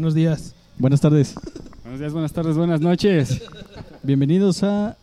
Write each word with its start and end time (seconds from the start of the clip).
Buenos 0.00 0.14
días. 0.14 0.54
Buenas 0.78 1.00
tardes. 1.00 1.34
Buenos 1.82 1.98
días, 1.98 2.12
buenas 2.12 2.32
tardes, 2.32 2.56
buenas 2.56 2.80
noches. 2.80 3.42
Bienvenidos 4.04 4.62
a 4.62 4.96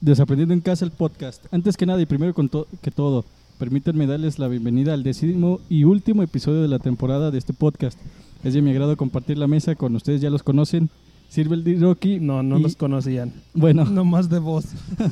Desaprendiendo 0.00 0.54
en 0.54 0.60
Casa, 0.60 0.84
el 0.84 0.92
podcast. 0.92 1.44
Antes 1.52 1.76
que 1.76 1.84
nada 1.84 2.00
y 2.00 2.06
primero 2.06 2.32
con 2.32 2.48
to- 2.48 2.68
que 2.80 2.92
todo, 2.92 3.24
permítanme 3.58 4.06
darles 4.06 4.38
la 4.38 4.46
bienvenida 4.46 4.94
al 4.94 5.02
décimo 5.02 5.58
y 5.68 5.82
último 5.82 6.22
episodio 6.22 6.62
de 6.62 6.68
la 6.68 6.78
temporada 6.78 7.32
de 7.32 7.38
este 7.38 7.54
podcast. 7.54 7.98
Es 8.44 8.54
de 8.54 8.62
mi 8.62 8.70
agrado 8.70 8.96
compartir 8.96 9.36
la 9.36 9.48
mesa 9.48 9.74
con 9.74 9.96
ustedes, 9.96 10.20
ya 10.20 10.30
los 10.30 10.44
conocen. 10.44 10.90
Sirve 11.28 11.56
el 11.56 11.80
Rocky. 11.80 12.20
No, 12.20 12.44
no 12.44 12.60
y- 12.60 12.62
los 12.62 12.76
conocían. 12.76 13.32
Bueno, 13.52 13.84
No 13.84 14.04
más 14.04 14.28
de 14.28 14.38
voz. 14.38 14.66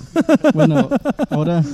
bueno, 0.54 0.88
ahora 1.30 1.64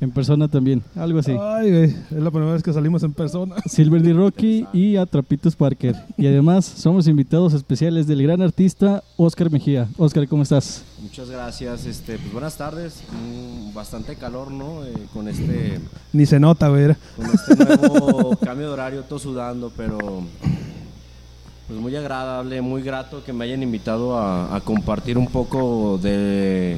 en 0.00 0.10
persona 0.10 0.46
también, 0.48 0.82
algo 0.94 1.18
así. 1.18 1.32
Ay, 1.40 1.70
güey. 1.70 1.84
Es 1.84 2.10
la 2.22 2.30
primera 2.30 2.52
vez 2.52 2.62
que 2.62 2.72
salimos 2.72 3.02
en 3.02 3.12
persona. 3.12 3.56
Silver 3.66 4.02
D. 4.02 4.12
Rocky 4.12 4.66
y 4.72 4.96
a 4.96 5.06
Trapitos 5.06 5.56
Parker. 5.56 5.96
Y 6.18 6.26
además 6.26 6.64
somos 6.66 7.08
invitados 7.08 7.54
especiales 7.54 8.06
del 8.06 8.22
gran 8.22 8.42
artista 8.42 9.02
Oscar 9.16 9.50
Mejía. 9.50 9.88
Oscar, 9.96 10.28
¿cómo 10.28 10.42
estás? 10.42 10.84
Muchas 11.02 11.30
gracias, 11.30 11.86
este, 11.86 12.18
pues 12.18 12.32
buenas 12.32 12.56
tardes, 12.56 13.02
Mm, 13.12 13.72
bastante 13.74 14.16
calor, 14.16 14.50
¿no? 14.50 14.84
Eh, 14.84 14.92
con 15.14 15.28
este, 15.28 15.80
Ni 16.12 16.26
se 16.26 16.38
nota, 16.40 16.68
güey. 16.68 16.94
con 17.16 17.26
este 17.26 17.56
nuevo 17.56 18.36
cambio 18.42 18.66
de 18.68 18.72
horario, 18.72 19.02
todo 19.02 19.18
sudando, 19.18 19.72
pero 19.76 19.98
pues 21.68 21.80
muy 21.80 21.94
agradable, 21.96 22.60
muy 22.60 22.82
grato 22.82 23.24
que 23.24 23.32
me 23.32 23.44
hayan 23.44 23.62
invitado 23.62 24.16
a, 24.18 24.54
a 24.54 24.60
compartir 24.60 25.18
un 25.18 25.26
poco 25.26 25.98
de 26.02 26.76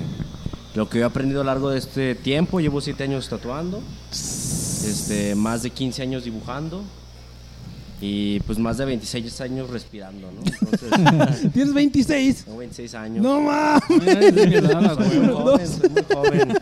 lo 0.78 0.88
que 0.88 1.00
he 1.00 1.02
aprendido 1.02 1.40
a 1.40 1.44
lo 1.44 1.50
largo 1.50 1.70
de 1.70 1.78
este 1.78 2.14
tiempo. 2.14 2.60
Llevo 2.60 2.80
siete 2.80 3.02
años 3.02 3.28
tatuando, 3.28 3.82
este, 4.12 5.34
más 5.34 5.64
de 5.64 5.70
15 5.70 6.02
años 6.02 6.22
dibujando 6.22 6.84
y 8.00 8.38
pues 8.40 8.58
más 8.58 8.78
de 8.78 8.84
26 8.84 9.40
años 9.40 9.70
respirando, 9.70 10.28
¿no? 10.30 10.40
Entonces, 10.70 11.52
Tienes 11.52 11.74
26. 11.74 12.44
tengo 12.44 12.58
26 12.58 12.94
años. 12.94 13.22
No 13.24 13.40
mames. 13.40 13.84
Soy 13.98 15.18
muy 15.20 15.34
joven, 15.34 15.66
soy 15.66 15.90
muy 15.90 16.04
joven. 16.12 16.58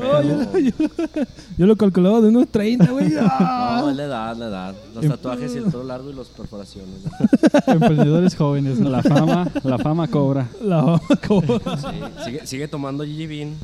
Ay, 0.00 0.28
yo, 0.28 0.58
yo- 0.58 1.24
yo 1.58 1.66
lo 1.66 1.76
calculaba 1.76 2.20
de 2.22 2.28
unos 2.28 2.48
30, 2.48 2.90
güey. 2.90 3.08
No, 3.12 3.20
Ah. 3.28 3.86
es 3.90 3.96
la 3.96 4.04
edad, 4.04 4.36
la 4.36 4.46
edad. 4.46 4.74
Los 4.94 5.06
tatuajes 5.08 5.54
y 5.54 5.58
el 5.58 5.64
pelo 5.64 5.84
largo 5.84 6.10
y 6.10 6.14
las 6.14 6.28
perforaciones. 6.28 6.94
¿no? 7.04 7.72
Emprendedores 7.74 8.34
jóvenes, 8.34 8.78
¿no? 8.78 8.88
La 8.88 9.02
fama, 9.02 9.50
la 9.62 9.78
fama 9.78 10.08
cobra. 10.08 10.48
La 10.62 11.00
como- 11.26 11.42
Sí, 11.58 12.24
sigue, 12.24 12.46
sigue 12.46 12.68
tomando 12.68 13.04
Gigi 13.04 13.26
Bean. 13.26 13.54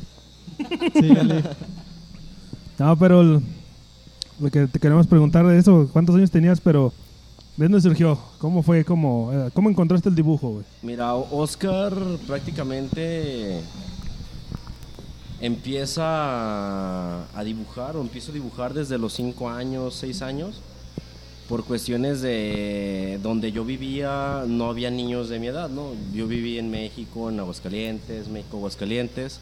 Sígale. 0.93 1.43
No, 2.77 2.95
pero 2.97 3.21
el- 3.21 3.41
que 4.47 4.67
te 4.67 4.79
queremos 4.79 5.07
preguntar 5.07 5.45
de 5.45 5.57
eso, 5.57 5.89
¿cuántos 5.91 6.15
años 6.15 6.31
tenías? 6.31 6.61
Pero, 6.61 6.93
¿de 7.57 7.65
dónde 7.65 7.81
surgió? 7.81 8.17
¿Cómo 8.39 8.63
fue? 8.63 8.85
¿Cómo, 8.85 9.31
eh, 9.33 9.49
cómo 9.53 9.69
encontraste 9.69 10.09
el 10.09 10.15
dibujo? 10.15 10.63
Mira, 10.81 11.13
Oscar 11.13 11.93
prácticamente 12.25 13.59
empieza 15.41 16.03
a, 16.05 17.25
a 17.35 17.43
dibujar 17.43 17.95
o 17.95 18.01
empiezo 18.01 18.31
a 18.31 18.33
dibujar 18.33 18.73
desde 18.73 18.97
los 18.97 19.13
5 19.13 19.49
años, 19.49 19.95
6 19.95 20.21
años. 20.21 20.61
Por 21.47 21.63
cuestiones 21.63 22.21
de 22.21 23.19
donde 23.23 23.51
yo 23.51 23.65
vivía, 23.65 24.43
no 24.47 24.69
había 24.69 24.91
niños 24.91 25.29
de 25.29 25.39
mi 25.39 25.47
edad, 25.47 25.67
¿no? 25.67 25.93
Yo 26.13 26.27
viví 26.27 26.59
en 26.59 26.69
México, 26.69 27.29
en 27.29 27.39
Aguascalientes, 27.39 28.27
México, 28.27 28.57
Aguascalientes. 28.57 29.39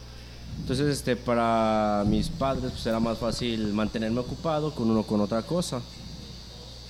Entonces, 0.59 0.87
este, 0.87 1.15
para 1.15 2.03
mis 2.07 2.29
padres 2.29 2.71
pues, 2.71 2.85
era 2.85 2.99
más 2.99 3.17
fácil 3.17 3.73
mantenerme 3.73 4.19
ocupado 4.19 4.71
con 4.71 4.89
uno 4.89 5.03
con 5.03 5.21
otra 5.21 5.41
cosa. 5.43 5.79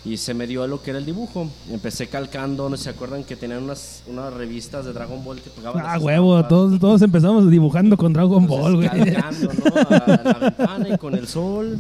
Y 0.06 0.16
se 0.18 0.34
me 0.34 0.48
dio 0.48 0.66
lo 0.68 0.82
que 0.82 0.92
era 0.92 1.00
el 1.00 1.06
dibujo. 1.06 1.50
Empecé 1.70 2.08
calcando, 2.08 2.70
no 2.70 2.78
sé 2.78 2.84
si 2.84 2.84
se 2.86 2.90
acuerdan 2.92 3.24
que 3.26 3.36
tenían 3.36 3.64
unas, 3.64 4.04
unas 4.08 4.34
revistas 4.34 4.86
de 4.86 4.94
Dragon 4.94 5.22
Ball 5.24 5.42
que 5.42 5.50
pegaban. 5.50 5.84
Ah, 5.86 6.00
huevo, 6.00 6.44
todos, 6.46 6.80
todos 6.80 7.02
empezamos 7.02 7.50
dibujando 7.52 7.98
con 7.98 8.14
Dragon 8.14 8.44
Entonces, 8.44 8.62
Ball, 8.64 8.76
güey. 8.78 8.88
Calcando, 9.14 9.52
¿no? 9.54 9.76
A 9.90 10.22
la 10.24 10.34
ventana 10.40 10.90
y 10.90 10.98
con 10.98 11.14
el 11.14 11.28
sol, 11.28 11.78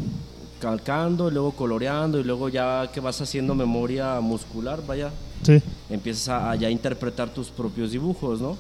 calcando, 0.60 1.30
y 1.30 1.34
luego 1.34 1.52
coloreando, 1.54 2.20
y 2.20 2.24
luego 2.26 2.50
ya 2.50 2.90
que 2.94 3.00
vas 3.00 3.22
haciendo 3.22 3.56
memoria 3.56 4.20
muscular, 4.20 4.82
vaya, 4.86 5.10
Sí. 5.44 5.62
empiezas 5.90 6.28
a, 6.30 6.52
a 6.52 6.56
ya 6.56 6.70
interpretar 6.70 7.30
tus 7.30 7.48
propios 7.50 7.92
dibujos, 7.92 8.42
¿no? 8.42 8.58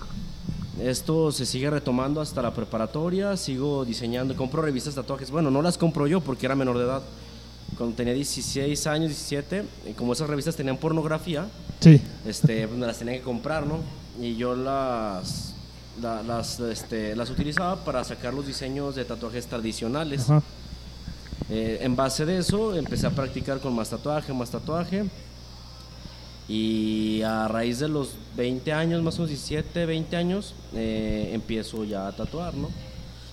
Esto 0.82 1.32
se 1.32 1.46
sigue 1.46 1.70
retomando 1.70 2.22
hasta 2.22 2.42
la 2.42 2.54
preparatoria, 2.54 3.36
sigo 3.36 3.84
diseñando, 3.84 4.36
compro 4.36 4.62
revistas 4.62 4.94
de 4.96 5.02
tatuajes. 5.02 5.32
Bueno, 5.32 5.50
no 5.50 5.62
las 5.62 5.78
compro 5.78 6.06
yo 6.08 6.22
porque 6.22 6.46
era 6.46 6.56
menor 6.56 6.78
de 6.78 6.84
edad. 6.84 7.02
Cuando 7.78 7.96
tenía 7.96 8.14
16 8.14 8.86
años, 8.88 9.10
17, 9.10 9.64
y 9.90 9.94
como 9.94 10.14
esas 10.14 10.30
revistas 10.30 10.56
tenían 10.56 10.78
pornografía, 10.78 11.48
Sí. 11.80 12.00
este, 12.26 12.68
pues 12.68 12.80
me 12.80 12.86
las 12.88 12.98
tenía 13.00 13.16
que 13.16 13.22
comprar, 13.22 13.66
¿no? 13.66 13.80
Y 14.22 14.36
yo 14.36 14.56
las, 14.56 15.54
la- 16.02 16.22
las, 16.24 16.60
este, 16.60 17.16
las 17.16 17.30
utilizaba 17.30 17.84
para 17.84 18.04
sacar 18.04 18.34
los 18.34 18.46
diseños 18.48 18.96
de 18.96 19.04
tatuajes 19.06 19.48
tradicionales. 19.48 20.28
Eh, 21.50 21.80
en 21.82 21.96
base 21.96 22.26
de 22.26 22.38
eso 22.40 22.76
empecé 22.76 23.08
a 23.08 23.12
practicar 23.12 23.60
con 23.60 23.74
más 23.74 23.90
tatuaje, 23.90 24.32
más 24.34 24.50
tatuaje. 24.52 25.06
Y 26.50 27.22
a 27.24 27.48
raíz 27.48 27.80
de 27.80 27.90
los 27.90 28.16
20 28.38 28.72
años, 28.72 29.02
más 29.04 29.16
o 29.16 29.24
menos 29.24 29.30
17, 29.30 29.86
20 29.86 30.16
años, 30.16 30.56
eh, 30.74 31.32
empiezo 31.34 31.84
ya 31.84 32.08
a 32.08 32.12
tatuar, 32.16 32.56
¿no? 32.56 32.70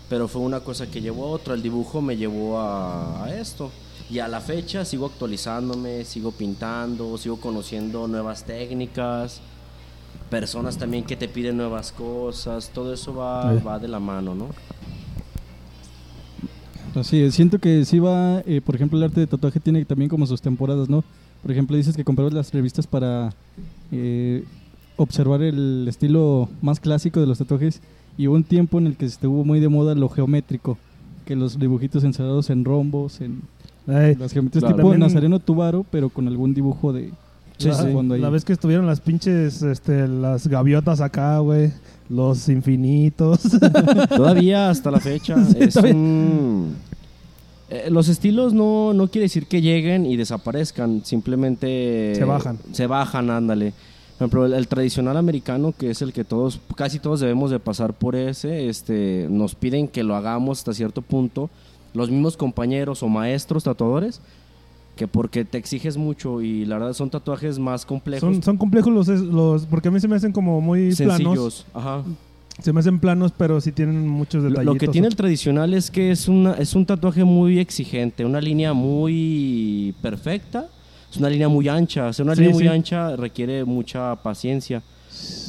Pero 0.08 0.26
fue 0.28 0.42
una 0.42 0.60
cosa 0.60 0.90
que 0.90 1.00
llevó 1.00 1.26
a 1.26 1.28
otra, 1.28 1.54
el 1.54 1.62
dibujo 1.62 2.00
me 2.00 2.16
llevó 2.16 2.58
a, 2.58 3.24
a 3.24 3.34
esto. 3.34 3.70
Y 4.10 4.18
a 4.18 4.28
la 4.28 4.40
fecha 4.40 4.84
sigo 4.84 5.06
actualizándome, 5.06 6.04
sigo 6.04 6.32
pintando, 6.32 7.16
sigo 7.16 7.40
conociendo 7.40 8.06
nuevas 8.06 8.44
técnicas, 8.44 9.40
personas 10.28 10.76
también 10.76 11.04
que 11.04 11.16
te 11.16 11.28
piden 11.28 11.56
nuevas 11.56 11.92
cosas, 11.92 12.70
todo 12.74 12.92
eso 12.92 13.14
va, 13.14 13.54
va 13.54 13.78
de 13.78 13.88
la 13.88 14.00
mano, 14.00 14.34
¿no? 14.34 14.48
Así 16.94 17.22
es, 17.22 17.34
siento 17.34 17.58
que 17.58 17.84
sí 17.84 17.98
va, 17.98 18.40
eh, 18.46 18.60
por 18.60 18.74
ejemplo, 18.74 18.98
el 18.98 19.04
arte 19.04 19.20
de 19.20 19.26
tatuaje 19.26 19.58
tiene 19.58 19.84
también 19.84 20.08
como 20.08 20.26
sus 20.26 20.40
temporadas, 20.40 20.88
¿no? 20.88 21.02
Por 21.44 21.52
ejemplo, 21.52 21.76
dices 21.76 21.94
que 21.94 22.02
comprabas 22.04 22.32
las 22.34 22.52
revistas 22.52 22.86
para 22.88 23.32
eh, 23.92 24.42
observar 24.96 25.42
el 25.42 25.86
estilo 25.88 26.48
más 26.62 26.80
clásico 26.80 27.20
de 27.20 27.26
los 27.26 27.38
tatuajes 27.38 27.80
y 28.18 28.26
hubo 28.26 28.34
un 28.36 28.44
tiempo 28.44 28.78
en 28.78 28.86
el 28.88 28.96
que 28.96 29.04
estuvo 29.06 29.44
muy 29.44 29.60
de 29.60 29.68
moda 29.68 29.94
lo 29.94 30.08
geométrico, 30.08 30.76
que 31.26 31.36
los 31.36 31.58
dibujitos 31.58 32.02
encerrados 32.02 32.50
en 32.50 32.64
rombos, 32.64 33.20
en 33.20 33.42
Ay, 33.86 34.14
las 34.14 34.32
geometrías 34.32 34.62
Claro. 34.62 34.76
tipo 34.76 34.88
También- 34.88 35.00
Nazareno 35.00 35.38
Tubaro, 35.38 35.84
pero 35.90 36.08
con 36.08 36.26
algún 36.28 36.54
dibujo 36.54 36.92
de, 36.92 37.10
Sí, 37.58 37.68
de 37.68 37.74
sí. 37.74 37.92
fondo 37.92 38.14
ahí. 38.14 38.20
La 38.20 38.30
vez 38.30 38.44
que 38.44 38.52
estuvieron 38.54 38.86
las 38.86 39.00
pinches, 39.00 39.62
este, 39.62 40.08
las 40.08 40.46
gaviotas 40.48 41.00
acá, 41.00 41.38
güey. 41.38 41.70
Los 42.08 42.48
infinitos. 42.48 43.40
Todavía 44.08 44.70
hasta 44.70 44.90
la 44.90 45.00
fecha. 45.00 45.42
Sí, 45.44 45.56
es 45.60 45.74
todavía. 45.74 45.94
un- 45.94 46.74
eh, 47.74 47.90
los 47.90 48.08
estilos 48.08 48.52
no, 48.52 48.94
no 48.94 49.08
quiere 49.08 49.24
decir 49.24 49.46
que 49.46 49.60
lleguen 49.60 50.06
y 50.06 50.16
desaparezcan, 50.16 51.04
simplemente 51.04 52.14
Se 52.14 52.24
bajan. 52.24 52.58
Se 52.72 52.86
bajan, 52.86 53.30
ándale. 53.30 53.72
Por 53.72 54.26
ejemplo, 54.26 54.46
el, 54.46 54.52
el 54.54 54.68
tradicional 54.68 55.16
americano, 55.16 55.74
que 55.76 55.90
es 55.90 56.00
el 56.00 56.12
que 56.12 56.22
todos, 56.22 56.60
casi 56.76 57.00
todos 57.00 57.18
debemos 57.18 57.50
de 57.50 57.58
pasar 57.58 57.94
por 57.94 58.14
ese, 58.14 58.68
este, 58.68 59.26
nos 59.28 59.56
piden 59.56 59.88
que 59.88 60.04
lo 60.04 60.14
hagamos 60.14 60.58
hasta 60.58 60.72
cierto 60.72 61.02
punto. 61.02 61.50
Los 61.94 62.10
mismos 62.10 62.36
compañeros 62.36 63.02
o 63.02 63.08
maestros 63.08 63.64
tatuadores, 63.64 64.20
que 64.96 65.08
porque 65.08 65.44
te 65.44 65.58
exiges 65.58 65.96
mucho 65.96 66.42
y 66.42 66.64
la 66.64 66.78
verdad 66.78 66.92
son 66.92 67.10
tatuajes 67.10 67.58
más 67.58 67.84
complejos, 67.84 68.20
son, 68.20 68.42
son 68.42 68.56
complejos 68.56 68.92
los, 68.92 69.08
los. 69.08 69.66
Porque 69.66 69.88
a 69.88 69.90
mí 69.90 69.98
se 69.98 70.06
me 70.06 70.16
hacen 70.16 70.32
como 70.32 70.60
muy 70.60 70.94
planos. 70.94 71.16
sencillos. 71.16 71.66
Ajá. 71.74 72.04
Se 72.62 72.72
me 72.72 72.80
hacen 72.80 73.00
planos, 73.00 73.32
pero 73.36 73.60
sí 73.60 73.72
tienen 73.72 74.06
muchos 74.06 74.42
detallitos. 74.44 74.64
Lo 74.64 74.74
que 74.78 74.88
tiene 74.88 75.08
el 75.08 75.16
tradicional 75.16 75.74
es 75.74 75.90
que 75.90 76.10
es, 76.12 76.28
una, 76.28 76.54
es 76.54 76.74
un 76.74 76.86
tatuaje 76.86 77.24
muy 77.24 77.58
exigente, 77.58 78.24
una 78.24 78.40
línea 78.40 78.72
muy 78.72 79.94
perfecta, 80.00 80.68
es 81.10 81.16
una 81.16 81.28
línea 81.28 81.48
muy 81.48 81.68
ancha. 81.68 82.08
Hacer 82.08 82.24
una 82.24 82.34
Sí, 82.36 82.42
línea 82.42 82.54
muy 82.54 82.62
sí. 82.62 82.68
ancha 82.68 83.16
requiere 83.16 83.64
mucha 83.64 84.14
paciencia 84.16 84.82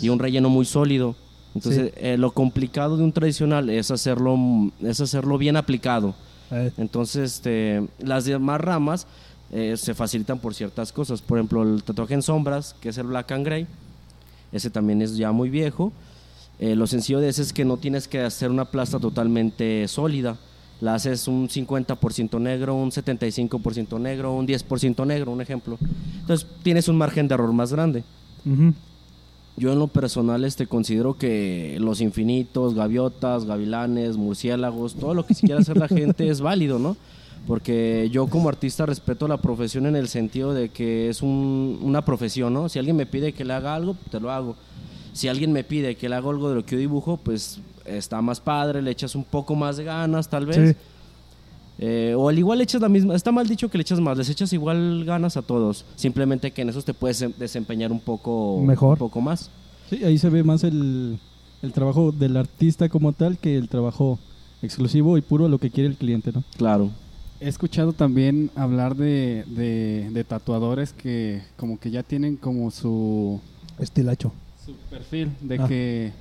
y 0.02 0.10
un 0.10 0.18
relleno 0.20 0.50
muy 0.50 0.66
sólido. 0.66 1.16
Entonces, 1.54 1.94
eh, 1.98 2.18
lo 2.18 2.32
complicado 2.32 2.98
de 2.98 3.04
un 3.04 3.12
tradicional 3.14 3.70
es 3.70 3.90
hacerlo, 3.92 4.38
es 4.82 5.00
hacerlo 5.00 5.38
bien 5.38 5.56
aplicado. 5.58 6.16
Eh, 6.52 6.72
Entonces, 6.78 7.36
este, 7.36 7.86
las 8.00 8.26
demás 8.26 8.60
ramas 8.60 9.08
eh, 9.52 9.76
se 9.78 9.94
facilitan 9.94 10.40
por 10.40 10.54
ciertas 10.54 10.92
cosas. 10.92 11.22
Por 11.22 11.38
ejemplo, 11.38 11.64
el 11.64 11.82
tatuaje 11.84 12.14
en 12.16 12.24
sombras, 12.24 12.76
que 12.82 12.90
es 12.90 12.98
el 12.98 13.08
black 13.08 13.32
and 13.32 13.46
gray, 13.46 13.68
ese 14.52 14.70
también 14.70 15.02
es 15.02 15.16
ya 15.16 15.32
muy 15.32 15.50
viejo. 15.50 15.94
Eh, 16.60 16.76
lo 16.76 16.88
sencillo 16.88 17.20
de 17.20 17.30
ese 17.30 17.42
es 17.42 17.52
que 17.54 17.66
no 17.66 17.78
tienes 17.78 18.08
que 18.08 18.22
hacer 18.22 18.50
una 18.52 18.66
plasta 18.66 19.00
totalmente 19.00 19.88
sólida. 19.88 20.38
La 20.82 20.96
haces 20.96 21.28
un 21.28 21.48
50% 21.50 22.40
negro, 22.40 22.76
un 22.76 22.92
75% 22.92 24.00
negro, 24.00 24.34
un 24.34 24.46
10% 24.48 25.06
negro, 25.06 25.32
un 25.32 25.42
ejemplo. 25.42 25.78
Entonces 26.22 26.48
tienes 26.64 26.88
un 26.88 26.98
margen 26.98 27.28
de 27.28 27.34
error 27.36 27.52
más 27.54 27.72
grande. 27.72 28.04
Yo 29.58 29.72
en 29.72 29.80
lo 29.80 29.88
personal 29.88 30.44
este, 30.44 30.68
considero 30.68 31.14
que 31.18 31.78
los 31.80 32.02
infinitos, 32.02 32.74
gaviotas, 32.74 33.46
gavilanes, 33.46 34.18
murciélagos, 34.18 34.96
todo 34.96 35.14
lo 35.14 35.26
que 35.26 35.34
quiera 35.34 35.62
hacer 35.62 35.78
la 35.78 35.88
gente 35.88 36.28
es 36.30 36.42
válido, 36.42 36.78
¿no? 36.78 36.98
Porque 37.48 38.10
yo 38.12 38.28
como 38.28 38.50
artista 38.50 38.86
respeto 38.86 39.28
la 39.30 39.38
profesión 39.38 39.86
en 39.86 39.96
el 39.96 40.10
sentido 40.10 40.54
de 40.54 40.70
que 40.70 41.08
es 41.10 41.22
un- 41.22 41.80
una 41.82 42.04
profesión, 42.04 42.54
¿no? 42.54 42.68
Si 42.68 42.80
alguien 42.80 42.98
me 42.98 43.06
pide 43.06 43.32
que 43.34 43.46
le 43.46 43.54
haga 43.54 43.76
algo, 43.76 43.96
te 44.12 44.20
lo 44.20 44.30
hago. 44.32 44.56
Si 45.16 45.30
alguien 45.30 45.54
me 45.54 45.64
pide 45.64 45.96
que 45.96 46.10
le 46.10 46.16
haga 46.16 46.30
algo 46.30 46.50
de 46.50 46.56
lo 46.56 46.66
que 46.66 46.76
yo 46.76 46.80
dibujo, 46.80 47.16
pues 47.16 47.62
está 47.86 48.22
más 48.22 48.42
padre, 48.42 48.82
le 48.82 48.92
echas 48.92 49.16
un 49.16 49.24
poco 49.24 49.56
más 49.56 49.78
de 49.78 49.86
ganas, 49.86 50.28
tal 50.28 50.46
vez. 50.46 50.72
Sí. 50.72 50.78
Eh, 51.78 52.14
o 52.18 52.28
al 52.28 52.38
igual 52.38 52.58
le 52.58 52.66
echas 52.66 52.82
la 52.82 52.90
misma, 52.90 53.16
está 53.16 53.32
mal 53.32 53.48
dicho 53.48 53.70
que 53.70 53.78
le 53.78 53.82
echas 53.84 54.02
más, 54.02 54.18
les 54.18 54.30
echas 54.30 54.52
igual 54.52 55.06
ganas 55.06 55.38
a 55.38 55.42
todos. 55.42 55.86
Simplemente 55.96 56.52
que 56.52 56.64
en 56.64 56.70
esos 56.70 56.84
te 56.84 56.94
puedes 56.94 57.22
em- 57.22 57.32
desempeñar 57.40 57.94
un 57.94 58.02
poco, 58.02 58.62
Mejor. 58.62 58.92
un 58.94 58.98
poco 59.00 59.22
más. 59.22 59.50
Sí, 59.90 60.04
ahí 60.04 60.18
se 60.18 60.30
ve 60.30 60.44
más 60.44 60.66
el, 60.66 61.18
el 61.62 61.72
trabajo 61.72 62.12
del 62.12 62.36
artista 62.36 62.90
como 62.90 63.14
tal 63.14 63.38
que 63.38 63.56
el 63.58 63.70
trabajo 63.70 64.20
exclusivo 64.62 65.18
y 65.18 65.22
puro 65.22 65.46
a 65.46 65.50
lo 65.50 65.60
que 65.60 65.70
quiere 65.72 65.88
el 65.90 65.96
cliente, 65.96 66.34
¿no? 66.34 66.44
Claro. 66.58 66.90
He 67.40 67.48
escuchado 67.48 67.94
también 67.94 68.50
hablar 68.56 68.96
de, 68.96 69.46
de, 69.48 70.10
de 70.12 70.24
tatuadores 70.26 70.92
que 70.92 71.42
como 71.56 71.80
que 71.80 71.90
ya 71.92 72.04
tienen 72.04 72.36
como 72.36 72.70
su, 72.72 73.40
Estilacho. 73.80 74.32
Su 74.66 74.74
perfil 74.90 75.32
de 75.42 75.56
Ah. 75.60 75.68
que 75.68 76.12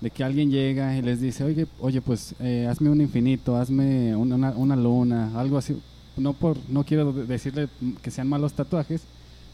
de 0.00 0.10
que 0.10 0.24
alguien 0.24 0.50
llega 0.50 0.96
y 0.96 1.02
les 1.02 1.20
dice, 1.20 1.44
oye, 1.44 1.66
oye 1.80 2.00
pues 2.00 2.34
eh, 2.40 2.66
hazme 2.68 2.90
un 2.90 3.00
infinito, 3.00 3.56
hazme 3.56 4.16
una, 4.16 4.34
una, 4.34 4.50
una 4.50 4.74
luna, 4.76 5.30
algo 5.38 5.58
así. 5.58 5.76
No 6.16 6.32
por 6.32 6.56
no 6.68 6.82
quiero 6.84 7.12
de- 7.12 7.24
decirle 7.24 7.68
que 8.02 8.10
sean 8.10 8.28
malos 8.28 8.52
tatuajes, 8.54 9.02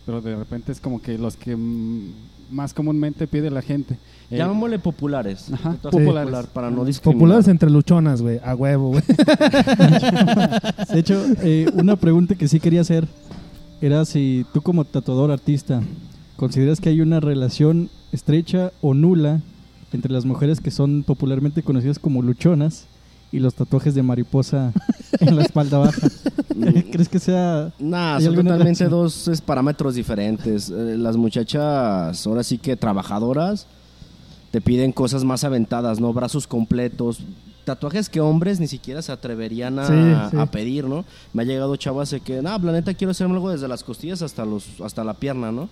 pero 0.07 0.23
de 0.23 0.35
repente 0.37 0.73
es 0.73 0.81
como 0.81 1.03
que 1.03 1.19
los 1.19 1.37
que 1.37 1.55
más 2.51 2.73
comúnmente 2.73 3.27
pide 3.27 3.51
la 3.51 3.61
gente. 3.61 3.99
Eh, 4.31 4.39
Llamémosle 4.39 4.79
populares. 4.79 5.53
Ajá, 5.53 5.75
popular, 5.83 6.47
para 6.55 6.71
no 6.71 6.83
discriminar. 6.87 7.19
Populares 7.19 7.49
entre 7.49 7.69
luchonas, 7.69 8.23
güey. 8.23 8.41
A 8.43 8.55
huevo, 8.55 8.89
güey. 8.89 9.03
De 10.93 10.99
hecho, 10.99 11.23
eh, 11.43 11.71
una 11.75 11.97
pregunta 11.97 12.35
que 12.35 12.49
sí 12.49 12.59
quería 12.61 12.81
hacer 12.81 13.07
era 13.81 14.05
si 14.05 14.45
tú 14.53 14.63
como 14.63 14.85
tatuador 14.85 15.31
artista 15.31 15.83
consideras 16.39 16.81
que 16.81 16.89
hay 16.89 17.01
una 17.03 17.19
relación 17.21 17.91
estrecha 18.13 18.73
o 18.81 18.95
nula 18.95 19.43
entre 19.93 20.13
las 20.13 20.25
mujeres 20.25 20.61
que 20.61 20.71
son 20.71 21.03
popularmente 21.03 21.63
conocidas 21.63 21.99
como 21.99 22.23
luchonas 22.23 22.87
y 23.33 23.41
los 23.41 23.55
tatuajes 23.55 23.95
de 23.95 24.03
mariposa 24.03 24.73
en 25.21 25.37
la 25.37 25.43
espalda 25.43 25.79
baja. 25.79 26.09
¿Crees 26.93 27.09
que 27.09 27.19
sea 27.19 27.73
Nah, 27.79 28.17
¿Hay 28.17 28.25
son 28.25 28.35
totalmente 28.37 28.65
relación? 28.85 28.91
dos 28.91 29.29
es, 29.29 29.41
parámetros 29.41 29.95
diferentes. 29.97 30.71
Eh, 30.71 30.97
las 30.97 31.17
muchachas, 31.17 32.27
ahora 32.27 32.43
sí 32.45 32.57
que 32.59 32.77
trabajadoras, 32.77 33.67
te 34.53 34.61
piden 34.61 34.93
cosas 34.93 35.25
más 35.25 35.45
aventadas, 35.45 36.01
¿no? 36.01 36.13
Brazos 36.13 36.47
completos. 36.47 37.19
Tatuajes 37.65 38.09
que 38.09 38.21
hombres 38.23 38.61
ni 38.61 38.67
siquiera 38.69 39.03
se 39.03 39.13
atreverían 39.13 39.79
a, 39.79 39.87
Sí, 39.87 40.31
sí. 40.31 40.37
a 40.39 40.47
pedir, 40.47 40.87
¿no? 40.87 41.05
Me 41.35 41.43
ha 41.43 41.47
llegado 41.47 41.77
chavas 41.77 42.11
de 42.11 42.21
que, 42.21 42.41
nah, 42.41 42.59
la 42.59 42.73
neta 42.73 42.95
quiero 42.95 43.11
hacerme 43.11 43.35
algo 43.35 43.51
desde 43.51 43.69
las 43.69 43.85
costillas 43.85 44.23
hasta, 44.23 44.47
los, 44.47 44.81
hasta 44.81 45.05
la 45.05 45.15
pierna, 45.15 45.53
¿no? 45.53 45.69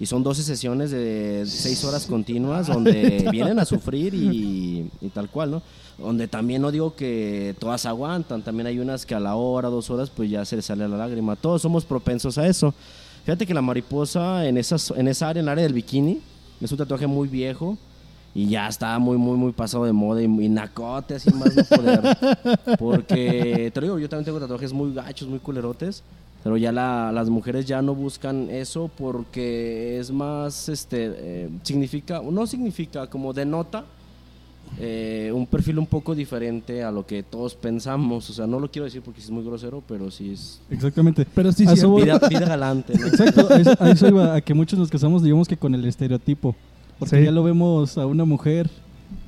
Y 0.00 0.06
son 0.06 0.22
12 0.22 0.42
sesiones 0.42 0.90
de 0.90 1.44
6 1.46 1.84
horas 1.84 2.06
continuas 2.06 2.66
donde 2.66 3.28
vienen 3.30 3.58
a 3.58 3.66
sufrir 3.66 4.14
y, 4.14 4.90
y 5.00 5.08
tal 5.10 5.28
cual, 5.28 5.50
¿no? 5.50 5.62
Donde 5.98 6.26
también 6.26 6.62
no 6.62 6.72
digo 6.72 6.96
que 6.96 7.54
todas 7.58 7.84
aguantan, 7.84 8.42
también 8.42 8.66
hay 8.66 8.78
unas 8.78 9.04
que 9.04 9.14
a 9.14 9.20
la 9.20 9.34
hora, 9.36 9.68
dos 9.68 9.90
horas, 9.90 10.08
pues 10.08 10.30
ya 10.30 10.44
se 10.46 10.56
les 10.56 10.64
sale 10.64 10.88
la 10.88 10.96
lágrima. 10.96 11.36
Todos 11.36 11.60
somos 11.60 11.84
propensos 11.84 12.38
a 12.38 12.46
eso. 12.46 12.72
Fíjate 13.24 13.46
que 13.46 13.52
la 13.52 13.60
mariposa 13.60 14.46
en, 14.46 14.56
esas, 14.56 14.90
en 14.96 15.06
esa 15.06 15.28
área, 15.28 15.40
en 15.40 15.44
el 15.44 15.50
área 15.50 15.64
del 15.64 15.74
bikini, 15.74 16.20
es 16.60 16.72
un 16.72 16.78
tatuaje 16.78 17.06
muy 17.06 17.28
viejo 17.28 17.76
y 18.34 18.46
ya 18.46 18.68
está 18.68 18.98
muy, 18.98 19.18
muy, 19.18 19.36
muy 19.36 19.52
pasado 19.52 19.84
de 19.84 19.92
moda 19.92 20.22
y, 20.22 20.24
y 20.24 20.48
nacote, 20.48 21.16
así 21.16 21.30
más 21.32 21.54
no 21.54 21.64
poder. 21.64 22.00
Porque, 22.78 23.70
te 23.74 23.80
lo 23.80 23.86
digo, 23.86 23.98
yo 23.98 24.08
también 24.08 24.24
tengo 24.24 24.40
tatuajes 24.40 24.72
muy 24.72 24.94
gachos, 24.94 25.28
muy 25.28 25.40
culerotes. 25.40 26.02
Pero 26.42 26.56
ya 26.56 26.72
la- 26.72 27.12
las 27.12 27.28
mujeres 27.28 27.66
ya 27.66 27.82
no 27.82 27.94
buscan 27.94 28.48
eso 28.50 28.90
porque 28.96 29.98
es 29.98 30.10
más, 30.10 30.68
este, 30.70 31.12
eh, 31.16 31.48
significa, 31.62 32.22
no 32.22 32.46
significa, 32.46 33.06
como 33.08 33.32
denota 33.32 33.84
eh, 34.78 35.32
un 35.34 35.46
perfil 35.46 35.78
un 35.80 35.86
poco 35.86 36.14
diferente 36.14 36.84
a 36.84 36.90
lo 36.92 37.04
que 37.04 37.22
todos 37.24 37.54
pensamos. 37.56 38.30
O 38.30 38.32
sea, 38.32 38.46
no 38.46 38.60
lo 38.60 38.70
quiero 38.70 38.84
decir 38.84 39.02
porque 39.02 39.20
es 39.20 39.28
muy 39.30 39.42
grosero, 39.44 39.82
pero 39.86 40.10
sí 40.10 40.32
es... 40.32 40.60
exactamente? 40.70 41.26
Pero 41.34 41.50
sí, 41.52 41.66
sí. 41.66 41.72
eso. 41.74 41.94
Vida, 41.96 42.18
vida 42.28 42.46
galante, 42.46 42.96
¿no? 42.96 43.06
Exacto, 43.08 43.48
a 43.52 43.56
eso, 43.60 43.74
a 43.80 43.90
eso 43.90 44.08
iba, 44.08 44.34
a 44.36 44.40
que 44.40 44.54
muchos 44.54 44.78
nos 44.78 44.88
casamos, 44.88 45.22
digamos 45.22 45.48
que 45.48 45.56
con 45.56 45.74
el 45.74 45.84
estereotipo. 45.84 46.54
Porque 46.98 47.18
Sí. 47.18 47.24
ya 47.24 47.30
lo 47.32 47.42
vemos 47.42 47.98
a 47.98 48.06
una 48.06 48.24
mujer 48.24 48.70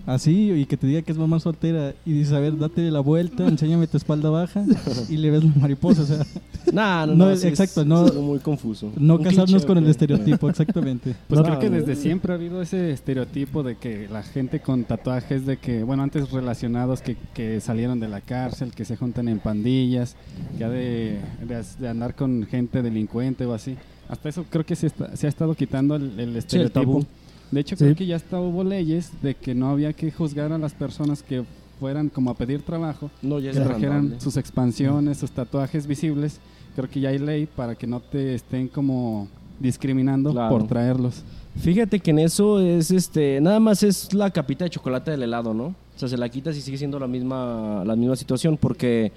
así 0.07 0.51
y 0.53 0.67
que 0.67 0.77
te 0.77 0.87
diga 0.87 1.03
que 1.03 1.13
es 1.13 1.19
mamá 1.19 1.39
soltera 1.41 1.95
y 2.05 2.13
dices, 2.13 2.33
a 2.33 2.41
ver, 2.41 2.59
date 2.59 2.91
la 2.91 3.01
vuelta, 3.01 3.47
enséñame 3.47 3.87
tu 3.87 3.97
espalda 3.97 4.31
baja 4.31 4.65
y 5.09 5.17
le 5.17 5.31
ves 5.31 5.45
la 5.45 5.53
mariposa. 5.61 6.03
O 6.03 6.07
sea, 6.07 6.27
Nah, 6.73 7.07
no, 7.07 7.15
No, 7.17 7.31
es- 7.31 7.45
exacto, 7.45 7.81
es 7.83 7.87
no- 7.87 8.07
muy 8.23 8.39
confuso. 8.39 8.93
no 8.97 9.17
Un 9.17 9.23
casarnos 9.25 9.51
cliché, 9.51 9.67
con 9.67 9.79
el 9.79 9.87
estereotipo, 9.89 10.49
exactamente. 10.51 11.15
Pues 11.29 11.41
No, 11.41 11.45
creo 11.47 11.59
que 11.59 11.69
no. 11.71 11.77
desde 11.77 11.97
siempre 11.97 12.33
ha 12.33 12.37
habido 12.37 12.63
ese 12.63 12.93
estereotipo 12.93 13.63
de 13.65 13.77
que 13.77 14.09
la 14.09 14.23
gente 14.23 14.61
con 14.61 14.85
tatuajes 14.85 15.45
de 15.45 15.57
que, 15.57 15.83
bueno, 15.83 16.03
antes 16.05 16.31
relacionados 16.31 17.03
que, 17.03 17.17
que 17.35 17.61
salieron 17.61 17.99
de 18.01 18.09
la 18.09 18.21
cárcel, 18.21 18.71
que 18.73 18.85
se 18.85 18.97
juntan 18.97 19.29
en 19.29 19.41
pandillas, 19.41 20.15
ya 20.59 20.69
de, 20.69 21.19
de, 21.47 21.63
de 21.81 21.89
andar 21.89 22.15
con 22.15 22.47
gente 22.47 22.81
delincuente 22.83 23.45
o 23.45 23.55
así. 23.55 23.77
Hasta 24.09 24.29
eso 24.29 24.45
creo 24.49 24.65
que 24.65 24.77
se, 24.77 24.87
está- 24.87 25.17
se 25.17 25.27
ha 25.27 25.29
estado 25.29 25.55
quitando 25.55 25.97
el, 25.97 26.19
el 26.21 26.37
estereotipo. 26.37 27.05
De 27.53 27.61
hecho, 27.61 27.77
Sí. 27.77 27.85
creo 27.85 27.95
que 27.97 28.07
ya 28.07 28.17
hasta 28.17 28.41
hubo 28.41 28.65
leyes 28.65 29.13
de 29.23 29.35
que 29.37 29.55
no 29.55 29.71
había 29.71 29.93
que 29.93 30.11
juzgar 30.11 30.53
a 30.53 30.59
las 30.59 30.75
personas 30.75 31.23
que 31.23 31.45
fueran 31.79 32.09
como 32.09 32.31
a 32.31 32.35
pedir 32.35 32.63
trabajo, 32.63 33.11
No, 33.23 33.39
ya 33.39 33.51
que 33.53 33.61
trajeran 33.61 33.97
agradable. 33.99 34.21
sus 34.21 34.37
expansiones, 34.37 35.19
sus 35.19 35.31
tatuajes 35.31 35.87
visibles. 35.87 36.41
Creo 36.75 36.89
que 36.91 37.01
ya 37.01 37.11
hay 37.11 37.19
ley 37.19 37.47
para 37.47 37.75
que 37.77 37.87
no 37.87 38.01
te 38.01 38.35
estén 38.35 38.67
como 38.69 39.29
discriminando 39.61 40.33
Claro. 40.33 40.51
por 40.59 40.67
traerlos. 40.67 41.23
Fíjate 41.61 42.01
que 42.01 42.11
en 42.13 42.19
eso 42.21 42.61
es 42.61 42.91
este, 42.91 43.41
nada 43.41 43.61
más 43.61 43.83
es 43.83 44.13
la 44.15 44.31
capita 44.31 44.65
de 44.65 44.71
chocolate 44.71 45.11
del 45.11 45.23
helado, 45.25 45.53
¿no? 45.55 45.65
O 45.67 45.99
sea, 45.99 46.09
se 46.09 46.17
la 46.17 46.29
quitas 46.29 46.57
y 46.57 46.63
sigue 46.63 46.79
siendo 46.79 46.99
la 46.99 47.07
misma, 47.07 47.85
la 47.85 47.95
misma 47.95 48.17
situación 48.17 48.57
porque 48.57 49.13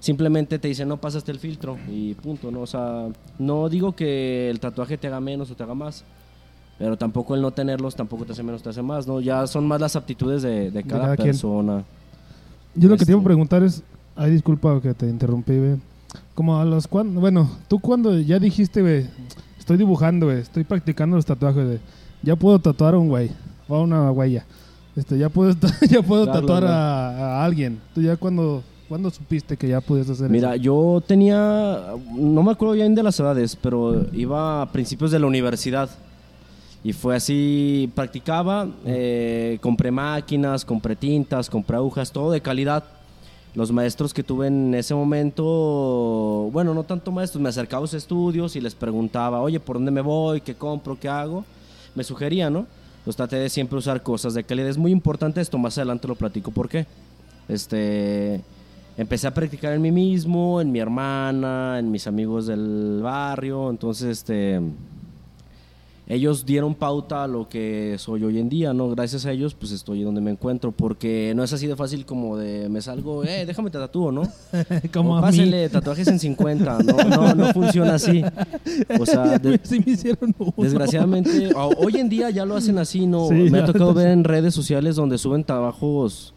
simplemente 0.00 0.58
te 0.58 0.68
dicen 0.68 0.86
no 0.88 0.98
pasaste 1.00 1.32
el 1.32 1.38
filtro 1.38 1.76
y 1.90 2.14
punto, 2.14 2.50
¿no? 2.50 2.60
O 2.60 2.66
sea, 2.66 3.06
no 3.38 3.68
digo 3.68 3.96
que 3.96 4.50
el 4.50 4.60
tatuaje 4.60 4.98
te 4.98 5.06
haga 5.06 5.20
menos 5.20 5.50
o 5.50 5.54
te 5.56 5.62
haga 5.62 5.74
más, 5.74 6.04
pero 6.78 6.96
tampoco 6.96 7.34
el 7.34 7.42
no 7.42 7.50
tenerlos 7.50 7.94
tampoco 7.96 8.24
te 8.24 8.32
hace 8.32 8.42
menos, 8.42 8.62
te 8.62 8.68
hace 8.70 8.82
más, 8.82 9.06
¿no? 9.06 9.20
Ya 9.20 9.46
son 9.46 9.66
más 9.66 9.80
las 9.80 9.96
aptitudes 9.96 10.42
de, 10.42 10.70
de 10.70 10.82
cada, 10.84 11.02
cada 11.02 11.16
quien. 11.16 11.28
persona. 11.28 11.84
Yo 12.74 12.88
lo 12.88 12.96
que 12.96 13.04
te 13.04 13.10
iba 13.12 13.18
a 13.18 13.20
Este- 13.20 13.24
preguntar 13.26 13.62
es, 13.62 13.82
ay, 14.16 14.30
disculpa 14.30 14.80
que 14.80 14.94
te 14.94 15.06
interrumpí, 15.08 15.56
güey. 15.58 15.76
Como 16.34 16.58
a 16.58 16.64
los 16.64 16.86
cuando, 16.86 17.20
bueno, 17.20 17.50
tú 17.68 17.80
cuando 17.80 18.18
ya 18.18 18.38
dijiste, 18.38 18.80
güey, 18.82 19.06
estoy 19.58 19.76
dibujando, 19.76 20.26
güey, 20.26 20.38
estoy 20.38 20.64
practicando 20.64 21.16
los 21.16 21.26
tatuajes, 21.26 21.64
güey. 21.66 21.78
Ya 22.22 22.36
puedo 22.36 22.58
tatuar 22.58 22.94
a 22.94 22.98
un 22.98 23.08
güey 23.08 23.30
o 23.68 23.76
a 23.76 23.82
una 23.82 24.10
huella. 24.12 24.44
Este, 24.96 25.18
ya 25.18 25.28
puedo 25.28 25.54
ya 25.90 26.02
puedo 26.02 26.24
Claro, 26.24 26.40
tatuar 26.40 26.64
a, 26.64 27.40
a 27.40 27.44
alguien. 27.44 27.80
Tú 27.94 28.02
ya 28.02 28.16
cuando 28.16 28.62
cuando 28.88 29.10
supiste 29.10 29.56
que 29.58 29.68
ya 29.68 29.82
podías 29.82 30.08
hacer 30.08 30.30
Mira, 30.30 30.54
eso. 30.54 30.62
yo 30.62 31.02
tenía, 31.06 31.82
no 32.16 32.42
me 32.42 32.52
acuerdo 32.52 32.72
bien 32.74 32.94
de 32.94 33.02
las 33.02 33.20
edades, 33.20 33.54
pero 33.54 34.06
iba 34.14 34.62
a 34.62 34.72
principios 34.72 35.10
de 35.10 35.18
la 35.18 35.26
universidad. 35.26 35.90
Y 36.84 36.92
fue 36.92 37.16
así, 37.16 37.90
practicaba, 37.94 38.68
eh, 38.86 39.58
compré 39.60 39.90
máquinas, 39.90 40.64
compré 40.64 40.94
tintas, 40.94 41.50
compré 41.50 41.76
agujas, 41.76 42.12
todo 42.12 42.30
de 42.30 42.40
calidad. 42.40 42.84
Los 43.54 43.72
maestros 43.72 44.14
que 44.14 44.22
tuve 44.22 44.46
en 44.46 44.74
ese 44.74 44.94
momento, 44.94 46.48
bueno, 46.52 46.74
no 46.74 46.84
tanto 46.84 47.10
maestros, 47.10 47.42
me 47.42 47.48
acercaba 47.48 47.80
a 47.80 47.82
los 47.82 47.94
estudios 47.94 48.54
y 48.54 48.60
les 48.60 48.74
preguntaba, 48.74 49.40
oye, 49.40 49.58
¿por 49.58 49.76
dónde 49.76 49.90
me 49.90 50.00
voy? 50.00 50.40
¿Qué 50.40 50.54
compro? 50.54 50.98
¿Qué 50.98 51.08
hago? 51.08 51.44
Me 51.94 52.04
sugería, 52.04 52.50
¿no? 52.50 52.66
Los 53.04 53.16
traté 53.16 53.36
de 53.36 53.48
siempre 53.48 53.78
usar 53.78 54.02
cosas 54.02 54.34
de 54.34 54.44
calidad. 54.44 54.68
Es 54.68 54.78
muy 54.78 54.92
importante 54.92 55.40
esto, 55.40 55.58
más 55.58 55.76
adelante 55.78 56.06
lo 56.06 56.14
platico 56.14 56.52
por 56.52 56.68
qué. 56.68 56.86
Este, 57.48 58.42
empecé 58.96 59.26
a 59.26 59.34
practicar 59.34 59.72
en 59.72 59.82
mí 59.82 59.90
mismo, 59.90 60.60
en 60.60 60.70
mi 60.70 60.78
hermana, 60.78 61.78
en 61.78 61.90
mis 61.90 62.06
amigos 62.06 62.46
del 62.46 63.00
barrio. 63.02 63.70
Entonces, 63.70 64.18
este, 64.18 64.60
ellos 66.10 66.46
dieron 66.46 66.74
pauta 66.74 67.24
a 67.24 67.26
lo 67.28 67.48
que 67.50 67.96
soy 67.98 68.24
hoy 68.24 68.38
en 68.38 68.48
día, 68.48 68.72
¿no? 68.72 68.88
Gracias 68.88 69.26
a 69.26 69.32
ellos, 69.32 69.52
pues 69.54 69.72
estoy 69.72 70.02
donde 70.02 70.22
me 70.22 70.30
encuentro, 70.30 70.72
porque 70.72 71.34
no 71.36 71.44
es 71.44 71.52
así 71.52 71.66
de 71.66 71.76
fácil 71.76 72.06
como 72.06 72.38
de 72.38 72.68
me 72.70 72.80
salgo, 72.80 73.24
eh, 73.24 73.44
déjame 73.46 73.70
te 73.70 73.76
tatúo, 73.78 74.10
¿no? 74.10 74.22
Como 74.92 75.12
O 75.12 75.16
a 75.18 75.30
mí. 75.30 75.50
tatuajes 75.70 76.08
en 76.08 76.18
50, 76.18 76.78
no, 76.78 76.96
no, 77.10 77.34
no 77.34 77.52
funciona 77.52 77.94
así. 77.96 78.22
O 78.98 79.04
sea, 79.04 79.38
de- 79.38 79.60
sí 79.62 79.82
me 79.84 79.92
hicieron 79.92 80.34
uno. 80.38 80.54
Desgraciadamente, 80.56 81.52
hoy 81.54 81.96
en 81.96 82.08
día 82.08 82.30
ya 82.30 82.46
lo 82.46 82.56
hacen 82.56 82.78
así, 82.78 83.06
¿no? 83.06 83.28
Sí, 83.28 83.34
Me 83.34 83.58
ha 83.58 83.66
tocado 83.66 83.92
ver 83.92 84.08
en 84.08 84.24
redes 84.24 84.54
sociales 84.54 84.96
donde 84.96 85.18
suben 85.18 85.44
trabajos 85.44 86.32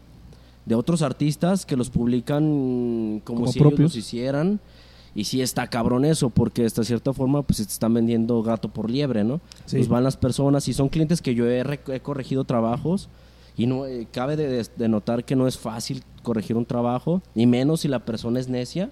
de 0.66 0.74
otros 0.76 1.02
artistas 1.02 1.64
que 1.66 1.76
los 1.76 1.88
publican 1.90 3.20
como, 3.24 3.40
Como 3.40 3.46
si 3.52 3.58
ellos 3.58 3.68
propios. 3.70 3.90
los 3.92 3.96
hicieran. 3.96 4.60
Y 5.14 5.24
sí 5.24 5.42
está 5.42 5.66
cabrón 5.66 6.04
eso, 6.06 6.30
porque 6.30 6.62
de 6.62 6.70
cierta 6.84 7.12
forma 7.12 7.42
pues 7.42 7.58
te 7.58 7.62
están 7.64 7.92
vendiendo 7.92 8.42
gato 8.42 8.68
por 8.68 8.90
liebre, 8.90 9.24
¿no? 9.24 9.40
Sí. 9.66 9.76
Pues 9.76 9.88
van 9.88 10.04
las 10.04 10.16
personas 10.16 10.66
y 10.68 10.72
son 10.72 10.88
clientes 10.88 11.20
que 11.20 11.34
yo 11.34 11.46
he, 11.50 11.60
he 11.88 12.00
corregido 12.00 12.44
trabajos 12.44 13.08
y 13.56 13.66
no 13.66 13.84
eh, 13.84 14.06
cabe 14.10 14.36
de, 14.36 14.66
de- 14.76 14.88
notar 14.88 15.24
que 15.24 15.36
no 15.36 15.46
es 15.46 15.58
fácil 15.58 16.02
corregir 16.22 16.56
un 16.56 16.64
trabajo, 16.64 17.20
y 17.34 17.44
menos 17.46 17.80
si 17.80 17.88
la 17.88 17.98
persona 18.06 18.40
es 18.40 18.48
necia. 18.48 18.90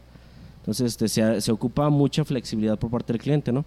Entonces 0.58 0.88
este, 0.88 1.08
se, 1.08 1.40
se 1.40 1.52
ocupa 1.52 1.88
mucha 1.88 2.22
flexibilidad 2.26 2.78
por 2.78 2.90
parte 2.90 3.14
del 3.14 3.22
cliente, 3.22 3.50
¿no? 3.52 3.64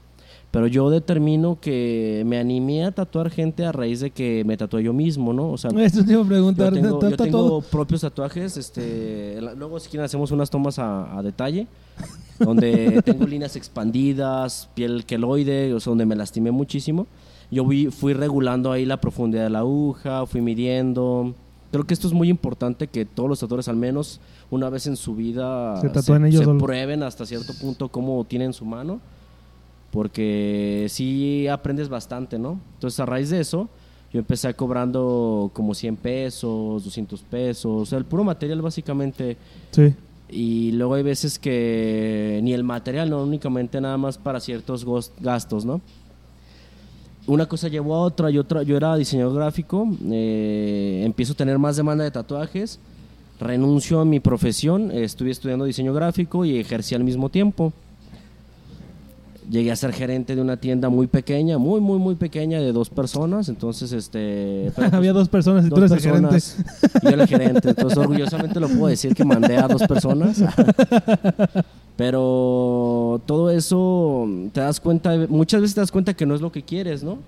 Pero 0.52 0.68
yo 0.68 0.92
determino 0.92 1.60
que 1.60 2.22
me 2.28 2.38
animé 2.38 2.86
a 2.86 2.92
tatuar 2.92 3.32
gente 3.32 3.66
a 3.66 3.72
raíz 3.72 4.02
de 4.02 4.12
que 4.12 4.44
me 4.46 4.56
tatué 4.56 4.84
yo 4.84 4.94
mismo, 4.94 5.34
¿no? 5.34 5.50
O 5.50 5.58
sea, 5.58 5.72
Esto 5.72 6.06
te 6.06 6.12
iba 6.12 6.22
a 6.22 6.24
yo 6.24 6.30
preguntar. 6.30 6.72
tengo, 6.72 7.00
¿ta- 7.00 7.10
yo 7.10 7.18
tengo 7.18 7.62
propios 7.62 8.02
tatuajes, 8.02 8.56
este, 8.58 9.40
luego 9.58 9.80
si 9.80 9.90
quieren 9.90 10.06
hacemos 10.06 10.30
unas 10.30 10.52
tomas 10.52 10.78
a, 10.78 11.18
a 11.18 11.24
detalle, 11.24 11.66
donde 12.46 13.02
tengo 13.06 13.26
líneas 13.26 13.56
expandidas, 13.56 14.70
piel 14.74 15.06
queloide, 15.06 15.74
o 15.74 15.80
sea, 15.80 15.92
donde 15.92 16.06
me 16.06 16.16
lastimé 16.16 16.52
muchísimo. 16.52 17.08
Yo 17.52 17.64
fui, 17.66 17.88
fui 17.88 18.14
regulando 18.14 18.72
ahí 18.72 18.86
la 18.86 19.00
profundidad 19.00 19.44
de 19.44 19.50
la 19.50 19.60
aguja, 19.60 20.26
fui 20.26 20.42
midiendo. 20.42 21.36
Creo 21.72 21.86
que 21.86 21.94
esto 21.94 22.08
es 22.08 22.14
muy 22.14 22.30
importante 22.30 22.88
que 22.88 23.06
todos 23.06 23.30
los 23.30 23.40
tatuadores 23.40 23.68
al 23.68 23.76
menos 23.76 24.20
una 24.52 24.70
vez 24.70 24.86
en 24.88 24.96
su 24.96 25.16
vida 25.16 25.80
Se 25.82 25.90
tatúen 25.90 26.26
ellos 26.26 26.46
se 26.46 26.54
prueben 26.54 27.02
hasta 27.02 27.26
cierto 27.26 27.54
punto 27.60 27.90
cómo 27.90 28.24
tienen 28.26 28.54
su 28.54 28.66
mano, 28.66 29.02
porque 29.92 30.86
sí 30.90 31.48
aprendes 31.48 31.90
bastante, 31.90 32.38
¿no? 32.38 32.60
Entonces 32.76 33.00
a 33.00 33.06
raíz 33.06 33.30
de 33.30 33.40
eso 33.40 33.70
yo 34.14 34.20
empecé 34.20 34.54
cobrando 34.54 35.50
como 35.54 35.74
100 35.74 35.96
pesos, 35.96 36.84
200 36.84 37.24
pesos, 37.24 37.82
o 37.82 37.86
sea, 37.86 37.98
el 37.98 38.06
puro 38.06 38.24
material 38.24 38.62
básicamente. 38.62 39.38
Sí. 39.72 39.96
Y 40.34 40.72
luego 40.72 40.96
hay 40.96 41.04
veces 41.04 41.38
que 41.38 42.40
ni 42.42 42.54
el 42.54 42.64
material, 42.64 43.10
no 43.10 43.22
únicamente 43.22 43.80
nada 43.80 43.98
más 43.98 44.18
para 44.18 44.40
ciertos 44.40 44.86
gastos, 45.20 45.64
¿no? 45.64 45.80
Una 47.26 47.46
cosa 47.46 47.70
llevó 47.70 47.96
a 47.96 48.00
otra, 48.00 48.30
yo, 48.32 48.44
era 48.76 48.96
diseñador 48.98 49.36
gráfico, 49.36 49.88
eh, 50.12 51.04
empiezo 51.06 51.34
a 51.34 51.36
tener 51.36 51.58
más 51.58 51.78
demanda 51.78 52.04
de 52.04 52.12
tatuajes, 52.12 52.80
renuncio 53.40 54.02
a 54.02 54.06
mi 54.06 54.20
profesión, 54.20 54.92
estuve 54.92 55.32
estudiando 55.32 55.66
diseño 55.66 55.94
gráfico 55.94 56.44
y 56.44 56.58
ejercí 56.58 56.96
al 56.96 57.04
mismo 57.04 57.30
tiempo. 57.30 57.72
Llegué 59.50 59.72
a 59.72 59.76
ser 59.76 59.94
gerente 59.94 60.36
de 60.36 60.42
una 60.42 60.58
tienda 60.58 60.90
muy 60.90 61.08
pequeña, 61.08 61.58
muy, 61.58 61.82
muy, 61.82 62.00
muy 62.00 62.16
pequeña, 62.16 62.60
de 62.60 62.72
dos 62.72 62.90
personas, 62.90 63.50
entonces, 63.50 63.92
este... 63.92 64.72
pues, 64.76 64.94
Había 64.94 65.14
dos 65.14 65.30
personas 65.30 65.66
y 65.66 65.70
tú 65.70 65.76
dos 65.76 65.92
eres 65.92 66.06
el 66.06 66.12
gerente. 66.12 66.40
yo 67.02 67.10
era 67.10 67.24
el 67.24 67.28
gerente. 67.28 67.70
Entonces, 67.70 67.98
orgullosamente 67.98 68.60
lo 68.60 68.68
puedo 68.68 68.88
decir 68.88 69.14
que 69.14 69.26
mandé 69.26 69.58
a 69.58 69.68
dos 69.68 69.84
personas. 69.84 70.44
Pero 71.96 73.22
todo 73.26 73.52
eso 73.52 74.28
te 74.52 74.62
das 74.62 74.80
cuenta, 74.80 75.16
muchas 75.30 75.62
veces 75.62 75.76
te 75.76 75.82
das 75.82 75.92
cuenta 75.92 76.14
que 76.14 76.26
no 76.26 76.34
es 76.34 76.42
lo 76.42 76.52
que 76.52 76.64
quieres, 76.64 77.04
¿no? 77.04 77.20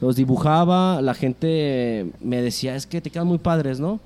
Los 0.00 0.16
dibujaba, 0.16 1.00
la 1.00 1.14
gente 1.14 2.10
me 2.20 2.42
decía, 2.42 2.76
es 2.76 2.86
que 2.86 3.00
te 3.00 3.10
quedan 3.10 3.26
muy 3.26 3.38
padres, 3.38 3.80
¿no? 3.80 4.00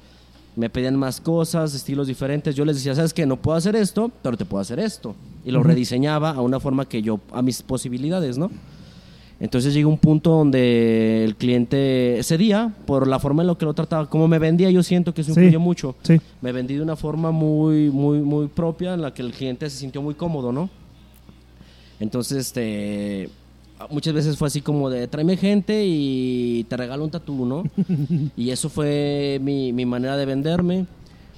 Me 0.54 0.70
pedían 0.70 0.96
más 0.96 1.20
cosas, 1.20 1.74
estilos 1.74 2.06
diferentes. 2.06 2.54
Yo 2.54 2.64
les 2.64 2.76
decía, 2.76 2.94
¿sabes 2.94 3.12
qué? 3.12 3.26
No 3.26 3.36
puedo 3.36 3.56
hacer 3.56 3.74
esto, 3.74 4.10
pero 4.22 4.36
te 4.36 4.44
puedo 4.44 4.60
hacer 4.60 4.78
esto. 4.78 5.14
Y 5.48 5.50
lo 5.50 5.62
rediseñaba 5.62 6.30
a 6.32 6.42
una 6.42 6.60
forma 6.60 6.86
que 6.86 7.00
yo, 7.00 7.20
a 7.32 7.40
mis 7.40 7.62
posibilidades, 7.62 8.36
¿no? 8.36 8.50
Entonces 9.40 9.72
llegó 9.72 9.88
un 9.88 9.98
punto 9.98 10.30
donde 10.30 11.24
el 11.24 11.36
cliente 11.36 12.18
ese 12.18 12.36
día, 12.36 12.74
por 12.86 13.06
la 13.06 13.18
forma 13.18 13.42
en 13.42 13.46
lo 13.46 13.56
que 13.56 13.64
lo 13.64 13.72
trataba, 13.72 14.10
como 14.10 14.28
me 14.28 14.38
vendía, 14.38 14.68
yo 14.70 14.82
siento 14.82 15.14
que 15.14 15.22
eso 15.22 15.32
Sí. 15.32 15.40
influyó 15.40 15.60
mucho. 15.60 15.94
Sí. 16.02 16.20
Me 16.42 16.52
vendí 16.52 16.74
de 16.74 16.82
una 16.82 16.96
forma 16.96 17.30
muy, 17.30 17.88
muy, 17.90 18.18
muy 18.18 18.48
propia 18.48 18.94
en 18.94 19.00
la 19.02 19.14
que 19.14 19.22
el 19.22 19.32
cliente 19.32 19.70
se 19.70 19.78
sintió 19.78 20.02
muy 20.02 20.14
cómodo, 20.14 20.52
¿no? 20.52 20.68
Entonces, 22.00 22.38
este, 22.38 23.30
muchas 23.90 24.12
veces 24.12 24.36
fue 24.36 24.48
así 24.48 24.60
como 24.60 24.90
de 24.90 25.06
tráeme 25.08 25.36
gente 25.36 25.84
y 25.86 26.64
te 26.68 26.76
regalo 26.76 27.04
un 27.04 27.10
tatú, 27.10 27.46
¿no? 27.46 27.62
y 28.36 28.50
eso 28.50 28.68
fue 28.68 29.38
mi, 29.42 29.72
mi 29.72 29.86
manera 29.86 30.16
de 30.16 30.26
venderme 30.26 30.86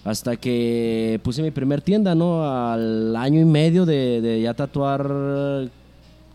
hasta 0.04 0.36
que 0.36 1.20
puse 1.22 1.42
mi 1.42 1.50
primer 1.50 1.82
tienda, 1.82 2.14
¿no? 2.14 2.44
Al 2.44 3.14
año 3.16 3.40
y 3.40 3.44
medio 3.44 3.84
de, 3.86 4.20
de 4.20 4.40
ya 4.40 4.54
tatuar, 4.54 5.68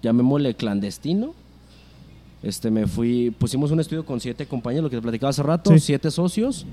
llamémosle 0.01 0.53
clandestino. 0.55 1.33
Este, 2.43 2.69
me 2.69 2.85
fui, 2.85 3.31
pusimos 3.31 3.71
un 3.71 3.79
estudio 3.79 4.05
con 4.05 4.19
siete 4.19 4.45
compañeros, 4.45 4.83
lo 4.83 4.89
que 4.91 4.97
te 4.97 5.01
platicaba 5.01 5.31
hace 5.31 5.41
rato, 5.41 5.71
Sí. 5.71 5.79
siete 5.79 6.11
socios. 6.11 6.65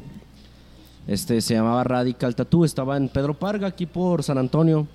Este, 1.07 1.41
se 1.41 1.55
llamaba 1.55 1.83
Radical 1.83 2.35
Tattoo, 2.37 2.65
estaba 2.65 2.97
en 2.97 3.09
Pedro 3.09 3.35
Parga, 3.35 3.69
aquí 3.69 3.87
por 3.87 4.23
San 4.23 4.39
Antonio. 4.39 4.87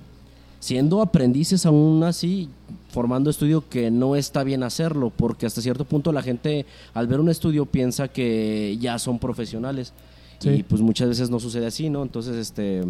Siendo 0.60 1.02
aprendices 1.02 1.66
aún 1.66 2.04
así, 2.04 2.50
formando 2.90 3.30
estudio 3.30 3.64
que 3.70 3.92
no 3.92 4.16
está 4.16 4.44
bien 4.44 4.64
hacerlo, 4.64 5.12
porque 5.16 5.46
hasta 5.46 5.62
cierto 5.62 5.86
punto 5.86 6.12
la 6.12 6.24
gente 6.24 6.66
al 6.96 7.08
ver 7.08 7.20
un 7.20 7.30
estudio 7.30 7.66
piensa 7.68 8.08
que 8.08 8.76
ya 8.80 8.98
son 8.98 9.20
profesionales. 9.20 9.94
Sí. 10.40 10.50
Y 10.50 10.64
pues 10.64 10.82
muchas 10.82 11.10
veces 11.10 11.30
no 11.30 11.40
sucede 11.40 11.66
así, 11.68 11.90
¿no? 11.90 12.04
Entonces, 12.04 12.36
este... 12.36 12.84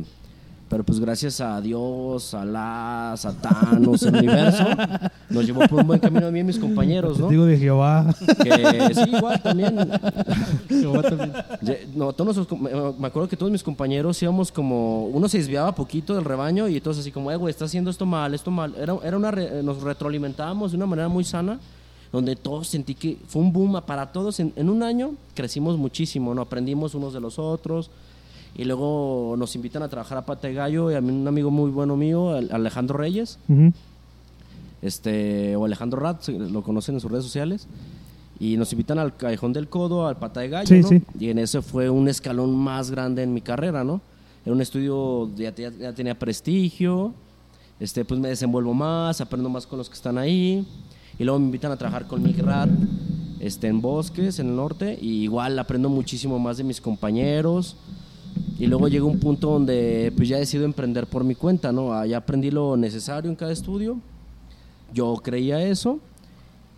Pero 0.69 0.83
pues 0.83 0.99
gracias 0.99 1.39
a 1.39 1.61
Dios, 1.61 2.33
a 2.33 2.43
la, 2.43 3.13
Satán, 3.15 3.81
el 3.81 3.87
universo, 3.87 4.65
nos 5.29 5.45
llevó 5.45 5.61
por 5.61 5.79
un 5.79 5.87
buen 5.87 5.99
camino 6.01 6.27
a 6.27 6.31
mí 6.31 6.41
y 6.41 6.43
mis 6.43 6.59
compañeros, 6.59 7.17
¿no? 7.17 7.29
Digo 7.29 7.45
de 7.45 7.57
Jehová. 7.57 8.13
Que 8.43 8.93
sí, 8.93 9.01
igual 9.15 9.41
también. 9.41 9.77
Jehová 10.67 11.03
también. 11.03 11.31
No, 11.95 12.11
todos 12.11 12.35
nuestros 12.35 12.47
com- 12.47 12.67
me 12.99 13.07
acuerdo 13.07 13.29
que 13.29 13.37
todos 13.37 13.49
mis 13.49 13.63
compañeros 13.63 14.21
íbamos 14.21 14.51
como. 14.51 15.05
Uno 15.07 15.29
se 15.29 15.37
desviaba 15.37 15.73
poquito 15.73 16.13
del 16.15 16.25
rebaño 16.25 16.67
y 16.67 16.81
todos 16.81 16.99
así 16.99 17.13
como, 17.13 17.31
eh, 17.31 17.37
güey, 17.37 17.51
estás 17.51 17.69
haciendo 17.69 17.89
esto 17.89 18.05
mal, 18.05 18.33
esto 18.33 18.51
mal. 18.51 18.75
Era, 18.77 18.93
era 19.05 19.15
una 19.15 19.31
re- 19.31 19.63
nos 19.63 19.81
retroalimentábamos 19.81 20.71
de 20.71 20.75
una 20.77 20.85
manera 20.85 21.07
muy 21.07 21.23
sana, 21.23 21.61
donde 22.11 22.35
todos 22.35 22.67
sentí 22.67 22.95
que 22.95 23.17
fue 23.27 23.41
un 23.41 23.51
boom 23.53 23.81
para 23.85 24.11
todos. 24.11 24.39
En, 24.39 24.53
en 24.55 24.69
un 24.69 24.83
año 24.83 25.11
crecimos 25.35 25.77
muchísimo, 25.77 26.33
¿no? 26.33 26.41
Aprendimos 26.41 26.95
unos 26.95 27.13
de 27.13 27.19
los 27.19 27.37
otros. 27.39 27.89
Y 28.55 28.63
luego 28.65 29.35
nos 29.37 29.55
invitan 29.55 29.83
a 29.83 29.87
trabajar 29.89 30.17
a 30.17 30.25
Pata 30.25 30.47
de 30.47 30.53
Gallo 30.55 30.89
y 30.91 30.95
a 30.95 31.01
mí 31.01 31.11
un 31.11 31.27
amigo 31.27 31.51
muy 31.51 31.69
bueno 31.69 31.95
mío, 31.95 32.31
Alejandro 32.31 32.97
Reyes 32.97 33.37
Ujú. 33.47 33.71
este, 34.81 35.55
o 35.55 35.65
Alejandro 35.65 35.99
Rat, 35.99 36.27
lo 36.29 36.63
conocen 36.63 36.95
en 36.95 37.01
sus 37.01 37.11
redes 37.11 37.25
sociales. 37.25 37.67
Y 38.39 38.55
nos 38.57 38.71
invitan 38.71 38.99
al 38.99 39.15
Callejón 39.17 39.51
del 39.53 39.67
Codo, 39.67 40.07
al 40.07 40.17
Pata 40.17 40.41
de 40.41 40.49
Gallo, 40.49 40.67
Sí, 40.67 40.81
¿no? 40.81 40.87
sí. 40.89 41.01
Y 41.19 41.29
en 41.29 41.39
ese 41.39 41.61
fue 41.63 41.89
un 41.89 42.07
escalón 42.07 42.55
más 42.55 42.91
grande 42.91 43.23
en 43.23 43.33
mi 43.33 43.41
carrera, 43.41 43.83
¿no? 43.83 43.99
Era 44.45 44.53
un 44.53 44.61
estudio, 44.61 45.29
ya, 45.35 45.53
ya- 45.55 45.71
ya 45.71 45.93
tenía 45.93 46.17
prestigio, 46.17 47.13
este, 47.79 48.05
pues 48.05 48.19
me 48.19 48.29
desenvuelvo 48.29 48.73
más, 48.75 49.21
aprendo 49.21 49.49
más 49.49 49.65
con 49.65 49.79
los 49.79 49.89
que 49.89 49.95
están 49.95 50.17
ahí. 50.19 50.65
Y 51.19 51.23
luego 51.23 51.39
me 51.39 51.45
invitan 51.45 51.71
a 51.71 51.77
trabajar 51.77 52.07
con 52.07 52.21
Mick 52.21 52.39
Rat 52.39 52.69
este, 53.39 53.67
en 53.67 53.81
Bosques, 53.81 54.39
en 54.39 54.49
el 54.49 54.55
norte. 54.55 54.97
Y 55.01 55.23
igual 55.23 55.57
aprendo 55.57 55.89
muchísimo 55.89 56.39
más 56.39 56.57
de 56.57 56.63
mis 56.63 56.79
compañeros. 56.81 57.75
Y 58.59 58.67
luego 58.67 58.87
llega 58.87 59.05
un 59.05 59.19
punto 59.19 59.51
donde 59.51 60.11
pues 60.15 60.29
ya 60.29 60.37
decido 60.37 60.65
emprender 60.65 61.07
por 61.07 61.23
mi 61.23 61.35
cuenta, 61.35 61.71
¿no? 61.71 61.93
Ah, 61.93 62.05
Ya 62.05 62.17
aprendí 62.17 62.51
lo 62.51 62.77
necesario 62.77 63.29
en 63.29 63.35
cada 63.35 63.51
estudio. 63.51 63.97
Yo 64.93 65.15
creía 65.17 65.61
eso. 65.61 65.99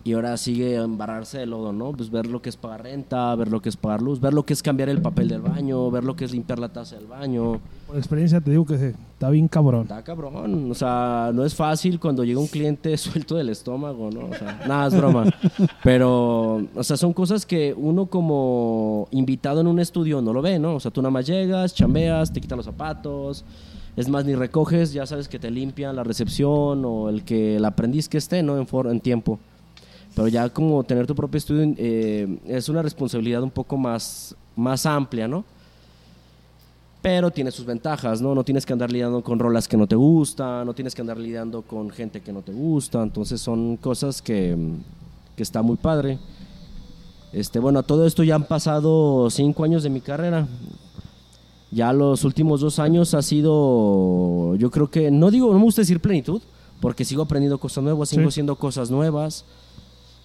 Y 0.02 0.14
ahora 0.14 0.38
sigue 0.38 0.76
embarrarse 0.76 1.38
de 1.38 1.46
lodo, 1.46 1.74
¿no? 1.74 1.92
Pues 1.92 2.10
ver 2.10 2.26
lo 2.26 2.40
que 2.40 2.48
es 2.48 2.56
pagar 2.56 2.84
renta, 2.84 3.34
ver 3.34 3.48
lo 3.48 3.60
que 3.60 3.68
es 3.68 3.76
pagar 3.76 4.00
luz, 4.00 4.18
ver 4.18 4.32
lo 4.32 4.46
que 4.46 4.54
es 4.54 4.62
cambiar 4.62 4.88
el 4.88 5.02
papel 5.02 5.28
del 5.28 5.42
baño, 5.42 5.90
ver 5.90 6.04
lo 6.04 6.16
que 6.16 6.24
es 6.24 6.32
limpiar 6.32 6.58
la 6.58 6.70
taza 6.70 6.96
del 6.96 7.06
baño. 7.06 7.60
Por 7.86 7.98
experiencia 7.98 8.40
te 8.40 8.50
digo 8.50 8.64
que 8.64 8.94
está 9.20 9.28
bien 9.28 9.48
cabrón. 9.48 9.82
Está 9.82 10.02
cabrón. 10.02 10.70
O 10.70 10.74
sea, 10.74 11.30
no 11.34 11.44
es 11.44 11.54
fácil 11.54 12.00
cuando 12.00 12.24
llega 12.24 12.40
un 12.40 12.46
cliente 12.46 12.96
suelto 12.96 13.36
del 13.36 13.50
estómago, 13.50 14.10
¿no? 14.10 14.20
O 14.30 14.34
sea, 14.34 14.62
nada, 14.66 14.86
es 14.88 14.96
broma. 14.96 15.26
Pero, 15.84 16.66
o 16.74 16.82
sea, 16.82 16.96
son 16.96 17.12
cosas 17.12 17.44
que 17.44 17.74
uno 17.76 18.06
como 18.06 19.08
invitado 19.10 19.60
en 19.60 19.66
un 19.66 19.78
estudio 19.78 20.22
no 20.22 20.32
lo 20.32 20.40
ve, 20.40 20.58
¿no? 20.58 20.76
O 20.76 20.80
sea, 20.80 20.90
tú 20.90 21.02
nada 21.02 21.10
más 21.10 21.26
llegas, 21.26 21.74
chambeas, 21.74 22.32
te 22.32 22.40
quitan 22.40 22.56
los 22.56 22.64
zapatos. 22.66 23.44
Es 23.94 24.08
más, 24.08 24.24
ni 24.24 24.34
recoges, 24.34 24.92
ya 24.94 25.04
sabes 25.04 25.28
que 25.28 25.38
te 25.38 25.50
limpian 25.50 25.94
la 25.96 26.02
recepción 26.04 26.82
o 26.86 27.10
el 27.10 27.22
que 27.22 27.56
el 27.56 27.64
aprendiz 27.66 28.08
que 28.08 28.16
esté, 28.18 28.42
¿no? 28.42 28.56
En, 28.56 28.66
for- 28.66 28.86
en 28.88 29.00
tiempo. 29.00 29.38
Pero 30.14 30.28
ya 30.28 30.48
como 30.48 30.82
tener 30.84 31.06
tu 31.06 31.14
propio 31.14 31.36
estudio 31.36 31.74
eh, 31.76 32.38
es 32.46 32.68
una 32.70 32.80
responsabilidad 32.82 33.42
un 33.42 33.50
poco 33.50 33.76
más, 33.76 34.34
más 34.56 34.86
amplia, 34.86 35.28
¿no? 35.28 35.44
Pero 37.02 37.30
tiene 37.30 37.50
sus 37.50 37.64
ventajas, 37.64 38.20
¿no? 38.20 38.34
No 38.34 38.44
tienes 38.44 38.66
que 38.66 38.74
andar 38.74 38.92
lidiando 38.92 39.22
con 39.22 39.38
rolas 39.38 39.66
que 39.66 39.76
no 39.78 39.86
te 39.86 39.96
gustan, 39.96 40.66
no 40.66 40.74
tienes 40.74 40.94
que 40.94 41.00
andar 41.00 41.16
lidiando 41.16 41.62
con 41.62 41.88
gente 41.90 42.20
que 42.20 42.32
no 42.32 42.42
te 42.42 42.52
gusta, 42.52 43.02
entonces 43.02 43.40
son 43.40 43.76
cosas 43.78 44.20
que, 44.20 44.54
que 45.34 45.42
está 45.42 45.62
muy 45.62 45.76
padre. 45.76 46.18
Este, 47.32 47.58
bueno, 47.58 47.82
todo 47.84 48.06
esto 48.06 48.22
ya 48.22 48.34
han 48.34 48.44
pasado 48.44 49.30
cinco 49.30 49.64
años 49.64 49.82
de 49.82 49.88
mi 49.88 50.00
carrera. 50.02 50.46
Ya 51.70 51.92
los 51.92 52.24
últimos 52.24 52.60
dos 52.60 52.78
años 52.80 53.14
ha 53.14 53.22
sido, 53.22 54.56
yo 54.56 54.70
creo 54.70 54.90
que, 54.90 55.10
no 55.10 55.30
digo, 55.30 55.52
no 55.52 55.58
me 55.58 55.64
gusta 55.64 55.80
decir 55.82 56.00
plenitud, 56.00 56.42
porque 56.80 57.04
sigo 57.04 57.22
aprendiendo 57.22 57.58
cosas 57.58 57.82
nuevas, 57.84 58.08
sigo 58.08 58.22
Sí. 58.22 58.28
haciendo 58.28 58.56
cosas 58.56 58.90
nuevas. 58.90 59.44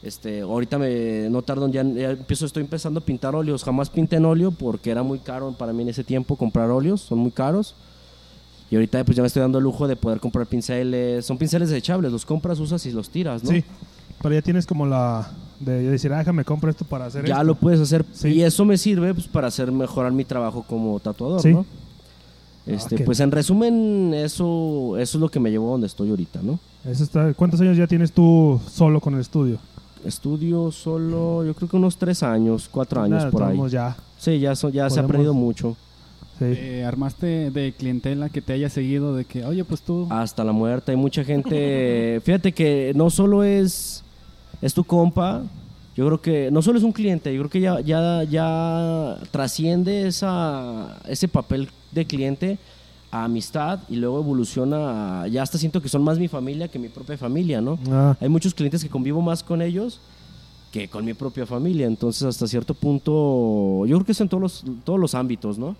Este, 0.06 0.42
ahorita 0.42 0.78
me 0.78 1.30
no 1.32 1.42
tardo, 1.42 1.68
ya, 1.68 1.82
ya 1.84 2.12
empiezo, 2.12 2.46
estoy 2.46 2.62
empezando 2.62 3.00
a 3.00 3.04
pintar 3.04 3.36
óleos. 3.36 3.64
Jamás 3.64 3.90
pinté 3.90 4.18
en 4.18 4.26
óleo 4.26 4.52
porque 4.52 4.92
era 4.92 5.02
muy 5.02 5.18
caro 5.18 5.52
para 5.58 5.74
mí 5.74 5.82
en 5.82 5.90
ese 5.90 6.04
tiempo 6.04 6.36
comprar 6.36 6.70
óleos, 6.70 7.02
son 7.02 7.18
muy 7.18 7.32
caros. 7.32 7.74
Y 8.70 8.76
ahorita 8.76 9.04
pues 9.04 9.16
ya 9.18 9.24
me 9.24 9.28
estoy 9.28 9.42
dando 9.42 9.58
el 9.58 9.64
lujo 9.64 9.88
de 9.88 9.96
poder 9.96 10.20
comprar 10.20 10.46
pinceles, 10.46 11.26
son 11.26 11.38
pinceles 11.40 11.70
desechables, 11.70 12.12
los 12.12 12.24
compras, 12.26 12.60
usas 12.60 12.86
y 12.86 12.92
los 12.92 13.10
tiras, 13.10 13.44
¿no? 13.44 13.50
Sí. 13.50 13.64
Pero 14.22 14.36
ya 14.36 14.42
tienes 14.44 14.66
como 14.68 14.86
la 14.86 15.28
de 15.60 15.82
decir, 15.90 16.14
ah, 16.14 16.20
déjame 16.20 16.46
compro 16.46 16.70
esto 16.70 16.86
para 16.86 17.06
hacer 17.06 17.26
ya 17.26 17.36
esto. 17.36 17.44
lo 17.46 17.56
puedes 17.56 17.80
hacer 17.80 18.06
Sí. 18.14 18.28
y 18.30 18.44
eso 18.44 18.64
me 18.64 18.78
sirve 18.78 19.14
pues, 19.14 19.28
para 19.28 19.48
hacer 19.48 19.72
mejorar 19.72 20.12
mi 20.12 20.24
trabajo 20.26 20.64
como 20.68 21.00
tatuador, 21.00 21.42
Sí. 21.42 21.52
¿no? 21.54 21.66
Este, 22.68 22.96
Ah, 22.96 22.98
qué- 23.00 23.04
pues 23.06 23.20
en 23.20 23.32
resumen, 23.32 24.14
eso, 24.16 24.98
eso 25.00 25.18
es 25.18 25.22
lo 25.22 25.30
que 25.30 25.40
me 25.40 25.50
llevó 25.52 25.70
a 25.70 25.72
donde 25.74 25.88
estoy 25.88 26.10
ahorita, 26.12 26.42
¿no? 26.44 26.60
Eso 26.84 27.04
está, 27.04 27.34
¿Cuántos 27.34 27.60
años 27.62 27.78
ya 27.78 27.88
tienes 27.88 28.12
tú 28.12 28.60
solo 28.72 29.00
con 29.02 29.14
el 29.16 29.22
estudio? 29.22 29.58
Estudio 30.06 30.72
solo, 30.72 31.44
yo 31.44 31.54
creo 31.54 31.68
que 31.70 31.78
unos 31.78 31.98
tres 31.98 32.22
años, 32.24 32.70
cuatro 32.72 33.02
años 33.02 33.26
por 33.26 33.44
ahí. 33.44 33.60
ya. 33.70 33.96
Sí, 34.18 34.40
ya, 34.40 34.56
so- 34.56 34.70
ya 34.70 34.90
se 34.90 35.00
ha 35.00 35.04
aprendido 35.04 35.34
mucho. 35.34 35.76
Sí. 36.40 36.46
Eh, 36.48 36.84
¿Armaste 36.86 37.50
de 37.50 37.74
clientela 37.74 38.30
que 38.30 38.42
te 38.42 38.54
haya 38.54 38.70
seguido 38.70 39.16
de 39.16 39.24
que, 39.26 39.46
oye, 39.46 39.64
pues 39.64 39.82
tú... 39.82 40.06
Hasta 40.10 40.44
la 40.44 40.52
muerte. 40.52 40.92
Hay 40.92 40.98
mucha 40.98 41.24
gente. 41.24 42.20
Fíjate 42.26 42.52
que 42.52 42.92
no 42.96 43.10
solo 43.10 43.44
es, 43.44 44.04
es 44.62 44.74
tu 44.74 44.84
compa. 44.84 45.44
Yo 45.96 46.06
creo 46.08 46.22
que 46.22 46.52
no 46.52 46.62
solo 46.62 46.78
es 46.78 46.84
un 46.84 46.92
cliente. 46.92 47.34
Yo 47.34 47.40
creo 47.42 47.50
que 47.50 47.62
ya, 47.62 47.80
ya, 47.80 48.24
ya 48.24 49.18
trasciende 49.32 50.08
esa, 50.08 50.98
ese 51.08 51.30
papel 51.30 51.70
de 51.94 52.06
cliente 52.06 52.58
a 53.22 53.24
amistad 53.26 53.80
y 53.90 53.96
luego 53.96 54.20
evoluciona. 54.20 55.22
a- 55.24 55.28
ya 55.28 55.42
hasta 55.44 55.58
siento 55.58 55.82
que 55.82 55.90
son 55.90 56.04
más 56.04 56.20
mi 56.20 56.28
familia 56.28 56.68
que 56.68 56.80
mi 56.80 56.90
propia 56.90 57.18
familia, 57.18 57.62
¿no? 57.62 57.78
Ah, 57.92 58.16
Hay 58.20 58.30
muchos 58.30 58.54
clientes 58.54 58.84
que 58.84 58.90
convivo 58.90 59.22
más 59.22 59.44
con 59.44 59.62
ellos 59.62 60.00
que 60.72 60.90
con 60.90 61.06
mi 61.06 61.14
propia 61.14 61.46
familia. 61.46 61.88
Entonces, 61.88 62.24
hasta 62.24 62.48
cierto 62.48 62.74
punto, 62.74 63.86
yo 63.86 63.96
creo 63.98 64.06
que 64.06 64.12
es 64.12 64.22
en 64.22 64.28
todos 64.30 64.42
los, 64.42 64.66
todos 64.84 65.00
los 65.00 65.16
ámbitos, 65.16 65.58
¿no? 65.58 65.76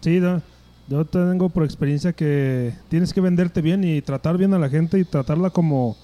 sí, 0.00 0.18
no, 0.18 0.42
yo 0.88 1.04
tengo 1.04 1.48
por 1.48 1.62
experiencia 1.64 2.12
que 2.12 2.74
tienes 2.88 3.12
que 3.12 3.20
venderte 3.20 3.62
bien 3.62 3.84
y 3.84 4.02
tratar 4.02 4.36
bien 4.36 4.52
a 4.52 4.58
la 4.58 4.68
gente 4.68 4.98
y 4.98 5.04
tratarla 5.04 5.50
como, 5.50 5.96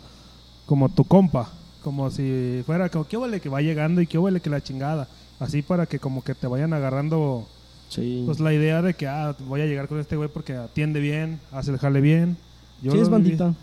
como 0.67 0.89
tu 0.89 1.03
compa. 1.05 1.51
Como 1.83 2.11
si 2.11 2.63
fuera, 2.65 2.89
como, 2.89 3.05
¿qué 3.09 3.17
huele 3.17 3.41
que 3.41 3.49
va 3.49 3.61
llegando 3.61 4.01
y 4.01 4.07
qué 4.07 4.19
huele 4.19 4.41
que 4.41 4.51
la 4.51 4.61
chingada? 4.63 5.09
Así 5.41 5.63
para 5.63 5.87
que 5.87 5.99
como 5.99 6.23
que 6.23 6.35
te 6.35 6.47
vayan 6.47 6.73
agarrando 6.73 7.47
Sí. 7.89 8.23
pues 8.27 8.41
la 8.41 8.53
idea 8.53 8.83
de 8.83 8.95
que 8.95 9.07
ah, 9.07 9.35
voy 9.49 9.63
a 9.63 9.67
llegar 9.67 9.89
con 9.89 9.99
este 9.99 10.17
güey 10.17 10.29
porque 10.29 10.55
atiende 10.55 11.01
bien, 11.01 11.39
hace 11.53 11.71
el 11.71 11.79
jale 11.79 12.01
bien. 12.01 12.37
Yo 12.83 12.93
sí, 12.93 12.99
es 12.99 13.09
bandita. 13.09 13.55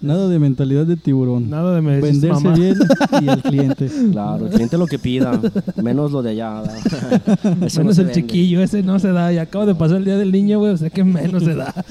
Nada 0.00 0.28
de 0.28 0.38
mentalidad 0.38 0.86
de 0.86 0.96
tiburón. 0.96 1.50
Nada 1.50 1.74
de 1.74 1.82
me 1.82 2.00
Venderse 2.00 2.44
mamá. 2.44 2.56
bien 2.56 2.76
y 3.20 3.28
al 3.28 3.42
cliente. 3.42 3.90
Claro, 4.12 4.46
el 4.46 4.52
cliente 4.52 4.78
lo 4.78 4.86
que 4.86 4.98
pida, 4.98 5.40
menos 5.82 6.12
lo 6.12 6.22
de 6.22 6.30
allá. 6.30 6.62
Menos 7.60 7.72
se 7.72 7.80
el 7.80 7.86
vende. 8.06 8.12
chiquillo, 8.14 8.62
ese 8.62 8.84
no 8.84 9.00
se 9.00 9.10
da. 9.10 9.32
Y 9.32 9.38
acabo 9.38 9.66
de 9.66 9.74
pasar 9.74 9.96
el 9.96 10.04
día 10.04 10.16
del 10.16 10.30
niño, 10.30 10.60
güey. 10.60 10.72
O 10.72 10.76
sea 10.76 10.88
que 10.88 11.02
menos 11.02 11.42
se 11.42 11.56
da. 11.56 11.74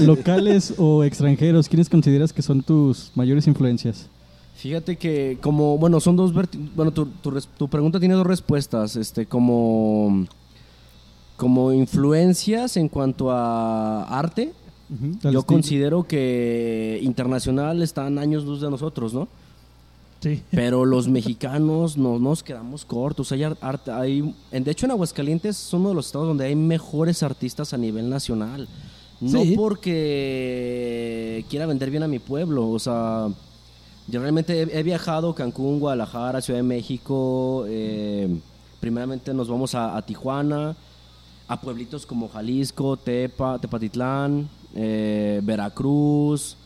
Locales 0.00 0.74
o 0.78 1.04
extranjeros, 1.04 1.68
¿quiénes 1.68 1.88
consideras 1.88 2.32
que 2.32 2.42
son 2.42 2.62
tus 2.62 3.10
mayores 3.14 3.46
influencias? 3.46 4.08
Fíjate 4.58 4.96
que 4.96 5.38
como, 5.40 5.78
bueno, 5.78 6.00
son 6.00 6.16
dos, 6.16 6.32
bueno, 6.74 6.90
tu, 6.92 7.06
tu 7.06 7.68
pregunta 7.68 8.00
tiene 8.00 8.14
dos 8.14 8.26
respuestas, 8.26 8.96
este, 8.96 9.24
como, 9.26 10.26
como 11.36 11.72
influencias 11.72 12.76
en 12.76 12.88
cuanto 12.88 13.30
a 13.30 14.02
arte, 14.18 14.52
yo 14.88 15.06
estilo. 15.14 15.42
considero 15.44 16.02
que 16.08 16.98
internacional 17.02 17.82
están 17.82 18.18
años 18.18 18.44
luz 18.44 18.60
de 18.60 18.68
nosotros, 18.68 19.14
¿no? 19.14 19.28
Sí. 20.20 20.42
Pero 20.50 20.84
los 20.84 21.06
mexicanos 21.18 21.96
no 21.96 22.18
nos 22.18 22.42
quedamos 22.42 22.84
cortos. 22.84 23.30
Hay 23.30 23.44
ar- 23.44 23.58
arte, 23.60 23.92
hay, 23.92 24.34
de 24.50 24.70
hecho, 24.72 24.86
en 24.86 24.90
Aguascalientes 24.90 25.56
son 25.56 25.82
uno 25.82 25.90
de 25.90 25.94
los 25.94 26.06
estados 26.06 26.26
donde 26.26 26.46
hay 26.46 26.56
mejores 26.56 27.22
artistas 27.22 27.72
a 27.72 27.76
nivel 27.78 28.10
nacional. 28.10 28.68
No 29.20 29.42
Sí. 29.44 29.54
porque 29.56 31.44
quiera 31.48 31.66
vender 31.66 31.90
bien 31.90 32.02
a 32.02 32.08
mi 32.08 32.18
pueblo. 32.18 32.68
O 32.70 32.78
sea, 32.80 33.28
yo 34.08 34.20
realmente 34.20 34.62
he, 34.62 34.78
he 34.78 34.82
viajado 34.82 35.34
Cancún, 35.34 35.78
Guadalajara, 35.80 36.40
Ciudad 36.40 36.58
de 36.58 36.64
México. 36.64 37.64
eh, 37.68 38.28
primeramente 38.80 39.34
nos 39.34 39.48
vamos 39.48 39.74
a, 39.74 39.96
a 39.96 40.02
Tijuana, 40.02 40.76
a 41.48 41.60
pueblitos 41.60 42.06
como 42.06 42.28
Jalisco, 42.28 42.96
Tepa, 42.96 43.58
Tepatitlán, 43.58 44.48
eh, 44.74 45.40
Veracruz. 45.42 46.56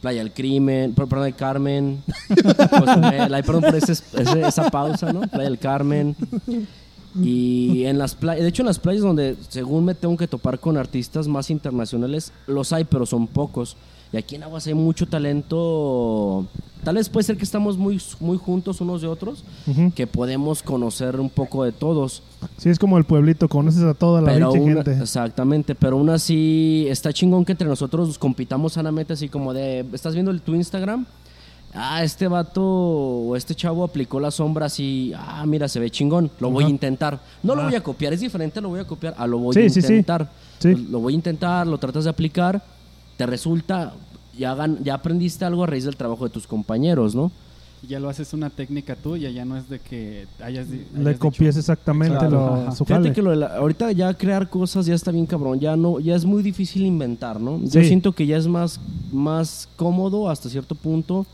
Playa 0.00 0.18
del 0.22 0.32
Crimen, 0.34 0.92
per- 0.92 1.06
perdón, 1.06 1.24
del 1.24 1.34
Carmen. 1.34 2.02
Cozumel, 2.78 3.32
ay, 3.32 3.42
perdón 3.42 3.62
por 3.62 3.74
ese- 3.74 3.92
ese- 3.92 4.40
esa 4.46 4.70
pausa, 4.70 5.10
¿no? 5.12 5.22
Playa 5.22 5.44
del 5.48 5.58
Carmen. 5.58 6.14
Y 7.22 7.84
en 7.84 7.96
las 7.98 8.14
playas, 8.14 8.42
de 8.42 8.48
hecho 8.48 8.62
en 8.62 8.66
las 8.66 8.78
playas 8.80 9.02
donde 9.02 9.36
según 9.48 9.84
me 9.84 9.94
tengo 9.94 10.16
que 10.16 10.26
topar 10.26 10.58
con 10.58 10.76
artistas 10.76 11.28
más 11.28 11.48
internacionales, 11.50 12.32
los 12.46 12.72
hay, 12.72 12.84
pero 12.84 13.06
son 13.06 13.28
pocos. 13.28 13.76
Y 14.14 14.16
aquí 14.16 14.36
en 14.36 14.44
Aguas 14.44 14.64
hay 14.68 14.74
mucho 14.74 15.06
talento. 15.08 16.46
Tal 16.84 16.94
vez 16.94 17.08
puede 17.08 17.24
ser 17.24 17.36
que 17.36 17.42
estamos 17.42 17.76
muy, 17.76 18.00
muy 18.20 18.36
juntos 18.38 18.80
unos 18.80 19.02
de 19.02 19.08
otros, 19.08 19.42
que 19.96 20.06
podemos 20.06 20.62
conocer 20.62 21.18
un 21.18 21.28
poco 21.30 21.64
de 21.64 21.72
todos. 21.72 22.22
Sí, 22.56 22.68
es 22.68 22.78
como 22.78 22.96
el 22.96 23.02
pueblito. 23.04 23.48
Conoces 23.48 23.82
a 23.82 23.92
toda 23.94 24.20
la 24.20 24.32
Pero 24.32 24.46
aún- 24.48 24.74
gente. 24.76 24.92
exactamente, 25.00 25.74
pero 25.74 25.96
aún 25.96 26.10
así 26.10 26.86
está 26.88 27.12
chingón 27.12 27.44
que 27.44 27.52
entre 27.52 27.66
nosotros 27.66 28.16
compitamos 28.18 28.74
sanamente 28.74 29.14
así 29.14 29.28
como 29.28 29.52
de, 29.52 29.84
¿estás 29.92 30.14
viendo 30.14 30.30
el, 30.30 30.40
tu 30.42 30.54
Instagram? 30.54 31.06
Ah, 31.76 32.04
este 32.04 32.28
vato 32.28 32.62
o 32.62 33.34
este 33.34 33.56
chavo 33.56 33.82
aplicó 33.82 34.20
la 34.20 34.30
sombra 34.30 34.66
así, 34.66 35.12
ah, 35.16 35.44
mira, 35.44 35.66
se 35.66 35.80
ve 35.80 35.90
chingón, 35.90 36.30
lo 36.38 36.50
voy 36.52 36.66
a 36.66 36.68
intentar. 36.68 37.18
No 37.42 37.56
lo 37.56 37.62
Ah. 37.62 37.64
voy 37.64 37.74
a 37.74 37.82
copiar, 37.82 38.12
es 38.12 38.20
diferente, 38.20 38.60
lo 38.60 38.68
voy 38.68 38.78
a 38.78 38.84
copiar, 38.86 39.12
a 39.18 39.26
lo 39.26 39.38
voy 39.38 39.54
Sí, 39.54 39.62
a 39.62 39.70
sí. 39.70 39.80
intentar. 39.80 40.30
Sí. 40.60 40.72
Lo 40.88 41.00
voy 41.00 41.14
a 41.14 41.16
intentar, 41.16 41.66
lo 41.66 41.76
tratas 41.78 42.04
de 42.04 42.10
aplicar, 42.10 42.62
te 43.16 43.26
resulta, 43.26 43.94
ya, 44.36 44.54
gan- 44.54 44.78
ya 44.82 44.94
aprendiste 44.94 45.44
algo 45.44 45.64
a 45.64 45.66
raíz 45.66 45.84
del 45.84 45.96
trabajo 45.96 46.24
de 46.24 46.30
tus 46.30 46.46
compañeros, 46.46 47.14
¿no? 47.14 47.30
Ya 47.86 48.00
lo 48.00 48.08
haces 48.08 48.32
una 48.32 48.48
técnica 48.48 48.96
tuya, 48.96 49.28
ya 49.28 49.44
no 49.44 49.58
es 49.58 49.68
de 49.68 49.78
que 49.78 50.26
hayas, 50.42 50.68
Le 50.96 51.18
copies 51.18 51.54
dicho- 51.54 51.58
exactamente 51.60 52.16
Claro, 52.16 52.30
lo, 52.30 52.54
ajá. 52.54 52.72
su 52.72 52.84
Fíjate 52.86 53.02
jale. 53.04 53.14
que 53.14 53.20
lo 53.22 53.30
de 53.30 53.36
la- 53.36 53.56
ahorita 53.58 53.92
ya 53.92 54.14
crear 54.14 54.48
cosas 54.48 54.86
ya 54.86 54.94
está 54.94 55.10
bien 55.10 55.26
cabrón, 55.26 55.60
ya 55.60 55.76
no, 55.76 56.00
ya 56.00 56.14
es 56.16 56.24
muy 56.24 56.42
difícil 56.42 56.86
inventar, 56.86 57.38
¿no? 57.38 57.60
Yo 57.62 57.82
siento 57.84 58.12
que 58.12 58.26
ya 58.26 58.38
es 58.38 58.46
más, 58.48 58.80
más 59.12 59.68
cómodo 59.76 60.30
hasta 60.30 60.48
cierto 60.48 60.74
punto 60.74 61.26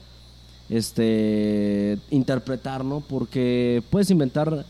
este 0.69 1.99
interpretar, 2.11 2.85
¿no? 2.85 3.01
Porque 3.01 3.83
puedes 3.91 4.11
inventar 4.11 4.65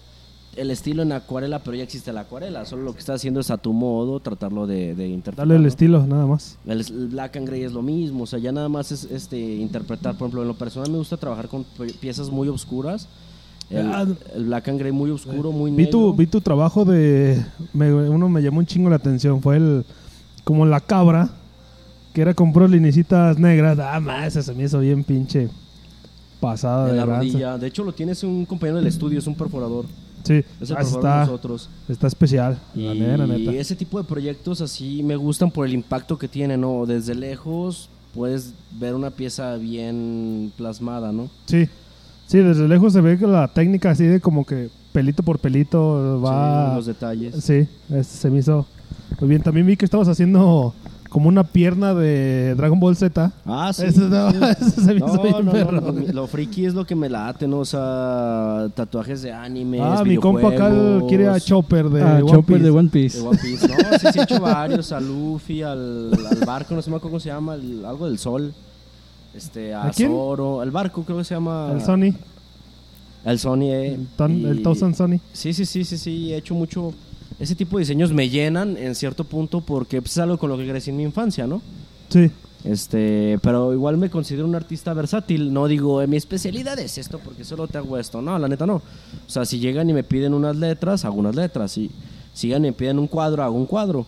el 0.57 0.71
estilo 0.71 1.03
en 1.03 1.13
acuarela, 1.13 1.61
pero 1.61 1.77
ya 1.77 1.85
existe 1.85 2.13
la 2.13 2.23
acuarela, 2.23 2.65
solo 2.65 2.83
lo 2.83 2.93
que 2.93 2.99
estás 2.99 3.17
haciendo 3.17 3.41
es 3.41 3.51
a 3.51 3.57
tu 3.59 3.73
modo 3.73 4.19
tratarlo 4.21 4.67
de, 4.67 4.95
de 4.95 5.09
interpretar. 5.09 5.47
Dale 5.47 5.57
el 5.57 5.63
¿no? 5.63 5.69
estilo, 5.69 6.07
nada 6.07 6.27
más. 6.27 6.59
El, 6.67 6.81
el 6.81 7.09
Black 7.09 7.37
and 7.37 7.47
Gray 7.47 7.63
es 7.63 7.73
lo 7.73 7.83
mismo, 7.83 8.25
o 8.25 8.27
sea, 8.27 8.39
ya 8.39 8.51
nada 8.53 8.69
más 8.69 8.91
es 8.93 9.05
este 9.05 9.39
interpretar. 9.39 10.15
Por 10.17 10.27
ejemplo, 10.27 10.43
en 10.43 10.49
lo 10.49 10.55
personal 10.55 10.91
me 10.91 10.99
gusta 10.99 11.17
trabajar 11.17 11.49
con 11.49 11.65
pi- 11.65 11.93
piezas 11.95 12.31
muy 12.31 12.49
oscuras. 12.49 13.07
El, 13.71 13.87
Ah, 13.93 14.05
el 14.35 14.45
Black 14.47 14.69
and 14.69 14.81
Gray 14.81 14.91
muy 14.91 15.11
oscuro, 15.13 15.53
muy 15.53 15.71
Vi 15.71 15.85
negro. 15.85 15.91
tu, 15.93 16.15
vi 16.15 16.27
tu 16.27 16.41
trabajo 16.41 16.85
de... 16.85 17.45
me- 17.73 17.93
uno 17.95 18.29
me 18.29 18.43
llamó 18.43 18.59
un 18.59 18.67
chingo 18.67 18.91
la 18.91 18.97
atención. 18.97 19.41
Fue 19.41 19.57
el... 19.57 19.85
Como 20.43 20.67
la 20.67 20.81
cabra. 20.81 21.31
Que 22.13 22.23
era 22.23 22.35
con 22.35 22.53
puras 22.53 22.69
linecitas 22.69 23.39
negras. 23.39 23.79
Ah, 23.79 24.27
ese 24.27 24.43
se 24.43 24.53
me 24.55 24.65
hizo 24.65 24.81
bien 24.81 25.05
pinche... 25.05 25.49
Pasada 26.41 26.87
de 26.87 26.97
la 26.97 27.05
rodilla. 27.05 27.59
De 27.59 27.67
hecho, 27.67 27.85
lo 27.85 27.93
tienes 27.93 28.25
un 28.25 28.47
compañero 28.47 28.79
del 28.79 28.87
estudio, 28.87 29.19
es 29.19 29.27
un 29.27 29.35
perforador. 29.35 29.85
Sí, 30.25 30.45
Es 30.61 30.71
el 30.71 30.77
ah, 30.77 30.81
está, 30.83 31.21
nosotros. 31.21 31.69
está 31.89 32.07
especial. 32.07 32.59
La 32.75 32.95
Y 32.95 33.01
neta, 33.01 33.17
la 33.19 33.27
neta. 33.27 33.53
ese 33.53 33.75
tipo 33.75 33.99
de 33.99 34.05
proyectos 34.05 34.61
así 34.61 35.03
me 35.03 35.17
gustan 35.17 35.51
por 35.51 35.67
el 35.67 35.73
impacto 35.75 36.19
que 36.19 36.29
tiene, 36.29 36.57
¿no? 36.57 36.85
Desde 36.87 37.15
lejos 37.15 37.89
puedes 38.15 38.53
ver 38.79 38.95
una 38.95 39.11
pieza 39.11 39.57
bien 39.57 40.53
plasmada, 40.57 41.13
¿no? 41.13 41.29
Sí. 41.47 41.69
Sí, 42.27 42.39
desde 42.39 42.69
lejos 42.69 42.93
se 42.93 43.01
ve 43.01 43.19
que 43.19 43.27
la 43.27 43.49
técnica 43.49 43.91
así 43.91 44.05
de 44.05 44.21
como 44.21 44.45
que 44.45 44.69
pelito 44.93 45.23
por 45.23 45.39
pelito 45.39 46.21
va... 46.21 46.71
Sí, 46.71 46.77
los 46.77 46.87
detalles. 46.87 47.35
Sí, 47.45 47.67
es- 47.93 48.07
se 48.07 48.31
me 48.31 48.39
hizo 48.41 48.67
muy 49.21 49.29
bien. 49.31 49.43
También 49.43 49.67
vi 49.67 49.77
que 49.77 49.85
estabas 49.85 50.07
haciendo 50.09 50.75
como 51.11 51.29
una 51.29 51.45
pierna 51.45 51.93
de 51.93 52.55
Dragon 52.57 52.81
Ball 52.81 52.97
Z. 52.97 53.33
Ah, 53.45 53.73
sí. 53.75 53.85
Eso, 53.85 54.09
no, 54.09 54.31
sí. 54.31 54.37
eso 54.61 54.81
se 54.81 54.95
me 54.95 54.97
hizo 54.97 55.07
No, 55.17 55.23
bien 55.23 55.45
no, 55.45 55.53
perro. 55.53 55.81
lo, 55.81 55.93
lo 55.93 56.27
friki 56.27 56.65
es 56.65 56.73
lo 56.75 56.87
que 56.87 56.95
me 56.95 57.09
late, 57.11 57.47
¿no? 57.47 57.59
O 57.59 57.65
sea, 57.67 58.69
tatuajes 58.75 59.21
de 59.23 59.33
anime. 59.33 59.81
Ah, 59.83 60.03
mi 60.07 60.17
compa 60.17 60.49
acá 60.49 60.71
quiere 61.09 61.29
a 61.29 61.39
Chopper 61.39 61.91
de 61.91 62.03
Ah, 62.03 62.15
One 62.23 62.31
Chopper 62.31 62.57
Piece. 62.57 62.63
de 62.65 62.71
One 62.71 62.89
Piece. 62.89 63.19
De 63.21 63.27
One 63.27 63.39
Piece. 63.43 63.69
No, 63.69 63.75
sí, 63.99 64.07
sí 64.13 64.19
he 64.19 64.23
hecho 64.23 64.41
varios. 64.41 64.93
A 64.93 65.01
Luffy, 65.01 65.63
al, 65.63 66.11
al 66.31 66.47
barco, 66.47 66.75
no 66.75 66.81
sé 66.81 66.89
me 66.91 66.97
acuerdo 66.97 67.11
cómo 67.11 67.21
se 67.21 67.29
llama, 67.29 67.55
el- 67.57 67.85
algo 67.85 68.07
del 68.07 68.19
sol. 68.19 68.55
Este, 69.35 69.75
a, 69.75 69.85
¿A 69.89 69.91
quién? 69.91 70.11
Zoro. 70.11 70.63
El 70.63 70.71
barco 70.71 71.03
creo 71.03 71.19
que 71.19 71.25
se 71.25 71.35
llama. 71.35 71.71
El 71.73 71.81
Sony, 71.81 72.15
El 73.25 73.39
Sony, 73.39 73.63
eh. 73.65 73.95
el, 73.95 74.07
Ton- 74.17 74.39
Y- 74.39 74.45
el 74.45 74.63
Thousand 74.63 74.95
Sony. 74.95 75.19
Sí, 75.33 75.53
sí, 75.53 75.67
sí, 75.67 75.85
sí, 75.85 75.99
sí. 75.99 76.33
He 76.33 76.37
hecho 76.37 76.55
mucho. 76.55 76.93
Ese 77.41 77.55
tipo 77.55 77.79
de 77.79 77.83
diseños 77.83 78.13
me 78.13 78.29
llenan 78.29 78.77
en 78.77 78.95
cierto 78.95 79.25
punto 79.25 79.63
porque 79.63 80.01
pues, 80.03 80.13
es 80.13 80.19
algo 80.19 80.39
con 80.39 80.51
lo 80.51 80.59
que 80.59 80.69
crecí 80.69 80.91
en 80.91 80.99
mi 80.99 81.03
infancia, 81.05 81.47
¿no? 81.47 81.63
Sí. 82.11 82.31
Este, 82.65 83.39
pero 83.43 83.73
igual 83.73 83.97
me 83.97 84.11
considero 84.11 84.45
un 84.47 84.55
artista 84.55 84.93
versátil. 84.93 85.51
No 85.53 85.67
digo, 85.67 86.03
"Eh, 86.03 86.07
mi 86.07 86.19
especialidad 86.19 86.79
es 86.79 86.99
esto 86.99 87.19
porque 87.19 87.43
solo 87.45 87.67
te 87.67 87.79
hago 87.79 87.97
esto. 87.97 88.21
No, 88.21 88.39
la 88.39 88.47
neta 88.47 88.67
no. 88.67 88.75
O 88.75 88.83
sea, 89.27 89.47
si 89.47 89.59
llegan 89.59 89.89
y 89.89 89.95
me 89.95 90.05
piden 90.05 90.35
unas 90.35 90.57
letras, 90.57 91.07
hago 91.07 91.17
unas 91.17 91.35
letras. 91.35 91.73
Si, 91.73 91.91
si 92.35 92.49
llegan 92.49 92.67
y 92.67 92.69
me 92.69 92.73
piden 92.75 92.99
un 92.99 93.07
cuadro, 93.07 93.43
hago 93.43 93.57
un 93.57 93.67
cuadro. 93.67 94.05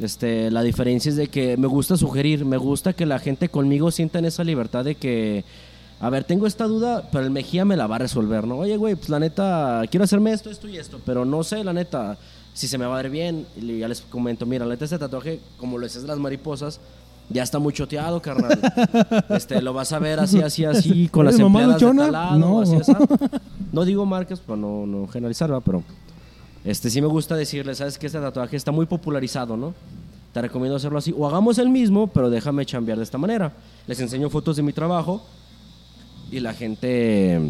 Este, 0.00 0.50
la 0.50 0.62
diferencia 0.62 1.08
es 1.10 1.14
de 1.16 1.28
que 1.28 1.56
me 1.56 1.68
gusta 1.68 1.96
sugerir, 1.96 2.44
me 2.44 2.56
gusta 2.56 2.92
que 2.92 3.06
la 3.06 3.20
gente 3.20 3.48
conmigo 3.48 3.92
sientan 3.92 4.24
esa 4.24 4.42
libertad 4.42 4.84
de 4.84 4.96
que 4.96 5.44
a 6.00 6.10
ver, 6.10 6.24
tengo 6.24 6.46
esta 6.48 6.64
duda, 6.66 7.08
pero 7.12 7.24
el 7.24 7.30
Mejía 7.30 7.64
me 7.64 7.76
la 7.76 7.86
va 7.86 7.96
a 7.96 8.00
resolver, 8.00 8.46
¿no? 8.46 8.58
Oye, 8.58 8.76
güey, 8.76 8.96
pues 8.96 9.08
la 9.08 9.20
neta, 9.20 9.82
quiero 9.90 10.04
hacerme 10.04 10.32
esto, 10.32 10.50
esto 10.50 10.68
y 10.68 10.76
esto, 10.76 11.00
pero 11.06 11.24
no 11.24 11.44
sé, 11.44 11.62
la 11.62 11.72
neta, 11.72 12.18
si 12.54 12.68
se 12.68 12.78
me 12.78 12.86
va 12.86 12.94
a 12.98 13.02
ver 13.02 13.10
bien. 13.10 13.46
Y 13.60 13.80
ya 13.80 13.88
les 13.88 14.00
comento, 14.00 14.46
mira, 14.46 14.64
la 14.64 14.74
este 14.74 14.98
tatuaje, 14.98 15.40
como 15.58 15.76
lo 15.76 15.86
de 15.86 16.06
las 16.06 16.18
mariposas, 16.18 16.80
ya 17.28 17.42
está 17.42 17.58
muy 17.58 17.72
choteado, 17.72 18.22
carnal. 18.22 18.58
este, 19.30 19.60
lo 19.60 19.72
vas 19.74 19.92
a 19.92 19.98
ver 19.98 20.20
así, 20.20 20.40
así, 20.40 20.64
así, 20.64 21.08
con 21.08 21.24
las 21.26 21.34
¿Eres 21.34 21.44
mamá 21.44 21.60
empleadas 21.62 21.80
de 21.80 21.86
luchona? 21.86 22.02
tal 22.04 22.12
lado, 22.12 22.38
No. 22.38 22.60
así, 22.62 22.76
así. 22.76 22.92
No 23.72 23.84
digo 23.84 24.06
marcas 24.06 24.40
para 24.40 24.58
no, 24.58 24.86
no 24.86 25.06
generalizar, 25.08 25.50
pero 25.64 25.82
este, 26.64 26.90
sí 26.90 27.00
me 27.00 27.08
gusta 27.08 27.34
decirles, 27.34 27.78
sabes 27.78 27.98
que 27.98 28.06
este 28.06 28.20
tatuaje 28.20 28.56
está 28.56 28.72
muy 28.72 28.86
popularizado, 28.86 29.56
¿no? 29.56 29.74
Te 30.32 30.40
recomiendo 30.42 30.76
hacerlo 30.76 30.98
así. 30.98 31.14
O 31.16 31.26
hagamos 31.26 31.58
el 31.58 31.68
mismo, 31.70 32.06
pero 32.08 32.30
déjame 32.30 32.66
chambear 32.66 32.98
de 32.98 33.04
esta 33.04 33.18
manera. 33.18 33.52
Les 33.86 33.98
enseño 34.00 34.30
fotos 34.30 34.56
de 34.56 34.62
mi 34.62 34.72
trabajo 34.72 35.22
y 36.30 36.40
la 36.40 36.54
gente 36.54 37.40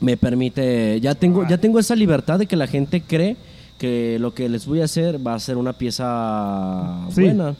me 0.00 0.16
permite. 0.16 1.00
Ya 1.00 1.14
tengo, 1.14 1.46
ya 1.48 1.58
tengo 1.58 1.78
esa 1.78 1.96
libertad 1.96 2.38
de 2.38 2.46
que 2.46 2.56
la 2.56 2.66
gente 2.66 3.02
cree 3.02 3.36
que 3.78 4.18
lo 4.18 4.32
que 4.34 4.48
les 4.48 4.66
voy 4.66 4.80
a 4.80 4.84
hacer 4.84 5.24
va 5.24 5.34
a 5.34 5.38
ser 5.40 5.56
una 5.56 5.72
pieza 5.74 7.00
Sí. 7.10 7.22
buena. 7.22 7.54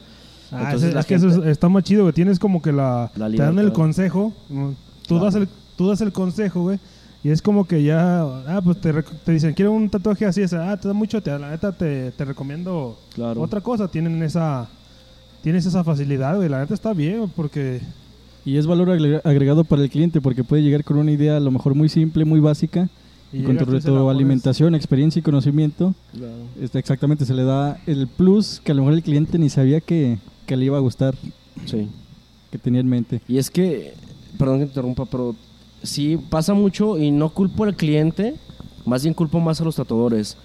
Ah, 0.51 0.63
Entonces 0.65 0.89
es, 0.89 0.93
la 0.93 0.99
es 1.01 1.05
que 1.05 1.15
eso 1.15 1.27
es- 1.27 1.45
está 1.47 1.67
más 1.69 1.83
chido, 1.83 2.03
güey. 2.03 2.13
Tienes 2.13 2.39
como 2.39 2.61
que 2.61 2.71
la... 2.71 3.11
La 3.15 3.29
te 3.29 3.35
dan 3.37 3.59
el 3.59 3.73
consejo. 3.73 4.33
Tú, 4.47 4.75
Claro. 5.07 5.25
das 5.25 5.35
el, 5.35 5.47
tú 5.75 5.87
das 5.89 6.01
el 6.01 6.11
consejo, 6.13 6.61
güey. 6.61 6.79
Y 7.23 7.29
es 7.29 7.41
como 7.41 7.67
que 7.67 7.83
ya... 7.83 8.21
Ah, 8.47 8.61
pues 8.63 8.79
te, 8.79 8.93
te 8.93 9.31
dicen, 9.33 9.53
quiero 9.53 9.71
un 9.73 9.89
tatuaje 9.89 10.25
así. 10.25 10.41
Es, 10.41 10.53
ah, 10.53 10.77
te 10.77 10.87
da 10.87 10.93
mucho... 10.93 11.21
Te, 11.21 11.37
la 11.37 11.49
neta 11.51 11.71
te, 11.73 12.11
te 12.11 12.25
recomiendo 12.25 12.97
Claro. 13.13 13.41
otra 13.41 13.59
cosa. 13.61 13.87
Tienen 13.89 14.23
esa... 14.23 14.67
Tienes 15.43 15.65
esa 15.65 15.83
facilidad, 15.83 16.35
güey. 16.37 16.47
La 16.49 16.59
neta 16.61 16.73
está 16.73 16.93
bien, 16.93 17.29
porque... 17.35 17.81
Y 18.45 18.55
es 18.57 18.65
valor 18.65 18.89
agre- 18.89 19.19
agregado 19.25 19.65
para 19.65 19.81
el 19.81 19.89
cliente 19.89 20.21
porque 20.21 20.45
puede 20.45 20.63
llegar 20.63 20.85
con 20.85 20.97
una 20.97 21.11
idea 21.11 21.35
a 21.35 21.39
lo 21.41 21.51
mejor 21.51 21.75
muy 21.75 21.89
simple, 21.89 22.23
muy 22.23 22.39
básica. 22.39 22.87
Y 23.33 23.39
Y, 23.39 23.43
con 23.43 23.57
tu 23.57 24.09
alimentación, 24.09 24.73
experiencia 24.75 25.19
y 25.19 25.23
conocimiento, 25.23 25.93
este, 26.61 26.79
exactamente 26.79 27.25
se 27.25 27.33
le 27.33 27.43
da 27.43 27.79
el 27.85 28.07
plus 28.07 28.61
que 28.63 28.71
a 28.71 28.75
lo 28.75 28.83
mejor 28.83 28.93
el 28.95 29.03
cliente 29.03 29.37
ni 29.37 29.49
sabía 29.49 29.81
que, 29.81 30.17
que 30.45 30.55
le 30.55 30.65
iba 30.65 30.77
a 30.77 30.81
gustar, 30.81 31.15
Sí. 31.65 31.87
que 32.51 32.57
tenía 32.57 32.79
en 32.81 32.87
mente. 32.87 33.21
Y 33.27 33.37
es 33.37 33.49
que, 33.51 33.93
perdón 34.37 34.59
que 34.59 34.65
te 34.65 34.69
interrumpa, 34.71 35.05
pero 35.05 35.35
sí 35.83 36.17
pasa 36.29 36.53
mucho 36.53 36.97
y 36.97 37.11
no 37.11 37.29
culpo 37.29 37.65
al 37.65 37.75
cliente, 37.75 38.35
más 38.85 39.03
bien 39.03 39.13
culpo 39.13 39.39
más 39.41 39.59
a 39.59 39.65
los 39.65 39.75
tatuadores. 39.75 40.37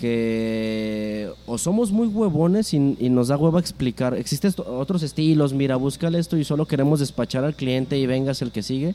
Que 0.00 1.30
o 1.46 1.58
somos 1.58 1.92
muy 1.92 2.08
huevones 2.08 2.74
y, 2.74 2.96
y 2.98 3.08
nos 3.08 3.28
da 3.28 3.36
hueva 3.36 3.60
explicar. 3.60 4.14
Existen 4.14 4.52
otros 4.66 5.02
estilos, 5.02 5.52
mira, 5.54 5.76
búscale 5.76 6.18
esto 6.18 6.36
y 6.36 6.44
solo 6.44 6.66
queremos 6.66 7.00
despachar 7.00 7.44
al 7.44 7.54
cliente 7.54 7.98
y 7.98 8.06
vengas 8.06 8.42
el 8.42 8.50
que 8.52 8.62
sigue. 8.62 8.94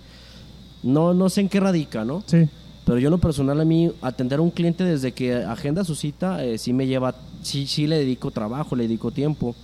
No, 0.83 1.13
no 1.13 1.29
sé 1.29 1.41
en 1.41 1.49
qué 1.49 1.59
radica, 1.59 2.03
¿no? 2.05 2.23
Sí. 2.25 2.47
Pero 2.87 2.99
yo 2.99 3.09
en 3.09 3.11
lo 3.11 3.17
personal 3.17 3.59
a 3.59 3.65
mí 3.65 3.91
atender 4.01 4.39
a 4.39 4.41
un 4.41 4.49
cliente 4.49 4.85
desde 4.85 5.11
que 5.11 5.35
agenda 5.35 5.83
su 5.83 5.93
cita 5.93 6.41
eh, 6.45 6.57
sí 6.57 6.71
me 6.71 6.87
lleva, 6.87 7.15
sí, 7.43 7.67
sí 7.67 7.85
le 7.85 7.97
dedico 7.99 8.31
trabajo, 8.31 8.77
le 8.77 8.83
dedico 8.83 9.11
tiempo. 9.11 9.55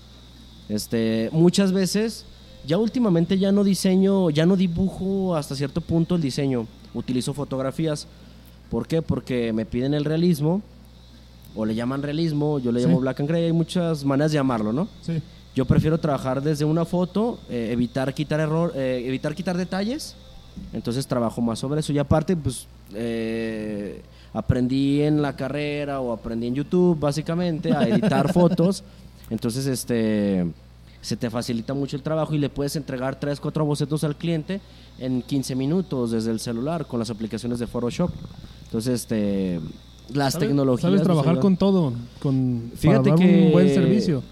Este, 0.68 1.30
muchas 1.32 1.72
veces, 1.72 2.26
ya 2.68 2.78
últimamente 2.78 3.40
ya 3.40 3.54
no 3.54 3.64
diseño, 3.64 4.30
ya 4.30 4.46
no 4.46 4.58
dibujo 4.58 5.38
hasta 5.38 5.56
cierto 5.56 5.80
punto 5.80 6.16
el 6.16 6.22
diseño, 6.22 6.68
utilizo 6.94 7.34
fotografías. 7.34 8.08
¿Por 8.70 8.88
qué? 8.88 9.02
Porque 9.02 9.54
me 9.54 9.66
piden 9.66 9.94
el 9.94 10.04
realismo, 10.04 10.62
o 11.56 11.66
le 11.66 11.76
llaman 11.76 12.02
realismo, 12.04 12.60
yo 12.60 12.74
le 12.74 12.82
Sí. 12.82 12.88
llamo 12.88 13.00
black 13.00 13.22
and 13.22 13.30
gray, 13.30 13.46
hay 13.46 13.54
muchas 13.54 14.04
maneras 14.04 14.34
de 14.34 14.40
llamarlo, 14.40 14.74
¿no? 14.74 14.90
Sí. 15.02 15.22
Yo 15.56 15.64
prefiero 15.64 15.98
trabajar 15.98 16.42
desde 16.42 16.66
una 16.66 16.84
foto, 16.84 17.40
eh, 17.50 17.70
evitar 17.72 18.14
quitar 18.14 18.42
error, 18.42 18.74
eh, 18.76 19.02
evitar 19.06 19.34
quitar 19.34 19.56
detalles. 19.56 20.18
Entonces 20.74 21.06
trabajo 21.08 21.42
más 21.42 21.60
sobre 21.60 21.80
eso. 21.82 21.94
Y 21.94 22.00
aparte, 22.00 22.36
pues 22.36 22.68
eh, 22.94 24.02
aprendí 24.34 25.02
en 25.02 25.22
la 25.22 25.36
carrera 25.36 26.00
o 26.00 26.12
aprendí 26.14 26.48
en 26.48 26.56
YouTube, 26.56 27.00
básicamente, 27.00 27.72
a 27.72 27.88
editar 27.88 28.32
fotos. 28.34 28.84
Entonces, 29.30 29.66
este 29.68 30.46
se 31.02 31.18
te 31.18 31.30
facilita 31.30 31.74
mucho 31.74 31.98
el 31.98 32.02
trabajo 32.02 32.34
y 32.34 32.38
le 32.38 32.48
puedes 32.50 32.78
entregar 32.78 33.20
3, 33.20 33.40
4 33.42 33.66
bocetos 33.66 34.06
al 34.06 34.16
cliente 34.16 34.62
en 35.00 35.22
15 35.22 35.54
minutos 35.56 36.12
desde 36.12 36.32
el 36.32 36.40
celular 36.40 36.86
con 36.88 36.98
las 36.98 37.10
aplicaciones 37.10 37.60
de 37.60 37.68
Photoshop. 37.68 38.10
Entonces, 38.66 39.02
este 39.02 39.60
las 40.14 40.34
¿Sabes- 40.34 40.48
tecnologías. 40.50 40.82
Sabes 40.92 41.02
trabajar 41.04 41.40
con 41.40 41.58
todo. 41.58 41.94
Con, 42.22 42.72
Fíjate 42.76 43.10
para 43.10 43.16
dar 43.18 43.28
que- 43.28 43.46
un 43.48 43.52
buen 43.52 43.70
servicio. 43.74 44.24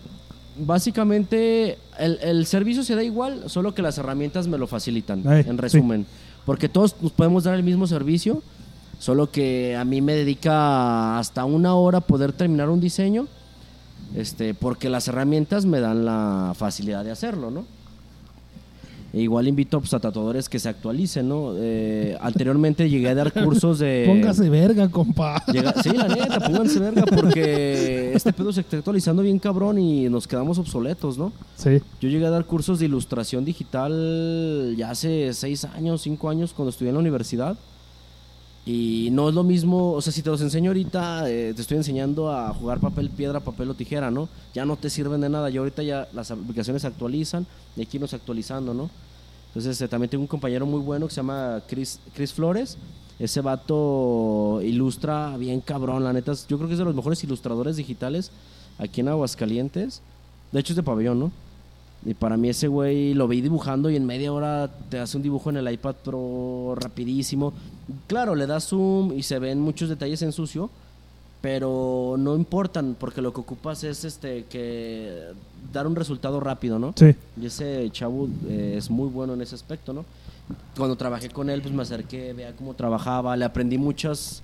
Básicamente, 0.57 1.77
el, 1.97 2.19
el 2.21 2.45
servicio 2.45 2.83
se 2.83 2.95
da 2.95 3.03
igual, 3.03 3.43
solo 3.47 3.73
que 3.73 3.81
las 3.81 3.97
herramientas 3.97 4.47
me 4.47 4.57
lo 4.57 4.67
facilitan, 4.67 5.23
Ay, 5.27 5.45
en 5.47 5.57
resumen. 5.57 6.05
Porque 6.45 6.69
todos 6.69 6.95
nos 7.01 7.11
podemos 7.11 7.43
dar 7.43 7.55
el 7.55 7.63
mismo 7.63 7.87
servicio, 7.87 8.41
solo 8.99 9.31
que 9.31 9.75
a 9.75 9.85
mí 9.85 10.01
me 10.01 10.13
dedica 10.13 11.17
hasta 11.19 11.45
una 11.45 11.75
hora 11.75 12.01
poder 12.01 12.33
terminar 12.33 12.69
un 12.69 12.79
diseño, 12.81 13.27
este, 14.15 14.53
porque 14.53 14.89
las 14.89 15.07
herramientas 15.07 15.65
me 15.65 15.79
dan 15.79 16.05
la 16.05 16.53
facilidad 16.55 17.03
de 17.03 17.11
hacerlo, 17.11 17.51
¿no? 17.51 17.65
E 19.13 19.19
igual 19.21 19.47
invito 19.47 19.79
pues, 19.81 19.93
a 19.93 19.99
tatuadores 19.99 20.47
que 20.47 20.57
se 20.57 20.69
actualicen, 20.69 21.27
¿no? 21.27 21.53
Eh, 21.57 22.15
anteriormente 22.21 22.89
llegué 22.89 23.09
a 23.09 23.15
dar 23.15 23.33
cursos 23.33 23.79
de... 23.79 24.05
Póngase 24.07 24.49
verga, 24.49 24.87
compa. 24.89 25.43
Llega- 25.51 25.73
sí, 25.83 25.89
la 25.89 26.07
neta, 26.07 26.39
pónganse 26.39 26.79
verga 26.79 27.03
porque 27.13 28.13
este 28.13 28.31
pedo 28.31 28.53
se 28.53 28.61
está 28.61 28.77
actualizando 28.77 29.21
bien 29.21 29.37
cabrón 29.37 29.79
y 29.79 30.07
nos 30.09 30.27
quedamos 30.27 30.57
obsoletos, 30.59 31.17
¿no? 31.17 31.33
Sí. 31.57 31.79
Yo 31.99 32.07
llegué 32.07 32.25
a 32.25 32.29
dar 32.29 32.45
cursos 32.45 32.79
de 32.79 32.85
ilustración 32.85 33.43
digital 33.43 34.75
ya 34.77 34.91
hace 34.91 35.33
seis 35.33 35.65
años, 35.65 36.01
cinco 36.01 36.29
años 36.29 36.53
cuando 36.53 36.69
estudié 36.69 36.89
en 36.89 36.95
la 36.95 37.01
universidad. 37.01 37.57
Y 38.65 39.09
no 39.11 39.27
es 39.29 39.33
lo 39.33 39.43
mismo, 39.43 39.93
o 39.93 40.01
sea, 40.01 40.13
si 40.13 40.21
te 40.21 40.29
los 40.29 40.41
enseño 40.41 40.69
ahorita, 40.69 41.29
eh, 41.29 41.53
te 41.55 41.61
estoy 41.61 41.77
enseñando 41.77 42.31
a 42.31 42.53
jugar 42.53 42.79
papel, 42.79 43.09
piedra, 43.09 43.39
papel 43.39 43.71
o 43.71 43.73
tijera, 43.73 44.11
¿no? 44.11 44.29
Ya 44.53 44.65
no 44.65 44.75
te 44.75 44.89
sirven 44.89 45.19
de 45.21 45.29
nada. 45.29 45.49
Yo 45.49 45.61
ahorita 45.61 45.81
ya 45.81 46.07
las 46.13 46.29
aplicaciones 46.29 46.85
actualizan 46.85 47.47
y 47.75 47.79
hay 47.79 47.85
que 47.87 47.97
irnos 47.97 48.13
actualizando, 48.13 48.73
¿no? 48.73 48.89
Entonces 49.47 49.81
eh, 49.81 49.87
también 49.87 50.09
tengo 50.09 50.21
un 50.21 50.27
compañero 50.27 50.65
muy 50.67 50.79
bueno 50.79 51.07
que 51.07 51.13
se 51.13 51.17
llama 51.17 51.61
Chris, 51.67 51.99
Chris 52.13 52.33
Flores. 52.33 52.77
Ese 53.17 53.41
vato 53.41 54.61
ilustra 54.63 55.37
bien 55.37 55.61
cabrón, 55.61 56.03
la 56.03 56.13
neta. 56.13 56.33
Yo 56.47 56.57
creo 56.57 56.67
que 56.67 56.73
es 56.73 56.79
de 56.79 56.85
los 56.85 56.95
mejores 56.95 57.23
ilustradores 57.23 57.77
digitales 57.77 58.31
aquí 58.77 59.01
en 59.01 59.09
Aguascalientes. 59.09 60.01
De 60.51 60.59
hecho 60.59 60.73
es 60.73 60.77
de 60.77 60.83
pabellón, 60.83 61.19
¿no? 61.19 61.31
Y 62.03 62.15
para 62.15 62.35
mí 62.35 62.49
ese 62.49 62.67
güey 62.67 63.13
lo 63.13 63.27
vi 63.27 63.41
dibujando 63.41 63.89
y 63.89 63.95
en 63.95 64.05
media 64.05 64.33
hora 64.33 64.71
te 64.89 64.99
hace 64.99 65.17
un 65.17 65.23
dibujo 65.23 65.51
en 65.51 65.57
el 65.57 65.71
iPad 65.71 65.95
Pro 66.03 66.73
rapidísimo. 66.75 67.53
Claro, 68.07 68.33
le 68.33 68.47
das 68.47 68.67
zoom 68.67 69.13
y 69.13 69.21
se 69.21 69.37
ven 69.37 69.61
muchos 69.61 69.87
detalles 69.87 70.21
en 70.23 70.31
sucio, 70.31 70.71
pero 71.41 72.15
no 72.17 72.35
importan 72.35 72.95
porque 72.99 73.21
lo 73.21 73.31
que 73.33 73.41
ocupas 73.41 73.83
es 73.83 74.03
este 74.03 74.45
que 74.45 75.27
dar 75.71 75.85
un 75.85 75.95
resultado 75.95 76.39
rápido, 76.39 76.79
¿no? 76.79 76.93
Sí. 76.95 77.15
Y 77.39 77.45
ese 77.45 77.87
chavo 77.91 78.27
eh, 78.47 78.75
es 78.77 78.89
muy 78.89 79.07
bueno 79.07 79.33
en 79.35 79.41
ese 79.41 79.53
aspecto, 79.53 79.93
¿no? 79.93 80.03
Cuando 80.75 80.95
trabajé 80.95 81.29
con 81.29 81.51
él, 81.51 81.61
pues 81.61 81.73
me 81.73 81.83
acerqué, 81.83 82.33
veía 82.33 82.55
cómo 82.55 82.73
trabajaba, 82.73 83.37
le 83.37 83.45
aprendí 83.45 83.77
muchas, 83.77 84.41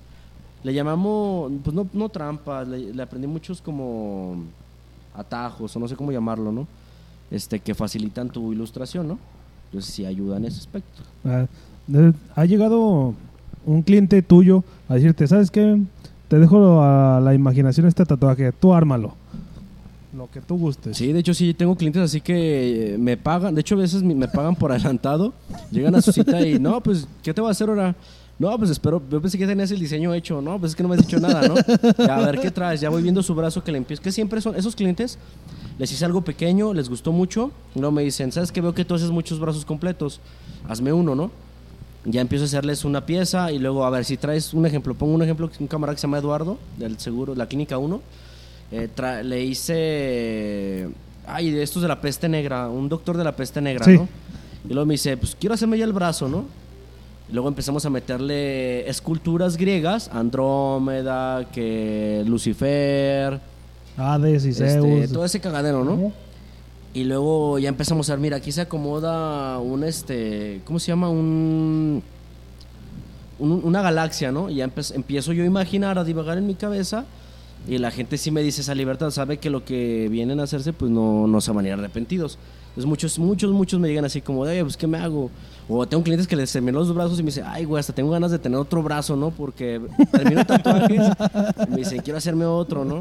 le 0.62 0.72
llamamos, 0.72 1.50
pues 1.64 1.74
no, 1.74 1.88
no 1.92 2.08
trampas, 2.08 2.68
le, 2.68 2.94
le 2.94 3.02
aprendí 3.02 3.26
muchos 3.26 3.60
como 3.60 4.44
atajos, 5.12 5.74
o 5.74 5.80
no 5.80 5.88
sé 5.88 5.96
cómo 5.96 6.12
llamarlo, 6.12 6.52
¿no? 6.52 6.68
Este, 7.30 7.60
que 7.60 7.74
facilitan 7.74 8.30
tu 8.30 8.52
ilustración, 8.52 9.08
¿no? 9.08 9.18
Entonces 9.66 9.92
sí 9.94 10.06
ayuda 10.06 10.38
en 10.38 10.46
ese 10.46 10.60
aspecto. 10.60 11.02
Ah, 11.24 11.46
Ha 12.34 12.44
llegado 12.44 13.14
un 13.66 13.82
cliente 13.82 14.22
tuyo 14.22 14.64
a 14.88 14.94
decirte, 14.94 15.26
¿sabes 15.26 15.50
qué? 15.50 15.80
Te 16.28 16.38
dejo 16.38 16.82
a 16.82 17.20
la 17.20 17.34
imaginación 17.34 17.86
este 17.86 18.04
tatuaje, 18.04 18.52
tú 18.52 18.72
ármalo. 18.72 19.14
Lo 20.16 20.30
que 20.30 20.40
tú 20.40 20.56
gustes. 20.56 20.96
Sí, 20.96 21.12
de 21.12 21.20
hecho 21.20 21.34
sí 21.34 21.52
tengo 21.54 21.76
clientes 21.76 22.02
así 22.02 22.20
que 22.20 22.94
eh, 22.94 22.98
me 22.98 23.16
pagan, 23.16 23.54
de 23.54 23.60
hecho 23.60 23.74
a 23.74 23.78
veces 23.78 24.02
me 24.02 24.14
me 24.14 24.26
pagan 24.26 24.56
por 24.56 24.72
adelantado, 24.72 25.32
llegan 25.70 25.94
a 25.94 26.02
su 26.02 26.12
cita 26.12 26.40
y 26.46 26.58
no, 26.58 26.82
pues 26.82 27.06
¿qué 27.22 27.32
te 27.34 27.40
voy 27.40 27.48
a 27.48 27.52
hacer 27.52 27.68
ahora? 27.68 27.94
No, 28.38 28.56
pues 28.56 28.70
espero, 28.70 29.02
yo 29.10 29.20
pensé 29.20 29.36
que 29.36 29.46
tenías 29.48 29.70
el 29.72 29.80
diseño 29.80 30.14
hecho, 30.14 30.40
no, 30.40 30.60
pues 30.60 30.70
es 30.72 30.76
que 30.76 30.82
no 30.84 30.88
me 30.88 30.94
has 30.94 31.00
dicho 31.04 31.18
nada, 31.18 31.48
¿no? 31.48 31.54
Ya, 31.98 32.16
a 32.18 32.26
ver 32.26 32.38
qué 32.40 32.52
traes, 32.52 32.80
ya 32.80 32.88
voy 32.88 33.02
viendo 33.02 33.20
su 33.22 33.34
brazo 33.34 33.64
que 33.64 33.72
le 33.72 33.78
empiezo, 33.78 34.00
que 34.00 34.12
siempre 34.12 34.40
son 34.40 34.54
esos 34.54 34.76
clientes, 34.76 35.18
les 35.76 35.90
hice 35.90 36.04
algo 36.04 36.22
pequeño, 36.22 36.72
les 36.72 36.88
gustó 36.88 37.10
mucho, 37.10 37.50
y 37.74 37.80
luego 37.80 37.90
me 37.92 38.04
dicen, 38.04 38.30
¿sabes 38.30 38.52
qué? 38.52 38.60
Veo 38.60 38.74
que 38.74 38.84
tú 38.84 38.94
haces 38.94 39.10
muchos 39.10 39.40
brazos 39.40 39.64
completos, 39.64 40.20
hazme 40.68 40.92
uno, 40.92 41.16
¿no? 41.16 41.32
Ya 42.04 42.20
empiezo 42.20 42.44
a 42.44 42.46
hacerles 42.46 42.84
una 42.84 43.04
pieza 43.04 43.50
y 43.50 43.58
luego, 43.58 43.84
a 43.84 43.90
ver, 43.90 44.04
si 44.04 44.16
traes 44.16 44.54
un 44.54 44.64
ejemplo, 44.66 44.94
pongo 44.94 45.14
un 45.14 45.22
ejemplo, 45.22 45.50
un 45.58 45.66
camarada 45.66 45.96
que 45.96 46.00
se 46.00 46.06
llama 46.06 46.18
Eduardo, 46.18 46.58
del 46.78 46.96
seguro, 47.00 47.34
la 47.34 47.46
clínica 47.46 47.76
1, 47.76 48.00
eh, 48.70 48.88
le 49.24 49.44
hice. 49.44 50.88
Ay, 51.26 51.50
de 51.50 51.62
estos 51.62 51.82
de 51.82 51.88
la 51.88 52.00
peste 52.00 52.28
negra, 52.28 52.68
un 52.70 52.88
doctor 52.88 53.16
de 53.16 53.24
la 53.24 53.34
peste 53.34 53.60
negra, 53.60 53.84
Sí. 53.84 53.94
¿no? 53.98 54.08
Y 54.64 54.72
luego 54.72 54.86
me 54.86 54.94
dice, 54.94 55.16
pues 55.16 55.36
quiero 55.38 55.54
hacerme 55.54 55.76
ya 55.76 55.84
el 55.84 55.92
brazo, 55.92 56.28
¿no? 56.28 56.44
Luego 57.30 57.48
empezamos 57.48 57.84
a 57.84 57.90
meterle 57.90 58.88
esculturas 58.88 59.56
griegas, 59.56 60.08
Andrómeda, 60.12 61.46
que 61.52 62.22
Lucifer, 62.26 63.40
Hades 63.96 64.46
y 64.46 64.50
este, 64.50 64.70
Zeus. 64.70 65.12
todo 65.12 65.24
ese 65.24 65.40
cagadero, 65.40 65.84
¿no? 65.84 66.12
Y 66.94 67.04
luego 67.04 67.58
ya 67.58 67.68
empezamos 67.68 68.08
a 68.08 68.14
ver, 68.14 68.20
mira, 68.20 68.36
aquí 68.38 68.50
se 68.50 68.62
acomoda 68.62 69.58
un 69.58 69.84
este, 69.84 70.62
¿cómo 70.64 70.78
se 70.78 70.86
llama? 70.88 71.10
Un, 71.10 72.02
un- 73.38 73.60
una 73.62 73.82
galaxia, 73.82 74.32
¿no? 74.32 74.48
Y 74.50 74.56
ya 74.56 74.64
empiezo 74.94 75.32
yo 75.32 75.42
a 75.42 75.46
imaginar, 75.46 75.98
a 75.98 76.04
divagar 76.04 76.38
en 76.38 76.46
mi 76.46 76.54
cabeza. 76.54 77.04
Y 77.68 77.76
la 77.78 77.90
gente 77.90 78.16
sí 78.16 78.30
me 78.30 78.42
dice 78.42 78.62
esa 78.62 78.74
libertad, 78.74 79.10
sabe 79.10 79.36
que 79.38 79.50
lo 79.50 79.64
que 79.64 80.08
vienen 80.10 80.40
a 80.40 80.44
hacerse, 80.44 80.72
pues 80.72 80.90
no, 80.90 81.26
no 81.26 81.40
se 81.40 81.52
van 81.52 81.64
a 81.66 81.68
ir 81.68 81.74
arrepentidos. 81.74 82.38
Entonces 82.70 82.86
muchos, 82.86 83.18
muchos, 83.18 83.50
muchos 83.52 83.80
me 83.80 83.88
llegan 83.88 84.04
así 84.06 84.20
como, 84.22 84.40
oye, 84.40 84.62
pues 84.62 84.76
¿qué 84.76 84.86
me 84.86 84.96
hago? 84.98 85.30
O 85.68 85.86
tengo 85.86 86.02
clientes 86.02 86.26
que 86.26 86.34
les 86.34 86.50
terminan 86.50 86.76
los 86.76 86.94
brazos 86.94 87.18
y 87.18 87.22
me 87.22 87.26
dicen, 87.26 87.44
ay, 87.46 87.64
güey, 87.64 87.78
hasta 87.78 87.92
tengo 87.92 88.10
ganas 88.10 88.30
de 88.30 88.38
tener 88.38 88.58
otro 88.58 88.82
brazo, 88.82 89.16
¿no? 89.16 89.30
Porque 89.30 89.80
termino 90.10 90.44
tatuajes 90.44 91.02
y 91.66 91.70
me 91.70 91.76
dicen, 91.76 92.00
quiero 92.00 92.16
hacerme 92.16 92.46
otro, 92.46 92.84
¿no? 92.84 93.00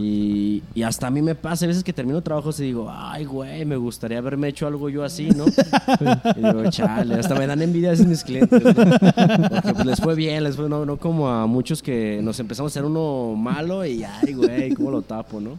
Y, 0.00 0.62
y 0.76 0.82
hasta 0.84 1.08
a 1.08 1.10
mí 1.10 1.22
me 1.22 1.34
pasa, 1.34 1.64
a 1.64 1.68
veces 1.68 1.82
que 1.82 1.92
termino 1.92 2.22
trabajos 2.22 2.60
y 2.60 2.62
digo, 2.62 2.88
ay, 2.88 3.24
güey, 3.24 3.64
me 3.64 3.76
gustaría 3.76 4.18
haberme 4.18 4.46
hecho 4.46 4.68
algo 4.68 4.88
yo 4.88 5.02
así, 5.02 5.30
¿no? 5.30 5.46
Y 6.36 6.40
digo, 6.40 6.70
chale, 6.70 7.16
hasta 7.16 7.34
me 7.34 7.48
dan 7.48 7.62
envidia 7.62 7.88
a 7.88 7.90
veces 7.92 8.06
mis 8.06 8.22
clientes, 8.22 8.62
¿no? 8.62 8.74
Porque 8.74 9.72
pues 9.74 9.86
les 9.86 10.00
fue 10.00 10.14
bien, 10.14 10.44
les 10.44 10.54
fue, 10.54 10.68
no, 10.68 10.86
no 10.86 10.98
como 10.98 11.28
a 11.28 11.46
muchos 11.46 11.82
que 11.82 12.20
nos 12.22 12.38
empezamos 12.38 12.70
a 12.70 12.72
hacer 12.74 12.84
uno 12.84 13.34
malo 13.36 13.84
y, 13.84 14.04
ay, 14.04 14.34
güey, 14.34 14.72
¿cómo 14.74 14.92
lo 14.92 15.02
tapo, 15.02 15.40
no? 15.40 15.58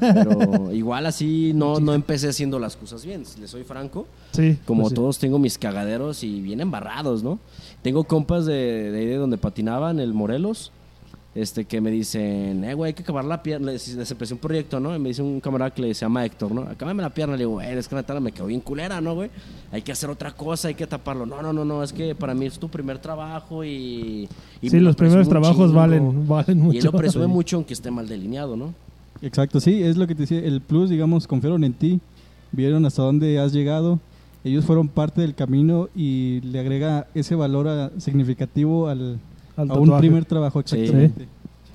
Pero 0.00 0.72
igual 0.72 1.06
así 1.06 1.52
no, 1.54 1.78
no 1.78 1.94
empecé 1.94 2.30
haciendo 2.30 2.58
las 2.58 2.76
cosas 2.76 3.04
bien, 3.04 3.24
si 3.24 3.40
les 3.40 3.50
soy 3.50 3.62
franco. 3.62 4.08
Sí. 4.32 4.58
Como 4.66 4.82
pues 4.82 4.90
sí. 4.90 4.94
todos 4.96 5.18
tengo 5.20 5.38
mis 5.38 5.58
cagaderos 5.58 6.24
y 6.24 6.40
bien 6.40 6.60
embarrados, 6.60 7.22
¿no? 7.22 7.38
Tengo 7.82 8.02
compas 8.02 8.46
de, 8.46 8.90
de 8.90 8.98
ahí 8.98 9.06
de 9.06 9.16
donde 9.16 9.38
patinaban, 9.38 10.00
el 10.00 10.12
Morelos, 10.12 10.72
este, 11.34 11.64
que 11.64 11.80
me 11.80 11.90
dicen, 11.92 12.64
eh, 12.64 12.74
güey, 12.74 12.88
hay 12.88 12.94
que 12.94 13.02
acabar 13.02 13.24
la 13.24 13.42
pierna. 13.42 13.70
Les, 13.72 13.94
les 13.94 14.10
empecé 14.10 14.34
un 14.34 14.40
proyecto, 14.40 14.80
¿no? 14.80 14.94
Y 14.94 14.98
me 14.98 15.10
dice 15.10 15.22
un 15.22 15.40
camarada 15.40 15.72
que 15.72 15.80
le 15.82 15.94
se 15.94 16.00
llama 16.04 16.24
Héctor, 16.24 16.50
¿no? 16.52 16.62
Acábame 16.62 17.02
la 17.02 17.10
pierna. 17.10 17.34
Le 17.36 17.40
digo, 17.44 17.60
eh, 17.60 17.78
es 17.78 17.86
que 17.86 17.94
neta 17.94 18.18
me 18.18 18.32
quedó 18.32 18.46
bien 18.46 18.60
culera, 18.60 19.00
¿no, 19.00 19.14
güey? 19.14 19.30
Hay 19.70 19.82
que 19.82 19.92
hacer 19.92 20.10
otra 20.10 20.32
cosa, 20.32 20.68
hay 20.68 20.74
que 20.74 20.86
taparlo. 20.86 21.26
No, 21.26 21.40
no, 21.40 21.52
no, 21.52 21.64
no, 21.64 21.82
es 21.84 21.92
que 21.92 22.14
para 22.16 22.34
mí 22.34 22.46
es 22.46 22.58
tu 22.58 22.68
primer 22.68 22.98
trabajo 22.98 23.64
y... 23.64 24.28
y 24.60 24.70
Sí, 24.70 24.80
los 24.80 24.96
primeros 24.96 25.28
trabajos 25.28 25.68
chingo. 25.68 25.72
valen, 25.78 26.26
valen 26.26 26.58
mucho. 26.58 26.74
Y 26.74 26.78
él 26.78 26.84
lo 26.84 26.92
presume 26.92 27.26
Sí. 27.26 27.30
mucho 27.32 27.56
aunque 27.56 27.74
esté 27.74 27.90
mal 27.90 28.08
delineado, 28.08 28.56
¿no? 28.56 28.74
Exacto, 29.22 29.60
sí, 29.60 29.82
es 29.82 29.96
lo 29.96 30.06
que 30.06 30.14
te 30.14 30.22
decía. 30.22 30.38
El 30.40 30.60
plus, 30.60 30.90
digamos, 30.90 31.26
confiaron 31.26 31.62
en 31.62 31.74
ti, 31.74 32.00
vieron 32.52 32.84
hasta 32.86 33.02
dónde 33.02 33.38
has 33.38 33.52
llegado. 33.52 34.00
Ellos 34.42 34.64
fueron 34.64 34.88
parte 34.88 35.20
del 35.20 35.34
camino 35.34 35.88
y 35.94 36.40
le 36.40 36.58
agrega 36.58 37.06
ese 37.14 37.34
valor 37.34 37.68
a- 37.68 37.90
significativo 38.00 38.88
Al 38.88 39.20
a 39.68 39.74
un 39.74 39.98
primer 39.98 40.24
trabajo. 40.24 40.62
Sí. 40.64 40.76
Exactamente. 40.76 41.28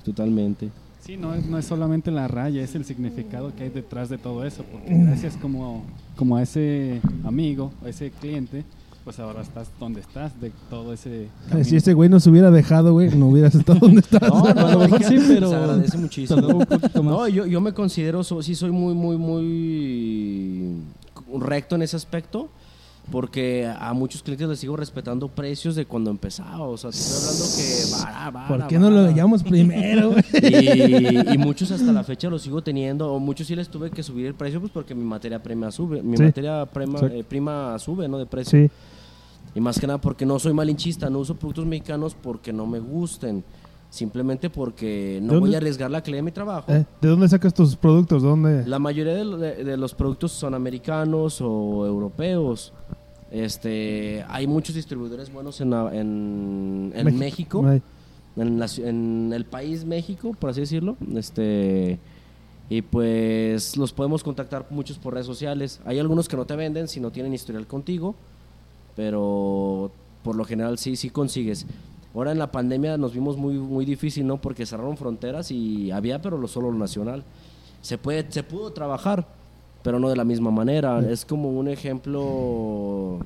Totalmente. 0.04 0.70
Sí, 1.00 1.16
no 1.16 1.34
es, 1.34 1.46
no 1.46 1.56
es 1.58 1.64
solamente 1.64 2.10
la 2.10 2.26
raya, 2.26 2.62
es 2.62 2.74
el 2.74 2.84
significado 2.84 3.54
que 3.54 3.64
hay 3.64 3.68
detrás 3.70 4.08
de 4.08 4.18
todo 4.18 4.44
eso, 4.44 4.64
porque 4.72 4.92
gracias 4.92 5.36
como, 5.36 5.84
como 6.16 6.36
a 6.36 6.42
ese 6.42 7.00
amigo, 7.24 7.70
a 7.84 7.88
ese 7.88 8.10
cliente, 8.10 8.64
pues 9.04 9.20
ahora 9.20 9.42
estás 9.42 9.68
donde 9.78 10.00
estás, 10.00 10.40
de 10.40 10.50
todo 10.68 10.92
ese 10.92 11.24
Eh, 11.24 11.28
camino. 11.48 11.64
Si 11.64 11.76
ese 11.76 11.92
güey 11.94 12.08
nos 12.08 12.26
hubiera 12.26 12.50
dejado, 12.50 12.92
güey, 12.92 13.16
no 13.16 13.28
hubieras 13.28 13.54
estado 13.54 13.78
donde 13.78 14.00
estás. 14.10 14.20
No, 14.22 14.52
no, 14.52 14.66
A 14.66 14.72
lo 14.72 14.78
mejor 14.80 15.04
sí, 15.04 15.16
pero- 15.28 15.48
Se 15.48 15.54
agradece 15.54 15.96
muchísimo. 15.98 16.40
Tardó 16.40 16.56
un 16.58 16.66
poquito 16.66 17.02
más. 17.04 17.14
No, 17.14 17.28
yo, 17.28 17.46
yo 17.46 17.60
me 17.60 17.72
considero, 17.72 18.24
so- 18.24 18.42
sí 18.42 18.56
soy 18.56 18.72
muy, 18.72 18.94
muy, 18.94 19.16
muy 19.16 20.82
recto 21.38 21.76
en 21.76 21.82
ese 21.82 21.94
aspecto, 21.96 22.48
porque 23.10 23.66
a 23.78 23.92
muchos 23.92 24.22
clientes 24.22 24.48
les 24.48 24.58
sigo 24.58 24.76
respetando 24.76 25.28
precios 25.28 25.76
de 25.76 25.86
cuando 25.86 26.10
empezaba. 26.10 26.62
O 26.66 26.76
sea, 26.76 26.90
estoy 26.90 27.16
hablando 27.16 27.44
que 27.56 27.92
vara, 28.04 28.30
vara, 28.30 28.48
¿Por 28.48 28.66
qué 28.66 28.78
no 28.78 28.90
lo 28.90 29.04
veíamos 29.04 29.42
primero? 29.42 30.14
Y, 30.42 31.34
y 31.34 31.38
muchos 31.38 31.70
hasta 31.70 31.92
la 31.92 32.02
fecha 32.04 32.28
los 32.28 32.42
sigo 32.42 32.62
teniendo, 32.62 33.12
o 33.12 33.18
muchos 33.18 33.46
sí 33.46 33.54
les 33.56 33.68
tuve 33.68 33.90
que 33.90 34.02
subir 34.02 34.26
el 34.26 34.34
precio, 34.34 34.60
pues 34.60 34.72
porque 34.72 34.94
mi 34.94 35.04
materia 35.04 35.42
prima 35.42 35.70
sube, 35.70 36.02
mi 36.02 36.16
Sí. 36.16 36.22
materia 36.24 36.66
prima, 36.66 37.00
eh, 37.10 37.24
prima 37.26 37.78
sube, 37.78 38.08
¿no? 38.08 38.18
De 38.18 38.26
precio. 38.26 38.58
Sí. 38.66 38.70
Y 39.54 39.60
más 39.60 39.78
que 39.80 39.86
nada 39.86 39.98
porque 40.00 40.26
no 40.26 40.38
soy 40.38 40.52
malinchista, 40.52 41.08
no 41.08 41.20
uso 41.20 41.34
productos 41.36 41.64
mexicanos 41.64 42.14
porque 42.20 42.52
no 42.52 42.66
me 42.66 42.78
gusten. 42.80 43.42
Simplemente 43.88 44.50
porque 44.50 45.20
no 45.22 45.34
¿De 45.34 45.38
voy 45.38 45.54
a 45.54 45.58
arriesgar 45.58 45.90
la 45.90 46.02
calidad 46.02 46.18
de 46.18 46.22
mi 46.24 46.32
trabajo. 46.32 46.70
Eh, 46.72 46.84
¿De 47.00 47.08
dónde 47.08 47.28
sacas 47.28 47.54
tus 47.54 47.76
productos? 47.76 48.22
¿Dónde? 48.22 48.66
La 48.66 48.78
mayoría 48.78 49.14
de, 49.14 49.24
lo- 49.24 49.38
de- 49.38 49.64
de 49.64 49.76
los 49.76 49.94
productos 49.94 50.32
son 50.32 50.54
americanos 50.54 51.40
o 51.40 51.86
europeos. 51.86 52.72
Este, 53.30 54.24
hay 54.28 54.46
muchos 54.46 54.74
distribuidores 54.74 55.32
buenos 55.32 55.60
en, 55.60 55.72
en, 55.72 56.92
en 56.94 57.18
México, 57.18 57.64
en, 58.36 58.58
la 58.58 58.66
en 58.78 59.32
el 59.34 59.44
país 59.44 59.84
México, 59.84 60.34
por 60.38 60.50
así 60.50 60.60
decirlo. 60.60 60.96
Este, 61.14 61.98
y 62.68 62.82
pues 62.82 63.76
los 63.76 63.92
podemos 63.92 64.22
contactar 64.24 64.66
muchos 64.70 64.98
por 64.98 65.14
redes 65.14 65.26
sociales. 65.26 65.80
Hay 65.84 65.98
algunos 65.98 66.28
que 66.28 66.36
no 66.36 66.44
te 66.44 66.54
venden 66.56 66.88
si 66.88 67.00
no 67.00 67.10
tienen 67.12 67.32
historial 67.34 67.66
contigo, 67.66 68.14
pero 68.94 69.90
por 70.22 70.34
lo 70.36 70.44
general 70.44 70.78
sí, 70.78 70.96
sí 70.96 71.10
consigues. 71.10 71.66
Ahora 72.16 72.32
en 72.32 72.38
la 72.38 72.50
pandemia 72.50 72.96
nos 72.96 73.12
vimos 73.12 73.36
muy, 73.36 73.54
muy 73.54 73.84
difícil, 73.84 74.26
¿no? 74.26 74.38
Porque 74.38 74.64
cerraron 74.64 74.96
fronteras 74.96 75.50
y 75.50 75.90
había, 75.90 76.22
pero 76.22 76.38
lo 76.38 76.48
solo 76.48 76.70
lo 76.70 76.78
nacional. 76.78 77.22
Se, 77.82 77.98
puede, 77.98 78.24
se 78.32 78.42
pudo 78.42 78.72
trabajar, 78.72 79.26
pero 79.82 80.00
no 80.00 80.08
de 80.08 80.16
la 80.16 80.24
misma 80.24 80.50
manera. 80.50 80.98
Es 81.10 81.26
como 81.26 81.50
un 81.50 81.68
ejemplo... 81.68 83.18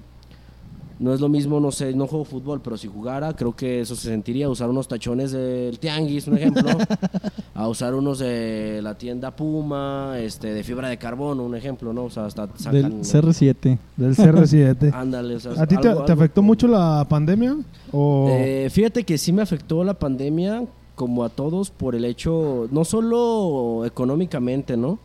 No 1.01 1.15
es 1.15 1.21
lo 1.23 1.31
mismo, 1.31 1.61
no 1.61 1.73
sé, 1.73 1.95
no 1.95 2.07
juego 2.07 2.27
fútbol, 2.27 2.61
pero 2.63 2.77
si 2.77 2.87
jugara, 2.87 3.33
creo 3.35 3.57
que 3.57 3.81
eso 3.81 3.97
se 3.97 4.09
sentiría. 4.11 4.51
Usar 4.51 4.69
unos 4.69 4.87
tachones 4.87 5.33
del 5.33 5.79
Tianguis, 5.79 6.27
un 6.29 6.37
ejemplo. 6.37 6.63
a 7.55 7.69
usar 7.69 7.95
unos 7.95 8.19
de 8.19 8.81
la 8.83 8.95
tienda 8.99 9.35
Puma, 9.35 10.17
este, 10.19 10.53
de 10.53 10.63
fibra 10.63 10.91
de 10.91 10.99
carbono, 10.99 11.43
un 11.45 11.55
ejemplo, 11.57 11.95
¿no? 11.95 12.05
O 12.05 12.11
sea, 12.11 12.27
hasta 12.27 12.47
Del 12.47 12.59
sacan... 12.59 13.01
CR7. 13.03 13.79
del 13.97 14.15
CR7. 14.17 14.93
Ándale, 14.93 15.37
o 15.37 15.41
sea, 15.41 15.53
¿A 15.53 15.67
ti 15.67 15.77
te, 15.79 15.89
algo- 15.89 16.05
te 16.05 16.13
algo 16.13 16.23
afectó 16.23 16.43
mucho 16.43 16.69
la 16.69 17.07
pandemia? 17.09 17.57
¿O 17.93 18.29
Eh, 18.31 18.69
fíjate 18.71 19.03
que 19.05 19.17
sí 19.17 19.33
me 19.33 19.41
afectó 19.41 19.83
la 19.85 19.95
pandemia, 19.95 20.65
como 20.97 21.25
a 21.25 21.31
todos, 21.31 21.71
por 21.71 21.95
el 21.95 22.05
hecho, 22.05 22.69
no 22.71 22.85
solo 22.85 23.87
económicamente, 23.87 24.77
¿no? 24.77 24.99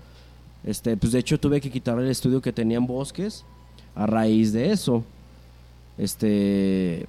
Este, 0.65 0.97
pues 0.97 1.13
de 1.13 1.19
hecho 1.19 1.39
tuve 1.39 1.61
que 1.61 1.71
quitar 1.71 1.97
el 1.99 2.09
estudio 2.09 2.41
que 2.41 2.51
tenía 2.51 2.77
en 2.79 2.85
Bosques 2.85 3.45
a 3.95 4.05
raíz 4.07 4.51
de 4.51 4.71
eso. 4.71 5.05
Este, 5.97 7.05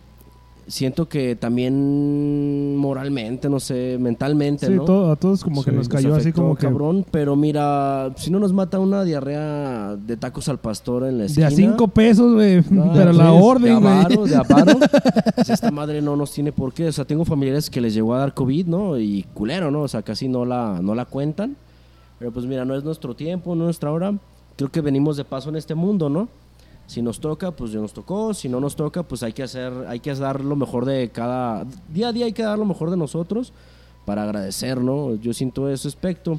siento 0.68 1.08
que 1.08 1.36
también 1.36 2.76
moralmente, 2.76 3.48
no 3.48 3.60
sé, 3.60 3.98
mentalmente, 4.00 4.66
sí, 4.66 4.72
¿no? 4.74 4.84
todo- 4.84 5.12
a 5.12 5.16
todos 5.16 5.42
como 5.44 5.62
que 5.62 5.70
Sí, 5.70 5.76
nos 5.76 5.88
Nos 5.88 5.94
cayó 6.02 6.14
así 6.14 6.32
como 6.32 6.56
que 6.56 6.66
cabrón, 6.66 7.04
pero 7.10 7.36
mira, 7.36 8.12
si 8.16 8.30
no 8.30 8.38
nos 8.40 8.52
mata 8.52 8.78
una 8.78 9.04
diarrea 9.04 9.96
de 9.96 10.16
tacos 10.16 10.48
al 10.48 10.58
pastor 10.58 11.04
en 11.06 11.18
la 11.18 11.20
de 11.24 11.26
esquina. 11.26 11.46
a 11.48 11.50
cinco 11.50 11.88
pesos, 11.88 12.34
güey. 12.34 12.62
No, 12.70 12.92
pero 12.94 13.12
la 13.12 13.30
pues, 13.30 13.42
orden, 13.44 13.74
de 13.74 13.80
güey. 13.80 13.92
avaro, 13.94 14.24
de 14.26 14.36
avaro. 14.36 14.78
Pues 15.36 15.50
esta 15.50 15.70
madre 15.70 16.00
no 16.02 16.16
nos 16.16 16.32
tiene 16.32 16.50
por 16.52 16.72
qué. 16.72 16.88
O 16.88 16.92
sea, 16.92 17.04
tengo 17.04 17.24
familiares 17.24 17.68
que 17.70 17.80
les 17.80 17.92
llegó 17.94 18.14
a 18.14 18.18
dar 18.18 18.34
COVID, 18.34 18.66
¿no? 18.66 18.98
Y 18.98 19.24
culero, 19.34 19.70
¿no? 19.70 19.82
O 19.82 19.88
sea, 19.88 20.02
casi 20.02 20.28
no 20.28 20.44
la, 20.44 20.80
no 20.82 20.94
la 20.94 21.04
cuentan. 21.04 21.56
Pero 22.18 22.32
pues 22.32 22.46
mira, 22.46 22.64
no 22.64 22.74
es 22.74 22.82
nuestro 22.82 23.14
tiempo, 23.14 23.54
no 23.54 23.64
es 23.64 23.66
nuestra 23.66 23.92
hora. 23.92 24.14
Creo 24.56 24.70
que 24.70 24.80
venimos 24.80 25.16
de 25.18 25.24
paso 25.24 25.50
en 25.50 25.56
este 25.56 25.74
mundo, 25.74 26.08
¿no? 26.08 26.28
Si 26.86 27.02
nos 27.02 27.20
toca, 27.20 27.50
pues 27.50 27.72
ya 27.72 27.80
nos 27.80 27.92
tocó. 27.92 28.32
Si 28.32 28.48
no 28.48 28.60
nos 28.60 28.76
toca, 28.76 29.02
pues 29.02 29.22
hay 29.22 29.32
que 29.32 29.42
hacer, 29.42 29.72
hay 29.88 30.00
que 30.00 30.14
dar 30.14 30.42
lo 30.42 30.56
mejor 30.56 30.84
de 30.84 31.10
cada... 31.10 31.64
Día 31.88 32.08
a 32.08 32.12
día 32.12 32.26
hay 32.26 32.32
que 32.32 32.42
dar 32.42 32.58
lo 32.58 32.64
mejor 32.64 32.90
de 32.90 32.96
nosotros 32.96 33.52
para 34.04 34.22
agradecer, 34.22 34.80
¿no? 34.80 35.16
Yo 35.16 35.34
siento 35.34 35.68
ese 35.68 35.88
aspecto. 35.88 36.38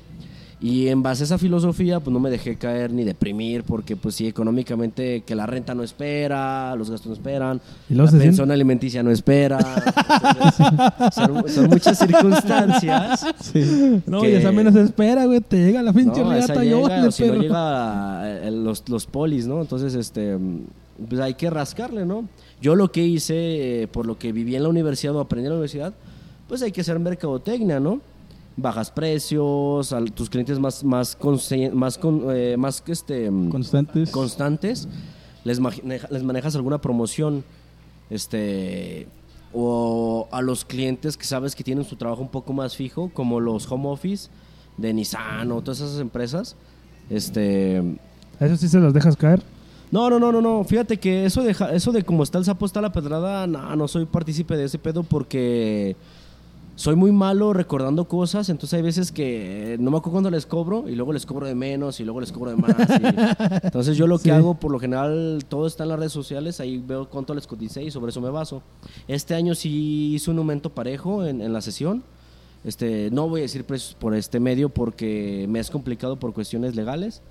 Y 0.60 0.88
en 0.88 1.04
base 1.04 1.22
a 1.22 1.26
esa 1.26 1.38
filosofía, 1.38 2.00
pues 2.00 2.12
no 2.12 2.20
me 2.20 2.32
dejé 2.32 2.56
caer 2.56 2.92
ni 2.92 3.04
deprimir, 3.04 3.64
porque 3.64 3.96
pues 3.96 4.16
sí, 4.16 4.26
económicamente 4.28 5.22
que 5.22 5.36
la 5.36 5.46
renta 5.46 5.76
no 5.76 5.84
espera, 5.84 6.76
los 6.76 6.90
gastos 6.90 7.08
no 7.10 7.14
esperan, 7.14 7.62
la 7.90 8.08
pensión 8.08 8.50
alimenticia 8.50 9.04
no 9.04 9.12
espera. 9.12 9.60
entonces, 10.24 11.14
son, 11.14 11.48
son 11.48 11.70
muchas 11.70 12.00
circunstancias. 12.00 13.26
Sí. 13.40 14.02
No, 14.08 14.22
que- 14.22 14.32
y 14.32 14.36
esa 14.36 14.52
menos 14.52 14.76
espera, 14.76 15.26
güey. 15.26 15.42
Te 15.42 15.58
llega 15.58 15.84
la 15.84 15.94
pinche 15.94 16.22
No, 16.22 16.32
riata 16.32 16.64
yo, 16.64 16.82
llega, 16.82 16.88
vale, 16.96 17.08
o 17.08 17.12
si 17.12 17.28
no 17.28 17.34
llega 17.36 18.22
eh, 18.48 18.52
los, 18.52 18.90
los 18.90 19.06
polis, 19.06 19.46
¿no? 19.46 19.62
Entonces, 19.62 19.94
este, 19.94 20.38
pues 21.08 21.22
hay 21.22 21.36
que 21.36 21.52
rascarle, 21.52 22.04
¿no? 22.06 22.28
Yo 22.62 22.76
lo 22.76 22.92
que 22.92 23.06
hice, 23.06 23.84
eh, 23.84 23.88
por 23.88 24.08
lo 24.08 24.18
que 24.18 24.32
viví 24.32 24.56
en 24.56 24.64
la 24.64 24.70
universidad 24.70 25.16
o 25.16 25.20
aprendí 25.20 25.46
en 25.46 25.52
la 25.52 25.58
universidad, 25.58 25.94
pues 26.48 26.64
hay 26.64 26.72
que 26.72 26.82
hacer 26.82 26.98
mercadotecnia, 26.98 27.80
¿no? 27.80 28.02
Bajas 28.60 28.90
precios, 28.90 29.94
a 29.94 30.04
tus 30.06 30.30
clientes 30.32 30.58
más, 30.60 30.84
más, 30.84 31.16
más, 31.74 31.98
con- 32.00 32.24
eh, 32.36 32.56
más 32.58 32.84
este, 32.88 33.28
Constantes. 33.52 34.10
constantes, 34.10 34.88
les, 35.44 35.60
maneja- 35.60 36.08
les 36.10 36.24
manejas 36.24 36.56
alguna 36.56 36.82
promoción, 36.82 37.44
este, 38.10 39.08
o 39.54 40.28
a 40.32 40.42
los 40.42 40.66
clientes 40.66 41.18
que 41.18 41.26
sabes 41.26 41.56
que 41.56 41.64
tienen 41.64 41.86
su 41.86 41.96
trabajo 41.98 42.22
un 42.22 42.30
poco 42.30 42.52
más 42.54 42.76
fijo, 42.76 43.12
como 43.14 43.40
los 43.40 43.72
home 43.72 43.90
office 43.90 44.30
de 44.78 44.94
Nissan 44.94 45.52
o 45.52 45.62
todas 45.62 45.80
esas 45.82 46.00
empresas, 46.00 46.56
este, 47.10 47.78
Eso 48.40 48.56
sí 48.58 48.68
se 48.68 48.80
las 48.80 48.94
dejas 48.94 49.16
caer. 49.16 49.42
no, 49.92 50.10
no, 50.10 50.20
no, 50.20 50.32
no, 50.32 50.42
no. 50.42 50.64
Fíjate 50.64 50.98
que 50.98 51.26
eso 51.26 51.44
de, 51.44 51.56
eso 51.74 51.92
de 51.92 52.04
como 52.04 52.24
está 52.24 52.38
el 52.40 52.46
sapo, 52.46 52.66
está 52.66 52.82
la 52.82 52.92
pedrada, 52.92 53.46
no, 53.48 53.76
no 53.76 53.88
soy 53.88 54.06
partícipe 54.06 54.58
de 54.58 54.66
ese 54.66 54.78
pedo 54.80 55.04
porque 55.04 55.96
soy 56.78 56.96
muy 56.96 57.12
malo 57.12 57.54
recordando 57.54 58.08
cosas, 58.08 58.50
entonces 58.50 58.76
hay 58.78 58.84
veces 58.84 59.12
que 59.12 59.78
no 59.80 59.90
me 59.90 59.98
acuerdo 59.98 60.12
cuando 60.14 60.30
les 60.30 60.46
cobro 60.46 60.88
y 60.88 60.94
luego 60.96 61.12
les 61.12 61.26
cobro 61.26 61.48
de 61.48 61.56
menos 61.56 62.00
y 62.00 62.04
luego 62.04 62.22
les 62.22 62.32
cobro 62.32 62.52
de 62.52 62.58
más. 62.58 62.76
y- 62.80 63.66
entonces 63.66 63.98
yo 63.98 64.06
lo 64.06 64.18
que 64.20 64.26
Sí. 64.26 64.30
hago, 64.30 64.54
por 64.54 64.72
lo 64.72 64.80
general, 64.80 65.40
todo 65.50 65.66
está 65.66 65.84
en 65.84 65.90
las 65.90 65.98
redes 65.98 66.12
sociales, 66.12 66.60
ahí 66.60 66.78
veo 66.78 67.10
cuánto 67.10 67.34
les 67.34 67.48
coticé 67.48 67.82
y 67.84 67.90
sobre 67.90 68.12
eso 68.12 68.22
me 68.22 68.30
baso. 68.30 68.62
Este 69.08 69.34
año 69.34 69.56
sí 69.56 70.14
hice 70.14 70.30
un 70.30 70.38
aumento 70.38 70.70
parejo 70.70 71.26
en, 71.26 71.42
en 71.42 71.52
la 71.52 71.62
sesión. 71.62 72.04
Este, 72.64 73.10
no 73.12 73.28
voy 73.28 73.42
a 73.42 73.44
decir 73.44 73.64
precios 73.64 73.96
por 73.96 74.14
este 74.14 74.40
medio 74.40 74.70
porque 74.70 75.48
me 75.50 75.60
es 75.60 75.72
complicado 75.72 76.18
por 76.18 76.32
cuestiones 76.34 76.76
legales, 76.76 77.22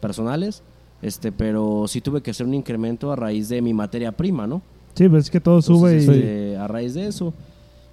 personales, 0.00 0.62
este, 1.02 1.32
pero 1.32 1.84
sí 1.86 2.00
tuve 2.00 2.22
que 2.22 2.30
hacer 2.32 2.46
un 2.46 2.54
incremento 2.54 3.12
a 3.12 3.16
raíz 3.16 3.48
de 3.48 3.62
mi 3.62 3.72
materia 3.74 4.12
prima, 4.12 4.46
¿no? 4.46 4.62
Sí, 4.94 5.08
pues 5.08 5.24
es 5.24 5.30
que 5.30 5.40
todo 5.40 5.62
sube 5.62 5.92
Entonces, 5.98 6.08
y... 6.16 6.18
este, 6.18 6.56
a 6.56 6.66
raíz 6.66 6.94
de 6.94 7.06
eso. 7.06 7.32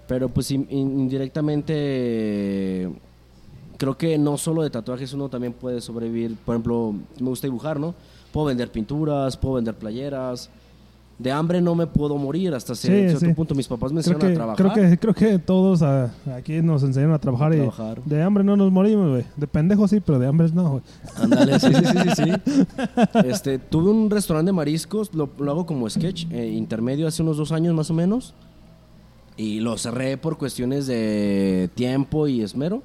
Pero 0.07 0.29
pues 0.29 0.51
in- 0.51 0.67
in- 0.69 0.99
indirectamente 1.01 2.89
creo 3.77 3.97
que 3.97 4.17
no 4.17 4.37
solo 4.37 4.63
de 4.63 4.69
tatuajes 4.69 5.13
uno 5.13 5.29
también 5.29 5.53
puede 5.53 5.81
sobrevivir. 5.81 6.35
Por 6.45 6.55
ejemplo, 6.55 6.93
me 7.19 7.29
gusta 7.29 7.47
dibujar, 7.47 7.79
¿no? 7.79 7.93
Puedo 8.31 8.47
vender 8.47 8.71
pinturas, 8.71 9.37
puedo 9.37 9.55
vender 9.55 9.75
playeras. 9.75 10.49
De 11.17 11.31
hambre 11.31 11.61
no 11.61 11.75
me 11.75 11.87
puedo 11.87 12.17
morir 12.17 12.53
hasta 12.53 12.75
cierto 12.75 13.21
sí. 13.21 13.33
punto. 13.33 13.55
Mis 13.55 13.69
papás 13.69 13.93
me 13.93 14.01
Creo 14.03 14.17
enseñaron 14.17 14.35
que, 14.35 14.51
a 14.51 14.55
creo, 14.55 14.67
trabajar. 14.73 14.89
que, 14.91 14.97
creo 14.99 15.13
que 15.13 15.39
todos 15.39 15.81
ah, 15.81 16.13
aquí 16.35 16.61
nos 16.61 16.83
enseñaron 16.83 17.15
a 17.15 17.19
trabajar, 17.19 17.53
A 17.53 17.55
y 17.55 17.69
de 18.05 18.21
hambre 18.21 18.43
no 18.43 18.57
nos 18.57 18.69
morimos, 18.69 19.09
güey. 19.11 19.23
De 19.37 19.47
pendejos 19.47 19.91
sí, 19.91 20.01
pero 20.01 20.19
de 20.19 20.27
hambre 20.27 20.49
no, 20.53 20.69
güey. 20.71 20.81
Ándale, 21.15 21.57
sí, 21.57 21.69
sí, 21.73 21.83
sí, 21.85 21.97
sí, 22.15 22.23
sí. 22.25 22.31
Este, 23.29 23.59
tuve 23.59 23.91
un 23.91 24.09
restaurante 24.09 24.49
de 24.49 24.53
mariscos, 24.53 25.13
lo, 25.13 25.29
lo 25.39 25.51
hago 25.51 25.65
como 25.65 25.89
sketch, 25.89 26.25
eh, 26.31 26.47
intermedio 26.49 27.07
hace 27.07 27.23
unos 27.23 27.37
dos 27.37 27.53
años 27.53 27.73
más 27.73 27.89
o 27.89 27.93
menos. 27.93 28.33
Y 29.37 29.59
lo 29.59 29.77
cerré 29.77 30.17
por 30.17 30.37
cuestiones 30.37 30.87
de 30.87 31.69
tiempo 31.75 32.27
y 32.27 32.41
esmero. 32.41 32.83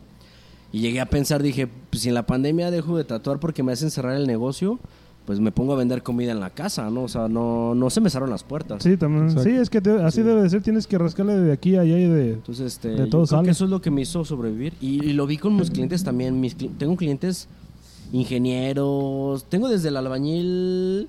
Y 0.73 0.81
llegué 0.81 1.01
a 1.01 1.07
pensar, 1.07 1.43
dije, 1.43 1.69
pues, 1.91 2.03
si 2.03 2.09
en 2.09 2.15
la 2.15 2.27
pandemia 2.27 2.71
dejo 2.71 2.97
de 2.97 3.05
tatuar 3.05 3.39
porque 3.41 3.63
me 3.63 3.73
hacen 3.73 3.91
cerrar 3.91 4.17
el 4.17 4.27
negocio, 4.27 4.79
pues 5.27 5.39
me 5.39 5.53
pongo 5.53 5.73
a 5.75 5.77
vender 5.77 6.03
comida 6.03 6.33
en 6.33 6.41
la 6.41 6.51
casa, 6.51 6.91
¿no? 6.91 7.03
O 7.05 7.09
sea, 7.09 7.29
no, 7.29 7.75
no 7.75 7.91
se 7.91 8.01
me 8.01 8.11
cerraron 8.11 8.31
las 8.31 8.43
puertas. 8.43 8.83
Sí, 8.83 8.97
también. 8.97 9.25
Exacto. 9.25 9.49
Sí, 9.49 9.55
es 9.57 9.71
que 9.71 9.81
te- 9.81 10.03
así 10.03 10.23
debe 10.23 10.43
de 10.43 10.51
ser. 10.51 10.63
Tienes 10.63 10.87
que 10.89 10.99
rascarle 10.99 11.35
de 11.37 11.53
aquí 11.53 11.77
a 11.77 11.83
allá 11.83 11.99
y 11.99 12.07
de... 12.07 12.33
Entonces, 12.35 12.67
este, 12.75 12.89
De 12.91 12.97
yo 12.99 13.09
todo 13.09 13.27
creo 13.27 13.43
que 13.43 13.51
eso 13.51 13.65
es 13.65 13.71
lo 13.71 13.81
que 13.81 13.91
me 13.91 14.01
hizo 14.03 14.25
sobrevivir. 14.25 14.73
Y, 14.81 15.05
y 15.05 15.13
lo 15.13 15.27
vi 15.27 15.37
con 15.39 15.55
mis 15.57 15.71
clientes 15.71 16.03
también. 16.03 16.41
Mis, 16.41 16.57
tengo 16.57 16.97
clientes 16.97 17.47
ingenieros. 18.13 19.45
Tengo 19.49 19.69
desde 19.69 19.89
el 19.89 19.97
albañil 19.97 21.09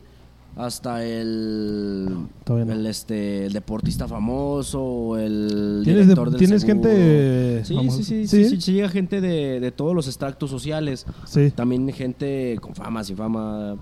hasta 0.55 1.03
el, 1.05 2.07
no. 2.45 2.57
el, 2.59 2.85
este, 2.85 3.45
el 3.45 3.53
deportista 3.53 4.07
famoso, 4.07 5.17
el 5.17 5.81
¿Tienes, 5.83 6.01
de- 6.07 6.13
director 6.13 6.29
del 6.29 6.39
tienes 6.39 6.61
seguro. 6.61 6.83
gente... 6.89 7.65
Sí, 7.65 7.75
famosa? 7.75 7.97
sí, 7.97 8.03
sí, 8.03 8.27
¿Sí? 8.27 8.43
sí, 8.43 8.49
sí, 8.49 8.61
sí, 8.61 8.73
llega 8.73 8.89
gente 8.89 9.21
de, 9.21 9.59
de 9.59 9.71
todos 9.71 9.95
los 9.95 10.07
extractos 10.07 10.49
sociales. 10.49 11.05
Sí. 11.25 11.51
También 11.51 11.87
gente 11.93 12.57
con 12.61 12.75
fama, 12.75 13.03
sin 13.03 13.15
fama. 13.17 13.77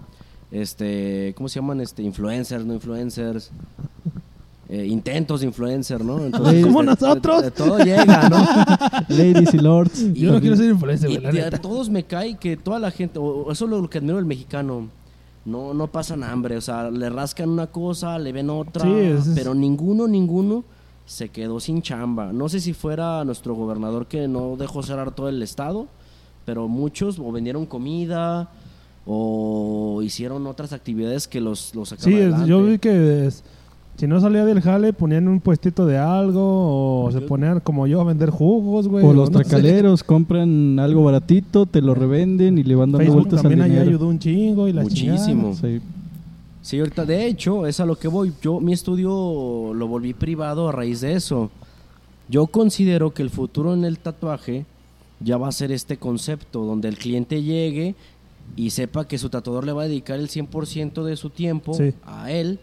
Este, 0.52 1.34
¿cómo 1.36 1.50
se 1.50 1.60
llaman? 1.60 1.82
Este, 1.82 2.02
influencers, 2.04 2.66
no 2.66 2.74
influencers. 2.74 3.52
Eh, 4.72 4.86
intentos 4.86 5.40
de 5.42 5.48
influencer, 5.48 6.06
¿no? 6.06 6.24
Entonces, 6.24 6.64
Como 6.64 6.82
de- 6.82 6.86
de- 6.86 6.92
nosotros. 6.92 7.42
de 7.42 7.50
todo 7.52 7.80
llega, 7.80 8.30
¿no? 8.30 8.38
Ladies 9.10 9.54
y 9.56 9.58
lords. 9.58 10.14
Yo 10.14 10.32
no 10.32 10.40
quiero 10.40 10.56
ser 10.56 10.70
influencer, 10.70 11.10
Y 11.10 11.18
de 11.18 11.42
a 11.46 11.50
todos 11.52 11.90
me 11.90 12.04
cae 12.04 12.38
que 12.38 12.56
toda 12.56 12.78
la 12.78 12.92
gente, 12.92 13.18
o 13.18 13.52
eso 13.52 13.66
es 13.66 13.72
lo 13.72 13.90
que 13.90 13.98
admiro 13.98 14.18
del 14.18 14.26
mexicano, 14.26 14.88
no, 15.50 15.74
no 15.74 15.88
pasan 15.88 16.24
hambre, 16.24 16.56
o 16.58 16.62
sea, 16.62 16.90
le 16.92 17.10
rascan 17.10 17.50
una 17.50 17.68
cosa, 17.68 18.18
le 18.20 18.32
ven 18.32 18.50
otra, 18.50 18.84
Sí, 18.86 18.92
es- 18.94 19.28
es- 19.28 19.36
pero 19.36 19.54
ninguno, 19.54 20.08
ninguno 20.08 20.64
se 21.06 21.30
quedó 21.30 21.60
sin 21.60 21.82
chamba. 21.82 22.32
No 22.32 22.48
sé 22.50 22.60
si 22.60 22.74
fuera 22.74 23.24
nuestro 23.26 23.56
gobernador 23.56 24.06
que 24.08 24.28
no 24.28 24.56
dejó 24.58 24.84
cerrar 24.84 25.12
todo 25.16 25.28
el 25.28 25.42
estado, 25.42 25.88
pero 26.46 26.68
muchos 26.68 27.18
o 27.20 27.32
vendieron 27.32 27.66
comida 27.66 28.50
o 29.06 30.02
hicieron 30.04 30.46
otras 30.48 30.72
actividades 30.74 31.28
que 31.28 31.42
los, 31.42 31.74
los 31.76 31.90
Sí, 31.98 32.14
es- 32.14 32.46
yo 32.46 32.64
vi 32.64 32.78
que 32.78 33.26
es- 33.28 33.44
si 34.00 34.08
no 34.08 34.20
salía 34.22 34.46
del 34.46 34.62
jale 34.62 34.94
ponían 34.94 35.28
un 35.28 35.40
puestito 35.42 35.86
de 35.86 35.98
algo 35.98 37.04
o 37.06 37.12
se 37.12 37.20
ponían 37.22 37.60
como 37.60 37.86
yo 37.86 38.00
a 38.00 38.06
vender 38.06 38.30
jugos, 38.30 38.88
güey. 38.88 39.06
O 39.06 39.14
los 39.14 39.30
no 39.30 39.40
sé. 39.40 39.44
tracaleros 39.44 40.04
compran 40.04 40.80
algo 40.80 41.04
baratito, 41.04 41.66
te 41.66 41.82
lo 41.82 41.94
revenden 41.96 42.58
y 42.58 42.64
le 42.64 42.76
van 42.76 42.92
dando 42.92 43.00
Facebook 43.00 43.16
vueltas 43.30 43.40
al 43.40 43.44
también 43.44 43.62
ahí 43.62 43.70
dinero. 43.72 43.90
ayudó 43.90 44.08
un 44.08 44.20
chingo 44.20 44.68
y 44.68 44.74
la 44.74 44.84
Muchísimo. 44.84 45.54
Sí. 45.56 45.82
Sí, 46.62 46.78
ahorita, 46.80 47.06
de 47.06 47.26
hecho, 47.26 47.66
es 47.68 47.80
a 47.80 47.86
lo 47.86 47.96
que 47.98 48.08
voy. 48.08 48.32
Yo 48.42 48.60
mi 48.60 48.74
estudio 48.74 49.74
lo 49.74 49.88
volví 49.88 50.14
privado 50.14 50.68
a 50.70 50.72
raíz 50.72 51.02
de 51.02 51.14
eso. 51.14 51.50
Yo 52.30 52.48
considero 52.48 53.12
que 53.14 53.22
el 53.24 53.30
futuro 53.30 53.74
en 53.74 53.86
el 53.86 53.98
tatuaje 53.98 54.66
ya 55.20 55.38
va 55.38 55.48
a 55.48 55.52
ser 55.52 55.72
este 55.72 55.98
concepto, 55.98 56.64
donde 56.66 56.88
el 56.88 56.98
cliente 56.98 57.42
llegue 57.44 57.96
y 58.56 58.70
sepa 58.70 59.08
que 59.08 59.18
su 59.18 59.30
tatuador 59.30 59.66
le 59.66 59.72
va 59.72 59.84
a 59.84 59.88
dedicar 59.88 60.20
el 60.20 60.30
100% 60.30 61.04
de 61.04 61.16
su 61.16 61.30
tiempo 61.30 61.74
Sí. 61.74 61.94
a 62.06 62.32
él, 62.32 62.60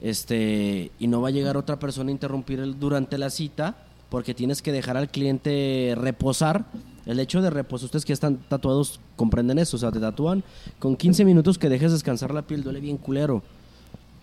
este, 0.00 0.90
y 0.98 1.06
no 1.06 1.20
va 1.20 1.28
a 1.28 1.32
llegar 1.32 1.56
otra 1.56 1.78
persona 1.78 2.08
a 2.08 2.12
interrumpir 2.12 2.76
durante 2.78 3.18
la 3.18 3.30
cita, 3.30 3.76
porque 4.08 4.34
tienes 4.34 4.62
que 4.62 4.72
dejar 4.72 4.96
al 4.96 5.08
cliente 5.10 5.94
reposar. 5.96 6.64
El 7.06 7.18
hecho 7.20 7.40
de 7.42 7.50
reposar, 7.50 7.86
ustedes 7.86 8.04
que 8.04 8.12
están 8.12 8.36
tatuados 8.48 9.00
comprenden 9.16 9.58
eso, 9.58 9.76
o 9.76 9.80
sea, 9.80 9.90
te 9.90 10.00
tatúan 10.00 10.44
con 10.78 10.96
15 10.96 11.24
minutos 11.24 11.58
que 11.58 11.68
dejes 11.68 11.92
descansar 11.92 12.32
la 12.34 12.42
piel, 12.42 12.62
duele 12.62 12.80
bien 12.80 12.96
culero. 12.96 13.42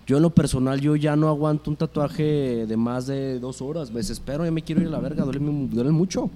Yo 0.06 0.18
en 0.18 0.24
lo 0.24 0.30
personal, 0.30 0.80
yo 0.80 0.96
ya 0.96 1.16
no 1.18 1.28
aguanto 1.28 1.70
un 1.70 1.76
tatuaje 1.76 2.66
de 2.66 2.78
más 2.78 3.08
de 3.08 3.40
dos 3.40 3.62
horas, 3.62 3.90
me 3.92 3.98
desespero, 3.98 4.46
ya 4.46 4.52
me 4.52 4.62
quiero 4.62 4.82
ir 4.82 4.88
a 4.88 4.92
la 4.92 5.00
verga, 5.00 5.24
duele, 5.26 5.40
mu- 5.40 5.68
duele 5.68 5.92
mucho. 5.92 6.30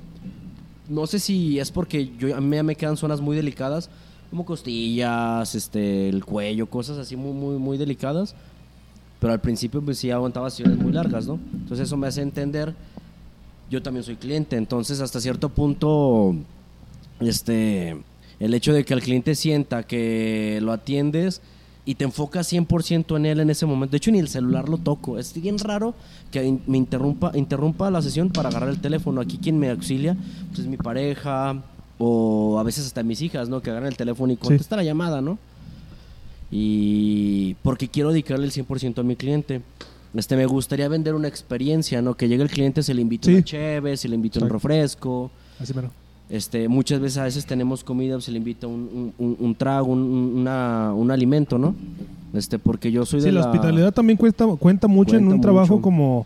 No 0.89 1.08
sé 1.08 1.19
si 1.19 1.58
es 1.58 1.71
porque 1.71 2.12
yo, 2.17 2.36
a 2.36 2.41
mí 2.41 2.62
me 2.63 2.75
quedan 2.75 2.97
zonas 2.97 3.21
muy 3.21 3.36
delicadas, 3.38 3.89
como 4.30 4.45
costillas, 4.45 5.56
este, 5.56 6.10
el 6.10 6.25
cuello, 6.25 6.65
cosas 6.67 6.97
así 6.97 7.15
muy, 7.15 7.32
muy, 7.34 7.58
muy 7.60 7.77
delicadas. 7.77 8.36
Pero 9.21 9.34
al 9.34 9.39
principio 9.39 9.84
pues 9.84 9.99
sí 9.99 10.10
aguantaba 10.10 10.49
sesiones 10.49 10.79
muy 10.79 10.91
largas, 10.91 11.27
¿no? 11.27 11.39
Entonces 11.53 11.86
eso 11.88 11.95
me 11.95 12.07
hace 12.07 12.23
entender, 12.23 12.73
yo 13.69 13.84
también 13.84 14.03
soy 14.03 14.15
cliente, 14.15 14.57
entonces 14.57 14.99
hasta 14.99 15.21
cierto 15.21 15.49
punto, 15.49 16.36
este, 17.19 18.01
el 18.39 18.53
hecho 18.55 18.73
de 18.73 18.84
que 18.84 18.95
el 18.95 19.01
cliente 19.01 19.36
sienta 19.36 19.84
que 19.84 20.57
lo 20.63 20.71
atiendes 20.71 21.43
y 21.86 21.93
te 21.95 22.03
enfocas 22.03 22.51
100% 22.51 23.15
en 23.15 23.27
él 23.27 23.39
en 23.41 23.51
ese 23.51 23.67
momento, 23.67 23.91
de 23.91 23.97
hecho 23.97 24.10
ni 24.10 24.17
el 24.17 24.27
celular 24.27 24.67
lo 24.67 24.79
toco, 24.79 25.19
es 25.19 25.39
bien 25.39 25.60
raro 25.60 25.93
que 26.31 26.57
me 26.65 26.79
interrumpa, 26.79 27.31
interrumpa 27.36 27.91
la 27.91 28.01
sesión 28.01 28.31
para 28.31 28.49
agarrar 28.49 28.69
el 28.69 28.81
teléfono, 28.81 29.21
aquí 29.21 29.38
quien 29.38 29.60
me 29.60 29.69
auxilia 29.69 30.17
pues 30.47 30.62
es 30.62 30.65
mi 30.65 30.77
pareja 30.77 31.62
o 31.99 32.57
a 32.57 32.63
veces 32.63 32.88
hasta 32.88 33.03
mis 33.03 33.21
hijas, 33.21 33.49
¿no? 33.49 33.62
Que 33.62 33.69
agarran 33.69 33.89
el 33.89 33.97
teléfono 33.97 34.34
y 34.34 34.38
contesta 34.38 34.75
la 34.75 34.84
llamada, 34.84 35.21
¿no? 35.21 35.38
Y 36.51 37.55
porque 37.63 37.87
quiero 37.87 38.09
dedicarle 38.11 38.45
el 38.45 38.51
100% 38.51 38.99
a 38.99 39.03
mi 39.03 39.15
cliente. 39.15 39.61
Este, 40.13 40.35
me 40.35 40.45
gustaría 40.45 40.89
vender 40.89 41.15
una 41.15 41.29
experiencia, 41.29 42.01
¿no? 42.01 42.15
Que 42.15 42.27
llegue 42.27 42.43
el 42.43 42.49
cliente, 42.49 42.83
se 42.83 42.93
le 42.93 43.01
invita 43.01 43.27
Sí. 43.27 43.33
una 43.33 43.43
cheve, 43.43 43.95
se 43.97 44.09
le 44.09 44.15
invita 44.15 44.39
un 44.43 44.49
refresco. 44.49 45.31
Así 45.59 45.73
mero. 45.73 45.89
Este, 46.29 46.67
muchas 46.67 46.99
veces 46.99 47.17
a 47.17 47.23
veces 47.23 47.45
tenemos 47.45 47.83
comida, 47.83 48.19
se 48.21 48.31
le 48.31 48.37
invita 48.37 48.67
un, 48.67 49.13
un- 49.17 49.25
un- 49.25 49.37
un 49.39 49.55
trago, 49.55 49.87
un, 49.91 49.99
un- 49.99 50.35
una- 50.41 50.93
un 50.93 51.11
alimento, 51.11 51.57
¿no? 51.57 51.73
Este, 52.33 52.59
porque 52.59 52.91
yo 52.91 53.05
soy 53.05 53.21
Sí, 53.21 53.25
de 53.27 53.31
la 53.33 53.41
la 53.41 53.45
hospitalidad 53.47 53.93
también 53.93 54.17
cuesta, 54.17 54.45
cuenta 54.59 54.87
mucho 54.87 55.15
en 55.15 55.23
Cuenta 55.23 55.35
un 55.35 55.41
trabajo 55.41 55.81
como, 55.81 56.25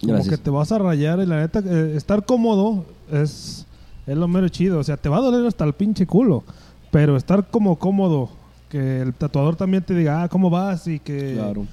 como 0.00 0.12
Gracias. 0.14 0.36
que 0.36 0.42
te 0.42 0.50
vas 0.50 0.70
a 0.72 0.78
rayar 0.78 1.18
y 1.20 1.26
la 1.26 1.40
neta, 1.40 1.62
eh, 1.64 1.94
estar 1.96 2.24
cómodo 2.26 2.84
es, 3.12 3.66
es 4.06 4.16
lo 4.16 4.28
mero 4.28 4.48
chido. 4.48 4.78
O 4.78 4.84
sea, 4.84 4.96
te 4.98 5.08
va 5.08 5.18
a 5.18 5.20
doler 5.20 5.46
hasta 5.46 5.64
el 5.64 5.72
pinche 5.74 6.06
culo, 6.06 6.44
pero 6.90 7.16
estar 7.16 7.46
como 7.50 7.76
cómodo, 7.76 8.28
que 8.68 9.00
el 9.00 9.14
tatuador 9.14 9.56
también 9.56 9.82
te 9.82 9.94
diga, 9.94 10.22
ah, 10.22 10.28
¿cómo 10.28 10.50
vas? 10.50 10.86
Y 10.88 10.98
que 10.98 11.34
Claro. 11.34 11.66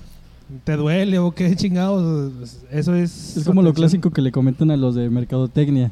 te 0.63 0.75
duele 0.77 1.19
o 1.19 1.31
qué 1.31 1.55
chingados, 1.55 2.31
eso 2.71 2.95
es... 2.95 3.38
Es 3.38 3.43
como 3.45 3.62
lo 3.62 3.73
clásico 3.73 4.12
que 4.12 4.21
le 4.21 4.31
comentan 4.31 4.71
a 4.71 4.77
los 4.77 4.95
de 4.95 5.10
mercadotecnia, 5.10 5.91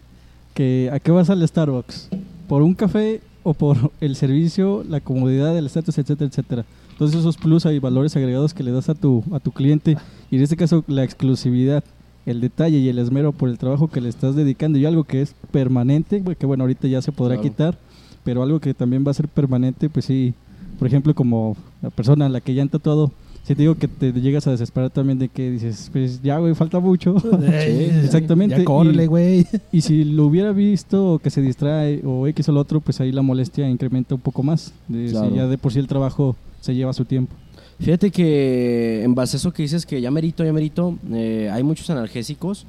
que 0.54 0.90
¿a 0.94 1.00
qué 1.00 1.12
vas 1.12 1.30
al 1.30 1.46
Starbucks? 1.48 2.10
¿Por 2.48 2.62
un 2.62 2.74
café 2.76 3.22
o 3.44 3.54
por 3.54 3.92
el 4.00 4.16
servicio, 4.16 4.84
la 4.88 5.02
comodidad, 5.02 5.58
el 5.58 5.66
estatus, 5.66 5.98
etcétera, 5.98 6.30
etcétera? 6.30 6.66
Entonces 6.92 7.20
esos 7.20 7.38
plus 7.38 7.66
y 7.66 7.80
valores 7.80 8.16
agregados 8.16 8.54
que 8.54 8.64
le 8.64 8.72
das 8.72 8.88
a 8.90 8.94
tu, 8.96 9.24
a 9.34 9.40
tu 9.40 9.52
cliente, 9.52 9.98
y 10.30 10.36
en 10.38 10.44
este 10.44 10.56
caso 10.56 10.84
la 10.88 11.04
exclusividad, 11.04 11.84
el 12.26 12.40
detalle 12.40 12.78
y 12.78 12.88
el 12.88 13.00
esmero 13.00 13.32
por 13.34 13.50
el 13.50 13.58
trabajo 13.58 13.90
que 13.90 14.00
le 14.00 14.08
estás 14.10 14.36
dedicando 14.36 14.78
y 14.78 14.86
algo 14.86 15.04
que 15.04 15.22
es 15.24 15.34
permanente, 15.52 16.24
que 16.40 16.46
bueno, 16.46 16.64
ahorita 16.64 16.88
ya 16.88 17.02
se 17.02 17.12
podrá 17.12 17.36
Claro. 17.36 17.50
quitar, 17.50 17.78
pero 18.24 18.44
algo 18.44 18.60
que 18.62 18.74
también 18.74 19.04
va 19.06 19.12
a 19.12 19.16
ser 19.16 19.28
permanente, 19.28 19.90
pues 19.90 20.06
sí, 20.06 20.34
por 20.78 20.88
ejemplo, 20.88 21.14
como 21.16 21.56
la 21.82 21.90
persona 21.90 22.26
a 22.26 22.30
la 22.30 22.42
que 22.42 22.54
ya 22.54 22.62
han 22.62 22.70
tatuado, 22.70 23.12
si 23.44 23.56
te 23.56 23.62
digo 23.64 23.76
que 23.76 23.90
te 23.90 24.14
llegas 24.14 24.48
a 24.48 24.52
desesperar 24.52 24.90
también 24.90 25.20
de 25.20 25.28
que 25.28 25.52
dices, 25.52 25.90
pues 25.92 26.22
ya, 26.22 26.38
güey, 26.38 26.56
falta 26.56 26.80
mucho. 26.80 27.16
Sí, 27.20 27.26
exactamente, 28.06 28.58
Ya 28.60 28.64
córrele, 28.64 29.04
y- 29.04 29.08
güey. 29.08 29.48
Y 29.72 29.82
si 29.82 30.06
lo 30.06 30.26
hubiera 30.28 30.52
visto 30.54 31.14
o 31.14 31.20
que 31.20 31.30
se 31.30 31.42
distrae 31.42 32.02
o 32.06 32.26
X 32.28 32.48
o 32.50 32.52
lo 32.54 32.62
otro, 32.62 32.80
pues 32.80 33.02
ahí 33.02 33.12
la 33.12 33.22
molestia 33.22 33.70
incrementa 33.70 34.16
un 34.16 34.22
poco 34.22 34.44
más. 34.44 34.74
De, 34.88 35.08
si 35.08 35.14
Claro. 35.14 35.36
ya 35.36 35.48
de 35.48 35.58
por 35.58 35.74
sí 35.74 35.80
el 35.80 35.88
trabajo 35.88 36.36
se 36.62 36.74
lleva 36.74 36.94
su 36.94 37.04
tiempo. 37.06 37.34
Fíjate 37.80 38.12
que 38.12 39.04
en 39.04 39.14
base 39.16 39.36
a 39.36 39.38
eso 39.40 39.52
que 39.52 39.64
dices 39.64 39.86
que 39.86 40.00
ya 40.00 40.10
merito, 40.12 40.44
ya 40.46 40.54
merito, 40.54 40.96
eh, 41.12 41.50
hay 41.52 41.64
muchos 41.64 41.90
analgésicos. 41.90 42.66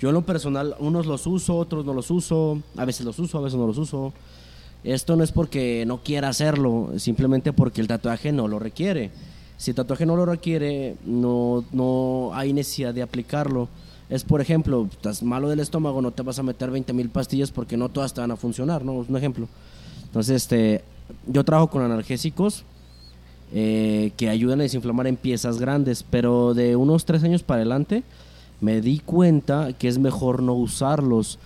Yo 0.00 0.08
en 0.10 0.14
lo 0.14 0.22
personal, 0.22 0.74
unos 0.78 1.06
los 1.06 1.26
uso, 1.26 1.56
otros 1.56 1.84
no 1.84 1.94
los 1.94 2.10
uso, 2.10 2.60
a 2.76 2.84
veces 2.84 3.04
los 3.06 3.18
uso, 3.18 3.38
a 3.38 3.40
veces 3.40 3.58
no 3.58 3.66
los 3.66 3.78
uso. 3.78 4.12
Esto 4.84 5.16
no 5.16 5.22
es 5.22 5.30
porque 5.30 5.84
no 5.86 6.02
quiera 6.02 6.28
hacerlo, 6.28 6.92
simplemente 6.96 7.52
porque 7.52 7.80
el 7.80 7.86
tatuaje 7.86 8.32
no 8.32 8.48
lo 8.48 8.58
requiere. 8.58 9.10
Si 9.56 9.70
el 9.70 9.76
tatuaje 9.76 10.06
no 10.06 10.16
lo 10.16 10.26
requiere, 10.26 10.96
no, 11.04 11.64
no 11.72 12.30
hay 12.34 12.52
necesidad 12.52 12.92
de 12.92 13.02
aplicarlo. 13.02 13.68
Es, 14.10 14.24
por 14.24 14.40
ejemplo, 14.40 14.88
estás 14.90 15.22
malo 15.22 15.48
del 15.48 15.60
estómago, 15.60 16.02
no 16.02 16.10
te 16.10 16.22
vas 16.22 16.38
a 16.38 16.42
meter 16.42 16.70
20 16.70 16.92
mil 16.92 17.08
pastillas 17.10 17.52
porque 17.52 17.76
no 17.76 17.88
todas 17.88 18.12
te 18.12 18.20
van 18.20 18.32
a 18.32 18.36
funcionar, 18.36 18.84
¿no? 18.84 19.02
Es 19.02 19.08
un 19.08 19.16
ejemplo. 19.16 19.48
Entonces, 20.04 20.42
este, 20.42 20.82
yo 21.26 21.44
trabajo 21.44 21.70
con 21.70 21.82
analgésicos 21.82 22.64
eh, 23.54 24.12
que 24.16 24.28
ayudan 24.28 24.60
a 24.60 24.64
desinflamar 24.64 25.06
en 25.06 25.16
piezas 25.16 25.58
grandes, 25.58 26.02
pero 26.02 26.54
de 26.54 26.74
unos 26.74 27.04
tres 27.04 27.22
años 27.22 27.42
para 27.42 27.60
adelante 27.60 28.02
me 28.60 28.80
di 28.80 28.98
cuenta 28.98 29.72
que 29.74 29.88
es 29.88 29.98
mejor 29.98 30.42
no 30.42 30.54
usarlos 30.54 31.38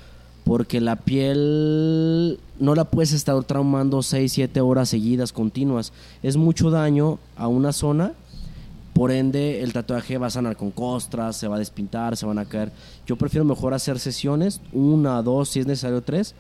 porque 0.45 0.81
la 0.81 0.97
piel 0.97 2.39
no 2.59 2.75
la 2.75 2.85
puedes 2.85 3.13
estar 3.13 3.43
traumando 3.45 4.03
6, 4.03 4.33
7 4.33 4.61
horas 4.61 4.89
seguidas, 4.89 5.33
continuas. 5.33 5.93
Es 6.23 6.37
mucho 6.37 6.71
daño 6.71 7.19
a 7.37 7.49
una 7.49 7.73
zona, 7.73 8.13
por 8.95 9.11
ende 9.13 9.63
el 9.63 9.73
tatuaje 9.75 10.17
va 10.19 10.29
a 10.29 10.31
sanar 10.31 10.57
con 10.57 10.71
costras, 10.71 11.37
se 11.37 11.49
va 11.49 11.57
a 11.57 11.59
despintar, 11.59 12.17
se 12.17 12.25
van 12.27 12.39
a 12.39 12.45
caer. 12.47 12.73
Yo 13.07 13.17
prefiero 13.17 13.45
mejor 13.45 13.75
hacer 13.75 13.99
sesiones, 13.99 14.61
una, 14.73 15.21
dos, 15.23 15.51
si 15.51 15.61
es 15.61 15.67
necesario 15.67 16.03
tres. 16.03 16.35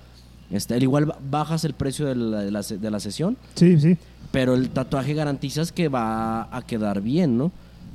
Este, 0.50 0.74
al 0.74 0.82
igual 0.82 1.12
bajas 1.30 1.64
el 1.64 1.74
precio 1.74 2.06
de 2.06 2.14
la, 2.14 2.40
de 2.42 2.50
la, 2.50 2.62
de 2.62 2.90
la 2.90 3.00
sesión, 3.00 3.36
Sí, 3.56 3.78
sí. 3.80 3.96
pero 4.30 4.54
el 4.54 4.70
tatuaje 4.70 5.12
garantizas 5.12 5.72
que 5.72 5.88
va 5.88 6.42
a 6.56 6.62
quedar 6.66 7.00
bien, 7.02 7.36
¿no? 7.36 7.50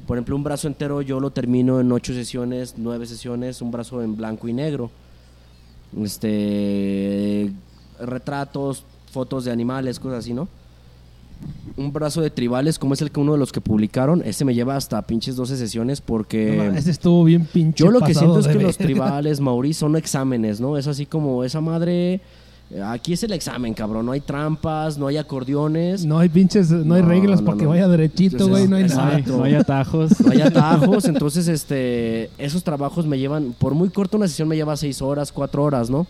Por 0.06 0.18
ejemplo, 0.18 0.36
un 0.36 0.44
brazo 0.44 0.68
entero 0.68 1.02
yo 1.02 1.20
lo 1.22 1.32
termino 1.32 1.80
en 1.80 1.90
ocho 1.92 2.14
sesiones, 2.14 2.76
nueve 2.78 3.06
sesiones, 3.06 3.62
un 3.62 3.72
brazo 3.72 4.04
en 4.04 4.18
blanco 4.18 4.48
y 4.50 4.54
negro. 4.54 4.92
Este 6.04 7.52
retratos, 8.06 8.84
fotos 9.12 9.46
de 9.46 9.52
animales, 9.52 10.00
cosas 10.00 10.20
así, 10.20 10.34
¿no? 10.34 10.48
Un 11.76 11.92
brazo 11.92 12.22
de 12.22 12.30
tribales, 12.30 12.78
como 12.78 12.94
es 12.94 13.02
el 13.02 13.10
que 13.10 13.20
uno 13.20 13.32
de 13.34 13.40
los 13.40 13.52
que 13.52 13.62
publicaron, 13.62 14.22
ese 14.24 14.46
me 14.46 14.54
lleva 14.54 14.76
hasta 14.76 15.02
pinches 15.02 15.36
12 15.36 15.58
sesiones 15.58 16.00
porque 16.00 16.56
No, 16.56 16.78
ese 16.78 16.92
estuvo 16.92 17.24
bien 17.24 17.46
pinche. 17.52 17.84
yo 17.84 17.90
lo 17.90 18.00
que 18.02 18.14
siento 18.14 18.40
es 18.40 18.48
que 18.48 18.62
los 18.62 18.78
tribales, 18.78 19.40
Maurice, 19.40 19.80
son 19.80 19.96
exámenes, 19.96 20.62
¿no? 20.62 20.78
Es 20.78 20.86
así 20.88 21.06
como 21.08 21.44
esa 21.44 21.60
madre. 21.60 22.22
eh, 22.70 22.82
Aquí 22.86 23.14
es 23.14 23.24
el 23.24 23.32
examen, 23.32 23.74
cabrón. 23.74 24.06
No 24.06 24.12
hay 24.12 24.20
trampas, 24.22 25.00
no 25.00 25.08
hay 25.08 25.18
acordeones. 25.18 26.06
No 26.06 26.20
hay 26.20 26.30
pinches, 26.30 26.70
no, 26.70 26.94
hay 26.94 27.02
reglas 27.02 27.40
no, 27.42 27.46
para 27.48 27.58
que 27.58 27.64
no. 27.64 27.70
vaya 27.72 27.88
derechito, 27.88 28.48
güey. 28.48 28.68
No 28.68 28.76
hay 28.76 28.84
exacto. 28.84 29.04
nada. 29.08 29.18
No 29.20 29.34
hay, 29.34 29.38
no 29.40 29.44
hay 29.46 29.54
atajos. 29.56 30.22
No 30.22 30.32
hay 30.32 30.42
atajos, 30.42 31.06
entonces 31.06 31.48
este, 31.48 32.30
esos 32.38 32.64
trabajos 32.64 33.08
me 33.08 33.18
llevan, 33.18 33.56
por 33.58 33.74
muy 33.74 33.90
corto 33.90 34.16
una 34.18 34.28
sesión 34.28 34.48
me 34.48 34.56
lleva 34.58 34.78
seis 34.78 35.02
horas, 35.02 35.32
cuatro 35.32 35.64
horas, 35.64 35.90
¿no? 35.90 36.06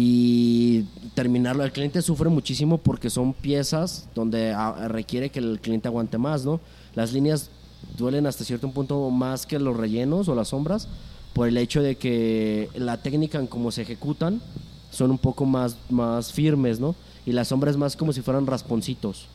Y 0.00 0.84
terminarlo, 1.14 1.64
el 1.64 1.72
cliente 1.72 2.02
sufre 2.02 2.28
muchísimo 2.28 2.78
porque 2.78 3.10
son 3.10 3.32
piezas 3.32 4.08
donde 4.14 4.52
ah, 4.52 4.86
requiere 4.86 5.30
que 5.30 5.40
el 5.40 5.58
cliente 5.60 5.88
aguante 5.88 6.18
más, 6.18 6.44
¿no? 6.44 6.60
Las 6.94 7.12
líneas 7.12 7.50
duelen 7.96 8.24
hasta 8.24 8.44
cierto 8.44 8.70
punto 8.70 9.10
más 9.10 9.44
que 9.44 9.58
los 9.58 9.76
rellenos 9.76 10.28
o 10.28 10.36
las 10.36 10.48
sombras 10.48 10.86
por 11.32 11.48
el 11.48 11.56
hecho 11.56 11.82
de 11.82 11.96
que 11.96 12.68
la 12.76 13.02
técnica 13.02 13.40
en 13.40 13.48
cómo 13.48 13.72
se 13.72 13.82
ejecutan 13.82 14.40
son 14.92 15.10
un 15.10 15.18
poco 15.18 15.46
más, 15.46 15.76
más 15.90 16.32
firmes, 16.32 16.78
¿no? 16.78 16.94
Y 17.26 17.32
la 17.32 17.44
sombra 17.44 17.72
es 17.72 17.76
más 17.76 17.96
como 17.96 18.12
si 18.12 18.22
fueran 18.22 18.46
rasponcitos. 18.46 19.26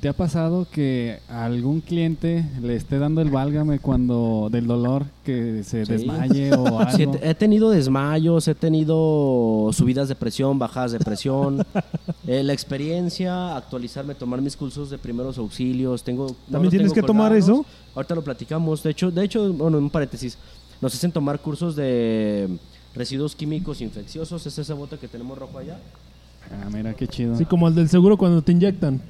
¿Te 0.00 0.08
ha 0.08 0.12
pasado 0.12 0.68
que 0.70 1.18
a 1.28 1.44
algún 1.44 1.80
cliente 1.80 2.44
le 2.62 2.76
esté 2.76 3.00
dando 3.00 3.20
el 3.20 3.30
válgame 3.30 3.80
cuando 3.80 4.48
del 4.48 4.68
dolor 4.68 5.06
que 5.24 5.64
se 5.64 5.84
Sí. 5.84 5.92
desmaye 5.92 6.52
o 6.52 6.78
algo? 6.78 6.92
Sí, 6.96 7.04
he, 7.20 7.34
tenido 7.34 7.70
desmayos, 7.70 8.46
he 8.46 8.54
tenido 8.54 9.70
subidas 9.72 10.08
de 10.08 10.14
presión, 10.14 10.56
bajadas 10.58 10.92
de 10.92 11.00
presión. 11.00 11.64
Eh, 12.28 12.42
la 12.42 12.52
experiencia, 12.52 13.56
actualizarme, 13.56 14.14
tomar 14.14 14.42
mis 14.42 14.54
cursos 14.54 14.90
de 14.90 14.98
primeros 14.98 15.38
auxilios. 15.38 16.02
Tengo, 16.04 16.36
¿También 16.50 16.70
tienes 16.70 16.92
tengo 16.92 16.94
que 16.94 17.02
tomar 17.06 17.32
eso? 17.34 17.64
Ahorita 17.94 18.14
lo 18.14 18.22
platicamos. 18.22 18.82
De 18.82 18.90
hecho, 18.90 19.10
de 19.10 19.24
hecho, 19.24 19.50
bueno, 19.54 19.78
un 19.78 19.88
paréntesis. 19.88 20.36
Nos 20.82 20.94
hacen 20.94 21.10
tomar 21.10 21.40
cursos 21.40 21.74
de 21.74 22.58
residuos 22.94 23.34
químicos 23.34 23.80
infecciosos. 23.80 24.46
Es 24.46 24.58
ese 24.58 24.74
bote 24.74 24.98
que 24.98 25.08
tenemos 25.08 25.38
rojo 25.38 25.56
allá. 25.58 25.78
Ah, 26.52 26.68
mira, 26.70 26.92
qué 26.92 27.06
chido. 27.08 27.34
Sí, 27.34 27.46
como 27.46 27.66
el 27.66 27.74
del 27.74 27.88
seguro 27.88 28.18
cuando 28.18 28.42
te 28.42 28.52
inyectan. 28.52 29.00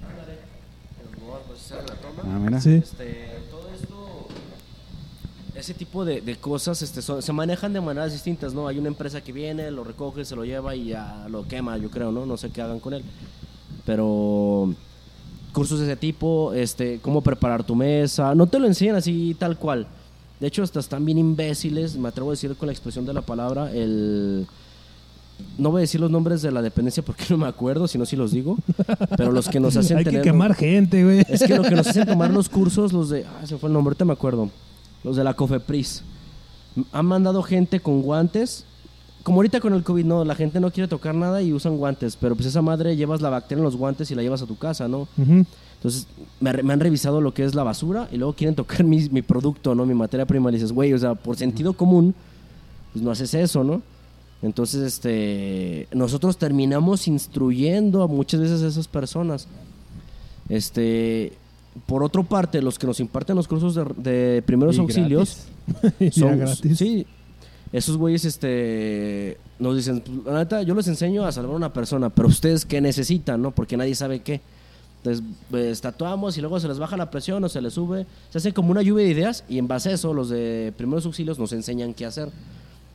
Ah, 2.25 2.39
mira. 2.39 2.61
Sí. 2.61 2.75
Este, 2.75 3.29
todo 3.51 3.69
esto, 3.75 4.29
ese 5.55 5.75
tipo 5.75 6.05
de, 6.05 6.21
de 6.21 6.37
cosas 6.37 6.81
este, 6.83 7.03
se 7.03 7.33
manejan 7.33 7.73
de 7.73 7.81
maneras 7.81 8.12
distintas, 8.12 8.55
¿no? 8.55 8.69
Hay 8.69 8.79
una 8.79 8.89
empresa 8.89 9.21
que 9.21 9.33
viene, 9.33 9.71
lo 9.71 9.85
recoge, 9.85 10.25
se 10.25 10.37
lo 10.37 10.45
lleva 10.45 10.75
y 10.75 10.87
ya 10.87 11.27
lo 11.29 11.47
quema, 11.47 11.77
yo 11.79 11.91
creo, 11.91 12.12
¿no? 12.12 12.27
No 12.27 12.37
sé 12.37 12.51
qué 12.51 12.62
hagan 12.62 12.81
con 12.81 12.95
él. 12.95 13.03
Pero 13.85 14.75
cursos 15.53 15.81
de 15.81 15.87
ese 15.87 15.97
tipo, 15.97 16.53
este, 16.53 17.01
cómo 17.01 17.21
preparar 17.21 17.64
tu 17.64 17.75
mesa, 17.75 18.35
no 18.35 18.47
te 18.47 18.59
lo 18.59 18.66
enseñan 18.66 18.97
así 18.97 19.35
tal 19.39 19.59
cual. 19.59 19.87
De 20.39 20.47
hecho, 20.47 20.62
hasta 20.62 20.79
están 20.79 21.05
bien 21.05 21.19
imbéciles, 21.19 21.97
me 21.97 22.09
atrevo 22.09 22.31
a 22.31 22.35
decir 22.35 22.55
con 22.57 22.66
la 22.66 22.73
expresión 22.73 23.05
de 23.05 23.12
la 23.12 23.23
palabra, 23.23 23.73
el... 23.73 24.47
No 25.57 25.70
voy 25.70 25.80
a 25.80 25.82
decir 25.82 26.01
los 26.01 26.11
nombres 26.11 26.41
de 26.43 26.51
la 26.53 26.62
dependencia 26.62 27.03
porque 27.03 27.24
no 27.30 27.39
me 27.39 27.47
acuerdo, 27.47 27.89
si 27.89 27.99
no, 27.99 28.07
si 28.07 28.16
los 28.16 28.30
digo. 28.32 28.57
Pero 29.16 29.32
los 29.32 29.49
que 29.49 29.59
nos 29.61 29.76
hacen 29.76 29.99
Hay 29.99 30.05
que 30.05 30.11
tener- 30.11 30.24
quemar 30.24 30.55
gente, 30.55 31.03
güey. 31.05 31.24
es 31.28 31.43
que 31.43 31.57
lo 31.57 31.62
que 31.62 31.74
nos 31.74 31.86
hacen 31.89 32.07
tomar 32.07 32.30
los 32.32 32.49
cursos, 32.49 32.93
los 32.93 33.09
de. 33.11 33.24
Ah, 33.24 33.47
se 33.47 33.57
fue 33.59 33.68
el 33.68 33.72
nombre, 33.72 33.91
ahorita 33.91 34.05
me 34.05 34.12
acuerdo. 34.12 34.51
Los 35.05 35.16
de 35.16 35.24
la 35.24 35.34
Cofepris. 35.34 36.03
Han 36.93 37.07
mandado 37.07 37.43
gente 37.43 37.80
con 37.80 38.03
guantes. 38.03 38.64
Como 39.24 39.39
ahorita 39.39 39.61
con 39.61 39.74
el 39.74 39.82
COVID, 39.82 40.05
no, 40.05 40.24
la 40.24 40.34
gente 40.34 40.59
no 40.61 40.70
quiere 40.70 40.89
tocar 40.89 41.14
nada 41.14 41.43
y 41.43 41.53
usan 41.53 41.76
guantes. 41.76 42.16
Pero 42.16 42.34
pues 42.36 42.47
esa 42.47 42.62
madre 42.62 42.97
llevas 42.97 43.20
la 43.20 43.28
bacteria 43.28 43.61
en 43.61 43.64
los 43.64 43.76
guantes 43.76 44.11
y 44.11 44.14
la 44.14 44.22
llevas 44.22 44.41
a 44.43 44.47
tu 44.47 44.57
casa, 44.57 44.89
¿no? 44.89 45.07
Entonces 45.18 46.07
me 46.41 46.51
han 46.72 46.80
revisado 46.80 47.20
lo 47.20 47.34
que 47.34 47.45
es 47.45 47.55
la 47.55 47.62
basura 47.62 48.09
y 48.11 48.16
luego 48.16 48.32
quieren 48.32 48.55
tocar 48.55 48.84
mi, 48.84 49.09
mi 49.11 49.22
producto, 49.22 49.74
¿no? 49.74 49.84
Mi 49.84 49.95
materia 49.95 50.24
prima. 50.24 50.51
Y 50.51 50.55
dices, 50.55 50.72
güey, 50.72 50.93
o 50.95 50.99
sea, 50.99 51.14
por 51.14 51.36
sentido 51.36 51.72
común, 51.74 52.14
pues 52.93 53.05
no 53.05 53.11
haces 53.11 53.34
eso, 53.34 53.62
¿no? 53.64 53.82
Entonces, 54.43 54.82
este, 54.82 55.89
nosotros 55.93 56.39
terminamos 56.39 57.09
instruyendo 57.09 58.03
a 58.03 58.07
muchas 58.07 58.41
veces 58.41 58.62
a 58.62 58.68
esas 58.68 58.86
personas. 58.86 59.49
Este, 60.49 61.32
por 61.86 62.03
otra 62.03 62.22
parte, 62.22 62.62
los 62.62 62.78
que 62.78 62.86
nos 62.86 63.01
imparten 63.01 63.36
los 63.36 63.49
cursos 63.49 63.74
de, 63.74 63.84
de 64.34 64.43
primeros 64.43 64.76
Y 64.76 64.80
auxilios, 64.80 65.45
gratis. 65.66 66.14
Son, 66.18 66.39
gratis. 66.39 66.78
sí, 66.78 67.07
esos 67.72 67.97
güeyes, 67.97 68.24
este, 68.24 69.39
nos 69.59 69.76
dicen, 69.76 70.01
"Pues, 70.01 70.24
la 70.24 70.39
neta, 70.41 70.62
yo 70.62 70.74
les 70.74 70.89
enseño 70.89 71.24
a 71.26 71.32
salvar 71.32 71.53
a 71.53 71.57
una 71.57 71.72
persona, 71.72 72.09
pero 72.09 72.28
ustedes 72.28 72.64
qué 72.64 72.80
necesitan, 72.80 73.43
¿no? 73.43 73.51
Porque 73.51 73.76
nadie 73.76 73.95
sabe 73.95 74.20
qué. 74.20 74.41
Entonces, 74.99 75.24
pues, 75.51 75.80
tatuamos 75.80 76.36
y 76.39 76.41
luego 76.41 76.59
se 76.59 76.66
les 76.68 76.78
baja 76.78 76.97
la 76.97 77.11
presión 77.11 77.43
o 77.45 77.49
se 77.49 77.61
les 77.61 77.74
sube. 77.74 78.07
Se 78.30 78.39
hace 78.39 78.53
como 78.53 78.70
una 78.70 78.82
lluvia 78.82 79.05
de 79.05 79.11
ideas 79.11 79.45
y 79.49 79.59
en 79.59 79.68
base 79.68 79.91
a 79.91 79.93
eso, 79.93 80.14
los 80.14 80.28
de 80.28 80.72
primeros 80.76 81.05
auxilios 81.07 81.39
nos 81.39 81.53
enseñan 81.53 81.93
qué 81.95 82.07
hacer. 82.07 82.30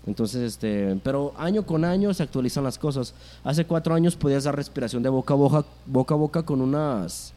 Entonces, 0.05 0.41
este, 0.41 0.99
pero 1.03 1.33
año 1.37 1.65
con 1.65 1.85
año 1.85 2.13
se 2.13 2.23
actualizan 2.23 2.63
las 2.63 2.77
cosas. 2.77 3.13
Hace 3.43 3.65
cuatro 3.65 3.95
años 3.95 4.15
podías 4.15 4.43
dar 4.43 4.55
respiración 4.55 5.01
de 5.01 5.09
boca 5.09 5.33
a 5.33 5.37
boca, 5.37 5.65
boca 5.85 6.13
a 6.13 6.17
boca 6.17 6.43
con 6.43 6.61
unas, 6.61 7.33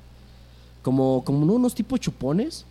como, 0.82 1.22
como 1.24 1.54
unos 1.54 1.74
tipos 1.74 2.00
chupones. 2.00 2.64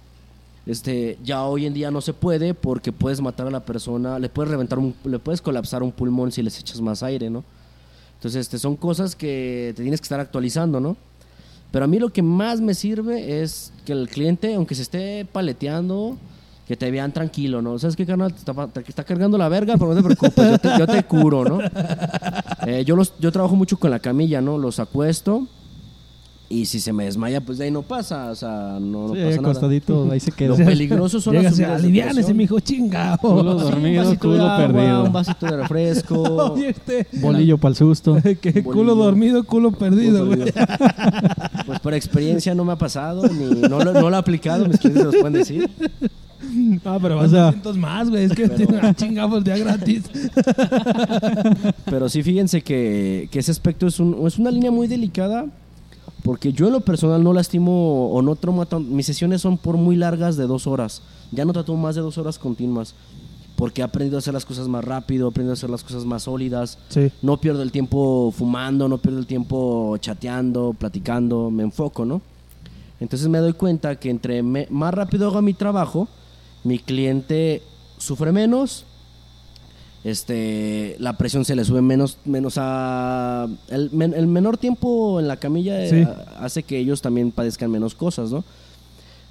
Este, 0.66 1.18
ya 1.24 1.46
hoy 1.46 1.66
en 1.66 1.74
día 1.74 1.92
no 1.92 2.02
se 2.02 2.12
puede 2.12 2.54
porque 2.56 2.92
puedes 2.92 3.22
matar 3.22 3.48
a 3.48 3.52
la 3.52 3.64
persona, 3.64 4.18
le 4.18 4.30
puedes 4.30 4.50
reventar 4.50 4.80
un, 4.80 4.96
le 5.04 5.20
puedes 5.20 5.40
colapsar 5.40 5.84
un 5.84 5.92
pulmón 5.92 6.32
si 6.32 6.42
les 6.42 6.60
echas 6.60 6.82
más 6.82 7.04
aire, 7.04 7.30
¿no? 7.30 7.44
Entonces, 8.16 8.42
este, 8.42 8.58
son 8.58 8.76
cosas 8.76 9.16
que 9.16 9.74
te 9.76 9.84
tienes 9.84 10.02
que 10.02 10.06
estar 10.06 10.20
actualizando, 10.20 10.80
¿no? 10.80 10.98
Pero 11.72 11.86
a 11.86 11.88
mí 11.88 12.00
lo 12.00 12.10
que 12.10 12.22
más 12.22 12.62
me 12.62 12.74
sirve 12.74 13.42
es 13.42 13.72
que 13.86 13.92
el 13.92 14.10
cliente, 14.10 14.56
aunque 14.56 14.76
se 14.76 14.82
esté 14.82 15.26
paleteando, 15.26 16.18
que 16.68 16.76
te 16.76 16.90
vean 16.92 17.12
tranquilo, 17.12 17.62
¿no? 17.62 17.78
¿Sabes 17.78 17.96
qué, 17.96 18.06
carnal? 18.06 18.34
Te 18.34 18.40
está, 18.40 18.68
te 18.68 18.80
está 18.82 19.04
cargando 19.04 19.38
la 19.38 19.50
verga, 19.50 19.76
pero 19.78 19.94
no 19.94 19.96
te 19.96 20.04
preocupes, 20.04 20.52
yo 20.52 20.58
te, 20.58 20.70
yo 20.80 20.88
te 20.88 21.04
curo, 21.04 21.44
¿no? 21.44 21.60
Eh, 22.68 22.84
yo, 22.84 22.96
los, 22.96 23.14
yo 23.20 23.32
trabajo 23.32 23.56
mucho 23.56 23.78
con 23.78 23.92
la 23.92 24.00
camilla, 24.00 24.42
¿no? 24.42 24.58
Los 24.58 24.80
acuesto 24.80 25.48
y 26.48 26.66
si 26.68 26.80
se 26.80 26.94
me 26.94 27.06
desmaya, 27.06 27.42
pues 27.42 27.58
de 27.58 27.66
ahí 27.66 27.72
no 27.72 27.82
pasa, 27.82 28.30
o 28.30 28.36
sea, 28.36 28.78
no, 28.80 29.08
no 29.10 29.16
Sí, 29.16 29.22
pasa 29.42 29.68
nada. 29.68 30.14
ahí 30.14 30.20
se 30.20 30.32
quedó. 30.32 30.58
Lo 30.58 30.66
peligroso 30.66 31.20
son 31.20 31.36
las 31.36 31.56
subidas 31.56 32.14
presión. 32.14 32.38
mijo, 32.38 32.60
chingado. 32.60 33.18
Culo 33.18 33.60
Sí, 33.60 33.66
dormido, 33.66 34.20
culo 34.20 34.44
agua, 34.44 34.58
perdido. 34.58 35.04
Un 35.04 35.14
vasito 35.14 35.46
de 35.48 35.58
refresco. 35.58 36.22
Oye, 36.54 36.70
este. 36.70 37.08
Bolillo 37.14 37.58
para 37.58 37.72
el 37.72 37.76
susto. 37.76 38.14
Bolillo. 38.14 38.64
culo 38.64 38.96
dormido, 38.96 39.44
culo 39.44 39.72
perdido, 39.72 40.28
güey. 40.28 40.54
Pues 41.66 41.80
por 41.80 41.94
experiencia 41.96 42.54
no 42.54 42.64
me 42.64 42.74
ha 42.74 42.78
pasado, 42.78 43.24
ni 43.28 43.62
no 43.62 43.80
lo, 43.80 43.94
no 43.94 44.10
lo 44.10 44.16
he 44.16 44.20
aplicado, 44.20 44.68
mis 44.68 44.80
clientes 44.80 45.02
se 45.02 45.06
los 45.08 45.16
pueden 45.16 45.34
decir. 45.34 45.70
Ah, 46.86 46.98
pero 47.02 47.16
O 47.16 47.18
vas 47.20 47.32
sea- 47.32 47.50
a 47.50 47.74
más, 47.74 48.10
güey. 48.10 48.26
Es 48.26 48.34
que 48.34 48.50
chingada 48.96 49.40
día 49.40 49.58
gratis. 49.58 50.04
Pero 51.86 52.10
sí, 52.10 52.24
fíjense 52.24 52.62
que, 52.62 53.28
que 53.32 53.40
ese 53.40 53.52
aspecto 53.52 53.88
es, 53.88 54.00
un- 54.00 54.26
es 54.28 54.38
una 54.38 54.52
línea 54.52 54.72
muy 54.72 54.88
delicada, 54.88 55.46
porque 56.24 56.52
yo 56.54 56.68
en 56.68 56.74
lo 56.74 56.82
personal 56.82 57.24
no 57.24 57.34
lastimo 57.34 58.10
o 58.12 58.22
no 58.22 58.36
tan- 58.66 58.94
Mis 58.96 59.06
sesiones 59.06 59.42
son 59.42 59.58
por 59.58 59.78
muy 59.78 59.96
largas 59.96 60.38
de 60.38 60.48
dos 60.48 60.68
horas. 60.68 61.02
Ya 61.32 61.46
no 61.46 61.54
trato 61.54 61.76
más 61.76 61.96
de 61.96 62.02
dos 62.02 62.18
horas 62.18 62.40
continuas. 62.40 62.96
porque 63.58 63.80
he 63.80 63.86
aprendido 63.86 64.18
a 64.18 64.20
hacer 64.20 64.34
las 64.34 64.44
cosas 64.44 64.68
más 64.68 64.84
rápido, 64.84 65.28
he 65.28 65.30
aprendido 65.30 65.52
a 65.52 65.54
hacer 65.54 65.70
las 65.70 65.82
cosas 65.82 66.04
más 66.04 66.24
sólidas. 66.24 66.78
Sí. 66.90 67.10
No 67.22 67.38
pierdo 67.38 67.62
el 67.62 67.72
tiempo 67.72 68.34
fumando, 68.38 68.90
no 68.90 68.98
pierdo 68.98 69.18
el 69.18 69.26
tiempo 69.28 69.96
chateando, 70.02 70.76
platicando, 70.78 71.50
me 71.50 71.64
enfoco, 71.64 72.04
¿no? 72.04 72.22
Entonces 73.00 73.30
me 73.30 73.38
doy 73.38 73.54
cuenta 73.54 73.96
que 73.98 74.10
entre 74.10 74.44
me- 74.44 74.68
más 74.70 74.94
rápido 74.94 75.30
hago 75.30 75.42
mi 75.42 75.54
trabajo, 75.54 76.10
mi 76.66 76.80
cliente 76.80 77.62
sufre 77.98 78.34
menos, 78.34 78.84
este, 80.04 80.96
la 81.00 81.14
presión 81.18 81.46
se 81.46 81.56
le 81.56 81.64
sube 81.66 81.82
menos, 81.82 82.18
menos 82.26 82.56
a... 82.58 83.48
El, 83.70 83.90
men- 83.92 84.14
el 84.14 84.28
menor 84.28 84.58
tiempo 84.58 85.20
en 85.20 85.28
la 85.28 85.38
camilla 85.38 85.84
eh, 85.84 85.90
Sí. 85.90 86.02
a- 86.02 86.44
hace 86.46 86.62
que 86.64 86.78
ellos 86.78 87.02
también 87.02 87.32
padezcan 87.32 87.72
menos 87.72 87.96
cosas, 87.96 88.32
¿no? 88.32 88.44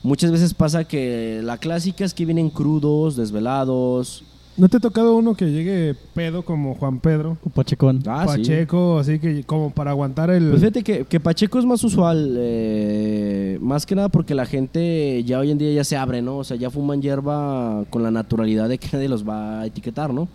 Muchas 0.02 0.30
veces 0.32 0.52
pasa 0.52 0.84
que 0.84 1.40
la 1.44 1.58
clásica 1.58 2.04
es 2.04 2.12
que 2.12 2.24
vienen 2.26 2.50
crudos, 2.50 3.16
desvelados. 3.16 4.22
¿No 4.56 4.68
te 4.68 4.76
ha 4.76 4.80
tocado 4.80 5.16
uno 5.16 5.34
que 5.34 5.50
llegue 5.50 5.96
pedo 6.14 6.44
como 6.44 6.74
Juan 6.76 7.00
Pedro? 7.00 7.36
O 7.44 7.50
Pachecón. 7.50 8.02
Ah, 8.06 8.26
sí. 8.28 8.38
Pacheco, 8.38 8.98
así 9.00 9.18
que 9.18 9.42
como 9.42 9.70
para 9.70 9.90
aguantar 9.90 10.30
el... 10.30 10.50
Pues 10.50 10.60
fíjate 10.60 10.84
que, 10.84 11.04
que 11.04 11.18
Pacheco 11.18 11.58
es 11.58 11.64
más 11.64 11.82
usual, 11.82 12.36
eh, 12.38 13.58
más 13.60 13.84
que 13.84 13.96
nada 13.96 14.08
porque 14.08 14.34
la 14.34 14.46
gente 14.46 15.24
ya 15.24 15.40
hoy 15.40 15.50
en 15.50 15.58
día 15.58 15.72
ya 15.72 15.82
se 15.82 15.96
abre, 15.96 16.22
¿no? 16.22 16.38
O 16.38 16.44
sea, 16.44 16.56
ya 16.56 16.70
fuman 16.70 17.02
hierba 17.02 17.84
con 17.90 18.04
la 18.04 18.12
naturalidad 18.12 18.68
de 18.68 18.78
que 18.78 18.88
nadie 18.92 19.08
los 19.08 19.28
va 19.28 19.62
a 19.62 19.66
etiquetar, 19.66 20.14
¿no? 20.14 20.28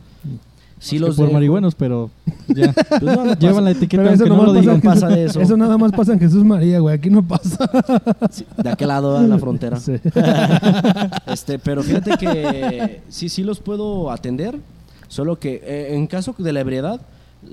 Sí 0.81 0.95
Que 0.95 1.01
los 1.01 1.15
por 1.17 1.25
dejo. 1.25 1.33
marihuanos, 1.33 1.75
pero 1.75 2.09
ya. 2.47 2.73
Pues 2.89 3.01
no, 3.01 3.11
no 3.25 3.31
pasa. 3.35 3.39
Llevan 3.39 3.65
la 3.65 3.71
etiqueta 3.71 4.01
Pero 4.03 4.15
eso 4.15 4.25
no 4.27 4.35
lo 4.37 4.45
pasa 4.53 4.59
digan. 4.61 4.81
pasa 4.81 5.07
de 5.09 5.25
eso. 5.25 5.41
Eso 5.41 5.57
nada 5.57 5.77
más 5.77 5.91
pasa 5.91 6.13
en 6.13 6.19
Jesús 6.19 6.43
María, 6.45 6.79
güey. 6.79 6.95
Aquí 6.95 7.09
no 7.09 7.21
pasa. 7.21 7.69
Sí, 8.31 8.45
de 8.57 8.69
aquel 8.69 8.87
lado, 8.87 9.17
en 9.19 9.29
la 9.29 9.37
frontera. 9.37 9.77
Sí. 9.79 9.93
Este, 11.27 11.59
pero 11.59 11.83
fíjate 11.83 12.11
que 12.17 13.01
sí, 13.09 13.29
sí 13.29 13.43
los 13.43 13.59
puedo 13.59 14.09
atender, 14.11 14.55
solo 15.07 15.37
que 15.37 15.61
eh, 15.63 15.95
en 15.95 16.07
caso 16.07 16.33
de 16.37 16.53
la 16.53 16.61
ebriedad, 16.61 16.99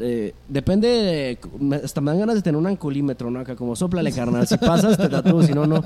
eh, 0.01 0.35
depende, 0.49 0.89
de- 0.89 1.77
hasta 1.85 2.01
me 2.01 2.11
dan 2.11 2.21
ganas 2.21 2.37
de 2.37 2.43
tener 2.43 2.59
un 2.59 2.67
ancolímetro, 2.67 3.31
¿no? 3.31 3.41
Acá 3.41 3.55
como 3.57 3.77
soplale, 3.77 4.13
carnal, 4.13 4.47
si 4.47 4.57
pasas 4.57 4.97
te 4.97 5.09
tatúo, 5.09 5.43
si 5.43 5.53
no, 5.53 5.67
no. 5.67 5.83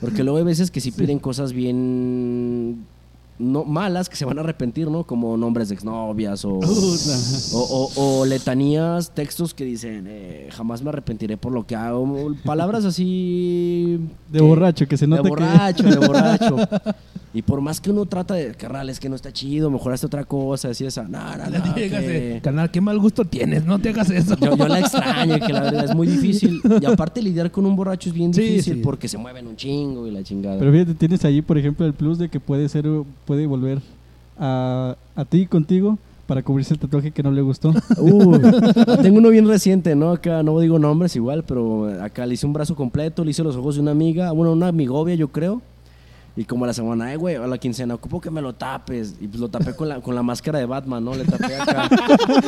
Porque 0.00 0.22
luego 0.24 0.38
hay 0.38 0.44
veces 0.44 0.70
que 0.70 0.80
sí 0.80 0.90
piden 0.90 1.18
cosas 1.18 1.52
bien 1.52 2.84
no 3.38 3.64
malas 3.64 4.08
que 4.08 4.16
se 4.16 4.24
van 4.24 4.38
a 4.38 4.42
arrepentir, 4.42 4.88
¿no? 4.90 5.04
Como 5.04 5.36
nombres 5.36 5.68
de 5.68 5.74
exnovias 5.74 6.44
o, 6.44 6.54
o, 6.54 7.58
o- 7.96 8.20
o 8.20 8.24
letanías, 8.26 9.10
textos 9.10 9.54
que 9.54 9.64
dicen, 9.64 10.04
eh, 10.08 10.48
jamás 10.52 10.82
me 10.82 10.90
arrepentiré 10.90 11.36
por 11.36 11.52
lo 11.52 11.66
que 11.66 11.74
hago. 11.76 12.34
Palabras 12.44 12.84
así... 12.84 13.98
De 14.30 14.38
que- 14.38 14.44
borracho, 14.44 14.86
que 14.86 14.96
se 14.96 15.06
nota 15.06 15.22
de 15.22 15.28
que- 15.28 15.30
borracho, 15.30 15.82
de 15.82 15.96
borracho. 15.96 16.56
Y 17.36 17.42
por 17.42 17.60
más 17.60 17.80
que 17.80 17.90
uno 17.90 18.06
trata 18.06 18.34
de, 18.34 18.54
carnal, 18.54 18.88
es 18.88 19.00
que 19.00 19.08
no 19.08 19.16
está 19.16 19.32
chido, 19.32 19.68
mejoraste 19.68 20.06
otra 20.06 20.24
cosa, 20.24 20.68
así 20.68 20.86
esa. 20.86 21.02
No, 21.08 21.18
no, 21.36 21.50
no, 21.66 21.74
que- 21.74 21.88
de, 21.90 22.40
Canal, 22.40 22.70
qué 22.70 22.80
mal 22.80 22.98
gusto 23.00 23.24
tienes. 23.24 23.64
No 23.64 23.80
te 23.80 23.88
hagas 23.88 24.08
eso. 24.10 24.36
yo, 24.40 24.56
yo 24.56 24.68
la 24.68 24.78
extraño, 24.78 25.38
que 25.44 25.52
la 25.52 25.62
verdad 25.62 25.84
es 25.86 25.94
muy 25.94 26.06
difícil. 26.06 26.60
Y 26.80 26.84
aparte 26.86 27.20
lidiar 27.20 27.50
con 27.50 27.66
un 27.66 27.74
borracho 27.76 28.08
es 28.08 28.14
bien 28.14 28.32
Sí, 28.32 28.40
difícil 28.40 28.74
sí. 28.76 28.80
porque 28.82 29.08
se 29.08 29.18
mueven 29.18 29.46
un 29.48 29.56
chingo 29.56 30.06
y 30.06 30.12
la 30.12 30.22
chingada. 30.22 30.58
Pero 30.60 30.70
fíjate, 30.72 30.94
tienes 30.94 31.24
ahí, 31.24 31.42
por 31.42 31.58
ejemplo, 31.58 31.84
el 31.86 31.92
plus 31.92 32.18
de 32.18 32.28
que 32.28 32.38
puede 32.38 32.68
ser, 32.68 32.84
puede 33.26 33.46
volver 33.46 33.80
a, 34.38 34.96
a 35.16 35.24
ti 35.24 35.46
contigo 35.46 35.98
para 36.26 36.42
cubrirse 36.42 36.72
el 36.74 36.80
tatuaje 36.80 37.10
que 37.10 37.22
no 37.22 37.30
le 37.32 37.42
gustó. 37.42 37.70
Uy, 37.98 38.40
tengo 39.02 39.18
uno 39.18 39.28
bien 39.30 39.46
reciente, 39.48 39.94
¿no? 39.96 40.12
Acá 40.12 40.42
no 40.42 40.58
digo 40.60 40.78
nombres 40.78 41.14
igual, 41.16 41.42
pero 41.44 41.86
acá 42.02 42.24
le 42.26 42.34
hice 42.34 42.46
un 42.46 42.52
brazo 42.52 42.74
completo, 42.74 43.24
le 43.24 43.32
hice 43.32 43.42
los 43.42 43.56
ojos 43.56 43.74
de 43.74 43.80
una 43.82 43.90
amiga, 43.90 44.30
bueno, 44.32 44.52
una 44.52 44.68
amigovia 44.68 45.14
yo 45.16 45.28
creo. 45.28 45.60
Y 46.36 46.44
como 46.44 46.64
a 46.64 46.68
la 46.68 46.74
semana, 46.74 47.12
eh, 47.12 47.16
güey, 47.16 47.36
a 47.36 47.46
la 47.46 47.58
quincena, 47.58 47.94
ocupo 47.94 48.20
que 48.20 48.30
me 48.30 48.42
lo 48.42 48.54
tapes. 48.54 49.14
Y 49.20 49.28
pues 49.28 49.40
lo 49.40 49.48
tapé 49.48 49.74
con 49.76 49.88
la, 49.88 50.00
con 50.00 50.14
la 50.16 50.22
máscara 50.22 50.58
de 50.58 50.66
Batman, 50.66 51.04
¿no? 51.04 51.14
Le 51.14 51.24
tapé 51.24 51.54
acá. 51.56 51.88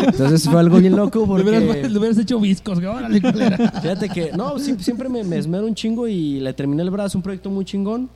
Entonces 0.07 0.49
fue 0.49 0.59
algo 0.59 0.79
bien 0.79 0.97
loco 0.97 1.21
Le 1.21 1.27
porque... 1.27 1.43
hubieras, 1.43 1.91
le 1.93 1.99
hubieras 1.99 2.19
hecho 2.19 2.41
viscos, 2.41 2.81
culera. 2.81 3.71
Fíjate 3.81 4.09
que, 4.09 4.33
no, 4.33 4.59
siempre 4.59 5.09
me, 5.09 5.23
me 5.23 5.39
esmero 5.39 5.67
un 5.67 5.75
chingo 5.75 6.09
y 6.09 6.41
le 6.41 6.53
terminé 6.53 6.83
el 6.83 6.91
brazo, 6.91 7.17
un 7.17 7.23
proyecto 7.23 7.49
muy 7.49 7.65
chingón. 7.65 8.11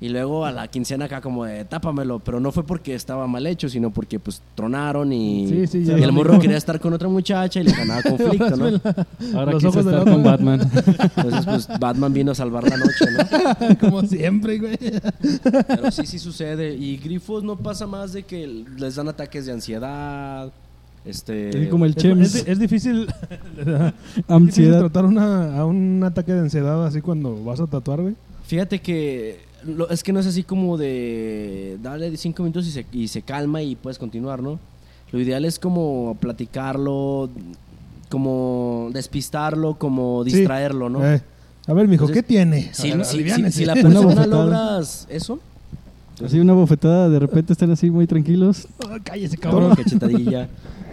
Y 0.00 0.10
luego 0.10 0.44
a 0.46 0.52
la 0.52 0.68
quincena 0.68 1.06
acá 1.06 1.20
como 1.20 1.44
de 1.44 1.64
tápamelo, 1.64 2.20
pero 2.20 2.38
no 2.38 2.52
fue 2.52 2.64
porque 2.64 2.94
estaba 2.94 3.26
mal 3.26 3.44
hecho, 3.48 3.68
sino 3.68 3.90
porque 3.90 4.20
pues 4.20 4.40
tronaron 4.54 5.12
y, 5.12 5.48
Sí, 5.48 5.66
sí, 5.66 5.78
y 5.78 5.84
ya 5.86 5.96
el 5.96 6.12
morro 6.12 6.38
quería 6.38 6.56
estar 6.56 6.78
con 6.78 6.92
otra 6.92 7.08
muchacha 7.08 7.60
y 7.60 7.64
le 7.64 7.72
ganaba 7.72 8.02
conflicto, 8.08 8.56
¿no? 8.56 8.80
Ahora 9.36 9.52
Los 9.52 9.62
del 9.62 9.76
estar 9.88 10.04
con 10.04 10.22
Batman. 10.22 10.60
Entonces 11.16 11.44
pues 11.44 11.68
Batman 11.80 12.12
vino 12.12 12.30
a 12.30 12.34
salvar 12.36 12.62
la 12.68 12.76
noche, 12.76 13.06
¿no? 13.10 13.78
Como 13.80 14.02
siempre, 14.02 14.58
güey. 14.60 14.78
Pero 15.66 15.90
sí, 15.90 16.06
sí 16.06 16.20
sucede. 16.20 16.74
Y 16.76 16.98
grifos 16.98 17.42
no 17.42 17.56
pasa 17.56 17.88
más 17.88 18.12
de 18.12 18.22
que 18.22 18.46
les 18.78 18.94
dan 18.94 19.08
ataques 19.08 19.46
de 19.46 19.52
ansiedad, 19.52 20.52
este... 21.04 21.68
Como 21.70 21.86
el 21.86 21.96
Chems, 21.96 22.34
es- 22.36 22.46
es 22.46 22.58
difícil, 22.60 23.08
es 23.58 23.66
difícil 23.66 23.94
ansiedad. 24.28 24.78
tratar 24.80 25.06
una, 25.06 25.58
a 25.58 25.64
un 25.66 26.02
ataque 26.04 26.32
de 26.34 26.40
ansiedad 26.40 26.86
así 26.86 27.00
cuando 27.00 27.42
vas 27.42 27.58
a 27.60 27.66
tatuar, 27.66 28.00
güey. 28.02 28.14
Fíjate 28.46 28.80
que 28.80 29.47
lo- 29.64 29.88
es 29.90 30.02
que 30.02 30.12
no 30.12 30.20
es 30.20 30.26
así 30.26 30.42
como 30.42 30.76
de 30.76 31.78
darle 31.82 32.16
cinco 32.16 32.42
minutos 32.42 32.66
y 32.66 32.70
se, 32.70 32.86
y 32.92 33.08
se 33.08 33.22
calma 33.22 33.62
y 33.62 33.74
puedes 33.76 33.98
continuar, 33.98 34.42
¿no? 34.42 34.58
Lo 35.12 35.20
ideal 35.20 35.44
es 35.44 35.58
como 35.58 36.16
platicarlo, 36.20 37.30
como 38.08 38.90
despistarlo, 38.92 39.74
como 39.78 40.24
distraerlo, 40.24 40.88
¿no? 40.88 41.04
Eh, 41.06 41.22
a 41.66 41.72
ver, 41.74 41.86
mijo, 41.88 42.04
Entonces, 42.04 42.22
¿qué 42.22 42.26
tiene? 42.26 42.70
Si, 42.72 42.90
ver, 42.92 43.04
si- 43.04 43.28
si- 43.30 43.52
si 43.52 43.64
la 43.64 43.74
persona 43.74 44.26
logras 44.26 45.06
eso, 45.10 45.38
Así 46.24 46.40
una 46.40 46.52
bofetada, 46.52 47.08
de 47.08 47.20
repente 47.20 47.52
están 47.52 47.70
así 47.70 47.90
muy 47.92 48.08
tranquilos. 48.08 48.66
Oh, 48.84 48.88
cállese, 49.04 49.36
cabrón, 49.38 49.68
cabrón. 49.68 49.84
cachetadilla. 49.84 50.48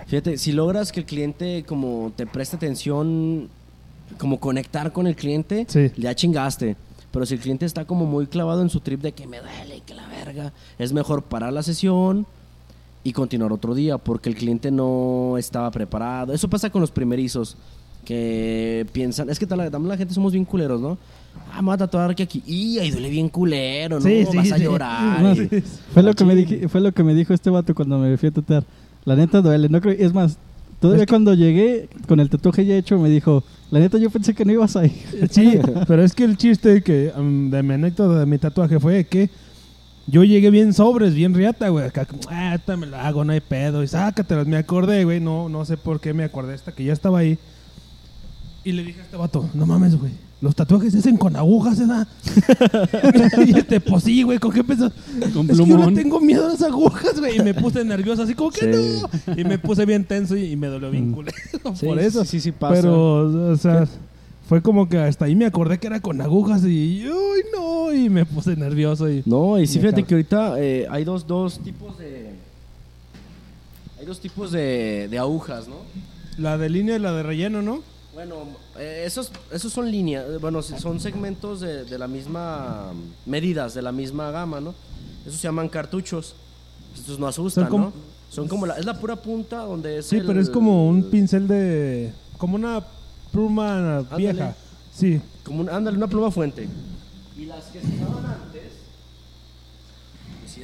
Fíjate, 0.06 0.38
si 0.38 0.52
logras 0.52 0.92
que 0.92 1.00
el 1.00 1.08
cliente 1.08 1.64
como 1.68 2.12
te 2.16 2.28
preste 2.28 2.58
atención, 2.58 3.48
como 4.20 4.40
conectar 4.40 4.92
con 4.92 5.08
el 5.08 5.16
cliente, 5.16 5.66
Sí. 5.68 5.90
ya 5.98 6.14
chingaste. 6.14 6.76
Pero 7.16 7.26
si 7.26 7.36
el 7.36 7.40
cliente 7.40 7.66
está 7.66 7.86
como 7.86 8.06
muy 8.06 8.28
clavado 8.28 8.62
en 8.62 8.70
su 8.70 8.82
trip 8.82 9.02
de 9.02 9.14
que 9.14 9.26
me 9.26 9.40
duele 9.40 9.78
y 9.78 9.80
que 9.80 9.94
la 9.94 10.06
verga, 10.06 10.52
es 10.78 10.92
mejor 10.92 11.22
parar 11.24 11.54
la 11.54 11.64
sesión 11.64 12.26
y 13.06 13.14
continuar 13.14 13.54
otro 13.54 13.74
día 13.74 13.98
porque 13.98 14.28
el 14.28 14.36
cliente 14.36 14.70
no 14.70 15.38
estaba 15.38 15.72
preparado. 15.72 16.34
Eso 16.34 16.50
pasa 16.50 16.70
con 16.70 16.82
los 16.82 16.92
primerizos 16.92 17.56
que 18.04 18.86
piensan, 18.92 19.30
es 19.30 19.40
que 19.40 19.48
también 19.48 19.88
la 19.88 19.96
gente 19.96 20.14
somos 20.14 20.34
bien 20.34 20.44
culeros, 20.44 20.82
¿no? 20.82 20.98
Ah, 21.54 21.62
me 21.62 21.68
voy 21.68 21.76
a 21.76 21.78
tatuar 21.78 22.14
que 22.16 22.24
aquí. 22.24 22.44
Y 22.46 22.80
ahí 22.80 22.92
duele 22.92 23.10
bien 23.10 23.30
culero, 23.30 23.96
¿no? 23.98 24.06
Sí, 24.06 24.26
sí, 24.30 24.36
Vas 24.36 24.52
a 24.52 24.58
sí. 24.58 24.64
llorar. 24.64 25.22
No, 25.22 25.32
y- 25.32 25.48
sí. 25.48 25.64
Fue 25.94 26.04
lo, 26.04 26.14
que 26.16 26.26
me 26.26 26.36
dije, 26.36 26.68
fue 26.68 26.82
lo 26.82 26.92
que 26.92 27.02
me 27.02 27.14
dijo 27.14 27.34
este 27.34 27.50
vato 27.50 27.74
cuando 27.74 27.98
me 27.98 28.18
fui 28.18 28.28
a 28.28 28.32
tatuar. 28.34 28.66
La 29.06 29.16
neta 29.16 29.40
duele, 29.42 29.70
no 29.70 29.80
creo, 29.80 29.96
es 29.98 30.14
más, 30.14 30.38
todavía 30.86 31.04
Es 31.04 31.08
que- 31.08 31.12
cuando 31.12 31.34
llegué 31.34 31.90
con 32.08 32.20
el 32.20 32.30
tatuaje 32.30 32.66
ya 32.66 32.76
hecho 32.76 32.98
me 33.00 33.10
dijo, 33.10 33.44
la 33.72 33.80
neta 33.80 33.98
yo 33.98 34.10
pensé 34.10 34.34
que 34.34 34.46
no 34.46 34.52
ibas 34.54 34.76
a 34.76 34.86
ir. 34.86 34.94
Sí, 35.32 35.60
pero 35.88 36.04
es 36.04 36.14
que 36.14 36.24
el 36.24 36.38
chiste 36.38 36.82
que 36.82 37.12
um, 37.18 37.50
de 37.50 37.62
mi 37.64 37.74
anécdota 37.74 38.20
de 38.20 38.26
mi 38.26 38.38
tatuaje 38.38 38.80
fue 38.80 39.04
que 39.06 39.30
yo 40.08 40.24
llegué 40.24 40.52
bien 40.52 40.72
sobres, 40.74 41.16
bien 41.16 41.34
riata, 41.34 41.70
güey. 41.70 41.86
Acá, 41.88 42.06
como, 42.06 42.22
ah, 42.30 42.54
esta 42.56 42.78
me 42.78 42.86
la 42.86 43.08
hago, 43.08 43.26
no 43.26 43.34
hay 43.34 43.42
pedo. 43.42 43.82
Y 43.84 43.88
sácatelas, 43.88 44.46
me 44.46 44.58
acordé, 44.58 45.04
güey. 45.04 45.20
No, 45.20 45.50
no 45.50 45.66
sé 45.66 45.78
por 45.78 46.00
qué 46.00 46.14
me 46.14 46.24
acordé 46.24 46.54
hasta 46.54 46.72
que 46.74 46.84
ya 46.84 46.94
estaba 46.94 47.20
ahí. 47.20 47.40
Y 48.64 48.72
le 48.74 48.84
dije 48.84 49.02
a 49.02 49.04
este 49.04 49.18
vato, 49.18 49.50
no 49.56 49.66
mames, 49.66 49.96
güey. 49.96 50.12
Los 50.42 50.54
tatuajes 50.56 50.92
se 50.92 51.00
hacen 51.00 51.18
con 51.18 51.36
agujas, 51.36 51.80
¿verdad? 51.80 52.08
y 53.48 53.58
este, 53.58 53.80
pues 53.80 54.04
sí, 54.04 54.22
güey, 54.24 54.38
¿con 54.38 54.52
qué 54.52 54.64
pensas? 54.64 54.92
Con 55.34 55.50
Es 55.50 55.58
que 55.58 55.66
yo 55.66 55.78
le 55.90 55.96
tengo 55.96 56.20
miedo 56.20 56.46
a 56.46 56.50
las 56.50 56.62
agujas, 56.62 57.20
güey. 57.20 57.38
Y 57.38 57.40
me 57.44 57.54
puse 57.54 57.84
nervioso, 57.86 58.24
así 58.24 58.36
como 58.36 58.52
que 58.52 58.72
Sí. 58.72 59.02
no. 59.28 59.34
Y 59.38 59.44
me 59.46 59.58
puse 59.58 59.86
bien 59.86 60.04
tenso 60.04 60.36
y, 60.36 60.52
y 60.52 60.56
me 60.56 60.68
dolió 60.68 60.92
bien 60.92 61.10
Mm. 61.12 61.14
culero 61.14 61.38
Sí, 61.76 61.86
por 61.86 62.00
eso. 62.00 62.26
Sí, 62.26 62.42
sí, 62.42 62.52
pasa. 62.52 62.76
Pero, 62.76 63.52
o 63.52 63.56
sea, 63.56 63.88
fue 64.48 64.62
como 64.62 64.88
que 64.90 64.98
hasta 65.00 65.26
ahí 65.26 65.36
me 65.36 65.46
acordé 65.46 65.80
que 65.80 65.88
era 65.88 66.02
con 66.02 66.20
agujas 66.22 66.64
y, 66.66 67.08
uy, 67.08 67.42
no, 67.56 67.94
y 67.94 68.10
me 68.10 68.26
puse 68.26 68.56
nervioso 68.58 69.10
y... 69.10 69.24
No, 69.26 69.58
y 69.58 69.66
sí, 69.68 69.80
fíjate 69.80 70.04
que 70.04 70.16
ahorita 70.16 70.56
eh, 70.60 70.86
hay 70.92 71.06
dos, 71.06 71.26
dos 71.26 71.60
tipos 71.60 71.98
de. 71.98 72.32
Hay 74.00 74.06
dos 74.06 74.20
tipos 74.20 74.52
de, 74.52 75.08
de 75.10 75.18
agujas, 75.18 75.68
¿no? 75.68 75.76
La 76.38 76.58
de 76.58 76.70
línea 76.70 76.98
y 76.98 77.00
la 77.00 77.14
de 77.14 77.24
relleno, 77.24 77.62
¿no? 77.62 77.80
Bueno, 78.16 78.36
eh, 78.78 79.04
esos, 79.06 79.30
esos 79.52 79.72
son 79.74 79.92
líneas, 79.92 80.26
eh, 80.30 80.38
bueno, 80.40 80.62
son 80.62 81.00
segmentos 81.02 81.60
de, 81.60 81.84
de 81.84 82.00
la 82.00 82.08
misma. 82.08 82.94
medidas, 83.26 83.74
de 83.74 83.82
la 83.82 83.92
misma 83.92 84.32
gama, 84.32 84.60
¿no? 84.62 84.74
Esos 85.26 85.40
se 85.40 85.48
llaman 85.48 85.68
cartuchos. 85.70 86.34
Estos 86.96 87.20
no 87.20 87.28
asustan, 87.28 87.66
Son 87.66 87.72
como- 87.72 87.86
¿no? 87.88 87.94
Son 88.30 88.48
como 88.48 88.66
la. 88.66 88.78
Es 88.78 88.86
la 88.86 88.98
pura 89.00 89.18
punta 89.18 89.58
donde 89.60 89.98
es. 90.00 90.06
Sí, 90.08 90.16
el- 90.18 90.26
pero 90.26 90.40
es 90.40 90.50
como 90.50 90.88
un 90.88 91.04
pincel 91.10 91.48
de... 91.48 92.12
Como 92.38 92.56
una 92.56 92.84
pluma 93.32 93.98
Ándale. 93.98 94.18
vieja. 94.18 94.56
Sí. 94.94 95.22
Como 95.44 95.60
un, 95.62 95.70
ándale, 95.70 95.98
una 95.98 96.08
pluma 96.08 96.32
fuente. 96.32 96.68
Y 97.38 97.46
las 97.46 97.66
que 97.66 97.82
se 97.82 97.88
usaban 97.88 98.38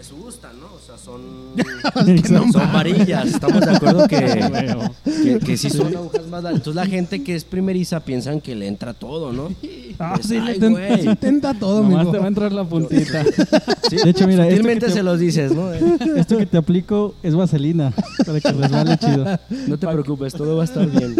sí 0.03 0.13
asustan, 0.15 0.51
¿no? 0.59 0.67
O 0.67 0.79
sea, 0.85 0.97
son, 0.97 2.51
son 2.53 2.73
varillas. 2.73 3.25
Estamos 3.27 3.61
de 3.61 3.71
acuerdo 3.75 4.07
que, 4.07 4.17
que, 5.23 5.39
que 5.39 5.57
sí 5.57 5.69
son 5.69 5.95
agujas 5.95 6.27
más 6.27 6.43
largas. 6.43 6.59
Entonces 6.61 6.75
la 6.75 6.85
gente 6.85 7.23
que 7.23 7.35
es 7.35 7.43
primeriza 7.43 7.99
piensan 8.01 8.41
que 8.41 8.55
le 8.55 8.67
entra 8.67 8.93
todo, 8.93 9.31
¿no? 9.33 9.49
Ah, 9.99 10.13
Pues, 10.15 10.27
sí, 10.27 10.37
ay, 10.37 10.59
le 10.59 10.69
güey. 10.69 11.01
sí 11.03 11.15
tenta 11.17 11.53
todo, 11.53 11.83
Nomás 11.83 11.97
amigo. 11.99 12.11
te 12.11 12.17
va 12.19 12.25
a 12.25 12.27
entrar 12.27 12.51
la 12.51 12.63
puntita. 12.63 13.23
Sí, 13.89 13.97
De 13.97 14.09
hecho, 14.11 14.25
mira, 14.25 14.43
esto 14.43 14.55
sutilmente 14.55 14.85
te- 14.85 14.91
se 14.93 15.03
los 15.03 15.19
dices, 15.19 15.51
¿no? 15.51 15.73
Esto 15.73 16.37
que 16.37 16.45
te 16.45 16.55
aplico 16.57 17.13
es 17.23 17.35
vaselina 17.35 17.91
para 18.25 18.39
que 18.39 18.51
resbale 18.53 18.97
chido. 18.97 19.25
No 19.67 19.77
te 19.77 19.85
preocupes, 19.87 20.31
todo 20.33 20.55
va 20.55 20.61
a 20.61 20.65
estar 20.65 20.87
bien. 20.89 21.13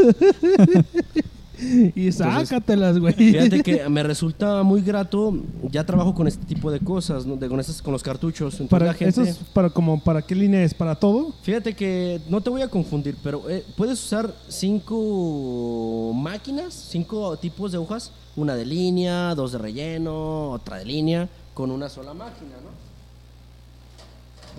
Y 1.95 2.12
sácatelas, 2.12 2.99
güey. 2.99 3.14
Fíjate 3.14 3.64
que 3.64 3.88
me 3.89 4.03
resulta 4.03 4.64
muy 4.64 4.82
grato. 4.82 5.34
Ya 5.70 5.86
trabajo 5.86 6.14
con 6.14 6.28
este 6.28 6.45
tipo 6.45 6.72
de 6.72 6.80
cosas, 6.80 7.26
¿no? 7.26 7.36
de, 7.36 7.47
con, 7.47 7.59
estas, 7.59 7.82
con 7.82 7.93
los 7.93 8.03
cartuchos. 8.03 8.53
Entonces 8.53 8.70
Para, 8.70 8.86
la 8.86 8.93
gente, 8.93 9.09
eso 9.09 9.24
es 9.24 9.38
para, 9.38 9.70
como, 9.70 10.01
¿Para 10.03 10.22
qué 10.22 10.36
línea 10.36 10.64
es? 10.64 10.74
¿Para 10.74 10.95
todo? 10.95 11.34
Fíjate 11.43 11.74
que 11.74 12.22
no 12.30 12.41
te 12.41 12.49
voy 12.49 12.62
a 12.62 12.68
confundir, 12.68 13.16
pero 13.24 13.49
eh, 13.49 13.66
puedes 13.78 14.03
usar 14.03 14.34
cinco 14.47 16.14
máquinas, 16.16 16.74
cinco 16.74 17.38
tipos 17.38 17.72
de 17.72 17.78
hojas. 17.78 18.12
Una 18.36 18.55
de 18.55 18.66
línea, 18.66 19.36
dos 19.36 19.51
de 19.51 19.57
relleno, 19.57 20.51
otra 20.51 20.78
de 20.78 20.86
línea, 20.86 21.28
con 21.53 21.70
una 21.70 21.89
sola 21.89 22.14
máquina, 22.14 22.55
¿no? 22.64 22.72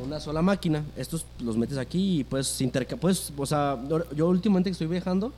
Una 0.05 0.21
sola 0.21 0.43
máquina. 0.43 0.85
Estos 0.97 1.25
los 1.41 1.57
metes 1.57 1.79
aquí 1.79 2.21
y 2.21 2.25
puedes 2.25 2.61
interca 2.61 2.97
puedes, 2.97 3.33
o 3.37 3.47
sea, 3.47 3.79
yo 4.15 4.29
últimamente 4.29 4.69
que 4.69 4.73
estoy 4.73 4.89
viajando, 4.89 5.33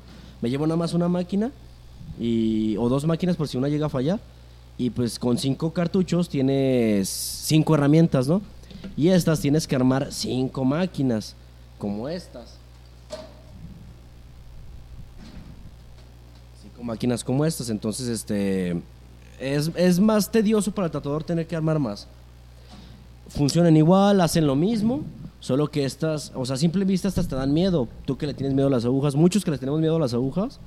me 0.45 0.51
llevo 0.51 0.67
nada 0.67 0.77
más 0.77 0.93
una 0.93 1.09
máquina 1.09 1.51
y, 2.21 2.77
o 2.77 2.91
dos 2.91 3.07
máquinas 3.07 3.35
por 3.35 3.49
si 3.49 3.57
una 3.57 3.71
llega 3.71 3.87
a 3.87 3.89
fallar. 3.89 4.21
Y 4.77 4.91
pues 4.91 5.19
con 5.19 5.39
cinco 5.39 5.73
cartuchos 5.73 6.29
tienes 6.29 7.09
cinco 7.09 7.75
herramientas, 7.75 8.29
¿no? 8.29 8.43
Y 8.95 9.09
estas 9.09 9.41
tienes 9.41 9.67
que 9.67 9.75
armar 9.75 10.13
cinco 10.13 10.63
máquinas, 10.63 11.35
como 11.79 12.11
estas. 12.11 12.59
Cinco 16.63 16.83
máquinas 16.83 17.25
como 17.25 17.47
estas. 17.47 17.71
Entonces, 17.71 18.09
este. 18.09 18.83
Es, 19.41 19.71
es 19.75 19.99
más 19.99 20.31
tedioso 20.31 20.73
para 20.73 20.89
el 20.89 20.93
tatuador 20.93 21.25
tener 21.25 21.47
que 21.47 21.57
armar 21.57 21.79
más. 21.79 22.07
Funcionan 23.29 23.79
igual, 23.79 24.21
hacen 24.21 24.47
lo 24.47 24.57
mismo. 24.57 25.05
Solo 25.45 25.71
que 25.71 25.85
estas, 25.85 26.33
o 26.35 26.47
sea, 26.47 26.55
a 26.55 26.57
simple 26.57 26.87
vista 26.87 27.07
estas 27.07 27.29
te 27.29 27.37
dan 27.37 27.53
miedo. 27.53 27.87
Tú 28.07 28.17
que 28.17 28.27
le 28.27 28.33
tienes 28.33 28.55
miedo 28.55 28.69
a 28.69 28.71
las 28.71 28.87
agujas, 28.87 29.15
muchos 29.15 29.45
que 29.45 29.51
les 29.51 29.61
tenemos 29.61 29.79
miedo 29.79 29.97
a 29.97 29.99
las 29.99 30.15
agujas. 30.15 30.59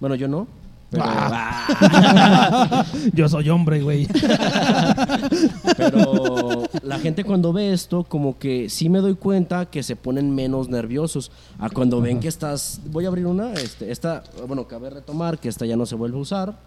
Bueno, 0.00 0.16
yo 0.16 0.26
no. 0.26 0.48
Pero, 0.90 1.04
Yo 3.14 3.28
soy 3.28 3.48
hombre, 3.50 3.80
güey. 3.80 4.08
Pero 5.76 6.64
la 6.82 6.98
gente 6.98 7.22
cuando 7.22 7.52
ve 7.52 7.72
esto, 7.72 8.02
como 8.02 8.36
que 8.36 8.68
sí 8.68 8.88
me 8.88 8.98
doy 8.98 9.14
cuenta 9.14 9.66
que 9.66 9.84
se 9.84 9.94
ponen 9.94 10.34
menos 10.34 10.68
nerviosos. 10.68 11.30
A 11.60 11.70
cuando 11.70 12.00
ven 12.00 12.18
que 12.18 12.26
estás. 12.26 12.80
Voy 12.86 13.04
a 13.04 13.08
abrir 13.10 13.28
una. 13.28 13.52
Este, 13.52 13.92
esta, 13.92 14.24
bueno, 14.48 14.66
cabe 14.66 14.90
retomar 14.90 15.38
que 15.38 15.48
esta 15.48 15.64
ya 15.64 15.76
no 15.76 15.86
se 15.86 15.94
vuelve 15.94 16.18
a 16.18 16.20
usar. 16.20 16.58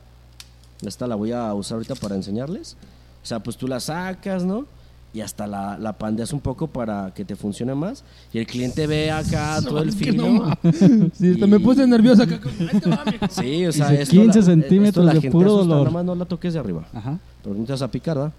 Esta 0.84 1.06
la 1.06 1.16
voy 1.16 1.34
a 1.34 1.54
usar 1.54 1.76
ahorita 1.76 1.96
para 1.96 2.16
enseñarles. 2.16 2.78
O 3.22 3.26
sea, 3.26 3.44
pues 3.44 3.58
tú 3.58 3.68
la 3.68 3.82
sacas, 3.82 4.46
¿no? 4.46 4.68
Y 5.14 5.22
hasta 5.22 5.48
la, 5.48 5.78
la 5.80 5.94
pandeas 5.94 6.32
un 6.34 6.42
poco 6.42 6.68
para 6.68 7.12
que 7.16 7.26
te 7.26 7.36
funcione 7.36 7.74
más. 7.74 8.04
Y 8.34 8.38
el 8.40 8.46
cliente 8.46 8.86
ve 8.86 9.10
acá 9.10 9.60
todo 9.64 9.82
el 9.82 9.92
filo. 9.92 10.30
no. 10.30 10.54
Sí, 11.14 11.32
hasta 11.32 11.48
me 11.48 11.60
puse 11.60 11.88
nervioso 11.88 12.24
acá. 12.24 12.40
Sí, 13.30 13.66
o 13.66 13.72
sea, 13.72 13.94
esto 13.94 14.12
15 14.12 14.40
la- 14.40 14.46
centímetros 14.46 14.88
esto 14.90 15.04
la 15.04 15.14
de 15.14 15.22
gente 15.22 15.32
puro 15.32 15.48
asusta, 15.56 15.64
dolor. 15.66 15.80
Nada 15.88 15.92
más 15.94 16.06
no 16.06 16.16
la 16.16 16.26
toques 16.26 16.54
de 16.54 16.60
arriba. 16.60 16.86
Ajá. 16.94 17.18
Pero 17.44 17.56
no 17.56 17.64
te 17.66 17.72
vas 17.72 17.82
a 17.82 17.90
picar, 17.90 18.18
¿verdad? 18.18 18.34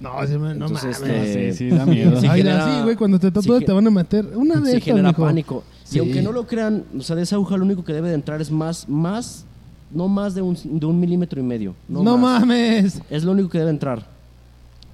No, 0.00 0.10
sí, 0.26 0.32
me- 0.34 0.54
no 0.54 0.66
Entonces, 0.66 1.00
mames. 1.00 1.26
este, 1.26 1.52
Sí, 1.52 1.70
sí, 1.70 1.76
da 1.76 1.86
miedo. 1.86 2.20
Sí 2.20 2.26
Ay, 2.28 2.42
genera- 2.42 2.76
sí, 2.76 2.82
güey, 2.84 2.96
cuando 2.96 3.18
te 3.18 3.28
sí 3.40 3.48
ge- 3.48 3.60
te 3.64 3.72
van 3.72 3.86
a 3.86 3.90
meter 3.90 4.26
una 4.36 4.56
de 4.56 4.70
sí 4.72 4.76
estas, 4.76 4.84
genera 4.84 5.08
mijo. 5.08 5.22
pánico. 5.22 5.64
Sí. 5.84 5.96
Y 5.96 6.00
aunque 6.00 6.22
no 6.22 6.32
lo 6.32 6.46
crean, 6.46 6.84
o 6.96 7.00
sea, 7.02 7.16
de 7.16 7.22
esa 7.22 7.36
aguja 7.36 7.56
lo 7.56 7.64
único 7.64 7.84
que 7.84 7.92
debe 7.92 8.08
de 8.10 8.14
entrar 8.14 8.40
es 8.40 8.50
más, 8.50 8.88
más, 8.88 9.46
no 9.90 10.06
más 10.08 10.34
de 10.34 10.42
un, 10.42 10.56
de 10.62 10.86
un 10.86 11.00
milímetro 11.00 11.40
y 11.40 11.44
medio. 11.44 11.74
No, 11.88 12.02
No, 12.02 12.18
mames. 12.18 13.00
Es 13.08 13.24
lo 13.24 13.32
único 13.32 13.48
que 13.48 13.58
debe 13.58 13.70
entrar. 13.70 14.13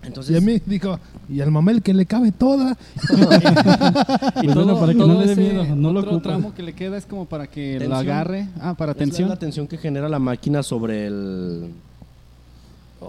Entonces, 0.03 0.35
Y 0.35 0.39
a 0.39 0.41
mí 0.41 0.61
dijo, 0.65 0.99
y 1.29 1.41
al 1.43 1.51
mamel 1.51 1.83
que 1.83 1.93
le 1.93 2.07
cabe 2.07 2.33
toda. 2.33 2.77
Y 4.43 4.45
Pues 4.47 4.55
bueno, 4.55 4.79
para 4.81 4.93
que 4.93 4.99
no 4.99 5.07
le 5.21 5.27
dé 5.27 5.33
ese 5.33 5.41
miedo, 5.43 5.77
no 5.77 5.93
lo 5.93 6.01
otro 6.01 6.21
tramo 6.23 6.55
que 6.55 6.63
le 6.63 6.73
queda 6.75 6.97
es 6.97 7.05
como 7.07 7.27
para 7.27 7.47
que 7.47 7.73
Tensión. 7.79 7.91
lo 7.91 7.97
agarre. 7.97 8.49
Ah, 8.61 8.75
para 8.75 8.93
es 8.93 8.97
la- 8.99 9.05
tensión. 9.05 9.29
la 9.29 9.37
tensión 9.39 9.67
que 9.67 9.77
genera 9.77 10.09
la 10.09 10.19
máquina 10.19 10.63
sobre 10.63 11.07
el... 11.07 11.71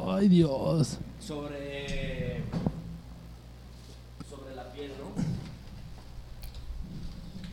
Ay, 0.08 0.28
Dios. 0.30 0.98
Sobre... 1.20 2.42
Sobre 4.30 4.56
la 4.56 4.64
piel, 4.74 4.92
¿no? 5.00 5.22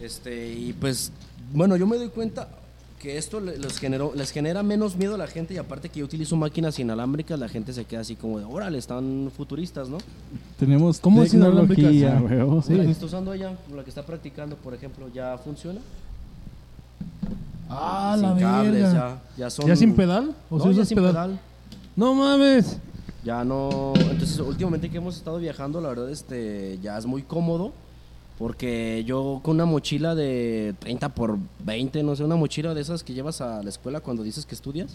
Este, 0.04 0.52
y 0.52 0.72
pues, 0.72 1.12
bueno, 1.52 1.76
yo 1.76 1.86
me 1.86 1.96
doy 1.96 2.08
cuenta 2.08 2.48
que 2.98 3.16
esto 3.18 3.40
le- 3.40 3.56
les, 3.58 3.78
generó, 3.78 4.12
les 4.14 4.30
genera 4.32 4.62
menos 4.62 4.96
miedo 4.96 5.14
a 5.14 5.18
la 5.18 5.26
gente 5.26 5.54
y 5.54 5.56
aparte 5.56 5.88
que 5.88 6.00
yo 6.00 6.04
utilizo 6.04 6.36
máquinas 6.36 6.78
inalámbricas, 6.78 7.38
la 7.38 7.48
gente 7.48 7.72
se 7.72 7.84
queda 7.84 8.00
así 8.00 8.16
como 8.16 8.38
de, 8.38 8.44
órale, 8.44 8.78
están 8.78 9.30
futuristas, 9.36 9.88
¿no? 9.88 9.98
Tenemos 10.58 10.98
¿Cómo 11.00 11.22
es? 11.22 11.32
Ah, 11.34 11.38
huevo. 12.22 12.62
La 12.68 12.84
que 12.84 12.90
está 12.90 13.06
usando 13.06 13.32
ella, 13.32 13.56
la 13.74 13.82
que 13.84 13.90
está 13.90 14.02
practicando, 14.04 14.56
por 14.56 14.74
ejemplo, 14.74 15.06
¿ya 15.14 15.38
funciona? 15.38 15.80
Ah, 17.70 18.14
sin 18.18 18.22
la 18.22 18.36
cables, 18.38 18.72
verga. 18.72 18.92
ya, 19.36 19.44
ya 19.44 19.50
son... 19.50 19.66
¿Ya 19.66 19.76
sin 19.76 19.94
pedal? 19.94 20.34
¿O 20.50 20.58
No, 20.58 20.64
si 20.64 20.74
ya 20.74 20.84
sin 20.84 20.96
pedal? 20.96 21.12
pedal. 21.12 21.40
No 21.96 22.14
mames. 22.14 22.78
Ya 23.24 23.44
no. 23.44 23.92
Entonces, 23.96 24.38
últimamente 24.38 24.88
que 24.88 24.96
hemos 24.96 25.16
estado 25.16 25.38
viajando, 25.38 25.80
la 25.80 25.90
verdad, 25.90 26.08
este, 26.10 26.78
ya 26.82 26.96
es 26.96 27.04
muy 27.04 27.22
cómodo. 27.22 27.72
Porque 28.38 29.02
yo 29.04 29.40
con 29.42 29.56
una 29.56 29.64
mochila 29.64 30.14
de 30.14 30.74
30 30.78 31.08
por 31.10 31.38
20, 31.64 32.02
no 32.04 32.14
sé, 32.14 32.22
una 32.22 32.36
mochila 32.36 32.72
de 32.72 32.80
esas 32.80 33.02
que 33.02 33.12
llevas 33.12 33.40
a 33.40 33.62
la 33.62 33.68
escuela 33.68 34.00
cuando 34.00 34.22
dices 34.22 34.46
que 34.46 34.54
estudias. 34.54 34.92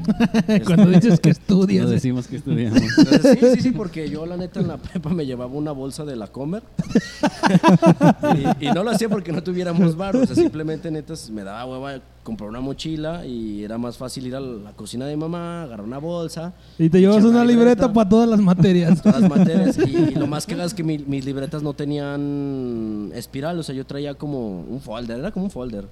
Cuando 0.66 0.86
dices 0.90 1.20
que 1.20 1.28
No 1.30 1.32
estudias. 1.32 1.90
decimos 1.90 2.26
que 2.26 2.36
estudiamos. 2.36 2.80
Entonces, 2.98 3.38
sí, 3.40 3.46
sí, 3.56 3.60
sí, 3.62 3.70
porque 3.72 4.08
yo 4.08 4.26
la 4.26 4.36
neta 4.36 4.60
en 4.60 4.68
la 4.68 4.76
prepa 4.78 5.10
me 5.10 5.26
llevaba 5.26 5.52
una 5.52 5.72
bolsa 5.72 6.04
de 6.04 6.16
la 6.16 6.26
Comer. 6.28 6.62
y, 8.60 8.66
y 8.66 8.72
no 8.72 8.82
lo 8.84 8.90
hacía 8.90 9.08
porque 9.08 9.32
no 9.32 9.42
tuviéramos 9.42 9.96
bar, 9.96 10.16
o 10.16 10.26
sea, 10.26 10.34
simplemente 10.34 10.90
neta 10.90 11.14
me 11.32 11.42
daba 11.44 11.66
hueva 11.66 12.00
comprar 12.22 12.50
una 12.50 12.60
mochila 12.60 13.24
y 13.26 13.64
era 13.64 13.78
más 13.78 13.96
fácil 13.96 14.26
ir 14.26 14.36
a 14.36 14.40
la 14.40 14.72
cocina 14.72 15.06
de 15.06 15.16
mi 15.16 15.20
mamá, 15.22 15.62
agarrar 15.64 15.86
una 15.86 15.98
bolsa. 15.98 16.52
Y 16.78 16.88
te 16.88 17.00
llevas 17.00 17.24
una 17.24 17.44
libreta 17.44 17.92
para 17.92 18.08
todas 18.08 18.28
las 18.28 18.40
materias. 18.40 19.02
todas 19.02 19.20
las 19.22 19.30
materias 19.30 19.78
y, 19.78 19.96
y 19.96 20.14
lo 20.14 20.26
más 20.26 20.46
que 20.46 20.60
es 20.62 20.74
que 20.74 20.82
mi- 20.84 20.98
mis 20.98 21.24
libretas 21.24 21.62
no 21.62 21.72
tenían 21.72 23.10
espiral, 23.14 23.58
o 23.58 23.62
sea, 23.62 23.74
yo 23.74 23.86
traía 23.86 24.14
como 24.14 24.60
un 24.60 24.80
folder, 24.80 25.18
era 25.18 25.30
como 25.32 25.46
un 25.46 25.50
folder. 25.50 25.86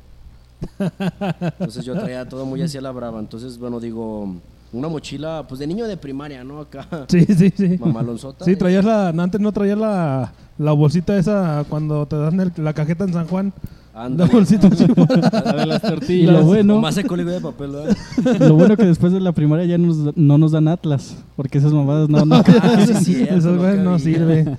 Entonces 1.41 1.85
yo 1.85 1.95
traía 1.95 2.29
todo 2.29 2.45
muy 2.47 2.63
así 2.63 2.77
a 2.79 2.81
la 2.81 2.91
brava. 2.91 3.19
Entonces, 3.21 3.59
bueno, 3.59 3.81
digo, 3.81 4.35
una 4.73 4.89
mochila, 4.89 5.45
pues 5.49 5.59
de 5.61 5.67
niño 5.67 5.87
de 5.87 5.97
primaria, 5.97 6.45
¿no? 6.45 6.61
Acá, 6.61 6.87
Sí, 7.09 7.25
sí, 7.27 7.53
sí. 7.57 7.77
mamalonzota. 7.79 8.45
Sí, 8.45 8.57
traías 8.57 8.85
la. 8.85 9.09
Antes 9.09 9.41
no 9.41 9.53
traías 9.53 9.79
la, 9.79 10.33
la 10.59 10.73
bolsita 10.73 11.17
esa 11.19 11.65
cuando 11.69 12.07
te 12.07 12.17
dan 12.17 12.41
el- 12.41 12.53
la 12.57 12.73
cajeta 12.73 13.05
en 13.05 13.13
San 13.13 13.27
Juan. 13.27 13.53
La 13.95 14.05
Ándale. 14.05 14.31
bolsita. 14.33 14.69
La 14.69 15.53
de 15.57 15.67
las 15.67 15.83
tortillas. 15.83 16.33
lo 16.33 16.45
bueno, 16.45 16.79
más 16.79 16.95
de 16.95 17.41
papel, 17.41 17.71
¿verdad? 17.73 17.97
lo 18.49 18.55
bueno 18.55 18.77
que 18.77 18.85
después 18.85 19.13
de 19.13 19.19
la 19.19 19.33
primaria 19.33 19.65
ya 19.65 19.77
nos, 19.79 20.17
no 20.17 20.39
nos 20.39 20.53
dan 20.53 20.69
Atlas, 20.69 21.17
porque 21.35 21.59
esas 21.59 21.73
mamadas 21.73 22.09
no, 22.09 22.25
no. 22.25 22.37
Ah, 22.37 22.85
sí, 22.87 22.93
es 22.93 23.05
cierto, 23.05 23.35
Eso 23.35 23.51
no 23.51 23.75
no 23.75 23.99
sirve. 23.99 24.57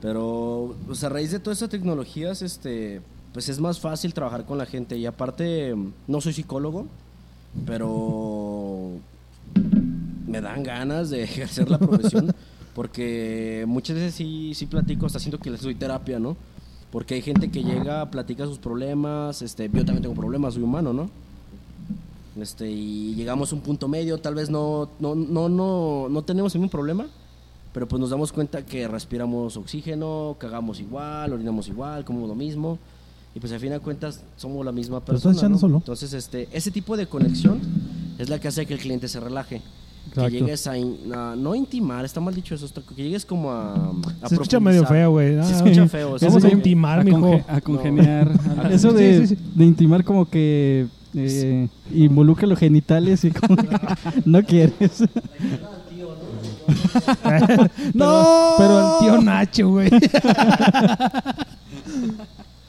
Pero, 0.00 0.74
pues 0.86 1.02
a 1.04 1.08
raíz 1.08 1.30
de 1.30 1.38
todas 1.38 1.56
estas 1.58 1.70
tecnologías, 1.70 2.40
este, 2.42 3.00
pues 3.32 3.48
es 3.48 3.60
más 3.60 3.80
fácil 3.80 4.14
trabajar 4.14 4.44
con 4.44 4.58
la 4.58 4.66
gente. 4.66 4.96
Y 4.96 5.06
aparte, 5.06 5.74
no 6.06 6.20
soy 6.20 6.32
psicólogo, 6.32 6.86
pero 7.66 8.92
me 10.26 10.40
dan 10.40 10.62
ganas 10.62 11.10
de 11.10 11.22
ejercer 11.24 11.70
la 11.70 11.78
profesión. 11.78 12.34
Porque 12.74 13.64
muchas 13.66 13.96
veces 13.96 14.14
sí, 14.14 14.52
sí 14.54 14.66
platico, 14.66 15.06
hasta 15.06 15.18
siento 15.18 15.38
que 15.38 15.50
les 15.50 15.60
doy 15.60 15.74
terapia, 15.74 16.18
¿no? 16.18 16.36
Porque 16.90 17.14
hay 17.14 17.22
gente 17.22 17.50
que 17.50 17.62
llega, 17.62 18.10
platica 18.10 18.46
sus 18.46 18.58
problemas, 18.58 19.42
este, 19.42 19.64
yo 19.64 19.84
también 19.84 20.02
tengo 20.02 20.14
problemas, 20.14 20.54
soy 20.54 20.62
humano, 20.62 20.92
¿no? 20.92 21.10
Este, 22.40 22.70
y 22.70 23.14
llegamos 23.14 23.52
a 23.52 23.56
un 23.56 23.60
punto 23.60 23.88
medio, 23.88 24.18
tal 24.18 24.34
vez 24.34 24.48
no, 24.48 24.88
no, 25.00 25.14
no, 25.14 25.50
no, 25.50 26.08
no 26.08 26.22
tenemos 26.22 26.54
mismo 26.54 26.70
problema, 26.70 27.06
pero 27.74 27.86
pues 27.86 28.00
nos 28.00 28.08
damos 28.08 28.32
cuenta 28.32 28.64
que 28.64 28.88
respiramos 28.88 29.58
oxígeno, 29.58 30.36
cagamos 30.38 30.80
igual, 30.80 31.34
orinamos 31.34 31.68
igual, 31.68 32.06
comemos 32.06 32.28
lo 32.28 32.34
mismo. 32.34 32.78
Y 33.34 33.40
pues 33.40 33.52
al 33.52 33.60
fin 33.60 33.70
de 33.70 33.80
cuentas 33.80 34.20
somos 34.36 34.64
la 34.64 34.72
misma 34.72 35.00
Pero 35.04 35.16
estás 35.16 35.30
persona. 35.32 35.40
echando 35.40 35.56
¿no? 35.56 35.60
solo. 35.60 35.76
Entonces, 35.78 36.12
este, 36.12 36.48
ese 36.52 36.70
tipo 36.70 36.96
de 36.96 37.06
conexión 37.06 37.60
es 38.18 38.28
la 38.28 38.38
que 38.38 38.48
hace 38.48 38.66
que 38.66 38.74
el 38.74 38.80
cliente 38.80 39.08
se 39.08 39.20
relaje. 39.20 39.62
Exacto. 40.08 40.30
Que 40.30 40.40
llegues 40.40 40.66
a, 40.66 40.76
in- 40.76 40.98
a- 41.14 41.34
no 41.36 41.54
intimar, 41.54 42.04
está 42.04 42.20
mal 42.20 42.34
dicho 42.34 42.54
eso, 42.54 42.68
que 42.94 43.02
llegues 43.02 43.24
como 43.24 43.50
a, 43.52 43.92
a 44.20 44.28
Se 44.28 44.34
escucha 44.34 44.60
medio 44.60 44.84
feo, 44.84 45.12
güey. 45.12 45.34
Se 45.34 45.40
Ah, 45.40 45.50
escucha 45.56 45.80
oye, 45.82 45.88
feo. 45.88 46.18
se 46.18 46.26
Vamos 46.26 46.44
a 46.44 46.48
escucha- 46.48 46.56
intimar, 46.58 46.98
a, 47.00 47.04
mijo. 47.04 47.18
conge- 47.20 47.44
a 47.48 47.60
congeniar. 47.62 48.30
Eso 48.70 48.90
Sí, 48.90 48.96
de, 48.96 49.26
sí, 49.26 49.36
sí. 49.36 49.42
de 49.54 49.64
intimar 49.64 50.04
como 50.04 50.28
que 50.28 50.88
eh, 51.14 51.68
involucra 51.94 52.46
los 52.46 52.58
genitales 52.58 53.24
y 53.24 53.30
como 53.30 53.56
que 53.56 53.68
no 54.26 54.42
quieres. 54.42 55.00
no. 57.94 58.54
Pero 58.58 58.80
el 58.80 58.86
tío 59.00 59.22
Nacho, 59.22 59.70
güey. 59.70 59.88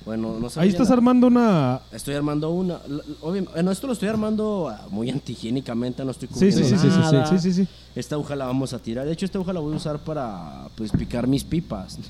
Bueno, 0.06 0.38
no. 0.38 0.50
Ahí 0.58 0.68
estás 0.70 0.92
armando 0.92 1.28
una. 1.28 1.80
Estoy 1.92 2.16
armando 2.16 2.50
una. 2.52 2.80
Bueno, 3.22 3.72
esto 3.72 3.88
lo 3.88 3.94
estoy 3.94 4.10
armando 4.10 4.68
ah, 4.70 4.88
muy 4.90 5.10
antihigiénicamente, 5.10 6.04
no 6.04 6.12
estoy 6.12 6.28
cubriendo 6.28 6.58
sí, 6.58 6.66
sí, 6.66 6.78
sí, 6.78 6.90
sí, 6.92 7.00
nada. 7.00 7.26
sí, 7.28 7.40
sí, 7.40 7.54
sí. 7.54 7.68
Esta 7.96 8.16
aguja 8.16 8.36
la 8.36 8.46
vamos 8.46 8.74
a 8.74 8.80
tirar. 8.80 9.06
De 9.06 9.14
hecho, 9.14 9.26
esta 9.26 9.38
aguja 9.38 9.54
la 9.54 9.62
voy 9.62 9.74
a 9.74 9.78
usar 9.78 10.00
para 10.00 10.68
pues 10.76 10.92
picar 10.92 11.28
mis 11.28 11.44
pipas. 11.44 11.98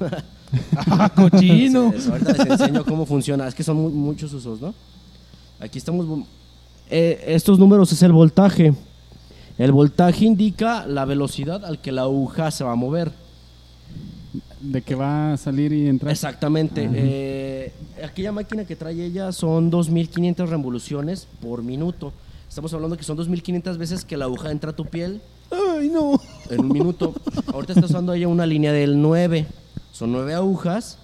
Ah, 0.87 1.09
cochino. 1.15 1.91
Sí, 1.99 2.09
ahorita 2.11 2.33
les 2.33 2.45
enseño 2.59 2.83
cómo 2.85 3.05
funciona. 3.05 3.47
Es 3.47 3.55
que 3.55 3.63
son 3.63 3.77
mu- 3.77 3.89
muchos 3.89 4.31
usos, 4.33 4.61
¿no? 4.61 4.73
Aquí 5.59 5.77
estamos. 5.79 6.05
eh, 6.89 7.23
estos 7.27 7.57
números 7.59 7.91
es 7.91 8.01
el 8.03 8.11
voltaje. 8.11 8.73
El 9.57 9.71
voltaje 9.71 10.25
indica 10.25 10.85
la 10.87 11.05
velocidad 11.05 11.63
al 11.65 11.79
que 11.79 11.91
la 11.91 12.03
aguja 12.03 12.49
se 12.51 12.63
va 12.63 12.71
a 12.71 12.75
mover. 12.75 13.11
De 14.63 14.81
que 14.81 14.95
va 14.95 15.33
a 15.33 15.37
salir 15.37 15.73
y 15.73 15.87
entrar. 15.87 16.11
Exactamente. 16.11 16.89
Eh, 16.93 17.73
aquella 18.03 18.31
máquina 18.31 18.63
que 18.65 18.75
trae 18.77 19.03
ella 19.03 19.31
son 19.33 19.69
2.500 19.71 20.47
revoluciones 20.47 21.27
por 21.41 21.63
minuto. 21.63 22.13
Estamos 22.47 22.73
hablando 22.73 22.95
que 22.95 23.03
son 23.03 23.17
2.500 23.17 23.77
veces 23.77 24.05
que 24.05 24.15
la 24.15 24.25
aguja 24.25 24.51
entra 24.51 24.71
a 24.71 24.75
tu 24.75 24.85
piel 24.85 25.21
Ay, 25.51 25.89
no. 25.89 26.13
en 26.49 26.61
un 26.61 26.71
minuto. 26.71 27.13
Ahorita 27.53 27.73
está 27.73 27.85
usando 27.87 28.13
ella 28.13 28.27
una 28.27 28.45
línea 28.45 28.71
del 28.71 29.01
9. 29.01 29.45
Son 29.91 30.11
9 30.11 30.33
agujas. 30.33 30.97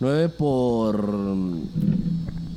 9 0.00 0.28
por... 0.30 1.04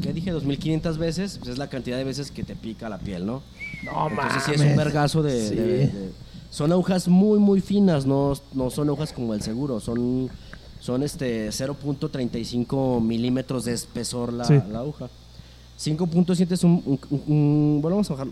¿Qué 0.01 0.13
dije? 0.13 0.33
2.500 0.33 0.97
veces. 0.97 1.37
Pues 1.39 1.51
es 1.51 1.57
la 1.57 1.67
cantidad 1.67 1.97
de 1.97 2.03
veces 2.05 2.31
que 2.31 2.43
te 2.43 2.55
pica 2.55 2.87
la 2.87 2.97
piel, 2.99 3.25
¿no? 3.25 3.41
No, 3.83 4.09
Entonces 4.09 4.43
sí 4.45 4.51
es 4.53 4.61
un 4.61 4.75
vergazo 4.77 5.21
de... 5.21 5.49
Sí. 5.49 5.55
de- 5.55 5.63
de- 5.87 6.25
son 6.51 6.71
agujas 6.71 7.09
muy, 7.09 7.37
muy 7.37 7.59
finas. 7.59 8.05
No, 8.05 8.31
no 8.53 8.69
son 8.69 8.87
agujas 8.87 9.11
como 9.11 9.33
el 9.33 9.41
seguro. 9.41 9.81
Son, 9.81 10.29
son 10.85 11.01
este 11.01 11.49
0.35 11.49 13.01
milímetros 13.01 13.65
de 13.65 13.73
espesor 13.73 14.31
la, 14.31 14.45
Sí. 14.45 14.53
la 14.71 14.79
aguja. 14.79 15.09
5.7 15.79 16.51
es 16.53 16.63
un, 16.63 16.83
un- 16.85 16.99
un- 17.09 17.23
un- 17.27 17.79
Bueno, 17.81 17.95
vamos 17.97 18.11
a 18.11 18.13
bajar. 18.13 18.27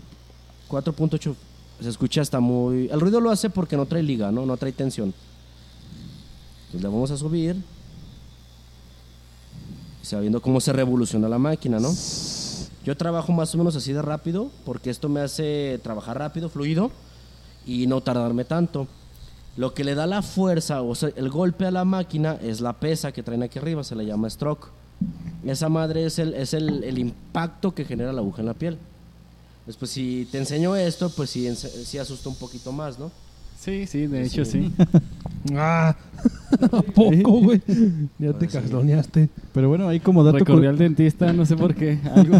4.8 0.68 1.34
se 1.80 1.88
escucha 1.88 2.20
hasta 2.20 2.38
muy... 2.38 2.88
El 2.92 3.00
ruido 3.00 3.20
lo 3.20 3.30
hace 3.30 3.50
porque 3.50 3.76
no 3.76 3.86
trae 3.86 4.04
liga, 4.04 4.30
¿no? 4.30 4.46
No 4.46 4.56
trae 4.56 4.70
tensión. 4.70 5.12
Entonces 6.66 6.82
le 6.82 6.88
vamos 6.88 7.10
a 7.10 7.16
subir. 7.16 7.56
Se 10.02 10.14
va 10.14 10.20
viendo 10.22 10.40
cómo 10.40 10.60
se 10.60 10.72
revoluciona 10.72 11.28
la 11.28 11.38
máquina, 11.38 11.80
¿no? 11.80 11.92
Yo 12.84 12.96
trabajo 12.96 13.32
más 13.32 13.52
o 13.54 13.58
menos 13.58 13.74
así 13.74 13.92
de 13.92 14.00
rápido 14.02 14.50
porque 14.64 14.90
esto 14.90 15.08
me 15.08 15.20
hace 15.20 15.80
trabajar 15.82 16.18
rápido, 16.18 16.48
fluido 16.48 16.90
y 17.66 17.86
no 17.88 18.00
tardarme 18.00 18.44
tanto. 18.44 18.86
Lo 19.56 19.72
que 19.74 19.84
le 19.84 19.94
da 19.94 20.06
la 20.06 20.22
fuerza, 20.22 20.82
o 20.82 20.94
sea, 20.94 21.10
el 21.14 21.30
golpe 21.30 21.64
a 21.66 21.70
la 21.70 21.84
máquina 21.84 22.36
es 22.42 22.60
la 22.60 22.72
pesa 22.72 23.12
que 23.12 23.22
traen 23.22 23.42
aquí 23.42 23.58
arriba, 23.58 23.84
se 23.84 23.94
le 23.94 24.04
llama 24.04 24.28
stroke. 24.28 24.68
Esa 25.46 25.68
madre 25.68 26.06
es 26.06 26.18
el, 26.18 26.34
es 26.34 26.54
el, 26.54 26.82
el 26.84 26.98
impacto 26.98 27.74
que 27.74 27.84
genera 27.84 28.12
la 28.12 28.20
aguja 28.20 28.40
en 28.40 28.46
la 28.46 28.54
piel. 28.54 28.78
Después, 29.66 29.90
si 29.90 30.26
te 30.30 30.38
enseño 30.38 30.74
esto, 30.76 31.08
pues 31.10 31.30
sí, 31.30 31.48
sí 31.54 31.98
asusta 31.98 32.28
un 32.28 32.34
poquito 32.36 32.72
más, 32.72 32.98
¿no? 32.98 33.10
Sí, 33.58 33.86
sí, 33.86 34.06
de 34.06 34.24
hecho 34.24 34.44
sí. 34.44 34.72
Ah, 35.54 35.94
¿a 36.72 36.80
poco, 36.82 37.32
güey? 37.40 37.60
Ya 38.18 38.32
te 38.32 38.46
casloneaste. 38.48 39.28
Pero 39.52 39.68
bueno, 39.68 39.86
ahí 39.88 40.00
como 40.00 40.24
dato 40.24 40.38
Recorrí 40.38 40.62
cu- 40.62 40.68
al 40.70 40.78
dentista, 40.78 41.30
no 41.34 41.44
sé 41.44 41.54
por 41.54 41.74
qué. 41.74 41.98
Algo. 42.14 42.38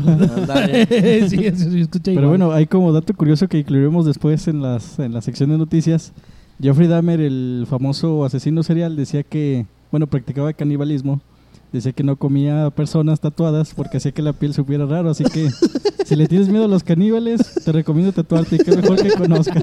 Sí, 1.28 1.46
eso 1.46 1.70
sí, 1.70 1.80
escucha 1.82 2.10
igual. 2.10 2.14
Pero 2.14 2.28
bueno, 2.30 2.52
hay 2.52 2.66
como 2.66 2.92
dato 2.92 3.12
curioso 3.14 3.46
que 3.46 3.58
incluiremos 3.58 4.06
después 4.06 4.48
en, 4.48 4.62
las, 4.62 4.98
en 4.98 5.12
la 5.12 5.20
sección 5.20 5.50
de 5.50 5.58
noticias. 5.58 6.12
Jeffrey 6.60 6.88
Dahmer, 6.88 7.20
el 7.20 7.66
famoso 7.68 8.24
asesino 8.24 8.62
serial, 8.62 8.96
decía 8.96 9.22
que, 9.22 9.66
bueno, 9.90 10.06
practicaba 10.06 10.52
canibalismo. 10.52 11.20
Decía 11.72 11.92
que 11.92 12.04
no 12.04 12.16
comía 12.16 12.70
personas 12.70 13.18
tatuadas 13.18 13.74
porque 13.74 13.96
hacía 13.96 14.12
que 14.12 14.22
la 14.22 14.32
piel 14.32 14.54
supiera 14.54 14.86
raro. 14.86 15.10
Así 15.10 15.24
que 15.24 15.48
si 16.04 16.16
le 16.16 16.26
tienes 16.28 16.48
miedo 16.48 16.64
a 16.64 16.68
los 16.68 16.82
caníbales, 16.84 17.40
te 17.64 17.72
recomiendo 17.72 18.12
tatuarte. 18.12 18.58
Qué 18.58 18.76
mejor 18.76 19.02
que 19.02 19.10
conozca. 19.12 19.60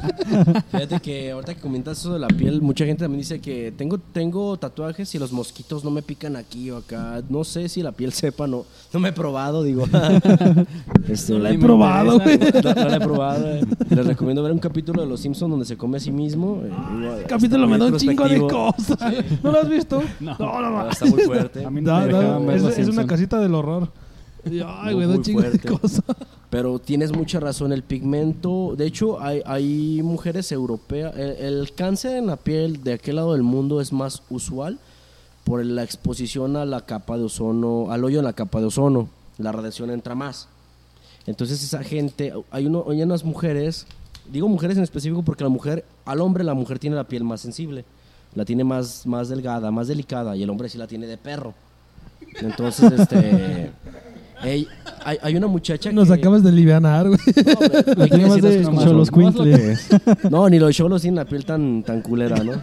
Fíjate 0.72 1.00
que 1.00 1.32
ahorita 1.32 1.56
que 1.56 1.62
comentas 1.62 2.00
eso 2.00 2.14
de 2.14 2.20
la 2.20 2.28
piel, 2.28 2.62
mucha 2.62 2.86
gente 2.86 3.04
también 3.04 3.20
dice 3.22 3.40
que 3.40 3.72
tengo, 3.78 3.98
tengo 3.98 4.58
tatuajes 4.58 5.14
y 5.16 5.20
los 5.20 5.32
mosquitos 5.32 5.84
no 5.84 5.92
me 5.92 6.02
pican 6.02 6.36
aquí 6.36 6.70
o 6.72 6.78
acá. 6.78 7.22
No 7.30 7.44
sé 7.44 7.70
si 7.70 7.82
la 7.82 7.92
piel 7.92 8.12
sepa, 8.14 8.48
no, 8.48 8.66
no 8.94 9.00
me 9.00 9.10
he 9.10 9.14
probado, 9.14 9.64
digo. 9.64 9.86
Este, 11.08 11.34
No 11.34 11.40
la 11.40 11.52
he 11.52 11.58
probado, 11.58 12.20
güey. 12.20 12.38
No, 12.38 12.74
no 12.74 12.90
la 12.90 12.96
he 12.96 13.00
probado. 13.00 13.48
eh. 13.48 13.62
Les 13.90 14.06
recomiendo 14.06 14.44
ver 14.44 14.52
un 14.52 14.60
capítulo 14.60 15.02
de 15.02 15.08
Los 15.08 15.20
Simpsons 15.22 15.50
donde 15.50 15.66
se 15.66 15.76
come 15.78 15.98
a 15.98 16.00
sí 16.00 16.12
mismo. 16.12 16.62
eh, 16.64 16.70
igual, 17.00 17.24
capítulo 17.28 17.68
me 17.68 17.78
da 17.78 17.86
un 17.88 17.98
chingo 17.98 18.28
de 18.28 18.40
cosas. 18.40 18.98
¿No 19.44 19.52
lo 19.52 19.60
has 19.62 19.70
visto? 19.70 20.02
No. 20.20 20.36
no, 20.40 20.62
no, 20.62 20.80
Ah, 20.80 20.84
no. 20.86 20.90
Está 20.90 21.06
muy 21.06 21.22
fuerte. 21.22 21.66
A 21.66 21.70
mí 21.70 21.82
no 21.82 21.92
Da- 21.92 22.06
me 22.06 22.12
da- 22.14 22.20
dejaban 22.20 22.48
ver 22.48 22.56
es, 22.58 22.78
es 22.78 22.88
una 22.88 23.06
casita 23.06 23.40
del 23.40 23.54
horror. 23.56 23.90
Ay, 24.66 24.94
güey, 24.94 25.22
chingo 25.22 25.42
de 25.42 25.60
cosas. 25.80 26.04
Pero 26.50 26.80
tienes 26.80 27.12
mucha 27.12 27.40
razón, 27.40 27.72
el 27.72 27.84
pigmento, 27.84 28.76
de 28.76 28.86
hecho 28.86 29.22
hay, 29.22 29.42
hay 29.46 30.02
mujeres 30.04 30.52
europeas, 30.52 31.16
el, 31.16 31.32
el 31.32 31.74
cáncer 31.74 32.18
en 32.18 32.28
la 32.28 32.36
piel 32.36 32.84
de 32.84 32.94
aquel 32.94 33.16
lado 33.16 33.34
del 33.34 33.44
mundo 33.44 33.80
es 33.80 33.94
más 33.94 34.24
usual 34.30 34.80
por 35.44 35.66
la 35.66 35.84
exposición 35.84 36.56
a 36.56 36.66
la 36.66 36.86
capa 36.86 37.18
de 37.18 37.24
ozono, 37.24 37.92
al 37.92 38.04
hoyo 38.04 38.20
en 38.20 38.26
la 38.26 38.34
capa 38.34 38.60
de 38.60 38.66
ozono, 38.66 39.10
la 39.38 39.52
radiación 39.52 39.90
entra 39.90 40.14
más. 40.14 40.48
Entonces 41.26 41.64
esa 41.64 41.84
gente, 41.84 42.34
hay, 42.52 42.66
uno, 42.66 42.86
hay 42.90 43.02
unas 43.02 43.24
mujeres, 43.24 43.86
digo 44.32 44.48
mujeres 44.48 44.78
en 44.78 44.84
específico 44.84 45.24
porque 45.24 45.44
la 45.44 45.50
mujer, 45.50 45.86
al 46.06 46.22
hombre 46.22 46.44
la 46.44 46.54
mujer 46.54 46.80
tiene 46.80 46.96
la 46.96 47.08
piel 47.08 47.24
más 47.24 47.42
sensible, 47.42 47.86
la 48.36 48.46
tiene 48.46 48.64
más, 48.64 49.06
más 49.06 49.30
delgada, 49.30 49.72
más 49.72 49.88
delicada 49.88 50.36
y 50.36 50.44
el 50.44 50.50
hombre 50.50 50.70
sí 50.70 50.78
la 50.78 50.88
tiene 50.88 51.08
de 51.08 51.18
perro. 51.18 51.54
Entonces, 52.42 52.92
este... 52.92 53.72
ey, 54.44 54.68
hay, 55.04 55.18
hay 55.22 55.36
una 55.36 55.48
muchacha 55.48 55.92
Nos 55.92 56.08
que... 56.08 56.14
acabas 56.16 56.44
de 56.44 56.52
livianar, 56.52 57.08
güey. 57.08 57.20
No, 58.22 58.36
de. 58.36 58.64
Xoloscuincle. 58.64 59.78
No, 60.30 60.50
ni 60.50 60.60
los 60.60 60.76
cholos 60.76 61.02
tienen 61.02 61.18
la 61.18 61.26
piel 61.26 61.46
tan, 61.46 61.84
tan 61.84 62.02
culera, 62.02 62.38
¿no? 62.44 62.54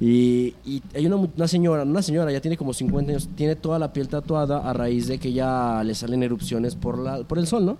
Y, 0.00 0.54
y 0.66 0.82
hay 0.94 1.06
una, 1.06 1.16
una 1.16 1.48
señora, 1.48 1.82
una 1.84 2.02
señora, 2.02 2.30
ya 2.32 2.40
tiene 2.40 2.56
como 2.56 2.74
50 2.74 3.10
años, 3.10 3.28
tiene 3.34 3.56
toda 3.56 3.78
la 3.78 3.92
piel 3.92 4.08
tatuada 4.08 4.58
a 4.68 4.72
raíz 4.72 5.06
de 5.08 5.18
que 5.18 5.32
ya 5.32 5.82
le 5.84 5.94
salen 5.94 6.22
erupciones 6.22 6.74
por, 6.74 6.98
la, 6.98 7.22
por 7.22 7.38
el 7.38 7.46
sol, 7.46 7.64
¿no? 7.64 7.78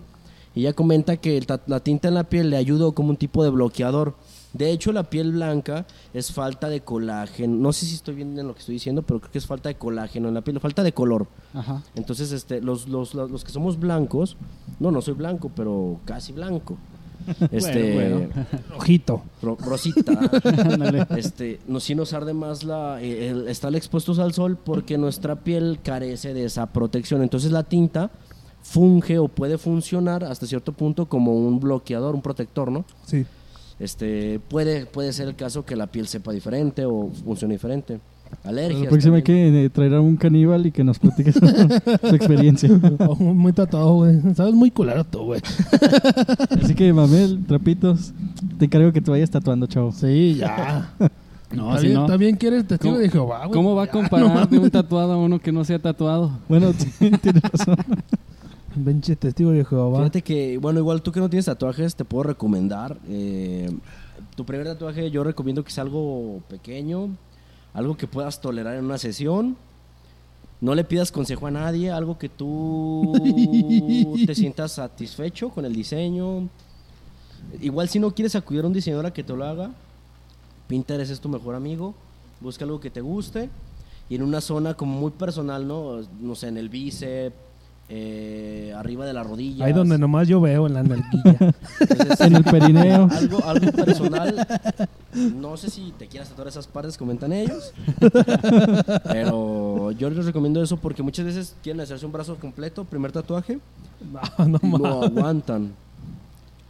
Y 0.55 0.61
ella 0.61 0.72
comenta 0.72 1.16
que 1.16 1.37
el 1.37 1.47
la 1.66 1.80
tinta 1.80 2.09
en 2.09 2.14
la 2.14 2.24
piel 2.24 2.51
le 2.51 2.57
ayudó 2.57 2.93
como 2.93 3.11
un 3.11 3.16
tipo 3.16 3.43
de 3.43 3.51
bloqueador. 3.51 4.14
De 4.55 4.71
hecho, 4.71 4.93
la 4.93 5.03
piel 5.11 5.33
blanca 5.33 5.85
es 6.15 6.33
falta 6.33 6.69
de 6.69 6.81
colágeno. 6.81 7.57
No 7.57 7.73
sé 7.73 7.85
si 7.87 7.95
estoy 7.97 8.15
bien 8.15 8.39
en 8.39 8.47
lo 8.47 8.55
que 8.55 8.61
estoy 8.61 8.75
diciendo, 8.75 9.03
pero 9.03 9.21
creo 9.21 9.33
que 9.33 9.39
es 9.39 9.47
falta 9.47 9.69
de 9.69 9.75
colágeno 9.75 10.29
en 10.29 10.35
la 10.35 10.41
piel, 10.43 10.59
falta 10.61 10.83
de 10.83 10.93
color. 10.93 11.27
Ajá. 11.53 11.83
Entonces, 11.97 12.31
este, 12.33 12.61
los, 12.63 12.89
los, 12.89 13.15
los, 13.15 13.31
los 13.31 13.45
que 13.45 13.51
somos 13.53 13.79
blancos, 13.79 14.37
no, 14.81 14.91
no 14.93 15.03
soy 15.03 15.15
blanco, 15.15 15.51
pero 15.55 15.99
casi 16.07 16.33
blanco. 16.33 16.77
Este, 17.51 17.95
Bueno, 17.95 18.29
ro- 19.43 19.57
rosita. 19.61 20.13
Este, 21.17 21.59
no, 21.67 21.81
sí 21.81 21.95
nos 21.95 22.13
arde 22.13 22.35
más 22.35 22.65
la, 22.65 23.01
eh, 23.03 23.29
el 23.31 23.49
estar 23.49 23.75
expuestos 23.75 24.19
al 24.19 24.33
sol 24.35 24.57
porque 24.63 24.99
nuestra 24.99 25.37
piel 25.37 25.79
carece 25.83 26.35
de 26.35 26.45
esa 26.45 26.67
protección. 26.67 27.23
Entonces 27.23 27.51
la 27.51 27.63
tinta 27.63 28.11
funge 28.63 29.19
o 29.19 29.29
puede 29.29 29.59
funcionar 29.59 30.23
hasta 30.25 30.47
cierto 30.47 30.73
punto 30.73 31.07
como 31.07 31.33
un 31.35 31.61
bloqueador, 31.61 32.15
un 32.15 32.23
protector, 32.23 32.71
¿no? 32.71 32.85
Sí. 33.07 33.25
Este, 33.81 34.41
puede, 34.49 34.87
puede 34.87 35.12
ser 35.12 35.29
el 35.29 35.35
caso 35.35 35.64
que 35.64 35.77
la 35.77 35.87
piel 35.89 36.07
sepa 36.07 36.33
diferente 36.33 36.85
o 36.87 37.11
funcione 37.25 37.55
diferente. 37.55 37.99
Alergias. 38.43 38.83
La 38.85 38.89
próxima 38.89 39.16
hay 39.16 39.22
también. 39.22 39.53
que 39.53 39.64
eh, 39.66 39.70
traer 39.70 39.95
a 39.95 40.01
un 40.01 40.16
caníbal 40.16 40.66
y 40.66 40.72
que 40.72 40.83
nos 40.83 40.99
platique 40.99 41.33
su, 41.33 41.41
su 42.09 42.14
experiencia. 42.14 42.68
Oh, 43.07 43.14
muy 43.16 43.53
tatuado, 43.53 43.95
güey. 43.95 44.20
Sabes 44.35 44.55
muy 44.55 44.70
culero 44.70 45.05
tú, 45.05 45.25
güey. 45.25 45.41
Así 46.62 46.75
que, 46.75 46.93
Mamel, 46.93 47.45
trapitos, 47.47 48.12
te 48.59 48.64
encargo 48.64 48.93
que 48.93 49.01
te 49.01 49.11
vayas 49.11 49.31
tatuando, 49.31 49.66
chavo. 49.66 49.93
Sí, 49.93 50.37
ya. 50.39 50.93
No, 51.53 51.68
¿Está 51.68 51.81
si 51.83 51.87
bien, 51.87 51.99
no. 51.99 52.05
está 52.07 52.16
bien 52.16 52.37
que 52.37 52.47
eres 52.49 52.66
testigo 52.66 52.95
¿Cómo- 52.95 53.03
de 53.03 53.11
Jehová, 53.11 53.39
güey. 53.47 53.51
¿Cómo 53.53 53.75
va 53.77 53.85
a 53.85 53.87
comparar 53.87 54.29
no 54.35 54.47
de 54.47 54.59
un 54.59 54.70
tatuado 54.70 55.12
a 55.12 55.16
uno 55.16 55.39
que 55.39 55.53
no 55.53 55.62
sea 55.64 55.79
tatuado? 55.79 56.33
Bueno, 56.49 56.72
tienes 56.99 57.43
razón. 57.43 57.77
Pinche 58.75 59.16
testigo 59.16 59.51
de 59.51 59.64
Jehová. 59.64 59.99
Fíjate 59.99 60.22
que, 60.22 60.59
bueno, 60.59 60.81
igual 60.81 61.03
tú 61.03 61.12
que 61.12 61.20
no 61.20 61.29
tienes 61.29 61.47
tatuajes, 61.47 61.95
te 61.95 62.05
puedo 62.05 62.25
recomendar. 62.25 62.99
eh, 63.09 63.70
tu 64.37 64.45
primer 64.45 64.66
tatuaje 64.66 65.11
yo 65.11 65.22
recomiendo 65.22 65.64
que 65.64 65.70
sea 65.70 65.83
algo 65.83 66.43
pequeño, 66.49 67.11
algo 67.72 67.97
que 67.97 68.07
puedas 68.07 68.41
tolerar 68.41 68.77
en 68.77 68.85
una 68.85 68.99
sesión. 68.99 69.57
No 70.61 70.75
le 70.75 70.85
pidas 70.85 71.12
consejo 71.12 71.47
a 71.47 71.51
nadie, 71.51 71.91
algo 71.91 72.18
que 72.18 72.29
tú 72.29 73.12
te 74.27 74.35
sientas 74.35 74.72
satisfecho 74.72 75.51
con 75.51 75.64
el 75.64 75.75
diseño. 75.75 76.49
Igual 77.61 77.89
si 77.89 77.99
no 77.99 78.12
quieres 78.12 78.35
acudir 78.35 78.64
a 78.64 78.66
un 78.66 78.72
diseñador 78.72 79.07
a 79.07 79.12
que 79.12 79.22
te 79.22 79.35
lo 79.35 79.45
haga, 79.45 79.70
Pinterest 80.66 81.12
es 81.12 81.20
tu 81.20 81.29
mejor 81.29 81.55
amigo, 81.55 81.95
busca 82.41 82.64
algo 82.64 82.81
que 82.81 82.91
te 82.91 83.03
guste 83.03 83.51
y 84.09 84.14
en 84.14 84.22
una 84.22 84.41
zona 84.41 84.75
como 84.75 84.99
muy 84.99 85.11
personal, 85.11 85.68
¿no? 85.68 86.01
No 86.20 86.35
sé, 86.35 86.49
en 86.49 86.57
el 86.57 86.68
bíceps, 86.70 87.37
eh, 87.89 88.72
arriba 88.76 89.05
de 89.05 89.12
la 89.12 89.22
rodilla. 89.22 89.66
Ahí 89.66 89.72
donde 89.72 89.99
nomás 89.99 90.26
yo 90.26 90.41
veo, 90.41 90.66
en 90.66 90.74
la 90.74 90.82
nalguilla. 90.82 91.37
En 92.18 92.37
el 92.37 92.45
perineo. 92.45 93.09
Algo, 93.11 93.45
algo 93.45 93.72
personal. 93.72 94.47
No 95.37 95.57
sé 95.57 95.68
si 95.70 95.93
te 95.99 96.07
quieras 96.07 96.30
tatuar 96.30 96.49
esas 96.49 96.66
partes, 96.66 96.97
comentan 96.97 97.32
ellos. 97.32 97.72
Pero 99.05 99.91
yo 99.93 100.09
les 100.11 100.24
recomiendo 100.24 100.62
eso 100.62 100.76
porque 100.78 101.03
muchas 101.03 101.26
veces 101.26 101.57
quieren 101.62 101.80
hacerse 101.80 102.07
un 102.07 102.12
brazo 102.12 102.37
completo, 102.37 102.85
primer 102.85 103.12
tatuaje, 103.12 103.59
no, 104.39 104.47
no 104.47 104.61
y 104.62 104.82
no 104.82 105.03
aguantan. 105.03 105.72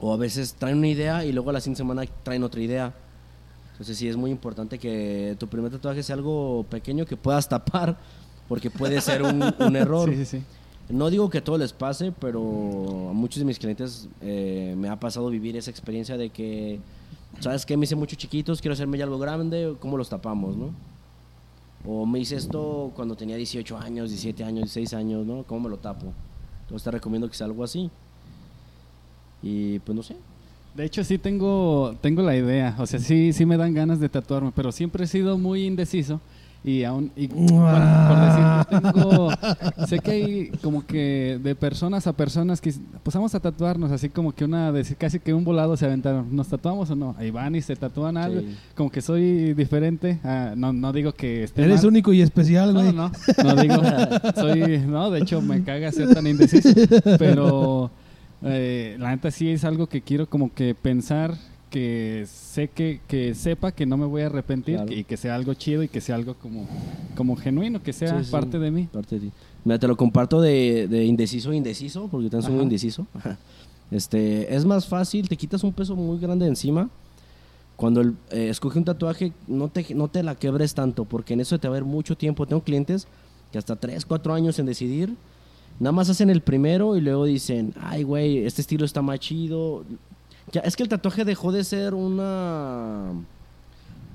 O 0.00 0.12
a 0.12 0.16
veces 0.16 0.54
traen 0.54 0.78
una 0.78 0.88
idea 0.88 1.24
y 1.24 1.32
luego 1.32 1.50
a 1.50 1.52
la 1.52 1.60
siguiente 1.60 1.78
semana 1.78 2.02
traen 2.24 2.42
otra 2.42 2.60
idea. 2.60 2.92
Entonces 3.72 3.96
sí 3.96 4.08
es 4.08 4.16
muy 4.16 4.30
importante 4.30 4.78
que 4.78 5.36
tu 5.38 5.46
primer 5.46 5.70
tatuaje 5.70 6.02
sea 6.02 6.16
algo 6.16 6.66
pequeño 6.68 7.06
que 7.06 7.16
puedas 7.16 7.48
tapar 7.48 7.96
porque 8.48 8.70
puede 8.70 9.00
ser 9.00 9.22
un, 9.22 9.42
un 9.58 9.76
error. 9.76 10.08
Sí, 10.14 10.24
sí, 10.24 10.38
sí. 10.38 10.44
No 10.89 11.09
digo 11.09 11.30
que 11.30 11.41
todo 11.41 11.57
les 11.57 11.72
pase, 11.72 12.12
pero 12.12 12.41
a 13.11 13.12
muchos 13.12 13.39
de 13.39 13.45
mis 13.45 13.59
clientes 13.59 14.09
eh, 14.20 14.74
me 14.76 14.89
ha 14.89 15.01
pasado 15.01 15.30
vivir 15.30 15.57
esa 15.57 15.70
experiencia 15.70 16.16
de 16.16 16.30
que, 16.30 16.78
¿sabes 17.41 17.64
qué? 17.64 17.76
Me 17.76 17.85
hice 17.85 17.97
mucho 17.97 18.16
chiquitos, 18.16 18.61
quiero 18.61 18.74
hacerme 18.74 18.99
ya 18.99 19.05
algo 19.05 19.18
grande, 19.18 19.74
¿cómo 19.80 19.97
los 19.97 20.09
tapamos, 20.09 20.57
no? 20.57 20.74
O 21.87 22.05
me 22.07 22.18
hice 22.18 22.37
esto 22.37 22.93
cuando 22.95 23.14
tenía 23.14 23.37
18 23.37 23.78
años, 23.78 24.11
17 24.11 24.45
años, 24.45 24.74
16 24.74 24.95
años, 24.95 25.26
¿no? 25.26 25.45
¿Cómo 25.45 25.61
me 25.61 25.70
lo 25.70 25.78
tapo? 25.78 26.12
Entonces 26.62 26.85
te 26.85 26.91
recomiendo 26.91 27.28
que 27.28 27.35
sea 27.35 27.47
algo 27.47 27.64
así. 27.64 27.91
Y 29.43 29.78
pues 29.80 29.95
no 29.95 30.03
sé. 30.03 30.16
De 30.74 30.85
hecho, 30.85 31.05
sí 31.05 31.18
tengo, 31.18 31.95
tengo 32.01 32.22
la 32.22 32.37
idea. 32.37 32.74
O 32.78 32.87
sea, 32.87 32.99
sí, 32.99 33.32
sí 33.32 33.47
me 33.47 33.57
dan 33.57 33.74
ganas 33.74 34.01
de 34.01 34.09
tatuarme, 34.09 34.51
pero 34.55 34.72
siempre 34.72 35.05
he 35.05 35.07
sido 35.07 35.39
muy 35.39 35.66
indeciso. 35.66 36.20
Y 36.66 36.82
aún, 36.84 37.10
y, 37.14 37.26
bueno, 37.26 38.08
por 38.08 38.80
decir, 38.80 38.92
tengo, 38.92 39.30
sé 39.86 39.98
que 39.98 40.10
hay 40.10 40.48
como 40.62 40.86
que 40.86 41.38
de 41.42 41.54
personas 41.54 42.06
a 42.06 42.14
personas 42.14 42.58
que, 42.62 42.72
pues 43.02 43.14
vamos 43.14 43.34
a 43.34 43.40
tatuarnos, 43.40 43.90
así 43.92 44.08
como 44.08 44.32
que 44.32 44.46
una, 44.46 44.72
casi 44.96 45.20
que 45.20 45.34
un 45.34 45.44
volado 45.44 45.76
se 45.76 45.84
aventaron, 45.84 46.34
¿nos 46.34 46.48
tatuamos 46.48 46.88
o 46.90 46.96
no? 46.96 47.14
Ahí 47.18 47.30
van 47.30 47.54
y 47.54 47.60
se 47.60 47.76
tatúan 47.76 48.16
algo, 48.16 48.40
Sí. 48.40 48.56
como 48.74 48.90
que 48.90 49.02
soy 49.02 49.52
diferente, 49.52 50.18
ah, 50.24 50.54
no, 50.56 50.72
no 50.72 50.90
digo 50.94 51.12
que 51.12 51.44
esté 51.44 51.64
Eres 51.64 51.82
mal. 51.82 51.88
único 51.90 52.14
y 52.14 52.22
especial, 52.22 52.72
No, 52.72 52.80
güey. 52.80 52.94
no, 52.94 53.10
no, 53.42 53.54
no 53.54 53.60
digo, 53.62 53.82
soy, 54.34 54.78
no, 54.86 55.10
de 55.10 55.20
hecho 55.20 55.42
me 55.42 55.62
caga 55.64 55.92
ser 55.92 56.14
tan 56.14 56.26
indeciso, 56.26 56.70
pero 57.18 57.90
eh, 58.42 58.96
la 58.98 59.10
neta 59.10 59.30
sí 59.30 59.50
es 59.50 59.64
algo 59.64 59.86
que 59.86 60.00
quiero 60.00 60.30
como 60.30 60.50
que 60.54 60.74
pensar, 60.74 61.34
que 61.75 62.25
sé 62.29 62.68
que, 62.68 63.01
que 63.09 63.35
sepa 63.35 63.72
que 63.72 63.85
no 63.85 63.97
me 63.97 64.07
voy 64.07 64.22
a 64.22 64.27
arrepentir 64.27 64.77
Claro. 64.77 64.93
y 64.93 65.03
que 65.03 65.16
sea 65.16 65.35
algo 65.35 65.55
chido 65.55 65.83
y 65.83 65.89
que 65.89 66.01
sea 66.01 66.14
algo 66.14 66.35
como, 66.35 66.68
como 67.16 67.35
genuino, 67.35 67.83
que 67.83 67.93
sea 67.93 68.16
Sí, 68.20 68.27
sí. 68.27 68.31
parte 68.31 68.61
de 68.61 68.70
mí. 68.70 68.89
Parte 68.93 69.16
de 69.16 69.22
ti. 69.27 69.33
Mira, 69.64 69.81
te 69.81 69.89
lo 69.89 69.97
comparto 69.97 70.41
de, 70.41 70.87
de 70.87 71.05
indeciso 71.05 71.51
a 71.51 71.57
indeciso, 71.57 72.07
porque 72.09 72.25
yo 72.27 72.31
también 72.31 72.43
soy 72.47 72.53
muy 72.53 72.61
Ajá. 72.61 72.64
indeciso. 72.64 73.07
Este, 73.91 74.55
es 74.55 74.64
más 74.64 74.87
fácil, 74.87 75.29
te 75.29 75.37
quitas 75.37 75.62
un 75.62 75.72
peso 75.72 75.95
muy 75.95 76.18
grande 76.18 76.45
de 76.47 76.51
encima. 76.51 76.89
Cuando 77.77 78.01
el, 78.01 78.14
eh, 78.31 78.49
escoge 78.51 78.79
un 78.79 78.85
tatuaje, 78.85 79.33
no 79.47 79.68
te, 79.68 79.95
no 79.95 80.09
te 80.09 80.22
la 80.22 80.37
quebres 80.37 80.75
tanto, 80.75 81.05
porque 81.05 81.35
en 81.35 81.41
eso 81.41 81.59
te 81.59 81.68
va 81.68 81.75
a 81.75 81.79
ver 81.79 81.85
mucho 81.85 82.16
tiempo. 82.16 82.47
Tengo 82.47 82.62
clientes 82.62 83.07
que 83.53 83.59
hasta 83.59 83.77
3, 83.77 84.07
4 84.07 84.33
años 84.33 84.59
en 84.59 84.66
decidir, 84.66 85.14
nada 85.81 85.93
más 85.93 86.09
hacen 86.09 86.31
el 86.31 86.41
primero 86.41 86.97
y 86.97 87.01
luego 87.03 87.25
dicen, 87.25 87.75
ay, 87.81 88.05
güey, 88.05 88.39
este 88.39 88.62
estilo 88.62 88.85
está 88.85 89.03
más 89.03 89.18
chido. 89.20 89.85
Ya, 90.53 90.61
es 90.61 90.76
que 90.76 90.82
el 90.82 90.88
tatuaje 90.88 91.24
dejó 91.24 91.53
de 91.53 91.64
ser 91.64 91.95
una, 91.95 93.12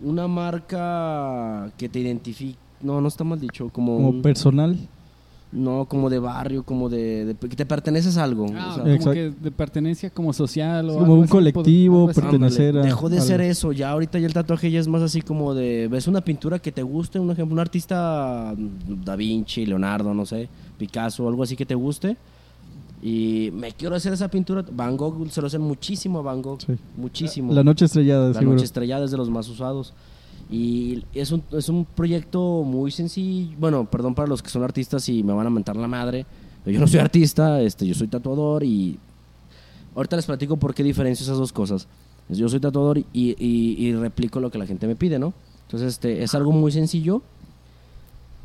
una 0.01 0.27
marca 0.27 1.71
que 1.77 1.89
te 1.89 1.99
identifica. 1.99 2.57
No, 2.82 3.01
no 3.01 3.07
está 3.09 3.23
mal 3.23 3.39
dicho, 3.39 3.69
como, 3.69 3.95
Como 3.97 4.09
un- 4.09 4.21
personal. 4.21 4.77
no, 5.51 5.86
como 5.86 6.09
de 6.09 6.19
barrio, 6.19 6.63
como 6.63 6.88
de, 6.88 7.25
de- 7.25 7.36
que 7.49 7.55
te 7.57 7.65
perteneces 7.65 8.15
a 8.17 8.23
algo. 8.23 8.45
Ah, 8.55 8.67
o 8.69 8.73
sea, 8.75 8.84
como 8.84 8.93
Exacto. 8.95 9.11
que 9.13 9.32
de 9.32 9.51
pertenencia 9.51 10.09
como 10.11 10.32
social 10.32 10.86
o 10.89 10.93
como 10.93 11.01
algo 11.03 11.13
un 11.15 11.23
así, 11.23 11.32
colectivo, 11.32 12.01
algo 12.07 12.13
pertenecer 12.13 12.77
a. 12.77 12.82
Dejó 12.84 13.09
de 13.09 13.17
algo. 13.17 13.27
ser 13.27 13.41
eso, 13.41 13.71
ya 13.73 13.89
ahorita 13.89 14.17
ya 14.19 14.27
el 14.27 14.34
tatuaje 14.34 14.71
ya 14.71 14.80
es 14.80 14.88
más 14.88 15.01
así 15.01 15.21
como 15.21 15.53
de, 15.53 15.89
ves 15.89 16.07
una 16.07 16.21
pintura 16.21 16.59
que 16.59 16.71
te 16.71 16.84
guste, 16.84 17.19
un 17.19 17.32
ejemplo, 17.32 17.53
un 17.53 17.59
artista, 17.59 18.53
mm, 18.55 19.03
Da 19.03 19.15
Vinci, 19.17 19.65
Leonardo, 19.65 20.13
no 20.13 20.25
sé, 20.25 20.47
Picasso, 20.77 21.27
algo 21.27 21.43
así 21.43 21.57
que 21.57 21.65
te 21.65 21.75
guste, 21.75 22.15
y 23.01 23.49
me 23.53 23.71
quiero 23.71 23.95
hacer 23.95 24.11
esa 24.13 24.27
pintura, 24.27 24.65
Van 24.71 24.97
Gogh 24.97 25.29
se 25.29 25.39
lo 25.41 25.47
hacen 25.47 25.61
muchísimo 25.61 26.19
a 26.19 26.21
Van 26.21 26.41
Gogh, 26.41 26.59
Sí. 26.61 26.73
muchísimo. 26.97 27.53
La 27.53 27.63
noche 27.63 27.85
estrellada, 27.85 28.27
La 28.27 28.33
seguro. 28.33 28.51
Noche 28.55 28.65
Estrellada 28.65 29.05
es 29.05 29.11
de 29.11 29.17
los 29.17 29.29
más 29.29 29.47
usados. 29.49 29.93
Y 30.51 31.03
es 31.13 31.31
un, 31.31 31.43
es 31.51 31.69
un 31.69 31.85
proyecto 31.85 32.63
muy 32.63 32.89
sencillo. 32.91 33.55
Bueno, 33.59 33.85
perdón 33.85 34.15
para 34.15 34.27
los 34.27 34.41
que 34.41 34.49
son 34.49 34.63
artistas 34.63 35.07
y 35.07 35.21
me 35.23 35.31
van 35.33 35.45
a 35.45 35.49
mentar 35.51 35.75
la 35.75 35.87
madre. 35.87 36.25
Yo 36.65 36.79
no 36.79 36.87
soy 36.87 36.99
artista, 36.99 37.61
este, 37.61 37.85
yo 37.87 37.93
soy 37.95 38.07
tatuador 38.07 38.63
y... 38.63 38.97
Ahorita 39.95 40.15
les 40.15 40.25
platico 40.25 40.57
por 40.57 40.73
qué 40.73 40.83
diferencio 40.83 41.23
esas 41.23 41.37
dos 41.37 41.53
cosas. 41.53 41.87
Yo 42.29 42.47
soy 42.49 42.59
tatuador 42.59 42.97
y, 42.97 43.05
y- 43.13 43.75
y 43.77 43.93
replico 43.95 44.39
lo 44.39 44.49
que 44.51 44.57
la 44.57 44.65
gente 44.65 44.87
me 44.87 44.95
pide, 44.95 45.19
¿no? 45.19 45.33
Entonces, 45.67 45.93
este, 45.93 46.23
es 46.23 46.33
algo 46.35 46.51
muy 46.51 46.71
sencillo. 46.71 47.21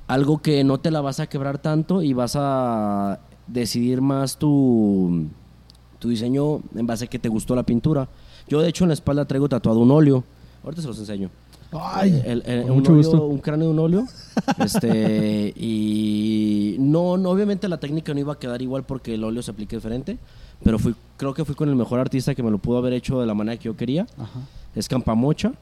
Algo 0.06 0.38
que 0.42 0.62
no 0.64 0.78
te 0.78 0.90
la 0.90 1.00
vas 1.00 1.20
a 1.20 1.26
quebrar 1.26 1.58
tanto 1.58 2.02
y 2.02 2.12
vas 2.12 2.34
a 2.36 3.20
decidir 3.46 4.00
más 4.00 4.36
tu, 4.38 5.26
tu 5.98 6.08
diseño 6.08 6.60
en 6.74 6.86
base 6.86 7.04
a 7.04 7.08
que 7.08 7.18
te 7.18 7.28
gustó 7.28 7.54
la 7.54 7.62
pintura. 7.62 8.08
Yo, 8.48 8.60
de 8.60 8.68
hecho, 8.68 8.84
en 8.84 8.88
la 8.88 8.94
espalda 8.94 9.24
traigo 9.24 9.48
tatuado 9.48 9.80
un 9.80 9.90
óleo. 9.90 10.24
Ahorita 10.62 10.82
se 10.82 10.88
los 10.88 10.98
enseño. 10.98 11.30
Ay, 11.72 12.22
El- 12.24 12.42
el- 12.46 12.62
Con 12.62 12.70
un, 12.70 12.76
mucho 12.78 12.92
óleo, 12.92 13.02
gusto. 13.10 13.26
un 13.26 13.38
cráneo 13.38 13.66
de 13.68 13.72
un 13.72 13.78
óleo. 13.80 14.06
Este, 14.58 15.52
y 15.56 16.76
no, 16.78 17.16
no, 17.16 17.30
obviamente 17.30 17.68
la 17.68 17.78
técnica 17.78 18.12
no 18.14 18.20
iba 18.20 18.32
a 18.34 18.38
quedar 18.38 18.60
igual 18.62 18.84
porque 18.84 19.14
el 19.14 19.24
óleo 19.24 19.42
se 19.42 19.50
aplica 19.50 19.76
diferente. 19.76 20.18
Pero 20.62 20.78
fui, 20.78 20.94
creo 21.16 21.34
que 21.34 21.44
fui 21.44 21.54
con 21.54 21.68
el 21.68 21.74
mejor 21.76 21.98
artista 22.00 22.34
que 22.34 22.42
me 22.42 22.50
lo 22.50 22.58
pudo 22.58 22.78
haber 22.78 22.92
hecho 22.92 23.20
de 23.20 23.26
la 23.26 23.34
manera 23.34 23.56
que 23.58 23.64
yo 23.64 23.76
quería. 23.76 24.06
Ajá. 24.16 24.40
Es 24.74 24.88
Campamocha. 24.88 25.52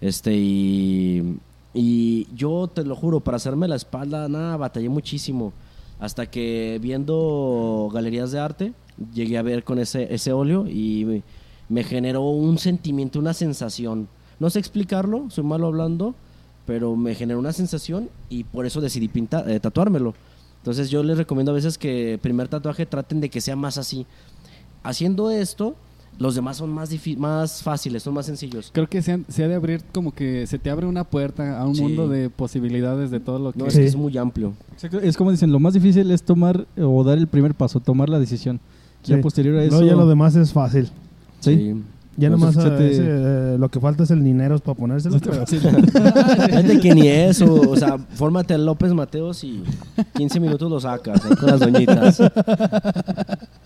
Este, 0.00 0.34
y, 0.36 1.38
y 1.74 2.26
yo 2.34 2.68
te 2.72 2.84
lo 2.84 2.94
juro, 2.96 3.20
para 3.20 3.36
hacerme 3.36 3.66
la 3.68 3.76
espalda, 3.76 4.28
nada, 4.28 4.56
batallé 4.56 4.88
muchísimo. 4.88 5.52
Hasta 5.98 6.26
que 6.26 6.78
viendo 6.82 7.88
galerías 7.92 8.30
de 8.30 8.38
arte, 8.38 8.72
llegué 9.14 9.38
a 9.38 9.42
ver 9.42 9.64
con 9.64 9.78
ese, 9.78 10.12
ese 10.14 10.32
óleo 10.32 10.66
y 10.66 11.22
me, 11.68 11.84
generó 11.84 12.22
un 12.22 12.58
sentimiento, 12.58 13.18
una 13.18 13.34
sensación. 13.34 14.08
No 14.38 14.50
sé 14.50 14.58
explicarlo, 14.58 15.30
soy 15.30 15.44
malo 15.44 15.66
hablando, 15.66 16.14
pero 16.66 16.96
me 16.96 17.14
generó 17.14 17.38
una 17.38 17.52
sensación 17.52 18.10
y 18.28 18.44
por 18.44 18.66
eso 18.66 18.80
decidí 18.80 19.08
pintar, 19.08 19.48
eh, 19.48 19.60
tatuármelo. 19.60 20.14
Entonces 20.58 20.90
yo 20.90 21.02
les 21.02 21.16
recomiendo 21.16 21.52
a 21.52 21.54
veces 21.54 21.78
que 21.78 22.18
primer 22.20 22.48
tatuaje 22.48 22.86
traten 22.86 23.20
de 23.20 23.30
que 23.30 23.40
sea 23.40 23.56
más 23.56 23.78
así. 23.78 24.06
Haciendo 24.82 25.30
esto, 25.30 25.76
los 26.18 26.34
demás 26.34 26.56
son 26.56 26.70
más, 26.72 26.90
más 27.18 27.62
fáciles, 27.62 28.02
son 28.02 28.14
más 28.14 28.26
sencillos. 28.26 28.70
Creo 28.72 28.88
que 28.88 29.02
se, 29.02 29.12
han- 29.12 29.24
se 29.28 29.44
ha 29.44 29.48
de 29.48 29.54
abrir 29.54 29.82
como 29.92 30.12
que 30.12 30.46
se 30.46 30.58
te 30.58 30.70
abre 30.70 30.86
una 30.86 31.04
puerta 31.04 31.58
a 31.60 31.66
un 31.66 31.74
Sí. 31.74 31.82
mundo 31.82 32.08
de 32.08 32.30
posibilidades 32.30 33.10
de 33.10 33.20
todo 33.20 33.38
lo 33.38 33.52
que... 33.52 33.58
No, 33.58 33.66
es 33.66 33.74
Sí. 33.74 33.80
que 33.80 33.86
es 33.86 33.96
muy 33.96 34.16
amplio. 34.16 34.54
Exacto, 34.72 34.98
Es 35.00 35.16
como 35.16 35.30
dicen, 35.30 35.52
lo 35.52 35.60
más 35.60 35.74
difícil 35.74 36.10
es 36.10 36.22
tomar 36.22 36.66
o 36.78 37.04
dar 37.04 37.18
el 37.18 37.26
primer 37.26 37.54
paso, 37.54 37.80
tomar 37.80 38.08
la 38.08 38.18
decisión. 38.18 38.60
Ya 39.04 39.16
Sí. 39.16 39.22
posterior 39.22 39.56
a 39.58 39.64
eso. 39.64 39.80
No, 39.80 39.86
ya 39.86 39.94
lo 39.94 40.08
demás 40.08 40.34
es 40.36 40.52
fácil. 40.52 40.88
Sí. 41.40 41.74
Ya 42.18 42.28
Entonces, 42.28 42.56
nomás 42.56 42.68
se 42.70 42.74
eh, 42.74 42.78
te- 42.78 42.90
ese, 42.92 43.02
eh, 43.06 43.56
lo 43.58 43.68
que 43.68 43.78
falta 43.78 44.04
es 44.04 44.10
el 44.10 44.24
dinero 44.24 44.58
para 44.58 44.74
ponérselo. 44.74 45.18
Fíjate 45.20 46.80
que 46.80 46.94
ni 46.94 47.08
eso, 47.08 47.52
o 47.52 47.76
sea, 47.76 47.98
fórmate 47.98 48.54
a 48.54 48.58
López 48.58 48.94
Mateos 48.94 49.44
y 49.44 49.62
15 50.14 50.40
minutos 50.40 50.70
lo 50.70 50.80
sacas 50.80 51.22
ahí 51.26 51.36
con 51.36 51.46
las 51.50 51.60
doñitas. 51.60 52.22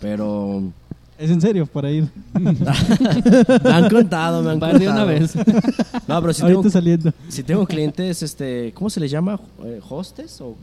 Pero 0.01 0.63
Es 1.21 1.29
en 1.29 1.39
serio, 1.39 1.65
para 1.67 1.91
ir. 1.91 2.09
me 2.33 3.69
han 3.69 3.89
contado, 3.89 4.41
me 4.41 4.51
han 4.51 4.61
Va 4.61 4.67
de 4.73 4.85
contado. 4.85 4.91
una 4.91 5.05
vez. 5.05 5.35
No, 6.07 6.19
pero 6.21 6.33
si 6.33 6.41
tengo, 6.41 6.69
saliendo. 6.69 7.13
si 7.29 7.43
tengo 7.43 7.65
clientes, 7.67 8.23
este, 8.23 8.71
¿cómo 8.73 8.89
se 8.89 8.99
les 8.99 9.11
llama? 9.11 9.39
Eh, 9.63 9.79
¿Hostes? 9.87 10.41
O, 10.41 10.55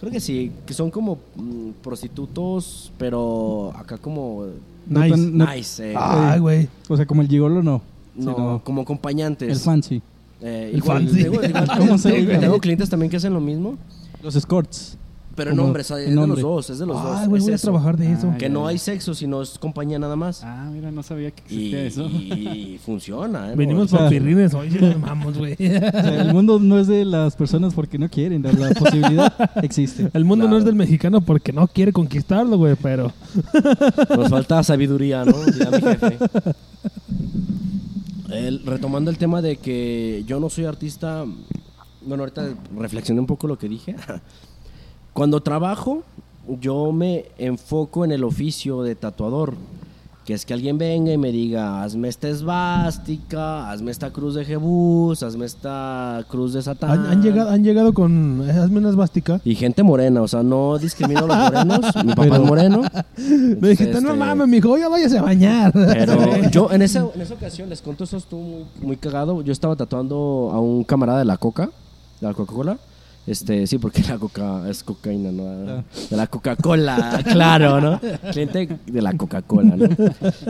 creo 0.00 0.12
que 0.12 0.20
sí, 0.20 0.52
que 0.64 0.72
son 0.74 0.90
como 0.90 1.18
mm, 1.34 1.70
prostitutos, 1.82 2.92
pero 2.98 3.72
acá 3.76 3.98
como 3.98 4.46
No 4.86 5.00
Nice. 5.00 5.10
tan- 5.10 5.36
no- 5.38 5.52
nice, 5.54 5.90
eh, 5.92 5.94
Ay, 5.98 6.38
güey. 6.40 6.68
o 6.88 6.96
sea, 6.96 7.04
como 7.06 7.22
el 7.22 7.28
gigolo 7.28 7.62
no. 7.62 7.82
no, 8.14 8.32
sino 8.34 8.60
como 8.64 8.82
acompañantes. 8.82 9.48
el 9.50 9.58
fancy. 9.58 10.00
Eh, 10.40 10.70
El 10.72 10.78
igual, 10.78 11.04
fancy. 11.08 11.22
tengo- 11.24 11.42
igual- 11.42 11.68
¿Cómo 11.78 11.98
se 11.98 12.10
tengo- 12.12 12.26
diga? 12.28 12.38
Tengo 12.40 12.58
clientes 12.60 12.88
también 12.90 13.10
que 13.10 13.16
hacen 13.16 13.32
lo 13.32 13.40
mismo, 13.40 13.76
Los 14.22 14.36
escorts. 14.36 14.96
Pero 15.36 15.50
en 15.50 15.56
Como 15.56 15.68
hombres, 15.68 15.90
es 15.90 16.06
en 16.08 16.14
de 16.14 16.20
hombre. 16.22 16.42
los 16.42 16.50
dos, 16.50 16.70
es 16.70 16.78
de 16.78 16.86
los 16.86 17.02
dos. 17.02 17.16
Ay, 17.20 17.26
güey, 17.28 17.38
es 17.38 17.44
voy 17.44 17.52
a 17.52 17.56
eso. 17.56 17.66
trabajar 17.68 17.96
de 17.96 18.12
eso. 18.12 18.30
Ay. 18.32 18.38
Que 18.38 18.48
no 18.48 18.66
hay 18.66 18.78
sexo, 18.78 19.14
sino 19.14 19.42
es 19.42 19.58
compañía 19.58 19.98
nada 19.98 20.16
más. 20.16 20.42
Ah, 20.44 20.68
mira, 20.72 20.90
no 20.90 21.02
sabía 21.02 21.30
que 21.30 21.42
Y, 21.54 21.74
existía 21.74 21.82
eso. 21.84 22.06
y 22.08 22.78
funciona, 22.84 23.52
¿eh? 23.52 23.56
Venimos 23.56 23.90
sea- 23.90 24.00
por 24.00 24.08
pirrines 24.10 24.54
hoy, 24.54 24.70
nos 24.70 25.00
vamos, 25.00 25.36
güey. 25.38 25.54
O 25.54 25.56
sea, 25.56 26.20
el 26.22 26.32
mundo 26.32 26.58
no 26.60 26.78
es 26.78 26.86
de 26.86 27.04
las 27.04 27.34
personas 27.36 27.74
porque 27.74 27.98
no 27.98 28.08
quieren, 28.08 28.42
la, 28.42 28.52
la 28.52 28.70
posibilidad 28.74 29.32
existe. 29.62 30.10
El 30.14 30.24
mundo 30.24 30.44
no 30.44 30.50
Claro. 30.50 30.58
es 30.58 30.64
del 30.66 30.74
mexicano 30.76 31.20
porque 31.20 31.52
no 31.52 31.66
quiere 31.66 31.92
conquistarlo, 31.92 32.56
güey, 32.56 32.76
pero... 32.80 33.12
Nos 34.16 34.28
falta 34.28 34.62
sabiduría, 34.62 35.24
¿no? 35.24 35.32
Dirá 35.44 35.70
mi 35.70 35.80
jefe. 35.80 36.18
El- 38.30 38.64
retomando 38.66 39.10
el 39.10 39.18
tema 39.18 39.42
de 39.42 39.56
que 39.56 40.24
yo 40.26 40.40
no 40.40 40.48
soy 40.50 40.64
artista, 40.64 41.24
bueno, 42.04 42.22
ahorita 42.22 42.48
reflexioné 42.76 43.20
un 43.20 43.26
poco 43.26 43.46
lo 43.46 43.58
que 43.58 43.68
dije. 43.68 43.94
Cuando 45.14 45.40
trabajo, 45.42 46.02
yo 46.60 46.92
me 46.92 47.26
enfoco 47.38 48.04
en 48.04 48.12
el 48.12 48.22
oficio 48.24 48.82
de 48.82 48.94
tatuador. 48.94 49.54
Que 50.26 50.32
es 50.32 50.46
que 50.46 50.54
alguien 50.54 50.78
venga 50.78 51.12
y 51.12 51.18
me 51.18 51.30
diga, 51.32 51.82
hazme 51.82 52.08
esta 52.08 52.28
esvástica, 52.28 53.70
hazme 53.70 53.90
esta 53.90 54.10
cruz 54.10 54.34
de 54.34 54.46
Jebús, 54.46 55.22
hazme 55.22 55.44
esta 55.44 56.24
cruz 56.30 56.54
de 56.54 56.62
Satán. 56.62 56.90
¿Han, 56.92 57.06
han 57.06 57.22
llegado, 57.22 57.50
han 57.50 57.62
llegado 57.62 57.92
con. 57.92 58.40
Hazme 58.48 58.78
una 58.78 58.88
esvástica. 58.88 59.40
Y 59.44 59.54
gente 59.54 59.82
morena, 59.82 60.22
o 60.22 60.28
sea, 60.28 60.42
no 60.42 60.78
discrimino 60.78 61.26
a 61.26 61.26
los 61.26 61.36
morenos. 61.66 61.94
Mi 62.06 62.08
papá 62.14 62.22
Pero- 62.22 62.34
es 62.36 62.40
moreno. 62.40 62.82
Me 63.60 63.68
dijiste, 63.68 64.00
no 64.00 64.08
Este, 64.08 64.14
mames, 64.14 64.48
mijo, 64.48 64.78
ya 64.78 64.88
váyase 64.88 65.18
a 65.18 65.22
bañar. 65.22 65.72
Pero 65.74 66.16
yo 66.50 66.72
en 66.72 66.80
esa, 66.80 67.06
en 67.14 67.20
esa 67.20 67.34
ocasión, 67.34 67.68
les 67.68 67.82
cuento, 67.82 68.04
eso 68.04 68.16
estuvo 68.16 68.40
muy, 68.42 68.64
muy 68.80 68.96
cagado. 68.96 69.42
Yo 69.42 69.52
estaba 69.52 69.76
tatuando 69.76 70.50
a 70.54 70.58
un 70.58 70.84
camarada 70.84 71.18
de 71.18 71.26
la 71.26 71.36
Coca, 71.36 71.68
de 72.20 72.26
la 72.26 72.32
Coca-Cola. 72.32 72.78
Este, 73.26 73.66
sí, 73.66 73.78
porque 73.78 74.02
la 74.02 74.18
coca 74.18 74.68
es 74.68 74.82
cocaína, 74.82 75.32
¿no? 75.32 75.82
De 76.10 76.16
la 76.16 76.26
Coca-Cola, 76.26 77.22
claro, 77.32 77.80
¿no? 77.80 77.98
Cliente 78.32 78.68
de 78.86 79.00
la 79.02 79.14
Coca-Cola, 79.16 79.76
¿no? 79.76 79.88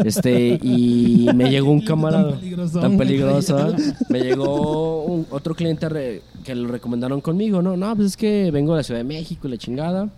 Este, 0.05 0.59
y 0.61 1.29
me 1.37 1.51
llegó 1.51 1.70
un 1.70 1.83
camarada 1.83 2.31
Tan 2.33 2.41
peligroso. 2.41 2.81
tan 2.81 2.97
peligroso. 2.99 3.75
Me 4.09 4.20
llegó 4.22 5.05
un- 5.05 5.27
otro 5.31 5.55
cliente 5.55 5.89
re- 5.89 6.22
que 6.43 6.55
lo 6.57 6.66
recomendaron 6.68 7.20
conmigo, 7.20 7.62
¿no? 7.62 7.77
No, 7.77 7.95
pues 7.95 8.09
es 8.09 8.16
que 8.16 8.51
vengo 8.51 8.72
de 8.75 8.79
la 8.81 8.83
Ciudad 8.85 8.99
de 9.01 9.05
México 9.05 9.47
la 9.47 9.57
chingada. 9.57 10.09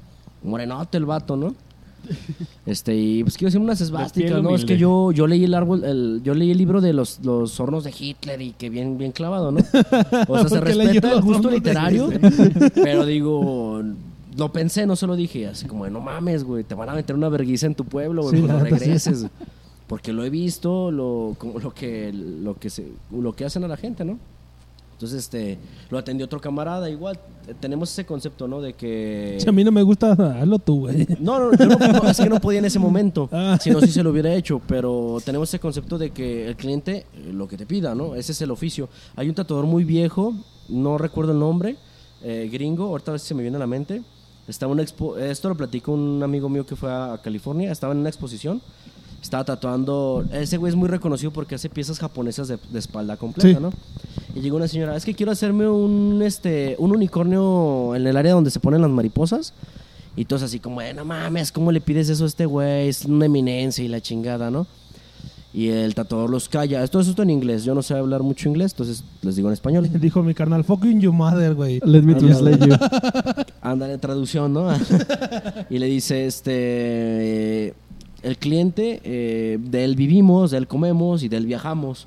Morenote 0.42 0.96
el 0.96 1.04
vato, 1.04 1.36
¿no? 1.36 1.54
Este, 2.66 2.96
y 2.96 3.22
pues 3.22 3.36
quiero 3.36 3.48
hacer 3.48 3.60
unas 3.60 3.80
esvásticas, 3.80 4.42
¿no? 4.42 4.54
Es 4.54 4.64
que 4.64 4.76
yo, 4.76 5.12
yo 5.12 5.28
leí 5.28 5.44
el 5.44 5.54
árbol, 5.54 5.84
el, 5.84 6.20
yo 6.24 6.34
leí 6.34 6.50
el 6.50 6.58
libro 6.58 6.80
de 6.80 6.92
los, 6.92 7.20
los 7.24 7.60
hornos 7.60 7.84
de 7.84 7.94
Hitler 7.96 8.42
y 8.42 8.52
que 8.52 8.70
bien, 8.70 8.98
bien 8.98 9.12
clavado, 9.12 9.52
¿no? 9.52 9.60
O 10.28 10.38
sea, 10.38 10.48
se 10.48 10.60
respeta 10.60 11.12
el 11.12 11.22
gusto 11.22 11.48
literario, 11.48 12.10
pero 12.74 13.06
digo, 13.06 13.82
lo 14.36 14.52
pensé, 14.52 14.84
no 14.84 14.96
se 14.96 15.06
lo 15.06 15.14
dije, 15.14 15.46
así 15.46 15.66
como 15.66 15.84
de, 15.84 15.92
no 15.92 16.00
mames, 16.00 16.42
güey, 16.42 16.64
te 16.64 16.74
van 16.74 16.88
a 16.88 16.94
meter 16.94 17.14
una 17.14 17.28
vergüenza 17.28 17.66
en 17.66 17.76
tu 17.76 17.84
pueblo, 17.84 18.22
güey, 18.22 18.36
Sí, 18.36 18.42
cuando 18.42 18.64
sí. 18.64 18.70
regreses. 18.70 19.26
Porque 19.86 20.12
lo 20.12 20.24
he 20.24 20.30
visto, 20.30 20.90
lo, 20.90 21.36
como 21.38 21.60
lo 21.60 21.72
que, 21.72 22.12
lo 22.12 22.56
que 22.56 22.68
se, 22.68 22.88
lo 23.12 23.32
que 23.34 23.44
hacen 23.44 23.62
a 23.62 23.68
la 23.68 23.76
gente, 23.76 24.04
¿no? 24.04 24.18
Entonces, 24.96 25.24
este, 25.24 25.58
lo 25.90 25.98
atendió 25.98 26.24
otro 26.24 26.40
camarada, 26.40 26.88
igual, 26.88 27.20
tenemos 27.60 27.92
ese 27.92 28.06
concepto, 28.06 28.48
¿no? 28.48 28.62
De 28.62 28.72
que... 28.72 29.36
Si 29.38 29.46
a 29.46 29.52
mí 29.52 29.62
no 29.62 29.70
me 29.70 29.82
gusta, 29.82 30.12
hazlo 30.40 30.58
tú, 30.58 30.80
güey. 30.80 31.06
No, 31.20 31.38
no, 31.38 31.54
yo 31.54 31.66
no, 31.66 32.08
es 32.08 32.16
que 32.16 32.30
no 32.30 32.40
podía 32.40 32.60
en 32.60 32.64
ese 32.64 32.78
momento. 32.78 33.28
Ah. 33.38 33.58
Si 33.60 33.70
no, 33.70 33.80
sí 33.82 33.88
se 33.88 34.02
lo 34.02 34.10
hubiera 34.10 34.32
hecho. 34.34 34.62
Pero 34.66 35.18
tenemos 35.22 35.50
ese 35.50 35.58
concepto 35.58 35.98
de 35.98 36.10
que 36.10 36.48
el 36.48 36.56
cliente 36.56 37.04
lo 37.30 37.46
que 37.46 37.58
te 37.58 37.66
pida, 37.66 37.94
¿no? 37.94 38.14
Ese 38.14 38.32
es 38.32 38.40
el 38.40 38.50
oficio. 38.50 38.88
Hay 39.14 39.28
un 39.28 39.34
tatuador 39.34 39.66
muy 39.66 39.84
viejo, 39.84 40.32
no 40.70 40.96
recuerdo 40.96 41.32
el 41.32 41.38
nombre, 41.38 41.76
eh, 42.22 42.48
gringo, 42.50 42.86
ahorita 42.86 43.10
a 43.10 43.12
ver 43.12 43.20
si 43.20 43.28
se 43.28 43.34
me 43.34 43.42
viene 43.42 43.56
a 43.56 43.60
la 43.60 43.66
mente. 43.66 44.02
Estaba 44.48 44.72
una 44.72 44.82
expo 44.82 45.18
esto 45.18 45.50
lo 45.50 45.56
platicó 45.56 45.92
un 45.92 46.22
amigo 46.22 46.48
mío 46.48 46.64
que 46.64 46.76
fue 46.76 46.90
a 46.90 47.20
California, 47.22 47.70
estaba 47.70 47.92
en 47.92 47.98
una 48.00 48.08
exposición. 48.08 48.62
Estaba 49.22 49.44
tatuando. 49.44 50.24
Ese 50.32 50.56
güey 50.56 50.70
es 50.70 50.76
muy 50.76 50.88
reconocido 50.88 51.32
porque 51.32 51.54
hace 51.56 51.68
piezas 51.68 51.98
japonesas 51.98 52.48
de, 52.48 52.58
de 52.70 52.78
espalda 52.78 53.16
completa, 53.16 53.58
Sí. 53.58 53.62
¿no? 53.62 53.72
Y 54.34 54.40
llegó 54.40 54.56
una 54.56 54.68
señora, 54.68 54.94
es 54.96 55.04
que 55.04 55.14
quiero 55.14 55.32
hacerme 55.32 55.68
un, 55.68 56.20
este, 56.22 56.76
un 56.78 56.92
unicornio 56.92 57.94
en 57.96 58.06
el 58.06 58.16
área 58.16 58.32
donde 58.34 58.50
se 58.50 58.60
ponen 58.60 58.82
las 58.82 58.90
mariposas. 58.90 59.52
Y 60.14 60.24
todos 60.26 60.42
así 60.42 60.60
como, 60.60 60.80
"Eh, 60.80 60.94
no 60.94 61.04
mames, 61.04 61.52
¿cómo 61.52 61.72
le 61.72 61.80
pides 61.80 62.08
eso 62.08 62.24
a 62.24 62.26
este 62.26 62.46
güey? 62.46 62.88
Es 62.88 63.04
una 63.04 63.26
eminencia 63.26 63.84
y 63.84 63.88
la 63.88 64.00
chingada, 64.00 64.50
¿no? 64.50 64.66
Y 65.52 65.68
el 65.68 65.94
tatuador 65.94 66.28
los 66.28 66.48
calla. 66.50 66.84
Esto 66.84 67.00
es 67.00 67.08
esto 67.08 67.22
en 67.22 67.30
inglés. 67.30 67.64
Yo 67.64 67.74
no 67.74 67.82
sé 67.82 67.94
hablar 67.94 68.22
mucho 68.22 68.48
inglés, 68.48 68.72
entonces 68.72 69.04
les 69.22 69.36
digo 69.36 69.48
en 69.48 69.54
español. 69.54 69.88
Dijo 70.00 70.22
mi 70.22 70.34
carnal, 70.34 70.64
fucking 70.64 71.00
you 71.00 71.12
mother, 71.14 71.54
güey. 71.54 71.80
Let 71.82 72.02
me 72.02 72.14
translate 72.14 72.66
you. 72.66 72.74
Anda 73.62 73.90
en 73.90 73.98
traducción, 74.00 74.52
¿no? 74.52 74.68
y 75.70 75.78
le 75.78 75.86
dice, 75.86 76.26
este, 76.26 77.74
el 78.26 78.36
cliente, 78.38 79.00
eh, 79.04 79.58
de 79.60 79.84
él 79.84 79.94
vivimos, 79.96 80.50
de 80.50 80.58
él 80.58 80.66
comemos 80.66 81.22
y 81.22 81.28
de 81.28 81.36
él 81.36 81.46
viajamos. 81.46 82.06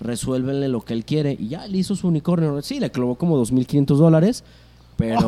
Resuélvenle 0.00 0.68
lo 0.68 0.80
que 0.82 0.94
él 0.94 1.04
quiere. 1.04 1.36
Y 1.38 1.48
ya 1.48 1.66
le 1.66 1.78
hizo 1.78 1.94
su 1.94 2.08
unicornio. 2.08 2.60
Sí, 2.62 2.80
le 2.80 2.90
clavó 2.90 3.14
como 3.16 3.38
2.500 3.40 3.84
dólares. 3.96 4.44
Pero 4.96 5.18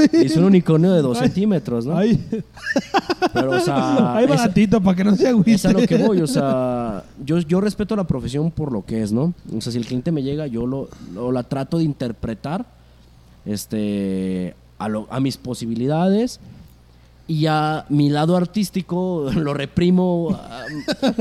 hizo 0.24 0.38
un 0.40 0.44
unicornio 0.46 0.92
de 0.92 1.02
2 1.02 1.16
Ay. 1.20 1.26
centímetros, 1.26 1.86
¿no? 1.86 1.96
Ay, 1.96 2.24
Pero, 3.32 3.50
o 3.50 3.58
sea, 3.60 4.14
ay 4.16 4.24
esa- 4.26 4.34
baratito, 4.36 4.80
para 4.80 4.96
que 4.96 5.02
no 5.04 5.16
se 5.16 5.26
agüite. 5.28 5.52
es 5.54 5.66
a 5.66 5.72
lo 5.72 5.84
que 5.86 5.96
voy, 5.96 6.20
o 6.20 6.26
sea, 6.28 7.02
yo, 7.24 7.38
yo 7.40 7.60
respeto 7.60 7.96
la 7.96 8.04
profesión 8.06 8.52
por 8.52 8.70
lo 8.70 8.84
que 8.84 9.02
es, 9.02 9.10
¿no? 9.12 9.34
O 9.56 9.60
sea, 9.60 9.72
si 9.72 9.78
el 9.78 9.86
cliente 9.86 10.12
me 10.12 10.22
llega, 10.22 10.46
yo 10.46 10.66
lo, 10.68 10.88
lo- 11.14 11.32
la 11.32 11.42
trato 11.42 11.78
de 11.78 11.84
interpretar 11.84 12.64
este, 13.44 14.54
a, 14.78 14.88
lo- 14.88 15.06
a 15.10 15.20
mis 15.20 15.36
posibilidades 15.36 16.38
y 17.32 17.46
a 17.46 17.84
mi 17.88 18.10
lado 18.10 18.36
artístico 18.36 19.30
lo 19.34 19.54
reprimo. 19.54 20.38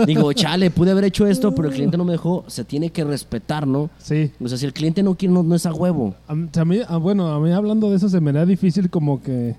digo, 0.05 0.33
chale, 0.33 0.69
pude 0.71 0.91
haber 0.91 1.05
hecho 1.05 1.25
esto, 1.27 1.53
pero 1.55 1.69
el 1.69 1.73
cliente 1.73 1.97
no 1.97 2.05
me 2.05 2.11
dejó. 2.13 2.43
Se 2.47 2.63
tiene 2.65 2.89
que 2.89 3.03
respetar, 3.03 3.65
¿no? 3.67 3.89
Sí. 3.99 4.31
O 4.43 4.47
sea, 4.47 4.57
si 4.57 4.65
el 4.65 4.73
cliente 4.73 5.03
no 5.03 5.15
quiere, 5.15 5.33
no, 5.33 5.43
no 5.43 5.55
es 5.55 5.65
a 5.65 5.73
huevo. 5.73 6.13
A, 6.27 6.35
mí- 6.35 6.49
a 6.55 6.65
mí, 6.65 6.79
ah, 6.87 6.97
bueno, 6.97 7.27
a 7.27 7.39
mí 7.39 7.51
hablando 7.51 7.89
de 7.89 7.95
eso 7.97 8.09
se 8.09 8.19
me 8.19 8.31
da 8.31 8.45
difícil 8.45 8.89
como 8.89 9.21
que 9.21 9.55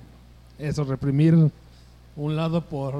eso, 0.58 0.84
reprimir 0.84 1.34
un 2.16 2.36
lado 2.36 2.60
por... 2.60 2.94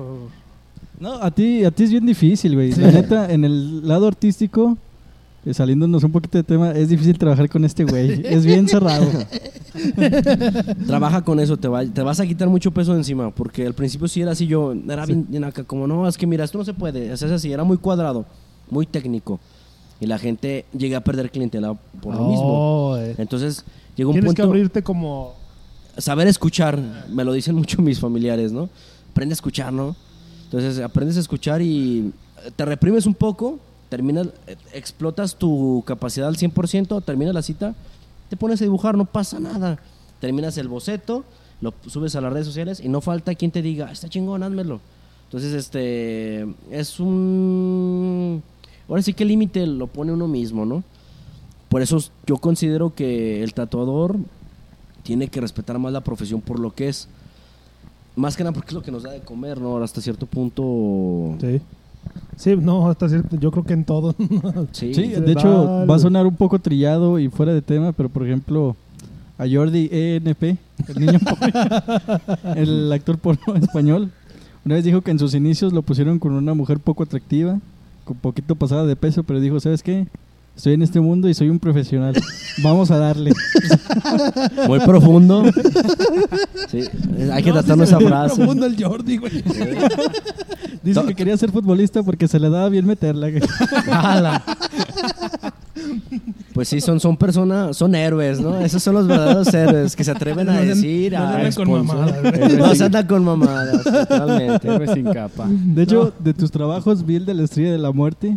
No, 0.98 1.14
a 1.14 1.30
ti, 1.30 1.64
a 1.64 1.70
ti 1.70 1.84
es 1.84 1.90
bien 1.90 2.06
difícil, 2.06 2.54
güey. 2.54 2.72
La 2.72 2.90
neta, 2.92 3.32
en 3.32 3.44
el 3.44 3.86
lado 3.86 4.06
artístico, 4.06 4.76
saliéndonos 5.50 6.04
un 6.04 6.12
poquito 6.12 6.38
de 6.38 6.44
tema, 6.44 6.70
es 6.72 6.88
difícil 6.88 7.18
trabajar 7.18 7.48
con 7.48 7.64
este 7.64 7.84
güey. 7.84 8.22
Es 8.24 8.44
bien 8.46 8.68
cerrado. 8.68 9.06
Trabaja 10.86 11.22
con 11.22 11.40
eso, 11.40 11.56
te, 11.56 11.68
va- 11.68 11.84
te 11.84 12.02
vas 12.02 12.20
a 12.20 12.26
quitar 12.26 12.48
mucho 12.48 12.70
peso 12.70 12.92
de 12.92 12.98
encima, 12.98 13.30
porque 13.30 13.66
al 13.66 13.74
principio 13.74 14.06
sí 14.08 14.20
era 14.20 14.32
así 14.32 14.46
yo, 14.46 14.72
era 14.88 15.06
bien, 15.06 15.26
bien 15.28 15.44
acá, 15.44 15.64
como 15.64 15.86
no, 15.86 16.06
es 16.06 16.16
que 16.16 16.26
mira, 16.26 16.44
esto 16.44 16.58
no 16.58 16.64
se 16.64 16.74
puede, 16.74 17.12
es 17.12 17.22
así, 17.22 17.52
era 17.52 17.64
muy 17.64 17.78
cuadrado, 17.78 18.24
muy 18.70 18.86
técnico, 18.86 19.40
y 20.00 20.06
la 20.06 20.18
gente 20.18 20.64
llega 20.76 20.98
a 20.98 21.00
perder 21.04 21.30
clientela 21.30 21.74
por 22.00 22.14
lo 22.14 22.28
mismo. 22.28 22.94
Eh. 22.98 23.14
Entonces 23.18 23.64
llegó 23.96 24.10
un 24.10 24.14
Tienes 24.16 24.34
que 24.34 24.42
punto, 24.42 24.50
abrirte 24.50 24.82
como... 24.82 25.34
saber 25.96 26.26
escuchar, 26.28 26.78
me 27.10 27.24
lo 27.24 27.32
dicen 27.32 27.54
mucho 27.54 27.80
mis 27.82 27.98
familiares, 28.00 28.52
¿no? 28.52 28.68
Aprende 29.10 29.32
a 29.32 29.36
escuchar, 29.36 29.72
¿no? 29.72 29.94
Entonces 30.44 30.78
aprendes 30.80 31.16
a 31.16 31.20
escuchar 31.20 31.62
y 31.62 32.12
eh, 32.44 32.50
te 32.54 32.64
reprimes 32.64 33.06
un 33.06 33.14
poco, 33.14 33.58
terminas, 33.92 34.28
eh, 34.46 34.56
explotas 34.72 35.36
tu 35.36 35.84
capacidad 35.86 36.26
al 36.26 36.38
100%, 36.38 37.04
terminas 37.04 37.34
la 37.34 37.42
cita, 37.42 37.74
te 38.30 38.38
pones 38.38 38.58
a 38.62 38.64
dibujar, 38.64 38.96
no 38.96 39.04
pasa 39.04 39.38
nada. 39.38 39.78
Terminas 40.18 40.56
el 40.56 40.66
boceto, 40.66 41.24
lo 41.60 41.74
subes 41.86 42.16
a 42.16 42.22
las 42.22 42.32
redes 42.32 42.46
sociales 42.46 42.80
y 42.82 42.88
no 42.88 43.02
falta 43.02 43.34
quien 43.34 43.50
te 43.50 43.60
diga, 43.60 43.92
está 43.92 44.08
chingón, 44.08 44.42
házmelo. 44.42 44.80
Entonces, 45.24 45.52
este, 45.52 46.46
es 46.70 47.00
un... 47.00 48.42
Ahora 48.88 49.02
sí 49.02 49.12
que 49.12 49.24
el 49.24 49.28
límite 49.28 49.66
lo 49.66 49.88
pone 49.88 50.10
uno 50.10 50.26
mismo, 50.26 50.64
¿no? 50.64 50.82
Por 51.68 51.82
eso 51.82 51.98
yo 52.26 52.38
considero 52.38 52.94
que 52.94 53.42
el 53.42 53.52
tatuador 53.52 54.16
tiene 55.02 55.28
que 55.28 55.42
respetar 55.42 55.78
más 55.78 55.92
la 55.92 56.00
profesión 56.00 56.40
por 56.40 56.58
lo 56.58 56.74
que 56.74 56.88
es. 56.88 57.08
Más 58.16 58.38
que 58.38 58.42
nada 58.42 58.54
porque 58.54 58.68
es 58.68 58.74
lo 58.74 58.82
que 58.82 58.90
nos 58.90 59.02
da 59.02 59.10
de 59.10 59.20
comer, 59.20 59.60
¿no? 59.60 59.76
Hasta 59.82 60.00
cierto 60.00 60.24
punto... 60.24 61.36
Sí. 61.42 61.60
Sí, 62.36 62.56
no, 62.56 62.88
hasta 62.88 63.08
cierto, 63.08 63.36
yo 63.36 63.50
creo 63.50 63.64
que 63.64 63.72
en 63.72 63.84
todo. 63.84 64.14
Sí. 64.72 64.92
De 64.92 65.32
hecho, 65.32 65.86
va 65.86 65.96
a 65.96 65.98
sonar 65.98 66.26
un 66.26 66.36
poco 66.36 66.58
trillado 66.58 67.18
y 67.18 67.28
fuera 67.28 67.52
de 67.52 67.62
tema, 67.62 67.92
pero 67.92 68.08
por 68.08 68.24
ejemplo, 68.26 68.76
a 69.38 69.44
Jordi 69.50 69.88
ENP, 69.92 70.42
el 70.42 70.98
niño 70.98 71.18
porno, 71.24 72.54
el 72.56 72.92
actor 72.92 73.18
porno 73.18 73.54
español, 73.62 74.10
una 74.64 74.76
vez 74.76 74.84
dijo 74.84 75.00
que 75.02 75.10
en 75.10 75.18
sus 75.18 75.34
inicios 75.34 75.72
lo 75.72 75.82
pusieron 75.82 76.18
con 76.18 76.32
una 76.32 76.54
mujer 76.54 76.78
poco 76.78 77.02
atractiva, 77.02 77.58
con 78.04 78.16
poquito 78.16 78.54
pasada 78.54 78.86
de 78.86 78.96
peso, 78.96 79.22
pero 79.24 79.40
dijo, 79.40 79.60
¿sabes 79.60 79.82
qué? 79.82 80.06
Estoy 80.56 80.74
en 80.74 80.82
este 80.82 81.00
mundo 81.00 81.28
y 81.28 81.34
soy 81.34 81.48
un 81.48 81.58
profesional. 81.58 82.14
Vamos 82.62 82.90
a 82.90 82.98
darle. 82.98 83.32
Muy 84.68 84.80
profundo. 84.80 85.44
Sí, 86.68 86.80
hay 87.32 87.42
que 87.42 87.50
No, 87.52 87.62
sí 87.62 87.82
esa 87.82 87.98
ve 87.98 88.06
frase. 88.06 88.36
profundo 88.36 88.66
el 88.66 88.82
Jordi, 88.84 89.16
güey. 89.16 89.32
Dice 90.82 91.00
No. 91.00 91.06
que 91.06 91.14
quería 91.14 91.36
ser 91.36 91.50
futbolista 91.50 92.02
porque 92.02 92.28
se 92.28 92.38
le 92.38 92.50
daba 92.50 92.68
bien 92.68 92.86
meterla. 92.86 93.28
Ala. 93.90 94.42
Pues 96.52 96.68
sí, 96.68 96.80
son, 96.82 97.00
son 97.00 97.16
personas, 97.16 97.76
son 97.76 97.94
héroes, 97.94 98.38
¿no? 98.38 98.60
Esos 98.60 98.82
son 98.82 98.94
los 98.94 99.06
verdaderos 99.06 99.52
héroes 99.54 99.96
que 99.96 100.04
se 100.04 100.10
atreven 100.10 100.48
a 100.50 100.60
decir, 100.60 101.12
no 101.12 101.18
se 101.18 101.24
a 101.24 101.34
andan 101.36 101.52
con 101.54 101.70
mamadas, 101.86 102.22
güey. 102.22 102.56
No 102.58 102.74
se 102.74 102.84
andan 102.84 103.06
con 103.06 103.24
mamadas, 103.24 103.82
totalmente. 103.84 104.68
Héroe 104.68 104.94
sin 104.94 105.04
capa. 105.12 105.46
De 105.48 105.82
hecho, 105.82 106.12
de 106.18 106.34
tus 106.34 106.50
trabajos, 106.50 107.06
vi 107.06 107.16
el 107.16 107.24
de 107.24 107.34
la 107.34 107.44
estrella 107.44 107.72
de 107.72 107.78
la 107.78 107.90
muerte. 107.90 108.36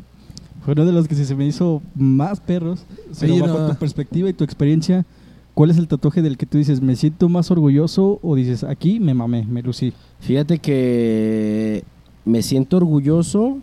Fue 0.65 0.73
uno 0.73 0.85
de 0.85 0.91
los 0.91 1.07
que 1.07 1.15
se 1.15 1.35
me 1.35 1.45
hizo 1.45 1.81
más 1.95 2.39
perros. 2.39 2.79
Sí, 3.11 3.27
pero 3.27 3.39
bajo 3.39 3.59
no. 3.59 3.69
tu 3.69 3.75
perspectiva 3.75 4.27
y 4.29 4.33
tu 4.33 4.43
experiencia, 4.43 5.05
¿cuál 5.53 5.69
es 5.69 5.77
el 5.77 5.87
tatuaje 5.87 6.21
del 6.23 6.37
que 6.37 6.45
tú 6.47 6.57
dices, 6.57 6.81
me 6.81 6.95
siento 6.95 7.29
más 7.29 7.51
orgulloso? 7.51 8.19
O 8.23 8.35
dices, 8.35 8.63
aquí 8.63 8.99
me 8.99 9.13
mamé, 9.13 9.45
me 9.45 9.61
lucí. 9.61 9.93
Fíjate 10.21 10.57
que 10.57 11.83
me 12.25 12.41
siento 12.41 12.77
orgulloso 12.77 13.59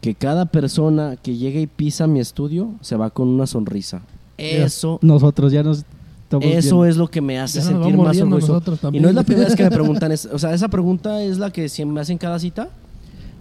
que 0.00 0.14
cada 0.14 0.46
persona 0.46 1.16
que 1.20 1.36
llega 1.36 1.60
y 1.60 1.66
pisa 1.66 2.06
mi 2.06 2.20
estudio 2.20 2.70
se 2.80 2.96
va 2.96 3.10
con 3.10 3.28
una 3.28 3.46
sonrisa. 3.46 4.02
Eso, 4.38 4.98
Nosotros 5.02 5.52
ya 5.52 5.62
nos... 5.62 5.84
Estamos 6.22 6.44
Eso 6.46 6.80
bien. 6.80 6.90
es 6.90 6.96
lo 6.98 7.08
que 7.08 7.20
me 7.22 7.38
hace 7.40 7.62
sentir 7.62 7.96
más 7.96 8.16
orgulloso. 8.20 8.62
Y 8.92 9.00
no 9.00 9.08
es 9.08 9.14
la 9.14 9.22
primera 9.22 9.46
vez 9.48 9.56
que 9.56 9.64
me 9.64 9.70
preguntan, 9.72 10.12
es- 10.12 10.26
o 10.30 10.38
sea, 10.38 10.52
esa 10.52 10.68
pregunta 10.68 11.22
es 11.22 11.38
la 11.38 11.50
que 11.50 11.68
siempre 11.70 11.94
me 11.94 12.00
hacen 12.02 12.18
cada 12.18 12.38
cita, 12.38 12.68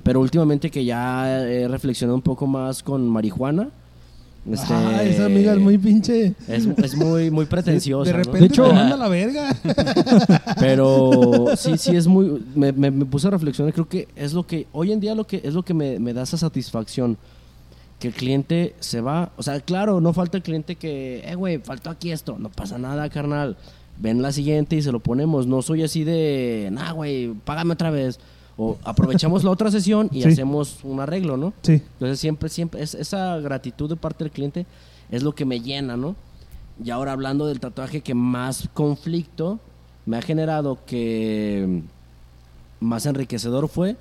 pero 0.08 0.22
últimamente 0.22 0.72
que 0.72 0.86
ya 0.86 1.41
he 1.43 1.68
reflexionado 1.68 2.16
un 2.16 2.22
poco 2.22 2.47
más 2.47 2.82
con 2.82 3.05
marihuana. 3.08 3.68
este, 4.49 4.74
Ah, 4.74 5.03
esa 5.03 5.26
amiga 5.26 5.51
es 5.51 5.60
muy 5.60 5.78
pinche. 5.78 6.34
es, 6.47 6.66
es 6.66 6.95
muy, 6.95 7.30
muy 7.30 7.45
pretenciosa. 7.45 8.10
De 8.10 8.18
¿no? 8.18 8.24
repente 8.24 8.39
De 8.39 8.45
hecho- 8.45 8.68
te 8.68 8.74
manda 8.74 8.95
a 8.95 8.97
la 8.97 9.10
verga. 9.10 9.53
Pero 10.60 11.47
sí, 11.58 11.78
sí 11.78 11.95
es 11.95 12.08
muy. 12.08 12.41
Me, 12.55 12.72
me- 12.72 12.91
me 12.91 13.05
puse 13.05 13.28
a 13.28 13.32
reflexionar. 13.32 13.74
Creo 13.74 13.88
que 13.89 14.08
es 14.16 14.34
lo 14.34 14.47
que. 14.47 14.68
Hoy 14.72 14.91
en 14.91 14.99
día 14.99 15.14
lo 15.16 15.26
que 15.28 15.41
es 15.43 15.53
lo 15.53 15.64
que 15.64 15.74
me, 15.74 15.99
me 15.99 16.14
da 16.14 16.24
esa 16.24 16.38
satisfacción. 16.38 17.18
Que 17.99 18.08
el 18.10 18.14
cliente 18.14 18.76
se 18.80 19.01
va. 19.01 19.32
O 19.38 19.43
sea, 19.43 19.60
claro, 19.60 19.99
no 20.01 20.14
falta 20.14 20.38
el 20.38 20.43
cliente 20.43 20.76
que. 20.76 21.24
Eh, 21.26 21.36
güey, 21.36 21.58
faltó 21.60 21.89
aquí 21.89 22.12
esto. 22.12 22.38
No 22.39 22.49
pasa 22.49 22.78
nada, 22.78 23.10
carnal. 23.10 23.58
Ven 23.99 24.22
la 24.22 24.32
siguiente 24.32 24.76
y 24.76 24.82
se 24.82 24.91
lo 24.91 24.99
ponemos. 24.99 25.47
No 25.47 25.62
soy 25.62 25.84
así 25.84 26.03
de. 26.03 26.70
Nah, 26.72 26.91
güey, 26.93 27.34
págame 27.43 27.74
otra 27.74 27.89
vez. 27.91 28.20
O 28.58 28.76
aprovechamos 28.84 29.43
la 29.43 29.51
otra 29.51 29.70
sesión 29.70 30.10
y 30.12 30.24
Sí. 30.24 30.30
hacemos 30.30 30.80
un 30.84 30.99
arreglo, 30.99 31.38
¿no? 31.38 31.53
Sí. 31.62 31.74
Entonces 31.74 32.20
siempre, 32.20 32.49
siempre, 32.49 32.82
es, 32.82 32.95
esa 32.95 33.38
gratitud 33.38 33.88
de 33.89 33.95
parte 33.95 34.24
del 34.24 34.32
cliente 34.32 34.66
es 35.12 35.22
lo 35.24 35.36
que 35.36 35.45
me 35.45 35.60
llena, 35.62 35.95
¿no? 35.95 36.16
Y 36.84 36.89
ahora 36.89 37.12
hablando 37.12 37.45
del 37.47 37.60
tatuaje 37.60 38.01
que 38.01 38.14
más 38.16 38.68
conflicto 38.74 39.60
me 40.05 40.18
ha 40.18 40.22
generado, 40.22 40.80
que 40.86 41.82
más 42.80 43.05
enriquecedor 43.05 43.68
fue, 43.68 43.95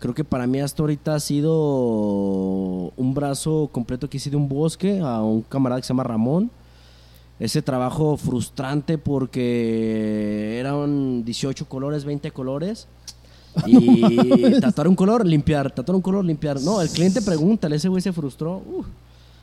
creo 0.00 0.14
que 0.14 0.24
para 0.24 0.46
mí 0.46 0.60
hasta 0.60 0.82
ahorita 0.82 1.14
ha 1.14 1.20
sido 1.20 1.52
un 2.96 3.14
brazo 3.14 3.68
completo 3.72 4.08
que 4.10 4.18
hice 4.18 4.30
de 4.30 4.36
un 4.36 4.48
bosque 4.48 5.00
a 5.00 5.22
un 5.22 5.42
camarada 5.42 5.80
que 5.80 5.86
se 5.86 5.92
llama 5.92 6.04
Ramón. 6.04 6.50
Ese 7.40 7.62
trabajo 7.62 8.16
frustrante 8.16 8.96
porque 8.98 10.58
eran 10.60 11.24
18 11.24 11.66
colores, 11.68 12.04
20 12.04 12.30
colores. 12.30 12.86
Y 13.66 14.60
tatuar 14.60 14.88
un 14.88 14.96
color, 14.96 15.26
limpiar, 15.26 15.70
tatuar 15.70 15.96
un 15.96 16.02
color, 16.02 16.24
limpiar. 16.24 16.60
No, 16.60 16.80
el 16.80 16.88
cliente 16.88 17.22
pregunta, 17.22 17.68
ese 17.68 17.88
güey 17.88 18.02
se 18.02 18.12
frustró. 18.12 18.62
Uf, 18.66 18.86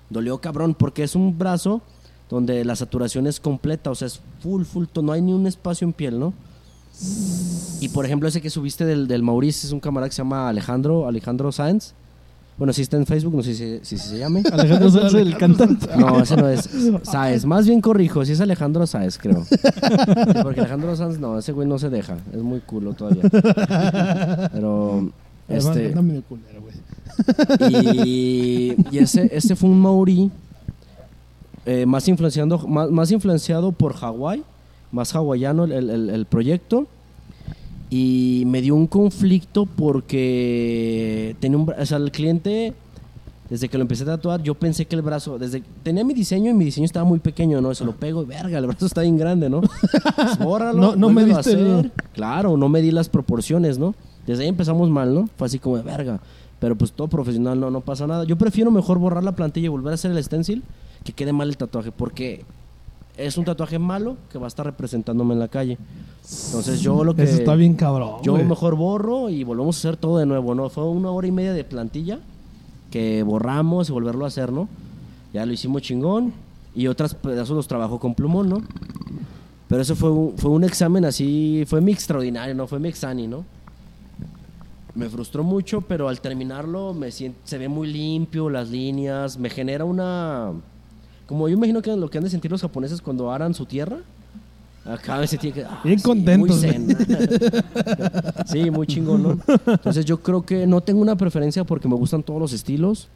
dolió 0.10 0.40
cabrón, 0.40 0.74
porque 0.74 1.04
es 1.04 1.16
un 1.16 1.38
brazo 1.38 1.82
donde 2.30 2.64
la 2.64 2.76
saturación 2.76 3.28
es 3.28 3.40
completa, 3.40 3.92
o 3.92 3.96
sea, 3.96 4.08
es 4.08 4.22
full, 4.40 4.64
full, 4.64 4.86
no 5.02 5.12
hay 5.12 5.22
ni 5.22 5.34
un 5.34 5.48
espacio 5.48 5.86
en 5.86 5.94
piel, 5.94 6.18
¿no? 6.20 6.34
Y 7.80 7.90
por 7.90 8.06
ejemplo, 8.06 8.28
ese 8.28 8.42
que 8.42 8.50
subiste 8.50 8.86
del, 8.86 9.08
del 9.08 9.24
es 9.44 9.72
un 9.72 9.80
camarada 9.80 10.10
que 10.10 10.16
se 10.16 10.22
llama 10.22 10.48
Alejandro, 10.50 11.08
Alejandro 11.08 11.52
Sáenz. 11.52 11.94
Bueno, 12.58 12.74
si 12.74 12.84
está 12.84 12.98
en 12.98 13.06
Facebook, 13.08 13.34
no 13.36 13.42
sé 13.42 13.56
si, 13.56 13.80
si 13.82 13.98
se 13.98 14.18
llame. 14.20 14.44
Alejandro 14.52 14.90
Sanz, 14.92 15.14
el 15.16 15.36
cantante. 15.38 15.88
No, 15.98 16.20
ese 16.22 16.36
no 16.36 16.48
es 16.48 16.70
Sáez. 17.04 17.46
Más 17.46 17.66
bien 17.66 17.82
corrijo, 17.82 18.24
si 18.24 18.34
es 18.34 18.42
Alejandro 18.42 18.86
Sáez, 18.86 19.18
creo. 19.18 19.44
Sí, 19.52 19.58
porque 20.44 20.60
Alejandro 20.62 20.96
Sáez, 20.96 21.18
no, 21.20 21.40
ese 21.40 21.52
güey 21.54 21.68
no 21.68 21.80
se 21.80 21.90
deja. 21.90 22.18
Es 22.34 22.42
muy 22.42 22.60
culo 22.60 22.94
todavía. 22.94 23.24
Pero, 24.54 25.10
este. 25.50 25.96
medio 26.02 26.22
culero, 26.24 26.62
güey. 26.62 26.76
Y, 27.70 28.76
y 28.92 28.98
ese, 29.00 29.30
ese 29.36 29.56
fue 29.56 29.70
un 29.70 29.80
Maori 29.82 30.32
eh, 31.66 31.86
más, 31.86 32.08
influenciando, 32.08 32.58
más, 32.68 32.90
más 32.90 33.12
influenciado 33.12 33.72
por 33.72 33.94
Hawái, 33.94 34.44
más 34.92 35.14
hawaiano 35.16 35.66
el, 35.66 35.90
el- 35.90 36.10
el 36.10 36.26
proyecto. 36.26 36.88
Y 37.94 38.44
me 38.48 38.62
dio 38.62 38.74
un 38.74 38.88
conflicto 38.88 39.66
porque 39.66 41.36
tenía 41.42 41.58
un, 41.58 41.70
o 41.78 41.86
sea, 41.86 41.98
el 41.98 42.10
cliente, 42.12 42.74
desde 43.50 43.68
que 43.68 43.78
lo 43.78 43.82
empecé 43.82 44.04
a 44.04 44.08
tatuar, 44.08 44.42
yo 44.42 44.56
pensé 44.56 44.86
que 44.86 44.96
el 44.96 45.02
brazo, 45.02 45.38
desde 45.38 45.62
tenía 45.84 46.06
mi 46.06 46.14
diseño 46.14 46.50
y 46.50 46.54
mi 46.54 46.64
diseño 46.64 46.86
estaba 46.86 47.06
muy 47.06 47.20
pequeño, 47.20 47.60
¿no? 47.60 47.76
Se 47.76 47.84
lo 47.84 47.92
pego 47.94 48.24
y 48.24 48.26
verga, 48.26 48.58
el 48.60 48.66
brazo 48.66 48.86
está 48.86 49.02
bien 49.02 49.18
grande, 49.18 49.50
¿no? 49.50 49.60
Pues, 49.62 50.38
bórralo, 50.40 50.96
No- 50.96 51.08
a 51.08 51.12
mediste 51.12 51.52
el-. 51.52 51.92
Claro, 52.14 52.56
no 52.56 52.70
medí 52.70 52.92
las 52.92 53.10
proporciones, 53.10 53.78
¿no? 53.78 53.94
Desde 54.26 54.44
ahí 54.44 54.50
empezamos 54.50 54.90
mal, 54.90 55.14
¿no? 55.14 55.28
Fue 55.36 55.48
así 55.48 55.60
como 55.60 55.76
de 55.78 55.84
verga. 55.84 56.22
Pero 56.60 56.78
pues 56.78 56.94
todo 56.94 57.08
profesional, 57.10 57.60
no, 57.60 57.72
no 57.72 57.82
pasa 57.82 58.08
nada. 58.08 58.24
Yo 58.24 58.38
prefiero 58.38 58.72
mejor 58.72 59.00
borrar 59.00 59.24
la 59.24 59.32
plantilla 59.34 59.66
y 59.66 59.70
volver 59.70 59.92
a 59.92 59.96
hacer 59.96 60.12
el 60.12 60.24
stencil 60.24 60.64
que 61.04 61.12
quede 61.12 61.34
mal 61.34 61.50
el 61.50 61.58
tatuaje, 61.58 61.92
porque 61.92 62.46
es 63.18 63.38
un 63.38 63.46
tatuaje 63.46 63.80
malo 63.80 64.18
que 64.32 64.38
va 64.38 64.46
a 64.46 64.48
estar 64.48 64.66
representándome 64.66 65.34
en 65.34 65.40
la 65.40 65.48
calle. 65.48 65.78
Entonces 66.48 66.82
yo 66.82 67.04
lo 67.04 67.16
que... 67.16 67.24
Eso 67.24 67.38
está 67.38 67.56
bien 67.56 67.74
cabrón. 67.76 68.16
Yo 68.24 68.34
güey. 68.34 68.46
mejor 68.46 68.76
borro 68.76 69.30
y 69.30 69.44
volvemos 69.44 69.76
a 69.76 69.80
hacer 69.80 69.98
todo 69.98 70.18
de 70.18 70.26
nuevo, 70.26 70.56
¿no? 70.56 70.70
Fue 70.70 70.84
una 70.86 71.12
hora 71.12 71.28
y 71.28 71.32
media 71.32 71.54
de 71.54 71.64
plantilla 71.64 72.20
que 72.90 73.24
borramos 73.24 73.90
y 73.90 73.92
volverlo 73.92 74.26
a 74.26 74.28
hacer, 74.28 74.52
¿no? 74.52 74.68
Ya 75.34 75.46
lo 75.46 75.54
hicimos 75.54 75.82
chingón 75.82 76.34
y 76.76 76.88
otras 76.88 77.16
pedazos 77.16 77.56
los 77.56 77.68
trabajo 77.68 78.00
con 78.00 78.16
plumón, 78.16 78.50
¿no? 78.50 78.62
Pero 79.68 79.82
eso 79.82 79.96
fue 79.96 80.12
un, 80.12 80.38
fue 80.38 80.52
un 80.52 80.64
examen 80.66 81.06
así, 81.06 81.64
fue 81.68 81.80
mi 81.80 81.92
extraordinario, 81.94 82.54
¿no? 82.54 82.68
Fue 82.68 82.80
mi 82.80 82.90
exani, 82.90 83.28
¿no? 83.28 83.46
Me 84.94 85.08
frustró 85.08 85.44
mucho, 85.46 85.80
pero 85.80 86.10
al 86.10 86.20
terminarlo 86.20 86.94
me 86.94 87.08
sien- 87.12 87.36
se 87.46 87.58
ve 87.58 87.70
muy 87.70 87.92
limpio, 87.92 88.50
las 88.50 88.70
líneas, 88.70 89.38
me 89.38 89.50
genera 89.50 89.86
una... 89.86 90.52
Como 91.32 91.48
yo 91.48 91.56
imagino 91.56 91.82
que 91.82 91.96
lo 91.96 92.10
que 92.10 92.18
han 92.18 92.26
de 92.26 92.30
sentir 92.30 92.52
los 92.52 92.62
japoneses 92.62 93.00
cuando 93.00 93.32
aran 93.32 93.54
su 93.54 93.66
tierra. 93.66 94.00
Acá 94.84 95.18
me 95.18 95.26
sentí 95.28 95.54
que... 95.54 95.64
ah, 95.64 95.80
Bien 95.82 95.98
sí, 95.98 96.04
contentos, 96.04 96.60
Muy 96.60 96.70
zen. 96.70 96.98
sí, 98.48 98.70
muy 98.70 98.86
chingón, 98.86 99.24
¿no? 99.24 99.40
Entonces 99.66 100.04
yo 100.04 100.18
creo 100.22 100.42
que 100.42 100.68
no 100.68 100.82
tengo 100.82 101.00
una 101.00 101.16
preferencia 101.16 101.64
porque 101.64 101.88
me 101.88 101.96
gustan 101.96 102.22
todos 102.22 102.38
los 102.38 102.52
estilos. 102.52 103.08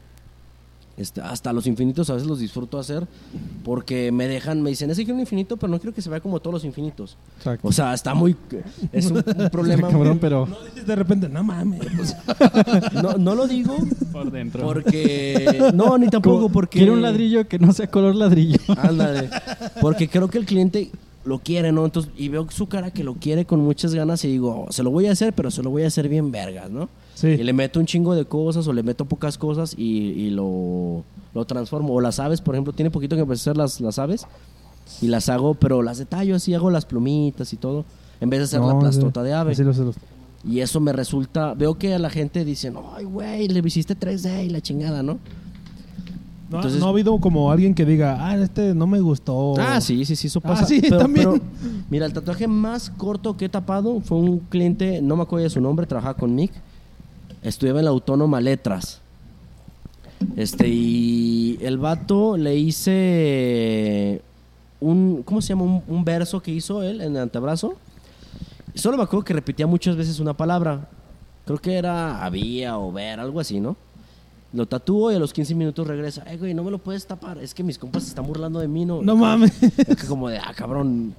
Este, 0.96 1.20
hasta 1.20 1.52
los 1.52 1.66
infinitos 1.66 2.08
a 2.08 2.14
veces 2.14 2.26
los 2.26 2.38
disfruto 2.38 2.78
hacer 2.78 3.06
porque 3.64 4.10
me 4.12 4.26
dejan, 4.28 4.62
me 4.62 4.70
dicen, 4.70 4.88
ese 4.90 5.02
quiero 5.04 5.14
un 5.16 5.20
infinito, 5.20 5.58
pero 5.58 5.70
no 5.70 5.78
quiero 5.78 5.94
que 5.94 6.00
se 6.00 6.08
vea 6.08 6.20
como 6.20 6.40
todos 6.40 6.54
los 6.54 6.64
infinitos. 6.64 7.18
Exacto. 7.36 7.68
O 7.68 7.72
sea, 7.72 7.92
está 7.92 8.14
muy... 8.14 8.34
Es 8.92 9.10
un, 9.10 9.18
un 9.18 9.50
problema... 9.50 9.88
Cabrón, 9.90 10.18
pero 10.18 10.46
No 10.46 10.56
dices 10.64 10.86
de 10.86 10.96
repente, 10.96 11.28
no 11.28 11.44
mames. 11.44 11.80
No, 13.02 13.12
no 13.18 13.34
lo 13.34 13.46
digo 13.46 13.76
Por 14.12 14.30
dentro. 14.30 14.62
porque... 14.64 15.70
No, 15.74 15.98
ni 15.98 16.08
tampoco 16.08 16.36
como- 16.36 16.52
porque... 16.52 16.78
quiere 16.78 16.92
un 16.92 17.02
ladrillo 17.02 17.46
que 17.46 17.58
no 17.58 17.72
sea 17.72 17.90
color 17.90 18.14
ladrillo. 18.14 18.58
Ándale. 18.78 19.28
Porque 19.80 20.08
creo 20.08 20.28
que 20.28 20.38
el 20.38 20.46
cliente 20.46 20.90
lo 21.26 21.40
quiere, 21.40 21.72
¿no? 21.72 21.84
Entonces, 21.84 22.10
y 22.16 22.28
veo 22.28 22.46
su 22.50 22.68
cara 22.68 22.90
que 22.90 23.04
lo 23.04 23.14
quiere 23.14 23.44
con 23.44 23.60
muchas 23.60 23.92
ganas 23.94 24.24
y 24.24 24.28
digo, 24.28 24.66
"Oh, 24.68 24.72
se 24.72 24.82
lo 24.82 24.90
voy 24.90 25.06
a 25.08 25.12
hacer, 25.12 25.32
pero 25.32 25.50
se 25.50 25.62
lo 25.62 25.70
voy 25.70 25.82
a 25.82 25.88
hacer 25.88 26.08
bien 26.08 26.30
vergas, 26.30 26.70
¿no? 26.70 26.88
Sí. 27.16 27.28
Y 27.28 27.42
le 27.42 27.52
meto 27.54 27.80
un 27.80 27.86
chingo 27.86 28.14
de 28.14 28.26
cosas 28.26 28.68
o 28.68 28.74
le 28.74 28.82
meto 28.82 29.06
pocas 29.06 29.38
cosas 29.38 29.74
y, 29.76 29.82
y 30.10 30.30
lo, 30.30 31.02
lo 31.34 31.44
transformo. 31.46 31.94
O 31.94 32.00
las 32.02 32.20
aves, 32.20 32.42
por 32.42 32.54
ejemplo, 32.54 32.74
tiene 32.74 32.90
poquito 32.90 33.16
que 33.16 33.22
empecé 33.22 33.48
a 33.48 33.52
hacer 33.52 33.56
las, 33.56 33.80
las 33.80 33.98
aves 33.98 34.26
y 35.00 35.08
las 35.08 35.30
hago, 35.30 35.54
pero 35.54 35.80
las 35.82 35.96
detallo 35.96 36.36
así, 36.36 36.52
hago 36.52 36.70
las 36.70 36.84
plumitas 36.84 37.52
y 37.54 37.56
todo, 37.56 37.86
en 38.20 38.28
vez 38.28 38.40
de 38.40 38.44
hacer 38.44 38.60
la 38.60 38.74
No, 38.74 38.80
plastota 38.80 39.22
sí. 39.22 39.26
de 39.28 39.32
ave. 39.32 39.52
Así 39.52 39.64
lo 39.64 39.72
sé, 39.72 39.80
los- 39.82 39.96
Y 40.44 40.60
eso 40.60 40.78
me 40.78 40.92
resulta, 40.92 41.54
veo 41.54 41.76
que 41.76 41.94
a 41.94 41.98
la 41.98 42.10
gente 42.10 42.44
dicen, 42.44 42.74
ay, 42.94 43.04
güey, 43.04 43.48
le 43.48 43.66
hiciste 43.66 43.96
3D 43.98 44.44
y 44.44 44.50
la 44.50 44.60
chingada, 44.60 45.02
¿no? 45.02 45.18
No, 46.50 46.58
Entonces- 46.58 46.78
no 46.78 46.86
ha 46.86 46.90
habido 46.90 47.18
como 47.18 47.50
alguien 47.50 47.74
que 47.74 47.84
diga, 47.84 48.18
ah, 48.28 48.36
este 48.36 48.72
no 48.74 48.86
me 48.86 49.00
gustó. 49.00 49.54
Ah, 49.58 49.80
sí, 49.80 50.04
sí, 50.04 50.14
sí, 50.14 50.28
eso 50.28 50.40
Ah, 50.44 50.48
pasa. 50.48 50.66
sí, 50.66 50.80
pero, 50.82 50.98
también. 50.98 51.30
pero, 51.32 51.44
mira, 51.90 52.06
el 52.06 52.12
tatuaje 52.12 52.46
más 52.46 52.90
corto 52.90 53.36
que 53.36 53.46
he 53.46 53.48
tapado 53.48 54.00
fue 54.00 54.18
un 54.18 54.38
cliente, 54.38 55.00
no 55.02 55.16
me 55.16 55.22
acuerdo 55.22 55.44
de 55.44 55.50
su 55.50 55.60
nombre, 55.60 55.86
trabajaba 55.86 56.14
con 56.14 56.34
Mick. 56.34 56.52
Estudiaba 57.42 57.80
en 57.80 57.84
la 57.84 57.90
Autónoma 57.90 58.40
Letras. 58.40 59.00
Este, 60.36 60.68
y 60.68 61.58
el 61.60 61.78
vato 61.78 62.36
le 62.36 62.56
hice 62.56 64.22
un, 64.80 65.22
¿cómo 65.22 65.42
se 65.42 65.48
llama? 65.48 65.64
Un, 65.64 65.82
un 65.86 66.04
verso 66.04 66.40
que 66.40 66.50
hizo 66.50 66.82
él 66.82 67.00
en 67.00 67.16
el 67.16 67.22
antebrazo. 67.22 67.76
Y 68.74 68.78
solo 68.78 68.96
me 68.96 69.04
acuerdo 69.04 69.24
que 69.24 69.34
repetía 69.34 69.66
muchas 69.66 69.96
veces 69.96 70.20
una 70.20 70.34
palabra. 70.34 70.88
Creo 71.44 71.58
que 71.58 71.74
era 71.74 72.24
había 72.24 72.78
o 72.78 72.92
ver, 72.92 73.20
algo 73.20 73.40
así, 73.40 73.60
¿no? 73.60 73.76
Lo 74.52 74.66
tatúo 74.66 75.12
y 75.12 75.16
a 75.16 75.18
los 75.18 75.32
15 75.32 75.54
minutos 75.54 75.86
regresa. 75.86 76.24
Eh, 76.30 76.36
güey, 76.38 76.54
no 76.54 76.64
me 76.64 76.70
lo 76.70 76.78
puedes 76.78 77.06
tapar. 77.06 77.38
Es 77.38 77.52
que 77.52 77.62
mis 77.62 77.78
compas 77.78 78.04
se 78.04 78.10
están 78.10 78.26
burlando 78.26 78.58
de 78.58 78.68
mí, 78.68 78.84
¿no? 78.84 79.02
No 79.02 79.16
mames. 79.16 79.52
Es 79.62 79.96
que 79.96 80.06
como 80.06 80.28
de, 80.28 80.38
ah, 80.38 80.52
cabrón, 80.56 81.14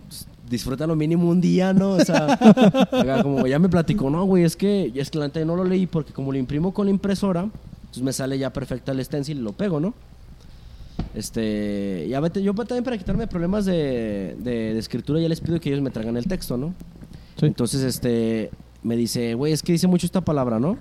disfruta 0.49 0.87
lo 0.87 0.95
mínimo 0.95 1.29
un 1.29 1.41
día, 1.41 1.73
¿no? 1.73 1.91
O 1.91 1.99
sea, 1.99 2.37
como 3.23 3.47
ya 3.47 3.59
me 3.59 3.69
platicó, 3.69 4.09
no, 4.09 4.25
güey, 4.25 4.43
es 4.43 4.55
que, 4.55 4.91
es 4.95 5.09
que 5.09 5.17
la 5.17 5.27
neta 5.27 5.43
no 5.45 5.55
lo 5.55 5.63
leí 5.63 5.87
porque 5.87 6.13
como 6.13 6.31
lo 6.31 6.37
imprimo 6.37 6.73
con 6.73 6.87
la 6.87 6.91
impresora, 6.91 7.41
entonces 7.41 8.03
me 8.03 8.13
sale 8.13 8.37
ya 8.37 8.51
perfecta 8.51 8.91
el 8.91 9.03
stencil 9.03 9.37
y 9.37 9.41
lo 9.41 9.53
pego, 9.53 9.79
¿no? 9.79 9.93
Este, 11.13 12.07
ya 12.09 12.19
vete, 12.19 12.41
yo 12.41 12.53
también 12.53 12.83
para 12.83 12.97
quitarme 12.97 13.27
problemas 13.27 13.65
de, 13.65 14.35
de, 14.39 14.73
de 14.73 14.79
escritura 14.79 15.19
ya 15.19 15.29
les 15.29 15.41
pido 15.41 15.59
que 15.59 15.69
ellos 15.69 15.81
me 15.81 15.89
traigan 15.89 16.17
el 16.17 16.25
texto, 16.25 16.57
¿no? 16.57 16.73
Sí. 17.39 17.45
Entonces, 17.45 17.81
este, 17.81 18.51
me 18.83 18.95
dice, 18.95 19.33
güey, 19.33 19.53
es 19.53 19.61
que 19.63 19.71
dice 19.71 19.87
mucho 19.87 20.05
esta 20.05 20.21
palabra, 20.21 20.59
¿no? 20.59 20.77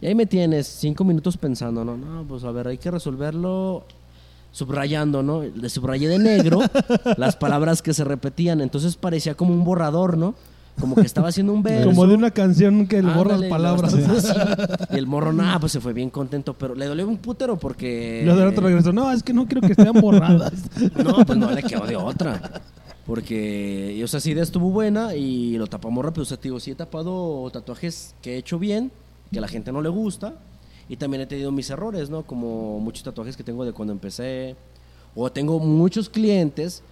Y 0.00 0.06
ahí 0.06 0.14
me 0.14 0.26
tienes 0.26 0.66
cinco 0.66 1.04
minutos 1.04 1.36
pensando, 1.36 1.84
¿no? 1.84 1.96
No, 1.96 2.24
pues 2.24 2.44
a 2.44 2.50
ver, 2.50 2.68
hay 2.68 2.78
que 2.78 2.90
resolverlo 2.90 3.84
subrayando, 4.52 5.22
¿no? 5.22 5.42
Le 5.42 5.68
subrayé 5.68 6.08
de 6.08 6.18
negro 6.18 6.60
las 7.16 7.36
palabras 7.36 7.82
que 7.82 7.92
se 7.92 8.04
repetían, 8.04 8.60
entonces 8.60 8.96
parecía 8.96 9.34
como 9.34 9.52
un 9.52 9.64
borrador, 9.64 10.16
¿no? 10.16 10.34
Como 10.80 10.94
que 10.94 11.02
estaba 11.02 11.28
haciendo 11.28 11.52
un 11.52 11.62
verso. 11.62 11.90
Como 11.90 12.06
de 12.06 12.14
una 12.14 12.30
canción 12.30 12.86
que 12.86 13.02
le 13.02 13.12
borras 13.12 13.34
Ándale, 13.34 13.50
palabras. 13.50 13.92
estaba 13.92 14.18
así. 14.52 14.84
Y 14.94 14.96
el 14.96 15.06
morro, 15.06 15.32
nada, 15.32 15.58
pues 15.58 15.72
se 15.72 15.80
fue 15.80 15.92
bien 15.92 16.08
contento, 16.08 16.54
pero 16.54 16.74
le 16.74 16.86
dolió 16.86 17.06
un 17.06 17.18
putero 17.18 17.58
porque... 17.58 18.20
Y 18.22 18.24
luego 18.24 18.40
del 18.40 18.48
otro 18.48 18.66
regreso, 18.66 18.92
no, 18.92 19.12
es 19.12 19.22
que 19.22 19.34
no 19.34 19.46
quiero 19.46 19.60
que 19.60 19.72
estén 19.72 19.92
borradas. 19.92 20.52
No, 21.04 21.24
pues 21.26 21.38
no 21.38 21.50
le 21.50 21.62
quedó 21.62 21.86
de 21.86 21.96
otra. 21.96 22.62
Porque, 23.06 24.00
o 24.02 24.06
sea, 24.08 24.18
esa 24.18 24.30
idea 24.30 24.42
estuvo 24.42 24.70
buena 24.70 25.14
y 25.14 25.58
lo 25.58 25.66
tapamos 25.66 26.04
rápido. 26.04 26.22
O 26.22 26.26
sea, 26.26 26.36
te 26.36 26.44
digo, 26.44 26.58
sí 26.60 26.70
he 26.70 26.74
tapado 26.74 27.50
tatuajes 27.52 28.14
que 28.22 28.34
he 28.34 28.36
hecho 28.38 28.58
bien, 28.58 28.92
que 29.30 29.38
a 29.38 29.42
la 29.42 29.48
gente 29.48 29.72
no 29.72 29.82
le 29.82 29.88
gusta. 29.88 30.34
Y 30.88 30.96
también 30.96 31.22
he 31.22 31.26
tenido 31.26 31.52
mis 31.52 31.70
errores, 31.70 32.10
¿no? 32.10 32.22
Como 32.24 32.78
muchos 32.80 33.02
tatuajes 33.02 33.36
que 33.36 33.44
tengo 33.44 33.64
de 33.64 33.72
cuando 33.72 33.92
empecé. 33.92 34.56
O 35.14 35.30
tengo 35.30 35.58
muchos 35.58 36.08
clientes 36.08 36.82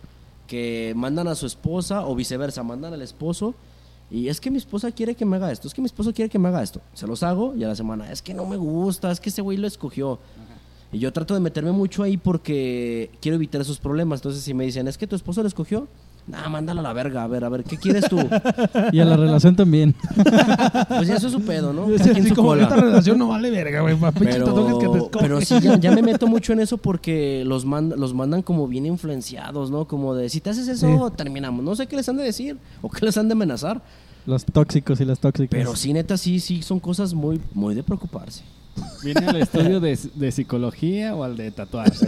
que 0.47 0.93
mandan 0.97 1.29
a 1.29 1.35
su 1.35 1.47
esposa 1.47 2.07
o 2.07 2.15
viceversa, 2.15 2.62
mandan 2.62 2.93
al 2.93 3.03
esposo. 3.03 3.55
Y 4.11 4.29
es 4.29 4.41
que 4.41 4.51
mi 4.51 4.59
esposa 4.59 4.91
quiere 4.91 5.15
que 5.15 5.25
me 5.25 5.37
haga 5.37 5.53
esto, 5.53 5.69
es 5.69 5.75
que 5.75 5.81
mi 5.81 5.87
esposo 5.87 6.12
quiere 6.12 6.29
que 6.29 6.39
me 6.39 6.49
haga 6.49 6.62
esto. 6.62 6.81
Se 6.95 7.07
los 7.07 7.23
hago 7.23 7.55
y 7.55 7.62
a 7.62 7.69
la 7.69 7.77
semana, 7.77 8.11
es 8.11 8.21
que 8.21 8.35
no 8.35 8.45
me 8.45 8.57
gusta, 8.57 9.12
es 9.12 9.21
que 9.21 9.29
ese 9.29 9.41
güey 9.41 9.57
lo 9.57 9.69
escogió. 9.69 10.19
Y 10.93 10.99
yo 10.99 11.12
trato 11.12 11.35
de 11.35 11.41
meterme 11.41 11.71
mucho 11.71 12.03
ahí 12.03 12.17
porque 12.17 13.11
quiero 13.21 13.37
evitar 13.37 13.61
esos 13.61 13.79
problemas. 13.79 14.19
Entonces, 14.19 14.43
si 14.43 14.53
me 14.53 14.65
dicen, 14.65 14.89
es 14.89 14.99
que 14.99 15.07
tu 15.07 15.15
esposo 15.15 15.43
lo 15.43 15.47
escogió, 15.47 15.87
nah, 16.27 16.49
mándalo 16.49 16.81
a 16.81 16.83
la 16.83 16.93
verga. 16.93 17.25
A 17.25 17.27
ver, 17.27 17.45
a 17.45 17.49
ver, 17.49 17.65
¿qué 17.65 17.77
quieres 17.77 18.09
tú? 18.09 18.19
Y 18.93 19.01
a 19.01 19.05
la 19.05 19.17
relación 19.17 19.57
también. 19.57 19.95
pues 20.89 21.09
ya 21.09 21.17
eso 21.17 21.27
es 21.27 21.33
su 21.33 21.43
pedo, 21.43 21.73
¿no? 21.73 21.87
Su 21.99 22.35
como 22.35 22.49
cola. 22.49 22.63
esta 22.65 22.77
relación 22.77 23.19
no 23.19 23.29
vale 23.29 23.51
verga, 23.51 23.81
güey. 23.81 23.97
que 23.97 24.21
te 24.21 24.25
Pero, 24.27 25.11
pero 25.19 25.41
sí, 25.41 25.61
ya, 25.61 25.77
ya 25.79 25.93
me 25.93 26.03
meto 26.03 26.27
mucho 26.27 26.53
en 26.53 26.61
eso 26.61 26.77
porque 26.79 27.45
los, 27.47 27.67
mand- 27.67 27.97
los 27.97 28.15
mandan 28.15 28.43
como 28.43 28.69
bien 28.69 28.87
influenciados, 28.87 29.71
¿no? 29.71 29.87
Como 29.87 30.15
de, 30.15 30.29
si 30.29 30.41
te 30.41 30.51
haces 30.51 30.69
eso, 30.69 31.11
terminamos. 31.11 31.65
No 31.65 31.75
sé 31.75 31.87
qué 31.87 31.97
les 31.97 32.09
han 32.09 32.17
de 32.17 32.25
decir 32.25 32.59
o 32.83 32.91
qué 32.91 33.05
les 33.07 33.17
han 33.17 33.29
de 33.29 33.33
amenazar. 33.33 33.83
Los 34.27 34.45
tóxicos 34.45 35.01
y 35.01 35.05
las 35.05 35.19
tóxicas. 35.19 35.51
Pero 35.59 35.75
sí, 35.77 35.93
neta, 35.93 36.17
sí, 36.17 36.41
sí, 36.41 36.63
son 36.63 36.79
cosas 36.81 37.15
muy, 37.15 37.41
muy 37.55 37.75
de 37.75 37.83
preocuparse. 37.83 38.43
¿Viene 39.03 39.27
al 39.27 39.37
estudio 39.37 39.81
de, 39.81 39.99
de 40.15 40.33
psicología 40.33 41.15
o 41.15 41.25
al 41.25 41.37
de 41.37 41.51
tatuaje? 41.51 42.07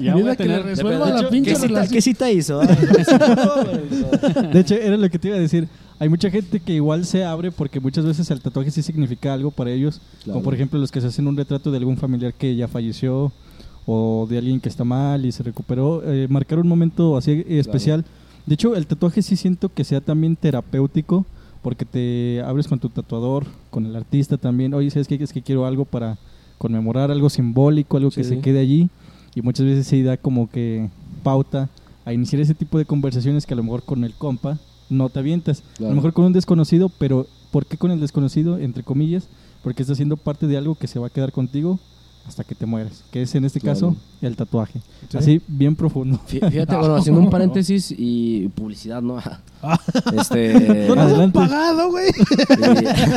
ya 0.00 0.14
voy 0.14 0.28
a 0.28 0.36
que 0.36 0.44
tener... 0.44 0.64
resuelva 0.64 1.06
de 1.06 1.12
la 1.12 1.20
hecho, 1.20 1.30
pinche 1.30 1.50
¿Qué 1.52 1.56
cita. 1.56 1.88
¿Qué 1.88 2.02
cita 2.02 2.30
hizo? 2.30 2.60
De 2.60 4.60
hecho, 4.60 4.74
era 4.74 4.96
lo 4.96 5.08
que 5.08 5.18
te 5.18 5.28
iba 5.28 5.36
a 5.36 5.40
decir. 5.40 5.68
Hay 5.98 6.08
mucha 6.08 6.30
gente 6.30 6.60
que 6.60 6.72
igual 6.72 7.04
se 7.04 7.24
abre 7.24 7.52
porque 7.52 7.80
muchas 7.80 8.04
veces 8.04 8.30
el 8.30 8.40
tatuaje 8.40 8.70
sí 8.70 8.82
significa 8.82 9.32
algo 9.32 9.50
para 9.50 9.70
ellos. 9.70 10.00
Claro. 10.24 10.34
Como 10.34 10.44
por 10.44 10.54
ejemplo 10.54 10.78
los 10.78 10.90
que 10.90 11.00
se 11.00 11.06
hacen 11.06 11.26
un 11.26 11.36
retrato 11.36 11.70
de 11.70 11.78
algún 11.78 11.96
familiar 11.96 12.34
que 12.34 12.54
ya 12.56 12.68
falleció 12.68 13.32
o 13.86 14.26
de 14.28 14.38
alguien 14.38 14.60
que 14.60 14.68
está 14.68 14.84
mal 14.84 15.24
y 15.24 15.32
se 15.32 15.42
recuperó. 15.42 16.02
eh, 16.04 16.26
marcar 16.28 16.58
un 16.58 16.68
momento 16.68 17.16
así 17.16 17.44
especial. 17.48 18.04
De 18.46 18.54
hecho, 18.54 18.74
el 18.74 18.86
tatuaje 18.86 19.22
sí 19.22 19.36
siento 19.36 19.72
que 19.72 19.84
sea 19.84 20.00
también 20.00 20.36
terapéutico 20.36 21.24
porque 21.64 21.86
te 21.86 22.42
abres 22.44 22.68
con 22.68 22.78
tu 22.78 22.90
tatuador, 22.90 23.46
con 23.70 23.86
el 23.86 23.96
artista 23.96 24.36
también. 24.36 24.74
Oye, 24.74 24.90
¿sabes 24.90 25.08
qué? 25.08 25.14
Es 25.14 25.32
que 25.32 25.40
quiero 25.40 25.64
algo 25.64 25.86
para 25.86 26.18
conmemorar, 26.58 27.10
algo 27.10 27.30
sisimbólico, 27.30 27.96
algo 27.96 28.10
que 28.10 28.22
Sí. 28.22 28.28
se 28.28 28.40
quede 28.40 28.60
allí. 28.60 28.90
Y 29.34 29.40
muchas 29.40 29.64
veces 29.66 29.86
se 29.86 30.02
da 30.02 30.18
como 30.18 30.48
que 30.50 30.90
pauta 31.22 31.70
a 32.04 32.12
iniciar 32.12 32.40
ese 32.42 32.54
tipo 32.54 32.76
de 32.76 32.84
conversaciones 32.84 33.46
que 33.46 33.54
a 33.54 33.56
lo 33.56 33.62
mejor 33.62 33.82
con 33.82 34.04
el 34.04 34.12
compa 34.12 34.58
no 34.90 35.08
te 35.08 35.18
avientas. 35.20 35.60
A 35.60 35.76
Claro. 35.78 35.90
lo 35.92 35.96
mejor 35.96 36.12
con 36.12 36.26
un 36.26 36.32
desconocido, 36.34 36.90
pero 36.98 37.26
¿por 37.50 37.64
qué 37.64 37.78
con 37.78 37.90
el 37.90 37.98
desconocido? 38.00 38.58
Entre 38.58 38.82
comillas, 38.82 39.26
porque 39.62 39.82
está 39.82 39.94
siendo 39.94 40.18
parte 40.18 40.46
de 40.46 40.58
algo 40.58 40.74
que 40.74 40.86
se 40.86 40.98
va 40.98 41.06
a 41.06 41.10
quedar 41.10 41.32
contigo 41.32 41.80
hasta 42.26 42.42
que 42.44 42.54
te 42.54 42.64
mueras, 42.66 43.04
que 43.10 43.22
es 43.22 43.34
en 43.34 43.44
este 43.44 43.60
Claro. 43.60 43.74
caso 43.74 43.96
el 44.22 44.34
tatuaje. 44.36 44.80
Sí. 45.10 45.16
Así, 45.18 45.42
bien 45.46 45.76
profundo. 45.76 46.18
Fí- 46.26 46.40
Fíjate, 46.50 46.74
bueno, 46.76 46.94
haciendo 46.96 47.20
un 47.20 47.30
paréntesis 47.30 47.94
y 47.96 48.48
publicidad, 48.48 49.02
¿no? 49.02 49.18
este. 50.18 50.86
No 50.88 50.94
nos 50.94 51.04
han 51.04 51.10
Adelante. 51.10 51.38
pagado, 51.38 51.90
güey. 51.90 52.10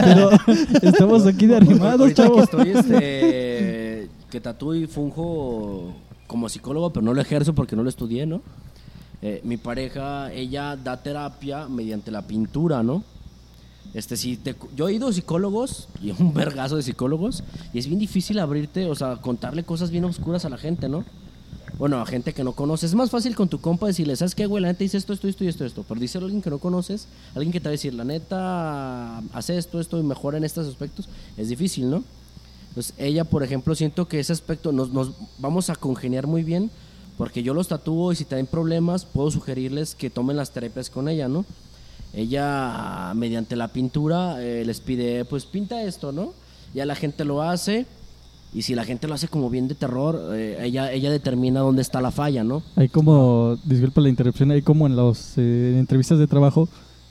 Pero 0.03 0.29
estamos 0.81 1.25
aquí 1.25 1.45
de 1.47 1.55
arrimados, 1.57 2.13
chavos. 2.13 2.43
estoy, 2.43 2.69
este, 2.71 4.09
que 4.29 4.41
tatúo 4.41 4.75
y 4.75 4.87
funjo 4.87 5.93
como 6.27 6.49
psicólogo, 6.49 6.91
pero 6.91 7.05
no 7.05 7.13
lo 7.13 7.21
ejerzo 7.21 7.55
porque 7.55 7.75
no 7.77 7.83
lo 7.83 7.89
estudié, 7.89 8.25
¿no? 8.25 8.41
Eh, 9.21 9.39
mi 9.45 9.55
pareja, 9.57 10.31
ella 10.33 10.75
da 10.75 11.01
terapia 11.01 11.67
mediante 11.69 12.11
la 12.11 12.21
pintura, 12.27 12.83
¿no? 12.83 13.03
Este, 13.93 14.17
si 14.17 14.39
yo 14.75 14.87
he 14.87 14.93
ido 14.93 15.07
a 15.07 15.13
psicólogos, 15.13 15.87
y 16.01 16.11
un 16.19 16.33
vergazo 16.33 16.75
de 16.75 16.83
psicólogos, 16.83 17.43
y 17.73 17.79
es 17.79 17.87
bien 17.87 17.99
difícil 17.99 18.39
abrirte, 18.39 18.85
o 18.85 18.95
sea, 18.95 19.17
contarle 19.17 19.63
cosas 19.63 19.91
bien 19.91 20.05
oscuras 20.05 20.45
a 20.45 20.49
la 20.49 20.57
gente, 20.57 20.89
¿no? 20.89 21.05
Bueno, 21.77 22.01
a 22.01 22.05
gente 22.07 22.33
que 22.33 22.43
no 22.43 22.53
conoces. 22.53 22.91
Es 22.91 22.95
más 22.95 23.11
fácil 23.11 23.35
con 23.35 23.49
tu 23.49 23.59
compa 23.59 23.85
decirle, 23.85 24.15
¿sabes 24.15 24.33
qué, 24.33 24.47
güey? 24.47 24.63
La 24.63 24.69
neta 24.69 24.79
dice 24.79 24.97
esto, 24.97 25.13
esto, 25.13 25.27
esto 25.27 25.43
y 25.43 25.47
esto, 25.47 25.63
esto. 25.63 25.85
Pero 25.87 25.99
díselo 25.99 26.25
a 26.25 26.27
alguien 26.27 26.41
que 26.41 26.49
no 26.49 26.57
conoces, 26.57 27.07
alguien 27.35 27.51
que 27.51 27.59
te 27.59 27.65
va 27.65 27.69
a 27.69 27.71
decir, 27.71 27.93
la 27.93 28.03
neta, 28.03 29.19
hace 29.33 29.57
esto, 29.57 29.79
esto 29.79 29.99
y 29.99 30.03
mejora 30.03 30.37
en 30.37 30.43
estos 30.43 30.67
aspectos. 30.67 31.07
Es 31.37 31.49
difícil, 31.49 31.89
¿no? 31.89 32.03
Entonces, 32.69 32.95
ella, 32.97 33.25
por 33.25 33.43
ejemplo, 33.43 33.75
siento 33.75 34.07
que 34.07 34.19
ese 34.19 34.33
aspecto 34.33 34.71
nos, 34.71 34.91
nos 34.91 35.11
vamos 35.37 35.69
a 35.69 35.75
congeniar 35.75 36.25
muy 36.25 36.43
bien, 36.43 36.71
porque 37.17 37.43
yo 37.43 37.53
los 37.53 37.67
tatúo 37.67 38.11
y 38.11 38.15
si 38.15 38.25
tienen 38.25 38.47
problemas, 38.47 39.05
puedo 39.05 39.29
sugerirles 39.29 39.93
que 39.93 40.09
tomen 40.09 40.37
las 40.37 40.51
terapias 40.51 40.89
con 40.89 41.09
ella, 41.09 41.27
¿no? 41.27 41.45
Ella, 42.13 43.13
mediante 43.15 43.55
la 43.55 43.67
pintura, 43.67 44.41
eh, 44.43 44.63
les 44.65 44.79
pide, 44.79 45.25
pues 45.25 45.45
pinta 45.45 45.83
esto, 45.83 46.11
¿no? 46.11 46.33
Ya 46.73 46.85
la 46.85 46.95
gente 46.95 47.25
lo 47.25 47.41
hace, 47.41 47.85
y 48.53 48.61
si 48.63 48.75
la 48.75 48.83
gente 48.85 49.07
lo 49.07 49.13
hace 49.13 49.27
como 49.27 49.49
bien 49.49 49.67
de 49.67 49.75
terror, 49.75 50.19
eh, 50.33 50.57
ella, 50.61 50.91
ella 50.91 51.11
determina 51.11 51.59
dónde 51.59 51.81
está 51.81 52.01
la 52.01 52.11
falla, 52.11 52.43
¿no? 52.43 52.63
Hay 52.75 52.89
como, 52.89 53.57
disculpa 53.65 54.01
la 54.01 54.09
interrupción, 54.09 54.51
hay 54.51 54.61
como 54.61 54.87
en 54.87 54.95
las 54.95 55.37
entrevistas 55.37 56.17
de 56.17 56.27
trabajo, 56.27 56.67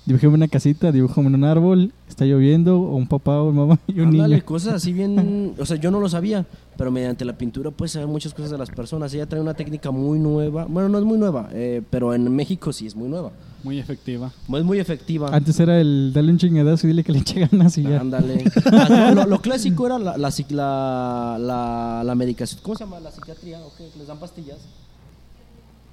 dibujame 0.06 0.34
una 0.34 0.48
casita, 0.48 0.92
dibujame 0.92 1.28
un 1.28 1.44
árbol, 1.44 1.92
está 2.08 2.24
lloviendo, 2.24 2.80
o 2.80 2.96
un 2.96 3.06
papá 3.06 3.40
o 3.42 3.50
una 3.50 3.60
mamá 3.60 3.78
y 3.86 4.00
un 4.00 4.08
Ándale, 4.08 4.36
niño. 4.36 4.46
cosas 4.46 4.74
así 4.74 4.92
bien, 4.92 5.54
o 5.58 5.66
sea, 5.66 5.76
yo 5.76 5.90
no 5.90 6.00
lo 6.00 6.08
sabía, 6.08 6.46
pero 6.76 6.90
mediante 6.90 7.24
la 7.24 7.36
pintura 7.36 7.70
puedes 7.70 7.92
saber 7.92 8.08
muchas 8.08 8.32
cosas 8.32 8.50
de 8.50 8.58
las 8.58 8.70
personas. 8.70 9.12
Ella 9.14 9.26
trae 9.26 9.40
una 9.40 9.54
técnica 9.54 9.90
muy 9.90 10.18
nueva, 10.18 10.64
bueno, 10.64 10.88
no 10.88 10.98
es 10.98 11.04
muy 11.04 11.18
nueva, 11.18 11.48
eh, 11.52 11.82
pero 11.90 12.14
en 12.14 12.34
México 12.34 12.72
sí 12.72 12.86
es 12.86 12.96
muy 12.96 13.08
nueva. 13.08 13.32
Muy 13.66 13.80
efectiva. 13.80 14.30
Es 14.54 14.62
muy 14.64 14.78
efectiva. 14.78 15.28
Antes 15.32 15.58
era 15.58 15.80
el 15.80 16.12
dale 16.14 16.30
un 16.30 16.38
chingadazo 16.38 16.86
y 16.86 16.90
dile 16.90 17.02
que 17.02 17.10
le 17.10 17.18
eche 17.18 17.48
ganas 17.50 17.76
y 17.76 17.82
ya. 17.82 18.00
Ándale. 18.00 18.44
Ah, 18.66 19.10
no, 19.12 19.14
lo, 19.24 19.26
lo 19.26 19.40
clásico 19.40 19.86
era 19.86 19.98
la, 19.98 20.16
la, 20.16 20.28
psic- 20.28 20.50
la, 20.52 21.36
la- 21.40 22.02
la 22.04 22.14
medicación. 22.14 22.60
¿Cómo 22.62 22.76
se 22.76 22.84
llama? 22.84 23.00
La 23.00 23.10
psiquiatría, 23.10 23.58
¿o 23.60 23.72
qué? 23.76 23.88
Les 23.98 24.06
dan 24.06 24.18
pastillas. 24.18 24.58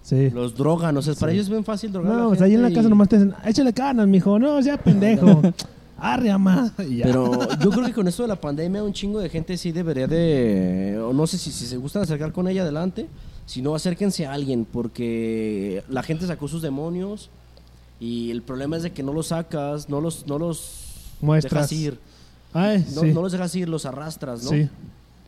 Sí. 0.04 0.30
Los 0.30 0.54
drogan, 0.56 0.95
o 0.98 1.02
sea, 1.02 1.16
para 1.16 1.32
ellos 1.32 1.45
es 1.45 1.50
bien 1.50 1.64
fácil 1.64 1.91
drogar. 1.91 2.14
a 2.14 2.18
No, 2.18 2.28
pues 2.30 2.41
ahí 2.41 2.54
en 2.54 2.62
la 2.62 2.70
casa 2.70 2.84
y- 2.88 2.90
nomás 2.90 3.10
te 3.10 3.18
dicen, 3.18 3.34
échale 3.44 3.74
canas, 3.74 4.08
mijo. 4.08 4.38
No, 4.38 4.62
sea 4.62 4.78
pendejo. 4.78 5.41
Arre, 5.98 6.30
ama. 6.30 6.72
Ya. 6.90 7.06
Pero 7.06 7.32
yo 7.60 7.72
creo 7.72 7.86
que 7.86 7.94
con 7.94 8.08
esto 8.08 8.22
de 8.22 8.28
la 8.30 8.40
pandemia 8.40 8.84
un 8.84 8.94
chingo 8.94 9.20
de 9.20 9.30
gente 9.30 9.58
sí 9.58 9.72
debería 9.72 10.06
de, 10.06 11.00
o 11.04 11.12
no 11.12 11.26
sé 11.26 11.40
si, 11.40 11.52
si 11.52 11.66
se 11.66 11.78
gustan 11.78 12.04
acercar 12.04 12.32
con 12.34 12.48
ella 12.48 12.62
adelante, 12.62 13.08
si 13.48 13.62
no 13.64 13.74
acérquense 13.74 14.28
a 14.28 14.34
alguien 14.34 14.66
porque 14.72 15.84
la 15.90 16.04
gente 16.04 16.28
sacó 16.28 16.48
sus 16.48 16.62
demonios 16.62 17.30
y 17.99 18.32
el 18.32 18.41
problema 18.41 18.78
es 18.78 18.84
de 18.84 18.91
que 18.91 19.03
no 19.03 19.14
los 19.14 19.28
sacas, 19.28 19.90
no 19.90 20.02
los, 20.02 20.26
no 20.28 20.38
los 20.40 20.72
Muestras. 21.22 21.70
dejas 21.70 21.72
ir, 21.72 21.99
Ay, 22.53 22.86
no, 22.95 23.02
sí. 23.02 23.07
no 23.14 23.22
los 23.22 23.32
dejas 23.32 23.56
ir, 23.56 23.70
los 23.70 23.86
arrastras, 23.86 24.44
¿no? 24.44 24.49
Sí. 24.49 24.68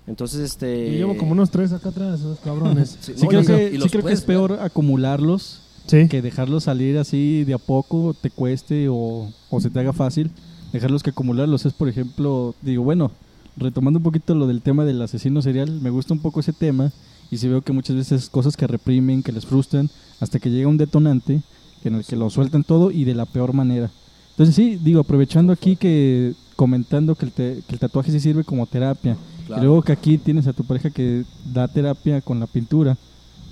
Entonces 0.08 0.42
este. 0.42 0.90
Y 0.90 0.98
llevo 0.98 1.18
como 1.18 1.32
unos 1.32 1.50
tres 1.50 1.72
acá 1.72 1.90
atrás, 1.90 2.20
esos 2.20 2.40
cabrones. 2.40 2.98
Sí, 3.02 3.14
Sí 3.16 3.24
no, 3.24 3.28
creo, 3.30 3.42
y- 3.42 3.46
que, 3.46 3.76
y 3.76 3.82
sí 3.82 3.90
creo 3.90 4.04
que 4.06 4.14
es 4.14 4.22
peor 4.22 4.60
acumularlos 4.62 5.62
Sí. 5.88 6.08
que 6.08 6.22
dejarlos 6.22 6.64
salir 6.64 6.98
así 6.98 7.44
de 7.44 7.54
a 7.54 7.58
poco, 7.60 8.16
te 8.20 8.30
cueste 8.32 8.88
o, 8.90 9.32
o 9.50 9.62
se 9.62 9.70
te 9.70 9.80
haga 9.80 9.94
fácil. 9.94 10.32
Dejarlos 10.74 11.04
que 11.04 11.12
acumularlos 11.12 11.66
es, 11.66 11.74
por 11.74 11.88
ejemplo, 11.88 12.54
digo, 12.62 12.84
bueno, 12.84 13.12
retomando 13.56 14.00
un 14.00 14.04
poquito 14.04 14.34
lo 14.36 14.48
del 14.48 14.62
tema 14.62 14.84
del 14.84 15.02
asesino 15.02 15.42
serial, 15.42 15.80
me 15.82 15.90
gusta 15.92 16.14
un 16.14 16.20
poco 16.20 16.40
ese 16.40 16.54
tema 16.54 16.92
y 17.32 17.38
sí 17.38 17.48
veo 17.48 17.62
que 17.62 17.72
muchas 17.72 17.96
veces 17.96 18.30
cosas 18.30 18.58
que 18.58 18.68
reprimen, 18.68 19.22
que 19.24 19.32
les 19.32 19.46
frustran, 19.46 19.90
hasta 20.20 20.40
que 20.40 20.50
llega 20.50 20.68
un 20.68 20.78
detonante 20.78 21.42
en 21.90 21.96
el 21.96 22.06
que 22.06 22.16
lo 22.16 22.30
sueltan 22.30 22.64
todo 22.64 22.92
y 22.92 23.04
de 23.04 23.16
la 23.16 23.26
peor 23.26 23.54
manera. 23.54 23.90
Entonces 24.32 24.56
sí, 24.56 24.78
digo, 24.84 25.00
aprovechando 25.02 25.54
aquí 25.54 25.76
que 25.76 26.34
comentando 26.56 27.16
que 27.16 27.26
el, 27.26 27.32
te- 27.32 27.62
que 27.68 27.74
el 27.74 27.80
tatuaje 27.80 28.12
sí 28.12 28.20
sirve 28.20 28.44
como 28.44 28.66
terapia, 28.66 29.18
Claro. 29.48 29.62
y 29.62 29.66
luego 29.66 29.82
que 29.84 29.92
aquí 29.92 30.18
tienes 30.18 30.48
a 30.48 30.54
tu 30.54 30.64
pareja 30.64 30.90
que 30.90 31.24
da 31.54 31.68
terapia 31.68 32.20
con 32.22 32.40
la 32.40 32.48
pintura, 32.48 32.98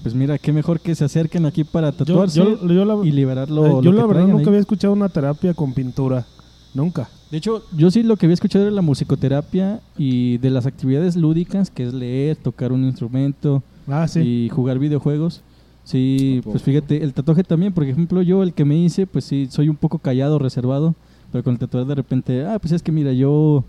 pues 0.02 0.16
mira, 0.16 0.38
qué 0.38 0.52
mejor 0.52 0.80
que 0.80 0.96
se 0.96 1.06
acerquen 1.06 1.46
aquí 1.46 1.64
para 1.64 1.92
Yo, 1.92 1.98
tatuarse 1.98 2.40
yo, 2.40 2.68
yo 2.68 2.84
la, 2.86 3.06
y 3.06 3.12
liberarlo. 3.12 3.80
eh, 3.80 3.84
yo 3.84 3.92
la 3.92 4.06
verdad 4.06 4.28
nunca 4.28 4.42
ahí. 4.42 4.48
había 4.48 4.60
escuchado 4.60 4.92
una 4.94 5.08
terapia 5.10 5.54
con 5.54 5.74
pintura. 5.74 6.26
Nunca. 6.74 7.08
De 7.30 7.38
hecho, 7.38 7.64
yo 7.78 7.92
sí 7.92 8.02
lo 8.04 8.18
que 8.18 8.26
había 8.26 8.34
escuchado 8.34 8.66
era 8.66 8.74
la 8.74 8.82
musicoterapia 8.82 9.80
y 9.98 10.38
de 10.40 10.50
las 10.50 10.66
actividades 10.66 11.16
lúdicas, 11.16 11.70
que 11.70 11.84
es 11.84 11.94
leer, 11.94 12.36
tocar 12.38 12.72
un 12.72 12.84
instrumento 12.84 13.62
Ah, 13.88 14.08
sí. 14.08 14.20
y 14.22 14.50
jugar 14.50 14.80
videojuegos. 14.80 15.42
Sí, 15.84 16.40
pues 16.44 16.64
fíjate, 16.64 17.04
el 17.04 17.14
tatuaje 17.14 17.44
también, 17.44 17.74
por 17.74 17.84
ejemplo, 17.84 18.22
yo 18.22 18.42
el 18.44 18.54
que 18.54 18.64
me 18.66 18.78
hice, 18.78 19.06
pues 19.06 19.26
sí, 19.26 19.48
soy 19.50 19.68
un 19.70 19.76
poco 19.76 20.00
callado, 20.00 20.40
reservado, 20.40 20.96
pero 21.32 21.44
con 21.44 21.54
el 21.54 21.60
tatuaje 21.60 21.88
de 21.88 21.96
repente, 21.96 22.46
ah, 22.46 22.58
pues 22.60 22.72
es 22.72 22.82
que 22.82 22.92
mira, 22.92 23.12
yo 23.12 23.66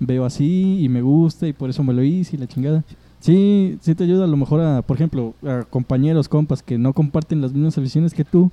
veo 0.00 0.24
así 0.24 0.78
y 0.80 0.88
me 0.88 1.02
gusta 1.02 1.46
y 1.46 1.52
por 1.52 1.68
eso 1.68 1.82
me 1.82 1.92
lo 1.92 2.02
hice 2.02 2.36
y 2.36 2.38
la 2.38 2.46
chingada. 2.46 2.84
Sí, 3.20 3.76
sí 3.82 3.94
te 3.94 4.04
ayuda 4.04 4.24
a 4.24 4.28
lo 4.28 4.36
mejor 4.36 4.60
a, 4.60 4.80
por 4.82 4.96
ejemplo, 4.96 5.34
a 5.44 5.64
compañeros, 5.68 6.28
compas 6.28 6.62
que 6.62 6.78
no 6.78 6.92
comparten 6.92 7.40
las 7.40 7.52
mismas 7.52 7.76
aficiones 7.76 8.14
que 8.14 8.24
tú, 8.24 8.50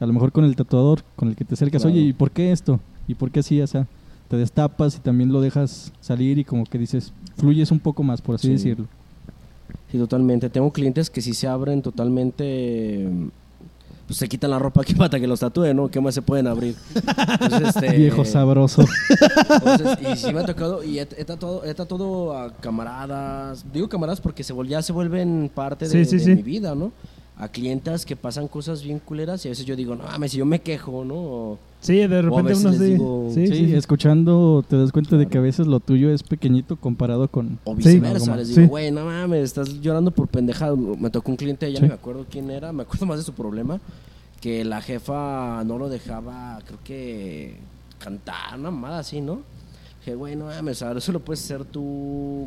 a 0.00 0.06
lo 0.06 0.12
mejor 0.12 0.32
con 0.32 0.44
el 0.44 0.56
tatuador, 0.56 1.02
con 1.14 1.28
el 1.28 1.36
que 1.36 1.44
te 1.44 1.54
acercas, 1.54 1.82
Claro. 1.82 1.94
oye, 1.94 2.04
¿y 2.06 2.12
por 2.14 2.30
qué 2.30 2.50
esto? 2.50 2.80
¿Y 3.06 3.14
por 3.14 3.30
qué 3.30 3.40
así? 3.40 3.60
O 3.60 3.66
sea, 3.66 3.86
te 4.28 4.36
destapas 4.36 4.96
y 4.96 5.00
también 5.00 5.30
lo 5.32 5.40
dejas 5.40 5.92
salir 6.00 6.38
y 6.38 6.44
como 6.44 6.64
que 6.64 6.78
dices, 6.78 7.12
fluyes 7.36 7.70
un 7.70 7.78
poco 7.78 8.02
más, 8.02 8.20
por 8.20 8.34
así 8.34 8.48
Sí. 8.48 8.52
decirlo. 8.54 8.86
Sí, 9.90 9.98
totalmente. 9.98 10.50
Tengo 10.50 10.72
clientes 10.72 11.10
que 11.10 11.20
sí 11.22 11.32
se 11.34 11.46
abren 11.46 11.80
totalmente. 11.82 13.08
pues 14.06 14.18
se 14.18 14.28
quitan 14.28 14.50
la 14.50 14.58
ropa 14.58 14.82
aquí 14.82 14.94
para 14.96 15.18
que 15.18 15.26
los 15.26 15.40
tatúen, 15.40 15.76
¿no? 15.76 15.88
¿Qué 15.88 16.00
más 16.00 16.14
se 16.14 16.22
pueden 16.22 16.46
abrir? 16.46 16.76
Entonces, 17.40 17.68
este, 17.76 17.96
Viejo 17.96 18.24
sabroso. 18.24 18.84
entonces, 19.54 19.98
y 20.12 20.16
sí 20.16 20.32
me 20.32 20.40
ha 20.40 20.44
tocado, 20.46 20.82
y 20.84 20.98
he, 20.98 21.02
he 21.02 21.24
tatuado, 21.24 21.64
he 21.64 21.74
tatuado 21.74 22.36
a 22.36 22.52
camaradas, 22.56 23.64
digo 23.72 23.88
camaradas 23.88 24.20
porque 24.20 24.42
se 24.44 24.54
ya 24.68 24.82
se 24.82 24.92
vuelven 24.92 25.50
parte 25.54 25.88
de, 25.88 26.04
Sí, 26.04 26.04
sí, 26.04 26.16
de 26.18 26.24
sí. 26.24 26.34
mi 26.36 26.42
vida, 26.42 26.74
¿no? 26.74 26.92
A 27.38 27.48
clientas 27.48 28.06
que 28.06 28.16
pasan 28.16 28.48
cosas 28.48 28.82
bien 28.82 28.98
culeras 28.98 29.44
y 29.44 29.48
a 29.48 29.50
veces 29.50 29.66
yo 29.66 29.76
digo, 29.76 29.94
no 29.94 30.04
mames, 30.04 30.32
si 30.32 30.38
yo 30.38 30.46
me 30.46 30.60
quejo, 30.60 31.04
¿no? 31.04 31.14
O- 31.16 31.58
Sí, 31.80 31.96
de 31.96 32.22
repente 32.22 32.54
uno 32.54 32.72
sí. 32.72 32.78
digo- 32.78 33.30
sí, 33.34 33.46
Sí, 33.46 33.54
sí, 33.54 33.66
sí. 33.66 33.74
escuchando 33.74 34.64
te 34.66 34.76
das 34.78 34.90
cuenta 34.90 35.18
de 35.18 35.26
que 35.26 35.36
a 35.36 35.42
veces 35.42 35.66
lo 35.66 35.78
tuyo 35.80 36.10
es 36.10 36.22
pequeñito 36.22 36.76
comparado 36.76 37.28
con... 37.28 37.58
O 37.64 37.72
Sí. 37.72 37.76
viceversa, 37.78 38.36
les 38.36 38.48
digo, 38.48 38.62
Sí. 38.62 38.66
güey, 38.68 38.90
no 38.90 39.04
mames, 39.04 39.44
estás 39.44 39.80
llorando 39.82 40.10
por 40.12 40.28
pendejada. 40.28 40.74
Me 40.76 41.10
tocó 41.10 41.30
un 41.30 41.36
cliente, 41.36 41.70
ya 41.70 41.76
Sí. 41.78 41.82
no 41.82 41.88
me 41.88 41.94
acuerdo 41.94 42.24
quién 42.30 42.50
era, 42.50 42.72
me 42.72 42.82
acuerdo 42.84 43.04
más 43.04 43.18
de 43.18 43.24
su 43.24 43.34
problema, 43.34 43.80
que 44.40 44.64
la 44.64 44.80
jefa 44.80 45.62
no 45.64 45.76
lo 45.76 45.90
dejaba, 45.90 46.58
creo 46.66 46.78
que 46.84 47.56
cantar, 47.98 48.58
una 48.58 48.70
mamada 48.70 49.00
así, 49.00 49.20
¿no? 49.20 49.40
Dije, 50.06 50.14
güey, 50.14 50.36
no 50.36 50.44
mames, 50.46 50.82
ahora 50.84 51.00
eso 51.00 51.10
lo 51.10 51.18
puedes 51.18 51.42
hacer 51.44 51.64
tú, 51.64 51.80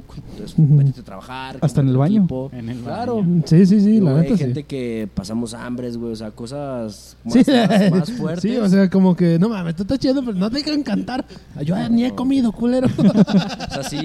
Ujú. 0.08 0.78
vete 0.78 1.02
a 1.02 1.04
trabajar. 1.04 1.58
Hasta 1.60 1.82
en 1.82 1.90
el 1.90 1.98
baño. 1.98 2.20
equipo. 2.20 2.50
En 2.54 2.70
el 2.70 2.80
Claro. 2.80 3.18
baño. 3.18 3.42
Sí, 3.46 3.66
sí, 3.66 3.82
sí, 3.82 3.92
Digo, 3.92 4.06
la 4.06 4.12
güey, 4.14 4.22
neta 4.24 4.34
hay 4.34 4.38
sí. 4.38 4.44
gente 4.46 4.64
que 4.64 5.10
pasamos 5.14 5.54
hambres, 5.54 5.98
güey, 5.98 6.14
o 6.14 6.16
sea, 6.16 6.32
cosas 6.32 7.18
más, 7.26 7.34
Sí, 7.34 7.44
más, 7.52 7.92
más 7.92 8.12
fuertes. 8.18 8.50
sí, 8.50 8.56
o 8.56 8.70
sea, 8.70 8.90
como 8.90 9.14
que, 9.14 9.38
no 9.38 9.50
mames, 9.50 9.76
tú 9.76 9.84
estás 9.84 10.00
chido, 10.00 10.24
pero 10.24 10.38
no 10.38 10.50
te 10.50 10.64
dejan 10.64 10.84
cantar. 10.84 11.26
Yo 11.66 11.76
ni 11.90 12.06
he 12.06 12.16
comido, 12.16 12.54
culero. 12.54 12.88
O 12.98 13.74
sea, 13.74 13.84
sí, 13.84 13.98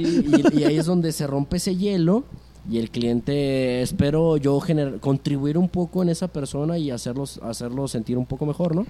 y, 0.52 0.58
y 0.60 0.64
ahí 0.64 0.76
es 0.76 0.86
donde 0.86 1.12
se 1.12 1.24
rompe 1.28 1.58
ese 1.58 1.76
hielo 1.76 2.24
y 2.68 2.78
el 2.78 2.90
cliente, 2.90 3.82
espero 3.82 4.36
yo 4.36 4.58
gener- 4.60 4.98
contribuir 4.98 5.58
un 5.58 5.68
poco 5.68 6.02
en 6.02 6.08
esa 6.08 6.26
persona 6.26 6.76
y 6.76 6.90
hacerlos, 6.90 7.38
hacerlo 7.44 7.86
sentir 7.86 8.18
un 8.18 8.26
poco 8.26 8.46
mejor, 8.46 8.74
¿no? 8.74 8.84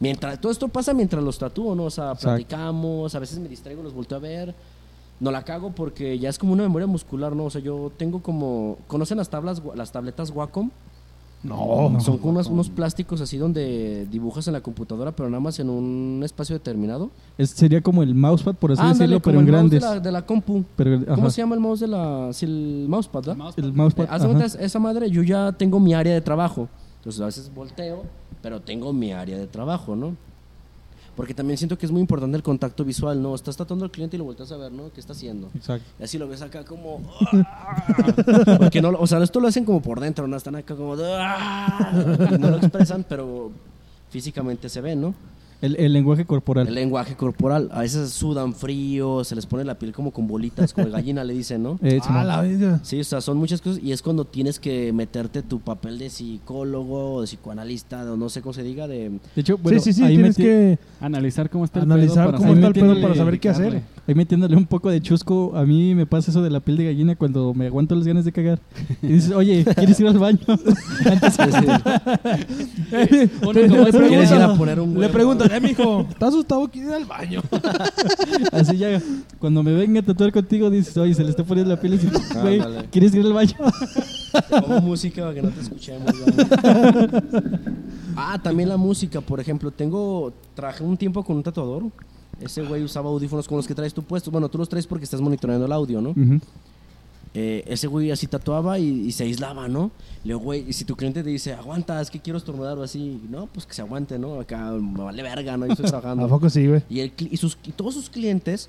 Mientras, 0.00 0.40
todo 0.40 0.50
esto 0.50 0.68
pasa 0.68 0.92
mientras 0.92 1.22
los 1.22 1.38
tatúo, 1.38 1.74
¿no? 1.74 1.84
O 1.84 1.90
sea, 1.90 2.12
Exacto. 2.12 2.28
platicamos, 2.28 3.14
a 3.14 3.18
veces 3.18 3.38
me 3.38 3.48
distraigo, 3.48 3.82
los 3.82 3.94
volteo 3.94 4.18
a 4.18 4.20
ver. 4.20 4.54
No 5.20 5.30
la 5.30 5.44
cago 5.44 5.70
porque 5.70 6.18
ya 6.18 6.28
es 6.28 6.38
como 6.38 6.52
una 6.52 6.64
memoria 6.64 6.86
muscular, 6.86 7.34
¿no? 7.36 7.44
O 7.44 7.50
sea, 7.50 7.60
yo 7.60 7.92
tengo 7.96 8.20
como... 8.20 8.78
¿Conocen 8.88 9.16
las 9.18 9.30
tablas, 9.30 9.62
las 9.74 9.92
tabletas 9.92 10.30
Wacom? 10.30 10.70
No, 11.44 12.00
Son 12.00 12.16
como 12.16 12.30
unos, 12.30 12.46
unos 12.46 12.70
plásticos 12.70 13.20
así 13.20 13.36
donde 13.36 14.06
dibujas 14.10 14.46
en 14.46 14.54
la 14.54 14.62
computadora, 14.62 15.12
pero 15.12 15.28
nada 15.28 15.40
más 15.40 15.58
en 15.60 15.68
un 15.68 16.22
espacio 16.24 16.56
determinado. 16.56 17.10
Es, 17.36 17.50
sería 17.50 17.82
como 17.82 18.02
el 18.02 18.14
mousepad, 18.14 18.54
por 18.54 18.72
así 18.72 18.80
Ándale, 18.80 18.98
decirlo, 18.98 19.20
pero 19.20 19.40
en 19.40 19.46
el 19.46 19.52
mouse 19.52 19.60
grandes. 19.60 19.82
De 19.82 19.86
la, 19.86 20.00
de 20.00 20.12
la 20.12 20.24
compu. 20.24 20.64
Pero, 20.74 21.04
¿Cómo 21.14 21.28
se 21.28 21.42
llama 21.42 21.54
el 21.54 21.60
mouse 21.60 21.80
de 21.80 21.88
la. 21.88 22.30
Si 22.32 22.46
el 22.46 22.86
mousepad, 22.88 23.24
¿verdad? 23.24 23.52
El 23.58 23.74
mousepad. 23.74 24.04
Eh, 24.04 24.08
haz 24.10 24.22
de 24.22 24.28
ajá. 24.28 24.38
cuenta, 24.38 24.64
esa 24.64 24.78
madre, 24.78 25.10
yo 25.10 25.22
ya 25.22 25.52
tengo 25.52 25.78
mi 25.78 25.92
área 25.92 26.14
de 26.14 26.22
trabajo. 26.22 26.66
Entonces 26.96 27.20
a 27.20 27.26
veces 27.26 27.54
volteo, 27.54 28.04
pero 28.44 28.60
tengo 28.60 28.92
mi 28.92 29.10
área 29.10 29.38
de 29.38 29.46
trabajo, 29.46 29.96
¿no? 29.96 30.14
Porque 31.16 31.32
también 31.32 31.56
siento 31.56 31.78
que 31.78 31.86
es 31.86 31.92
muy 31.92 32.02
importante 32.02 32.36
el 32.36 32.42
contacto 32.42 32.84
visual, 32.84 33.22
¿no? 33.22 33.34
Estás 33.34 33.56
tratando 33.56 33.86
al 33.86 33.90
cliente 33.90 34.16
y 34.16 34.18
lo 34.18 34.26
volteas 34.26 34.52
a 34.52 34.58
ver, 34.58 34.70
¿no? 34.70 34.92
¿Qué 34.92 35.00
está 35.00 35.14
haciendo? 35.14 35.48
Exacto. 35.54 35.88
Y 35.98 36.04
así 36.04 36.18
lo 36.18 36.28
ves 36.28 36.42
acá 36.42 36.62
como. 36.62 37.00
Porque 38.58 38.82
no, 38.82 38.90
o 38.90 39.06
sea, 39.06 39.22
esto 39.22 39.40
lo 39.40 39.48
hacen 39.48 39.64
como 39.64 39.80
por 39.80 39.98
dentro, 39.98 40.28
¿no? 40.28 40.36
Están 40.36 40.56
acá 40.56 40.76
como. 40.76 40.94
y 40.94 42.38
no 42.38 42.50
lo 42.50 42.56
expresan, 42.58 43.06
pero 43.08 43.50
físicamente 44.10 44.68
se 44.68 44.82
ve, 44.82 44.94
¿no? 44.94 45.14
El, 45.62 45.76
el 45.76 45.92
lenguaje 45.92 46.24
corporal. 46.24 46.68
El 46.68 46.74
lenguaje 46.74 47.14
corporal. 47.14 47.68
A 47.72 47.80
veces 47.80 48.10
sudan 48.10 48.54
frío, 48.54 49.24
se 49.24 49.34
les 49.34 49.46
pone 49.46 49.64
la 49.64 49.78
piel 49.78 49.92
como 49.92 50.10
con 50.10 50.26
bolitas, 50.26 50.72
como 50.72 50.88
gallina 50.90 51.24
le 51.24 51.34
dicen, 51.34 51.62
¿no? 51.62 51.78
Eh, 51.82 52.00
Ah, 52.06 52.24
la 52.24 52.42
verga. 52.42 52.80
Sí, 52.82 53.00
o 53.00 53.04
sea, 53.04 53.20
son 53.20 53.38
muchas 53.38 53.60
cosas 53.60 53.82
y 53.82 53.92
es 53.92 54.02
cuando 54.02 54.24
tienes 54.24 54.58
que 54.58 54.92
meterte 54.92 55.42
tu 55.42 55.60
papel 55.60 55.98
de 55.98 56.10
psicólogo, 56.10 57.20
de 57.22 57.26
psicoanalista, 57.26 58.12
o 58.12 58.16
no 58.16 58.28
sé 58.28 58.42
cómo 58.42 58.52
se 58.52 58.62
diga, 58.62 58.86
de... 58.86 59.10
De 59.10 59.40
hecho, 59.40 59.56
bueno, 59.58 59.80
sí, 59.80 59.92
sí, 59.92 60.00
sí, 60.00 60.04
ahí, 60.04 60.14
tienes 60.14 60.36
que... 60.36 60.78
Analizar 61.00 61.48
cómo 61.50 61.64
está 61.64 61.80
el 61.80 61.84
Analizar 61.84 62.26
pedo 62.26 62.26
para 62.26 62.38
cómo 62.38 62.54
está 62.54 62.66
el 62.66 62.72
pedo 62.74 63.00
para 63.00 63.14
saber 63.14 63.40
qué 63.40 63.48
hacer. 63.48 63.82
Ahí 64.06 64.14
metiéndole 64.14 64.56
un 64.56 64.66
poco 64.66 64.90
de 64.90 65.00
chusco, 65.00 65.52
a 65.56 65.64
mí 65.64 65.94
me 65.94 66.06
pasa 66.06 66.30
eso 66.30 66.42
de 66.42 66.50
la 66.50 66.60
piel 66.60 66.76
de 66.76 66.84
gallina 66.86 67.16
cuando 67.16 67.54
me 67.54 67.66
aguanto 67.66 67.94
las 67.94 68.06
ganas 68.06 68.24
de 68.24 68.32
cagar. 68.32 68.58
Y 69.02 69.08
dices, 69.08 69.32
oye, 69.32 69.64
¿quieres 69.64 69.98
ir 70.00 70.06
al 70.08 70.18
baño? 70.18 70.38
Antes 71.04 71.36
como 71.36 71.50
es 73.52 73.96
¿Quieres 73.96 74.30
ir 74.30 74.42
a 74.42 74.54
poner 74.54 74.80
un 74.80 74.94
Le 74.94 75.00
huevo? 75.00 75.12
preguntan, 75.12 75.50
eh, 75.52 75.60
mijo, 75.60 76.00
¿estás 76.10 76.28
asustado? 76.30 76.68
¿Quieres 76.68 76.90
ir 76.90 76.96
al 76.96 77.04
baño? 77.04 77.42
Así 78.52 78.76
ya, 78.76 79.00
cuando 79.38 79.62
me 79.62 79.72
venga 79.72 80.00
a 80.00 80.02
tatuar 80.02 80.32
contigo, 80.32 80.70
dices, 80.70 80.96
oye, 80.96 81.14
se 81.14 81.22
le 81.24 81.30
está 81.30 81.44
poniendo 81.44 81.74
la 81.74 81.80
piel 81.80 81.94
y 81.94 81.98
dices, 81.98 82.42
güey, 82.42 82.60
Ándale. 82.60 82.88
¿quieres 82.90 83.14
ir 83.14 83.24
al 83.24 83.32
baño? 83.32 83.54
Pongo 84.50 84.80
música 84.80 85.22
para 85.22 85.34
que 85.34 85.42
no 85.42 85.48
te 85.50 85.60
escuchemos. 85.60 86.10
ah, 88.16 88.38
también 88.42 88.68
la 88.68 88.76
música, 88.76 89.20
por 89.20 89.40
ejemplo, 89.40 89.70
tengo... 89.70 90.32
Trabajé 90.54 90.84
un 90.84 90.96
tiempo 90.96 91.22
con 91.24 91.36
un 91.36 91.42
tatuador. 91.42 91.84
Ese 92.40 92.62
güey 92.62 92.82
usaba 92.82 93.08
audífonos 93.10 93.46
con 93.48 93.56
los 93.56 93.66
que 93.66 93.74
traes 93.74 93.94
tú 93.94 94.02
puestos. 94.02 94.32
Bueno, 94.32 94.48
tú 94.48 94.58
los 94.58 94.68
traes 94.68 94.86
porque 94.86 95.04
estás 95.04 95.20
monitoreando 95.20 95.66
el 95.66 95.72
audio, 95.72 96.00
¿no? 96.00 96.14
Eh, 97.36 97.64
ese 97.66 97.88
güey 97.88 98.12
así 98.12 98.28
tatuaba 98.28 98.78
y, 98.78 98.84
y 99.06 99.10
se 99.12 99.24
aislaba, 99.24 99.66
¿no? 99.66 99.90
Le 100.22 100.34
digo, 100.34 100.38
güey, 100.38 100.64
y 100.68 100.72
si 100.72 100.84
tu 100.84 100.94
cliente 100.94 101.24
te 101.24 101.30
dice, 101.30 101.52
aguanta, 101.52 102.00
es 102.00 102.08
que 102.08 102.20
quiero 102.20 102.36
estornudar 102.38 102.78
o 102.78 102.82
así, 102.84 103.20
no, 103.28 103.46
pues 103.46 103.66
que 103.66 103.74
se 103.74 103.82
aguante, 103.82 104.20
¿no? 104.20 104.38
Acá 104.38 104.70
me 104.70 105.02
vale 105.02 105.20
verga, 105.22 105.56
¿no? 105.56 105.66
Yo 105.66 105.72
estoy 105.72 105.86
¿A 105.86 105.88
trabajando. 105.88 106.28
poco 106.28 106.48
sí, 106.48 106.68
güey? 106.68 106.82
Y, 106.88 107.00
el, 107.00 107.16
cli- 107.16 107.28
y, 107.32 107.36
sus, 107.36 107.58
y 107.66 107.72
todos 107.72 107.94
sus 107.94 108.08
clientes 108.08 108.68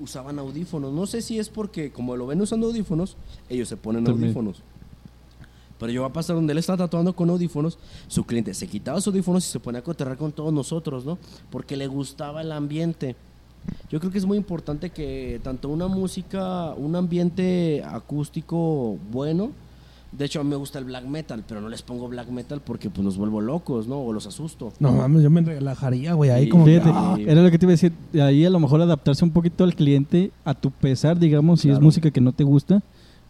usaban 0.00 0.38
audífonos. 0.38 0.94
No 0.94 1.06
sé 1.06 1.20
si 1.20 1.38
es 1.38 1.50
porque, 1.50 1.90
como 1.92 2.16
lo 2.16 2.26
ven 2.26 2.40
usando 2.40 2.68
audífonos, 2.68 3.16
ellos 3.50 3.68
se 3.68 3.76
ponen 3.76 4.02
También. 4.04 4.24
audífonos. 4.28 4.62
Pero 5.78 5.92
yo 5.92 6.02
va 6.02 6.08
a 6.08 6.12
pasar 6.12 6.36
donde 6.36 6.52
él 6.52 6.58
está 6.58 6.76
tatuando 6.76 7.14
con 7.14 7.28
audífonos, 7.30 7.78
su 8.08 8.24
cliente 8.24 8.54
se 8.54 8.66
quitaba 8.66 9.00
sus 9.00 9.08
audífonos 9.08 9.44
y 9.46 9.50
se 9.50 9.60
ponía 9.60 9.80
a 9.80 9.84
coterrar 9.84 10.16
con 10.16 10.32
todos 10.32 10.52
nosotros, 10.52 11.04
¿no? 11.04 11.18
Porque 11.50 11.76
le 11.76 11.86
gustaba 11.86 12.40
el 12.42 12.52
ambiente. 12.52 13.16
Yo 13.90 13.98
creo 13.98 14.12
que 14.12 14.18
es 14.18 14.26
muy 14.26 14.36
importante 14.36 14.90
que 14.90 15.40
tanto 15.42 15.68
una 15.70 15.88
música, 15.88 16.74
un 16.74 16.94
ambiente 16.96 17.82
acústico 17.84 18.98
bueno, 19.10 19.50
de 20.12 20.26
hecho 20.26 20.40
a 20.40 20.44
mí 20.44 20.50
me 20.50 20.56
gusta 20.56 20.78
el 20.78 20.84
black 20.84 21.06
metal, 21.06 21.42
pero 21.48 21.60
no 21.60 21.68
les 21.68 21.82
pongo 21.82 22.06
black 22.08 22.28
metal 22.28 22.60
porque 22.64 22.88
pues 22.88 23.04
los 23.04 23.16
vuelvo 23.16 23.40
locos, 23.40 23.88
¿no? 23.88 23.98
O 24.00 24.12
los 24.12 24.26
asusto. 24.26 24.72
No 24.78 24.92
mames, 24.92 25.22
yo 25.24 25.30
me 25.30 25.40
relajaría, 25.40 26.12
güey, 26.14 26.30
ahí 26.30 26.44
Sí, 26.44 26.50
como... 26.50 26.66
Fíjate, 26.66 26.90
ah, 26.92 27.16
era 27.18 27.42
lo 27.42 27.50
que 27.50 27.58
te 27.58 27.64
iba 27.64 27.70
a 27.70 27.76
decir. 27.76 27.92
Ahí 28.22 28.44
a 28.44 28.50
lo 28.50 28.60
mejor 28.60 28.80
adaptarse 28.80 29.24
un 29.24 29.32
poquito 29.32 29.64
al 29.64 29.74
cliente 29.74 30.30
a 30.44 30.54
tu 30.54 30.70
pesar, 30.70 31.18
digamos, 31.18 31.60
si 31.62 31.68
es 31.68 31.72
Claro. 31.74 31.84
música 31.84 32.10
que 32.12 32.20
no 32.20 32.32
te 32.32 32.44
gusta. 32.44 32.80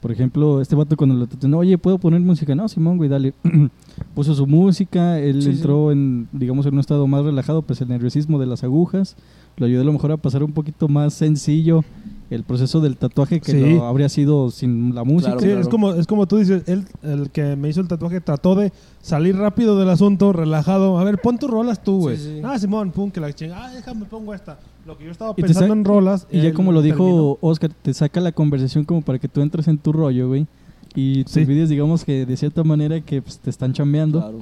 Por 0.05 0.13
ejemplo, 0.13 0.61
este 0.61 0.77
vato 0.77 0.99
cuando 0.99 1.15
lo 1.17 1.27
no, 1.49 1.57
oye, 1.57 1.79
¿puedo 1.79 1.97
poner 1.97 2.21
música? 2.21 2.55
No, 2.55 2.69
Simón, 2.69 2.99
güey, 2.99 3.09
dale. 3.09 3.33
Puso 4.15 4.35
su 4.35 4.47
música, 4.47 5.19
él 5.19 5.41
Sí, 5.41 5.49
sí. 5.51 5.57
entró 5.57 5.93
en, 5.93 6.29
digamos, 6.31 6.67
en 6.67 6.75
un 6.75 6.81
estado 6.81 7.07
más 7.07 7.25
relajado, 7.25 7.63
pues 7.63 7.81
el 7.81 7.89
nerviosismo 7.89 8.39
de 8.39 8.45
las 8.45 8.63
agujas. 8.65 9.17
Lo 9.57 9.65
ayudó 9.65 9.81
a 9.81 9.85
lo 9.87 9.95
mejor 9.95 10.13
a 10.13 10.19
pasar 10.19 10.43
un 10.45 10.53
poquito 10.53 10.89
más 10.89 11.15
sencillo 11.15 11.87
el 12.35 12.43
proceso 12.45 12.81
del 12.81 12.97
tatuaje 12.97 13.41
que 13.41 13.53
Sí. 13.53 13.75
lo 13.75 13.87
habría 13.87 14.09
sido 14.09 14.51
sin 14.51 14.95
la 14.95 15.05
música. 15.05 15.33
Claro, 15.33 15.41
Sí, 15.41 15.47
claro. 15.47 15.61
es 15.61 15.69
como, 15.69 15.91
es 15.93 16.07
como 16.07 16.27
tú 16.27 16.37
dices, 16.39 16.63
él, 16.67 16.85
el 17.03 17.31
que 17.31 17.57
me 17.57 17.69
hizo 17.69 17.81
el 17.81 17.89
tatuaje 17.89 18.21
trató 18.21 18.55
de 18.55 18.73
salir 19.03 19.37
rápido 19.37 19.79
del 19.79 19.89
asunto, 19.91 20.33
relajado. 20.33 20.99
A 20.99 21.05
ver, 21.05 21.19
pon 21.19 21.39
tus 21.39 21.51
rolas 21.51 21.83
tú, 21.83 21.99
güey. 22.01 22.17
Sí, 22.17 22.23
sí. 22.37 22.41
Ah, 22.45 22.59
Simón, 22.59 22.91
pum, 22.91 23.11
que 23.11 23.21
la 23.21 23.33
chinga. 23.33 23.67
Ah, 23.67 23.71
déjame 23.75 24.05
pongo 24.07 24.35
esta. 24.35 24.59
Lo 24.87 24.99
que 24.99 25.05
yo 25.05 25.11
estaba 25.11 25.35
pensando 25.35 25.67
sa- 25.69 25.73
en 25.73 25.85
rolas. 25.85 26.27
Y 26.31 26.41
ya 26.43 26.53
como 26.53 26.71
lo 26.73 26.83
dijo 26.83 27.05
terminó. 27.05 27.39
Oscar, 27.41 27.71
te 27.83 27.95
saca 27.95 28.21
la 28.21 28.33
conversación 28.33 28.85
como 28.85 29.01
para 29.03 29.19
que 29.19 29.29
tú 29.29 29.41
entres 29.41 29.67
en 29.69 29.79
tu 29.79 29.93
rollo, 29.93 30.29
güey. 30.29 30.47
Y 30.95 31.25
te 31.25 31.43
olvides, 31.43 31.69
digamos, 31.71 32.05
que 32.05 32.25
de 32.27 32.37
cierta 32.37 32.63
manera 32.63 33.01
que 33.01 33.21
pues, 33.23 33.39
te 33.39 33.51
están 33.51 33.73
chambeando 33.73 34.21
Claro. 34.21 34.39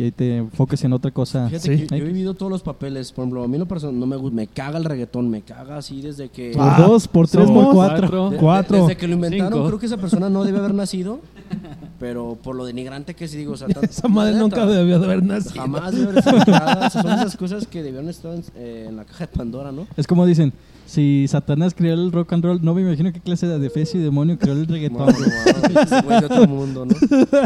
Y 0.00 0.04
ahí 0.04 0.10
te 0.12 0.38
enfoques 0.38 0.82
en 0.84 0.92
otra 0.94 1.10
cosa. 1.10 1.46
Fíjate 1.48 1.76
Sí. 1.76 1.86
que 1.86 1.98
yo 1.98 2.04
he 2.04 2.06
vivido 2.08 2.32
todos 2.34 2.50
los 2.50 2.62
papeles. 2.62 3.12
Por 3.12 3.22
ejemplo, 3.24 3.42
a 3.44 3.48
mí 3.48 3.58
lo 3.58 3.66
personal 3.66 3.98
no 4.00 4.06
me 4.06 4.16
gusta, 4.16 4.34
me 4.34 4.46
caga 4.46 4.78
el 4.78 4.84
reggaetón, 4.84 5.28
me 5.28 5.42
caga 5.42 5.76
así 5.76 6.00
desde 6.00 6.30
que. 6.30 6.52
Por 6.52 6.62
Ah, 6.62 6.76
dos, 6.78 7.06
por 7.06 7.28
tres, 7.28 7.46
por 7.50 7.72
cuatro. 7.74 8.30
de- 8.30 8.36
de- 8.36 8.40
cuatro. 8.40 8.78
desde 8.86 8.96
que 8.96 9.06
lo 9.06 9.14
inventaron, 9.14 9.52
Cinco. 9.52 9.66
creo 9.66 9.78
que 9.78 9.86
esa 9.86 9.98
persona 9.98 10.30
no 10.30 10.42
debe 10.44 10.58
haber 10.58 10.72
nacido. 10.74 11.20
Pero 12.00 12.38
por 12.42 12.56
lo 12.56 12.64
denigrante 12.64 13.14
que 13.14 13.28
sí 13.28 13.36
digo, 13.36 13.52
o 13.52 13.56
sea, 13.56 13.68
tan- 13.68 13.84
Esa 13.90 14.08
madre 14.08 14.32
neta, 14.32 14.42
nunca 14.42 14.66
debió 14.66 14.98
de 14.98 15.04
haber 15.04 15.22
nacido. 15.22 15.54
Jamás 15.60 15.92
debe 15.92 16.08
haber 16.12 16.22
sido 16.24 16.38
creada. 16.44 16.86
O 16.86 16.90
sea, 16.90 17.02
son 17.02 17.12
esas 17.12 17.36
cosas 17.36 17.66
que 17.66 17.82
debieron 17.82 18.08
estar 18.08 18.34
en, 18.34 18.42
eh, 18.56 18.86
en 18.88 18.96
la 18.96 19.04
caja 19.04 19.26
de 19.26 19.36
Pandora, 19.36 19.70
¿no? 19.70 19.86
Es 19.96 20.06
como 20.06 20.24
dicen, 20.24 20.52
si 20.90 21.26
Satanás 21.28 21.72
creó 21.74 21.94
el 21.94 22.10
rock 22.10 22.32
and 22.32 22.44
roll, 22.44 22.58
no 22.62 22.74
me 22.74 22.82
imagino 22.82 23.12
qué 23.12 23.20
clase 23.20 23.46
de 23.46 23.58
defecio 23.60 24.00
y 24.00 24.02
demonio 24.02 24.36
creó 24.38 24.54
el 24.54 24.66
reggaetón. 24.66 25.08
Ese 25.08 26.00
güey 26.02 26.18
de 26.20 26.26
otro 26.26 26.46
mundo, 26.48 26.84
¿no? 26.86 26.94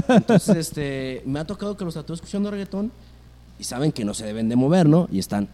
Entonces, 0.09 0.57
este, 0.57 1.23
me 1.27 1.41
ha 1.41 1.45
tocado 1.47 1.77
que 1.77 1.85
los 1.85 1.93
tatúes 1.95 2.21
escuchando 2.21 2.51
reggaetón 2.51 2.91
y 3.59 3.65
saben 3.65 3.93
que 3.93 4.05
no 4.05 4.15
se 4.15 4.25
deben 4.25 4.49
de 4.49 4.57
mover, 4.57 4.89
¿no? 4.89 5.09
Y 5.13 5.19
están. 5.19 5.49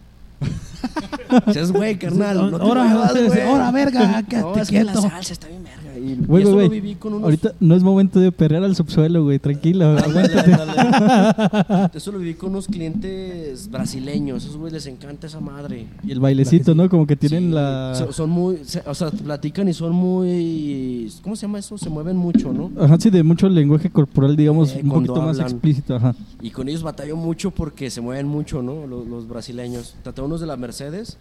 Dices, 1.47 1.71
güey, 1.71 1.97
carnal, 1.99 2.49
no 2.51 2.57
te 2.57 2.63
Ahora, 2.63 2.83
muevas, 2.85 3.13
güey. 3.27 3.41
ahora, 3.41 3.71
verga, 3.71 4.21
No, 4.21 4.27
quédate 4.27 4.61
es 4.61 4.69
que 4.69 4.83
la 4.83 4.91
quieto. 4.93 5.09
salsa 5.09 5.33
está 5.33 5.47
bien 5.47 5.63
verga. 5.63 5.80
Y, 6.03 6.11
y 6.13 6.15
Güey, 6.25 6.43
eso 6.43 6.53
güey, 6.53 6.65
lo 6.67 6.71
viví 6.71 6.95
con 6.95 7.13
unos... 7.13 7.23
Ahorita 7.25 7.53
no 7.59 7.75
es 7.75 7.83
momento 7.83 8.19
de 8.19 8.31
perrear 8.31 8.63
al 8.63 8.75
subsuelo, 8.75 9.23
güey. 9.23 9.39
Tranquilo. 9.39 9.89
Ándale, 9.97 10.33
ándale. 10.41 11.89
Eso 11.93 12.11
lo 12.11 12.19
viví 12.19 12.33
con 12.35 12.49
unos 12.51 12.67
clientes 12.67 13.69
brasileños. 13.69 14.43
Esos 14.45 14.57
güey 14.57 14.71
les 14.71 14.85
encanta 14.87 15.27
esa 15.27 15.39
madre. 15.39 15.87
Y 16.03 16.11
el 16.11 16.19
bailecito, 16.19 16.73
¿no? 16.75 16.89
Como 16.89 17.05
que 17.07 17.15
tienen 17.15 17.45
Sí, 17.49 17.49
la... 17.51 17.93
so- 17.95 18.11
Son 18.13 18.29
muy. 18.29 18.57
o 18.85 18.93
sea, 18.95 19.11
platican 19.11 19.67
y 19.67 19.73
son 19.73 19.93
muy. 19.93 21.11
¿Cómo 21.23 21.35
se 21.35 21.43
llama 21.43 21.59
eso? 21.59 21.77
Se 21.77 21.89
mueven 21.89 22.17
mucho, 22.17 22.51
¿no? 22.53 22.71
Ajá, 22.81 22.97
sí, 22.99 23.09
de 23.09 23.23
mucho 23.23 23.47
lenguaje 23.49 23.89
corporal, 23.89 24.35
digamos, 24.35 24.73
Eh, 24.75 24.81
un 24.83 24.89
poquito 24.89 25.15
más 25.17 25.37
hablan. 25.37 25.51
explícito, 25.51 25.95
ajá. 25.95 26.15
Y 26.41 26.49
con 26.51 26.67
ellos 26.69 26.83
batallo 26.83 27.15
mucho 27.15 27.51
porque 27.51 27.89
se 27.89 28.01
mueven 28.01 28.27
mucho, 28.27 28.61
¿no? 28.61 28.87
Los, 28.87 29.07
los 29.07 29.27
brasileños. 29.27 29.95
Traté 30.03 30.21
unos 30.21 30.41
de 30.41 30.47
la 30.47 30.57
Mercedes, 30.57 31.17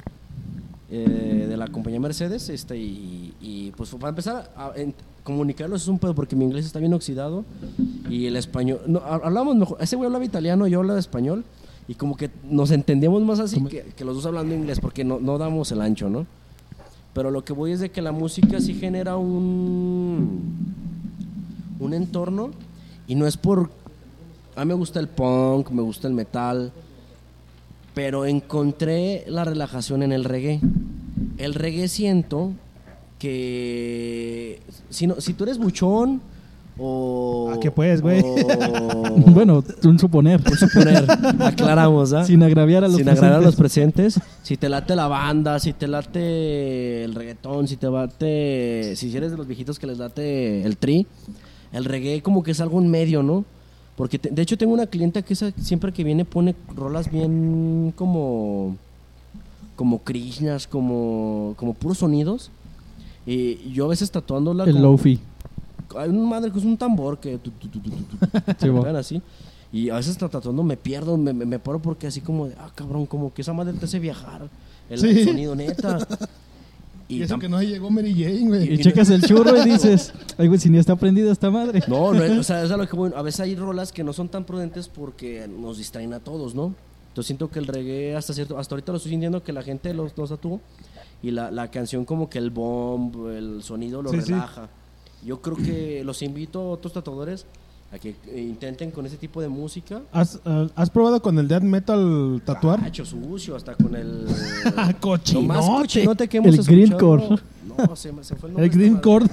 eh, 0.91 1.47
de 1.49 1.57
la 1.57 1.69
compañía 1.69 2.01
Mercedes, 2.01 2.49
este, 2.49 2.77
y, 2.77 3.35
y, 3.41 3.71
pues 3.77 3.91
para 3.91 4.09
empezar 4.11 4.51
a 4.57 4.73
en- 4.77 4.95
comunicarlos 5.25 5.83
es 5.83 5.89
un 5.89 5.99
pedo 5.99 6.15
porque 6.15 6.35
mi 6.35 6.45
inglés 6.45 6.67
está 6.67 6.79
bien 6.81 6.93
oxidado 6.95 7.45
y 8.09 8.27
el 8.27 8.37
español. 8.37 8.81
No, 8.87 8.99
ha- 9.01 9.21
hablamos 9.23 9.55
mejor. 9.57 9.79
Ese 9.81 9.97
güey 9.97 10.07
hablaba 10.07 10.25
italiano, 10.25 10.67
yo 10.67 10.81
hablaba 10.81 10.99
español. 10.99 11.45
Y 11.89 11.95
como 11.95 12.17
que 12.17 12.31
nos 12.49 12.71
entendíamos 12.71 13.23
más 13.23 13.41
así 13.41 13.61
que, 13.65 13.83
que 13.97 14.05
los 14.05 14.15
dos 14.15 14.27
hablando 14.27 14.55
inglés 14.55 14.79
porque 14.79 15.03
no, 15.05 15.19
no 15.19 15.39
damos 15.39 15.73
el 15.73 15.81
ancho, 15.81 16.09
¿no? 16.09 16.25
Pero 17.15 17.33
lo 17.33 17.45
que 17.45 17.53
voy 17.53 17.73
es 17.73 17.81
de 17.81 17.91
que 17.91 18.01
la 18.01 18.13
música 18.13 18.61
sí 18.61 18.75
genera 18.75 19.17
un, 19.17 20.41
un 21.81 21.95
entorno 21.95 22.51
y 23.09 23.17
no 23.17 23.27
es 23.27 23.37
por... 23.37 23.71
A 24.55 24.65
mí 24.65 24.69
me 24.69 24.75
gusta 24.75 25.01
el 25.01 25.09
punk, 25.09 25.71
me 25.71 25.83
gusta 25.83 26.07
el 26.07 26.15
metal, 26.15 26.71
pero 27.95 28.25
encontré 28.25 29.25
la 29.27 29.43
relajación 29.45 30.05
en 30.05 30.13
el 30.13 30.23
reggae. 30.25 30.61
El 31.39 31.55
reggae 31.55 31.89
siento 31.89 32.53
que 33.19 34.61
si, 34.89 35.07
no, 35.07 35.21
si 35.21 35.35
tú 35.35 35.45
eres 35.45 35.59
buchón 35.59 36.21
o... 36.79 37.53
¿A 37.55 37.61
qué 37.61 37.71
pues, 37.71 38.01
güey? 38.01 38.23
o- 38.25 39.11
Bueno, 39.27 39.63
un 39.85 39.99
suponer. 39.99 40.43
por 40.43 40.57
suponer, 40.57 41.05
aclaramos, 41.41 42.13
¿ah? 42.15 42.25
Sin 42.25 42.43
agraviar 42.43 42.85
a 42.85 42.89
los 42.89 42.97
Sin 42.97 43.09
agravar 43.09 43.35
a 43.35 43.41
los 43.41 43.57
presentes. 43.57 44.15
presentes. 44.15 44.39
Si 44.43 44.57
te 44.57 44.69
late 44.69 44.97
la 44.97 45.07
banda, 45.09 45.59
si 45.59 45.73
te 45.75 45.87
late 45.89 47.05
el 47.05 47.15
reggaetón, 47.15 47.69
si 47.69 47.77
te 47.77 47.91
late. 47.91 48.95
Si 48.97 49.15
eres 49.17 49.31
de 49.33 49.37
los 49.37 49.47
viejitos 49.47 49.79
que 49.79 49.87
les 49.87 49.99
late 49.99 50.63
el 50.63 50.77
tri, 50.79 51.07
el 51.73 51.85
reggae 51.85 52.23
como 52.23 52.43
que 52.43 52.53
es 52.53 52.61
algo 52.61 52.81
en 52.81 52.89
medio, 52.91 53.23
¿no? 53.23 53.45
Porque 53.97 54.19
te- 54.19 54.31
de 54.31 54.41
hecho 54.43 54.57
tengo 54.57 54.73
una 54.73 54.87
clienta 54.87 55.21
que 55.23 55.35
esa- 55.35 55.53
siempre 55.61 55.93
que 55.93 56.03
viene 56.05 56.25
pone 56.25 56.55
rolas 56.75 57.11
bien 57.11 57.93
como. 57.97 58.77
Como 59.81 60.03
krishnas, 60.03 60.67
como. 60.67 61.55
como 61.57 61.73
puros 61.73 61.97
sonidos. 61.97 62.51
Y 63.25 63.73
yo 63.73 63.87
a 63.87 63.89
veces 63.89 64.11
tatuándola. 64.11 64.65
El 64.65 64.83
lofi. 64.83 65.19
Hay 65.97 66.11
una 66.11 66.29
madre 66.29 66.53
que 66.53 66.59
es 66.59 66.67
un 66.67 66.77
tambor 66.77 67.19
que. 67.19 67.39
tu, 67.39 67.51
tu, 67.51 67.81
Sí, 68.59 68.69
así. 68.95 69.23
Y 69.73 69.89
a 69.89 69.95
veces 69.95 70.19
tratando 70.19 70.63
me 70.63 70.77
pierdo, 70.77 71.17
me, 71.17 71.33
me, 71.33 71.47
me 71.47 71.59
paro 71.59 71.81
porque 71.81 72.07
así 72.07 72.21
como 72.21 72.49
de, 72.49 72.55
ah, 72.59 72.71
cabrón, 72.75 73.07
como 73.07 73.33
que 73.33 73.41
esa 73.41 73.55
madre 73.55 73.73
te 73.73 73.87
hace 73.87 73.99
viajar. 73.99 74.51
El 74.91 74.99
Sí. 75.01 75.25
sonido, 75.25 75.55
neta. 75.55 76.07
Y 77.09 77.23
eso 77.23 77.39
que 77.39 77.49
no 77.49 77.61
llegó 77.63 77.91
Mary 77.91 78.13
Jane, 78.13 78.47
güey. 78.49 78.75
Y 78.75 78.79
checas 78.79 79.09
el 79.09 79.23
churro 79.23 79.57
y 79.57 79.65
dices, 79.71 80.13
ay, 80.37 80.47
güey, 80.47 80.61
si 80.61 80.69
ni 80.69 80.77
está 80.77 80.95
prendida 80.95 81.33
esta 81.33 81.51
madre. 81.51 81.83
No, 81.89 82.13
no, 82.13 82.23
es- 82.23 82.39
o 82.39 82.43
sea, 82.43 82.63
es 82.63 82.71
a 82.71 82.77
lo 82.77 82.87
que 82.87 82.95
voy. 82.95 83.11
A 83.17 83.23
veces 83.23 83.41
hay 83.41 83.57
rolas 83.57 83.91
que 83.93 84.05
no 84.05 84.13
son 84.13 84.29
tan 84.29 84.45
prudentes 84.45 84.89
porque 84.89 85.49
nos 85.49 85.79
distraen 85.79 86.13
a 86.13 86.21
todos, 86.21 86.55
¿no? 86.55 86.75
Entonces 87.11 87.27
siento 87.27 87.51
que 87.51 87.59
el 87.59 87.67
reggae 87.67 88.17
hasta 88.17 88.33
cierto, 88.33 88.57
hasta 88.59 88.75
ahorita 88.75 88.93
lo 88.93 88.97
estoy 88.97 89.11
sintiendo 89.11 89.43
que 89.43 89.53
la 89.53 89.63
gente 89.63 89.93
los, 89.95 90.17
los 90.17 90.31
tatuó 90.31 90.61
y 91.23 91.31
la, 91.33 91.51
la 91.51 91.71
canción 91.71 92.05
como 92.05 92.31
que 92.31 92.39
el 92.39 92.51
bomb, 92.51 93.27
el 93.29 93.63
sonido 93.63 94.01
lo 94.03 94.11
Sí, 94.11 94.23
sí. 94.23 94.33
relaja. 94.33 94.69
Yo 95.25 95.43
creo 95.43 95.57
que 95.57 96.03
los 96.05 96.23
invito 96.23 96.61
a 96.61 96.69
otros 96.71 96.93
tatuadores 96.95 97.45
a 97.93 97.99
que 97.99 98.15
intenten 98.37 98.93
con 98.93 99.05
ese 99.05 99.17
tipo 99.17 99.43
de 99.43 99.49
música. 99.49 100.01
¿Has, 100.13 100.41
ah, 100.45 100.69
¿Has 100.77 100.89
probado 100.89 101.21
con 101.21 101.37
el 101.41 101.49
death 101.49 101.63
metal 101.65 102.41
tatuar? 102.45 102.81
Gacho, 102.81 103.05
sucio, 103.05 103.57
hasta 103.57 103.75
con 103.75 103.97
el... 103.97 104.27
Ah, 104.65 104.71
Lo 104.71 104.77
más 104.79 104.95
cochinote. 105.01 105.65
cochinote 105.83 106.29
que 106.29 106.37
hemos 106.39 106.55
El 106.55 106.61
escuchado. 106.61 107.41
No, 107.77 107.97
se, 107.97 108.13
me- 108.13 108.25
se 108.25 108.37
fue 108.37 108.49
el 108.49 108.55
nombre. 108.57 108.67
El 108.67 108.71
green 108.79 108.97
cord. 108.99 109.29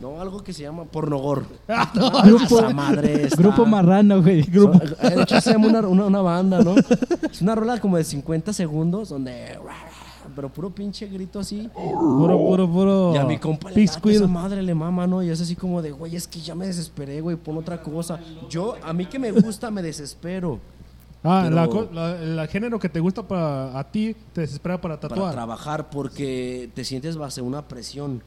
No, 0.00 0.20
algo 0.20 0.42
que 0.42 0.52
se 0.52 0.62
llama 0.62 0.84
pornogor. 0.84 1.44
Grupo- 2.24 2.58
Esa 2.58 2.70
madre 2.70 3.24
está- 3.24 3.36
Grupo 3.36 3.66
marrano, 3.66 4.22
güey. 4.22 4.42
Son- 4.44 4.80
eh, 5.02 5.10
de 5.16 5.22
hecho, 5.22 5.40
se 5.40 5.52
llama 5.52 5.66
una, 5.68 5.80
una, 5.80 6.04
una 6.06 6.20
banda, 6.22 6.62
¿no? 6.62 6.74
Es 7.30 7.40
una 7.42 7.54
rola 7.54 7.80
como 7.80 7.96
de 7.96 8.04
50 8.04 8.52
segundos 8.52 9.08
donde... 9.08 9.58
Pero 10.34 10.48
puro 10.48 10.70
pinche 10.70 11.06
grito 11.08 11.40
así. 11.40 11.68
Puro, 11.74 12.38
puro, 12.38 12.66
puro. 12.70 13.12
Y 13.14 13.18
a 13.18 13.24
mi 13.24 13.36
compa 13.38 13.68
le 13.70 13.84
late 13.84 14.10
esa 14.16 14.26
madre 14.28 14.62
le 14.62 14.74
mama, 14.74 15.06
¿no? 15.06 15.22
Y 15.22 15.28
es 15.28 15.38
así 15.42 15.54
como 15.56 15.82
de, 15.82 15.90
güey, 15.90 16.16
es 16.16 16.26
que 16.26 16.40
ya 16.40 16.54
me 16.54 16.66
desesperé, 16.66 17.20
güey, 17.20 17.36
pon 17.36 17.58
otra 17.58 17.82
cosa. 17.82 18.18
Yo, 18.48 18.74
a 18.82 18.94
mí 18.94 19.04
que 19.04 19.18
me 19.18 19.30
gusta, 19.30 19.70
me 19.70 19.82
desespero. 19.82 20.58
Ah, 21.24 21.42
Pero- 21.48 21.88
la 21.92 22.16
la- 22.16 22.42
el 22.42 22.48
género 22.48 22.78
que 22.80 22.88
te 22.88 22.98
gusta 22.98 23.22
para 23.22 23.78
a 23.78 23.84
ti 23.84 24.16
te 24.32 24.40
desespera 24.40 24.80
para 24.80 24.96
Para 24.98 25.08
tatuar. 25.14 25.32
trabajar 25.32 25.88
porque 25.90 26.68
te 26.74 26.84
sientes 26.84 27.16
bajo 27.16 27.42
una 27.44 27.62
presión. 27.62 28.22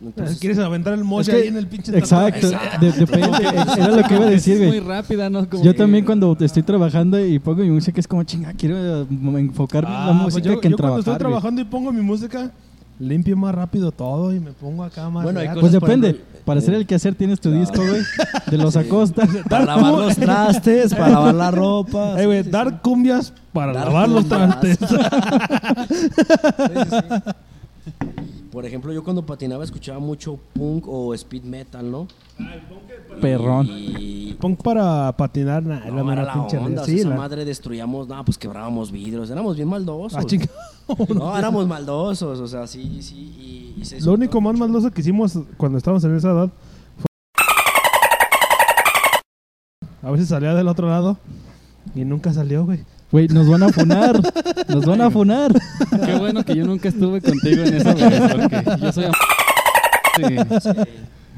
Eh, 0.00 0.04
Entonces, 0.06 0.38
¿Quieres 0.38 0.58
aventar 0.58 0.92
el 0.92 1.00
Es 1.00 1.06
moche 1.06 1.32
que- 1.32 1.38
ahí 1.38 1.48
en 1.48 1.56
el 1.56 1.66
pinche 1.66 1.96
Exacto, 1.98 2.50
de- 2.80 2.92
depende. 2.92 3.38
Era 3.76 3.88
lo 3.96 4.02
que 4.04 4.14
iba 4.14 4.26
a 4.26 4.30
decir, 4.30 4.54
Es 4.54 4.58
muy 4.68 4.78
güey. 4.78 4.80
rápida, 4.80 5.28
¿no? 5.30 5.48
Como 5.48 5.64
Yo 5.64 5.72
que- 5.72 5.78
también 5.78 6.04
cuando 6.04 6.36
estoy 6.38 6.62
trabajando 6.62 7.18
y 7.24 7.38
pongo 7.40 7.62
mi 7.62 7.70
música 7.70 7.98
es 7.98 8.06
como 8.06 8.22
chinga, 8.22 8.52
quiero 8.52 8.76
eh, 9.02 9.06
enfocar 9.10 9.84
Ah, 9.88 10.06
la 10.06 10.12
pues 10.12 10.34
música 10.34 10.54
yo, 10.54 10.60
que 10.60 10.68
en 10.68 10.72
yo 10.72 10.76
cuando 10.78 10.98
estoy 10.98 11.12
güey. 11.14 11.18
trabajando 11.18 11.60
y 11.62 11.64
pongo 11.64 11.90
mi 11.92 12.02
música, 12.02 12.52
limpio 12.98 13.36
más 13.36 13.54
rápido 13.54 13.92
todo 13.92 14.34
y 14.34 14.40
me 14.40 14.52
pongo 14.52 14.84
acá 14.84 15.08
más. 15.08 15.24
Bueno, 15.24 15.40
hay 15.40 15.46
reacio. 15.46 15.60
Pues 15.60 15.72
depende. 15.72 16.10
ejemplo, 16.10 16.40
Para 16.44 16.58
hacer 16.60 16.74
eh, 16.74 16.78
el 16.78 16.86
quehacer 16.86 17.14
tienes 17.14 17.40
tu 17.40 17.50
disco, 17.50 17.80
güey, 17.80 18.02
de 18.50 18.58
los 18.58 18.76
Acosta. 18.76 19.26
para 19.48 19.64
lavar 19.64 19.92
los 19.92 20.16
trastes, 20.16 20.94
para 20.94 21.10
lavar 21.10 21.34
la 21.34 21.50
ropa. 21.50 22.14
Eh, 22.20 22.26
güey, 22.26 22.38
sí, 22.38 22.44
sí, 22.44 22.50
dar 22.50 22.80
cumbias 22.82 23.32
para 23.52 23.72
Dar 23.72 23.86
lavar 23.86 24.08
los 24.08 24.28
trastes. 24.28 24.78
sí, 24.78 24.86
sí. 26.90 27.32
Por 28.58 28.66
ejemplo, 28.66 28.92
yo 28.92 29.04
cuando 29.04 29.24
patinaba 29.24 29.62
escuchaba 29.62 30.00
mucho 30.00 30.36
punk 30.52 30.88
o 30.88 31.14
speed 31.14 31.44
metal, 31.44 31.88
¿no? 31.88 32.08
Perrón. 33.20 33.68
Y 33.70 34.34
Punk 34.34 34.64
para 34.64 35.16
patinar, 35.16 35.62
nah, 35.62 35.78
no, 35.88 36.02
la 36.04 36.12
era 36.14 36.24
la 36.24 36.32
pinche 36.32 36.58
onda, 36.58 36.84
Sí, 36.84 36.98
esa 36.98 37.10
la- 37.10 37.14
madre 37.14 37.44
destruíamos, 37.44 38.08
no, 38.08 38.24
pues 38.24 38.36
quebrábamos 38.36 38.90
vidrios, 38.90 39.30
éramos 39.30 39.54
bien 39.54 39.68
maldosos. 39.68 40.18
Ah, 40.18 40.24
chinga. 40.24 40.46
No, 41.14 41.38
éramos 41.38 41.68
maldosos, 41.68 42.40
o 42.40 42.48
sea, 42.48 42.66
sí, 42.66 43.00
sí. 43.00 43.14
Y, 43.76 43.80
y 43.80 43.84
se 43.84 44.00
Lo 44.00 44.14
único 44.14 44.40
más 44.40 44.54
mucho. 44.54 44.64
maldoso 44.64 44.90
que 44.90 45.02
hicimos 45.02 45.38
cuando 45.56 45.78
estábamos 45.78 46.02
en 46.02 46.16
esa 46.16 46.30
edad 46.32 46.50
fue... 46.96 47.06
A 50.02 50.10
veces 50.10 50.26
salía 50.30 50.52
del 50.54 50.66
otro 50.66 50.88
lado 50.88 51.16
y 51.94 52.04
nunca 52.04 52.32
salió, 52.32 52.64
güey. 52.64 52.80
Güey, 53.10 53.28
nos 53.28 53.48
van 53.48 53.62
a 53.62 53.68
funar. 53.70 54.20
Nos 54.68 54.84
van 54.84 55.00
a 55.00 55.10
funar. 55.10 55.50
Qué 56.04 56.14
bueno 56.18 56.44
que 56.44 56.54
yo 56.54 56.64
nunca 56.66 56.88
estuve 56.90 57.22
contigo 57.22 57.62
en 57.64 57.74
esa 57.74 57.94
vez, 57.94 58.20
porque 58.32 58.64
yo 58.82 58.92
soy... 58.92 59.04
am- 59.06 59.12
Sí. 60.16 60.24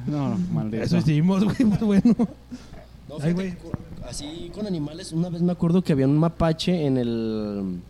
No, 0.07 0.31
no, 0.31 0.39
maldito. 0.53 0.83
Eso 0.83 0.97
hicimos, 0.97 1.45
güey, 1.45 1.65
muy 1.65 1.79
bueno. 1.79 2.17
No, 3.09 3.17
Ay, 3.21 3.33
güey. 3.35 3.55
así 4.09 4.51
con 4.55 4.67
animales, 4.67 5.13
una 5.13 5.29
vez 5.29 5.43
me 5.43 5.53
acuerdo 5.53 5.83
que 5.83 5.93
había 5.93 6.07
un 6.09 6.17
mapache 6.19 6.87
en 6.87 6.97
el 6.97 7.81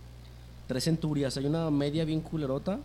Tres 0.67 0.85
Centurias, 0.85 1.37
hay 1.37 1.47
una 1.47 1.71
media 1.71 2.05
bien 2.05 2.21
culerota. 2.21 2.79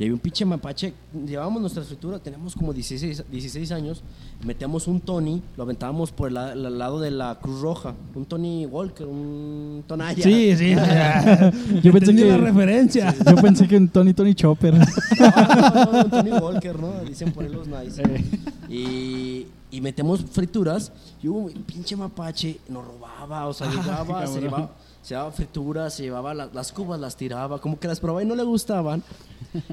Y 0.00 0.04
había 0.04 0.14
un 0.14 0.18
pinche 0.18 0.46
mapache, 0.46 0.94
llevábamos 1.26 1.60
nuestra 1.60 1.82
escritura, 1.82 2.18
teníamos 2.18 2.54
como 2.54 2.72
16, 2.72 3.24
16 3.30 3.70
años, 3.70 4.02
metíamos 4.42 4.88
un 4.88 4.98
Tony, 4.98 5.42
lo 5.58 5.64
aventábamos 5.64 6.10
por 6.10 6.28
el, 6.28 6.34
la- 6.34 6.54
el 6.54 6.78
lado 6.78 6.98
de 7.00 7.10
la 7.10 7.38
Cruz 7.38 7.60
Roja, 7.60 7.94
un 8.14 8.24
Tony 8.24 8.64
Walker, 8.64 9.06
un 9.06 9.84
Tonaya. 9.86 10.22
Sí, 10.24 10.56
sí. 10.56 10.74
Yo 11.82 11.92
pensé 11.92 12.16
que- 12.16 12.24
la 12.24 12.38
referencia. 12.38 13.14
Yo 13.26 13.36
pensé 13.36 13.68
que 13.68 13.76
un 13.76 13.88
Tony 13.90 14.14
Tony 14.14 14.34
Chopper. 14.34 14.72
No, 15.20 15.84
no, 15.84 15.92
no, 15.92 16.00
un 16.04 16.10
Tony 16.10 16.30
Walker, 16.30 16.78
¿no? 16.80 16.92
Dicen 17.06 17.30
por 17.32 17.44
ahí 17.44 17.50
los 17.50 17.66
nice. 17.68 18.00
Eh. 18.02 18.24
Y, 18.70 19.46
y 19.70 19.80
metemos 19.82 20.24
frituras 20.32 20.92
y 21.22 21.28
un 21.28 21.50
pinche 21.66 21.94
mapache 21.94 22.58
nos 22.70 22.86
robaba, 22.86 23.46
o 23.48 23.52
sea, 23.52 23.68
llegaba, 23.70 24.26
se 24.26 24.40
llevaba, 24.40 24.70
se 25.02 25.14
llevaba 25.14 25.32
frituras, 25.32 25.94
se 25.94 26.02
llevaba 26.04 26.34
la- 26.34 26.50
las 26.52 26.72
cubas, 26.72 27.00
las 27.00 27.16
tiraba, 27.16 27.60
como 27.60 27.78
que 27.78 27.88
las 27.88 28.00
probaba 28.00 28.22
y 28.22 28.26
no 28.26 28.34
le 28.34 28.42
gustaban. 28.42 29.02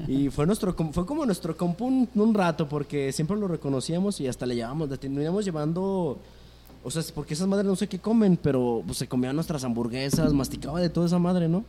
Y 0.06 0.30
fue 0.30 0.46
nuestro 0.46 0.74
fue 0.92 1.06
como 1.06 1.24
nuestro 1.26 1.56
compu 1.56 1.86
un, 1.86 2.34
rato 2.34 2.68
porque 2.68 3.12
siempre 3.12 3.36
lo 3.36 3.46
reconocíamos 3.46 4.20
y 4.20 4.26
hasta 4.26 4.46
le 4.46 4.56
llevábamos, 4.56 4.88
le 4.88 4.96
llevando 5.44 6.18
o 6.84 6.90
sea, 6.90 7.02
porque 7.14 7.34
esas 7.34 7.48
madres 7.48 7.66
no 7.66 7.76
sé 7.76 7.88
qué 7.88 7.98
comen, 7.98 8.38
pero 8.40 8.82
pues, 8.86 8.98
se 8.98 9.08
comían 9.08 9.34
nuestras 9.34 9.64
hamburguesas, 9.64 10.32
masticaba 10.32 10.80
de 10.80 10.88
toda 10.88 11.06
esa 11.06 11.18
madre, 11.18 11.48
¿no? 11.48 11.64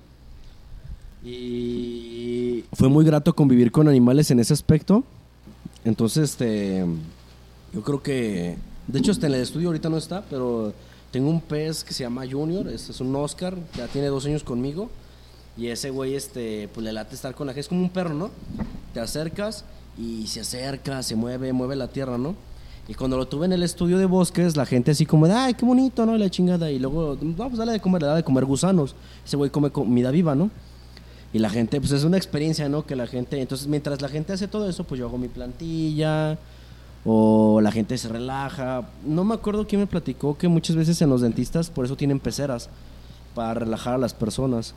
Y 1.23 2.63
fue 2.73 2.87
muy 2.87 3.03
grato 3.03 3.35
convivir 3.35 3.71
con 3.71 3.87
animales 3.87 4.31
en 4.31 4.39
ese 4.39 4.53
aspecto. 4.53 5.03
Entonces, 5.83 6.31
este, 6.31 6.85
yo 7.73 7.81
creo 7.81 8.01
que, 8.01 8.57
de 8.87 8.99
hecho, 8.99 9.11
hasta 9.11 9.27
en 9.27 9.33
el 9.33 9.41
estudio 9.41 9.69
ahorita 9.69 9.89
no 9.89 9.97
está, 9.97 10.23
pero 10.29 10.73
tengo 11.11 11.29
un 11.29 11.41
pez 11.41 11.83
que 11.83 11.93
se 11.93 12.03
llama 12.03 12.23
Junior, 12.29 12.67
este 12.67 12.91
es 12.91 13.01
un 13.01 13.15
Oscar, 13.15 13.57
ya 13.75 13.87
tiene 13.87 14.07
dos 14.07 14.25
años 14.25 14.43
conmigo. 14.43 14.89
Y 15.57 15.67
ese 15.67 15.89
güey, 15.89 16.15
este, 16.15 16.69
pues 16.73 16.85
le 16.85 16.93
late 16.93 17.15
estar 17.15 17.35
con 17.35 17.47
la 17.47 17.53
gente, 17.53 17.61
es 17.61 17.67
como 17.67 17.81
un 17.81 17.89
perro, 17.89 18.13
¿no? 18.13 18.29
Te 18.93 19.01
acercas 19.01 19.65
y 19.97 20.27
se 20.27 20.41
acerca, 20.41 21.03
se 21.03 21.15
mueve, 21.15 21.51
mueve 21.51 21.75
la 21.75 21.89
tierra, 21.89 22.17
¿no? 22.17 22.35
Y 22.87 22.93
cuando 22.93 23.17
lo 23.17 23.27
tuve 23.27 23.45
en 23.45 23.53
el 23.53 23.61
estudio 23.61 23.97
de 23.97 24.05
bosques, 24.05 24.55
la 24.55 24.65
gente 24.65 24.91
así 24.91 25.05
como 25.05 25.27
de, 25.27 25.33
ay, 25.33 25.53
qué 25.53 25.65
bonito, 25.65 26.05
¿no? 26.05 26.15
Y 26.15 26.19
la 26.19 26.29
chingada. 26.29 26.71
Y 26.71 26.79
luego, 26.79 27.17
vamos, 27.21 27.59
dale 27.59 27.73
de 27.73 27.79
comer, 27.79 28.01
le 28.01 28.07
de 28.07 28.23
comer 28.23 28.45
gusanos. 28.45 28.95
Ese 29.25 29.37
güey 29.37 29.51
come 29.51 29.69
comida 29.69 30.11
viva, 30.11 30.33
¿no? 30.33 30.49
Y 31.31 31.39
la 31.39 31.49
gente, 31.49 31.79
pues 31.79 31.91
es 31.91 32.03
una 32.03 32.17
experiencia, 32.17 32.67
¿no? 32.69 32.85
Que 32.85 32.95
la 32.95 33.05
gente, 33.05 33.39
entonces 33.39 33.67
mientras 33.67 34.01
la 34.01 34.07
gente 34.07 34.33
hace 34.33 34.47
todo 34.47 34.67
eso, 34.67 34.85
pues 34.85 34.97
yo 34.97 35.07
hago 35.07 35.17
mi 35.17 35.27
plantilla, 35.27 36.39
o 37.05 37.61
la 37.61 37.71
gente 37.71 37.97
se 37.97 38.07
relaja. 38.09 38.83
No 39.05 39.23
me 39.23 39.33
acuerdo 39.33 39.67
quién 39.67 39.81
me 39.81 39.87
platicó 39.87 40.37
que 40.37 40.47
muchas 40.47 40.75
veces 40.75 41.01
en 41.01 41.09
los 41.09 41.21
dentistas 41.21 41.69
por 41.69 41.85
eso 41.85 41.95
tienen 41.95 42.19
peceras, 42.19 42.69
para 43.35 43.53
relajar 43.53 43.93
a 43.93 43.97
las 43.97 44.13
personas. 44.13 44.73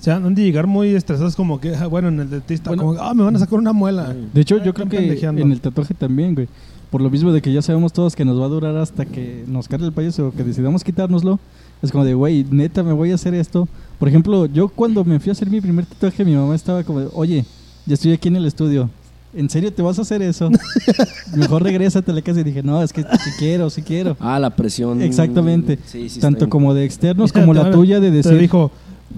O 0.00 0.02
sea, 0.02 0.16
han 0.16 0.34
de 0.34 0.42
llegar 0.42 0.66
muy 0.66 0.94
estresados 0.94 1.34
como 1.34 1.60
que, 1.60 1.74
ah, 1.74 1.86
bueno, 1.86 2.08
en 2.08 2.20
el 2.20 2.30
dentista, 2.30 2.70
Bueno. 2.70 2.84
como, 2.84 3.00
ah, 3.00 3.14
me 3.14 3.24
van 3.24 3.34
a 3.34 3.38
sacar 3.38 3.58
una 3.58 3.72
muela. 3.72 4.14
De 4.32 4.40
hecho, 4.40 4.56
Ay, 4.56 4.62
yo 4.64 4.72
creo 4.72 4.88
que 4.88 4.98
en 5.22 5.52
el 5.52 5.60
tatuaje 5.60 5.94
también, 5.94 6.34
güey. 6.34 6.48
Por 6.90 7.02
lo 7.02 7.10
mismo 7.10 7.32
de 7.32 7.42
que 7.42 7.52
ya 7.52 7.60
sabemos 7.60 7.92
todos 7.92 8.16
que 8.16 8.24
nos 8.24 8.40
va 8.40 8.46
a 8.46 8.48
durar 8.48 8.76
hasta 8.76 9.04
que 9.04 9.44
nos 9.46 9.68
cargue 9.68 9.86
el 9.86 9.92
payaso 9.92 10.28
o 10.28 10.32
que 10.32 10.42
decidamos 10.42 10.84
quitárnoslo. 10.84 11.38
Es 11.82 11.92
como 11.92 12.04
de, 12.04 12.14
güey, 12.14 12.44
neta, 12.50 12.82
me 12.82 12.92
voy 12.92 13.10
a 13.10 13.16
hacer 13.16 13.34
esto. 13.34 13.68
Por 13.98 14.08
ejemplo, 14.08 14.46
yo 14.46 14.68
cuando 14.68 15.04
me 15.04 15.20
fui 15.20 15.30
a 15.30 15.32
hacer 15.32 15.50
mi 15.50 15.60
primer 15.60 15.84
tatuaje, 15.84 16.24
mi 16.24 16.34
mamá 16.34 16.54
estaba 16.54 16.82
como 16.84 17.00
de, 17.00 17.08
oye, 17.12 17.44
ya 17.84 17.94
estoy 17.94 18.12
aquí 18.12 18.28
en 18.28 18.36
el 18.36 18.46
estudio. 18.46 18.88
¿En 19.34 19.50
serio 19.50 19.72
te 19.72 19.82
vas 19.82 19.98
a 19.98 20.02
hacer 20.02 20.22
eso? 20.22 20.50
Mejor 21.36 21.62
regrésate 21.62 22.10
a 22.10 22.14
la 22.14 22.22
casa 22.22 22.40
y 22.40 22.44
dije, 22.44 22.62
no, 22.62 22.82
es 22.82 22.92
que 22.92 23.02
si 23.02 23.30
quiero, 23.38 23.68
si 23.70 23.82
quiero. 23.82 24.16
Ah, 24.20 24.38
la 24.38 24.50
presión. 24.50 25.02
Exactamente. 25.02 25.78
Sí, 25.86 26.08
sí, 26.08 26.20
Tanto 26.20 26.48
como 26.48 26.72
de 26.74 26.84
externos 26.84 27.32
Mira, 27.34 27.46
como 27.46 27.54
te 27.58 27.62
la 27.68 27.70
tuya 27.70 28.00
de 28.00 28.08
Te 28.10 28.16
decir, 28.16 28.38
dijo, 28.38 28.70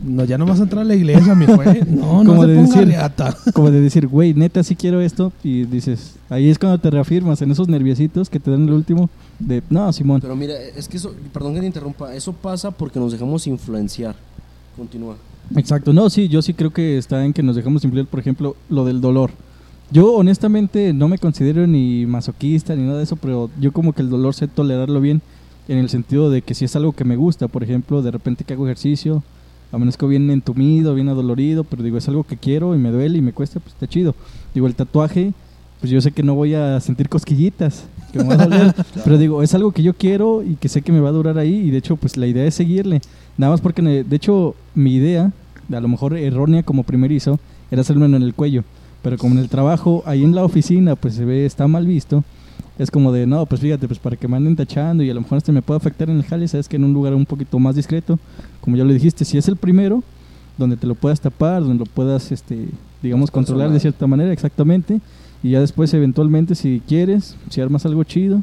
no, 0.05 0.25
ya 0.25 0.37
no 0.39 0.47
vas 0.47 0.59
a 0.61 0.65
entrar 0.65 0.83
a 0.83 0.85
la 0.85 0.95
iglesia, 0.97 1.35
mi 1.35 1.47
güey. 1.47 1.83
No, 1.89 2.25
no 2.25 2.31
Como 2.33 2.43
se 2.43 2.49
de 2.49 2.55
ponga 2.57 2.69
decir- 2.75 2.89
riata. 2.89 3.37
como 3.55 3.71
de 3.71 3.81
decir, 3.81 4.07
güey, 4.09 4.35
neta, 4.35 4.63
sí 4.65 4.75
quiero 4.75 5.01
esto. 5.01 5.33
Y 5.45 5.65
dices, 5.65 6.17
ahí 6.29 6.49
es 6.49 6.59
cuando 6.59 6.79
te 6.79 6.91
reafirmas 6.91 7.41
en 7.43 7.53
esos 7.53 7.69
nerviositos 7.69 8.29
que 8.29 8.41
te 8.41 8.51
dan 8.51 8.65
el 8.67 8.73
último 8.75 9.09
de, 9.39 9.63
no, 9.71 9.93
Simón. 9.93 10.21
Pero 10.21 10.35
mira, 10.35 10.55
es 10.77 10.89
que 10.89 10.97
eso, 10.97 11.15
perdón 11.33 11.55
que 11.55 11.61
te 11.61 11.67
interrumpa, 11.67 12.13
eso 12.15 12.33
pasa 12.33 12.71
porque 12.73 12.99
nos 12.99 13.13
dejamos 13.13 13.47
influenciar. 13.47 14.17
Continúa. 14.77 15.17
Exacto, 15.57 15.93
no, 15.93 16.11
sí, 16.11 16.29
yo 16.29 16.43
sí 16.43 16.55
creo 16.55 16.71
que 16.73 16.97
está 16.99 17.25
en 17.25 17.33
que 17.33 17.43
nos 17.43 17.57
dejamos 17.57 17.85
influir, 17.85 18.07
por 18.07 18.21
ejemplo, 18.21 18.57
lo 18.69 18.85
del 18.85 19.01
dolor. 19.01 19.31
Yo 19.93 20.13
honestamente 20.15 20.93
no 20.93 21.09
me 21.09 21.19
considero 21.19 21.67
ni 21.67 22.07
masoquista 22.07 22.77
ni 22.77 22.85
nada 22.85 22.99
de 22.99 23.05
eso, 23.05 23.17
pero 23.17 23.51
yo 23.59 23.73
como 23.73 23.93
que 23.93 24.03
el 24.03 24.09
dolor 24.09 24.35
sé 24.35 24.47
tolerarlo 24.47 25.01
bien 25.01 25.21
en 25.67 25.79
el 25.79 25.89
sentido 25.89 26.31
de 26.31 26.43
que 26.43 26.55
si 26.55 26.65
es 26.65 26.77
algo 26.77 26.93
que 26.93 27.05
me 27.05 27.17
gusta, 27.17 27.49
por 27.49 27.65
ejemplo, 27.65 28.01
de 28.01 28.13
repente 28.13 28.45
que 28.45 28.53
hago 28.53 28.67
ejercicio, 28.67 29.25
amanezco 29.73 30.07
bien 30.07 30.31
entumido, 30.31 30.95
bien 30.95 31.09
adolorido, 31.09 31.65
pero 31.65 31.83
digo, 31.83 31.99
es 31.99 32.07
algo 32.07 32.23
que 32.23 32.37
quiero 32.37 32.77
y 32.77 32.79
me 32.79 32.93
duele 32.93 33.19
y 33.19 33.21
me 33.21 33.33
cuesta, 33.33 33.59
pues 33.59 33.75
está 33.75 33.89
chido. 33.89 34.15
Digo, 34.55 34.69
el 34.69 34.77
tatuaje, 34.77 35.33
pues 35.81 35.91
yo 35.91 36.01
sé 36.01 36.13
que 36.13 36.23
no 36.23 36.37
voy 36.37 36.55
a 36.55 36.79
sentir 36.79 37.09
cosquillitas, 37.09 37.85
que 38.13 38.21
me 38.21 38.25
va 38.27 38.35
a 38.35 38.47
doler, 38.47 38.75
pero 39.05 39.19
digo, 39.19 39.43
es 39.43 39.55
algo 39.55 39.73
que 39.73 39.83
yo 39.83 39.95
quiero 39.95 40.45
y 40.45 40.55
que 40.55 40.69
sé 40.69 40.83
que 40.83 40.93
me 40.93 41.01
va 41.01 41.09
a 41.09 41.13
durar 41.13 41.37
ahí 41.37 41.55
y 41.55 41.71
de 41.71 41.79
hecho, 41.79 41.97
pues 41.97 42.17
la 42.17 42.29
idea 42.29 42.45
es 42.45 42.55
seguirle. 42.55 43.01
Nada 43.37 43.51
más 43.51 43.61
porque, 43.61 43.83
de 43.83 44.17
hecho, 44.17 44.55
mi 44.77 44.95
idea, 44.95 45.33
a 45.73 45.81
lo 45.81 45.89
mejor 45.89 46.17
errónea 46.17 46.63
como 46.63 46.85
primerizo, 46.85 47.41
era 47.73 47.81
hacerlo 47.81 48.05
en 48.05 48.15
el 48.15 48.35
cuello. 48.35 48.63
Pero 49.03 49.17
como 49.17 49.35
en 49.35 49.41
el 49.41 49.49
trabajo, 49.49 50.03
ahí 50.07 50.25
en 50.25 50.35
la 50.35 50.45
oficina, 50.45 50.97
pues 50.97 51.15
se 51.15 51.25
ve, 51.25 51.47
está 51.47 51.67
mal 51.69 51.87
visto. 51.87 52.25
Es 52.79 52.91
como 52.91 53.13
de, 53.13 53.27
no, 53.27 53.45
pues 53.47 53.61
fíjate, 53.61 53.87
pues 53.87 53.99
para 53.99 54.17
que 54.17 54.27
me 54.27 54.37
anden 54.37 54.57
tachando 54.57 55.03
y 55.03 55.11
a 55.11 55.15
lo 55.15 55.21
mejor 55.21 55.39
este 55.39 55.53
me 55.53 55.63
puede 55.63 55.79
afectar 55.79 56.09
en 56.09 56.17
el 56.17 56.25
jale, 56.25 56.49
sabes 56.49 56.69
que 56.69 56.77
en 56.77 56.85
un 56.85 56.95
lugar 56.95 57.15
un 57.15 57.27
poquito 57.27 57.59
más 57.59 57.77
discreto, 57.77 58.19
como 58.61 58.77
ya 58.77 58.85
lo 58.85 58.93
dijiste, 58.93 59.25
si 59.25 59.37
es 59.37 59.49
el 59.49 59.57
primero, 59.57 60.03
donde 60.57 60.77
te 60.77 60.87
lo 60.87 60.95
puedas 60.95 61.21
tapar, 61.21 61.63
donde 61.63 61.85
lo 61.85 61.87
puedas, 61.87 62.33
este, 62.33 62.69
digamos, 63.03 63.31
controlar 63.31 63.71
de 63.71 63.81
cierta 63.81 64.07
manera, 64.07 64.33
exactamente. 64.33 65.01
Y 65.43 65.51
ya 65.51 65.61
después, 65.61 65.93
eventualmente, 65.95 66.55
si 66.55 66.83
quieres, 66.87 67.37
si 67.49 67.61
armas 67.61 67.85
algo 67.87 68.05
chido, 68.05 68.43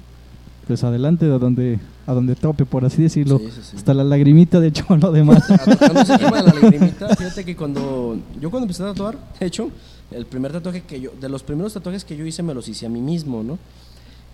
pues 0.67 0.83
adelante 0.83 1.25
a 1.25 1.37
donde, 1.37 1.79
a 2.05 2.13
donde 2.13 2.35
tope, 2.35 2.65
por 2.65 2.83
así 2.83 3.01
decirlo. 3.01 3.39
Sí, 3.39 3.49
sí, 3.51 3.61
sí. 3.63 3.77
Hasta 3.77 3.93
la 3.93 4.03
lagrimita, 4.03 4.59
de 4.59 4.67
hecho, 4.67 4.85
tocando 4.87 6.01
ese 6.01 6.17
tema 6.17 6.41
de 6.41 6.43
la 6.43 6.53
lagrimita, 6.53 7.15
fíjate 7.15 7.45
que 7.45 7.55
cuando 7.55 8.17
yo 8.39 8.51
cuando 8.51 8.65
empecé 8.65 8.83
a 8.83 8.87
tatuar, 8.87 9.17
de 9.39 9.45
hecho, 9.45 9.69
el 10.11 10.25
primer 10.25 10.51
tatuaje 10.51 10.81
que 10.81 10.99
yo, 10.99 11.11
de 11.19 11.29
los 11.29 11.43
primeros 11.43 11.73
tatuajes 11.73 12.03
que 12.03 12.17
yo 12.17 12.25
hice 12.25 12.43
me 12.43 12.53
los 12.53 12.67
hice 12.67 12.85
a 12.85 12.89
mí 12.89 13.01
mismo, 13.01 13.43
¿no? 13.43 13.57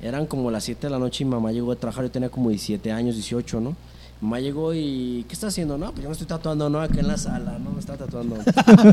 Eran 0.01 0.25
como 0.25 0.51
las 0.51 0.65
7 0.65 0.87
de 0.87 0.91
la 0.91 0.99
noche 0.99 1.23
y 1.23 1.27
mamá 1.27 1.51
llegó 1.51 1.71
a 1.71 1.75
trabajar, 1.75 2.03
yo 2.03 2.11
tenía 2.11 2.29
como 2.29 2.49
17 2.49 2.91
años, 2.91 3.15
18, 3.15 3.61
¿no? 3.61 3.75
Mamá 4.23 4.39
llegó 4.39 4.73
y, 4.73 5.25
¿qué 5.27 5.33
está 5.33 5.47
haciendo? 5.47 5.77
No, 5.77 5.91
pues 5.91 6.01
yo 6.03 6.07
me 6.07 6.13
estoy 6.13 6.25
tatuando, 6.27 6.69
no, 6.69 6.79
acá 6.79 6.97
en 7.01 7.09
la 7.09 7.17
sala, 7.17 7.59
no, 7.61 7.71
me 7.71 7.79
está 7.81 7.97
tatuando. 7.97 8.37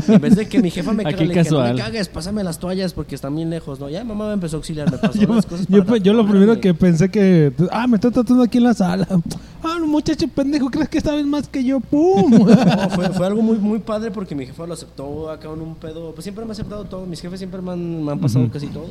en 0.09 0.19
vez 0.21 0.35
de 0.35 0.45
que 0.49 0.61
mi 0.61 0.69
jefa 0.69 0.91
me 0.91 1.03
cague, 1.05 1.25
no 1.49 1.63
me 1.63 1.75
cagues, 1.75 2.09
pásame 2.09 2.43
las 2.43 2.59
toallas 2.59 2.91
porque 2.91 3.15
están 3.15 3.33
bien 3.33 3.49
lejos, 3.49 3.79
¿no? 3.79 3.89
Ya 3.89 4.03
mamá 4.03 4.27
me 4.27 4.33
empezó 4.33 4.57
a 4.57 4.59
auxiliar, 4.59 4.91
me 4.91 4.97
pasó 4.97 5.17
Yo, 5.19 5.33
las 5.33 5.45
cosas 5.45 5.67
yo, 5.69 5.85
para 5.85 5.93
pe- 5.99 6.01
yo 6.01 6.11
lo 6.11 6.27
primero 6.27 6.59
que 6.59 6.73
pensé 6.73 7.09
que, 7.09 7.53
ah, 7.71 7.87
me 7.87 7.95
está 7.95 8.11
tratando 8.11 8.43
aquí 8.43 8.57
en 8.57 8.65
la 8.65 8.73
sala. 8.73 9.07
Ah, 9.63 9.77
muchacho 9.79 10.27
pendejo, 10.27 10.71
¿crees 10.71 10.89
que 10.89 10.99
sabes 10.99 11.23
más 11.23 11.47
que 11.47 11.63
yo? 11.63 11.79
¡Pum! 11.79 12.31
No, 12.31 12.89
fue, 12.89 13.09
fue 13.09 13.27
algo 13.27 13.43
muy, 13.43 13.59
muy 13.59 13.77
padre 13.77 14.09
porque 14.09 14.33
mi 14.33 14.47
jefa 14.47 14.65
lo 14.65 14.73
aceptó 14.73 15.29
acá 15.29 15.49
en 15.53 15.61
un 15.61 15.75
pedo. 15.75 16.13
Pues 16.15 16.23
siempre 16.23 16.43
me 16.45 16.49
ha 16.49 16.53
aceptado 16.53 16.83
todo. 16.85 17.05
Mis 17.05 17.21
jefes 17.21 17.39
siempre 17.39 17.61
me 17.61 17.71
han, 17.73 18.03
me 18.03 18.11
han 18.11 18.19
pasado 18.19 18.49
casi 18.51 18.65
todo. 18.69 18.87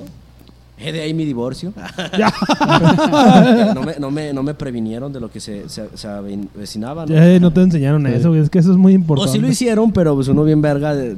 Eh, 0.83 0.93
de 0.93 1.03
ahí 1.03 1.13
mi 1.15 1.25
divorcio. 1.25 1.73
no, 3.75 3.83
me, 3.83 3.95
no, 3.99 4.11
me, 4.11 4.33
no 4.33 4.43
me 4.43 4.55
previnieron 4.55 5.13
de 5.13 5.21
lo 5.21 5.31
que 5.31 5.41
se, 5.41 5.69
se, 5.69 5.89
se 5.95 6.09
avecinaba. 6.09 7.07
¿no? 7.07 7.15
Eh, 7.15 7.39
no 7.41 7.53
te 7.53 7.61
enseñaron 7.63 8.07
eso, 8.07 8.35
es 8.35 8.51
que 8.51 8.59
eso 8.59 8.71
es 8.73 8.77
muy 8.77 8.93
O 8.93 8.97
importante. 8.97 9.33
sí 9.33 9.39
lo 9.39 9.49
hicieron, 9.49 9.93
pero 9.93 10.15
pues 10.15 10.29
uno 10.29 10.45
bien 10.45 10.63
verga. 10.63 10.95
de- 10.95 11.11
de- 11.15 11.17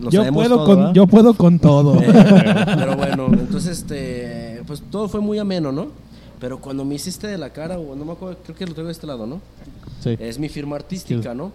lo 0.00 0.10
yo, 0.10 0.24
puedo 0.32 0.56
todo, 0.56 0.66
con, 0.84 0.94
yo 0.94 1.06
puedo 1.06 1.34
con 1.34 1.58
todo. 1.58 2.00
Eh, 2.00 2.06
pero 2.76 2.96
bueno, 2.96 3.26
entonces, 3.32 3.78
este, 3.78 4.62
pues 4.66 4.82
todo 4.90 5.08
fue 5.08 5.20
muy 5.20 5.38
ameno, 5.38 5.72
¿no? 5.72 5.88
Pero 6.38 6.58
cuando 6.58 6.84
me 6.84 6.94
hiciste 6.94 7.26
de 7.26 7.36
la 7.36 7.50
cara, 7.50 7.78
o 7.78 7.94
no 7.94 8.04
me 8.04 8.12
acuerdo, 8.12 8.38
creo 8.44 8.56
que 8.56 8.66
lo 8.66 8.74
tengo 8.74 8.86
de 8.86 8.92
este 8.92 9.06
lado, 9.06 9.26
¿no? 9.26 9.40
Sí. 10.02 10.16
Es 10.18 10.38
mi 10.38 10.48
firma 10.48 10.76
artística, 10.76 11.34
¿no? 11.34 11.52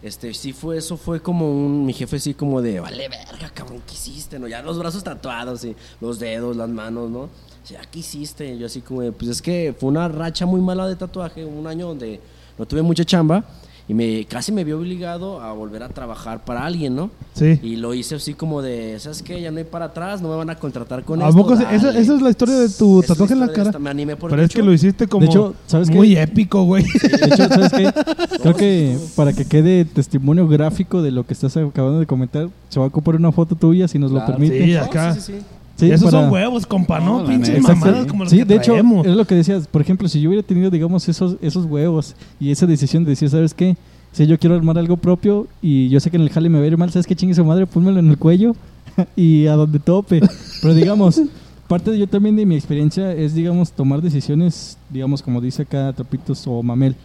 Este, 0.00 0.32
sí 0.32 0.52
fue, 0.52 0.78
eso 0.78 0.96
fue 0.96 1.20
como 1.20 1.50
un, 1.50 1.84
mi 1.84 1.92
jefe 1.92 2.20
sí 2.20 2.32
como 2.32 2.62
de, 2.62 2.78
vale 2.78 3.08
verga, 3.08 3.50
cabrón, 3.52 3.82
¿qué 3.86 3.94
hiciste? 3.94 4.38
¿No? 4.38 4.46
Ya 4.46 4.62
los 4.62 4.78
brazos 4.78 5.02
tatuados 5.02 5.64
y 5.64 5.74
los 6.00 6.20
dedos, 6.20 6.56
las 6.56 6.68
manos, 6.68 7.10
¿no? 7.10 7.22
O 7.22 7.30
sea, 7.64 7.80
¿qué 7.82 7.98
hiciste? 7.98 8.56
Yo 8.56 8.66
así 8.66 8.80
como 8.80 9.02
de, 9.02 9.10
pues 9.10 9.30
es 9.30 9.42
que 9.42 9.74
fue 9.78 9.88
una 9.88 10.06
racha 10.08 10.46
muy 10.46 10.60
mala 10.60 10.86
de 10.86 10.94
tatuaje, 10.94 11.44
un 11.44 11.66
año 11.66 11.88
donde 11.88 12.20
no 12.56 12.66
tuve 12.66 12.82
mucha 12.82 13.04
chamba 13.04 13.44
y 13.88 13.94
me, 13.94 14.26
casi 14.26 14.52
me 14.52 14.64
vio 14.64 14.78
obligado 14.78 15.40
a 15.40 15.52
volver 15.54 15.82
a 15.82 15.88
trabajar 15.88 16.44
para 16.44 16.66
alguien, 16.66 16.94
¿no? 16.94 17.10
Sí. 17.32 17.58
Y 17.62 17.76
lo 17.76 17.94
hice 17.94 18.16
así 18.16 18.34
como 18.34 18.60
de, 18.60 19.00
¿sabes 19.00 19.22
qué? 19.22 19.40
Ya 19.40 19.50
no 19.50 19.56
hay 19.58 19.64
para 19.64 19.86
atrás, 19.86 20.20
no 20.20 20.28
me 20.28 20.36
van 20.36 20.50
a 20.50 20.56
contratar 20.56 21.04
con 21.04 21.22
¿A 21.22 21.28
esto. 21.28 21.38
poco 21.40 21.54
esa, 21.54 21.64
dale". 21.64 21.98
esa 21.98 22.14
es 22.14 22.20
la 22.20 22.28
historia 22.30 22.54
de 22.56 22.68
tu 22.68 23.00
es 23.00 23.06
tatuaje 23.06 23.32
en 23.32 23.40
la 23.40 23.48
cara? 23.48 23.70
esta, 23.70 23.78
Me 23.78 23.88
animé 23.88 24.16
por 24.16 24.28
Pero 24.30 24.42
es 24.42 24.52
que 24.52 24.62
lo 24.62 24.72
hiciste 24.74 25.06
como 25.06 25.24
hecho, 25.24 25.54
¿sabes 25.66 25.88
qué? 25.88 25.94
muy 25.96 26.16
épico, 26.16 26.64
güey. 26.64 26.84
De 26.84 27.26
hecho, 27.26 27.48
¿sabes 27.48 27.72
qué? 27.72 27.92
Creo 28.42 28.54
que 28.54 28.98
para 29.16 29.32
que 29.32 29.46
quede 29.46 29.86
testimonio 29.86 30.46
gráfico 30.46 31.00
de 31.00 31.10
lo 31.10 31.24
que 31.26 31.32
estás 31.32 31.56
acabando 31.56 31.98
de 32.00 32.06
comentar, 32.06 32.48
se 32.68 32.78
va 32.78 32.84
a 32.84 32.88
ocupar 32.88 33.16
una 33.16 33.32
foto 33.32 33.54
tuya 33.54 33.88
si 33.88 33.98
nos 33.98 34.10
lo 34.12 34.24
permite. 34.26 34.64
Sí, 34.64 34.76
acá. 34.76 35.14
sí, 35.14 35.20
sí, 35.20 35.32
sí. 35.38 35.44
Sí, 35.78 35.90
Esos 35.90 36.10
para- 36.10 36.24
son 36.24 36.32
huevos, 36.32 36.66
compa, 36.66 36.98
¿no? 36.98 37.20
No, 37.22 37.26
Pinches 37.28 37.62
mamadas 37.62 38.06
como 38.06 38.24
las 38.24 38.32
Sí, 38.32 38.38
que 38.38 38.44
de 38.44 38.56
hecho, 38.56 38.72
traemos. 38.72 39.06
es 39.06 39.14
lo 39.14 39.24
que 39.24 39.36
decías. 39.36 39.68
Por 39.68 39.80
ejemplo, 39.80 40.08
si 40.08 40.20
yo 40.20 40.28
hubiera 40.28 40.44
tenido, 40.46 40.70
digamos, 40.70 41.08
esos, 41.08 41.36
esos 41.40 41.64
huevos 41.66 42.16
y 42.40 42.50
esa 42.50 42.66
decisión 42.66 43.04
de 43.04 43.10
decir, 43.10 43.30
¿sabes 43.30 43.54
qué? 43.54 43.76
Si 44.10 44.26
yo 44.26 44.38
quiero 44.38 44.56
armar 44.56 44.76
algo 44.76 44.96
propio 44.96 45.46
y 45.62 45.88
yo 45.88 46.00
sé 46.00 46.10
que 46.10 46.16
en 46.16 46.22
el 46.24 46.30
jale 46.30 46.48
me 46.48 46.58
va 46.58 46.64
a 46.64 46.66
ir 46.66 46.76
mal, 46.76 46.90
¿sabes 46.90 47.06
qué? 47.06 47.14
Chingue 47.14 47.34
su 47.34 47.44
madre, 47.44 47.66
pónmelo 47.66 48.00
en 48.00 48.08
el 48.08 48.18
cuello 48.18 48.56
y 49.16 49.46
a 49.46 49.52
donde 49.54 49.78
tope. 49.78 50.20
Pero 50.60 50.74
digamos, 50.74 51.22
parte 51.68 51.92
de 51.92 51.98
yo 52.00 52.08
también 52.08 52.34
de 52.34 52.44
mi 52.44 52.56
experiencia 52.56 53.12
es, 53.12 53.34
digamos, 53.34 53.70
tomar 53.70 54.02
decisiones, 54.02 54.78
digamos, 54.90 55.22
como 55.22 55.40
dice 55.40 55.62
acá 55.62 55.92
Trapitos 55.92 56.42
o 56.48 56.60
Mamel, 56.62 56.96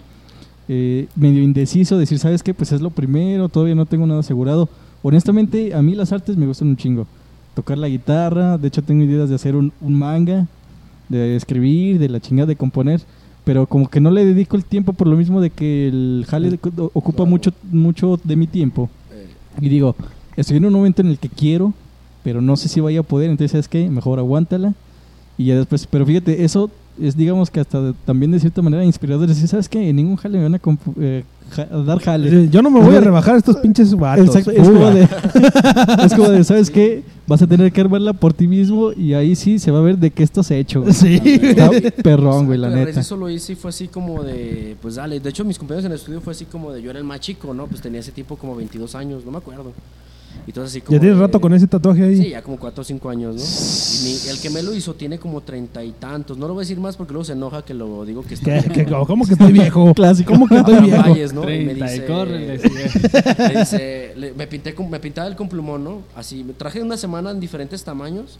eh, 0.67 1.07
medio 1.15 1.43
indeciso, 1.43 1.97
decir, 1.97 2.17
¿sabes 2.17 2.41
qué? 2.41 2.53
Pues 2.55 2.71
es 2.71 2.81
lo 2.81 2.89
primero, 2.89 3.49
todavía 3.49 3.75
no 3.75 3.85
tengo 3.85 4.07
nada 4.07 4.21
asegurado. 4.21 4.67
Honestamente, 5.03 5.73
a 5.75 5.81
mí 5.81 5.93
las 5.93 6.11
artes 6.11 6.37
me 6.37 6.47
gustan 6.47 6.69
un 6.69 6.77
chingo. 6.77 7.05
Tocar 7.55 7.77
la 7.77 7.87
guitarra, 7.87 8.57
de 8.57 8.67
hecho 8.67 8.81
tengo 8.81 9.03
ideas 9.03 9.29
de 9.29 9.35
hacer 9.35 9.55
un, 9.55 9.71
un 9.81 9.93
manga, 9.93 10.47
de 11.09 11.35
escribir, 11.35 11.99
de 11.99 12.09
la 12.09 12.19
chingada 12.19 12.47
de 12.47 12.55
componer, 12.55 13.01
pero 13.43 13.67
como 13.67 13.87
que 13.89 13.99
no 13.99 14.09
le 14.09 14.25
dedico 14.25 14.55
el 14.57 14.65
tiempo 14.65 14.93
por 14.93 15.07
lo 15.07 15.15
mismo 15.15 15.39
de 15.41 15.49
que 15.51 15.87
el 15.87 16.25
jale 16.27 16.49
de- 16.49 16.59
ocupa 16.93 17.25
mucho, 17.25 17.51
mucho 17.71 18.19
de 18.23 18.35
mi 18.35 18.47
tiempo. 18.47 18.89
Eh, 19.11 19.27
Y 19.61 19.69
digo, 19.69 19.95
estoy 20.35 20.57
en 20.57 20.65
un 20.65 20.73
momento 20.73 21.01
en 21.01 21.09
el 21.09 21.19
que 21.19 21.29
quiero, 21.29 21.73
pero 22.23 22.41
no 22.41 22.55
sé 22.55 22.69
si 22.69 22.79
vaya 22.79 23.01
a 23.01 23.03
poder, 23.03 23.29
entonces 23.29 23.51
¿sabes 23.51 23.67
qué? 23.67 23.89
Mejor 23.89 24.17
aguántala. 24.17 24.73
Y 25.37 25.45
ya 25.45 25.55
después, 25.57 25.85
pero 25.87 26.05
fíjate, 26.05 26.43
eso 26.43 26.71
es 27.01 27.15
digamos 27.17 27.49
que 27.51 27.59
hasta 27.59 27.81
de- 27.81 27.93
también 28.05 28.31
de 28.31 28.39
cierta 28.39 28.61
manera 28.61 28.83
inspirador. 28.83 29.27
Decir, 29.27 29.47
¿sabes 29.47 29.67
qué? 29.69 29.89
En 29.89 29.95
ningún 29.95 30.15
jale 30.15 30.37
me 30.37 30.43
van 30.43 30.55
a, 30.55 30.61
compu- 30.61 30.93
eh, 30.99 31.23
ja- 31.51 31.67
a 31.71 31.77
dar 31.83 31.99
jale. 31.99 32.49
Yo 32.49 32.61
no 32.61 32.69
me 32.69 32.79
voy 32.81 32.95
a 32.95 33.01
rebajar 33.01 33.35
estos 33.37 33.57
pinches 33.57 33.95
vatos. 33.95 34.27
Exacto, 34.27 34.51
es 34.51 34.67
como 34.69 34.91
de, 34.91 35.01
es 36.05 36.13
como 36.13 36.29
de, 36.29 36.43
¿sabes 36.43 36.69
qué? 36.69 37.03
Vas 37.25 37.41
a 37.41 37.47
tener 37.47 37.71
que 37.71 37.79
armarla 37.81 38.13
por 38.13 38.33
ti 38.33 38.47
mismo 38.47 38.91
y 38.91 39.13
ahí 39.13 39.35
sí 39.35 39.57
se 39.59 39.71
va 39.71 39.79
a 39.79 39.81
ver 39.81 39.97
de 39.97 40.11
qué 40.11 40.23
estás 40.23 40.51
hecho. 40.51 40.81
güey. 40.81 40.93
Sí. 40.93 41.21
Está 41.23 41.69
perrón, 42.03 42.45
güey, 42.47 42.57
la 42.59 42.69
neta. 42.69 42.99
Eso 42.99 43.15
lo 43.15 43.29
hice 43.29 43.53
y 43.53 43.55
fue 43.55 43.69
así 43.69 43.87
como 43.87 44.23
de, 44.23 44.75
pues 44.81 44.95
dale. 44.95 45.19
De 45.19 45.29
hecho, 45.29 45.45
mis 45.45 45.57
compañeros 45.57 45.85
en 45.85 45.91
el 45.93 45.97
estudio 45.97 46.19
fue 46.21 46.31
así 46.31 46.45
como 46.45 46.71
de, 46.71 46.81
yo 46.81 46.89
era 46.89 46.99
el 46.99 47.05
más 47.05 47.19
chico, 47.21 47.53
¿no? 47.53 47.67
Pues 47.67 47.81
tenía 47.81 48.01
ese 48.01 48.11
tipo 48.11 48.35
como 48.35 48.55
22 48.55 48.93
años, 48.95 49.23
no 49.25 49.31
me 49.31 49.37
acuerdo. 49.37 49.71
Y 50.45 50.49
entonces 50.49 50.71
así 50.73 50.81
como 50.81 50.95
¿Ya 50.95 50.99
tienes 50.99 51.17
de- 51.17 51.25
rato 51.25 51.39
con 51.39 51.53
ese 51.53 51.67
tatuaje 51.67 52.03
ahí? 52.03 52.17
Sí, 52.17 52.29
ya 52.29 52.41
como 52.41 52.57
4 52.57 52.81
o 52.81 52.83
5 52.83 53.09
años, 53.09 53.35
¿no? 53.35 53.41
Y 53.41 54.03
mi- 54.03 54.29
el 54.29 54.39
que 54.41 54.49
me 54.49 54.61
lo 54.61 54.73
hizo 54.73 54.93
tiene 54.93 55.17
como 55.17 55.39
treinta 55.41 55.83
y 55.83 55.91
tantos. 55.91 56.37
No 56.37 56.47
lo 56.47 56.53
voy 56.53 56.61
a 56.61 56.65
decir 56.65 56.79
más 56.79 56.97
porque 56.97 57.13
luego 57.13 57.23
se 57.23 57.31
enoja 57.33 57.63
que 57.63 57.73
lo 57.73 58.03
digo 58.05 58.23
que 58.23 58.33
está 58.33 58.61
¿Qué, 58.61 58.85
qué- 58.85 58.85
¿Cómo 59.07 59.25
que 59.25 59.33
estoy 59.33 59.51
viejo? 59.53 59.93
Clásico. 59.93 60.33
¿Cómo 60.33 60.47
que 60.47 60.57
estoy 60.57 60.79
viejo? 60.81 61.01
Valles, 61.01 61.33
¿no? 61.33 61.43
Y 61.49 61.65
me 61.65 61.73
30 61.75 61.85
y 61.85 61.89
dice, 61.93 62.05
córrele, 62.05 62.59
me 63.53 63.59
dice, 63.59 64.13
le- 64.17 64.33
me 64.33 64.47
pinté 64.47 64.73
con- 64.75 64.89
me 64.89 64.99
pintaba 64.99 65.27
el 65.27 65.35
con 65.35 65.47
plumón, 65.47 65.83
¿no? 65.83 66.01
Así, 66.15 66.43
me 66.43 66.53
traje 66.53 66.81
una 66.81 66.97
semana 66.97 67.31
en 67.31 67.39
diferentes 67.39 67.83
tamaños 67.83 68.37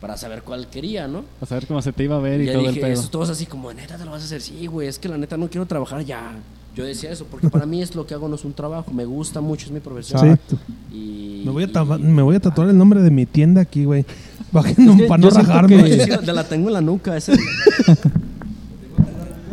para 0.00 0.16
saber 0.16 0.42
cuál 0.42 0.68
quería, 0.68 1.08
¿no? 1.08 1.24
A 1.40 1.46
saber 1.46 1.66
cómo 1.66 1.80
se 1.82 1.92
te 1.92 2.04
iba 2.04 2.16
a 2.16 2.20
ver 2.20 2.40
Y 2.40 2.44
y 2.48 2.52
todo 2.52 2.60
el 2.60 2.68
dije, 2.68 2.80
pedo. 2.82 2.92
eso 2.92 3.08
todos 3.08 3.30
así 3.30 3.46
como, 3.46 3.72
neta, 3.72 3.96
te 3.96 4.04
lo 4.04 4.10
vas 4.10 4.22
a 4.22 4.24
hacer. 4.26 4.40
Sí, 4.40 4.66
güey, 4.66 4.86
es 4.88 4.98
que 4.98 5.08
la 5.08 5.16
neta 5.18 5.36
no 5.36 5.48
quiero 5.48 5.66
trabajar 5.66 6.04
ya. 6.04 6.36
Yo 6.78 6.84
decía 6.84 7.10
eso, 7.10 7.26
porque 7.28 7.48
para 7.50 7.66
mí 7.66 7.82
es 7.82 7.96
lo 7.96 8.06
que 8.06 8.14
hago, 8.14 8.28
no 8.28 8.36
es 8.36 8.44
un 8.44 8.52
trabajo. 8.52 8.92
Me 8.92 9.04
gusta 9.04 9.40
mucho, 9.40 9.66
es 9.66 9.72
mi 9.72 9.80
profesión. 9.80 10.24
Exacto. 10.24 10.56
Y, 10.92 11.42
Me 11.44 11.50
voy, 11.50 11.64
a 11.64 11.66
y- 11.66 11.70
me 12.04 12.22
voy 12.22 12.36
a 12.36 12.40
tatuar 12.40 12.68
el 12.68 12.78
nombre 12.78 13.02
de 13.02 13.10
mi 13.10 13.26
tienda 13.26 13.62
aquí, 13.62 13.84
güey. 13.84 14.04
Para 14.52 14.70
no, 14.78 14.96
que 14.96 15.04
para 15.08 15.20
no 15.20 15.30
rajarme. 15.30 15.82
que- 15.84 16.04
Sí, 16.04 16.10
la 16.32 16.44
tengo 16.44 16.68
en 16.68 16.74
la 16.74 16.80
nuca. 16.80 17.16
Ese, 17.16 17.32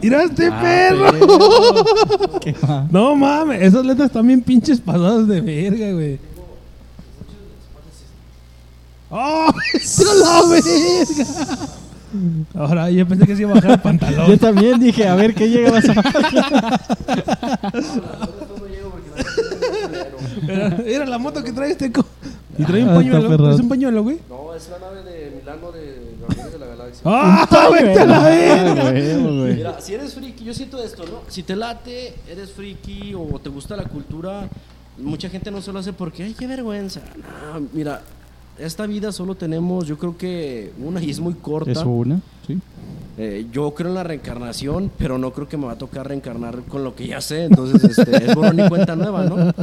Mira 0.03 0.23
este 0.23 0.49
Ah, 0.51 0.61
perro. 0.61 1.11
No 2.91 3.15
mames, 3.15 3.63
esas 3.63 3.83
letras 3.83 4.09
están 4.09 4.27
bien 4.27 4.41
pinches 4.41 4.79
pasadas 4.79 5.27
de 5.27 5.41
verga, 5.41 5.91
güey. 5.93 6.19
¡Oh! 9.09 9.47
¡Mira 9.97 10.13
la 10.13 10.41
verga! 10.47 11.65
Ahora, 12.53 12.89
yo 12.91 13.07
pensé 13.07 13.25
que 13.25 13.35
se 13.35 13.41
iba 13.43 13.51
a 13.51 13.55
bajar 13.55 13.71
el 13.71 13.77
Yo 13.77 13.83
pantalón. 13.83 14.37
también 14.39 14.79
dije, 14.79 15.07
a 15.07 15.15
ver 15.15 15.33
qué 15.33 15.49
llega 15.49 15.69
a 15.69 15.73
pasar. 15.73 16.03
Mira, 20.41 20.77
mira 20.85 21.05
la 21.05 21.17
moto 21.17 21.43
que 21.43 21.51
trae 21.51 21.71
este. 21.71 21.91
co- 21.91 22.05
Y 22.57 22.63
trae 22.63 22.83
un 22.83 22.89
Ah, 22.89 23.01
está 23.01 23.11
pañuelo. 23.27 23.51
¿Es 23.51 23.59
un 23.59 23.69
pañuelo, 23.69 24.03
güey? 24.03 24.19
no, 24.29 24.53
es 24.53 24.69
la 24.69 24.79
nave 24.79 25.03
de 25.03 25.31
Milano 25.39 25.71
de 25.71 26.15
Guardianes 26.19 26.53
de 26.53 26.59
la 26.59 26.65
Galaxia. 26.67 27.01
¡Ah! 27.05 27.69
¡Vete 27.71 27.99
a 27.99 28.05
la 28.05 28.19
verga! 28.19 28.87
Ah, 28.87 28.91
güey. 28.91 29.55
Mira, 29.55 29.81
si 29.81 29.93
eres 29.93 30.13
friki, 30.13 30.43
yo 30.43 30.53
siento 30.53 30.81
esto, 30.81 31.03
¿no? 31.05 31.21
Si 31.27 31.43
te 31.43 31.55
late, 31.55 32.13
eres 32.29 32.51
friki 32.51 33.13
o 33.15 33.39
te 33.39 33.49
gusta 33.49 33.75
la 33.75 33.83
cultura, 33.83 34.47
mucha 34.97 35.29
gente 35.29 35.51
no 35.51 35.61
se 35.61 35.71
lo 35.71 35.79
hace 35.79 35.93
porque, 35.93 36.23
ay, 36.23 36.33
qué 36.37 36.47
vergüenza. 36.47 37.01
No, 37.17 37.61
mira, 37.73 38.01
esta 38.59 38.85
vida 38.85 39.11
solo 39.11 39.35
tenemos, 39.35 39.87
yo 39.87 39.97
creo 39.97 40.17
que 40.17 40.71
una 40.79 41.01
y 41.01 41.09
es 41.09 41.19
muy 41.19 41.33
corta. 41.33 41.71
Es 41.71 41.83
una, 41.83 42.21
sí. 42.47 42.59
Eh, 43.17 43.47
yo 43.51 43.73
creo 43.73 43.89
en 43.89 43.95
la 43.95 44.03
reencarnación, 44.03 44.91
pero 44.97 45.17
no 45.17 45.31
creo 45.31 45.47
que 45.47 45.57
me 45.57 45.65
va 45.65 45.73
a 45.73 45.77
tocar 45.77 46.07
reencarnar 46.07 46.61
con 46.63 46.83
lo 46.83 46.95
que 46.95 47.07
ya 47.07 47.21
sé. 47.21 47.45
Entonces, 47.45 47.97
este, 47.97 48.25
es 48.25 48.35
borrón 48.35 48.59
y 48.59 48.67
cuenta 48.67 48.95
nueva, 48.95 49.23
¿no? 49.23 49.53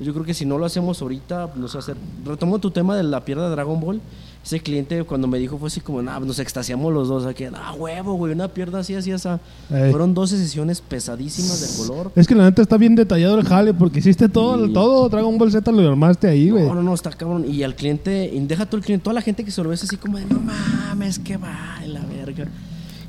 Yo 0.00 0.12
creo 0.12 0.24
que 0.24 0.34
si 0.34 0.44
no 0.44 0.58
lo 0.58 0.66
hacemos 0.66 1.00
ahorita, 1.00 1.52
no 1.56 1.68
sé 1.68 1.78
hacer. 1.78 1.96
Retomo 2.24 2.58
tu 2.58 2.70
tema 2.70 2.96
de 2.96 3.04
la 3.04 3.24
pierna 3.24 3.44
de 3.44 3.50
Dragon 3.50 3.80
Ball. 3.80 4.00
Ese 4.44 4.60
cliente 4.60 5.02
cuando 5.04 5.26
me 5.26 5.38
dijo 5.38 5.56
fue 5.56 5.68
así 5.68 5.80
como, 5.80 6.02
nah, 6.02 6.18
nos 6.20 6.38
extasiamos 6.38 6.92
los 6.92 7.08
dos. 7.08 7.24
Aquí, 7.24 7.44
ah, 7.44 7.72
huevo, 7.78 8.14
güey, 8.14 8.32
una 8.34 8.48
pierna 8.48 8.80
así, 8.80 8.94
así, 8.94 9.10
esa. 9.10 9.40
Ey. 9.70 9.90
Fueron 9.90 10.12
12 10.12 10.36
sesiones 10.36 10.82
pesadísimas 10.82 11.60
de 11.60 11.82
color. 11.88 12.12
Es 12.14 12.26
que 12.26 12.34
la 12.34 12.44
neta 12.44 12.60
está 12.60 12.76
bien 12.76 12.94
detallado 12.94 13.38
el 13.38 13.46
jale 13.46 13.72
porque 13.72 14.00
hiciste 14.00 14.28
todo, 14.28 14.66
Sí. 14.66 14.72
todo 14.74 15.08
Dragon 15.08 15.38
Ball 15.38 15.50
Z 15.50 15.72
lo 15.72 15.88
armaste 15.88 16.28
ahí, 16.28 16.50
güey. 16.50 16.64
No, 16.64 16.74
no, 16.74 16.82
no, 16.82 16.92
está 16.92 17.10
cabrón. 17.10 17.46
Y 17.50 17.62
al 17.62 17.74
cliente, 17.74 18.30
y 18.32 18.38
deja 18.40 18.66
tú 18.66 18.76
el 18.76 18.82
cliente, 18.82 19.04
toda 19.04 19.14
la 19.14 19.22
gente 19.22 19.44
que 19.44 19.50
se 19.50 19.62
lo 19.62 19.70
ve 19.70 19.76
es 19.76 19.82
así 19.84 19.96
como 19.96 20.18
de, 20.18 20.26
no 20.26 20.38
mames, 20.40 21.18
que 21.18 21.38
va, 21.38 21.78
en 21.82 21.94
la 21.94 22.00
verga. 22.00 22.46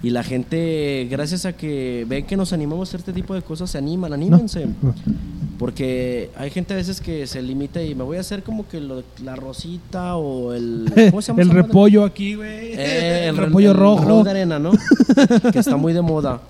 Y 0.03 0.09
la 0.11 0.23
gente, 0.23 1.07
gracias 1.09 1.45
a 1.45 1.53
que 1.53 2.05
ven 2.07 2.26
que 2.26 2.38
nos 2.38 2.53
animamos 2.53 2.88
a 2.88 2.89
hacer 2.89 2.99
este 2.99 3.13
tipo 3.13 3.34
de 3.34 3.41
cosas, 3.41 3.72
se 3.72 3.77
animan, 3.77 4.13
anímense. 4.13 4.67
Porque 5.57 6.30
hay 6.38 6.49
gente 6.51 6.73
a 6.73 6.77
veces 6.77 6.99
que 7.01 7.26
se 7.27 7.41
limita 7.41 7.81
y 7.81 7.95
me 7.95 8.03
voy 8.03 8.17
a 8.17 8.19
hacer 8.19 8.43
como 8.43 8.67
que 8.67 8.81
lo- 8.81 9.03
la 9.23 9.35
rosita 9.38 10.15
o 10.17 10.53
el... 10.53 10.91
¿Cómo 11.09 11.22
se 11.22 11.31
llama 11.31 11.41
el 11.43 11.49
repollo 11.49 12.03
aquí, 12.03 12.35
güey. 12.35 12.73
Eh, 12.73 13.27
el 13.30 13.38
re- 13.38 13.45
repollo 13.45 13.72
el 13.72 13.77
rojo. 13.77 14.23
de 14.23 14.30
arena, 14.31 14.59
¿no? 14.59 14.72
que 15.53 15.59
está 15.59 15.77
muy 15.77 15.93
de 15.93 16.01
moda. 16.01 16.41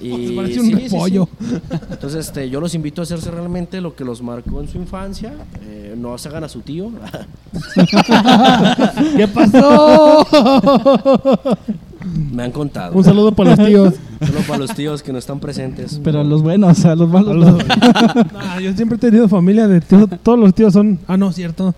Y 0.00 0.34
Parece 0.36 0.60
un 0.60 0.66
sí, 0.66 0.72
sí, 0.76 0.82
repollo. 0.84 1.28
sí. 1.40 1.46
Entonces, 1.90 2.26
este, 2.28 2.48
yo 2.48 2.60
los 2.60 2.74
invito 2.74 3.02
a 3.02 3.04
hacerse 3.04 3.30
realmente 3.30 3.80
lo 3.80 3.94
que 3.96 4.04
los 4.04 4.22
marcó 4.22 4.60
en 4.60 4.68
su 4.68 4.78
infancia. 4.78 5.34
Eh, 5.66 5.94
no 5.98 6.16
se 6.18 6.28
hagan 6.28 6.44
a 6.44 6.48
su 6.48 6.60
tío. 6.60 6.90
¿Qué 9.16 9.28
pasó? 9.28 10.26
Me 12.32 12.44
han 12.44 12.52
contado. 12.52 12.94
Un 12.96 13.04
saludo 13.04 13.32
para 13.32 13.56
los 13.56 13.66
tíos. 13.66 13.94
Solo 14.24 14.40
para 14.46 14.58
los 14.58 14.74
tíos 14.74 15.02
que 15.02 15.12
no 15.12 15.18
están 15.18 15.40
presentes. 15.40 16.00
Pero 16.02 16.20
a 16.20 16.24
los 16.24 16.42
buenos, 16.42 16.84
a 16.84 16.94
los 16.94 17.08
malos. 17.08 17.30
A 17.32 17.34
los- 17.34 17.64
yo 18.62 18.72
siempre 18.74 18.96
he 18.96 19.00
tenido 19.00 19.28
familia 19.28 19.66
de 19.68 19.80
tíos. 19.80 20.08
Todos 20.22 20.38
los 20.38 20.54
tíos 20.54 20.72
son. 20.72 20.98
Ah, 21.08 21.16
no, 21.16 21.32
cierto. 21.32 21.74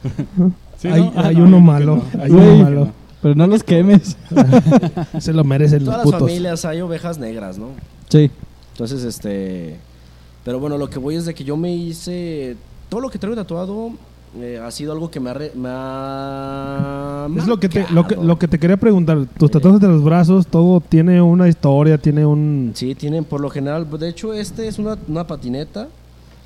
Sí, 0.78 0.88
hay 0.88 1.00
¿no? 1.02 1.12
Hay 1.16 1.36
no, 1.36 1.44
uno 1.44 1.60
malo. 1.60 2.02
no. 2.14 2.22
Hay 2.22 2.30
uno 2.30 2.62
malo. 2.62 2.88
Pero 3.22 3.34
no 3.34 3.46
los 3.46 3.62
quemes. 3.64 4.16
Se 5.18 5.32
lo 5.32 5.42
merecen 5.44 5.84
los 5.84 5.86
Todas 5.94 5.98
las 5.98 6.04
putos. 6.04 6.20
familias 6.20 6.64
hay 6.64 6.80
ovejas 6.80 7.18
negras, 7.18 7.58
¿no? 7.58 7.68
Sí. 8.08 8.30
Entonces, 8.72 9.02
este. 9.04 9.76
Pero 10.44 10.60
bueno, 10.60 10.78
lo 10.78 10.88
que 10.88 10.98
voy 10.98 11.16
es 11.16 11.24
de 11.26 11.34
que 11.34 11.44
yo 11.44 11.56
me 11.56 11.74
hice. 11.74 12.56
Todo 12.88 13.00
lo 13.00 13.10
que 13.10 13.18
traigo 13.18 13.34
tatuado 13.36 13.90
eh, 14.36 14.60
ha 14.62 14.70
sido 14.70 14.92
algo 14.92 15.10
que 15.10 15.20
me 15.20 15.30
ha. 15.30 15.34
re- 15.34 15.52
me 15.54 15.68
ha 15.70 17.26
Es 17.36 17.46
lo 17.46 17.58
que, 17.58 17.68
te, 17.68 17.86
lo, 17.90 18.06
que, 18.06 18.16
lo 18.16 18.38
que 18.38 18.48
te 18.48 18.58
quería 18.58 18.76
preguntar. 18.76 19.26
Tus 19.38 19.50
tatuajes 19.50 19.80
de 19.80 19.88
los 19.88 20.02
brazos, 20.04 20.46
todo 20.46 20.80
tiene 20.80 21.20
una 21.22 21.48
historia, 21.48 21.98
tiene 21.98 22.24
un. 22.26 22.72
Sí, 22.74 22.94
tienen 22.94 23.24
por 23.24 23.40
lo 23.40 23.50
general. 23.50 23.86
De 23.98 24.08
hecho, 24.08 24.32
este 24.34 24.68
es 24.68 24.78
una, 24.78 24.96
una 25.08 25.26
patineta. 25.26 25.88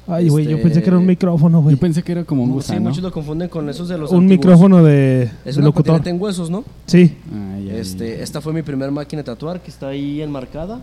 Ay, 0.06 0.28
güey, 0.28 0.44
yo 0.46 0.52
Este- 0.56 0.62
pensé 0.64 0.82
que 0.82 0.90
era 0.90 0.98
un 0.98 1.06
micrófono, 1.06 1.62
güey. 1.62 1.76
Yo 1.76 1.80
pensé 1.80 2.02
que 2.02 2.10
era 2.12 2.24
como 2.24 2.42
un 2.42 2.48
Sí, 2.50 2.54
gusano. 2.54 2.80
muchos 2.88 3.02
lo 3.02 3.12
confunden 3.12 3.48
con 3.48 3.68
esos 3.68 3.88
de 3.88 3.98
los. 3.98 4.10
Un 4.10 4.24
antiguos. 4.24 4.38
micrófono 4.38 4.82
de, 4.82 5.30
Es 5.44 5.54
de 5.54 5.60
una 5.60 5.66
locutor. 5.66 5.94
patineta 5.98 6.10
en 6.10 6.20
huesos, 6.22 6.50
¿no? 6.50 6.64
Sí. 6.86 7.16
Ay, 7.32 7.70
ay, 7.70 7.76
Este, 7.78 8.22
esta 8.22 8.40
fue 8.40 8.52
mi 8.52 8.62
primer 8.62 8.90
máquina 8.90 9.20
de 9.22 9.26
tatuar 9.26 9.60
que 9.60 9.70
está 9.70 9.88
ahí 9.88 10.20
enmarcada. 10.22 10.80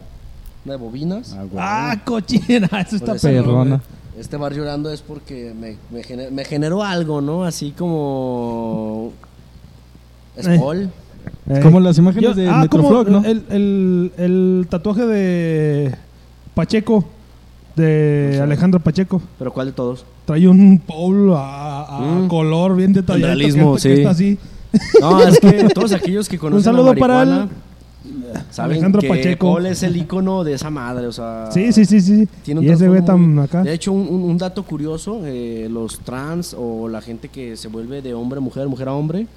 Una 0.65 0.73
de 0.73 0.79
bobinas. 0.79 1.35
Ah. 1.57 1.91
Ah, 1.91 2.01
cochina. 2.05 2.69
Eso 2.85 2.95
está. 2.97 3.15
Perrona. 3.15 3.81
Este 4.19 4.35
bar 4.37 4.53
llorando 4.53 4.91
es 4.91 5.01
porque 5.01 5.53
me, 5.59 5.77
me, 5.91 6.03
gener- 6.03 6.29
me 6.31 6.43
generó 6.43 6.83
algo, 6.83 7.21
¿no? 7.21 7.43
Así 7.45 7.71
como. 7.71 9.13
Spol. 10.41 10.89
Eh, 11.49 11.59
Como 11.61 11.79
las 11.79 11.97
imágenes 11.97 12.29
yo- 12.29 12.35
de 12.35 12.49
ah, 12.49 12.65
como 12.69 13.03
¿no? 13.03 13.23
El, 13.25 13.43
el, 13.49 14.11
el 14.17 14.67
tatuaje 14.69 15.05
de 15.05 15.95
Pacheco, 16.53 17.05
de 17.75 18.31
Sí. 18.35 18.39
Alejandro 18.39 18.79
Pacheco. 18.79 19.21
Pero 19.37 19.51
¿cuál 19.53 19.67
de 19.67 19.73
todos? 19.73 20.05
Trae 20.25 20.47
un 20.47 20.79
polo 20.79 21.37
a, 21.37 21.97
a 21.97 22.01
Mm. 22.01 22.27
color 22.27 22.75
bien 22.75 22.93
detallado. 22.93 23.25
realismo, 23.33 23.75
que, 23.75 23.79
sí. 23.81 23.87
que 23.89 23.93
está 23.95 24.09
así. 24.11 24.37
No, 25.01 25.21
es 25.23 25.39
que 25.39 25.63
todos 25.73 25.91
aquellos 25.93 26.29
que 26.29 26.37
conocen 26.37 26.63
saludo 26.65 26.93
la 26.93 26.99
para 26.99 27.13
marihuana 27.15 27.43
él. 27.43 27.49
Saben 28.51 28.71
Alejandro 28.73 29.01
que 29.01 29.07
Pacheco. 29.09 29.53
Paul 29.53 29.65
es 29.67 29.83
el 29.83 29.95
icono 29.97 30.43
de 30.43 30.53
esa 30.53 30.69
madre, 30.69 31.07
o 31.07 31.11
sea... 31.11 31.49
Sí, 31.51 31.71
sí, 31.73 31.85
sí, 31.85 32.01
sí. 32.01 32.27
Tiene 32.43 32.59
un 32.61 32.65
y 32.65 32.69
ese 32.69 32.87
güey 32.87 33.03
tan 33.03 33.21
muy- 33.35 33.43
acá. 33.43 33.63
De 33.63 33.73
hecho, 33.73 33.91
un, 33.91 34.07
un- 34.07 34.23
un 34.23 34.37
dato 34.37 34.63
curioso, 34.63 35.21
eh, 35.25 35.67
los 35.71 35.99
trans 35.99 36.55
o 36.57 36.87
la 36.87 37.01
gente 37.01 37.29
que 37.29 37.55
se 37.57 37.67
vuelve 37.67 38.01
de 38.01 38.13
hombre 38.13 38.37
a 38.37 38.41
mujer, 38.41 38.67
mujer 38.67 38.87
a 38.89 38.93
hombre, 38.93 39.27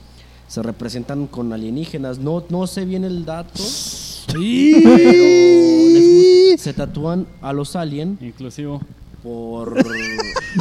se 0.48 0.62
representan 0.62 1.26
con 1.26 1.52
alienígenas. 1.52 2.18
No, 2.18 2.44
no 2.50 2.66
sé 2.66 2.84
bien 2.84 3.04
el 3.04 3.24
dato, 3.24 3.62
Sí. 3.62 4.80
pero 4.82 5.12
les 5.12 6.54
gusta- 6.56 6.62
se 6.64 6.72
tatúan 6.74 7.26
a 7.40 7.52
los 7.52 7.74
alien 7.76 8.18
Inclusivo. 8.20 8.80
Por... 9.22 9.76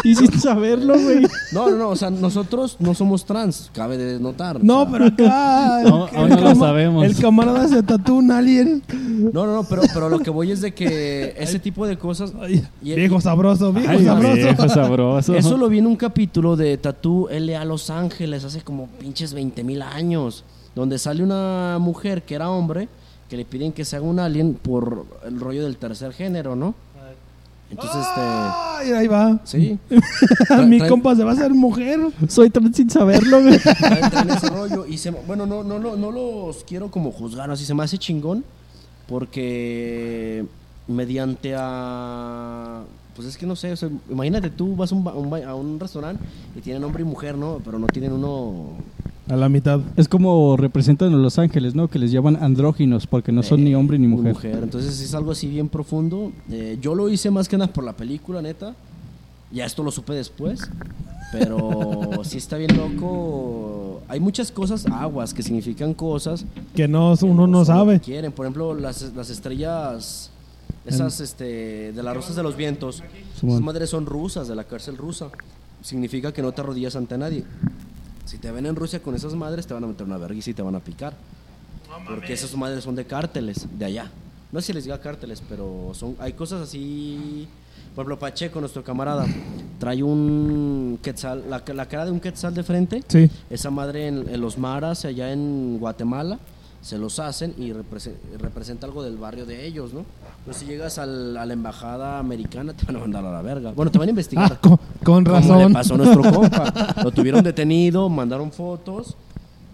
Y 0.05 0.15
sin 0.15 0.31
saberlo, 0.39 0.93
güey. 0.97 1.27
No, 1.51 1.69
no, 1.69 1.75
no, 1.75 1.89
o 1.89 1.95
sea, 1.97 2.09
nosotros 2.09 2.77
no 2.79 2.93
somos 2.93 3.25
trans, 3.25 3.69
cabe 3.73 3.97
de 3.97 4.21
notar. 4.21 4.55
o 4.55 4.59
No, 4.63 4.83
sea, 4.83 4.91
pero 4.91 5.05
acá. 5.07 5.81
No, 5.83 6.07
el 6.07 6.15
aún 6.15 6.29
no 6.29 6.39
lo 6.41 6.55
sabemos. 6.55 7.05
El 7.05 7.15
camarada 7.17 7.67
se 7.67 7.83
tatúa 7.83 8.15
un 8.15 8.31
alien. 8.31 8.81
No, 9.33 9.45
no, 9.45 9.53
no, 9.55 9.63
pero, 9.65 9.81
pero 9.93 10.07
lo 10.07 10.19
que 10.19 10.29
voy 10.29 10.51
es 10.51 10.61
de 10.61 10.73
que 10.73 11.33
ese 11.37 11.59
tipo 11.59 11.85
de 11.85 11.97
cosas... 11.97 12.31
Ay, 12.39 12.65
Y- 12.81 12.93
viejo 12.95 13.19
sabroso, 13.19 13.73
viejo 13.73 13.91
Ay, 13.91 14.05
sabroso. 14.05 14.33
viejo 14.35 14.69
sabroso. 14.69 15.35
Eso 15.35 15.57
lo 15.57 15.67
vi 15.67 15.79
en 15.79 15.87
un 15.87 15.97
capítulo 15.97 16.55
de 16.55 16.77
Tattoo 16.77 17.27
LA 17.29 17.65
Los 17.65 17.89
Ángeles 17.89 18.45
hace 18.45 18.61
como 18.61 18.87
pinches 18.87 19.33
20 19.33 19.61
mil 19.65 19.81
años, 19.81 20.45
donde 20.73 20.99
sale 20.99 21.21
una 21.21 21.77
mujer 21.81 22.23
que 22.23 22.35
era 22.35 22.49
hombre 22.49 22.87
que 23.29 23.35
le 23.37 23.45
piden 23.45 23.71
que 23.71 23.85
se 23.85 23.95
haga 23.95 24.05
un 24.05 24.19
alien 24.19 24.53
por 24.55 25.05
el 25.25 25.39
rollo 25.39 25.63
del 25.63 25.77
tercer 25.77 26.11
género, 26.11 26.55
¿no? 26.57 26.75
Entonces, 27.71 28.01
este. 28.01 28.19
Ay, 28.21 28.91
ahí 28.91 29.07
va. 29.07 29.39
Sí. 29.45 29.79
Mi 30.67 30.85
compa 30.87 31.15
se 31.15 31.23
va 31.23 31.31
a 31.31 31.33
hacer 31.33 31.53
mujer. 31.53 31.99
Soy 32.27 32.49
trans 32.49 32.75
sin 32.75 32.89
saberlo, 32.89 33.41
güey. 33.41 33.57
traen- 33.59 34.09
traen 34.11 34.29
ese 34.29 34.49
rollo. 34.49 34.85
Y 34.85 34.97
se, 34.97 35.09
bueno, 35.11 35.45
no, 35.45 35.63
no, 35.63 35.79
no, 35.79 35.95
no 35.95 36.11
los 36.11 36.63
quiero 36.65 36.91
como 36.91 37.11
juzgar, 37.11 37.49
así 37.49 37.63
se 37.65 37.73
me 37.73 37.83
hace 37.83 37.97
chingón, 37.97 38.43
porque 39.07 40.45
mediante 40.87 41.55
a. 41.57 42.83
Pues 43.15 43.27
es 43.27 43.37
que 43.37 43.45
no 43.45 43.55
sé, 43.55 43.71
o 43.73 43.75
sea, 43.75 43.89
imagínate 44.09 44.49
tú 44.49 44.75
vas 44.75 44.91
a 44.91 44.95
un, 44.95 45.07
a 45.45 45.53
un 45.55 45.79
restaurante 45.79 46.23
y 46.55 46.61
tienen 46.61 46.83
hombre 46.83 47.01
y 47.03 47.05
mujer, 47.05 47.37
¿no? 47.37 47.59
Pero 47.63 47.77
no 47.77 47.87
tienen 47.87 48.13
uno 48.13 48.69
A 49.31 49.37
la 49.37 49.47
mitad. 49.47 49.79
Es 49.95 50.09
como 50.09 50.57
representan 50.57 51.13
a 51.13 51.15
Los 51.15 51.39
Ángeles, 51.39 51.73
¿no? 51.73 51.87
Que 51.87 51.97
les 51.99 52.11
llaman 52.11 52.35
andróginos 52.41 53.07
porque 53.07 53.31
no 53.31 53.43
son 53.43 53.63
ni 53.63 53.73
hombre 53.73 53.97
ni 53.97 54.05
mujer. 54.05 54.59
Entonces 54.61 54.99
es 54.99 55.15
algo 55.15 55.31
así 55.31 55.47
bien 55.47 55.69
profundo. 55.69 56.33
Eh, 56.51 56.77
yo 56.81 56.95
lo 56.95 57.07
hice 57.07 57.31
más 57.31 57.47
que 57.47 57.57
nada 57.57 57.71
por 57.71 57.85
la 57.85 57.93
película, 57.93 58.41
neta. 58.41 58.75
Ya 59.49 59.65
esto 59.65 59.83
lo 59.83 59.91
supe 59.91 60.11
después. 60.11 60.69
Pero 61.31 62.11
sí 62.25 62.39
está 62.39 62.57
bien 62.57 62.75
loco. 62.75 64.01
Hay 64.09 64.19
muchas 64.19 64.51
cosas, 64.51 64.85
aguas, 64.87 65.33
que 65.33 65.43
significan 65.43 65.93
cosas. 65.93 66.43
Que 66.75 66.89
no, 66.89 67.15
que 67.17 67.23
uno 67.23 67.47
no 67.47 67.63
sabe. 67.63 68.01
Quieren, 68.01 68.33
por 68.33 68.45
ejemplo, 68.45 68.73
las, 68.73 69.13
las 69.15 69.29
estrellas, 69.29 70.29
esas 70.85 71.21
este, 71.21 71.93
de 71.93 72.03
las 72.03 72.13
rosas 72.13 72.35
de 72.35 72.43
los 72.43 72.57
vientos. 72.57 73.01
Esas 73.37 73.61
madres 73.61 73.91
son 73.91 74.05
rusas, 74.05 74.49
de 74.49 74.55
la 74.55 74.65
cárcel 74.65 74.97
rusa. 74.97 75.29
Significa 75.81 76.33
que 76.33 76.41
no 76.41 76.51
te 76.51 76.59
arrodillas 76.59 76.97
ante 76.97 77.17
nadie. 77.17 77.45
Si 78.25 78.37
te 78.37 78.51
ven 78.51 78.65
en 78.65 78.75
Rusia 78.75 79.01
con 79.01 79.15
esas 79.15 79.33
madres, 79.35 79.67
te 79.67 79.73
van 79.73 79.83
a 79.83 79.87
meter 79.87 80.05
una 80.05 80.17
vergüenza 80.17 80.49
y 80.49 80.53
te 80.53 80.61
van 80.61 80.75
a 80.75 80.79
picar. 80.79 81.13
Porque 82.07 82.33
esas 82.33 82.55
madres 82.55 82.83
son 82.83 82.95
de 82.95 83.05
cárteles, 83.05 83.67
de 83.77 83.85
allá. 83.85 84.09
No 84.51 84.61
sé 84.61 84.67
si 84.67 84.73
les 84.73 84.83
diga 84.85 84.99
cárteles, 84.99 85.41
pero 85.47 85.91
son, 85.93 86.15
hay 86.19 86.33
cosas 86.33 86.61
así. 86.61 87.47
Por 87.95 88.03
ejemplo, 88.03 88.19
Pacheco, 88.19 88.59
nuestro 88.61 88.83
camarada, 88.83 89.25
trae 89.79 90.01
un 90.01 90.97
quetzal, 91.01 91.43
la, 91.49 91.61
la 91.73 91.85
cara 91.87 92.05
de 92.05 92.11
un 92.11 92.19
quetzal 92.21 92.53
de 92.53 92.63
frente. 92.63 93.03
Sí. 93.07 93.29
Esa 93.49 93.69
madre 93.69 94.07
en, 94.07 94.29
en 94.29 94.39
los 94.39 94.57
maras, 94.57 95.03
allá 95.03 95.31
en 95.33 95.77
Guatemala, 95.79 96.39
se 96.81 96.97
los 96.97 97.19
hacen 97.19 97.53
y 97.57 97.71
represe- 97.71 98.15
representa 98.39 98.87
algo 98.87 99.03
del 99.03 99.17
barrio 99.17 99.45
de 99.45 99.65
ellos, 99.67 99.93
¿no? 99.93 100.03
Pero 100.45 100.57
si 100.57 100.65
llegas 100.65 100.97
al- 100.97 101.37
a 101.37 101.45
la 101.45 101.53
embajada 101.53 102.17
americana, 102.19 102.73
te 102.77 102.85
van 102.85 102.95
a 102.95 102.99
mandar 102.99 103.23
a 103.25 103.31
la 103.31 103.41
verga. 103.41 103.71
Bueno, 103.73 103.91
te 103.91 103.99
van 103.99 104.07
a 104.07 104.11
investigar. 104.11 104.51
Ah, 104.53 104.57
con, 104.59 104.77
con 105.03 105.23
Como 105.23 105.37
le 105.37 105.39
razón. 105.41 105.73
pasó 105.73 105.93
a 105.93 105.97
nuestro 105.97 106.21
compa. 106.33 106.95
Lo 107.03 107.11
tuvieron 107.11 107.43
detenido, 107.43 108.09
mandaron 108.09 108.51
fotos, 108.51 109.15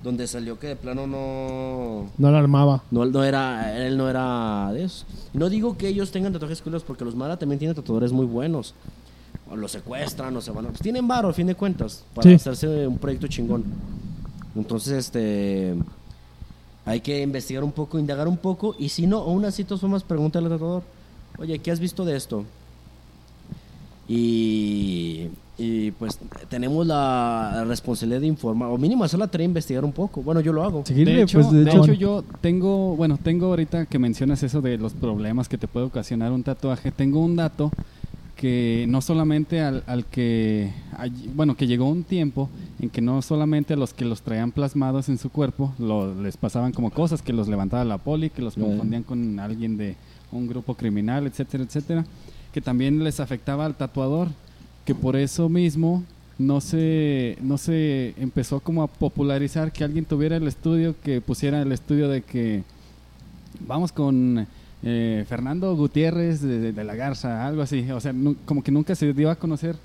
donde 0.03 0.27
salió 0.27 0.59
que 0.59 0.67
de 0.67 0.75
plano 0.75 1.07
no. 1.07 2.09
No 2.17 2.31
la 2.31 2.39
armaba. 2.39 2.83
No, 2.91 3.05
no 3.05 3.23
era, 3.23 3.77
él 3.77 3.97
no 3.97 4.09
era 4.09 4.69
de 4.73 4.83
eso. 4.83 5.05
No 5.33 5.47
digo 5.49 5.77
que 5.77 5.87
ellos 5.87 6.11
tengan 6.11 6.33
tatuajes 6.33 6.61
culeros, 6.61 6.83
porque 6.83 7.05
los 7.05 7.15
Mara 7.15 7.37
también 7.37 7.59
tienen 7.59 7.75
tatuadores 7.75 8.11
muy 8.11 8.25
buenos. 8.25 8.73
O 9.49 9.55
los 9.55 9.71
secuestran, 9.71 10.35
o 10.35 10.41
se 10.41 10.51
van 10.51 10.65
a... 10.65 10.69
pues 10.69 10.81
tienen 10.81 11.07
varo, 11.07 11.29
a 11.29 11.33
fin 11.33 11.47
de 11.47 11.55
cuentas, 11.55 12.03
para 12.13 12.27
Sí. 12.29 12.35
hacerse 12.35 12.85
un 12.85 12.97
proyecto 12.97 13.27
chingón. 13.27 13.63
Entonces, 14.57 14.93
este... 15.05 15.73
Hay 16.87 17.01
que 17.01 17.21
investigar 17.21 17.65
un 17.65 17.73
poco, 17.73 17.99
indagar 17.99 18.27
un 18.29 18.37
poco, 18.37 18.73
y 18.79 18.87
si 18.89 19.05
no, 19.05 19.17
aún 19.17 19.43
así, 19.43 19.65
todas 19.65 19.81
formas, 19.81 20.03
pregúntale 20.03 20.45
al 20.45 20.53
tatuador. 20.53 20.83
Oye, 21.37 21.59
¿qué 21.59 21.69
has 21.69 21.81
visto 21.81 22.05
de 22.05 22.15
esto? 22.15 22.45
Y, 24.07 25.27
y 25.57 25.91
pues 25.91 26.17
tenemos 26.49 26.87
la 26.87 27.65
responsabilidad 27.67 28.21
de 28.21 28.27
informar, 28.27 28.69
o 28.69 28.77
mínimo 28.77 29.03
hacer 29.03 29.19
la 29.19 29.27
tarea 29.27 29.43
de 29.43 29.49
investigar 29.49 29.83
un 29.83 29.91
poco. 29.91 30.21
Bueno, 30.21 30.39
yo 30.39 30.53
lo 30.53 30.63
hago. 30.63 30.85
Seguirle, 30.85 31.15
de 31.15 31.21
hecho, 31.23 31.39
pues, 31.41 31.51
de 31.51 31.65
de 31.65 31.71
hecho, 31.71 31.83
hecho, 31.83 31.93
yo 31.93 32.23
tengo, 32.39 32.95
bueno, 32.95 33.19
tengo 33.21 33.47
ahorita 33.47 33.85
que 33.85 33.99
mencionas 33.99 34.41
eso 34.43 34.61
de 34.61 34.77
los 34.77 34.93
problemas 34.93 35.49
que 35.49 35.57
te 35.57 35.67
puede 35.67 35.87
ocasionar 35.87 36.31
un 36.31 36.43
tatuaje, 36.43 36.91
tengo 36.91 37.19
un 37.19 37.35
dato 37.35 37.69
que 38.37 38.85
no 38.87 39.01
solamente 39.01 39.61
al, 39.61 39.83
al 39.87 40.05
que, 40.05 40.71
bueno, 41.35 41.55
que 41.57 41.65
llegó 41.67 41.89
un 41.89 42.03
tiempo 42.03 42.49
en 42.79 42.89
que 42.89 43.01
no 43.01 43.21
solamente 43.21 43.73
a 43.73 43.77
los 43.77 43.93
que 43.93 44.05
los 44.05 44.21
traían 44.21 44.51
plasmados 44.51 45.09
en 45.09 45.17
su 45.17 45.29
cuerpo 45.31 45.73
lo- 45.79 46.13
les 46.21 46.37
pasaban 46.37 46.71
como 46.71 46.91
cosas, 46.91 47.21
que 47.21 47.33
los 47.33 47.47
levantaba 47.47 47.83
la 47.83 47.97
poli, 47.97 48.29
que 48.29 48.43
los 48.43 48.55
confundían 48.69 49.03
con 49.03 49.39
alguien 49.39 49.75
de 49.77 49.95
un 50.31 50.47
grupo 50.47 50.75
criminal, 50.75 51.25
etcétera, 51.25 51.63
etcétera, 51.63 52.05
que 52.53 52.61
también 52.61 53.03
les 53.03 53.19
afectaba 53.19 53.65
al 53.65 53.75
tatuador, 53.75 54.27
que 54.85 54.93
por 54.95 55.15
eso 55.15 55.49
mismo 55.49 56.03
no 56.37 56.61
se, 56.61 57.37
no 57.41 57.57
se 57.57 58.13
empezó 58.17 58.59
como 58.59 58.83
a 58.83 58.87
popularizar 58.87 59.71
que 59.71 59.83
alguien 59.83 60.05
tuviera 60.05 60.37
el 60.37 60.47
estudio, 60.47 60.95
que 61.03 61.21
pusiera 61.21 61.61
el 61.61 61.71
estudio 61.71 62.07
de 62.07 62.21
que 62.21 62.63
vamos 63.67 63.91
con 63.91 64.45
eh, 64.83 65.25
Fernando 65.27 65.75
Gutiérrez 65.75 66.41
de, 66.41 66.83
la 66.83 66.95
Garza, 66.95 67.45
algo 67.47 67.61
así. 67.61 67.89
O 67.91 67.99
sea, 67.99 68.13
como 68.45 68.63
que 68.63 68.71
nunca 68.71 68.95
se 68.95 69.11
dio 69.13 69.29
a 69.31 69.35
conocer 69.35 69.75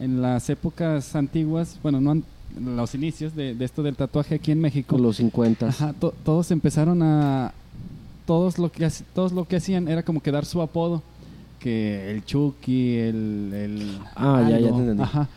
en 0.00 0.20
las 0.22 0.48
épocas 0.50 1.14
antiguas, 1.16 1.78
bueno, 1.82 2.00
no 2.00 2.22
los 2.60 2.94
inicios 2.94 3.34
de, 3.34 3.54
de 3.54 3.64
esto 3.64 3.82
del 3.82 3.96
tatuaje 3.96 4.36
aquí 4.36 4.52
en 4.52 4.60
México. 4.60 4.96
Los 4.98 5.16
50. 5.16 5.68
Ajá, 5.68 5.92
to- 5.94 6.14
todos 6.24 6.50
empezaron 6.50 7.02
a 7.02 7.52
todos 8.26 8.58
lo 8.58 8.70
que 8.72 8.88
todos 9.14 9.32
lo 9.32 9.44
que 9.46 9.56
hacían 9.56 9.88
era 9.88 10.02
como 10.02 10.20
que 10.22 10.30
dar 10.32 10.44
su 10.44 10.60
apodo 10.62 11.02
que 11.60 12.10
el 12.10 12.24
Chucky 12.24 12.96
el, 12.98 13.52
el 13.54 13.98
Ah, 14.16 14.44
ya, 14.48 14.58
ya 14.58 14.68
te 14.70 14.76
entendí. 14.78 15.02
Ajá. 15.02 15.28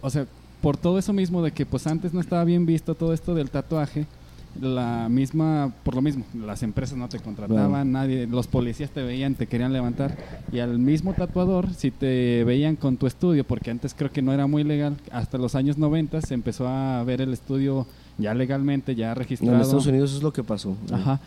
o 0.00 0.10
sea 0.10 0.26
por 0.62 0.76
todo 0.76 0.98
eso 0.98 1.12
mismo 1.12 1.42
de 1.42 1.50
que 1.52 1.66
pues 1.66 1.86
antes 1.86 2.14
no 2.14 2.20
estaba 2.20 2.44
bien 2.44 2.64
visto 2.64 2.94
todo 2.94 3.12
esto 3.12 3.34
del 3.34 3.50
tatuaje 3.50 4.06
la 4.60 5.08
misma 5.08 5.72
por 5.82 5.94
lo 5.94 6.02
mismo 6.02 6.24
las 6.46 6.62
empresas 6.62 6.96
no 6.98 7.08
te 7.08 7.18
contrataban 7.18 7.68
Claro. 7.70 7.84
nadie 7.86 8.26
los 8.26 8.46
policías 8.46 8.90
te 8.90 9.02
veían 9.02 9.34
te 9.34 9.46
querían 9.46 9.72
levantar 9.72 10.16
y 10.52 10.58
al 10.58 10.78
mismo 10.78 11.14
tatuador 11.14 11.72
si 11.74 11.90
te 11.90 12.44
veían 12.44 12.76
con 12.76 12.96
tu 12.98 13.06
estudio 13.06 13.44
porque 13.44 13.70
antes 13.70 13.94
creo 13.94 14.10
que 14.12 14.20
no 14.20 14.32
era 14.32 14.46
muy 14.46 14.62
legal 14.62 14.96
hasta 15.10 15.38
los 15.38 15.54
años 15.54 15.78
90 15.78 16.20
se 16.20 16.34
empezó 16.34 16.68
a 16.68 17.02
ver 17.04 17.22
el 17.22 17.32
estudio 17.32 17.86
ya 18.18 18.34
legalmente 18.34 18.94
ya 18.94 19.14
registrado 19.14 19.54
en 19.56 19.62
Estados 19.62 19.86
Unidos 19.86 20.10
eso 20.10 20.18
es 20.18 20.22
lo 20.22 20.34
que 20.34 20.44
pasó. 20.44 20.76
Ajá. 20.92 21.18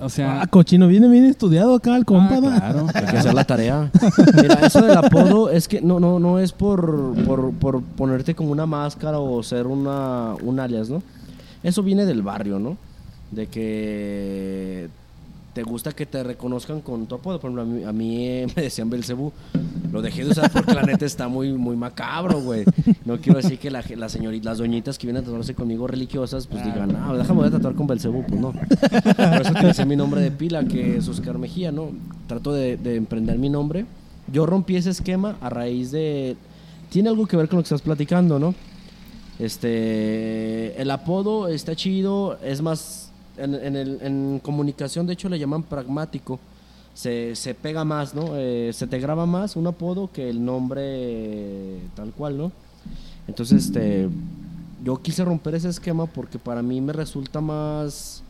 O 0.00 0.08
sea, 0.08 0.40
Ah, 0.40 0.46
cochino, 0.46 0.88
viene 0.88 1.06
bien 1.08 1.26
estudiado 1.26 1.74
acá 1.74 1.94
el 1.94 2.06
compa. 2.06 2.36
ah, 2.36 2.40
claro. 2.40 2.86
Hay 2.94 3.04
que 3.04 3.18
hacer 3.18 3.34
la 3.34 3.44
tarea. 3.44 3.90
Mira, 4.40 4.54
eso 4.66 4.80
del 4.80 4.96
apodo 4.96 5.50
es 5.50 5.68
que 5.68 5.82
no, 5.82 6.00
no, 6.00 6.18
no 6.18 6.38
es 6.38 6.52
por, 6.52 7.14
por, 7.26 7.52
por 7.52 7.82
ponerte 7.82 8.34
como 8.34 8.50
una 8.50 8.64
máscara 8.64 9.18
o 9.18 9.42
ser 9.42 9.66
una, 9.66 10.34
un 10.42 10.58
alias, 10.58 10.88
¿no? 10.88 11.02
Eso 11.62 11.82
viene 11.82 12.04
del 12.04 12.22
barrio, 12.22 12.58
¿no? 12.58 12.76
De 13.30 13.46
que 13.46 14.88
te 15.52 15.62
gusta 15.62 15.92
que 15.92 16.06
te 16.06 16.22
reconozcan 16.22 16.80
con 16.80 17.06
tu 17.06 17.16
apodo. 17.16 17.38
Por 17.38 17.50
ejemplo, 17.50 17.62
a 17.62 17.64
mí, 17.66 17.84
a 17.84 17.92
mí, 17.92 18.26
eh, 18.26 18.46
me 18.56 18.62
decían 18.62 18.88
Belcebú. 18.88 19.32
Lo 19.92 20.00
dejé 20.00 20.24
de 20.24 20.30
usar 20.30 20.50
porque 20.50 20.72
la 20.74 20.82
neta 20.82 21.04
está 21.04 21.28
muy, 21.28 21.52
muy 21.52 21.76
macabro, 21.76 22.40
güey. 22.40 22.64
No 23.04 23.18
quiero 23.18 23.40
decir 23.40 23.58
que 23.58 23.70
la, 23.70 23.84
la 23.96 24.08
señorita, 24.08 24.50
las 24.50 24.58
doñitas 24.58 24.98
que 24.98 25.06
vienen 25.06 25.22
a 25.22 25.26
tatuarse 25.26 25.54
conmigo 25.54 25.86
religiosas, 25.86 26.46
pues 26.46 26.64
digan, 26.64 26.96
ah, 26.96 27.12
déjame 27.14 27.40
voy 27.40 27.48
a 27.48 27.50
tatuar 27.50 27.74
con 27.74 27.86
Belcebú. 27.86 28.24
Pues 28.26 28.40
no. 28.40 28.52
Por 28.52 29.42
eso 29.42 29.52
utilicé 29.52 29.84
mi 29.84 29.96
nombre 29.96 30.22
de 30.22 30.30
pila, 30.30 30.64
que 30.64 30.96
es 30.96 31.08
Oscar 31.08 31.36
Mejía, 31.38 31.70
¿no? 31.70 31.90
Trato 32.26 32.52
de, 32.52 32.78
de 32.78 32.96
emprender 32.96 33.38
mi 33.38 33.50
nombre. 33.50 33.84
Yo 34.32 34.46
rompí 34.46 34.76
ese 34.76 34.90
esquema 34.90 35.36
a 35.40 35.50
raíz 35.50 35.90
de... 35.90 36.36
Tiene 36.88 37.10
algo 37.10 37.26
que 37.26 37.36
ver 37.36 37.48
con 37.48 37.58
lo 37.58 37.62
que 37.62 37.66
estás 37.66 37.82
platicando, 37.82 38.38
¿no? 38.38 38.54
Este, 39.42 40.80
el 40.80 40.88
apodo 40.92 41.48
está 41.48 41.74
chido, 41.74 42.38
es 42.44 42.62
más, 42.62 43.10
en, 43.36 43.74
el- 43.74 44.40
comunicación 44.40 45.04
de 45.04 45.14
hecho 45.14 45.28
le 45.28 45.36
llaman 45.36 45.64
pragmático, 45.64 46.38
se, 46.94 47.34
se 47.34 47.52
pega 47.52 47.84
más, 47.84 48.14
¿no? 48.14 48.36
Eh, 48.36 48.70
se 48.72 48.86
te 48.86 49.00
graba 49.00 49.26
más 49.26 49.56
un 49.56 49.66
apodo 49.66 50.10
que 50.12 50.28
el 50.30 50.44
nombre 50.44 50.82
eh, 50.84 51.78
tal 51.96 52.12
cual, 52.12 52.38
¿no? 52.38 52.52
Entonces, 53.26 53.64
este, 53.66 54.08
yo 54.84 55.02
quise 55.02 55.24
romper 55.24 55.56
ese 55.56 55.70
esquema 55.70 56.06
porque 56.06 56.38
para 56.38 56.62
mí 56.62 56.80
me 56.80 56.92
resulta 56.92 57.40
más 57.40 58.22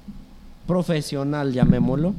profesional, 0.67 1.53
llamémoslo, 1.53 2.15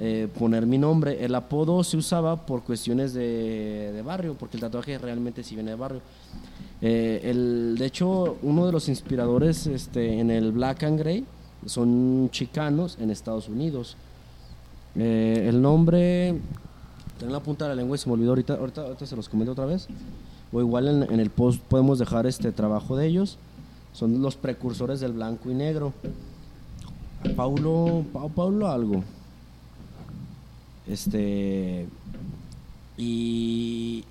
eh, 0.00 0.26
poner 0.36 0.66
mi 0.66 0.78
nombre. 0.78 1.24
El 1.24 1.34
apodo 1.36 1.84
se 1.84 1.96
usaba 1.96 2.44
por 2.44 2.64
cuestiones 2.64 3.14
de, 3.14 3.92
de 3.94 4.02
barrio, 4.02 4.34
porque 4.34 4.56
el 4.56 4.62
tatuaje 4.62 4.98
realmente 4.98 5.44
sí 5.44 5.54
viene 5.54 5.70
de 5.70 5.76
barrio. 5.76 6.00
Eh, 6.82 7.22
el, 7.24 7.76
de 7.78 7.86
hecho, 7.86 8.36
uno 8.42 8.66
de 8.66 8.72
los 8.72 8.88
inspiradores 8.88 9.66
este, 9.66 10.20
en 10.20 10.30
el 10.30 10.52
Black 10.52 10.82
and 10.82 10.98
Grey 10.98 11.24
son 11.64 12.28
chicanos 12.32 12.98
en 13.00 13.10
Estados 13.10 13.48
Unidos. 13.48 13.96
Eh, 14.94 15.46
el 15.48 15.60
nombre, 15.62 16.38
tengo 17.18 17.32
la 17.32 17.40
punta 17.40 17.64
de 17.64 17.70
la 17.70 17.76
lengua 17.76 17.96
y 17.96 17.98
se 17.98 18.08
me 18.08 18.12
olvidó 18.14 18.30
ahorita, 18.30 18.54
ahorita, 18.54 19.06
se 19.06 19.16
los 19.16 19.28
comento 19.28 19.52
otra 19.52 19.66
vez. 19.66 19.88
O 20.52 20.60
igual 20.60 20.88
en, 20.88 21.02
en 21.14 21.20
el 21.20 21.30
post 21.30 21.60
podemos 21.62 21.98
dejar 21.98 22.26
este 22.26 22.52
trabajo 22.52 22.96
de 22.96 23.06
ellos. 23.06 23.38
Son 23.92 24.20
los 24.20 24.36
precursores 24.36 25.00
del 25.00 25.12
blanco 25.12 25.50
y 25.50 25.54
negro. 25.54 25.92
Paulo, 27.34 28.04
Pa- 28.12 28.28
Paulo 28.28 28.68
algo. 28.68 29.02
Este. 30.86 31.88
Y 32.96 34.04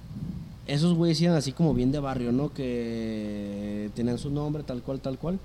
esos 0.67 0.93
güeyes 0.93 1.21
eran 1.21 1.35
así 1.35 1.51
como 1.51 1.73
bien 1.73 1.91
de 1.91 1.99
barrio, 1.99 2.31
¿no? 2.31 2.53
Que 2.53 3.89
tenían 3.95 4.17
su 4.17 4.29
nombre 4.29 4.63
tal 4.63 4.81
cual, 4.81 4.99
tal 4.99 5.17
cual. 5.17 5.39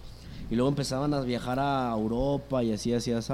Y 0.50 0.56
luego 0.56 0.68
empezaban 0.68 1.14
a 1.14 1.20
viajar 1.20 1.58
a 1.60 1.92
Europa 1.92 2.62
y 2.64 2.72
así, 2.72 2.92
así, 2.92 3.12
así. 3.12 3.32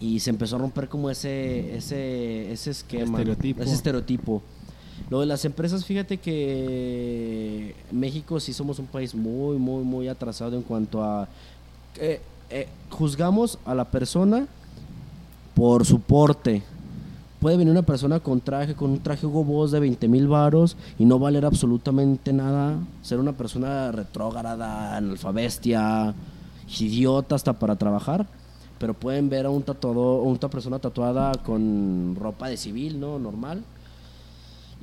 Y 0.00 0.20
se 0.20 0.30
empezó 0.30 0.56
a 0.56 0.58
romper 0.60 0.88
como 0.88 1.10
ese, 1.10 1.76
ese, 1.76 2.50
ese 2.52 2.70
esquema. 2.70 3.18
Estereotipo. 3.18 3.62
Ese 3.62 3.74
estereotipo. 3.74 4.42
Lo 5.10 5.20
de 5.20 5.26
las 5.26 5.44
empresas, 5.44 5.84
fíjate 5.84 6.16
que 6.16 7.74
México 7.90 8.40
sí 8.40 8.52
somos 8.52 8.78
un 8.78 8.86
país 8.86 9.14
muy, 9.14 9.58
muy, 9.58 9.84
muy 9.84 10.08
atrasado 10.08 10.56
en 10.56 10.62
cuanto 10.62 11.02
a... 11.02 11.28
eh, 11.96 12.20
eh, 12.50 12.68
juzgamos 12.90 13.58
a 13.64 13.74
la 13.74 13.84
persona 13.90 14.46
por 15.54 15.84
su 15.84 16.00
porte. 16.00 16.62
Puede 17.42 17.56
venir 17.56 17.72
una 17.72 17.82
persona 17.82 18.20
con 18.20 18.40
traje, 18.40 18.76
con 18.76 18.92
un 18.92 19.00
traje 19.00 19.26
Hugo 19.26 19.66
de 19.66 19.80
20 19.80 20.06
mil 20.06 20.28
varos 20.28 20.76
y 20.96 21.04
no 21.04 21.18
valer 21.18 21.44
absolutamente 21.44 22.32
nada. 22.32 22.78
Ser 23.02 23.18
una 23.18 23.32
persona 23.32 23.90
retrógrada, 23.90 24.96
analfabestia, 24.96 26.14
idiota 26.78 27.34
hasta 27.34 27.54
para 27.54 27.74
trabajar. 27.74 28.28
Pero 28.78 28.94
pueden 28.94 29.28
ver 29.28 29.46
a 29.46 29.50
un 29.50 29.64
tatuador, 29.64 30.20
a 30.20 30.28
una 30.28 30.38
persona 30.38 30.78
tatuada 30.78 31.32
con 31.44 32.14
ropa 32.14 32.48
de 32.48 32.56
civil, 32.56 33.00
¿no? 33.00 33.18
Normal. 33.18 33.64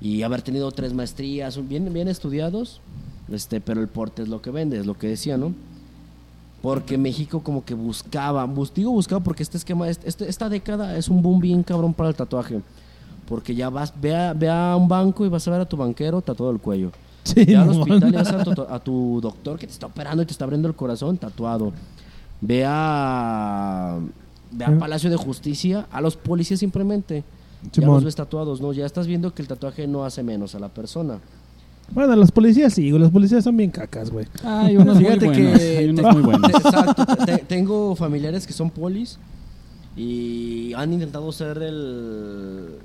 Y 0.02 0.23
haber 0.23 0.41
tenido 0.41 0.69
tres 0.73 0.94
maestrías, 0.94 1.65
bien, 1.65 1.94
bien 1.94 2.10
estudiados. 2.10 2.81
Este, 3.31 3.61
pero 3.61 3.80
el 3.80 3.88
porte 3.88 4.23
es 4.23 4.27
lo 4.27 4.41
que 4.41 4.52
vende, 4.52 4.77
es 4.77 4.86
lo 4.86 4.98
que 4.98 5.07
decía, 5.07 5.38
¿no? 5.38 5.53
Porque 6.61 6.98
México 6.98 7.41
como 7.41 7.64
que 7.64 7.73
buscaba, 7.73 8.44
bus- 8.45 8.73
digo 8.73 8.91
buscaba 8.91 9.23
porque 9.23 9.44
este 9.44 9.57
esquema, 9.57 9.88
este- 9.90 10.27
esta 10.27 10.49
década 10.49 10.98
es 10.98 11.07
un 11.07 11.22
boom 11.22 11.40
bien 11.40 11.64
cabrón 11.64 11.94
para 11.94 12.10
el 12.10 12.15
tatuaje. 12.15 12.61
Porque 13.27 13.56
ya 13.56 13.69
vas, 13.69 13.94
ve 14.02 14.15
a, 14.15 14.34
ve 14.34 14.49
a 14.49 14.76
un 14.76 14.88
banco 14.88 15.26
y 15.26 15.30
vas 15.30 15.48
a 15.48 15.52
ver 15.52 15.61
a 15.61 15.65
tu 15.65 15.77
banquero 15.77 16.22
tatuado 16.22 16.52
el 16.52 16.60
cuello. 16.60 16.91
Sí, 17.23 17.45
Ya 17.45 17.61
al 17.61 17.69
hospital 17.69 18.10
y 18.10 18.11
vas 18.11 18.31
a 18.31 18.44
tu, 18.44 18.61
a 18.64 18.80
tu 18.80 19.19
doctor 19.22 19.57
que 19.60 19.68
te 19.68 19.73
está 19.73 19.86
operando 19.86 20.23
y 20.23 20.26
te 20.26 20.31
está 20.31 20.45
abriendo 20.45 20.68
el 20.68 20.76
corazón, 20.76 21.18
tatuado. 21.18 21.72
Ve 22.41 22.65
a, 22.65 23.99
ve 24.52 24.65
a. 24.65 24.80
Palacio 24.80 25.10
de 25.10 25.15
Justicia, 25.18 25.88
a 25.91 26.02
los 26.02 26.15
policías 26.15 26.60
simplemente. 26.60 27.23
Ya 27.73 27.86
los 27.86 28.03
ves 28.06 28.15
tatuados, 28.15 28.61
¿no? 28.61 28.72
Ya 28.73 28.86
estás 28.86 29.06
viendo 29.06 29.34
que 29.34 29.41
el 29.41 29.48
tatuaje 29.48 29.86
no 29.88 30.06
hace 30.06 30.23
menos 30.23 30.56
a 30.56 30.60
la 30.60 30.69
persona. 30.69 31.19
Bueno, 31.93 32.15
los 32.15 32.31
policías 32.31 32.73
sí, 32.73 32.89
güey, 32.89 33.01
los 33.01 33.11
policías 33.11 33.43
son 33.43 33.57
bien 33.57 33.71
cacas, 33.71 34.09
güey. 34.11 34.25
Hay 34.43 34.77
unos 34.77 34.97
Fíjate 34.97 35.25
muy 35.27 35.35
que 35.35 35.43
buenos. 35.43 35.61
Hay 35.61 35.89
unos 35.89 36.05
te- 36.05 36.11
muy 36.13 36.21
buenos. 36.21 36.51
te- 36.51 36.57
exacto, 36.57 37.05
te- 37.25 37.37
tengo 37.39 37.95
familiares 37.95 38.45
que 38.47 38.53
son 38.53 38.69
polis 38.69 39.17
y 39.95 40.73
han 40.75 40.93
intentado 40.93 41.31
ser 41.31 41.57
el, 41.61 42.75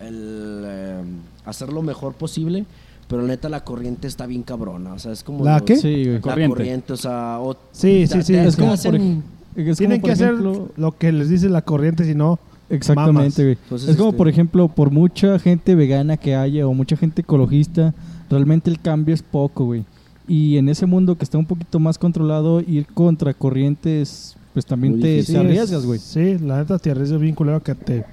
el 0.00 0.62
eh, 0.66 1.02
hacer 1.44 1.72
lo 1.72 1.82
mejor 1.82 2.14
posible, 2.14 2.64
pero 3.08 3.22
neta 3.22 3.48
la 3.48 3.64
corriente 3.64 4.06
está 4.06 4.26
bien 4.26 4.42
cabrona, 4.42 4.92
o 4.94 4.98
sea, 4.98 5.12
es 5.12 5.22
como 5.22 5.44
¿La 5.44 5.54
los- 5.54 5.62
qué? 5.62 5.76
Sí, 5.76 6.04
güey. 6.04 6.14
La 6.16 6.20
Corriente. 6.20 6.56
corriente, 6.56 6.92
o 6.92 6.96
sea, 6.96 7.38
o- 7.40 7.56
Sí, 7.72 8.06
sí, 8.06 8.22
sí. 8.22 8.32
te- 8.34 8.46
Es 8.46 8.56
como, 8.56 8.72
hacen- 8.72 8.90
por 8.92 9.00
ej- 9.00 9.70
Es 9.70 9.78
Tienen 9.78 10.00
como, 10.00 10.06
que 10.08 10.12
hacer 10.12 10.34
lo 10.34 10.92
que 10.96 11.10
les 11.10 11.28
dice 11.28 11.48
la 11.48 11.62
corriente, 11.62 12.04
si 12.04 12.14
no... 12.14 12.38
Exactamente, 12.70 13.12
mamas. 13.14 13.36
güey. 13.38 13.52
Entonces, 13.62 13.88
es 13.88 13.96
como, 13.96 14.10
este- 14.10 14.18
por 14.18 14.28
ejemplo, 14.28 14.68
por 14.68 14.90
mucha 14.90 15.38
gente 15.38 15.74
vegana 15.74 16.18
que 16.18 16.36
haya 16.36 16.66
o 16.66 16.74
mucha 16.74 16.96
gente 16.98 17.22
ecologista, 17.22 17.94
realmente 18.30 18.70
el 18.70 18.80
cambio 18.80 19.14
es 19.14 19.22
poco, 19.22 19.66
güey. 19.66 19.84
Y 20.26 20.58
en 20.58 20.68
ese 20.68 20.86
mundo 20.86 21.16
que 21.16 21.24
está 21.24 21.38
un 21.38 21.46
poquito 21.46 21.78
más 21.78 21.98
controlado, 21.98 22.60
ir 22.60 22.86
contra 22.86 23.32
corrientes, 23.32 24.36
pues 24.52 24.66
también 24.66 25.00
te, 25.00 25.20
arriesgas, 25.36 25.80
es- 25.80 25.86
güey. 25.86 25.98
Sí, 25.98 26.38
la 26.38 26.58
neta 26.58 26.78
te 26.78 26.90
arriesgas 26.90 27.20
bien 27.20 27.34
culero 27.34 27.62
que 27.62 27.74
te 27.74 28.04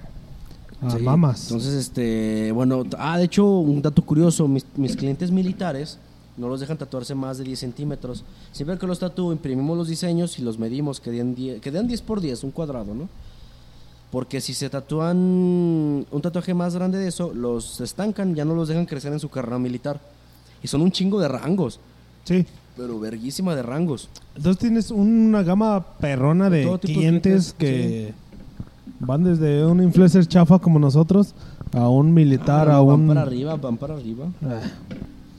ah, 0.82 0.96
Sí, 0.96 1.04
mamas. 1.04 1.44
Entonces, 1.44 1.74
este, 1.74 2.52
bueno, 2.54 2.84
ah, 2.98 3.18
de 3.18 3.26
hecho, 3.26 3.46
un 3.60 3.82
dato 3.82 4.02
curioso, 4.02 4.48
mis, 4.48 4.66
mis 4.78 4.96
clientes 4.96 5.32
militares 5.32 5.98
no 6.38 6.50
los 6.50 6.60
dejan 6.60 6.78
tatuarse 6.78 7.16
más 7.16 7.38
de 7.38 7.46
10 7.46 7.60
centímetros. 7.60 8.24
Siempre 8.52 8.78
que 8.78 8.88
los 8.88 9.00
tatúo, 9.00 9.32
imprimimos 9.32 9.78
los 9.78 9.88
diseños 9.88 10.38
y 10.40 10.42
los 10.42 10.60
medimos, 10.60 11.00
que 11.00 11.12
den 11.12 11.36
10, 11.36 11.62
que 11.62 11.72
den 11.72 11.88
10 11.88 12.02
por 12.02 12.22
10, 12.22 12.44
un 12.44 12.52
cuadrado, 12.52 12.94
¿no? 12.94 13.10
Porque 14.16 14.40
si 14.40 14.54
se 14.54 14.70
tatúan 14.70 15.18
un 15.18 16.22
tatuaje 16.22 16.54
más 16.54 16.74
grande 16.74 16.98
de 17.00 17.10
eso, 17.10 17.34
los 17.34 17.82
estancan, 17.82 18.34
ya 18.34 18.46
no 18.46 18.56
los 18.56 18.70
dejan 18.70 18.86
crecer 18.86 19.12
en 19.12 19.20
su 19.20 19.28
carrera 19.28 19.60
militar. 19.60 20.00
Y 20.64 20.70
son 20.70 20.82
un 20.84 20.90
chingo 20.90 21.20
de 21.20 21.28
rangos, 21.28 21.82
Sí. 22.24 22.46
pero 22.78 22.98
verguísima 22.98 23.54
de 23.58 23.62
rangos. 23.64 24.08
Entonces 24.38 24.58
tienes 24.62 24.90
una 24.90 25.44
gama 25.44 25.86
perrona 26.00 26.50
de 26.50 26.62
clientes 26.80 26.82
clientes, 26.82 27.56
que 27.58 28.14
van 29.02 29.26
desde 29.26 29.66
un 29.66 29.84
influencer 29.84 30.26
chafa 30.26 30.60
como 30.60 30.80
nosotros 30.80 31.36
a 31.74 31.90
un 31.90 32.14
militar, 32.14 32.70
Ah, 32.70 32.78
a 32.78 32.80
van 32.80 33.02
un... 33.02 33.08
para 33.10 33.22
arriba, 33.24 33.58
van 33.58 33.76
para 33.76 33.96
arriba. 33.96 34.28
Ah, 34.46 34.62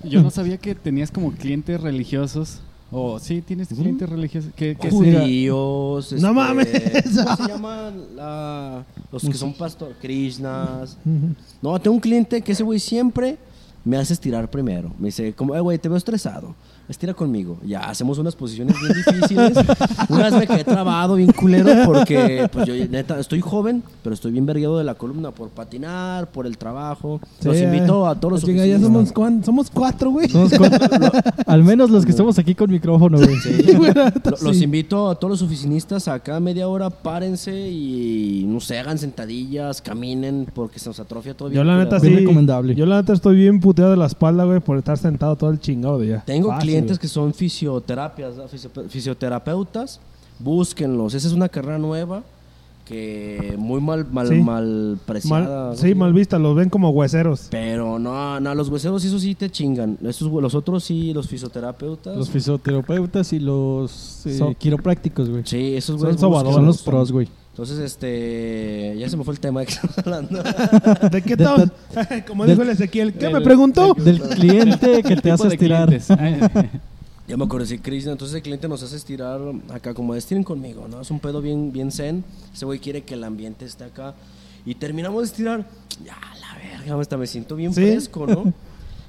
Yo 0.05 0.23
no 0.23 0.28
sabía 0.31 0.59
que 0.59 0.74
tenías 0.74 1.11
como 1.11 1.32
clientes 1.32 1.81
religiosos. 1.81 2.61
O 2.90 3.18
sí, 3.18 3.42
tienes 3.42 3.68
clientes 3.68 4.08
religiosos. 4.08 4.52
Que, 4.54 4.76
judíos. 4.90 6.12
No 6.12 6.16
este, 6.16 6.32
mames. 6.32 6.68
¿Cómo 7.24 7.36
se 7.36 7.48
llaman? 7.48 8.16
La- 8.16 8.84
los 9.10 9.22
que 9.22 9.34
son 9.34 9.52
pastor, 9.54 9.94
Krishnas. 10.00 10.96
No, 11.60 11.78
tengo 11.80 11.94
un 11.94 12.00
cliente 12.00 12.40
que 12.42 12.52
ese 12.52 12.62
güey 12.62 12.78
siempre 12.78 13.38
me 13.84 13.96
hace 13.96 14.12
estirar 14.12 14.50
primero. 14.50 14.92
Me 14.98 15.06
dice, 15.06 15.32
como, 15.32 15.54
eh, 15.54 15.60
güey, 15.60 15.78
te 15.78 15.88
veo 15.88 15.98
estresado. 15.98 16.54
Estira 16.88 17.14
conmigo. 17.14 17.58
Ya, 17.66 17.80
hacemos 17.80 18.18
unas 18.18 18.36
posiciones 18.36 18.76
bien 18.80 18.92
difíciles. 18.94 19.56
Una 20.08 20.24
vez 20.24 20.34
me 20.34 20.46
quedé 20.46 20.62
trabado, 20.64 21.16
bien 21.16 21.32
culero, 21.32 21.70
porque, 21.84 22.48
pues 22.52 22.66
yo, 22.66 22.74
neta, 22.88 23.18
estoy 23.18 23.40
joven, 23.40 23.82
pero 24.04 24.14
estoy 24.14 24.30
bien 24.32 24.46
vergueado 24.46 24.78
de 24.78 24.84
la 24.84 24.94
columna 24.94 25.30
por 25.32 25.48
patinar, 25.48 26.30
por 26.30 26.46
el 26.46 26.56
trabajo. 26.58 27.20
los 27.42 27.56
sí, 27.56 27.64
invito 27.64 28.06
a 28.06 28.14
todos 28.14 28.32
los 28.34 28.42
ya 28.42 28.46
oficinistas. 28.52 28.82
somos, 28.82 29.12
cuan- 29.12 29.44
somos 29.44 29.70
cuatro, 29.70 30.10
güey. 30.12 30.28
Somos 30.28 30.52
cuatro- 30.56 31.10
al 31.46 31.64
menos 31.64 31.90
los 31.90 32.04
que 32.04 32.12
estamos 32.12 32.38
aquí 32.38 32.54
con 32.54 32.70
micrófono, 32.70 33.18
güey. 33.18 33.36
Sí. 33.40 33.62
Lo- 34.24 34.36
Los 34.42 34.62
invito 34.62 35.10
a 35.10 35.16
todos 35.16 35.30
los 35.32 35.42
oficinistas 35.42 36.06
a 36.08 36.18
cada 36.20 36.38
media 36.40 36.68
hora, 36.68 36.90
párense 36.90 37.68
y 37.68 38.44
no 38.46 38.60
sé, 38.60 38.78
hagan 38.78 38.98
sentadillas, 38.98 39.82
caminen 39.82 40.46
porque 40.54 40.78
se 40.78 40.88
nos 40.88 41.00
atrofia 41.00 41.34
todo 41.36 41.48
bien 41.48 41.56
Yo 41.60 41.64
la 41.64 41.78
neta 41.78 41.98
sí. 42.00 42.08
recomendable. 42.14 42.74
Yo 42.74 42.86
la 42.86 43.00
neta 43.00 43.12
estoy 43.12 43.36
bien 43.36 43.60
puteado 43.60 43.90
de 43.90 43.96
la 43.96 44.06
espalda, 44.06 44.44
güey, 44.44 44.60
por 44.60 44.78
estar 44.78 44.96
sentado 44.98 45.36
todo 45.36 45.50
el 45.50 45.58
chingado 45.58 45.98
día. 45.98 46.22
Tengo 46.26 46.48
Fácil, 46.50 46.68
clientes 46.77 46.98
güey. 46.98 47.03
que 47.03 47.09
son 47.09 47.35
fisioterapias, 47.35 48.35
fisioterapeutas, 48.89 50.01
búsquenlos. 50.39 51.15
Esa 51.15 51.27
es 51.28 51.32
una 51.32 51.48
carrera 51.48 51.78
nueva 51.78 52.23
que 52.85 53.57
muy 53.59 53.81
mal, 53.81 54.07
mal, 54.12 54.28
Sí. 54.28 54.35
mal 54.36 54.98
preciada. 55.07 55.69
Mal- 55.70 55.77
sí, 55.77 55.94
mal 55.97 56.12
vista, 56.12 56.39
los 56.39 56.55
ven 56.55 56.70
como 56.70 56.90
hueseros. 56.90 57.48
Pero 57.51 57.98
no, 57.98 58.39
no, 58.39 58.55
los 58.55 58.69
hueseros 58.69 59.05
eso 59.05 59.19
sí 59.19 59.35
te 59.35 59.51
chingan. 59.51 59.98
Estos, 60.05 60.31
los 60.31 60.55
otros 60.55 60.85
sí, 60.85 61.12
los 61.12 61.27
fisioterapeutas. 61.27 62.16
Los 62.16 62.31
fisioterapeutas 62.31 63.32
y 63.32 63.40
los 63.40 64.24
eh, 64.27 64.39
So- 64.39 64.55
quiroprácticos, 64.57 65.28
güey. 65.28 65.43
sí, 65.47 65.74
esos 65.74 66.01
Son 66.01 66.16
sobadores. 66.16 66.55
Son 66.55 66.65
los 66.66 66.82
pros, 66.82 67.11
güey. 67.11 67.28
Entonces, 67.56 67.78
este, 67.78 68.94
ya 68.98 69.08
se 69.08 69.16
me 69.16 69.24
fue 69.24 69.32
el 69.32 69.40
tema 69.40 69.60
de 69.60 69.66
que 69.66 69.72
estamos 69.72 69.96
hablando. 69.98 70.42
¿De 71.10 71.22
qué 71.22 71.38
tal? 71.38 71.72
Como 72.28 72.44
dijo 72.44 72.60
el 72.60 72.68
Ezequiel, 72.68 73.14
¿qué 73.14 73.28
me 73.28 73.34
del- 73.36 73.42
preguntó? 73.44 73.94
Del 73.94 74.20
cliente 74.20 75.02
que 75.06 75.16
te 75.16 75.30
hace 75.30 75.48
estirar. 75.48 75.88
Ya 77.26 77.36
me 77.38 77.44
acuerdo, 77.44 77.64
sí, 77.64 77.78
Krishna. 77.78 78.12
Entonces 78.12 78.34
el 78.36 78.42
cliente 78.42 78.68
nos 78.68 78.82
hace 78.82 78.96
estirar 78.96 79.40
acá, 79.72 79.94
como 79.94 80.14
estiren 80.14 80.44
conmigo, 80.44 80.86
¿no? 80.86 81.00
Es 81.00 81.10
un 81.10 81.18
pedo 81.18 81.40
bien, 81.40 81.72
bien 81.72 81.90
zen. 81.90 82.24
Ese 82.54 82.66
güey 82.66 82.78
quiere 82.78 83.04
que 83.04 83.14
el 83.14 83.24
ambiente 83.24 83.64
esté 83.64 83.84
acá. 83.84 84.14
Y 84.66 84.74
terminamos 84.74 85.22
de 85.22 85.26
estirar. 85.26 85.66
Ya, 86.04 86.18
la 86.38 86.58
verga, 86.78 87.00
hasta 87.00 87.16
me 87.16 87.26
siento 87.26 87.56
bien 87.56 87.72
¿Sí? 87.72 87.80
fresco, 87.80 88.26
¿no? 88.26 88.52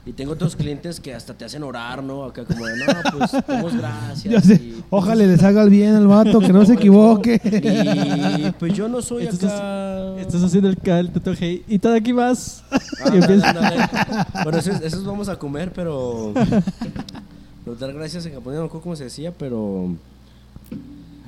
Y 0.07 0.13
tengo 0.13 0.31
otros 0.31 0.55
clientes 0.55 1.01
que 1.01 1.13
hasta 1.13 1.34
te 1.34 1.43
hacen 1.43 1.63
orar, 1.63 2.01
¿no? 2.01 2.23
Acá 2.23 2.45
como 2.45 2.65
de, 2.65 2.77
no, 2.77 2.85
pues, 3.17 3.31
damos 3.47 3.75
gracias. 3.75 4.43
Sé, 4.45 4.53
y- 4.55 4.81
ojalá 4.89 5.25
les 5.25 5.43
haga 5.43 5.61
el 5.63 5.69
bien 5.69 5.95
al 5.95 6.07
vato, 6.07 6.39
que 6.39 6.53
no 6.53 6.65
se 6.65 6.75
equivoque. 6.75 7.41
Y 8.47 8.51
pues 8.51 8.73
yo 8.73 8.88
no 8.88 9.01
soy 9.01 9.25
Estás, 9.27 9.51
acá... 9.51 10.17
estás 10.21 10.43
haciendo 10.43 10.69
el, 10.69 10.77
el 10.81 11.09
tatuaje 11.11 11.61
y 11.67 11.77
todo 11.79 11.93
aquí 11.95 12.11
vas. 12.13 12.63
Ah. 12.99 14.43
Bueno, 14.43 14.57
esos, 14.57 14.81
esos 14.81 15.05
vamos 15.05 15.29
a 15.29 15.38
comer, 15.38 15.71
pero. 15.73 16.34
Pero 17.65 17.75
dar 17.77 17.91
gracias 17.93 18.25
en 18.25 18.34
japonés, 18.34 18.55
no 18.57 18.63
me 18.63 18.67
acuerdo 18.67 18.84
cómo 18.84 18.95
se 18.95 19.03
decía, 19.03 19.34
pero. 19.38 19.93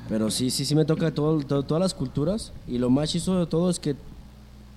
Pero 0.07 0.31
sí, 0.31 0.49
sí, 0.49 0.63
sí 0.65 0.73
me 0.73 0.85
toca 0.85 1.11
todo, 1.11 1.39
todo- 1.41 1.63
todas 1.63 1.81
las 1.81 1.93
culturas. 1.93 2.53
Y 2.67 2.77
lo 2.77 2.89
más 2.89 3.09
chistoso 3.11 3.39
de 3.41 3.45
todo 3.45 3.69
es 3.69 3.77
que 3.77 3.95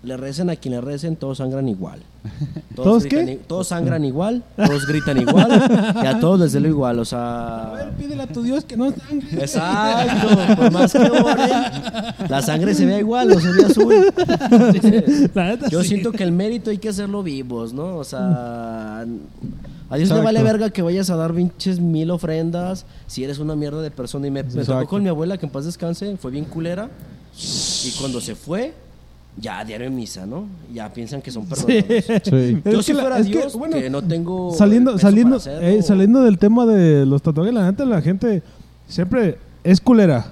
le 0.05 0.16
recen 0.16 0.51
a 0.51 0.57
quien 0.57 0.74
le 0.74 0.81
recen, 0.81 1.15
todos 1.16 1.39
sangran 1.39 1.69
igual. 1.69 2.01
¿Todos 2.74 3.05
gritan 3.05 3.27
qué? 3.27 3.37
Todos 3.37 3.69
sangran 3.69 4.05
igual, 4.05 4.43
todos 4.57 4.87
gritan 4.87 5.19
igual, 5.20 5.51
y 6.03 6.07
a 6.07 6.19
todos 6.19 6.41
les 6.41 6.53
duele 6.53 6.69
igual, 6.69 6.99
o 6.99 7.05
sea. 7.05 7.93
pídele 7.99 8.23
a 8.23 8.27
tu 8.27 8.43
Dios 8.43 8.65
que 8.65 8.77
no 8.77 8.91
sangre. 8.91 9.29
Exacto, 9.41 10.57
por 10.57 10.73
más 10.73 10.93
que 10.93 10.99
oren, 10.99 11.51
la 12.29 12.43
sangre 12.43 12.74
se 12.74 12.87
vea 12.87 12.99
igual, 12.99 13.29
no 13.29 13.39
se 13.41 13.53
ve 13.53 13.65
azul. 13.65 13.95
La 15.35 15.45
neta, 15.49 15.69
Yo 15.69 15.83
sí. 15.83 15.89
siento 15.89 16.12
que 16.12 16.23
el 16.23 16.33
mérito 16.33 16.70
hay 16.70 16.79
que 16.79 16.89
hacerlo 16.89 17.23
vivos, 17.23 17.73
¿no? 17.73 17.97
O 17.97 18.05
sea, 18.05 19.01
a 19.01 19.05
Dios 19.05 19.19
le 19.91 20.03
Exacto. 20.05 20.24
vale 20.24 20.43
verga 20.43 20.70
que 20.70 20.83
vayas 20.83 21.11
a 21.11 21.16
dar 21.16 21.33
pinches 21.35 21.79
mil 21.79 22.11
ofrendas 22.11 22.87
si 23.07 23.23
eres 23.24 23.39
una 23.39 23.55
mierda 23.55 23.83
de 23.83 23.91
persona. 23.91 24.27
Y 24.27 24.31
me, 24.31 24.43
me 24.43 24.65
tocó 24.65 24.87
con 24.87 25.03
mi 25.03 25.09
abuela, 25.09 25.37
que 25.39 25.47
en 25.47 25.53
paz 25.53 25.65
descanse, 25.66 26.16
fue 26.16 26.31
bien 26.31 26.45
culera. 26.47 26.89
Y 27.85 27.91
cuando 27.99 28.20
se 28.20 28.35
fue, 28.35 28.73
ya 29.41 29.61
a 29.61 29.65
diario 29.65 29.87
en 29.87 29.95
misa, 29.97 30.27
¿no? 30.27 30.45
Ya 30.75 30.93
piensan 30.93 31.23
que 31.23 31.31
son 31.31 31.47
perdonados. 31.47 31.85
Sí. 32.25 32.63
Yo 32.65 32.81
Es 32.81 32.87
si 32.87 32.93
que 32.93 32.95
la- 32.97 33.03
fuera 33.03 33.19
es 33.19 33.27
que, 33.27 33.33
Dios, 33.33 33.53
que, 33.53 33.59
bueno, 33.59 33.77
no 33.91 34.03
tengo 34.03 34.55
saliendo 34.55 34.99
saliendo 34.99 35.37
hacerlo. 35.37 35.67
eh, 35.67 35.83
saliendo 35.83 36.23
del 36.23 36.39
tema 36.39 36.67
de 36.67 37.07
los 37.07 37.23
tatuajes 37.23 37.55
la 37.55 37.65
neta 37.71 37.85
la 37.85 38.03
gente 38.03 38.43
siempre 38.89 39.39
es 39.65 39.81
culera 39.81 40.27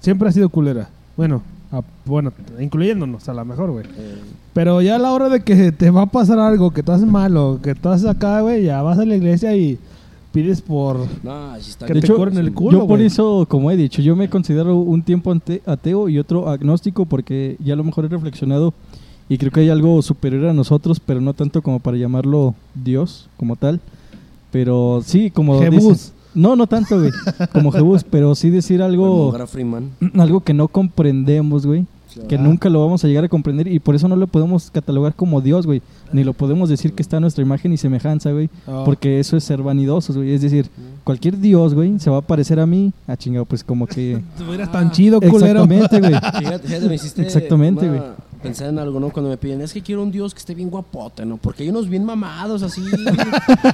siempre 0.00 0.28
ha 0.28 0.32
sido 0.32 0.48
culera 0.48 0.88
bueno 1.16 1.42
a- 1.72 1.82
bueno 2.04 2.32
incluyéndonos 2.60 3.28
a 3.28 3.34
lo 3.34 3.44
mejor 3.44 3.70
güey 3.72 3.84
Eh, 3.98 4.14
pero 4.54 4.80
ya 4.80 4.94
a 4.96 4.98
la 4.98 5.12
hora 5.12 5.28
de 5.28 5.40
que 5.42 5.72
te 5.72 5.90
va 5.90 6.02
a 6.02 6.06
pasar 6.06 6.38
algo 6.38 6.70
que 6.70 6.82
haces 6.86 7.06
malo 7.06 7.58
que 7.62 7.74
tú 7.74 7.88
haces 7.88 8.06
acá 8.08 8.40
güey 8.42 8.62
ya 8.64 8.80
vas 8.82 8.98
a 8.98 9.04
la 9.04 9.16
iglesia 9.16 9.56
y 9.56 9.78
pides 10.36 10.60
por 10.60 10.98
no, 11.24 11.54
sí 11.60 11.70
está 11.70 11.86
Que 11.86 11.94
De 11.94 12.00
te 12.00 12.06
hecho, 12.06 12.16
corren 12.16 12.36
el 12.36 12.52
culo, 12.52 12.72
yo 12.72 12.78
por 12.86 12.98
güey. 12.98 13.06
eso, 13.06 13.46
como 13.48 13.70
he 13.70 13.76
dicho, 13.76 14.02
yo 14.02 14.14
me 14.16 14.28
considero 14.28 14.76
un 14.76 15.02
tiempo 15.02 15.30
ante- 15.32 15.62
ateo 15.64 16.10
y 16.10 16.18
otro 16.18 16.48
agnóstico 16.50 17.06
porque 17.06 17.56
ya 17.64 17.72
a 17.72 17.76
lo 17.76 17.84
mejor 17.84 18.04
he 18.04 18.08
reflexionado 18.08 18.74
y 19.30 19.38
creo 19.38 19.50
que 19.50 19.60
hay 19.60 19.70
algo 19.70 20.02
superior 20.02 20.44
a 20.46 20.52
nosotros, 20.52 21.00
pero 21.00 21.22
no 21.22 21.32
tanto 21.32 21.62
como 21.62 21.80
para 21.80 21.96
llamarlo 21.96 22.54
Dios 22.74 23.28
como 23.38 23.56
tal. 23.56 23.80
Pero 24.52 25.00
sí, 25.04 25.30
como 25.30 25.58
Jebús. 25.58 25.82
dices- 25.82 26.12
No, 26.34 26.54
no 26.54 26.66
tanto, 26.66 26.98
güey, 27.00 27.10
como 27.52 27.72
Jebús, 27.72 28.04
pero 28.04 28.34
sí 28.34 28.50
decir 28.50 28.82
algo 28.82 29.32
Freeman. 29.46 29.90
algo 30.18 30.40
que 30.40 30.52
no 30.52 30.68
comprendemos, 30.68 31.64
güey. 31.66 31.86
Que 32.28 32.38
nunca 32.38 32.68
lo 32.68 32.80
vamos 32.84 33.04
a 33.04 33.08
llegar 33.08 33.24
a 33.24 33.28
comprender 33.28 33.66
y 33.68 33.78
por 33.78 33.94
eso 33.94 34.08
no 34.08 34.16
lo 34.16 34.26
podemos 34.26 34.70
catalogar 34.70 35.14
como 35.14 35.40
Dios, 35.40 35.66
güey. 35.66 35.82
Ni 36.12 36.24
lo 36.24 36.32
podemos 36.32 36.68
decir 36.68 36.92
que 36.92 37.02
está 37.02 37.16
a 37.16 37.20
nuestra 37.20 37.42
imagen 37.42 37.72
y 37.72 37.76
semejanza, 37.76 38.30
güey. 38.32 38.48
Ah. 38.66 38.82
Porque 38.84 39.18
eso 39.20 39.36
es 39.36 39.44
ser 39.44 39.62
vanidosos, 39.62 40.16
güey. 40.16 40.32
Es 40.32 40.40
decir, 40.42 40.68
cualquier 41.04 41.38
Dios, 41.38 41.74
güey, 41.74 41.98
se 41.98 42.10
va 42.10 42.18
a 42.18 42.22
parecer 42.22 42.60
a 42.60 42.66
mí. 42.66 42.92
Ah, 43.06 43.16
chingado, 43.16 43.44
pues 43.44 43.62
como 43.64 43.86
que... 43.86 44.22
Tú 44.38 44.52
eres 44.52 44.70
tan 44.70 44.90
chido, 44.90 45.20
culero. 45.20 45.64
Exactamente, 45.64 46.00
güey. 46.00 46.12
Fíjate, 46.38 46.68
fíjate, 46.68 46.88
me 46.88 46.94
hiciste 46.94 47.22
Exactamente, 47.22 47.88
una- 47.88 47.98
güey. 47.98 48.10
Pensar 48.46 48.68
en 48.68 48.78
algo, 48.78 48.98
¿no? 49.00 49.10
Cuando 49.10 49.30
me 49.30 49.36
piden, 49.36 49.60
es 49.60 49.72
que 49.72 49.82
quiero 49.82 50.02
un 50.02 50.10
dios 50.10 50.32
que 50.34 50.38
esté 50.40 50.54
bien 50.54 50.70
guapote, 50.70 51.24
¿no? 51.26 51.36
Porque 51.36 51.62
hay 51.62 51.68
unos 51.68 51.88
bien 51.88 52.04
mamados 52.04 52.62
así. 52.62 52.82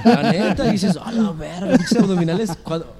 la 0.05 0.33
neta, 0.33 0.69
y 0.69 0.73
dices, 0.73 0.97
a 1.03 1.13
la 1.13 1.31
verga, 1.33 1.77
pinches 1.77 1.99
abdominales. 1.99 2.51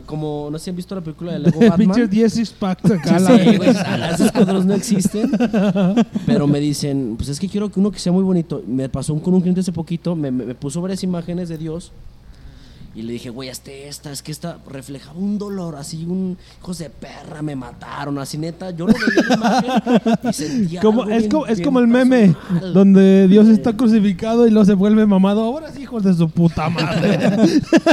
como, 0.07 0.49
no 0.51 0.59
sé 0.59 0.65
si 0.65 0.71
han 0.71 0.77
visto 0.77 0.95
la 0.95 1.01
película 1.01 1.33
de 1.33 1.39
Lego 1.41 1.61
Batman. 1.61 1.79
Pinches 1.79 2.11
10 2.11 2.33
six 2.33 2.51
packs 2.51 2.91
acá. 2.91 3.19
la 3.19 3.39
Sí, 3.39 3.57
güey, 3.57 3.71
esos 4.15 4.33
cuadros 4.33 4.65
no 4.65 4.75
existen. 4.75 5.31
Pero 6.27 6.47
me 6.47 6.61
dicen, 6.61 7.15
pues 7.17 7.29
es 7.29 7.39
que 7.41 7.49
quiero 7.49 7.71
que 7.71 7.81
uno 7.81 7.91
que 7.91 7.99
sea 7.99 8.13
muy 8.13 8.23
bonito. 8.25 8.63
Me 8.67 8.89
pasó 8.89 9.15
con 9.21 9.35
un 9.35 9.41
cliente 9.41 9.61
hace 9.61 9.73
poquito, 9.73 10.15
me, 10.17 10.31
me- 10.31 10.45
me 10.45 10.55
puso 10.55 10.81
varias 10.81 11.03
imágenes 11.03 11.49
de 11.49 11.59
Dios. 11.59 11.93
Y 12.95 13.03
le 13.03 13.15
dije, 13.15 13.31
güey, 13.31 13.49
hazte 13.49 13.89
esta, 13.89 14.13
es 14.13 14.21
que 14.23 14.31
esta 14.33 14.59
reflejaba 14.69 15.19
un 15.19 15.39
dolor, 15.39 15.77
así 15.77 16.05
un 16.05 16.37
hijos 16.61 16.77
de 16.79 16.91
perra, 16.91 17.41
me 17.41 17.57
mataron, 17.57 18.19
así 18.19 18.37
neta. 18.37 18.71
Yo 18.71 18.87
lo 18.87 18.93
veía 18.93 19.07
en 19.23 19.29
la 19.29 19.35
imagen 19.37 20.19
y 20.29 20.33
sentía. 20.35 20.81
Como, 20.83 21.03
algo 21.03 21.15
es, 21.15 21.19
bien- 21.23 21.31
como, 21.31 21.47
es 21.47 21.57
bien 21.59 21.65
como 21.67 21.79
el 21.81 21.87
meme 21.87 22.35
personal. 22.35 22.75
donde 22.75 23.29
Dios 23.29 23.49
está 23.49 23.75
crucificado 23.75 24.47
y 24.47 24.51
luego 24.51 24.67
se 24.67 24.75
vuelve 24.75 25.07
mamado. 25.07 25.43
Ahora 25.43 25.73
sí, 25.73 25.83
hijos 25.83 26.03
de 26.05 26.13
su 26.13 26.29
puta 26.29 26.69
madre. 26.69 27.19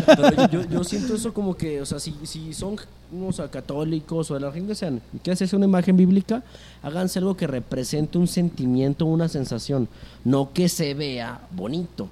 Pero 0.06 0.66
yo, 0.70 0.84
siento 0.84 1.16
eso 1.16 1.34
como 1.34 1.56
que, 1.56 1.82
o 1.82 1.86
sea, 1.86 2.00
si, 2.00 2.14
si 2.24 2.54
son 2.54 2.76
o 3.26 3.32
sea, 3.32 3.50
católicos 3.50 4.30
o 4.30 4.34
de 4.34 4.40
la 4.42 4.52
que 4.52 4.76
sean, 4.76 5.02
quieren 5.24 5.34
hacerse 5.34 5.56
una 5.56 5.66
imagen 5.66 5.96
bíblica, 5.98 6.44
háganse 6.84 7.20
algo 7.20 7.36
que 7.38 7.48
represente 7.48 8.18
un 8.18 8.28
sentimiento, 8.28 9.06
una 9.06 9.28
sensación, 9.30 9.88
no 10.26 10.52
que 10.54 10.70
se 10.70 10.94
vea 10.94 11.40
bonito. 11.56 12.10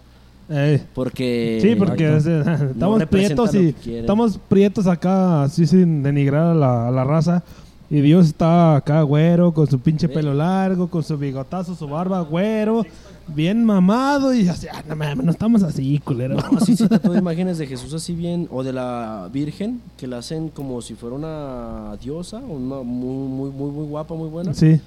Eh, 0.50 0.82
Porque. 0.94 1.60
sí, 1.62 1.76
porque 1.76 2.18
es, 2.18 2.26
eh, 2.26 2.42
estamos 2.72 3.06
prietos 3.06 3.54
y 3.54 3.76
estamos 3.86 4.40
prietos 4.48 4.88
acá, 4.88 5.44
así 5.44 5.68
sin 5.68 6.02
denigrar 6.04 6.48
a 6.48 6.54
la, 6.54 6.88
a 6.88 6.92
la 6.92 7.04
raza. 7.04 7.44
Y 7.90 8.02
Dios 8.02 8.28
está 8.28 8.76
acá, 8.76 9.02
güero, 9.02 9.54
con 9.54 9.66
su 9.68 9.80
pinche 9.80 10.10
pelo 10.10 10.34
largo, 10.34 10.90
con 10.90 11.04
su 11.04 11.18
bigotazo, 11.18 11.74
su 11.74 11.88
barba, 11.88 12.20
güero, 12.20 12.86
bien 13.28 13.64
mamado. 13.64 14.34
Y 14.34 14.48
así, 14.50 14.68
ah, 14.70 14.84
no 14.90 14.96
mames, 14.98 15.24
no 15.24 15.32
estamos 15.32 15.64
así, 15.64 15.98
culero. 16.00 16.36
No, 16.36 16.60
se 16.60 16.76
trató 16.88 17.14
de 17.14 17.20
imágenes 17.20 17.58
de 17.58 17.66
Jesús 17.66 17.94
así 17.94 18.14
bien, 18.14 18.50
o 18.52 18.62
de 18.62 18.74
la 18.74 19.30
Virgen, 19.32 19.82
que 19.96 20.06
la 20.06 20.18
hacen 20.18 20.50
como 20.50 20.82
si 20.82 20.96
fuera 20.96 21.16
una 21.16 21.96
diosa, 22.02 22.40
una 22.40 22.84
muy, 22.84 23.30
muy, 23.30 23.50
muy, 23.52 23.72
muy 23.72 23.86
guapa, 23.86 24.16
muy 24.16 24.28
buena. 24.28 24.54
Sí, 24.54 24.82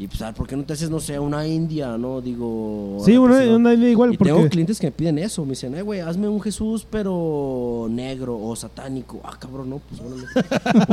Y 0.00 0.06
pues, 0.06 0.22
ah, 0.22 0.32
¿por 0.32 0.46
qué 0.46 0.56
no 0.56 0.62
te 0.62 0.74
haces, 0.74 0.90
no 0.90 1.00
sé, 1.00 1.18
una 1.18 1.44
india, 1.46 1.98
no? 1.98 2.20
Digo. 2.20 2.98
sí, 3.04 3.16
una, 3.16 3.74
idea 3.74 3.90
igual, 3.90 4.14
Y 4.14 4.16
tengo 4.16 4.36
porque... 4.36 4.50
clientes 4.50 4.78
que 4.78 4.86
me 4.86 4.92
piden 4.92 5.18
eso, 5.18 5.44
me 5.44 5.50
dicen, 5.50 5.74
eh, 5.74 5.82
güey, 5.82 6.00
hazme 6.00 6.28
un 6.28 6.40
Jesús, 6.40 6.86
pero 6.88 7.88
negro 7.90 8.38
o 8.40 8.54
satánico. 8.54 9.20
Ah, 9.24 9.36
cabrón, 9.38 9.70
no, 9.70 9.80
pues 9.80 10.00
órale. 10.00 10.24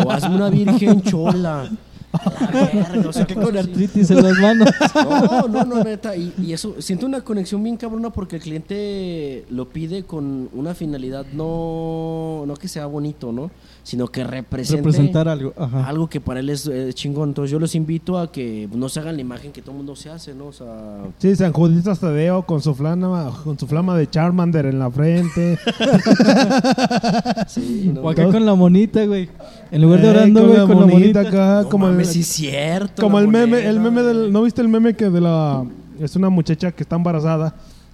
O 0.04 0.10
hazme 0.10 0.36
una 0.36 0.50
virgen 0.50 1.04
chola. 1.04 1.70
Verga, 2.54 3.10
o 3.10 3.14
sea, 3.14 3.26
Que 3.28 3.36
con 3.36 3.56
artritis 3.56 4.10
en 4.10 4.24
las 4.24 4.38
manos. 4.40 4.70
No, 4.96 5.48
no, 5.50 5.66
no, 5.66 5.84
neta. 5.84 6.16
Y, 6.16 6.34
y 6.42 6.54
eso, 6.54 6.76
siento 6.80 7.06
una 7.06 7.22
conexión 7.22 7.62
bien 7.62 7.78
cabrona 7.78 8.10
porque 8.10 8.38
el 8.38 8.42
cliente 8.42 9.46
lo 9.50 9.70
pide 9.70 10.04
con 10.04 10.50
una 10.54 10.74
finalidad 10.74 11.26
no, 11.34 12.44
no 12.48 12.56
que 12.56 12.68
sea 12.68 12.86
bonito, 12.86 13.32
¿no? 13.32 13.52
Sino 13.86 14.08
que 14.08 14.24
represente 14.24 14.78
Representar 14.82 15.28
algo. 15.30 15.54
Ajá. 15.56 15.86
algo 15.88 16.10
que 16.10 16.20
para 16.20 16.40
él 16.40 16.50
es 16.50 16.66
eh, 16.66 16.90
chingón. 16.92 17.30
Entonces 17.30 17.52
yo 17.52 17.60
los 17.60 17.76
invito 17.76 18.18
a 18.18 18.32
que 18.32 18.68
no 18.74 18.90
se 18.90 19.00
hagan 19.00 19.16
la 19.16 19.22
imagen 19.22 19.52
que 19.52 19.62
todo 19.62 19.74
el 19.74 19.78
mundo 19.78 19.96
se 19.96 20.10
hace, 20.10 20.34
¿no? 20.34 20.48
O 20.48 20.52
sea, 20.54 21.04
Sí, 21.20 21.36
San 21.36 21.54
Juditas 21.54 22.00
Tadeo 22.00 22.42
con 22.48 22.64
su 22.64 22.74
flama, 22.74 23.32
con 23.44 23.60
su 23.60 23.68
flama 23.68 23.96
de 23.96 24.10
Charmander 24.10 24.66
en 24.66 24.80
la 24.80 24.90
frente. 24.90 25.60
sí, 27.48 27.92
no, 27.94 28.02
O 28.02 28.10
acá 28.10 28.26
con 28.32 28.44
la 28.44 28.56
monita, 28.56 29.06
güey. 29.06 29.30
En 29.70 29.82
lugar 29.84 30.02
de 30.02 30.08
Eh, 30.08 30.10
orando, 30.12 30.40
con 30.42 30.50
güey, 30.50 30.60
la 30.62 30.66
con 30.68 30.80
la 30.80 30.88
monita 30.88 31.22
monita. 31.22 31.30
acá, 31.30 31.62
No 31.64 31.70
como 31.70 31.86
mames, 31.88 32.08
el, 32.08 32.14
sí 32.16 32.24
cierto. 32.24 33.04
como 33.04 33.20
el 33.20 33.28
meme, 33.28 33.68
el 33.68 33.80
meme 33.80 34.02
del. 34.02 34.32
¿no 34.34 34.42
viste 34.42 34.62
el 34.62 34.68
meme 34.68 34.96
que 34.96 35.12
de 35.12 35.22
la 35.22 35.64
es 36.00 36.16
una 36.16 36.30
muchacha 36.30 36.72
que 36.72 36.82
está 36.82 36.96
embarazada 36.96 37.54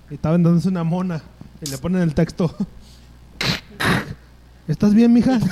y 0.10 0.14
está 0.14 0.32
vendiéndose 0.32 0.70
una 0.70 0.84
mona 0.86 1.22
y 1.62 1.70
le 1.70 1.78
ponen 1.78 2.02
el 2.02 2.14
texto. 2.16 2.56
¿Estás 4.68 4.94
bien, 4.94 5.12
mija? 5.12 5.40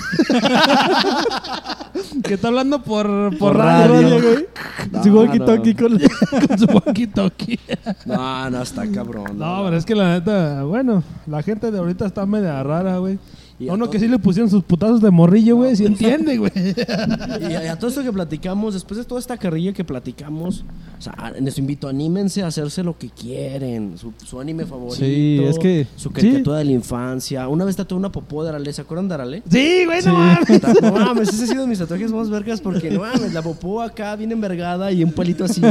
que 2.24 2.34
está 2.36 2.48
hablando 2.48 2.82
por, 2.84 3.08
por, 3.32 3.38
Por 3.38 3.58
radio, 3.58 4.02
radio. 4.02 4.22
güey. 4.22 4.48
No, 4.92 5.04
Su 5.04 5.10
walkie-talkie 5.10 5.76
no. 5.76 6.48
con 6.48 6.58
su 6.58 6.66
walkie-talkie. 6.68 7.60
No, 8.06 8.50
no, 8.50 8.62
está 8.62 8.90
cabrón. 8.90 9.38
No, 9.38 9.64
pero 9.66 9.76
es 9.78 9.86
que 9.86 9.94
la 9.94 10.14
neta, 10.14 10.64
bueno, 10.64 11.04
la 11.28 11.44
gente 11.44 11.70
de 11.70 11.78
ahorita 11.78 12.06
está 12.06 12.26
media 12.26 12.64
rara, 12.64 12.98
güey. 12.98 13.20
Y 13.60 13.68
A 13.68 13.74
uno 13.74 13.86
to- 13.86 13.92
que 13.92 14.00
sí 14.00 14.08
le 14.08 14.18
pusieron 14.20 14.50
sus 14.50 14.64
putazos 14.64 15.02
de 15.02 15.12
morrillo, 15.12 15.58
güey, 15.58 15.76
sí 15.76 15.86
entiende, 15.86 16.38
güey. 16.38 16.52
Y 17.50 17.54
a, 17.54 17.76
todo 17.78 17.90
esto 17.90 18.04
que 18.04 18.12
platicamos, 18.14 18.74
después 18.74 18.98
de 18.98 19.04
toda 19.04 19.20
esta 19.20 19.38
carrilla 19.38 19.74
que 19.74 19.84
platicamos, 19.84 20.64
o 20.98 21.02
sea, 21.02 21.34
les 21.40 21.58
invito, 21.58 21.88
anímense 21.88 22.42
a 22.44 22.48
hacerse 22.48 22.84
lo 22.84 22.98
que 22.98 23.10
quieren. 23.10 23.98
Su, 23.98 24.14
su 24.26 24.40
anime 24.40 24.66
favorito. 24.66 24.96
Sí, 25.04 25.42
es 25.44 25.60
que- 25.60 25.88
Su 25.96 26.12
caricatura 26.12 26.58
de 26.60 26.66
la 26.66 26.72
infancia. 26.72 27.48
Una 27.50 27.66
vez 27.66 27.76
tatué 27.76 27.98
una 27.98 28.12
popó 28.12 28.44
de 28.44 28.50
Arale, 28.50 28.72
¿se 28.72 28.82
acuerdan 28.82 29.08
de 29.10 29.14
Arale? 29.16 29.44
Sí, 29.50 29.84
güey, 29.86 30.02
no 30.06 30.14
mames. 30.14 30.62
No 30.82 30.92
mames, 30.94 31.30
ese 31.30 31.44
ha 31.44 31.48
sido 31.48 31.62
de 31.64 31.68
mis 31.68 31.80
tatuajes 31.80 32.12
más 32.12 32.30
vergas 32.30 32.62
porque 32.62 32.90
no 32.90 33.02
mames, 33.02 33.34
la 33.34 33.42
popó 33.42 33.82
acá 33.82 34.16
bien 34.16 34.32
envergada 34.32 34.92
y 34.92 35.04
un 35.04 35.12
palito 35.12 35.44
así, 35.44 35.60
¿no? 35.62 35.70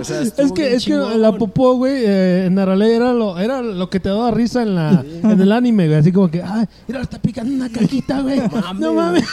O 0.00 0.04
sea, 0.04 0.22
estuvo 0.22 0.46
Es 0.46 0.52
que, 0.52 0.74
es 0.74 0.84
que 0.84 0.94
la 0.94 1.32
popó, 1.36 1.74
güey, 1.76 2.04
eh, 2.04 2.46
en 2.46 2.58
Arale 2.58 2.94
era 2.94 3.12
lo, 3.12 3.38
era 3.38 3.60
lo 3.62 3.90
que 3.90 3.98
te 4.00 4.08
daba 4.08 4.30
risa 4.30 4.62
en 4.62 4.74
la 4.74 5.04
en 5.22 5.40
el 5.40 5.50
anime, 5.52 5.86
güey. 5.88 5.98
Así 5.98 6.12
como 6.12 6.30
que, 6.30 6.42
ay, 6.42 6.66
mira, 6.92 7.02
está 7.02 7.18
picando 7.18 7.54
una 7.54 7.70
caquita, 7.70 8.20
güey. 8.20 8.38
mames. 8.48 8.80
No 8.80 8.94
mames. 8.94 9.24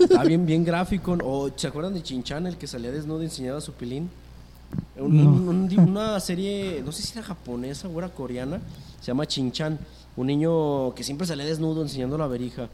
Está 0.00 0.24
bien, 0.24 0.46
bien 0.46 0.64
gráfico. 0.64 1.16
O 1.22 1.50
¿se 1.54 1.66
acuerdan 1.66 1.94
de 1.94 2.02
Chinchan, 2.02 2.46
el 2.46 2.56
que 2.56 2.66
salía 2.66 2.90
desnudo 2.90 3.22
y 3.22 3.26
enseñaba 3.26 3.60
su 3.60 3.72
pilín? 3.72 4.08
Un- 4.96 5.22
No. 5.24 5.30
un- 5.30 5.48
un- 5.48 5.80
una 5.88 6.18
serie, 6.20 6.82
no 6.84 6.92
sé 6.92 7.02
si 7.02 7.12
era 7.18 7.26
japonesa 7.26 7.88
o 7.88 7.98
era 7.98 8.08
coreana, 8.08 8.60
se 9.00 9.06
llama 9.08 9.26
Chinchan. 9.26 9.78
Un 10.16 10.26
niño 10.26 10.94
que 10.94 11.04
siempre 11.04 11.26
salía 11.26 11.44
desnudo 11.44 11.82
enseñando 11.82 12.16
la 12.18 12.26
verija. 12.26 12.68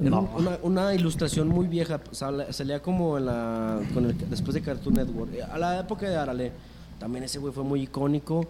Era 0.00 0.10
No. 0.10 0.30
una, 0.36 0.58
una 0.62 0.94
ilustración 0.94 1.48
muy 1.48 1.66
vieja, 1.66 2.00
sal- 2.12 2.46
salía 2.50 2.80
como 2.80 3.18
en 3.18 3.26
la, 3.26 3.80
con 3.92 4.06
el- 4.06 4.30
después 4.30 4.54
de 4.54 4.62
Cartoon 4.62 4.94
Network. 4.94 5.30
A 5.52 5.58
la 5.58 5.80
época 5.80 6.08
de 6.08 6.16
Arale, 6.16 6.52
también 6.98 7.24
ese 7.24 7.38
güey 7.38 7.52
fue 7.52 7.64
muy 7.64 7.82
icónico. 7.82 8.46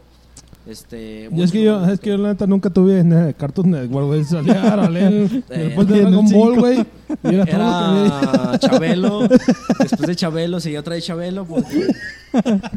Este, 0.67 1.29
Y 1.35 1.43
es 1.43 1.51
que 1.51 1.63
yo, 1.65 1.85
es 1.87 1.99
que 2.01 2.11
yo 2.11 2.19
la 2.19 2.29
neta 2.29 2.47
nunca 2.47 2.69
tuve 2.71 3.01
en 3.01 3.33
Cartoon 3.33 3.71
Network, 3.71 4.07
güey. 4.07 4.25
Salía 4.25 4.63
Eh, 5.01 5.41
después 5.49 5.89
de 5.89 6.01
Dragon 6.03 6.29
Ball, 6.31 6.59
güey. 6.59 6.87
Y 7.25 7.35
era. 7.35 7.45
Era 7.45 8.59
Chabelo. 8.61 9.27
Después 9.27 10.07
de 10.07 10.17
Chabelo 10.17 10.61
seguía 10.61 10.81
otra 10.81 10.95
de 10.95 11.03
Chabelo. 11.03 11.45
Porque 11.47 11.87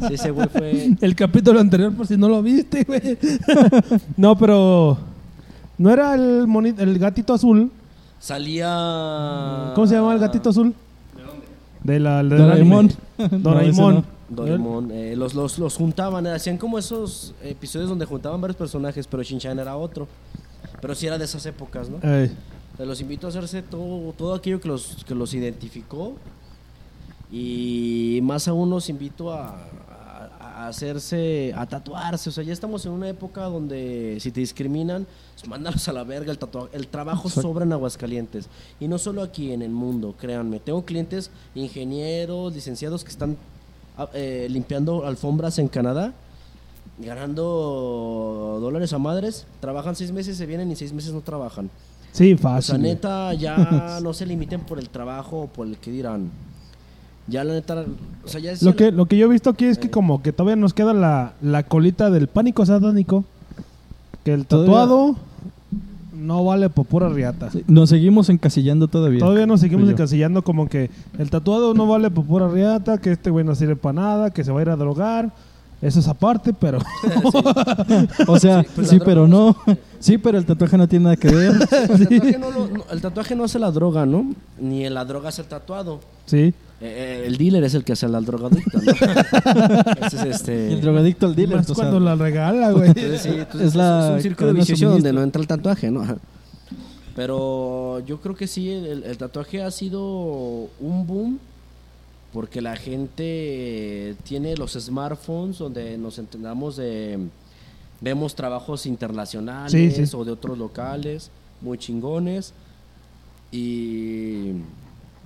sí, 0.07 0.13
ese 0.13 0.31
güey 0.31 0.47
fue. 0.47 0.95
El 1.01 1.15
capítulo 1.15 1.59
anterior, 1.59 1.93
por 1.93 2.07
si 2.07 2.17
no 2.17 2.29
lo 2.29 2.41
viste, 2.41 2.83
güey. 2.85 3.17
no, 4.17 4.37
pero. 4.37 4.97
No 5.77 5.89
era 5.91 6.15
el, 6.15 6.47
moni- 6.47 6.75
el 6.77 6.97
gatito 6.97 7.33
azul. 7.33 7.69
Salía. 8.19 9.71
¿Cómo 9.75 9.85
se 9.87 9.95
llama 9.95 10.13
el 10.13 10.19
gatito 10.19 10.49
azul? 10.51 10.73
¿De 11.15 11.21
dónde? 11.23 11.45
De 11.83 11.99
la, 11.99 12.17
del 12.23 12.37
Doraemon. 12.37 12.91
Doraemon. 13.41 14.05
Doraemon. 14.35 14.91
eh, 14.91 15.15
los, 15.15 15.33
los, 15.33 15.59
los 15.59 15.75
juntaban. 15.75 16.25
eh, 16.27 16.31
Hacían 16.31 16.57
como 16.57 16.77
esos 16.79 17.33
episodios 17.43 17.89
donde 17.89 18.05
juntaban 18.05 18.39
varios 18.41 18.55
personajes, 18.57 19.07
pero 19.07 19.23
Shinchan 19.23 19.59
era 19.59 19.75
otro. 19.77 20.07
Pero 20.81 20.95
sí 20.95 21.07
era 21.07 21.17
de 21.17 21.25
esas 21.25 21.45
épocas, 21.45 21.89
¿no? 21.89 21.97
Ey. 22.07 22.31
Los 22.79 22.99
invito 23.01 23.27
a 23.27 23.29
hacerse 23.29 23.61
todo, 23.61 24.11
todo 24.13 24.33
aquello 24.33 24.59
que 24.59 24.67
los, 24.67 25.03
que 25.05 25.13
los 25.15 25.33
identificó. 25.33 26.15
Y 27.31 28.19
más 28.23 28.47
aún 28.47 28.69
los 28.69 28.89
invito 28.89 29.31
a, 29.31 29.49
a- 29.49 29.59
a 30.55 30.67
hacerse, 30.67 31.51
a 31.55 31.65
tatuarse. 31.65 32.29
O 32.29 32.31
sea, 32.31 32.43
ya 32.43 32.53
estamos 32.53 32.85
en 32.85 32.91
una 32.91 33.09
época 33.09 33.43
donde 33.45 34.17
si 34.19 34.31
te 34.31 34.39
discriminan, 34.39 35.07
pues 35.35 35.47
mándalos 35.47 35.87
a 35.87 35.93
la 35.93 36.03
verga. 36.03 36.31
El, 36.31 36.39
tatua- 36.39 36.69
el 36.73 36.87
trabajo 36.87 37.27
sobra 37.29 37.65
en 37.65 37.73
Aguascalientes. 37.73 38.47
Y 38.79 38.87
no 38.87 38.97
solo 38.99 39.23
aquí, 39.23 39.51
en 39.51 39.61
el 39.63 39.71
mundo, 39.71 40.15
créanme. 40.17 40.59
Tengo 40.59 40.85
clientes, 40.85 41.31
ingenieros, 41.55 42.53
licenciados 42.53 43.03
que 43.03 43.09
están 43.09 43.35
eh, 44.13 44.47
limpiando 44.49 45.05
alfombras 45.05 45.59
en 45.59 45.67
Canadá 45.67 46.13
ganando 46.99 48.59
dólares 48.61 48.93
a 48.93 48.99
madres, 48.99 49.45
trabajan 49.59 49.95
seis 49.95 50.11
meses, 50.11 50.37
se 50.37 50.45
vienen 50.45 50.71
y 50.71 50.75
seis 50.75 50.93
meses 50.93 51.13
no 51.13 51.21
trabajan. 51.21 51.69
Sí, 52.11 52.33
O 52.33 52.37
sea, 52.37 52.49
fácil. 52.51 52.81
neta, 52.81 53.33
ya 53.33 53.99
no 54.03 54.13
se 54.13 54.25
limiten 54.25 54.61
por 54.61 54.79
el 54.79 54.89
trabajo 54.89 55.41
o 55.41 55.47
por 55.47 55.67
el 55.67 55.77
que 55.77 55.91
dirán. 55.91 56.29
Ya 57.27 57.43
la 57.43 57.53
neta, 57.53 57.85
o 58.23 58.27
sea, 58.27 58.39
ya 58.41 58.51
es 58.51 58.61
Lo 58.61 58.75
que, 58.75 58.91
lo 58.91 59.05
que 59.05 59.17
yo 59.17 59.25
he 59.25 59.29
visto 59.29 59.49
aquí 59.49 59.65
es 59.65 59.77
que 59.77 59.87
Eh. 59.87 59.91
como 59.91 60.21
que 60.21 60.33
todavía 60.33 60.55
nos 60.55 60.73
queda 60.73 60.93
la, 60.93 61.33
la 61.41 61.63
colita 61.63 62.09
del 62.11 62.27
pánico 62.27 62.65
satánico. 62.65 63.23
Que 64.23 64.33
el 64.33 64.45
Todavía- 64.45 64.71
tatuado 64.73 65.15
no 66.23 66.43
vale 66.43 66.69
por 66.69 66.85
pura 66.85 67.09
riata. 67.09 67.49
Nos 67.67 67.89
seguimos 67.89 68.29
encasillando 68.29 68.87
todavía. 68.87 69.19
Todavía 69.19 69.45
nos 69.45 69.59
seguimos 69.59 69.89
encasillando 69.89 70.41
como 70.43 70.67
que 70.69 70.89
el 71.19 71.29
tatuado 71.29 71.73
no 71.73 71.85
vale 71.87 72.09
por 72.09 72.25
pura 72.25 72.47
riata, 72.47 72.97
que 72.97 73.11
este 73.11 73.29
güey 73.29 73.45
no 73.45 73.53
sirve 73.55 73.75
para 73.75 73.93
nada, 73.93 74.29
que 74.31 74.43
se 74.43 74.51
va 74.51 74.59
a 74.59 74.61
ir 74.63 74.69
a 74.69 74.75
drogar. 74.75 75.31
Eso 75.81 75.99
es 75.99 76.07
aparte, 76.07 76.53
pero 76.53 76.79
O 78.27 78.39
sea, 78.39 78.63
Sí, 78.63 78.69
pues 78.75 78.89
sí, 78.89 78.99
pero 79.03 79.27
no. 79.27 79.55
Sí, 79.99 80.17
pero 80.17 80.37
el 80.37 80.45
tatuaje 80.45 80.77
no 80.77 80.85
tiene 80.87 81.03
nada 81.03 81.15
que 81.15 81.29
ver. 81.29 81.51
El 81.51 81.59
tatuaje 82.07 82.37
no, 82.37 82.51
lo- 82.51 82.67
no- 82.67 82.83
el 82.91 83.01
tatuaje 83.01 83.35
no 83.37 83.43
hace 83.45 83.57
la 83.59 83.71
droga, 83.71 84.05
¿no? 84.05 84.33
Ni 84.59 84.89
la 84.89 85.05
droga 85.05 85.29
hace 85.29 85.41
el 85.43 85.47
tatuado. 85.47 85.99
sí. 86.25 86.53
Eh, 86.85 87.23
el 87.27 87.37
dealer 87.37 87.63
es 87.63 87.73
el 87.75 87.85
que 87.85 87.93
hace 87.93 88.09
la 88.09 88.19
drogadicta, 88.19 88.77
¿no? 88.77 88.91
Ese 90.05 90.17
es 90.17 90.35
este... 90.35 90.69
Y 90.69 90.73
el 90.73 90.81
drogadicto 90.81 91.27
al 91.27 91.35
dealer. 91.35 91.57
Más 91.57 91.69
o 91.69 91.75
sea, 91.75 91.85
cuando 91.85 91.99
la 92.01 92.15
regala, 92.15 92.71
güey. 92.71 92.89
Entonces, 92.89 93.21
sí, 93.21 93.29
entonces 93.29 93.69
Es 93.69 93.75
la 93.75 94.09
es 94.09 94.15
un 94.15 94.21
círculo 94.21 94.53
vicioso 94.53 94.89
donde 94.89 95.13
no 95.13 95.23
entra 95.23 95.41
el 95.41 95.47
tatuaje, 95.47 95.89
¿no? 95.89 96.03
Pero 97.15 97.99
yo 98.05 98.19
creo 98.19 98.35
que 98.35 98.47
sí, 98.47 98.69
el, 98.69 99.03
el 99.03 99.17
tatuaje 99.17 99.63
ha 99.63 99.71
sido 99.71 100.01
un 100.81 101.07
boom 101.07 101.39
porque 102.33 102.61
la 102.61 102.75
gente 102.75 104.15
tiene 104.23 104.57
los 104.57 104.73
smartphones 104.73 105.59
donde 105.59 105.97
nos 105.97 106.17
entendamos 106.19 106.75
de... 106.75 107.19
Vemos 108.01 108.35
trabajos 108.35 108.85
internacionales 108.85 109.71
Sí, 109.71 110.05
sí. 110.05 110.15
o 110.17 110.25
de 110.25 110.31
otros 110.31 110.57
locales 110.57 111.31
muy 111.61 111.77
chingones. 111.77 112.53
Y, 113.51 114.51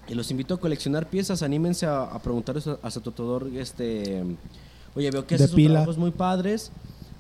y 0.07 0.13
los 0.15 0.31
invito 0.31 0.53
a 0.53 0.59
coleccionar 0.59 1.09
piezas. 1.09 1.43
Anímense 1.43 1.85
a, 1.85 2.03
a 2.03 2.19
preguntar 2.19 2.57
a, 2.57 2.79
a 2.81 2.91
su 2.91 3.01
este, 3.55 4.23
oye, 4.95 5.11
veo 5.11 5.25
que 5.27 5.35
haces 5.35 5.51
trabajos 5.51 5.97
muy 5.97 6.11
padres. 6.11 6.71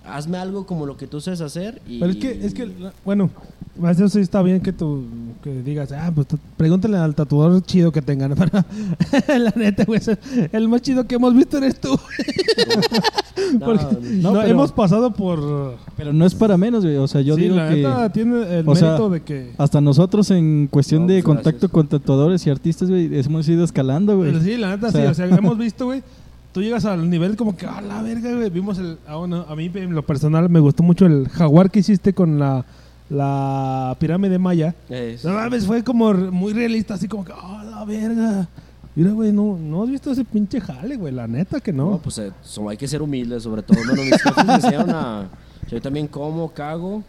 Hazme 0.09 0.37
algo 0.37 0.65
como 0.65 0.85
lo 0.85 0.97
que 0.97 1.07
tú 1.07 1.19
sabes 1.21 1.41
hacer. 1.41 1.81
Y, 1.87 1.99
Pero 1.99 2.11
es 2.11 2.17
que, 2.17 2.45
es 2.45 2.53
que, 2.53 2.71
bueno, 3.05 3.29
eso 3.89 4.09
sí 4.09 4.19
está 4.19 4.41
bien 4.41 4.61
que 4.61 4.73
tú 4.73 5.03
que 5.43 5.61
digas, 5.61 5.91
ah, 5.91 6.11
pues 6.13 6.27
pregúntale 6.57 6.97
al 6.97 7.13
tatuador 7.13 7.61
chido 7.63 7.91
que 7.91 8.01
tengan. 8.01 8.33
Pero 8.35 8.63
la 9.39 9.53
neta, 9.55 9.83
güey, 9.85 9.99
es 9.99 10.09
el- 10.51 10.67
más 10.69 10.81
chido 10.81 11.05
que 11.05 11.15
hemos 11.15 11.33
visto 11.35 11.57
eres 11.57 11.79
tú. 11.79 11.97
No, 13.53 13.65
Porque 13.65 13.85
no, 14.01 14.33
no, 14.33 14.39
pero- 14.41 14.47
hemos 14.51 14.71
pasado 14.71 15.13
por. 15.13 15.77
Pero 15.95 16.11
no 16.11 16.25
es 16.25 16.33
para 16.35 16.57
menos, 16.57 16.83
güey. 16.83 16.97
O 16.97 17.07
sea, 17.07 17.21
yo 17.21 17.35
sí, 17.35 17.41
digo 17.43 17.55
la 17.55 17.69
que 17.69 17.75
neta 17.75 18.11
tiene 18.11 18.59
el 18.59 18.67
o 18.67 18.75
sea, 18.75 18.87
mérito 18.89 19.09
de 19.11 19.21
que. 19.21 19.51
hasta 19.57 19.79
nosotros 19.79 20.29
en 20.31 20.67
cuestión 20.69 21.03
No, 21.03 21.07
de 21.07 21.13
pues, 21.15 21.23
contacto 21.23 21.51
gracias. 21.51 21.71
con 21.71 21.87
tatuadores 21.87 22.45
y 22.45 22.49
artistas, 22.49 22.89
güey, 22.89 23.09
hemos 23.19 23.47
ido 23.47 23.63
escalando, 23.63 24.17
güey. 24.17 24.31
Pero 24.31 24.43
sí, 24.43 24.57
la 24.57 24.71
neta 24.75 24.87
O 24.87 24.91
sí. 24.91 24.97
O 24.97 25.13
sea, 25.13 25.27
hemos 25.27 25.57
visto, 25.57 25.85
güey. 25.85 26.01
Tú 26.57 26.63
llegas 26.63 26.85
al 26.85 27.07
nivel 27.07 27.37
como 27.37 27.55
que, 27.55 27.67
ah, 27.67 27.81
la 27.81 28.01
verga, 28.01 28.33
güey. 28.33 28.49
Vimos 28.49 28.79
el. 28.79 28.97
Ah, 29.07 29.17
bueno, 29.17 29.45
a 29.47 29.55
mí, 29.55 29.69
en 29.75 29.93
lo 29.93 30.01
personal, 30.03 30.49
me 30.49 30.59
gustó 30.59 30.81
mucho 30.81 31.05
el 31.05 31.29
jaguar 31.29 31.69
que 31.69 31.77
hiciste 31.81 32.13
con 32.13 32.39
la, 32.39 32.65
la 33.11 33.95
pirámide 33.99 34.39
maya. 34.39 34.73
es- 34.89 35.23
No 35.23 35.33
mames, 35.33 35.67
fue 35.67 35.83
como 35.83 36.11
muy 36.15 36.53
realista, 36.53 36.95
así 36.95 37.07
como 37.07 37.23
que, 37.23 37.31
ah, 37.35 37.63
la 37.69 37.85
verga. 37.85 38.47
Mira, 38.95 39.11
güey, 39.11 39.31
no, 39.31 39.55
no 39.55 39.83
has 39.83 39.89
visto 39.91 40.11
ese 40.11 40.25
pinche 40.25 40.59
jale, 40.59 40.95
güey. 40.95 41.13
La 41.13 41.27
neta 41.27 41.59
que 41.61 41.71
no, 41.71 41.91
no. 41.91 41.97
pues 41.99 42.17
eh, 42.17 42.31
so- 42.41 42.67
hay 42.69 42.77
que 42.77 42.87
ser 42.87 43.03
humildes, 43.03 43.43
sobre 43.43 43.61
todo. 43.61 43.77
Bueno, 43.85 44.01
mis 44.01 44.19
jefes 44.19 44.43
me 44.43 44.55
enseñaron 44.55 44.89
a. 44.89 45.27
Yo 45.69 45.79
también 45.79 46.07
como, 46.07 46.49
cago. 46.53 47.03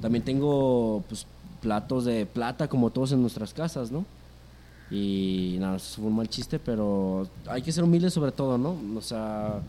También 0.00 0.24
tengo, 0.24 1.04
pues, 1.10 1.26
platos 1.60 2.06
de 2.06 2.24
plata, 2.24 2.68
como 2.68 2.88
todos 2.88 3.12
en 3.12 3.20
nuestras 3.20 3.52
casas, 3.52 3.92
¿no? 3.92 4.06
Y 4.90 5.56
nada, 5.60 5.76
eso 5.76 5.96
fue 5.96 6.06
un 6.10 6.16
mal 6.16 6.28
chiste, 6.28 6.58
pero 6.58 7.26
hay 7.46 7.62
que 7.62 7.72
ser 7.72 7.82
humildes 7.84 8.12
sobre 8.12 8.32
todo, 8.32 8.58
¿no? 8.58 8.76
O 8.96 9.00
sea, 9.00 9.60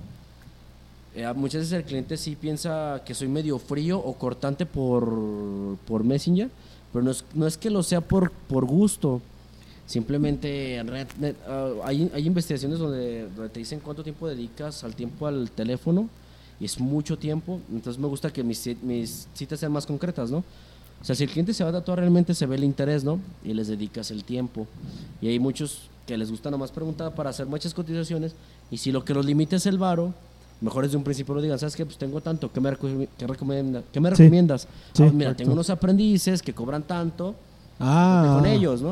eh, 1.16 1.32
muchas 1.36 1.62
veces 1.62 1.74
el 1.74 1.84
cliente 1.84 2.18
sí 2.18 2.36
piensa 2.36 3.02
que 3.06 3.14
soy 3.14 3.28
medio 3.30 3.58
frío 3.58 3.98
o 3.98 4.14
cortante 4.14 4.66
por, 4.66 5.78
por 5.88 6.04
Messenger, 6.04 6.50
pero 6.92 7.04
no 7.04 7.12
es, 7.12 7.24
no 7.34 7.48
es 7.48 7.58
que 7.58 7.70
lo 7.70 7.82
sea 7.82 8.02
por, 8.02 8.32
por 8.32 8.66
gusto. 8.66 9.22
Simplemente 9.88 10.78
en 10.78 10.88
red- 10.88 11.08
net- 11.20 11.36
ah, 11.48 11.72
hay, 11.86 12.10
hay 12.14 12.26
investigaciones 12.26 12.80
donde, 12.80 13.30
donde 13.36 13.50
te 13.50 13.60
dicen 13.60 13.80
cuánto 13.80 14.04
tiempo 14.04 14.28
dedicas 14.28 14.84
al 14.84 14.96
tiempo 14.96 15.28
al 15.28 15.52
teléfono 15.52 16.10
y 16.60 16.66
es 16.66 16.80
mucho 16.80 17.18
tiempo. 17.18 17.60
Entonces 17.72 18.02
me 18.02 18.08
gusta 18.08 18.34
que 18.34 18.44
mis, 18.44 18.66
mis 18.84 19.28
citas 19.34 19.60
sean 19.60 19.72
más 19.72 19.86
concretas, 19.86 20.30
¿no? 20.32 20.44
O 21.06 21.08
sea, 21.08 21.14
si 21.16 21.24
el 21.24 21.30
cliente 21.30 21.54
se 21.54 21.64
va 21.64 21.70
a 21.70 21.74
tatuar, 21.74 22.00
realmente 22.00 22.34
se 22.34 22.48
ve 22.48 22.56
el 22.56 22.64
interés, 22.64 23.04
¿no? 23.04 23.20
Y 23.44 23.54
les 23.54 23.68
dedicas 23.68 24.10
el 24.10 24.24
tiempo. 24.24 24.66
Y 25.22 25.28
hay 25.28 25.38
muchos 25.38 25.82
que 26.08 26.18
les 26.18 26.32
gusta 26.32 26.50
nomás 26.50 26.72
preguntar 26.72 27.14
para 27.14 27.30
hacer 27.30 27.46
muchas 27.46 27.76
cotizaciones. 27.76 28.34
Y 28.72 28.78
si 28.78 28.92
lo 28.92 29.06
que 29.06 29.14
los 29.14 29.24
limita 29.24 29.56
es 29.56 29.68
el 29.68 29.78
varo, 29.78 30.16
mejor 30.62 30.84
desde 30.86 30.98
un 30.98 31.04
principio 31.04 31.36
lo 31.36 31.44
digan, 31.44 31.60
¿sabes 31.60 31.76
qué? 31.76 31.86
Pues 31.86 32.00
tengo 32.00 32.22
tanto, 32.22 32.52
¿qué 32.52 32.60
me, 32.60 32.72
qué 33.20 33.28
recomienda- 33.28 33.84
qué 33.94 34.00
me 34.00 34.10
Sí. 34.16 34.24
recomiendas? 34.24 34.68
Sí, 34.94 35.04
Ah, 35.04 35.12
mira, 35.14 35.36
tengo 35.36 35.54
unos 35.54 35.70
aprendices 35.70 36.42
que 36.42 36.54
cobran 36.54 36.82
tanto, 36.82 37.36
Ah. 37.80 38.38
con 38.40 38.48
ellos, 38.50 38.82
¿no? 38.82 38.92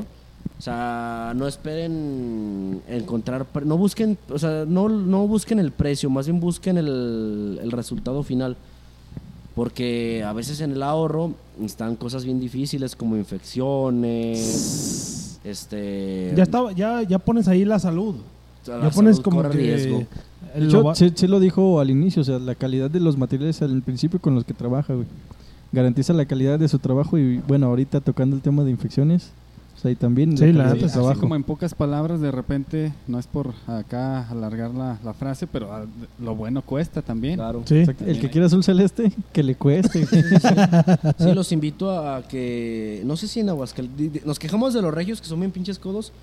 O 0.59 0.61
sea, 0.61 1.33
no 1.35 1.47
esperen 1.47 2.81
encontrar, 2.87 3.47
no 3.65 3.75
busquen, 3.77 4.19
o 4.29 4.37
sea, 4.37 4.65
no, 4.67 4.87
no 4.87 5.27
busquen 5.27 5.57
el 5.57 5.71
precio, 5.71 6.11
más 6.11 6.27
bien 6.27 6.39
busquen 6.39 6.77
el, 6.77 7.59
el 7.61 7.71
resultado 7.71 8.21
final. 8.21 8.55
Porque 9.55 10.23
a 10.25 10.33
veces 10.33 10.61
en 10.61 10.71
el 10.71 10.81
ahorro 10.81 11.33
están 11.63 11.95
cosas 11.95 12.25
bien 12.25 12.39
difíciles 12.39 12.95
como 12.95 13.17
infecciones, 13.17 15.39
este... 15.43 16.33
Ya, 16.35 16.43
estaba, 16.43 16.71
ya, 16.71 17.03
ya 17.03 17.19
pones 17.19 17.47
ahí 17.47 17.65
la 17.65 17.77
salud. 17.77 18.15
la 18.65 18.81
ya 18.81 18.89
pones 18.89 19.17
salud 19.17 19.23
como 19.23 19.43
que. 19.43 19.49
riesgo. 19.49 19.99
De 19.99 20.07
el 20.55 20.67
hecho, 20.67 21.27
lo 21.27 21.39
dijo 21.39 21.79
al 21.79 21.89
inicio, 21.89 22.21
o 22.21 22.25
sea, 22.25 22.39
la 22.39 22.55
calidad 22.55 22.89
de 22.89 22.99
los 22.99 23.17
materiales 23.17 23.61
al 23.61 23.81
principio 23.81 24.19
con 24.19 24.35
los 24.35 24.43
que 24.43 24.53
trabaja, 24.53 24.93
güey. 24.93 25.07
Garantiza 25.71 26.13
la 26.13 26.25
calidad 26.25 26.59
de 26.59 26.67
su 26.67 26.79
trabajo 26.79 27.17
y, 27.17 27.37
bueno, 27.47 27.67
ahorita 27.67 28.01
tocando 28.01 28.35
el 28.35 28.41
tema 28.41 28.63
de 28.63 28.71
infecciones, 28.71 29.31
pues 29.83 29.91
ahí 29.91 29.95
también 29.95 30.37
Sí, 30.37 30.53
la 30.53 30.73
Sí, 30.75 30.85
así 30.85 31.19
como 31.19 31.35
en 31.35 31.43
pocas 31.43 31.73
palabras, 31.73 32.21
de 32.21 32.31
repente, 32.31 32.93
no 33.05 33.19
es 33.19 33.27
por 33.27 33.53
acá 33.67 34.29
alargar 34.29 34.73
la, 34.73 34.97
la 35.03 35.13
frase, 35.13 35.45
pero 35.45 35.73
ah, 35.73 35.85
lo 36.19 36.35
bueno 36.35 36.61
cuesta 36.61 37.01
también. 37.01 37.35
Claro. 37.35 37.63
Sí. 37.65 37.83
El 38.05 38.19
que 38.19 38.29
quiera 38.29 38.47
azul 38.47 38.63
celeste, 38.63 39.11
que 39.33 39.43
le 39.43 39.55
cueste. 39.55 40.05
güey. 40.11 40.23
Sí, 41.19 41.33
los 41.33 41.51
invito 41.51 41.91
a 41.91 42.23
que. 42.23 43.01
No 43.05 43.17
sé 43.17 43.27
si 43.27 43.41
en 43.41 43.49
Aguascalientes. 43.49 44.25
Nos 44.25 44.39
quejamos 44.39 44.73
de 44.73 44.81
los 44.81 44.93
regios 44.93 45.19
que 45.19 45.27
son 45.27 45.39
bien 45.39 45.51
pinches 45.51 45.77
codos. 45.77 46.13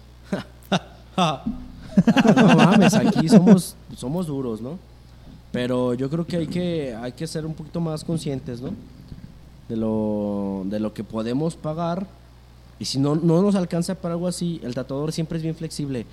Ah, 1.16 1.45
no 2.37 2.57
mames, 2.57 2.95
aquí 2.95 3.28
somos, 3.28 3.74
somos 3.97 4.28
duros, 4.28 4.61
¿no? 4.61 4.78
Pero 5.53 5.93
yo 5.95 6.09
creo 6.09 6.24
que 6.24 6.37
hay 6.37 6.47
que, 6.47 6.95
hay 6.95 7.12
que 7.12 7.27
ser 7.27 7.45
un 7.45 7.53
poquito 7.53 7.81
más 7.81 8.05
conscientes, 8.05 8.62
¿no? 8.62 8.70
De 9.69 9.77
lo, 9.77 10.62
de 10.66 10.81
lo 10.81 10.95
que 10.95 11.05
podemos 11.05 11.57
pagar. 11.57 12.07
Y 12.81 12.86
si 12.86 12.98
no, 12.98 13.15
no 13.15 13.43
nos 13.43 13.55
alcanza 13.55 13.94
para 13.94 14.15
algo 14.15 14.27
así, 14.27 14.61
el 14.65 14.74
tatuador 14.74 15.12
siempre 15.12 15.36
es 15.36 15.43
bien 15.44 15.55
flexible. 15.55 16.07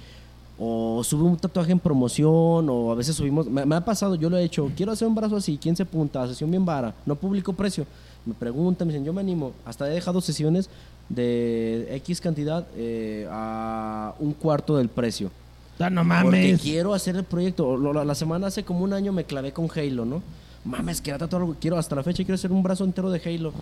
O 0.60 1.02
sube 1.03 1.23
un 1.23 1.38
tatuaje 1.38 1.72
en 1.72 1.80
promoción, 1.80 2.68
o 2.69 2.91
a 2.91 2.95
veces 2.95 3.15
subimos. 3.15 3.48
Me, 3.48 3.65
me 3.65 3.76
ha 3.76 3.85
pasado, 3.85 4.15
yo 4.15 4.30
lo 4.30 4.38
he 4.38 4.44
hecho. 4.44 4.69
Quiero 4.76 4.91
hacer 4.91 5.07
un 5.07 5.15
brazo 5.15 5.35
así, 5.38 5.57
¿quién 5.61 5.76
se 5.76 5.85
punta? 5.85 6.27
Sesión 6.27 6.52
bien 6.52 6.65
vara. 6.65 6.94
No 7.06 7.15
publico 7.15 7.53
precio. 7.53 7.85
Me 8.26 8.34
preguntan, 8.34 8.88
me 8.88 8.94
dicen, 8.94 9.06
yo 9.06 9.14
me 9.14 9.22
animo. 9.22 9.53
Hasta 9.65 9.88
he 9.89 9.94
dejado 9.94 10.19
sesiones 10.19 10.69
de 11.10 11.88
X 11.98 12.19
cantidad 12.19 12.68
eh, 12.76 13.27
a 13.31 14.14
un 14.19 14.34
cuarto 14.34 14.76
del 14.77 14.89
precio. 14.89 15.31
Ah, 15.80 15.89
no 15.91 16.02
Porque 16.02 16.07
mames. 16.23 16.61
quiero 16.61 16.94
hacer 16.94 17.15
el 17.15 17.23
proyecto. 17.23 17.77
La 18.03 18.15
semana 18.15 18.48
hace 18.48 18.64
como 18.64 18.84
un 18.84 18.91
año 18.94 19.14
me 19.14 19.23
clavé 19.23 19.53
con 19.53 19.69
Halo, 19.73 20.06
¿no? 20.06 20.22
Mames, 20.68 21.02
quiero 21.02 21.18
tatuar 21.19 21.41
algo. 21.44 21.56
Quiero, 21.60 21.77
hasta 21.77 21.95
la 21.95 22.03
fecha 22.03 22.18
quiero 22.23 22.35
hacer 22.35 22.52
un 22.52 22.61
brazo 22.61 22.84
entero 22.84 23.10
de 23.10 23.22
Halo. 23.23 23.53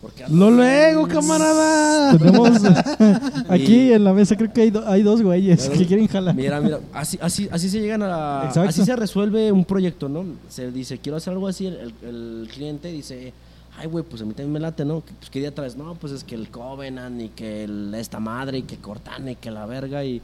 Porque 0.00 0.24
Lo 0.30 0.50
luego, 0.50 1.06
camarada. 1.08 2.16
Tenemos 2.18 2.50
aquí 3.48 3.92
en 3.92 4.04
la 4.04 4.12
mesa, 4.12 4.36
creo 4.36 4.52
que 4.52 4.62
hay, 4.62 4.70
do- 4.70 4.86
hay 4.86 5.02
dos 5.02 5.22
güeyes 5.22 5.68
que 5.68 5.86
quieren 5.86 6.06
jalar. 6.08 6.34
Mira, 6.34 6.60
mira, 6.60 6.80
así, 6.92 7.18
así, 7.20 7.48
así 7.50 7.68
se 7.70 7.80
llegan 7.80 8.02
a 8.02 8.08
la- 8.08 8.42
Exacto. 8.48 8.68
así 8.68 8.84
se 8.84 8.96
resuelve 8.96 9.52
un 9.52 9.64
proyecto, 9.64 10.08
¿no? 10.08 10.24
Se 10.48 10.70
dice, 10.70 10.98
quiero 10.98 11.16
hacer 11.16 11.32
algo 11.32 11.48
así, 11.48 11.66
el, 11.66 11.94
el 12.02 12.48
cliente 12.52 12.88
dice, 12.90 13.32
ay, 13.78 13.86
güey, 13.86 14.04
pues 14.04 14.22
a 14.22 14.24
mí 14.24 14.32
también 14.34 14.52
me 14.52 14.60
late, 14.60 14.84
¿no? 14.84 15.00
Pues 15.00 15.30
qué 15.30 15.40
día 15.40 15.54
traes, 15.54 15.76
no, 15.76 15.94
pues 15.94 16.12
es 16.12 16.24
que 16.24 16.34
el 16.34 16.48
Covenant 16.50 17.20
y 17.20 17.28
que 17.28 17.64
el, 17.64 17.94
esta 17.94 18.20
madre 18.20 18.58
y 18.58 18.62
que 18.62 18.76
Cortana 18.78 19.30
y 19.32 19.36
que 19.36 19.50
la 19.50 19.64
verga 19.66 20.04
y, 20.04 20.16
y 20.16 20.22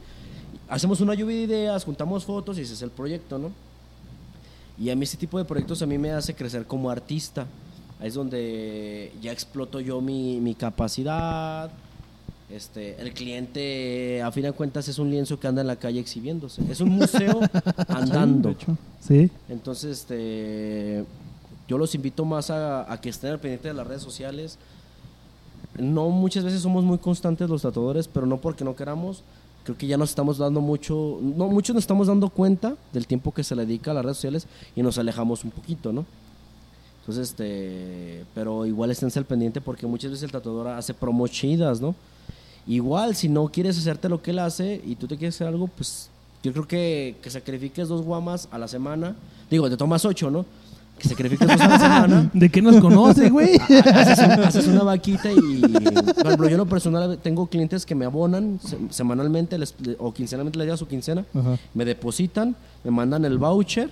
hacemos 0.69 1.01
una 1.01 1.13
lluvia 1.13 1.35
de 1.37 1.43
ideas, 1.43 1.85
juntamos 1.85 2.25
fotos 2.25 2.57
y 2.57 2.61
ese 2.61 2.73
es 2.73 2.81
el 2.81 2.89
proyecto, 2.91 3.37
¿no? 3.37 3.51
Y 4.81 4.89
a 4.89 4.95
mí 4.95 5.03
ese 5.03 5.15
tipo 5.15 5.37
de 5.37 5.45
proyectos 5.45 5.83
a 5.83 5.85
mí 5.85 5.99
me 5.99 6.11
hace 6.11 6.33
crecer 6.33 6.65
como 6.65 6.89
artista. 6.89 7.45
Ahí 7.99 8.07
es 8.07 8.15
donde 8.15 9.13
ya 9.21 9.31
exploto 9.31 9.79
yo 9.79 10.01
mi, 10.01 10.41
mi 10.41 10.55
capacidad. 10.55 11.69
Este, 12.49 12.99
el 12.99 13.13
cliente, 13.13 14.23
a 14.23 14.31
fin 14.31 14.41
de 14.41 14.51
cuentas, 14.53 14.87
es 14.87 14.97
un 14.97 15.11
lienzo 15.11 15.39
que 15.39 15.47
anda 15.47 15.61
en 15.61 15.67
la 15.67 15.75
calle 15.75 15.99
exhibiéndose. 15.99 16.63
Es 16.67 16.81
un 16.81 16.89
museo 16.89 17.41
andando. 17.87 18.55
Sí. 18.99 19.29
Entonces, 19.49 19.99
este, 19.99 21.05
yo 21.67 21.77
los 21.77 21.93
invito 21.93 22.25
más 22.25 22.49
a, 22.49 22.91
a 22.91 22.99
que 22.99 23.09
estén 23.09 23.29
al 23.29 23.39
pendiente 23.39 23.67
de 23.67 23.75
las 23.75 23.85
redes 23.85 24.01
sociales. 24.01 24.57
No 25.77 26.09
muchas 26.09 26.43
veces 26.43 26.59
somos 26.59 26.83
muy 26.83 26.97
constantes 26.97 27.47
los 27.51 27.61
tatuadores, 27.61 28.07
pero 28.07 28.25
no 28.25 28.37
porque 28.37 28.63
no 28.63 28.75
queramos. 28.75 29.23
Creo 29.63 29.77
que 29.77 29.87
ya 29.87 29.97
nos 29.97 30.09
estamos 30.09 30.37
dando 30.37 30.59
mucho, 30.59 31.19
no 31.21 31.47
muchos 31.47 31.73
nos 31.75 31.83
estamos 31.83 32.07
dando 32.07 32.29
cuenta 32.29 32.75
del 32.93 33.05
tiempo 33.05 33.31
que 33.31 33.43
se 33.43 33.55
le 33.55 33.65
dedica 33.65 33.91
a 33.91 33.93
las 33.93 34.03
redes 34.03 34.17
sociales 34.17 34.47
y 34.75 34.81
nos 34.81 34.97
alejamos 34.97 35.43
un 35.43 35.51
poquito, 35.51 35.93
¿no? 35.93 36.05
Entonces, 37.01 37.29
este, 37.29 38.25
pero 38.33 38.65
igual 38.65 38.91
esténse 38.91 39.19
al 39.19 39.25
pendiente 39.25 39.61
porque 39.61 39.85
muchas 39.87 40.11
veces 40.11 40.23
el 40.23 40.31
tatuador 40.31 40.67
hace 40.69 40.93
promos 40.93 41.31
chidas, 41.31 41.81
¿no? 41.81 41.95
Igual, 42.67 43.15
si 43.15 43.27
no 43.27 43.47
quieres 43.49 43.77
hacerte 43.77 44.09
lo 44.09 44.21
que 44.21 44.31
él 44.31 44.39
hace 44.39 44.81
y 44.85 44.95
tú 44.95 45.07
te 45.07 45.17
quieres 45.17 45.35
hacer 45.35 45.47
algo, 45.47 45.67
pues 45.67 46.09
yo 46.43 46.51
creo 46.53 46.67
que, 46.67 47.15
que 47.21 47.29
sacrifiques 47.29 47.87
dos 47.87 48.03
guamas 48.03 48.47
a 48.51 48.57
la 48.57 48.67
semana. 48.67 49.15
Digo, 49.49 49.69
te 49.69 49.77
tomas 49.77 50.05
ocho, 50.05 50.29
¿no? 50.29 50.45
Que 51.01 51.09
sacrifiques 51.09 51.47
dos 51.47 51.59
a 51.61 51.67
la 51.67 51.79
semana. 51.79 52.29
¿De 52.33 52.49
qué 52.49 52.61
nos 52.61 52.79
conoce, 52.79 53.29
güey? 53.29 53.55
haces, 53.93 54.19
un- 54.19 54.43
haces 54.43 54.67
una 54.67 54.83
vaquita 54.83 55.31
y, 55.31 55.61
por 55.61 56.25
ejemplo, 56.27 56.47
yo 56.47 56.51
en 56.53 56.57
lo 56.57 56.65
personal 56.67 57.17
tengo 57.21 57.47
clientes 57.47 57.85
que 57.85 57.95
me 57.95 58.05
abonan 58.05 58.59
se- 58.63 58.77
semanalmente 58.89 59.57
les- 59.57 59.73
o 59.97 60.13
quincenalmente 60.13 60.59
les 60.59 60.67
llega 60.67 60.77
su 60.77 60.87
quincena, 60.87 61.25
Ajá. 61.33 61.57
me 61.73 61.85
depositan, 61.85 62.55
me 62.83 62.91
mandan 62.91 63.25
el 63.25 63.37
voucher 63.39 63.89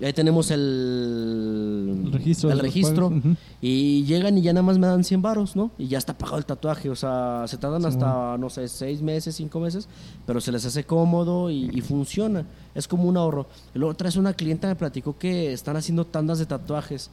y 0.00 0.04
ahí 0.04 0.12
tenemos 0.12 0.50
el, 0.50 2.02
El 2.06 2.12
registro 2.12 2.50
el 2.50 2.58
registro 2.58 3.12
y 3.60 4.04
llegan 4.04 4.36
y 4.36 4.42
ya 4.42 4.52
nada 4.52 4.62
más 4.62 4.78
me 4.78 4.88
dan 4.88 5.04
100 5.04 5.22
varos, 5.22 5.54
¿no? 5.54 5.70
Y 5.78 5.86
ya 5.86 5.98
está 5.98 6.18
pagado 6.18 6.38
el 6.38 6.46
tatuaje, 6.46 6.90
o 6.90 6.96
sea, 6.96 7.44
se 7.46 7.58
tardan 7.58 7.84
hasta, 7.86 8.36
no 8.36 8.50
sé, 8.50 8.66
6 8.66 9.02
meses, 9.02 9.36
5 9.36 9.60
meses, 9.60 9.88
pero 10.26 10.40
se 10.40 10.50
les 10.50 10.64
hace 10.64 10.84
cómodo 10.84 11.48
y, 11.50 11.70
y 11.72 11.80
funciona, 11.80 12.44
es 12.74 12.88
como 12.88 13.04
un 13.04 13.16
ahorro. 13.16 13.46
Y 13.74 13.78
luego 13.78 13.92
otra 13.92 14.06
vez 14.06 14.16
una 14.16 14.34
clienta 14.34 14.66
me 14.66 14.74
platicó 14.74 15.16
que 15.16 15.52
están 15.52 15.76
haciendo 15.76 16.04
tandas 16.04 16.38
de 16.38 16.46
tatuajes. 16.46 17.10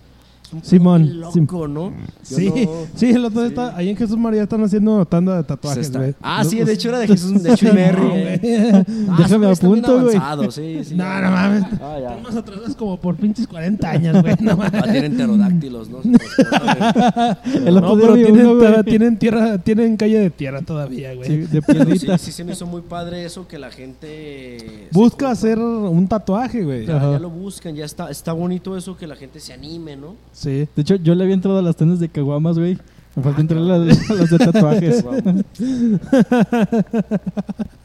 Es 0.51 0.53
un 0.55 0.63
Simón, 0.65 1.19
loco, 1.21 1.67
¿no? 1.67 1.91
Yo 2.29 2.35
Sí, 2.37 2.49
no- 2.49 2.71
sí, 2.95 3.09
el 3.09 3.23
otro 3.23 3.39
día 3.39 3.49
está, 3.49 3.75
ahí 3.77 3.87
en 3.89 3.95
Jesús 3.95 4.17
María 4.17 4.43
están 4.43 4.61
haciendo 4.63 5.05
tanda 5.05 5.37
de 5.37 5.43
tatuajes, 5.43 5.91
güey. 5.95 6.13
Ah, 6.21 6.43
sí, 6.43 6.61
de 6.61 6.73
hecho 6.73 6.89
era 6.89 6.99
de 6.99 7.07
Jesús, 7.07 7.41
de 7.41 7.55
Chuy 7.55 7.71
Merry. 7.73 8.07
eh. 8.13 8.83
Ah, 9.09 9.15
Déjame 9.17 9.55
sí, 9.55 9.61
bien 9.65 9.85
apunto, 9.85 10.01
güey. 10.01 10.51
Sí, 10.51 10.83
sí, 10.83 10.95
No, 10.95 11.03
ya. 11.05 11.21
no 11.21 11.31
mames. 11.31 11.63
Ah. 11.81 11.97
Estamos 11.99 12.35
atrasados 12.35 12.75
como 12.75 12.99
por 12.99 13.15
pinches 13.15 13.47
40 13.47 13.89
años, 13.89 14.21
güey. 14.21 14.35
No 14.41 14.57
mames. 14.57 14.73
Ah, 14.83 14.91
tienen 14.91 15.13
pterodáctilos, 15.15 15.89
¿no? 15.89 15.99
El 16.01 17.77
otro 17.77 17.89
No, 17.89 17.95
día 17.95 18.01
pero 18.01 18.13
tienen, 18.15 18.45
uno, 18.45 18.55
güey. 18.57 18.71
tara- 18.71 18.83
tienen 18.83 19.17
tierra, 19.17 19.57
tienen 19.57 19.97
calle 19.97 20.19
de 20.19 20.29
tierra 20.29 20.61
todavía, 20.61 21.13
güey. 21.15 21.27
Sí, 21.29 21.37
de 21.37 21.97
sí, 21.97 22.07
sí 22.17 22.31
se 22.31 22.43
me 22.43 22.53
hizo 22.53 22.65
muy 22.65 22.81
padre 22.81 23.25
eso 23.25 23.47
que 23.47 23.57
la 23.59 23.71
gente 23.71 24.87
Busca 24.91 25.31
hacer 25.31 25.59
un 25.59 26.07
tatuaje, 26.07 26.63
güey. 26.63 26.85
Ya 26.85 27.19
lo 27.19 27.29
buscan, 27.29 27.75
ya 27.75 27.85
está, 27.85 28.09
está 28.09 28.33
bonito 28.33 28.75
eso 28.77 28.97
que 28.97 29.07
la 29.07 29.15
gente 29.15 29.39
se 29.39 29.53
anime, 29.53 29.95
¿no? 29.95 30.15
Sí. 30.41 30.67
De 30.75 30.81
hecho, 30.81 30.95
yo 30.95 31.13
le 31.13 31.23
había 31.23 31.35
entrado 31.35 31.59
a 31.59 31.61
las 31.61 31.75
tiendas 31.75 31.99
de 31.99 32.09
caguamas, 32.09 32.57
güey. 32.57 32.77
Me 33.15 33.21
falta 33.23 33.41
entrar 33.41 33.59
a 33.61 33.77
las, 33.77 34.09
a 34.09 34.13
las 34.15 34.29
de 34.29 34.37
tatuajes. 34.39 35.05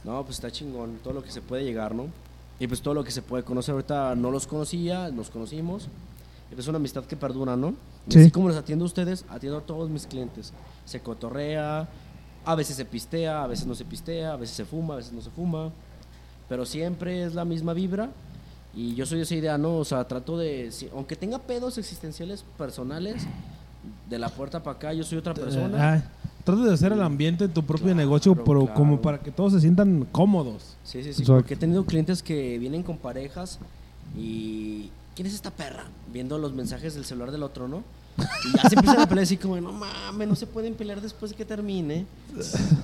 No, 0.04 0.22
pues 0.24 0.36
está 0.36 0.50
chingón, 0.50 0.98
todo 1.02 1.14
lo 1.14 1.22
que 1.22 1.30
se 1.32 1.40
puede 1.42 1.64
llegar, 1.64 1.94
¿no? 1.94 2.06
Y 2.60 2.66
pues 2.68 2.80
todo 2.80 2.94
lo 2.94 3.02
que 3.04 3.10
se 3.10 3.22
puede 3.22 3.42
conocer. 3.42 3.72
Ahorita 3.74 4.14
no 4.14 4.30
los 4.30 4.46
conocía, 4.46 5.10
nos 5.10 5.30
conocimos. 5.30 5.88
Y 6.50 6.54
pues 6.54 6.60
es 6.64 6.68
una 6.68 6.76
amistad 6.78 7.04
que 7.04 7.16
perdura, 7.16 7.56
¿no? 7.56 7.74
Y 8.08 8.12
Sí. 8.12 8.18
así 8.20 8.30
como 8.30 8.48
los 8.48 8.56
atiendo 8.56 8.84
a 8.84 8.86
ustedes, 8.86 9.24
atiendo 9.28 9.58
a 9.58 9.62
todos 9.62 9.90
mis 9.90 10.06
clientes. 10.06 10.52
Se 10.84 11.00
cotorrea, 11.00 11.88
a 12.44 12.54
veces 12.54 12.76
se 12.76 12.84
pistea, 12.84 13.42
a 13.42 13.46
veces 13.48 13.66
no 13.66 13.74
se 13.74 13.84
pistea, 13.84 14.32
a 14.32 14.36
veces 14.36 14.54
se 14.56 14.64
fuma, 14.64 14.94
a 14.94 14.98
veces 14.98 15.12
no 15.12 15.20
se 15.20 15.30
fuma. 15.30 15.70
Pero 16.48 16.64
siempre 16.64 17.24
es 17.24 17.34
la 17.34 17.44
misma 17.44 17.74
vibra. 17.74 18.10
Y 18.76 18.94
yo 18.94 19.06
soy 19.06 19.16
de 19.18 19.24
esa 19.24 19.34
idea, 19.34 19.56
¿no? 19.58 19.76
O 19.78 19.84
sea, 19.84 20.06
trato 20.06 20.36
de. 20.36 20.70
si- 20.70 20.88
aunque 20.94 21.16
tenga 21.16 21.38
pedos 21.38 21.78
existenciales 21.78 22.44
personales, 22.58 23.26
de 24.10 24.18
la 24.18 24.28
puerta 24.28 24.62
para 24.62 24.76
acá, 24.76 24.92
yo 24.92 25.02
soy 25.02 25.16
otra 25.18 25.32
persona. 25.32 25.94
Ah, 25.94 26.02
trata 26.44 26.62
de 26.62 26.74
hacer 26.74 26.92
el 26.92 27.00
ambiente 27.02 27.46
de 27.48 27.54
tu 27.54 27.62
propio 27.64 27.86
Claro, 27.86 27.96
negocio, 27.98 28.34
pero 28.44 28.60
claro. 28.64 28.74
como 28.74 29.00
para 29.00 29.18
que 29.20 29.30
todos 29.30 29.52
se 29.54 29.60
sientan 29.60 30.06
cómodos. 30.12 30.76
Sí, 30.84 31.02
sí, 31.02 31.12
sí. 31.14 31.24
Porque 31.24 31.54
he 31.54 31.56
tenido 31.56 31.84
clientes 31.86 32.22
que 32.22 32.58
vienen 32.58 32.82
con 32.82 32.98
parejas 32.98 33.58
y. 34.16 34.90
¿Quién 35.14 35.26
es 35.26 35.34
esta 35.34 35.50
perra? 35.50 35.84
Viendo 36.12 36.36
los 36.36 36.52
mensajes 36.52 36.94
del 36.94 37.06
celular 37.06 37.30
del 37.30 37.42
otro, 37.42 37.68
¿no? 37.68 37.82
Y 38.18 38.56
ya 38.56 38.68
se 38.68 38.74
empiezan 38.76 39.00
a 39.00 39.06
pelear 39.08 39.24
así 39.24 39.36
como, 39.36 39.60
no 39.60 39.72
mames, 39.72 40.28
no 40.28 40.34
se 40.34 40.46
pueden 40.46 40.74
pelear 40.74 41.00
después 41.00 41.30
de 41.32 41.36
que 41.36 41.44
termine. 41.44 42.06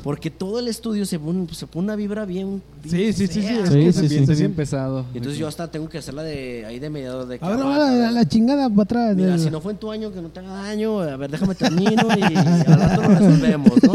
Porque 0.03 0.31
todo 0.31 0.59
el 0.59 0.69
estudio 0.69 1.05
se 1.07 1.19
pone, 1.19 1.47
se 1.55 1.67
pone 1.67 1.85
una 1.85 1.97
vibra 1.97 2.25
bien. 2.25 2.63
bien 2.83 3.13
Sí, 3.15 3.27
sí, 3.27 3.33
sí, 3.33 3.43
sí, 3.43 3.49
es 3.49 3.69
Sí, 3.69 3.75
que- 3.75 3.93
sí, 3.93 4.09
sí. 4.09 4.15
Bien, 4.25 4.37
bien 4.39 4.55
pesado. 4.55 5.05
Y 5.15 5.19
entonces 5.19 5.39
yo 5.39 5.47
hasta 5.49 5.71
tengo 5.71 5.89
que 5.89 5.99
hacerla 5.99 6.23
de 6.23 6.65
ahí 6.67 6.79
de 6.79 6.91
mediador 6.91 7.27
de 7.27 7.39
que. 7.39 7.45
Ahora 7.45 7.65
va 7.65 7.79
la, 7.91 8.11
la 8.11 8.29
chingada 8.29 8.69
para 8.69 8.83
atrás. 8.83 9.17
Mira, 9.17 9.39
si 9.39 9.51
no 9.51 9.61
fue 9.61 9.73
en 9.73 9.79
tu 9.79 9.91
año, 9.91 10.13
que 10.13 10.21
no 10.23 10.29
te 10.29 10.41
haga 10.41 10.53
daño, 10.55 11.01
a 11.01 11.17
ver, 11.17 11.31
déjame 11.31 11.55
termino 11.55 11.93
y 12.19 12.23
al 12.37 12.65
rato 12.81 13.03
lo 13.03 13.09
resolvemos, 13.09 13.73
¿no? 13.83 13.93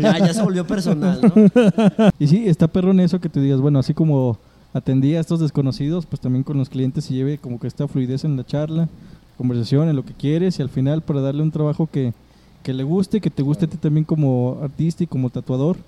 Ya, 0.00 0.18
ya 0.18 0.34
se 0.34 0.42
volvió 0.42 0.66
personal, 0.66 1.20
¿no? 1.22 1.50
Y 2.18 2.26
sí, 2.28 2.48
está 2.48 2.68
perrón 2.68 3.00
eso 3.00 3.20
que 3.20 3.28
te 3.28 3.40
digas, 3.40 3.60
bueno, 3.60 3.78
así 3.78 3.94
como 3.94 4.38
atendí 4.72 5.14
a 5.16 5.20
estos 5.20 5.40
desconocidos, 5.40 6.06
pues 6.06 6.20
también 6.20 6.44
con 6.44 6.56
los 6.56 6.68
clientes 6.68 7.04
se 7.04 7.14
lleve 7.14 7.38
como 7.38 7.58
que 7.58 7.66
esta 7.66 7.88
fluidez 7.88 8.24
en 8.24 8.36
la 8.36 8.44
charla, 8.46 8.88
conversación, 9.40 9.88
en 9.88 9.96
lo 9.96 10.04
que 10.04 10.12
quieres 10.12 10.58
y 10.58 10.62
al 10.62 10.68
final 10.68 11.00
para 11.00 11.22
darle 11.22 11.42
un 11.42 11.50
trabajo 11.50 11.88
que, 11.90 12.12
que 12.62 12.74
le 12.74 12.82
guste, 12.82 13.22
que 13.22 13.30
te 13.30 13.42
guste 13.42 13.64
a 13.64 13.68
ti 13.68 13.78
también 13.78 14.04
como 14.04 14.58
artista 14.62 15.02
y 15.02 15.06
como 15.06 15.30
tatuador, 15.30 15.78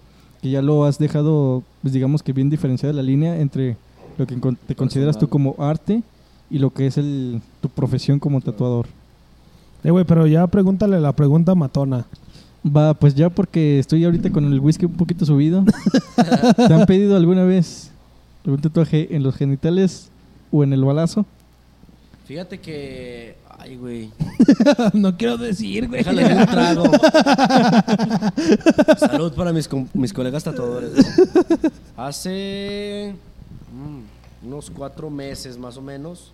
que 0.40 0.48
ya 0.48 0.62
lo 0.62 0.86
has 0.86 0.98
dejado, 0.98 1.62
pues 1.82 1.92
digamos 1.92 2.22
que 2.22 2.32
bien 2.32 2.48
diferenciada 2.48 2.94
la 2.94 3.02
línea 3.02 3.38
entre 3.38 3.76
lo 4.16 4.26
que 4.26 4.36
te 4.66 4.74
consideras 4.74 5.18
tú 5.18 5.28
como 5.28 5.54
arte 5.58 6.02
y 6.50 6.60
lo 6.60 6.70
que 6.70 6.86
es 6.86 6.96
el, 6.96 7.42
tu 7.60 7.68
profesión 7.68 8.18
como 8.18 8.40
tatuador. 8.40 8.86
Eh, 9.84 9.90
güey, 9.90 10.06
pero 10.06 10.26
ya 10.26 10.46
pregúntale 10.46 10.98
la 10.98 11.12
pregunta 11.12 11.54
matona. 11.54 12.06
Va, 12.64 12.94
pues 12.94 13.14
ya 13.14 13.28
porque 13.28 13.78
estoy 13.78 14.02
ahorita 14.06 14.32
con 14.32 14.50
el 14.50 14.60
whisky 14.60 14.86
un 14.86 14.94
poquito 14.94 15.26
subido. 15.26 15.62
¿Te 16.56 16.72
han 16.72 16.86
pedido 16.86 17.16
alguna 17.16 17.44
vez 17.44 17.90
algún 18.46 18.62
tatuaje 18.62 19.14
en 19.14 19.22
los 19.22 19.36
genitales 19.36 20.08
o 20.50 20.64
en 20.64 20.72
el 20.72 20.82
balazo? 20.82 21.26
Fíjate 22.24 22.60
que. 22.60 23.34
Ay, 23.62 23.76
güey. 23.76 24.10
no 24.92 25.16
quiero 25.16 25.38
decir, 25.38 25.86
güey. 25.86 26.02
Déjale 26.02 26.34
un 26.34 26.46
trago. 26.46 26.82
Salud 28.98 29.32
para 29.34 29.52
mis, 29.52 29.68
mis 29.94 30.12
colegas 30.12 30.42
tatuadores. 30.42 30.92
Hace 31.96 33.14
mm, 33.72 34.46
unos 34.48 34.68
cuatro 34.68 35.10
meses 35.10 35.56
más 35.56 35.76
o 35.76 35.82
menos. 35.82 36.32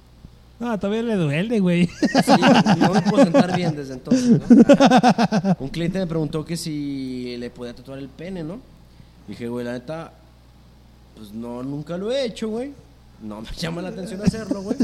Ah, 0.58 0.78
todavía 0.78 1.02
le 1.02 1.16
duele, 1.16 1.60
güey. 1.60 1.86
Sí, 1.86 2.32
no 2.78 2.94
me 2.94 3.02
puedo 3.02 3.24
sentar 3.24 3.54
bien 3.54 3.76
desde 3.76 3.92
entonces. 3.92 4.30
¿no? 4.30 5.56
Un 5.58 5.68
cliente 5.68 5.98
me 5.98 6.06
preguntó 6.06 6.46
que 6.46 6.56
si 6.56 7.36
le 7.36 7.50
podía 7.50 7.74
tatuar 7.74 7.98
el 7.98 8.08
pene, 8.08 8.42
¿no? 8.42 8.58
Dije, 9.28 9.48
güey, 9.48 9.66
la 9.66 9.72
neta, 9.72 10.14
pues 11.14 11.30
no, 11.32 11.62
nunca 11.62 11.98
lo 11.98 12.10
he 12.10 12.24
hecho, 12.24 12.48
güey. 12.48 12.72
No 13.22 13.40
me 13.40 13.48
llama 13.56 13.82
la 13.82 13.88
atención 13.88 14.20
hacerlo, 14.22 14.62
güey. 14.62 14.76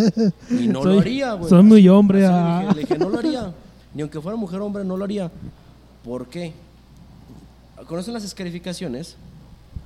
Y 0.50 0.68
no 0.68 0.82
Soy- 0.82 0.94
lo 0.94 1.00
haría, 1.00 1.32
güey. 1.34 1.50
soy 1.50 1.62
muy 1.62 1.88
hombre, 1.88 2.24
Así 2.24 2.32
le 2.34 2.40
ah. 2.40 2.58
dije, 2.60 2.74
le 2.74 2.80
dije, 2.80 2.98
no 2.98 3.08
lo 3.10 3.18
haría. 3.18 3.52
Ni 3.94 4.02
aunque 4.02 4.20
fuera 4.20 4.36
mujer 4.36 4.60
o 4.60 4.66
hombre, 4.66 4.84
no 4.84 4.96
lo 4.96 5.04
haría. 5.04 5.30
¿Por 6.04 6.26
qué? 6.26 6.52
¿Conocen 7.86 8.14
las 8.14 8.24
escarificaciones? 8.24 9.16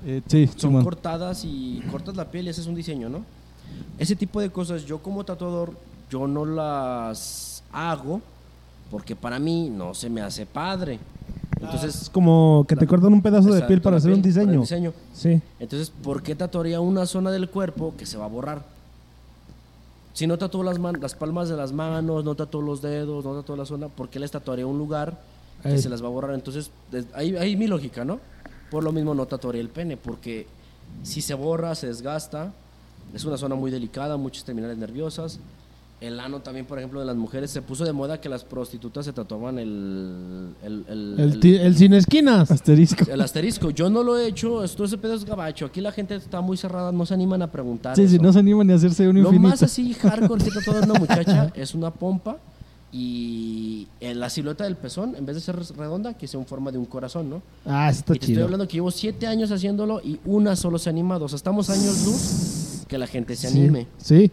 Eh, 0.05 0.21
sí, 0.27 0.49
son 0.55 0.81
cortadas 0.83 1.43
y 1.43 1.81
cortas 1.91 2.15
la 2.15 2.29
piel 2.29 2.45
y 2.45 2.49
haces 2.49 2.67
un 2.67 2.75
diseño, 2.75 3.09
¿no? 3.09 3.23
Ese 3.97 4.15
tipo 4.15 4.39
de 4.39 4.49
cosas 4.49 4.85
yo 4.85 4.99
como 4.99 5.23
tatuador 5.25 5.73
yo 6.09 6.27
no 6.27 6.45
las 6.45 7.63
hago 7.71 8.21
porque 8.89 9.15
para 9.15 9.39
mí 9.39 9.69
no 9.69 9.93
se 9.93 10.09
me 10.09 10.21
hace 10.21 10.45
padre. 10.45 10.99
Es 11.57 11.63
Entonces, 11.63 12.09
como 12.09 12.65
que 12.67 12.75
te 12.75 12.87
cortan 12.87 13.11
un 13.13 13.21
pedazo 13.21 13.51
de 13.53 13.61
piel 13.63 13.81
para 13.81 13.97
hacer 13.97 14.11
un 14.11 14.21
piel, 14.21 14.37
el 14.37 14.45
diseño. 14.45 14.61
diseño. 14.61 14.93
Sí. 15.13 15.41
Entonces, 15.59 15.89
¿por 15.89 16.21
qué 16.23 16.35
tatuaría 16.35 16.79
una 16.79 17.05
zona 17.05 17.31
del 17.31 17.49
cuerpo 17.49 17.93
que 17.97 18.05
se 18.05 18.17
va 18.17 18.25
a 18.25 18.29
borrar? 18.29 18.63
Si 20.13 20.25
no 20.25 20.37
tatúo 20.37 20.63
las, 20.63 20.79
man- 20.79 20.97
las 20.99 21.13
palmas 21.15 21.47
de 21.49 21.55
las 21.55 21.71
manos, 21.73 22.23
no 22.23 22.35
tatúo 22.35 22.61
los 22.61 22.81
dedos, 22.81 23.23
no 23.23 23.35
tatúo 23.35 23.55
la 23.55 23.65
zona, 23.65 23.87
¿por 23.87 24.09
qué 24.09 24.19
les 24.19 24.31
tatuaría 24.31 24.65
un 24.65 24.77
lugar 24.77 25.19
que 25.63 25.77
se 25.77 25.89
las 25.89 26.01
va 26.03 26.07
a 26.07 26.11
borrar? 26.11 26.33
Entonces, 26.33 26.71
ahí, 27.13 27.35
ahí 27.35 27.55
mi 27.55 27.67
lógica, 27.67 28.03
¿no? 28.05 28.19
Por 28.71 28.83
lo 28.83 28.91
mismo 28.91 29.13
no 29.13 29.25
tatuaría 29.25 29.61
el 29.61 29.69
pene, 29.69 29.95
porque 29.97 30.47
si 31.03 31.21
se 31.21 31.33
borra, 31.33 31.75
se 31.75 31.87
desgasta, 31.87 32.51
es 33.13 33.25
una 33.25 33.37
zona 33.37 33.55
muy 33.55 33.69
delicada, 33.71 34.17
muchas 34.17 34.43
terminales 34.43 34.77
nerviosas. 34.77 35.39
El 35.99 36.19
ano 36.19 36.41
también, 36.41 36.67
por 36.67 36.77
ejemplo, 36.77 36.99
de 36.99 37.07
las 37.07 37.15
mujeres, 37.15 37.49
se 37.49 37.63
puso 37.63 37.83
de 37.83 37.91
moda 37.91 38.21
que 38.21 38.29
las 38.29 38.43
prostitutas 38.43 39.03
se 39.03 39.13
tatuaban 39.13 39.57
el, 39.57 40.49
el, 40.63 40.85
el- 40.87 41.15
El, 41.19 41.39
el- 41.43 41.55
el 41.61 41.75
sin 41.75 41.93
esquinas. 41.95 42.51
Asterisco. 42.51 43.05
el 43.11 43.19
asterisco, 43.19 43.71
yo 43.71 43.89
no 43.89 44.03
lo 44.03 44.15
he 44.15 44.27
hecho, 44.27 44.63
esto 44.63 44.83
ese 44.83 44.99
pedo 44.99 45.15
es 45.15 45.25
gabacho. 45.25 45.65
Aquí 45.65 45.81
la 45.81 45.91
gente 45.91 46.13
está 46.15 46.39
muy 46.39 46.55
cerrada, 46.55 46.91
no 46.91 47.03
se 47.07 47.15
animan 47.15 47.41
a 47.41 47.51
preguntar. 47.51 47.95
Sí, 47.95 48.07
sí, 48.07 48.19
no 48.19 48.31
se 48.31 48.37
animan 48.39 48.67
ni 48.67 48.73
a 48.73 48.75
hacerse 48.75 49.07
un 49.09 49.15
Lo 49.15 49.29
infinito. 49.29 49.49
más 49.49 49.63
así 49.63 49.91
hardcore 49.95 50.43
que 50.45 50.51
toda 50.63 50.83
una 50.83 50.99
muchacha 50.99 51.51
es 51.55 51.73
una 51.73 51.89
pompa 51.89 52.37
y 52.91 53.87
en 53.99 54.19
la 54.19 54.29
silueta 54.29 54.63
del 54.65 54.75
pezón, 54.75 55.15
en 55.15 55.25
vez 55.25 55.35
de 55.35 55.41
ser 55.41 55.55
redonda, 55.77 56.13
que 56.15 56.27
sea 56.27 56.39
en 56.39 56.45
forma 56.45 56.71
de 56.71 56.77
un 56.77 56.85
corazón, 56.85 57.29
¿no? 57.29 57.41
Ah, 57.65 57.89
está 57.89 58.13
y 58.15 58.19
te 58.19 58.25
estoy 58.25 58.35
chido. 58.35 58.45
hablando 58.45 58.67
que 58.67 58.73
llevo 58.75 58.91
siete 58.91 59.27
años 59.27 59.51
haciéndolo 59.51 59.99
y 60.03 60.19
una 60.25 60.55
solo 60.55 60.77
se 60.77 60.89
ha 60.89 60.91
animado. 60.91 61.25
O 61.25 61.27
sea, 61.29 61.35
estamos 61.37 61.69
años 61.69 62.05
luz 62.05 62.85
que 62.87 62.97
la 62.97 63.07
gente 63.07 63.35
se 63.35 63.49
Sí, 63.49 63.59
anime. 63.59 63.87
Sí. 63.97 64.31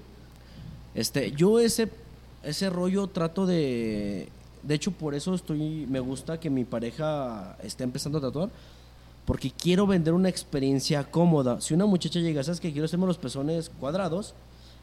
Este, 0.94 1.32
yo 1.32 1.58
ese, 1.58 1.88
ese 2.42 2.70
rollo 2.70 3.08
trato 3.08 3.46
de... 3.46 4.28
De 4.62 4.74
hecho, 4.74 4.92
por 4.92 5.14
eso 5.14 5.34
estoy, 5.34 5.86
me 5.90 6.00
gusta 6.00 6.40
que 6.40 6.48
mi 6.48 6.64
pareja 6.64 7.56
esté 7.62 7.84
empezando 7.84 8.18
a 8.18 8.22
tatuar, 8.22 8.48
porque 9.26 9.50
quiero 9.50 9.86
vender 9.86 10.14
una 10.14 10.30
experiencia 10.30 11.04
cómoda. 11.04 11.60
Si 11.60 11.74
una 11.74 11.84
muchacha 11.84 12.20
llega, 12.20 12.42
¿sabes 12.42 12.60
que 12.60 12.72
quiero 12.72 12.86
hacerme 12.86 13.06
los 13.06 13.18
pezones 13.18 13.70
cuadrados? 13.78 14.34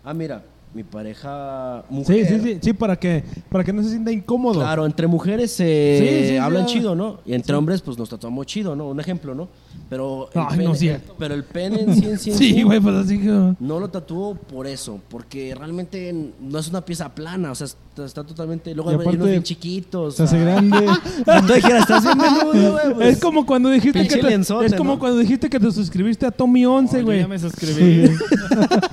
Ah, 0.03 0.13
mira, 0.13 0.43
mi 0.73 0.83
pareja 0.83 1.83
Sí, 1.89 1.93
mujer. 1.95 2.27
sí, 2.27 2.39
sí, 2.41 2.59
sí, 2.61 2.73
para 2.73 2.95
que, 2.97 3.23
para 3.49 3.63
que 3.63 3.73
no 3.73 3.83
se 3.83 3.89
sienta 3.89 4.11
incómodo. 4.11 4.59
Claro, 4.61 4.85
entre 4.85 5.05
mujeres 5.07 5.51
se 5.51 6.21
Sí, 6.23 6.29
sí, 6.29 6.37
hablan 6.37 6.67
sí. 6.67 6.75
chido, 6.75 6.95
¿no? 6.95 7.19
Y 7.25 7.33
entre 7.33 7.55
hombres, 7.55 7.81
pues 7.81 7.97
nos 7.97 8.07
tratamos 8.09 8.45
chido, 8.45 8.75
¿no? 8.75 8.87
Un 8.87 8.99
ejemplo, 8.99 9.35
¿no? 9.35 9.49
Pero 9.89 10.29
el, 10.33 10.39
Ay, 10.41 10.47
pene, 10.51 10.63
no 10.63 10.71
es 10.73 10.79
cierto. 10.79 11.15
pero 11.19 11.33
el 11.33 11.43
pene 11.43 11.81
en 11.81 11.95
sí, 11.95 12.05
en 12.05 12.17
sí, 12.19 12.31
Sí, 12.31 12.53
sí, 12.53 12.63
güey, 12.63 12.79
pues 12.79 12.95
así 12.95 13.19
que... 13.19 13.53
no 13.59 13.79
lo 13.79 13.89
tatuó 13.89 14.35
por 14.35 14.65
eso, 14.67 14.99
porque 15.09 15.53
realmente 15.57 16.13
no 16.39 16.59
es 16.59 16.69
una 16.69 16.85
pieza 16.85 17.13
plana, 17.13 17.51
o 17.51 17.55
sea, 17.55 17.65
está, 17.65 18.05
está 18.05 18.23
totalmente... 18.23 18.73
Luego 18.73 18.91
Y 18.91 18.95
hay 19.09 19.15
unos 19.15 19.27
bien 19.27 19.43
chiquitos. 19.43 20.15
Se 20.15 20.23
hace 20.23 20.37
ah. 20.37 20.39
grande. 20.39 20.77
Tú 21.47 21.53
dijeras, 21.53 21.81
estás 21.81 22.03
bien 22.05 22.17
menudo, 22.17 22.71
güey. 22.71 22.93
pues. 22.95 23.07
Es 23.09 23.19
como 23.21 23.45
cuando 23.45 23.69
dijiste 23.69 24.07
que 24.07 24.17
te, 24.17 24.33
es 24.33 24.73
como 24.75 24.93
¿no? 24.93 24.99
cuando 24.99 25.17
dijiste 25.19 25.49
que 25.49 25.59
te 25.59 25.69
suscribiste 25.71 26.25
a 26.25 26.31
Tommy 26.31 26.65
11, 26.65 26.95
Oh, 26.95 26.99
yo 26.99 27.05
güey. 27.05 27.19
ya 27.19 27.27
me 27.27 27.39
suscribí. 27.39 28.09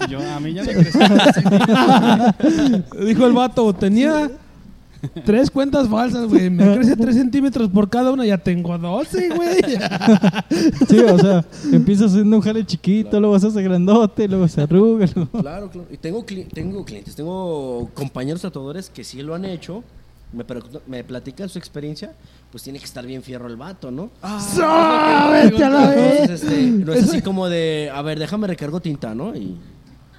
yo, 0.08 0.18
a 0.20 0.40
mí 0.40 0.52
ya 0.52 0.64
me 0.64 0.72
creció. 0.74 1.00
Dijo 3.06 3.26
el 3.26 3.32
vato, 3.32 3.72
tenía 3.74 4.30
tres 5.24 5.50
cuentas 5.50 5.88
falsas, 5.88 6.26
güey. 6.28 6.50
Me 6.50 6.74
crece 6.74 6.96
tres 6.96 7.14
centímetros 7.16 7.68
por 7.70 7.88
cada 7.88 8.10
una, 8.10 8.24
ya 8.26 8.38
tengo 8.38 8.76
12, 8.76 9.28
güey. 9.30 9.58
Sí, 10.88 10.98
o 11.00 11.18
sea, 11.18 11.44
empiezas 11.72 12.10
haciendo 12.12 12.36
un 12.36 12.42
jale 12.42 12.64
chiquito, 12.64 13.20
luego 13.20 13.38
se 13.38 13.46
hace 13.48 13.62
grandote, 13.62 14.26
luego 14.28 14.48
se 14.48 14.62
arruga. 14.62 15.06
luego- 15.14 15.30
Claro, 15.40 15.70
claro. 15.70 15.88
Y 15.90 15.96
tengo, 15.98 16.24
cli- 16.26 16.48
tengo 16.52 16.84
clientes, 16.84 17.14
tengo 17.14 17.88
compañeros 17.94 18.42
tatuadores 18.42 18.90
que 18.90 19.04
sí 19.04 19.22
lo 19.22 19.34
han 19.34 19.44
hecho. 19.44 19.84
Me, 20.30 20.44
me 20.86 21.04
platican 21.04 21.48
su 21.48 21.58
experiencia, 21.58 22.12
pues 22.52 22.62
tiene 22.62 22.78
que 22.78 22.84
estar 22.84 23.06
bien 23.06 23.22
fierro 23.22 23.46
el 23.48 23.56
vato, 23.56 23.90
¿no? 23.90 24.10
¡Ah, 24.20 25.30
vete 25.32 25.64
a 25.64 25.70
la 25.70 25.86
vez! 25.88 26.20
Entonces, 26.20 26.42
este, 26.42 26.62
no 26.66 26.92
es 26.92 27.04
así 27.08 27.22
como 27.22 27.48
de, 27.48 27.90
a 27.94 28.02
ver, 28.02 28.18
déjame 28.18 28.46
recargo 28.46 28.78
tinta, 28.80 29.14
¿no? 29.14 29.34
Y, 29.34 29.56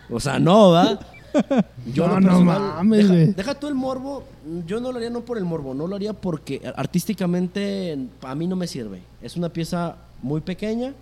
o 0.09 0.19
sea, 0.19 0.39
no, 0.39 0.71
¿va? 0.71 0.99
Yo 1.93 2.07
No, 2.07 2.19
no 2.19 2.41
mames, 2.41 2.99
deja, 3.07 3.13
güey. 3.13 3.33
deja 3.33 3.55
tú 3.55 3.67
el 3.67 3.75
morbo, 3.75 4.23
yo 4.67 4.79
no 4.79 4.91
lo 4.91 4.97
haría 4.97 5.09
no 5.09 5.21
por 5.21 5.37
el 5.37 5.43
morbo, 5.45 5.73
no 5.73 5.87
lo 5.87 5.95
haría 5.95 6.13
porque 6.13 6.61
artísticamente 6.75 7.97
a 8.21 8.35
mí 8.35 8.47
no 8.47 8.55
me 8.55 8.67
sirve. 8.67 9.01
Es 9.21 9.35
una 9.35 9.49
pieza 9.49 9.95
muy 10.21 10.41
pequeña, 10.41 10.93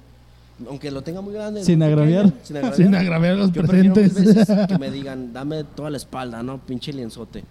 aunque 0.70 0.90
lo 0.92 1.02
tenga 1.02 1.22
muy 1.22 1.34
grande. 1.34 1.64
Sin 1.64 1.80
muy 1.80 1.88
agraviar. 1.88 2.26
pequeña, 2.26 2.40
sin 2.46 2.58
agraviar. 2.58 2.76
Sin 2.78 2.96
agraviar 2.96 3.36
los 3.38 3.52
Yo 3.52 3.62
prefiero 3.64 3.96
mil 3.96 4.10
presentes. 4.12 4.36
veces 4.48 4.68
que 4.68 4.78
me 4.80 4.92
digan, 4.92 5.34
dame 5.34 5.64
toda 5.64 5.90
la 5.90 5.98
espalda, 5.98 6.42
¿no? 6.44 6.58
Pinche 6.60 6.94
lienzote. 6.94 7.44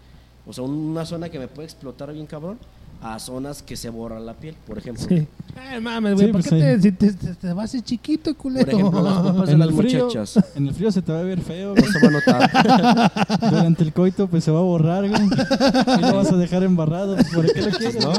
O 0.47 0.53
sea, 0.53 0.65
una 0.65 1.05
zona 1.05 1.29
que 1.29 1.39
me 1.39 1.49
puede 1.49 1.67
explotar 1.67 2.13
bien 2.13 2.27
cabrón 2.27 2.59
a 3.03 3.19
zonas 3.19 3.63
que 3.63 3.77
se 3.77 3.89
borra 3.91 4.19
la 4.21 4.35
piel, 4.35 4.55
por 4.67 4.79
ejemplo. 4.79 5.05
Sí. 5.09 5.27
Ay, 5.57 5.81
mames, 5.81 6.15
güey, 6.15 6.27
Sí, 6.27 6.33
¿por 6.33 6.41
pues, 6.43 6.53
qué 6.53 6.79
te, 6.81 6.93
te, 6.93 7.13
te- 7.13 7.35
te 7.35 7.47
vas 7.53 7.63
a 7.63 7.65
hacer 7.65 7.83
chiquito, 7.83 8.35
culero? 8.37 8.65
Por 8.67 8.75
ejemplo, 8.75 9.03
las 9.03 9.19
pompas 9.23 9.47
de 9.47 9.53
En 9.53 9.59
las 9.61 9.69
el, 9.69 9.75
frío, 9.77 10.05
muchachas. 10.07 10.45
en 10.57 10.67
el 10.69 10.75
frío 10.75 10.91
se 10.93 11.03
te 11.03 11.13
va 11.13 11.19
a 11.21 11.23
ver 11.23 11.41
feo, 11.41 11.75
No 11.75 11.81
güey. 11.81 11.93
se 11.93 12.01
va 12.01 12.09
a 12.09 12.11
notar. 12.11 13.41
Durante 13.51 13.83
el 13.85 13.93
coito, 13.93 14.27
pues 14.29 14.45
se 14.45 14.51
va 14.51 14.59
a 14.59 14.63
borrar, 14.63 15.09
güey. 15.09 15.23
Y 15.23 16.01
lo 16.01 16.17
vas 16.17 16.33
a 16.33 16.37
dejar 16.37 16.63
embarrado. 16.63 17.15
pues, 17.17 17.29
¿Por 17.33 17.53
qué 17.53 17.63
lo 17.63 17.71
quieres? 17.71 18.05
¿No? 18.05 18.13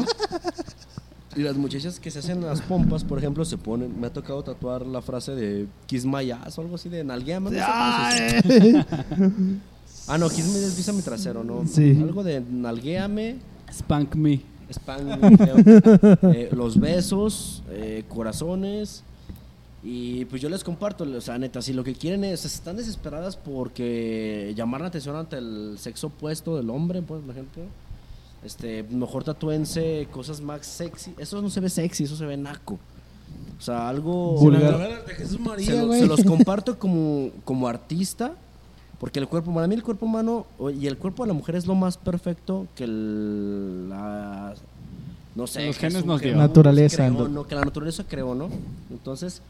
Y 1.35 1.41
las 1.41 1.55
muchachas 1.55 1.99
que 1.99 2.09
se 2.09 2.19
hacen 2.19 2.41
las 2.43 2.61
pompas, 2.61 3.03
por 3.03 3.19
ejemplo, 3.19 3.45
se 3.45 3.57
ponen. 3.57 3.99
Me 3.99 4.07
ha 4.07 4.13
tocado 4.13 4.41
tatuar 4.43 4.85
la 4.87 5.01
frase 5.03 5.33
de 5.35 5.67
Kiss 5.85 6.03
my 6.05 6.31
ass 6.31 6.57
o 6.57 6.61
algo 6.61 6.75
así 6.75 6.89
de 6.89 7.03
nalgueame. 7.03 7.51
no 7.51 7.55
sé. 7.55 8.85
Ah, 10.07 10.17
no, 10.17 10.29
Kiss 10.29 10.47
me 10.47 10.59
desvisa 10.59 10.93
mi 10.93 11.01
trasero, 11.01 11.43
¿no? 11.43 11.65
Sí. 11.67 11.97
Algo 12.01 12.23
de 12.23 12.41
nalgueame. 12.41 13.35
Spank 13.71 14.15
me. 14.15 14.41
Spam, 14.71 15.07
eh, 16.33 16.49
los 16.51 16.79
besos, 16.79 17.63
eh, 17.69 18.03
corazones. 18.07 19.03
Y 19.83 20.25
pues 20.25 20.41
yo 20.41 20.49
les 20.49 20.63
comparto, 20.63 21.05
o 21.05 21.21
sea, 21.21 21.37
neta, 21.37 21.61
si 21.61 21.71
lo 21.71 21.83
que 21.83 21.93
quieren 21.93 22.23
es, 22.23 22.43
están 22.45 22.75
desesperadas 22.75 23.37
porque 23.37 24.53
llamar 24.55 24.81
la 24.81 24.87
atención 24.87 25.15
ante 25.15 25.37
el 25.37 25.75
sexo 25.77 26.07
opuesto 26.07 26.57
del 26.57 26.69
hombre, 26.69 27.01
por 27.01 27.21
ejemplo. 27.29 27.63
Este, 28.43 28.83
mejor 28.83 29.23
tatúense 29.23 30.07
cosas 30.11 30.41
más 30.41 30.65
sexy. 30.65 31.13
Eso 31.17 31.41
no 31.41 31.49
se 31.49 31.59
ve 31.59 31.69
sexy, 31.69 32.03
eso 32.03 32.15
se 32.15 32.25
ve 32.25 32.37
naco. 32.37 32.77
O 33.57 33.61
sea, 33.61 33.89
algo... 33.89 34.35
Vulgar. 34.37 35.05
Se 35.59 36.05
los 36.05 36.23
comparto 36.23 36.77
como, 36.77 37.31
como 37.43 37.67
artista, 37.67 38.33
porque 38.99 39.19
el 39.19 39.27
cuerpo, 39.27 39.53
para 39.53 39.67
mí 39.67 39.75
el 39.75 39.83
cuerpo 39.83 40.05
humano 40.05 40.45
y 40.79 40.87
el 40.87 40.97
cuerpo 40.97 41.23
de 41.23 41.27
la 41.27 41.33
mujer 41.33 41.55
es 41.55 41.65
lo 41.67 41.75
más 41.75 41.97
perfecto 41.97 42.67
que 42.75 42.83
el, 42.85 43.89
la, 43.89 44.53
no 45.35 45.45
sé, 45.47 45.67
Los 45.67 45.77
genes 45.77 46.03
nos 46.05 46.19
creó, 46.19 46.33
dio. 46.33 46.41
Naturaleza, 46.41 46.97
creó, 47.07 47.11
¿no? 47.11 47.27
no, 47.27 47.47
que 47.47 47.55
la 47.55 47.61
naturaleza 47.61 48.03
creó, 48.07 48.33
¿no? 48.33 48.49
Entonces, 48.89 49.41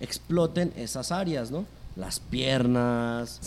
exploten 0.00 0.72
esas 0.76 1.12
áreas, 1.12 1.50
¿no? 1.50 1.64
Las 1.94 2.18
piernas, 2.20 3.38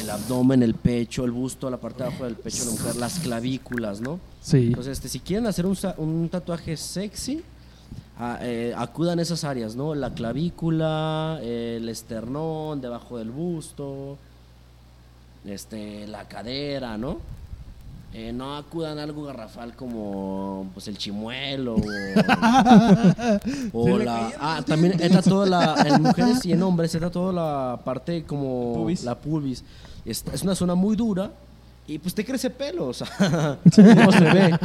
el 0.00 0.10
abdomen, 0.10 0.62
el 0.62 0.74
pecho, 0.74 1.24
el 1.24 1.30
busto, 1.30 1.70
la 1.70 1.78
parte 1.78 2.02
de 2.02 2.08
abajo 2.10 2.24
del 2.24 2.34
pecho 2.36 2.58
de 2.64 2.66
la 2.66 2.70
mujer, 2.72 2.96
las 2.96 3.18
clavículas, 3.20 4.00
¿no? 4.00 4.20
Sí. 4.42 4.66
Entonces, 4.68 4.92
este, 4.92 5.08
si 5.08 5.20
quieren 5.20 5.46
hacer 5.46 5.66
un, 5.66 6.28
tatuaje 6.30 6.76
sexy, 6.76 7.42
a- 8.18 8.38
eh, 8.42 8.72
acudan 8.76 9.18
a 9.18 9.22
esas 9.22 9.44
áreas, 9.44 9.74
¿no? 9.76 9.94
La 9.94 10.12
clavícula, 10.14 11.40
el 11.42 11.88
esternón, 11.88 12.80
debajo 12.80 13.18
del 13.18 13.30
busto, 13.30 14.18
este, 15.44 16.06
la 16.06 16.26
cadera, 16.28 16.96
¿no? 16.98 17.18
Eh, 18.16 18.32
no 18.32 18.56
acudan 18.56 18.98
a 19.00 19.02
algo 19.02 19.24
garrafal 19.24 19.74
como 19.74 20.68
pues 20.72 20.86
el 20.86 20.96
chimuelo 20.96 21.74
o, 21.74 21.80
o 23.72 23.98
la 23.98 24.30
ah 24.40 24.62
también 24.64 25.00
entra 25.00 25.20
toda 25.20 25.46
la 25.46 25.74
en 25.84 26.00
mujeres 26.02 26.44
y 26.46 26.52
en 26.52 26.62
hombres 26.62 26.94
entra 26.94 27.10
toda 27.10 27.32
la 27.32 27.80
parte 27.84 28.22
como 28.22 28.74
Pubis. 28.74 29.02
la 29.02 29.16
pubis 29.18 29.64
es, 30.04 30.24
es 30.32 30.42
una 30.42 30.54
zona 30.54 30.76
muy 30.76 30.94
dura 30.94 31.32
y 31.88 31.98
pues 31.98 32.14
te 32.14 32.24
crece 32.24 32.50
pelo 32.50 32.86
o 32.86 32.94
sea 32.94 33.08
no 33.64 34.12
se 34.12 34.24
ve 34.32 34.58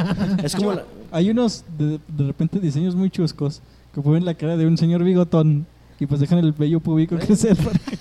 es 0.44 0.56
como 0.56 0.74
la- 0.74 0.84
Hay 1.12 1.32
unos, 1.32 1.64
de, 1.76 2.00
de 2.08 2.28
repente, 2.28 2.60
diseños 2.60 2.94
muy 2.96 3.10
chuscos 3.10 3.62
que 3.96 4.02
ponen 4.02 4.26
la 4.26 4.36
cara 4.36 4.58
de 4.58 4.68
un 4.68 4.78
señor 4.78 5.04
bigotón 5.04 5.66
y 6.00 6.06
pues 6.06 6.22
dejan 6.22 6.40
el 6.40 6.52
vello 6.54 6.80
público 6.80 7.18
crecer. 7.18 7.58
para 7.58 7.78
que 7.80 7.98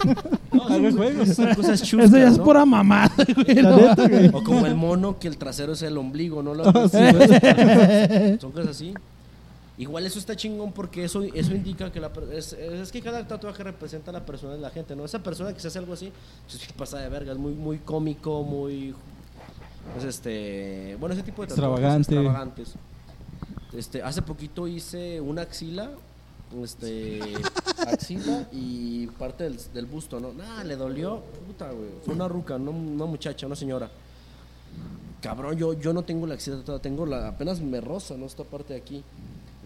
no, 0.57 0.63
Haga 0.65 0.77
son- 0.91 0.97
juegos. 0.97 1.29
son 1.31 1.55
cosas 1.55 1.83
chuscas, 1.83 2.09
Eso 2.09 2.19
ya 2.19 2.29
es 2.29 2.39
¿no? 2.39 2.45
pura 2.45 2.65
mamada, 2.65 3.13
güey. 3.35 3.55
La 3.57 3.71
no 3.71 3.77
neta, 3.77 4.09
güey. 4.09 4.29
o 4.33 4.43
como 4.45 4.67
el 4.67 4.75
mono 4.75 5.19
que 5.19 5.29
el 5.29 5.37
trasero 5.37 5.73
es 5.73 5.83
el 5.83 5.97
ombligo 5.99 6.43
no 6.43 6.55
Lo- 6.55 6.65
sí, 6.89 6.99
son 8.41 8.53
cosas 8.53 8.69
así 8.71 8.95
igual 9.79 10.05
eso 10.07 10.19
está 10.19 10.35
chingón 10.35 10.73
porque 10.73 11.05
eso 11.05 11.23
eso 11.23 11.55
indica 11.55 11.93
que 11.93 12.01
la 12.01 12.11
es, 12.33 12.53
es 12.53 12.91
que 12.91 13.01
cada 13.01 13.27
tatuaje 13.29 13.63
representa 13.63 14.11
a 14.11 14.15
la 14.15 14.27
persona 14.27 14.55
de 14.55 14.61
la 14.61 14.71
gente 14.71 14.97
no 14.97 15.05
esa 15.05 15.23
persona 15.23 15.53
que 15.53 15.61
se 15.61 15.69
hace 15.69 15.79
algo 15.79 15.93
así 15.93 16.13
pues 16.51 16.61
es 16.63 16.73
pasa 16.73 16.99
de 16.99 17.09
verga 17.09 17.31
es 17.33 17.39
muy 17.39 17.53
muy 17.53 17.79
cómico 17.79 18.43
muy 18.43 18.93
pues 19.95 20.05
este 20.05 20.97
bueno 20.99 21.15
ese 21.15 21.23
tipo 21.23 21.43
de 21.43 21.49
tatuajes 21.49 21.75
Extravagante. 21.77 22.15
extravagantes 22.15 22.75
este 23.73 24.03
hace 24.03 24.21
poquito 24.23 24.67
hice 24.67 25.21
una 25.21 25.43
axila 25.43 25.91
este 26.65 27.21
axila 27.87 28.49
y 28.53 29.07
parte 29.19 29.45
del, 29.45 29.59
del 29.75 29.87
busto 29.87 30.19
no 30.21 30.33
nada 30.33 30.65
le 30.65 30.77
dolió 30.77 31.23
puta 31.47 31.71
güey 31.71 31.91
fue 32.05 32.15
una 32.15 32.27
ruca 32.29 32.59
no 32.59 32.71
una 32.71 33.05
muchacha 33.05 33.47
una 33.47 33.57
señora 33.57 33.91
cabrón, 35.21 35.57
yo, 35.57 35.73
yo 35.75 35.93
no 35.93 36.03
tengo 36.03 36.27
la 36.27 36.35
axila 36.35 36.59
tatuada, 36.59 36.81
tengo 36.81 37.05
la, 37.05 37.29
apenas 37.29 37.61
me 37.61 37.81
rosa, 37.81 38.17
¿no? 38.17 38.27
Esta 38.27 38.45
parte 38.45 38.75
de 38.75 38.79
aquí. 38.81 39.03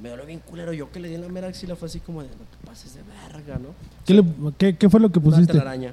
Me 0.03 0.09
dolió 0.09 0.25
bien 0.25 0.41
culero, 0.41 0.73
yo 0.73 0.91
que 0.91 0.99
le 0.99 1.09
di 1.09 1.15
en 1.15 1.21
la 1.21 1.29
mera 1.29 1.49
axila 1.49 1.77
fue 1.77 1.89
así 1.89 2.01
como 2.01 2.23
de, 2.23 2.29
no 2.29 2.35
te 2.35 2.67
pases 2.67 2.95
de 2.95 3.03
verga, 3.03 3.59
¿no? 3.59 3.69
¿Qué, 4.07 4.15
le- 4.15 4.25
qué- 4.57 4.77
qué 4.77 4.89
fue 4.89 4.99
lo 4.99 5.13
que 5.13 5.19
Una 5.19 5.29
pusiste? 5.31 5.53
telaraña. 5.53 5.93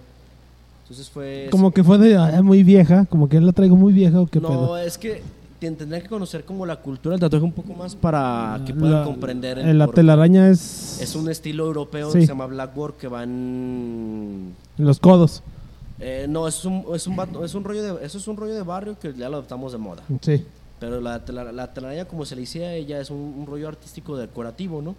Entonces 0.83 1.09
fue... 1.09 1.49
Como 1.51 1.71
que 1.71 1.83
fue 1.83 1.97
de 1.97 2.15
ah, 2.15 2.41
muy 2.41 2.63
vieja, 2.63 3.05
como 3.05 3.27
que 3.27 3.39
la 3.41 3.51
traigo 3.51 3.75
muy 3.75 3.91
vieja 3.91 4.21
o 4.21 4.27
qué 4.27 4.39
no, 4.39 4.47
pedo. 4.47 4.77
es 4.77 4.97
que 4.97 5.21
te- 5.60 5.72
tendría 5.72 6.02
que 6.02 6.07
conocer 6.10 6.45
como 6.45 6.65
la 6.65 6.77
cultura 6.77 7.14
del 7.14 7.19
tatuaje 7.19 7.44
un 7.45 7.52
poco 7.52 7.73
más 7.73 7.95
para 7.95 8.61
que 8.65 8.73
puedan 8.73 8.99
La- 9.02 9.03
comprender 9.06 9.60
eh, 9.60 9.73
La 9.73 9.86
por- 9.86 9.95
telaraña 9.95 10.49
es, 10.49 10.99
Es 11.02 11.15
un 11.15 11.30
estilo 11.30 11.65
europeo 11.65 12.11
Sí. 12.11 12.19
que 12.19 12.26
se 12.26 12.31
llama 12.31 12.45
blackboard 12.48 12.95
que 12.95 13.07
va 13.07 13.23
en... 13.23 14.53
en 14.77 14.86
los 14.86 14.99
codos. 14.99 15.44
eh, 15.99 16.26
no, 16.30 16.48
es 16.48 16.64
un, 16.65 16.86
es, 16.95 17.06
un, 17.07 17.15
vato- 17.18 17.44
es 17.44 17.53
un 17.56 17.64
rollo 17.64 17.81
de, 17.98 18.06
eso 18.06 18.18
es 18.18 18.27
un 18.27 18.38
rollo 18.38 18.53
de 18.53 18.64
barrio 18.64 18.98
que 18.99 19.14
ya 19.14 19.27
lo 19.30 19.38
adoptamos 19.38 19.72
de 19.73 19.77
moda. 19.77 20.03
Sí. 20.22 20.45
Pero 20.80 21.02
la, 21.02 21.26
tela- 21.26 21.52
la 21.52 21.73
telaraña, 21.73 22.06
como 22.06 22.26
se 22.26 22.36
le 22.36 22.41
dice 22.41 22.65
a 22.65 22.73
ella, 22.73 23.02
es 23.02 23.10
un, 23.10 23.18
un 23.38 23.45
rollo 23.45 23.68
artístico 23.68 24.15
decorativo, 24.15 24.81
¿no? 24.81 24.95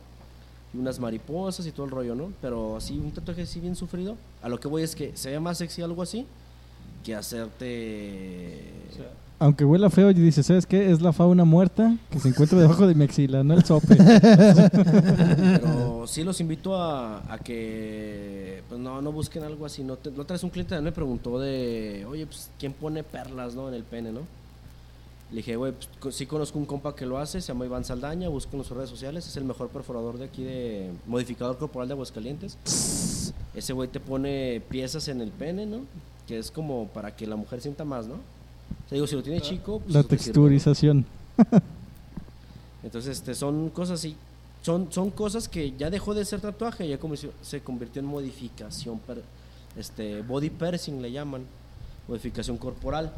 Y 0.74 0.78
unas 0.78 1.00
mariposas 1.00 1.66
y 1.66 1.72
todo 1.72 1.86
el 1.86 1.90
rollo, 1.90 2.14
¿no? 2.14 2.32
Pero 2.42 2.76
así, 2.76 2.98
un 2.98 3.10
tatuaje 3.12 3.42
así 3.42 3.60
bien 3.60 3.74
sufrido. 3.74 4.16
A 4.42 4.48
lo 4.50 4.60
que 4.60 4.68
voy 4.68 4.82
es 4.82 4.94
que 4.94 5.16
se 5.16 5.30
ve 5.30 5.40
más 5.40 5.56
sexy 5.58 5.80
algo 5.82 6.02
así 6.02 6.26
que 7.02 7.14
hacerte... 7.14 8.60
Aunque 9.40 9.64
huela 9.64 9.90
feo, 9.90 10.10
y 10.10 10.14
dice, 10.14 10.42
¿sabes 10.42 10.66
qué? 10.66 10.90
Es 10.90 11.00
la 11.00 11.12
fauna 11.12 11.44
muerta 11.44 11.96
que 12.10 12.20
se 12.20 12.28
encuentra 12.28 12.60
debajo 12.60 12.86
de 12.86 12.94
mi 12.94 13.04
axila, 13.04 13.42
no 13.42 13.54
el 13.54 13.64
sope. 13.64 13.96
Pero 13.96 16.06
sí 16.06 16.22
los 16.22 16.40
invito 16.40 16.80
a, 16.80 17.38
que 17.42 18.62
pues 18.68 18.80
no, 18.80 19.00
no 19.00 19.12
busquen 19.12 19.42
algo 19.42 19.66
así. 19.66 19.82
No, 19.82 19.96
te, 19.96 20.10
no 20.10 20.24
traes 20.24 20.44
un 20.44 20.50
cliente 20.50 20.80
me 20.80 20.92
preguntó 20.92 21.40
de, 21.40 22.06
oye, 22.08 22.26
pues, 22.26 22.50
¿quién 22.58 22.72
pone 22.72 23.02
perlas, 23.02 23.54
no? 23.54 23.68
En 23.68 23.74
el 23.74 23.82
pene, 23.82 24.12
¿no? 24.12 24.20
Le 25.30 25.38
dije, 25.38 25.56
güey, 25.56 25.72
pues, 26.00 26.14
sí 26.14 26.26
conozco 26.26 26.58
un 26.58 26.66
compa 26.66 26.94
que 26.94 27.06
lo 27.06 27.18
hace, 27.18 27.40
se 27.40 27.48
llama 27.48 27.64
Iván 27.64 27.84
Saldaña, 27.84 28.28
búsquenlo 28.28 28.62
en 28.62 28.68
sus 28.68 28.76
redes 28.76 28.90
sociales, 28.90 29.26
es 29.26 29.36
el 29.36 29.44
mejor 29.44 29.68
perforador 29.68 30.18
de 30.18 30.26
aquí 30.26 30.44
de 30.44 30.90
modificador 31.06 31.56
corporal 31.56 31.88
de 31.88 31.94
Aguascalientes. 31.94 33.32
Ese 33.54 33.72
güey 33.72 33.88
te 33.88 34.00
pone 34.00 34.62
piezas 34.68 35.08
en 35.08 35.20
el 35.20 35.30
pene, 35.30 35.66
¿no? 35.66 35.80
que 36.30 36.38
es 36.38 36.52
como 36.52 36.86
para 36.86 37.16
que 37.16 37.26
la 37.26 37.34
mujer 37.34 37.60
sienta 37.60 37.84
más, 37.84 38.06
¿no? 38.06 38.14
Sea, 38.90 38.96
digo, 38.96 39.06
si 39.06 39.14
lo 39.16 39.22
tiene 39.22 39.40
chico, 39.40 39.78
pues 39.80 39.94
La 39.94 40.00
eso 40.00 40.08
te 40.08 40.18
sirve, 40.18 40.26
¿no? 40.28 40.32
texturización. 40.34 41.06
Entonces, 42.82 43.18
este, 43.18 43.34
son 43.34 43.70
cosas 43.70 44.00
así. 44.00 44.16
Son, 44.62 44.88
son 44.92 45.10
cosas 45.10 45.48
que 45.48 45.72
ya 45.78 45.88
dejó 45.90 46.12
de 46.12 46.24
ser 46.24 46.40
tatuaje, 46.40 46.86
ya 46.86 46.98
como 46.98 47.16
se- 47.16 47.30
se 47.42 47.60
convirtió 47.62 48.00
en 48.00 48.06
modificación, 48.06 48.98
per- 48.98 49.22
este, 49.76 50.20
body 50.22 50.50
piercing 50.50 51.00
le 51.00 51.10
llaman, 51.12 51.42
modificación 52.08 52.58
corporal. 52.58 53.10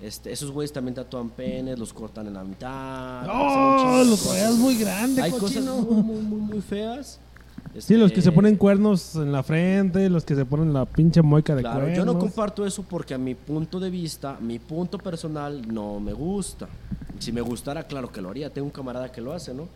Este, 0.00 0.32
esos 0.32 0.50
güeyes 0.50 0.72
también 0.72 0.94
tatúan 0.94 1.28
penes, 1.30 1.78
los 1.78 1.92
cortan 1.92 2.26
en 2.28 2.34
la 2.34 2.44
mitad. 2.44 3.26
¡Oh! 3.28 3.98
de 3.98 4.04
Lo 4.04 4.10
cosas. 4.12 4.28
traías 4.30 4.54
muy 4.54 4.76
grande, 4.78 5.22
Hay 5.22 5.30
cosas 5.32 5.48
cochino. 5.56 5.76
muy, 5.76 6.02
muy, 6.02 6.22
muy, 6.22 6.40
muy 6.40 6.60
feas. 6.60 7.18
Sí, 7.80 7.96
los 7.96 8.10
que 8.10 8.20
se 8.22 8.28
Este, 8.28 8.32
ponen 8.32 8.56
cuernos 8.56 9.14
en 9.16 9.32
la 9.32 9.42
frente, 9.42 10.08
los 10.10 10.24
que 10.24 10.34
se 10.34 10.44
ponen 10.44 10.72
la 10.72 10.84
pinche 10.84 11.22
moica 11.22 11.54
de 11.54 11.62
Claro, 11.62 11.80
cuernos. 11.80 11.96
yo 11.96 12.04
no 12.04 12.18
comparto 12.18 12.64
eso 12.66 12.82
porque 12.82 13.14
a 13.14 13.18
mi 13.18 13.34
punto 13.34 13.78
de 13.80 13.90
vista, 13.90 14.36
mi 14.40 14.58
punto 14.58 14.98
personal 14.98 15.62
no 15.72 16.00
me 16.00 16.12
gusta. 16.12 16.68
Si 17.18 17.32
me 17.32 17.40
gustara, 17.40 17.84
claro 17.84 18.10
que 18.12 18.20
lo 18.20 18.30
haría. 18.30 18.50
Tengo 18.50 18.66
un 18.66 18.72
camarada 18.72 19.10
que 19.10 19.20
lo 19.20 19.32
hace, 19.32 19.52
¿no? 19.54 19.66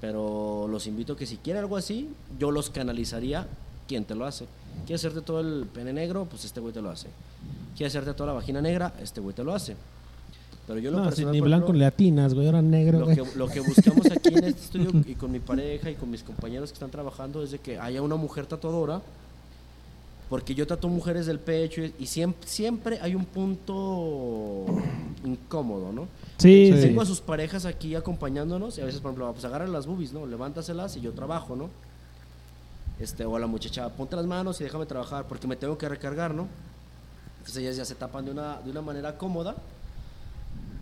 Pero 0.00 0.66
los 0.70 0.86
invito 0.86 1.12
a 1.12 1.16
que 1.16 1.26
si 1.26 1.36
quiere 1.36 1.58
algo 1.58 1.76
así, 1.76 2.08
yo 2.38 2.50
los 2.50 2.70
canalizaría. 2.70 3.46
¿Quién 3.86 4.04
te 4.04 4.14
lo 4.14 4.24
hace? 4.24 4.46
¿Quieres 4.86 5.00
hacerte 5.04 5.20
todo 5.20 5.40
el 5.40 5.66
pene 5.66 5.92
negro? 5.92 6.24
Pues 6.30 6.44
este 6.44 6.60
güey 6.60 6.72
te 6.72 6.80
lo 6.80 6.90
hace. 6.90 7.08
¿Quieres 7.76 7.92
hacerte 7.94 8.14
toda 8.14 8.28
la 8.28 8.32
vagina 8.34 8.60
negra? 8.62 8.94
Este 9.02 9.20
güey 9.20 9.34
te 9.34 9.44
lo 9.44 9.52
hace. 9.52 9.76
Pero 10.70 10.80
yo 10.82 10.92
lo 10.92 10.98
No, 10.98 11.04
si 11.06 11.08
personal, 11.08 11.32
ni 11.32 11.38
por 11.40 11.48
blanco 11.48 11.64
ejemplo, 11.64 11.78
le 11.80 11.86
atinas, 11.86 12.32
güey, 12.32 12.46
ahora 12.46 12.62
negro, 12.62 13.00
lo 13.00 13.06
que, 13.08 13.24
lo 13.34 13.48
que 13.48 13.58
buscamos 13.58 14.06
aquí 14.08 14.28
en 14.28 14.44
este 14.44 14.60
estudio 14.78 15.02
y 15.04 15.16
con 15.16 15.32
mi 15.32 15.40
pareja 15.40 15.90
y 15.90 15.96
con 15.96 16.08
mis 16.08 16.22
compañeros 16.22 16.70
que 16.70 16.74
están 16.74 16.92
trabajando 16.92 17.42
es 17.42 17.50
de 17.50 17.58
que 17.58 17.76
haya 17.76 18.00
una 18.02 18.14
mujer 18.14 18.46
tatuadora, 18.46 19.02
porque 20.28 20.54
yo 20.54 20.68
tatuo 20.68 20.88
mujeres 20.88 21.26
del 21.26 21.40
pecho 21.40 21.82
y, 21.82 21.92
y 21.98 22.06
siempre, 22.06 22.48
siempre 22.48 23.00
hay 23.02 23.16
un 23.16 23.24
punto 23.24 24.64
incómodo, 25.24 25.92
¿no? 25.92 26.06
Sí, 26.36 26.70
sí. 26.72 26.80
Tengo 26.82 27.02
a 27.02 27.06
sus 27.06 27.20
parejas 27.20 27.64
aquí 27.64 27.96
acompañándonos 27.96 28.78
y 28.78 28.82
a 28.82 28.84
veces, 28.84 29.00
por 29.00 29.10
ejemplo, 29.10 29.32
pues 29.32 29.44
agarran 29.44 29.72
las 29.72 29.88
boobies, 29.88 30.12
¿no? 30.12 30.24
Levántaselas 30.24 30.96
y 30.96 31.00
yo 31.00 31.10
trabajo, 31.14 31.56
¿no? 31.56 31.68
Este, 33.00 33.24
o 33.24 33.34
a 33.34 33.40
la 33.40 33.48
muchacha, 33.48 33.88
ponte 33.88 34.14
las 34.14 34.26
manos 34.26 34.60
y 34.60 34.62
déjame 34.62 34.86
trabajar 34.86 35.26
porque 35.26 35.48
me 35.48 35.56
tengo 35.56 35.76
que 35.76 35.88
recargar, 35.88 36.32
¿no? 36.32 36.46
Entonces 37.38 37.56
ellas 37.56 37.76
ya 37.76 37.84
se 37.84 37.96
tapan 37.96 38.24
de 38.24 38.30
una, 38.30 38.60
de 38.60 38.70
una 38.70 38.82
manera 38.82 39.18
cómoda. 39.18 39.56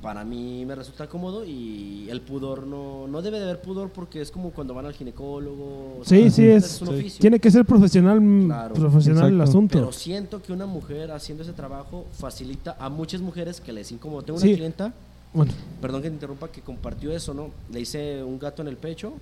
Para 0.03 0.25
mí 0.25 0.65
me 0.65 0.77
resulta 0.77 1.09
cómodo 1.09 1.45
y 1.45 2.07
el 2.09 2.21
pudor 2.21 2.67
no, 2.69 3.09
no 3.09 3.21
debe 3.21 3.39
de 3.39 3.45
haber 3.47 3.61
pudor 3.61 3.91
porque 3.91 4.21
es 4.21 4.31
como 4.31 4.51
cuando 4.51 4.73
van 4.73 4.87
al 4.87 4.93
ginecólogo. 4.95 5.99
o 6.01 6.05
Sí, 6.05 6.21
sea, 6.23 6.31
sí, 6.31 6.47
es. 6.49 6.81
un 6.83 6.89
oficio. 6.91 7.21
Tiene 7.21 7.41
que 7.41 7.51
ser 7.51 7.65
profesional, 7.65 8.21
mm, 8.21 8.45
Claro. 8.47 8.75
profesional 8.77 9.33
el 9.33 9.41
asunto. 9.41 9.77
Pero 9.77 9.91
siento 9.91 10.41
que 10.41 10.53
una 10.53 10.67
mujer 10.67 11.11
haciendo 11.11 11.43
ese 11.43 11.53
trabajo 11.53 12.07
facilita 12.13 12.77
a 12.79 12.89
muchas 12.89 13.21
mujeres 13.21 13.61
que 13.61 13.73
les 13.73 13.91
incómodo. 13.91 14.23
Tengo 14.23 14.39
Sí. 14.39 14.47
una 14.49 14.57
clienta 14.57 14.93
Bueno, 15.33 15.53
perdón 15.83 16.01
que 16.03 16.09
te 16.09 16.15
interrumpa, 16.15 16.49
que 16.49 16.61
compartió 16.63 17.13
eso, 17.13 17.35
¿no? 17.35 17.51
Le 17.71 17.81
hice 17.81 18.23
un 18.23 18.39
gato 18.39 18.63
en 18.63 18.69
el 18.69 18.77
pecho, 18.79 19.13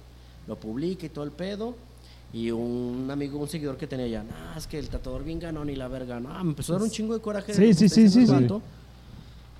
lo 0.46 0.54
publica 0.56 1.04
y 1.06 1.08
todo 1.08 1.24
el 1.24 1.32
pedo. 1.32 1.74
Y 2.32 2.50
un 2.50 3.08
amigo, 3.10 3.38
un 3.40 3.48
seguidor 3.48 3.76
que 3.76 3.86
tenía 3.86 4.06
ya, 4.08 4.22
nah, 4.22 4.56
es 4.56 4.66
que 4.66 4.78
el 4.78 4.88
tatuador 4.88 5.24
bien 5.24 5.38
ganó 5.40 5.64
ni 5.64 5.74
la 5.74 5.88
verga. 5.88 6.20
No, 6.20 6.28
me 6.44 6.50
empezó 6.50 6.74
a 6.74 6.76
dar 6.76 6.82
un 6.84 6.90
chingo 6.90 7.14
de 7.14 7.20
coraje. 7.20 7.54
Sí, 7.54 7.72
sí, 7.74 7.88
sí, 7.88 8.08
sí, 8.10 8.26
sí. 8.26 8.32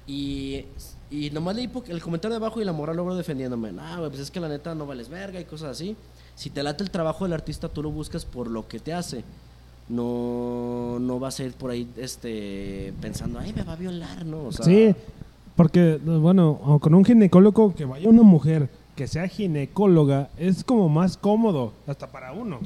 Y, 0.07 0.65
y 1.11 1.31
nomás 1.31 1.57
leí 1.57 1.69
el 1.89 2.01
comentario 2.03 2.39
de 2.39 2.45
abajo 2.45 2.61
y 2.61 2.65
la 2.65 2.73
moral 2.73 2.97
logró 2.97 3.15
defendiéndome. 3.17 3.73
Nah, 3.73 3.99
güey, 3.99 4.11
pues 4.11 4.21
es 4.23 4.31
que 4.31 4.39
la 4.41 4.49
neta 4.49 4.75
no 4.75 4.87
vales 4.87 5.09
verga 5.09 5.41
y 5.41 5.45
cosas 5.45 5.71
así. 5.71 5.97
Si 6.35 6.51
te 6.51 6.63
late 6.63 6.85
el 6.85 6.91
trabajo 6.91 7.25
del 7.25 7.33
artista, 7.33 7.69
tú 7.69 7.83
lo 7.83 7.91
buscas 7.91 8.25
por 8.25 8.49
lo 8.49 8.69
que 8.69 8.79
te 8.79 8.93
hace. 8.93 9.25
No, 9.89 10.99
no 11.01 11.19
vas 11.21 11.39
a 11.41 11.45
ir 11.45 11.53
por 11.53 11.71
ahí 11.71 11.89
este, 11.97 12.93
pensando, 13.01 13.39
ay, 13.39 13.53
me 13.55 13.63
va 13.63 13.75
a 13.75 13.77
violar, 13.77 14.27
¿no? 14.27 14.45
O 14.47 14.53
sea, 14.53 14.65
sí, 14.65 14.95
porque, 15.55 15.99
bueno, 16.05 16.59
con 16.81 16.93
un 16.95 17.05
ginecólogo 17.05 17.73
que 17.75 17.85
vaya 17.85 18.09
una 18.09 18.23
mujer 18.23 18.69
que 18.97 19.07
sea 19.07 19.29
ginecóloga 19.29 20.29
es 20.39 20.65
como 20.65 20.89
más 20.89 21.17
cómodo, 21.17 21.73
hasta 21.87 22.09
para 22.11 22.33
uno. 22.33 22.59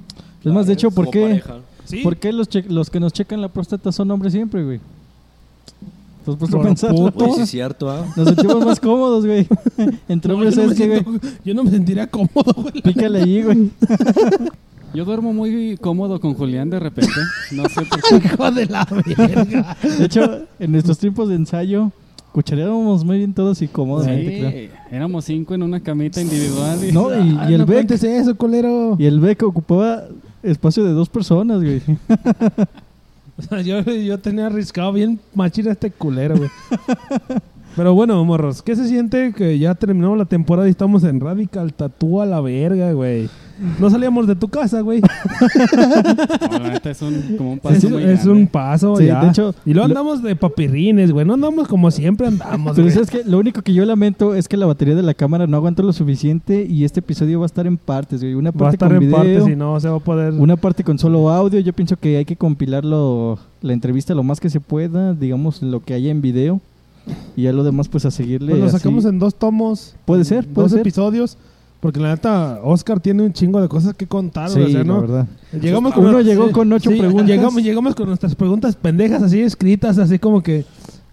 Es 0.44 0.52
más, 0.52 0.66
de 0.66 0.72
hecho, 0.72 0.90
¿por 0.90 1.10
qué. 1.10 1.42
Sí, 1.84 2.02
¿por 2.02 2.16
qué 2.16 2.32
los, 2.32 2.48
che- 2.48 2.64
los 2.68 2.88
que 2.88 3.00
nos 3.00 3.12
checan 3.12 3.40
la 3.42 3.48
próstata 3.48 3.92
son 3.92 4.10
hombres 4.10 4.32
siempre, 4.32 4.64
güey? 4.64 4.80
¿Te 6.36 6.44
has 6.44 6.50
puesto 6.50 6.60
a 6.60 6.62
pensar? 6.62 6.94
sí 7.36 7.40
es 7.42 7.50
cierto, 7.50 7.90
¿ah? 7.90 8.06
Nos 8.16 8.28
sentimos 8.28 8.64
más 8.64 8.80
cómodos, 8.80 9.24
güey. 9.26 9.46
Entre 10.08 10.28
No, 10.32 10.34
hombres, 10.38 10.54
yo, 10.56 10.62
no 10.62 10.68
me 10.68 10.74
¿sabes 10.74 10.78
qué, 10.78 11.00
güey? 11.02 11.20
yo 11.44 11.54
no 11.54 11.64
me 11.64 11.70
sentiría 11.70 12.06
cómodo, 12.08 12.54
güey. 12.56 12.82
Pícale 12.82 13.22
ahí, 13.22 13.42
güey. 13.42 13.70
Yo 14.92 15.04
duermo 15.04 15.32
muy 15.32 15.76
cómodo 15.80 16.18
con 16.20 16.34
Julián 16.34 16.68
de 16.68 16.80
repente. 16.80 17.12
No 17.52 17.62
sé 17.68 17.82
por 17.82 18.00
qué. 18.20 18.26
Hijo 18.26 18.50
de 18.50 18.66
la 18.66 18.84
verga. 19.06 19.76
De 19.98 20.04
hecho, 20.04 20.40
en 20.58 20.72
nuestros 20.72 20.98
tiempos 20.98 21.28
de 21.28 21.36
ensayo, 21.36 21.92
cuchareábamos 22.32 23.04
muy 23.04 23.18
bien 23.18 23.32
todos 23.32 23.62
y 23.62 23.68
cómodamente, 23.68 24.38
creo. 24.40 24.50
Sí, 24.50 24.68
éramos 24.90 25.24
cinco 25.26 25.54
en 25.54 25.62
una 25.62 25.78
camita 25.78 26.20
individual. 26.20 26.84
Y, 26.84 26.90
No, 26.90 27.08
y, 27.14 27.36
Ay, 27.38 27.50
y 27.50 27.54
el 27.54 27.60
no 27.60 27.66
Beck, 27.66 27.88
eso, 27.92 28.36
colero. 28.36 28.96
y 28.98 29.06
el 29.06 29.20
Beck 29.20 29.44
ocupaba 29.44 30.06
espacio 30.42 30.82
de 30.82 30.90
dos 30.92 31.08
personas, 31.08 31.60
güey. 31.62 31.80
O 33.40 33.42
sea, 33.42 33.60
yo, 33.62 33.80
yo 33.80 34.18
tenía 34.18 34.46
arriscado 34.46 34.92
bien 34.92 35.18
machina 35.34 35.72
este 35.72 35.90
culero, 35.90 36.36
güey. 36.36 36.50
Pero 37.76 37.94
bueno, 37.94 38.22
morros, 38.24 38.62
¿qué 38.62 38.76
se 38.76 38.86
siente 38.86 39.32
que 39.32 39.58
ya 39.58 39.74
terminamos 39.74 40.18
la 40.18 40.24
temporada 40.24 40.66
y 40.68 40.72
estamos 40.72 41.04
en 41.04 41.20
Radical 41.20 41.72
Tattoo 41.72 42.20
a 42.20 42.26
la 42.26 42.40
verga, 42.40 42.92
güey? 42.92 43.30
No 43.78 43.90
salíamos 43.90 44.26
de 44.26 44.34
tu 44.36 44.48
casa, 44.48 44.80
güey. 44.80 45.00
No, 46.50 46.58
la 46.58 46.70
neta 46.70 46.90
es 46.90 47.02
un, 47.02 47.36
como 47.36 47.52
un 47.52 47.58
paso 47.58 47.76
Es, 47.76 47.90
muy 47.90 48.02
es 48.02 48.24
grande. 48.24 48.30
un 48.40 48.46
paso, 48.46 48.96
Sí, 48.96 49.06
ya. 49.06 49.22
de 49.22 49.28
hecho, 49.28 49.54
y 49.64 49.72
luego 49.74 49.88
lo- 49.88 49.92
andamos 49.98 50.22
de 50.22 50.34
papirrines, 50.36 51.12
güey. 51.12 51.24
No 51.26 51.34
andamos 51.34 51.68
como 51.68 51.90
siempre 51.90 52.26
andamos, 52.26 52.76
Pero 52.76 52.88
que 53.06 53.22
lo 53.24 53.38
único 53.38 53.62
que 53.62 53.72
yo 53.72 53.84
lamento 53.84 54.34
es 54.34 54.48
que 54.48 54.56
la 54.56 54.66
batería 54.66 54.94
de 54.94 55.02
la 55.02 55.14
cámara 55.14 55.46
no 55.46 55.56
aguantó 55.56 55.82
lo 55.82 55.92
suficiente 55.92 56.66
y 56.68 56.84
este 56.84 57.00
episodio 57.00 57.38
va 57.40 57.44
a 57.44 57.46
estar 57.46 57.66
en 57.66 57.76
partes, 57.76 58.20
güey. 58.22 58.34
Una 58.34 58.50
Va 58.50 58.56
a 58.56 58.58
parte 58.58 58.76
estar 58.76 58.88
con 58.88 58.96
en 58.96 59.00
video, 59.00 59.16
partes 59.16 59.48
y 59.48 59.56
no 59.56 59.78
se 59.80 59.88
va 59.88 59.96
a 59.96 60.00
poder... 60.00 60.32
una 60.34 60.56
parte 60.56 60.82
con 60.84 60.98
solo 60.98 61.30
audio. 61.30 61.60
Yo 61.60 61.72
pienso 61.72 61.96
que 61.96 62.16
hay 62.16 62.24
que 62.24 62.36
compilarlo 62.36 63.38
la 63.62 63.72
entrevista 63.72 64.14
lo 64.14 64.22
más 64.22 64.40
que 64.40 64.50
se 64.50 64.60
pueda, 64.60 65.14
digamos 65.14 65.62
lo 65.62 65.80
que 65.80 65.94
haya 65.94 66.10
en 66.10 66.20
video 66.22 66.60
y 67.36 67.42
ya 67.42 67.52
lo 67.52 67.64
demás 67.64 67.88
pues 67.88 68.04
a 68.06 68.10
seguirle. 68.10 68.50
Pues 68.52 68.60
lo 68.60 68.66
así. 68.68 68.78
sacamos 68.78 69.04
en 69.04 69.18
dos 69.18 69.34
tomos. 69.34 69.94
Puede 70.04 70.24
ser, 70.24 70.46
puede 70.46 70.64
dos 70.66 70.72
ser. 70.72 70.80
episodios. 70.80 71.36
Porque 71.80 71.98
la 71.98 72.10
neta, 72.10 72.60
Oscar 72.62 73.00
tiene 73.00 73.22
un 73.22 73.32
chingo 73.32 73.60
de 73.60 73.68
cosas 73.68 73.94
que 73.94 74.06
contar, 74.06 74.50
Sí, 74.50 74.60
o 74.60 74.68
sea, 74.68 74.78
la 74.80 74.84
¿no? 74.84 75.00
verdad. 75.00 75.26
Llegamos 75.58 75.96
Uno 75.96 76.20
llegó 76.20 76.52
con 76.52 76.70
ocho 76.72 76.90
preguntas. 76.90 77.26
Llegamos, 77.26 77.62
llegamos 77.62 77.94
con 77.94 78.06
nuestras 78.06 78.34
preguntas 78.34 78.76
pendejas 78.76 79.22
así 79.22 79.40
escritas, 79.40 79.98
así 79.98 80.18
como 80.18 80.42
que... 80.42 80.64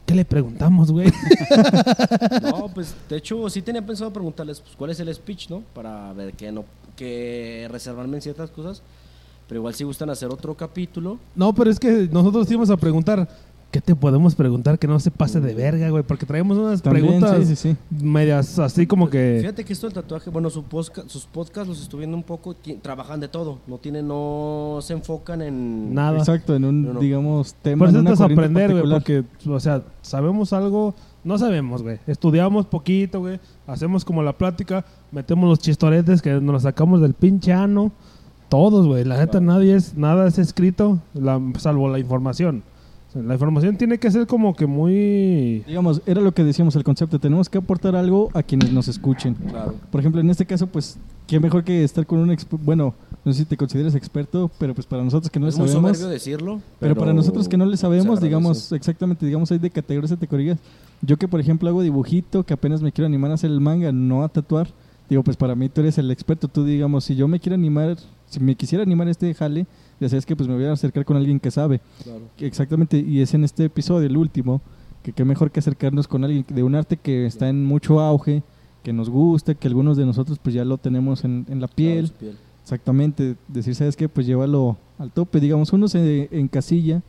¿Qué 0.05 0.15
le 0.15 0.23
preguntamos, 0.23 0.91
güey? 0.91 1.11
No, 2.41 2.69
pues 2.73 2.95
de 3.09 3.17
hecho 3.17 3.49
sí 3.49 3.61
tenía 3.61 3.85
pensado 3.85 4.11
preguntarles 4.11 4.61
pues, 4.61 4.75
cuál 4.75 4.91
es 4.91 4.99
el 4.99 5.13
speech, 5.13 5.49
¿no? 5.49 5.63
Para 5.73 6.13
ver 6.13 6.33
que 6.33 6.51
no, 6.51 6.63
que 6.95 7.67
reservarme 7.69 8.15
en 8.17 8.21
ciertas 8.21 8.49
cosas. 8.49 8.81
Pero 9.47 9.59
igual 9.59 9.73
si 9.73 9.83
gustan 9.85 10.09
hacer 10.09 10.29
otro 10.29 10.53
capítulo, 10.55 11.17
No, 11.35 11.53
pero 11.53 11.69
es 11.69 11.79
que 11.79 12.09
nosotros 12.11 12.49
íbamos 12.49 12.69
a 12.69 12.77
preguntar... 12.77 13.27
¿Qué 13.69 13.81
te 13.81 13.95
podemos 13.95 14.33
preguntar 14.33 14.79
que 14.79 14.87
no 14.87 14.97
se 14.99 15.11
pase 15.11 15.41
de 15.41 15.53
verga, 15.53 15.89
güey? 15.89 16.01
Porque 16.01 16.25
traemos 16.25 16.57
unas 16.57 16.81
También, 16.81 17.05
preguntas 17.05 17.45
sí, 17.45 17.55
sí, 17.57 17.73
sí. 17.73 17.77
medias 18.05 18.57
así 18.59 18.87
como 18.87 19.09
que... 19.09 19.39
fíjate 19.41 19.65
que 19.65 19.73
esto 19.73 19.87
del 19.87 19.93
tatuaje, 19.93 20.29
bueno, 20.29 20.49
su 20.49 20.63
posca- 20.63 21.03
sus 21.07 21.25
podcasts 21.25 21.67
los 21.67 21.81
estuve 21.81 21.99
viendo 21.99 22.15
un 22.15 22.23
poco, 22.23 22.55
trabajan 22.81 23.19
de 23.19 23.27
todo, 23.27 23.59
no 23.67 23.77
tienen, 23.77 24.07
no 24.07 24.79
se 24.81 24.93
enfocan 24.93 25.41
en 25.41 25.93
Nada. 25.93 26.17
Exacto, 26.17 26.55
en 26.55 26.63
un, 26.63 26.81
No, 26.85 26.93
no. 26.93 26.99
digamos, 27.01 27.55
tema. 27.61 27.79
Por 27.79 27.89
eso 27.89 27.97
en 27.97 28.01
una 28.05 28.13
es 28.13 28.19
corriente 28.19 28.41
aprender, 28.41 28.71
güey, 28.71 28.89
porque, 28.93 29.23
o 29.49 29.59
sea, 29.59 29.83
sabemos 30.01 30.53
algo, 30.53 30.95
no 31.25 31.37
sabemos, 31.37 31.83
güey. 31.83 31.99
Estudiamos 32.07 32.67
poquito, 32.67 33.19
güey. 33.19 33.37
Hacemos 33.67 34.05
como 34.05 34.23
la 34.23 34.31
plática, 34.37 34.85
metemos 35.11 35.49
los 35.49 35.59
chistoretes 35.59 36.21
que 36.21 36.31
nos 36.39 36.53
los 36.53 36.63
sacamos 36.63 37.01
del 37.01 37.13
pinche 37.13 37.51
ano. 37.51 37.91
Todos, 38.47 38.87
güey. 38.87 39.03
La 39.03 39.17
neta, 39.17 39.41
nadie 39.41 39.75
es, 39.75 39.93
nada 39.97 40.25
es 40.25 40.37
escrito, 40.39 40.99
la- 41.13 41.41
salvo 41.59 41.89
la 41.89 41.99
información. 41.99 42.63
O 43.07 43.11
sea, 43.11 43.21
la 43.21 43.33
información 43.33 43.77
tiene 43.77 43.97
que 43.97 44.11
ser 44.11 44.27
como 44.27 44.53
que 44.55 44.65
muy... 44.65 45.63
Digamos, 45.65 46.01
era 46.05 46.19
lo 46.21 46.33
que 46.33 46.43
decíamos, 46.43 46.75
el 46.75 46.83
concepto. 46.83 47.19
Tenemos 47.19 47.49
que 47.49 47.57
aportar 47.57 47.95
algo 47.95 48.29
a 48.33 48.43
quienes 48.43 48.71
nos 48.71 48.87
escuchen. 48.87 49.35
Claro. 49.35 49.75
Por 49.91 50.01
ejemplo, 50.01 50.19
en 50.19 50.29
este 50.29 50.45
caso, 50.45 50.67
pues, 50.67 50.97
qué 51.25 51.39
mejor 51.39 51.63
que 51.63 51.83
estar 51.83 52.05
con 52.05 52.19
un 52.19 52.31
experto. 52.31 52.65
Bueno, 52.65 52.93
no 53.23 53.33
sé 53.33 53.39
si 53.39 53.45
te 53.45 53.57
consideras 53.57 53.95
experto, 53.95 54.51
pero 54.57 54.73
pues 54.73 54.87
para 54.87 55.03
nosotros 55.03 55.29
que 55.29 55.39
no 55.39 55.45
le 55.45 55.51
es 55.51 55.57
muy 55.57 55.67
sabemos. 55.67 55.97
soberbio 55.97 56.13
decirlo. 56.13 56.61
Pero 56.79 56.95
para 56.95 57.13
nosotros 57.13 57.47
que 57.47 57.57
no 57.57 57.65
le 57.65 57.77
sabemos, 57.77 58.21
digamos, 58.21 58.71
exactamente, 58.71 59.25
digamos, 59.25 59.51
hay 59.51 59.59
de 59.59 59.69
categorías 59.69 60.11
y 60.11 60.15
categorías. 60.15 60.59
Yo 61.01 61.17
que, 61.17 61.27
por 61.27 61.39
ejemplo, 61.39 61.69
hago 61.69 61.81
dibujito, 61.81 62.43
que 62.43 62.53
apenas 62.53 62.81
me 62.81 62.91
quiero 62.91 63.05
animar 63.05 63.31
a 63.31 63.33
hacer 63.35 63.51
el 63.51 63.59
manga, 63.59 63.91
no 63.91 64.23
a 64.23 64.29
tatuar. 64.29 64.67
Digo, 65.09 65.23
pues 65.23 65.37
para 65.37 65.55
mí 65.55 65.69
tú 65.69 65.81
eres 65.81 65.97
el 65.97 66.11
experto. 66.11 66.47
Tú, 66.47 66.65
digamos, 66.65 67.05
si 67.05 67.15
yo 67.15 67.27
me 67.27 67.39
quiero 67.39 67.55
animar, 67.55 67.97
si 68.27 68.39
me 68.39 68.55
quisiera 68.55 68.83
animar 68.83 69.07
a 69.07 69.11
este 69.11 69.33
jale, 69.33 69.65
ya 69.99 70.09
sabes 70.09 70.25
que 70.25 70.35
pues 70.35 70.47
me 70.49 70.55
voy 70.55 70.65
a 70.65 70.71
acercar 70.73 71.05
con 71.05 71.17
alguien 71.17 71.39
que 71.39 71.51
sabe. 71.51 71.81
Claro. 72.03 72.21
Exactamente, 72.39 72.97
y 72.99 73.21
es 73.21 73.33
en 73.33 73.43
este 73.43 73.65
episodio, 73.65 74.07
el 74.07 74.17
último, 74.17 74.61
que 75.03 75.13
qué 75.13 75.23
mejor 75.25 75.51
que 75.51 75.59
acercarnos 75.59 76.07
con 76.07 76.23
alguien 76.23 76.45
de 76.47 76.63
un 76.63 76.75
arte 76.75 76.97
que 76.97 77.25
está 77.25 77.49
en 77.49 77.63
mucho 77.65 77.99
auge, 77.99 78.43
que 78.83 78.93
nos 78.93 79.09
gusta, 79.09 79.53
que 79.55 79.67
algunos 79.67 79.97
de 79.97 80.05
nosotros 80.05 80.39
pues 80.41 80.53
ya 80.55 80.63
lo 80.65 80.77
tenemos 80.77 81.23
en, 81.23 81.45
en 81.49 81.59
la 81.61 81.67
piel. 81.67 82.05
Claro, 82.05 82.07
su 82.07 82.13
piel. 82.19 82.37
Exactamente, 82.63 83.35
decir, 83.47 83.75
¿sabes 83.75 83.95
qué? 83.95 84.09
Pues 84.09 84.27
llévalo 84.27 84.77
al 84.97 85.11
tope. 85.11 85.39
Digamos, 85.39 85.71
uno 85.71 85.87
se 85.87 86.27
encasilla 86.37 87.01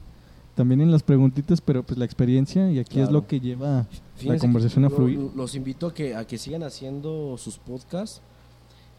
también 0.55 0.81
en 0.81 0.90
las 0.93 1.02
preguntitas, 1.02 1.60
pero 1.60 1.82
pues 1.82 1.98
la 1.98 2.05
experiencia 2.05 2.70
y 2.70 2.78
aquí 2.78 3.01
es 3.01 3.10
lo 3.10 3.27
que 3.27 3.40
lleva 3.40 3.86
la 4.24 4.39
conversación 4.39 4.85
a 4.85 4.90
fluir. 4.90 5.19
lo- 5.19 5.32
Los 5.36 5.55
invito 5.56 5.89
a 5.89 5.94
que, 5.94 6.15
a 6.15 6.24
que 6.27 6.39
sigan 6.39 6.62
haciendo 6.62 7.36
sus 7.39 7.59
podcasts. 7.59 8.20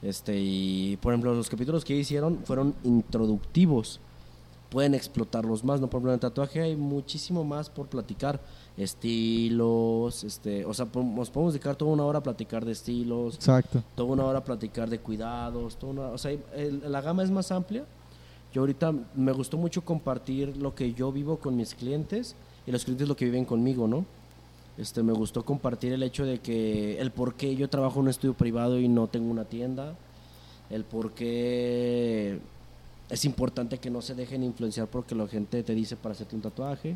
Este, 0.01 0.39
y 0.39 0.97
por 1.01 1.13
ejemplo, 1.13 1.33
los 1.33 1.49
capítulos 1.49 1.83
que 1.83 1.95
hicieron 1.95 2.39
fueron 2.45 2.73
introductivos. 2.83 3.99
Pueden 4.69 4.93
explotarlos 4.93 5.63
más, 5.63 5.81
¿no? 5.81 5.87
Por 5.87 5.97
ejemplo, 5.97 6.11
en 6.11 6.15
el 6.15 6.19
tatuaje 6.19 6.61
hay 6.61 6.75
muchísimo 6.75 7.43
más 7.43 7.69
por 7.69 7.87
platicar. 7.87 8.39
Estilos, 8.77 10.23
este, 10.23 10.63
o 10.65 10.73
sea, 10.73 10.85
nos 10.93 11.29
podemos 11.29 11.53
dedicar 11.53 11.75
toda 11.75 11.91
una 11.91 12.03
hora 12.05 12.19
a 12.19 12.23
platicar 12.23 12.63
de 12.65 12.71
estilos, 12.73 13.35
Exacto. 13.35 13.83
toda 13.95 14.09
una 14.13 14.25
hora 14.25 14.39
a 14.39 14.43
platicar 14.43 14.89
de 14.89 14.99
cuidados, 14.99 15.77
toda 15.77 15.91
una- 15.93 16.07
o 16.09 16.17
sea, 16.17 16.31
el- 16.55 16.83
la 16.91 17.01
gama 17.01 17.23
es 17.23 17.31
más 17.31 17.51
amplia. 17.51 17.85
Yo 18.53 18.61
ahorita 18.61 18.93
me 19.15 19.31
gustó 19.31 19.57
mucho 19.57 19.83
compartir 19.83 20.55
lo 20.57 20.73
que 20.75 20.93
yo 20.93 21.11
vivo 21.11 21.37
con 21.37 21.55
mis 21.55 21.73
clientes 21.75 22.35
y 22.65 22.71
los 22.71 22.83
clientes 22.83 23.07
lo 23.07 23.15
que 23.15 23.25
viven 23.25 23.45
conmigo, 23.45 23.87
¿no? 23.87 24.05
Este, 24.79 25.03
me 25.03 25.11
gustó 25.11 25.43
compartir 25.43 25.91
el 25.91 26.03
hecho 26.03 26.25
de 26.25 26.39
que 26.39 27.01
el 27.01 27.11
por 27.11 27.33
qué 27.33 27.53
yo 27.53 27.69
trabajo 27.69 27.99
en 27.99 28.03
un 28.03 28.09
estudio 28.09 28.33
privado 28.33 28.79
y 28.79 28.87
no 28.87 29.07
tengo 29.07 29.29
una 29.29 29.43
tienda, 29.43 29.93
el 30.69 30.85
por 30.85 31.11
qué 31.11 32.39
es 33.09 33.25
importante 33.25 33.79
que 33.79 33.89
no 33.89 34.01
se 34.01 34.15
dejen 34.15 34.41
influenciar 34.41 34.87
porque 34.87 35.15
la 35.15 35.27
gente 35.27 35.63
te 35.63 35.75
dice 35.75 35.97
para 35.97 36.13
hacerte 36.13 36.35
un 36.35 36.41
tatuaje. 36.41 36.95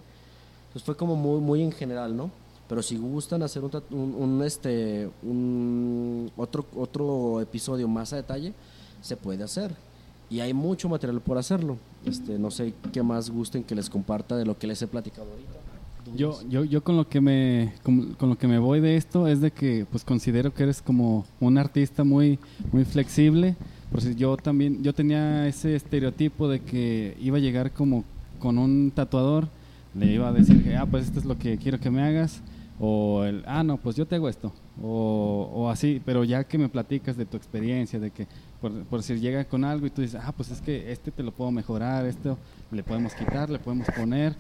Entonces 0.68 0.84
fue 0.84 0.96
como 0.96 1.18
muy, 1.18 1.42
muy 1.42 1.62
en 1.62 1.74
general, 1.74 2.16
¿no? 2.16 2.32
Pero 2.70 2.82
si 2.82 2.96
gustan 2.96 3.44
hacer 3.44 3.64
un, 3.66 3.72
un, 3.92 4.16
un, 4.16 4.44
este, 4.44 5.10
un 5.22 6.32
otro, 6.38 6.66
otro 6.78 7.42
episodio 7.42 7.90
más 7.90 8.14
a 8.14 8.16
detalle, 8.16 8.54
se 9.02 9.18
puede 9.18 9.44
hacer. 9.44 9.76
Y 10.30 10.40
hay 10.40 10.54
mucho 10.54 10.88
material 10.88 11.20
por 11.20 11.38
hacerlo. 11.38 11.78
Este, 12.06 12.40
no 12.40 12.50
sé 12.50 12.74
qué 12.94 13.04
más 13.04 13.30
gusten 13.30 13.64
que 13.64 13.76
les 13.76 13.90
comparta 13.90 14.38
de 14.38 14.46
lo 14.46 14.58
que 14.58 14.68
les 14.68 14.82
he 14.82 14.88
platicado 14.88 15.30
ahorita. 15.30 15.63
Yo, 16.16 16.40
yo, 16.48 16.64
yo 16.64 16.84
con 16.84 16.96
lo 16.96 17.08
que 17.08 17.22
me 17.22 17.74
con, 17.82 18.16
lo 18.20 18.38
que 18.38 18.48
me 18.48 18.60
voy 18.60 18.80
de 18.80 18.98
esto 18.98 19.28
es 19.28 19.42
de 19.42 19.50
que 19.50 19.88
pues 19.90 20.04
considero 20.04 20.54
que 20.54 20.64
eres 20.64 20.82
como 20.82 21.26
un 21.40 21.58
artista 21.58 22.04
muy 22.04 22.38
muy 22.72 22.86
flexible. 22.86 23.56
Por 23.92 24.02
si 24.02 24.14
yo 24.14 24.38
también 24.38 24.84
yo 24.84 24.94
tenía 24.94 25.48
ese 25.48 25.76
estereotipo 25.76 26.48
de 26.48 26.60
que 26.60 27.18
iba 27.20 27.38
a 27.38 27.42
llegar 27.42 27.72
como 27.72 28.04
con 28.40 28.60
un 28.60 28.92
tatuador, 28.94 29.48
le 29.96 30.06
iba 30.08 30.28
a 30.28 30.32
decir 30.32 30.64
que 30.64 30.76
ah 30.76 30.86
pues 30.86 31.06
esto 31.06 31.20
es 31.20 31.26
lo 31.26 31.38
que 31.38 31.58
quiero 31.58 31.80
que 31.80 31.90
me 31.90 32.04
hagas 32.04 32.42
o 32.80 33.24
el 33.24 33.44
ah 33.48 33.64
no 33.64 33.78
pues 33.78 33.96
yo 33.96 34.06
te 34.06 34.16
hago 34.16 34.30
esto 34.30 34.54
o 34.82 35.70
así, 35.70 36.02
pero 36.04 36.24
ya 36.24 36.44
que 36.44 36.58
me 36.58 36.70
platicas 36.70 37.16
de 37.16 37.26
tu 37.26 37.38
experiencia, 37.38 38.00
de 38.00 38.12
que 38.12 38.28
por, 38.64 38.72
por 38.86 39.04
si 39.04 39.20
llega 39.20 39.44
con 39.44 39.66
algo 39.66 39.86
y 39.86 39.90
tú 39.90 40.02
dices 40.02 40.22
ah 40.24 40.32
pues 40.32 40.50
es 40.50 40.62
que 40.62 40.90
este 40.94 41.12
te 41.12 41.22
lo 41.22 41.34
puedo 41.34 41.52
mejorar, 41.52 42.06
esto 42.06 42.38
le 42.72 42.82
podemos 42.82 43.14
quitar, 43.14 43.50
le 43.50 43.60
podemos 43.60 43.88
poner 43.96 44.34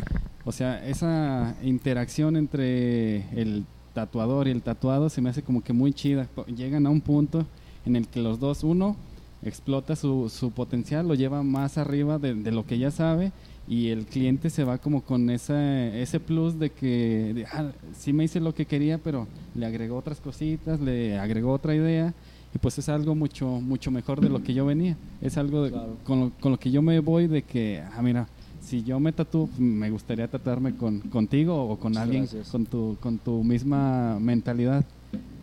o 0.45 0.51
sea, 0.53 0.85
esa 0.87 1.55
interacción 1.61 2.37
entre 2.37 3.17
el 3.39 3.65
tatuador 3.93 4.47
y 4.47 4.51
el 4.51 4.61
tatuado 4.61 5.09
se 5.09 5.21
me 5.21 5.29
hace 5.29 5.41
como 5.41 5.63
que 5.63 5.71
muy 5.71 5.93
chida. 5.93 6.27
Llegan 6.53 6.85
a 6.85 6.89
un 6.89 6.99
punto 7.01 7.45
en 7.85 7.95
el 7.95 8.07
que 8.07 8.21
los 8.21 8.39
dos, 8.39 8.63
uno, 8.63 8.95
explota 9.43 9.95
su, 9.95 10.29
su 10.29 10.51
potencial, 10.51 11.07
lo 11.07 11.15
lleva 11.15 11.43
más 11.43 11.77
arriba 11.77 12.17
de, 12.19 12.33
de 12.33 12.51
lo 12.51 12.65
que 12.65 12.77
ya 12.77 12.91
sabe 12.91 13.31
y 13.67 13.89
el 13.89 14.05
cliente 14.05 14.49
se 14.49 14.65
va 14.65 14.77
como 14.79 15.03
con 15.03 15.29
esa, 15.29 15.87
ese 15.95 16.19
plus 16.19 16.59
de 16.59 16.69
que 16.71 17.31
de, 17.33 17.45
"Ah, 17.45 17.71
sí 17.97 18.11
me 18.11 18.25
hice 18.25 18.41
lo 18.41 18.53
que 18.53 18.65
quería, 18.65 18.97
pero 18.97 19.27
le 19.55 19.65
agregó 19.65 19.95
otras 19.97 20.19
cositas, 20.19 20.81
le 20.81 21.17
agregó 21.19 21.53
otra 21.53 21.73
idea 21.73 22.13
y 22.53 22.57
pues 22.59 22.77
es 22.77 22.89
algo 22.89 23.15
mucho, 23.15 23.47
mucho 23.47 23.89
mejor 23.91 24.21
de 24.21 24.29
lo 24.29 24.43
que 24.43 24.53
yo 24.53 24.65
venía. 24.65 24.95
Es 25.21 25.37
algo 25.37 25.63
de- 25.63 25.71
Claro. 25.71 25.95
con, 26.03 26.19
lo, 26.19 26.31
con 26.39 26.51
lo 26.51 26.59
que 26.59 26.71
yo 26.71 26.81
me 26.81 26.99
voy 26.99 27.27
de 27.27 27.41
que, 27.41 27.81
ah, 27.95 28.01
mira, 28.01 28.27
si 28.61 28.83
yo 28.83 28.99
me 28.99 29.11
tatúo, 29.11 29.49
me 29.57 29.89
gustaría 29.89 30.27
tatuarme 30.27 30.75
con, 30.75 30.99
contigo 31.01 31.55
o 31.65 31.77
con 31.77 31.91
Muchas 31.91 32.03
alguien 32.03 32.23
gracias. 32.23 32.49
con 32.49 32.65
tu, 32.65 32.95
con 33.01 33.17
tu 33.17 33.43
misma 33.43 34.17
mentalidad. 34.19 34.85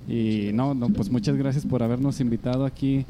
Y 0.09 0.51
no, 0.55 0.75
no, 0.75 0.89
pues 0.89 1.11
muchas 1.11 1.37
gracias 1.37 1.67
por 1.67 1.83
habernos 1.83 2.21
invitado 2.21 2.65
aquí, 2.65 3.05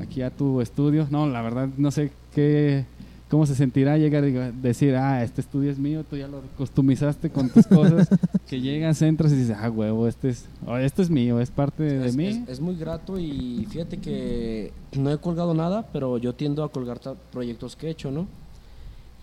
aquí 0.00 0.22
a 0.22 0.30
tu 0.30 0.60
estudio. 0.60 1.06
No, 1.10 1.26
la 1.26 1.40
verdad 1.42 1.68
no 1.78 1.90
sé 1.90 2.12
qué, 2.34 2.84
cómo 3.30 3.46
se 3.46 3.54
sentirá 3.54 3.96
llegar 3.96 4.24
y 4.26 4.32
decir, 4.60 4.96
ah, 4.96 5.22
este 5.22 5.40
estudio 5.40 5.70
es 5.70 5.78
mío, 5.78 6.04
tú 6.08 6.16
ya 6.16 6.26
lo 6.28 6.42
customizaste 6.58 7.30
con 7.30 7.48
tus 7.48 7.66
cosas, 7.66 8.08
que 8.48 8.60
llegas, 8.60 9.00
entras 9.02 9.32
y 9.32 9.36
dices, 9.36 9.56
ah, 9.58 9.70
huevo, 9.70 10.08
este 10.08 10.30
es, 10.30 10.46
oh, 10.66 10.76
esto 10.76 11.00
es 11.00 11.08
mío, 11.10 11.40
es 11.40 11.50
parte 11.50 11.82
de 11.84 12.06
es, 12.08 12.16
mí. 12.16 12.26
es- 12.26 12.48
es 12.48 12.60
muy 12.60 12.74
grato 12.76 13.18
y 13.18 13.66
fíjate 13.70 13.98
que 13.98 14.72
no 14.98 15.10
he 15.12 15.18
colgado 15.18 15.54
nada, 15.54 15.86
pero 15.92 16.18
yo 16.18 16.34
tiendo 16.34 16.64
a 16.64 16.70
colgar 16.72 17.00
proyectos 17.32 17.76
que 17.76 17.86
he 17.86 17.90
hecho, 17.90 18.10
¿no? 18.10 18.26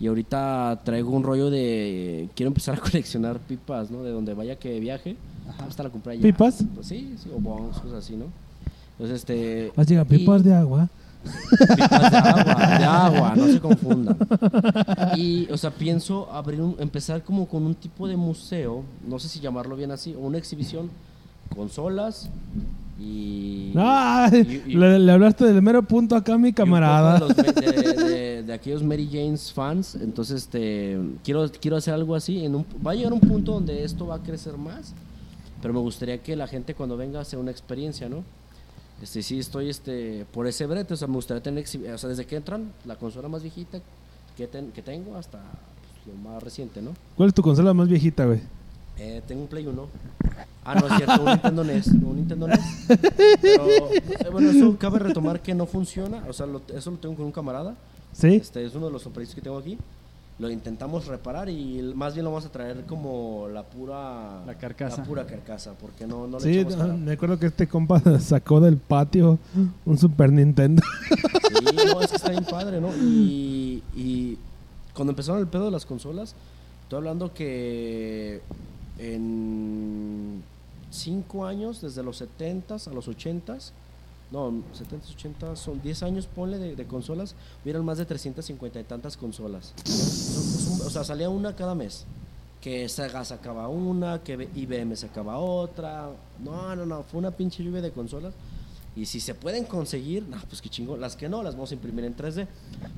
Y 0.00 0.06
ahorita 0.06 0.80
traigo 0.84 1.10
un 1.10 1.24
rollo 1.24 1.50
de. 1.50 2.28
Quiero 2.36 2.48
empezar 2.48 2.76
a 2.76 2.78
coleccionar 2.90 3.40
pipas, 3.40 3.90
¿no? 3.90 4.04
De 4.04 4.12
donde 4.12 4.32
vaya 4.32 4.56
que 4.56 4.78
viaje. 4.78 5.16
Hasta 5.58 5.82
la 5.82 5.90
compré 5.90 6.12
allá. 6.12 6.22
¿Pipas? 6.22 6.64
Pues 6.72 6.86
sí, 6.86 7.14
sí, 7.20 7.28
o 7.34 7.40
bongs, 7.40 7.80
cosas 7.80 8.04
así, 8.04 8.14
¿no? 8.14 8.26
Entonces, 8.92 9.16
este. 9.16 9.72
Vas 9.74 9.86
a 9.86 9.90
llegar 9.90 10.06
pipas 10.06 10.42
y- 10.42 10.44
de 10.44 10.54
agua. 10.54 10.88
Pipas 11.76 12.10
de 12.10 12.16
agua, 12.18 12.78
de 12.78 12.84
agua, 12.84 13.32
no 13.36 13.46
se 13.48 13.60
confundan. 13.60 14.16
Y, 15.16 15.48
o 15.50 15.56
sea, 15.56 15.70
pienso 15.70 16.30
abrir 16.32 16.60
un, 16.60 16.76
empezar 16.78 17.22
como 17.22 17.46
con 17.48 17.64
un 17.64 17.74
tipo 17.74 18.06
de 18.08 18.16
museo, 18.16 18.84
no 19.06 19.18
sé 19.18 19.28
si 19.28 19.40
llamarlo 19.40 19.76
bien 19.76 19.90
así, 19.90 20.14
o 20.14 20.20
una 20.20 20.38
exhibición, 20.38 20.90
consolas 21.54 22.28
y... 23.00 23.72
Ay, 23.76 24.62
y- 24.66 24.72
y- 24.72 24.74
le, 24.76 24.98
le 24.98 25.12
hablaste 25.12 25.44
del 25.46 25.62
mero 25.62 25.82
punto 25.82 26.16
acá 26.16 26.34
a 26.34 26.38
mi 26.38 26.52
camarada. 26.52 27.14
De, 27.14 27.20
los 27.20 27.36
de- 27.36 27.52
de- 28.04 28.42
de 28.42 28.52
aquellos 28.52 28.82
Mary 28.82 29.08
James 29.12 29.52
fans, 29.52 29.94
entonces 30.00 30.42
este, 30.42 30.98
quiero, 31.22 31.50
quiero 31.60 31.76
hacer 31.76 31.94
algo 31.94 32.14
así. 32.14 32.44
En 32.44 32.54
un, 32.54 32.64
va 32.86 32.92
a 32.92 32.94
llegar 32.94 33.12
un 33.12 33.20
punto 33.20 33.52
donde 33.52 33.84
esto 33.84 34.06
va 34.06 34.16
a 34.16 34.18
crecer 34.20 34.56
más, 34.56 34.94
pero 35.60 35.74
me 35.74 35.80
gustaría 35.80 36.18
que 36.18 36.34
la 36.34 36.46
gente 36.46 36.74
cuando 36.74 36.96
venga 36.96 37.24
sea 37.24 37.38
una 37.38 37.50
experiencia, 37.50 38.08
¿no? 38.08 38.24
Este, 39.02 39.22
sí, 39.22 39.38
estoy 39.38 39.68
este, 39.70 40.26
por 40.32 40.46
ese 40.46 40.66
brete, 40.66 40.94
o 40.94 40.96
sea, 40.96 41.06
me 41.06 41.14
gustaría 41.14 41.42
tener, 41.42 41.64
o 41.64 41.98
sea, 41.98 42.08
desde 42.08 42.26
que 42.26 42.36
entran, 42.36 42.72
la 42.84 42.96
consola 42.96 43.28
más 43.28 43.42
viejita 43.42 43.78
que, 44.36 44.46
ten- 44.48 44.72
que 44.72 44.82
tengo 44.82 45.16
hasta 45.16 45.38
pues, 45.38 46.16
lo 46.16 46.22
más 46.30 46.42
reciente, 46.42 46.82
¿no? 46.82 46.92
¿Cuál 47.16 47.28
es 47.28 47.34
tu 47.34 47.42
consola 47.42 47.72
más 47.72 47.88
viejita, 47.88 48.24
güey? 48.24 48.40
Eh, 48.98 49.22
tengo 49.28 49.42
un 49.42 49.48
Play 49.48 49.64
1. 49.66 49.88
Ah, 50.64 50.74
no, 50.74 50.88
es 50.88 50.96
cierto, 50.96 51.22
un 51.22 51.26
Nintendo 51.30 51.64
NES. 51.64 51.86
Un 51.86 52.16
Nintendo 52.16 52.48
NES. 52.48 52.60
Pero, 53.40 53.68
eh, 53.68 54.02
bueno, 54.32 54.50
eso 54.50 54.76
cabe 54.76 54.98
retomar 54.98 55.40
que 55.40 55.54
no 55.54 55.66
funciona. 55.66 56.24
O 56.28 56.32
sea, 56.32 56.46
lo- 56.46 56.60
eso 56.74 56.90
lo 56.90 56.96
tengo 56.98 57.14
con 57.14 57.26
un 57.26 57.32
camarada. 57.32 57.76
¿Sí? 58.12 58.34
Este 58.34 58.64
es 58.64 58.74
uno 58.74 58.86
de 58.86 58.92
los 58.92 59.06
operadores 59.06 59.34
que 59.34 59.40
tengo 59.40 59.56
aquí. 59.58 59.78
Lo 60.38 60.48
intentamos 60.50 61.06
reparar 61.06 61.48
y 61.48 61.82
más 61.96 62.14
bien 62.14 62.24
lo 62.24 62.30
vamos 62.30 62.46
a 62.46 62.52
traer 62.52 62.84
como 62.84 63.48
la 63.52 63.64
pura... 63.64 64.44
La 64.46 64.54
carcasa. 64.54 64.98
La 64.98 65.02
pura 65.04 65.26
carcasa, 65.26 65.72
porque 65.74 66.06
no, 66.06 66.28
no 66.28 66.38
le 66.38 66.44
Sí, 66.44 66.58
echamos 66.58 66.76
no, 66.76 66.82
jarabe. 66.82 66.98
me 67.00 67.12
acuerdo 67.12 67.38
que 67.40 67.46
este 67.46 67.66
compa 67.66 68.00
sacó 68.20 68.60
del 68.60 68.76
patio 68.76 69.38
un 69.84 69.98
Super 69.98 70.30
Nintendo. 70.32 70.80
Sí, 71.58 71.76
no, 71.92 72.00
es 72.00 72.10
que 72.10 72.16
está 72.16 72.30
bien 72.30 72.44
padre, 72.44 72.80
¿no? 72.80 72.88
Y, 73.02 73.82
y 73.96 74.38
cuando 74.94 75.10
empezaron 75.10 75.40
el 75.40 75.48
pedo 75.48 75.64
de 75.64 75.70
las 75.72 75.84
consolas, 75.84 76.36
estoy 76.84 76.98
hablando 76.98 77.34
que 77.34 78.40
en 78.98 80.42
cinco 80.90 81.46
años, 81.46 81.80
desde 81.80 82.02
los 82.02 82.22
70s 82.22 82.86
a 82.88 82.92
los 82.94 83.08
80s, 83.08 83.70
no, 84.30 84.50
70s, 84.50 85.16
80s, 85.16 85.56
son 85.56 85.80
10 85.80 86.02
años, 86.02 86.26
ponle, 86.26 86.58
de, 86.58 86.76
de 86.76 86.86
consolas, 86.86 87.34
hubieran 87.62 87.84
más 87.84 87.98
de 87.98 88.04
350 88.04 88.80
y 88.80 88.84
tantas 88.84 89.16
consolas. 89.16 89.72
O 90.84 90.90
sea, 90.90 91.04
salía 91.04 91.28
una 91.30 91.54
cada 91.56 91.74
mes. 91.74 92.04
Que 92.60 92.88
Sega 92.88 93.24
sacaba 93.24 93.68
una, 93.68 94.22
que 94.22 94.48
IBM 94.54 94.96
sacaba 94.96 95.38
otra. 95.38 96.10
No, 96.44 96.74
no, 96.74 96.84
no, 96.84 97.02
fue 97.04 97.20
una 97.20 97.30
pinche 97.30 97.62
lluvia 97.62 97.80
de 97.80 97.92
consolas. 97.92 98.34
Y 98.96 99.06
si 99.06 99.20
se 99.20 99.32
pueden 99.34 99.64
conseguir, 99.64 100.24
no, 100.28 100.38
pues 100.48 100.60
qué 100.60 100.68
chingo. 100.68 100.96
Las 100.96 101.14
que 101.14 101.28
no, 101.28 101.42
las 101.44 101.54
vamos 101.54 101.70
a 101.70 101.74
imprimir 101.74 102.04
en 102.04 102.16
3D. 102.16 102.48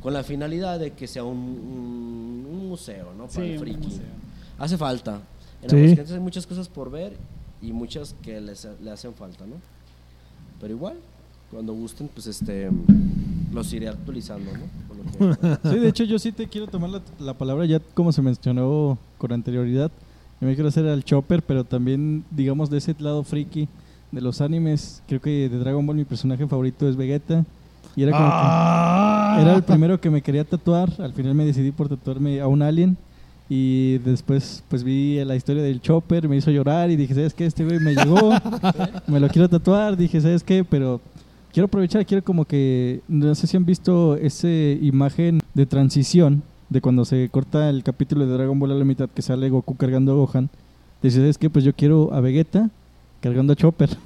Con 0.00 0.14
la 0.14 0.24
finalidad 0.24 0.78
de 0.80 0.92
que 0.94 1.06
sea 1.06 1.24
un, 1.24 1.36
un- 1.36 2.46
un 2.50 2.68
museo, 2.70 3.12
¿no? 3.12 3.26
Para 3.26 3.32
Sí, 3.32 3.40
el 3.42 3.52
un 3.52 3.58
friki. 3.58 3.86
museo. 3.86 4.06
Hace 4.58 4.78
falta. 4.78 5.20
En 5.62 5.68
Sí. 5.68 5.76
Aguascalientes 5.76 6.12
hay 6.12 6.20
muchas 6.20 6.46
cosas 6.46 6.68
por 6.68 6.90
ver 6.90 7.16
y 7.60 7.72
muchas 7.72 8.14
que 8.22 8.40
les, 8.40 8.66
le 8.82 8.90
hacen 8.90 9.12
falta, 9.12 9.44
¿no? 9.44 9.56
Pero 10.58 10.72
igual, 10.72 10.96
cuando 11.50 11.72
gusten, 11.74 12.08
pues 12.12 12.26
este 12.26 12.70
los 13.52 13.72
iré 13.72 13.88
actualizando, 13.88 14.50
¿no? 14.52 15.26
Lo 15.26 15.36
que- 15.36 15.68
Sí, 15.70 15.78
de 15.78 15.88
hecho 15.88 16.04
yo 16.04 16.18
sí 16.18 16.30
te 16.32 16.46
quiero 16.46 16.66
tomar 16.68 16.90
la, 16.90 17.02
la 17.18 17.34
palabra 17.34 17.64
ya 17.66 17.80
como 17.94 18.12
se 18.12 18.22
mencionó 18.22 18.96
con 19.18 19.32
anterioridad. 19.32 19.90
Yo 20.40 20.46
me 20.46 20.54
quiero 20.54 20.68
hacer 20.68 20.86
al 20.86 21.04
Chopper, 21.04 21.42
pero 21.42 21.64
también 21.64 22.24
digamos 22.30 22.70
de 22.70 22.78
ese 22.78 22.94
lado 22.98 23.22
friki 23.24 23.68
de 24.12 24.20
los 24.20 24.40
animes. 24.40 25.02
Creo 25.08 25.20
que 25.20 25.48
de 25.48 25.58
Dragon 25.58 25.84
Ball 25.86 25.96
mi 25.96 26.04
personaje 26.04 26.46
favorito 26.46 26.88
es 26.88 26.96
Vegeta. 26.96 27.44
Y 27.96 28.02
era 28.04 28.12
como 28.12 28.24
que- 28.24 28.34
Ah. 28.36 29.38
Era 29.40 29.54
el 29.56 29.62
primero 29.62 30.00
que 30.00 30.10
me 30.10 30.22
quería 30.22 30.44
tatuar. 30.44 30.90
Al 31.00 31.12
final 31.12 31.34
me 31.34 31.44
decidí 31.44 31.72
por 31.72 31.88
tatuarme 31.88 32.40
a 32.40 32.46
un 32.46 32.62
alien. 32.62 32.96
Y 33.48 33.98
después 33.98 34.62
pues 34.68 34.84
vi 34.84 35.22
la 35.24 35.34
historia 35.34 35.62
del 35.62 35.80
Chopper, 35.80 36.28
me 36.28 36.36
hizo 36.36 36.52
llorar 36.52 36.88
y 36.90 36.94
dije, 36.96 37.14
¿sabes 37.14 37.34
qué? 37.34 37.46
Este 37.46 37.64
güey 37.64 37.80
me 37.80 37.94
llegó, 37.96 38.30
me 39.08 39.18
lo 39.18 39.28
quiero 39.28 39.48
tatuar. 39.48 39.96
Dije, 39.96 40.20
¿sabes 40.20 40.44
qué? 40.44 40.62
Pero 40.64 41.00
quiero 41.52 41.66
aprovechar, 41.66 42.04
quiero 42.06 42.22
como 42.24 42.44
que, 42.44 43.00
no 43.08 43.34
sé 43.34 43.46
si 43.46 43.56
han 43.56 43.64
visto 43.64 44.16
esa 44.16 44.48
imagen 44.48 45.40
de 45.54 45.66
transición 45.66 46.42
de 46.68 46.80
cuando 46.80 47.04
se 47.04 47.28
corta 47.30 47.68
el 47.68 47.82
capítulo 47.82 48.26
de 48.26 48.32
Dragon 48.32 48.58
Ball 48.58 48.72
a 48.72 48.74
la 48.74 48.84
mitad 48.84 49.08
que 49.08 49.22
sale 49.22 49.48
Goku 49.50 49.74
cargando 49.76 50.12
a 50.12 50.14
Gohan. 50.14 50.48
Dices, 51.02 51.22
es 51.22 51.38
que 51.38 51.50
pues 51.50 51.64
yo 51.64 51.72
quiero 51.74 52.12
a 52.12 52.20
Vegeta 52.20 52.70
cargando 53.20 53.52
a 53.52 53.56
Chopper. 53.56 53.90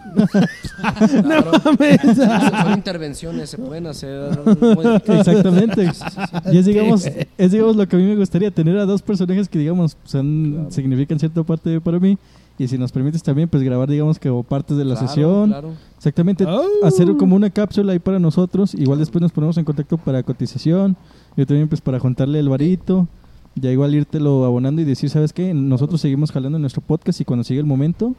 Claro. 1.23 1.53
Son- 1.61 1.77
Son 2.17 2.73
intervenciones, 2.75 3.51
se 3.51 3.59
pueden 3.59 3.87
hacer. 3.87 4.39
Exactamente. 5.07 5.87
Sí, 5.93 6.01
sí, 6.01 6.11
sí. 6.21 6.51
Y 6.53 6.59
es 6.59 6.67
digamos, 6.67 7.07
es 7.39 7.53
digamos 7.53 7.77
lo 7.77 7.87
que 7.89 7.97
a 7.97 7.99
mí 7.99 8.05
me 8.07 8.17
gustaría, 8.17 8.51
tener 8.51 8.77
a 8.79 8.87
dos 8.87 9.03
personajes 9.03 9.49
que 9.49 9.59
digamos 9.59 9.97
son, 10.05 10.53
Claro. 10.55 10.71
significan 10.71 11.19
cierta 11.19 11.43
parte 11.43 11.81
para 11.81 11.99
mí. 11.99 12.17
Y 12.57 12.69
si 12.69 12.79
nos 12.79 12.93
permites 12.93 13.23
también, 13.23 13.49
pues 13.49 13.63
grabar, 13.65 13.89
digamos, 13.91 14.19
que 14.19 14.31
partes 14.49 14.77
de 14.77 14.85
la 14.85 14.95
Claro, 14.95 15.09
sesión. 15.09 15.49
claro. 15.49 15.73
Exactamente. 15.97 16.45
Oh. 16.47 16.63
Hacer 16.85 17.17
como 17.17 17.35
una 17.35 17.51
cápsula 17.51 17.93
ahí 17.93 17.99
para 17.99 18.19
nosotros. 18.21 18.75
Igual 18.75 19.01
después 19.01 19.21
nos 19.21 19.33
ponemos 19.33 19.57
en 19.59 19.65
contacto 19.65 19.97
para 19.99 20.23
cotización. 20.23 20.97
Yo 21.37 21.47
también, 21.47 21.69
pues, 21.69 21.81
para 21.81 21.99
juntarle 21.99 22.39
el 22.39 22.49
varito. 22.49 23.09
Ya 23.57 23.71
igual 23.71 23.95
írtelo 23.95 24.45
abonando 24.45 24.83
y 24.83 24.85
decir, 24.85 25.11
¿sabes 25.11 25.33
qué? 25.33 25.55
Nosotros 25.55 26.01
seguimos 26.01 26.31
jalando 26.33 26.57
en 26.57 26.63
nuestro 26.63 26.83
podcast 26.83 27.21
y 27.21 27.25
cuando 27.25 27.45
llegue 27.45 27.61
el 27.61 27.67
momento, 27.67 28.15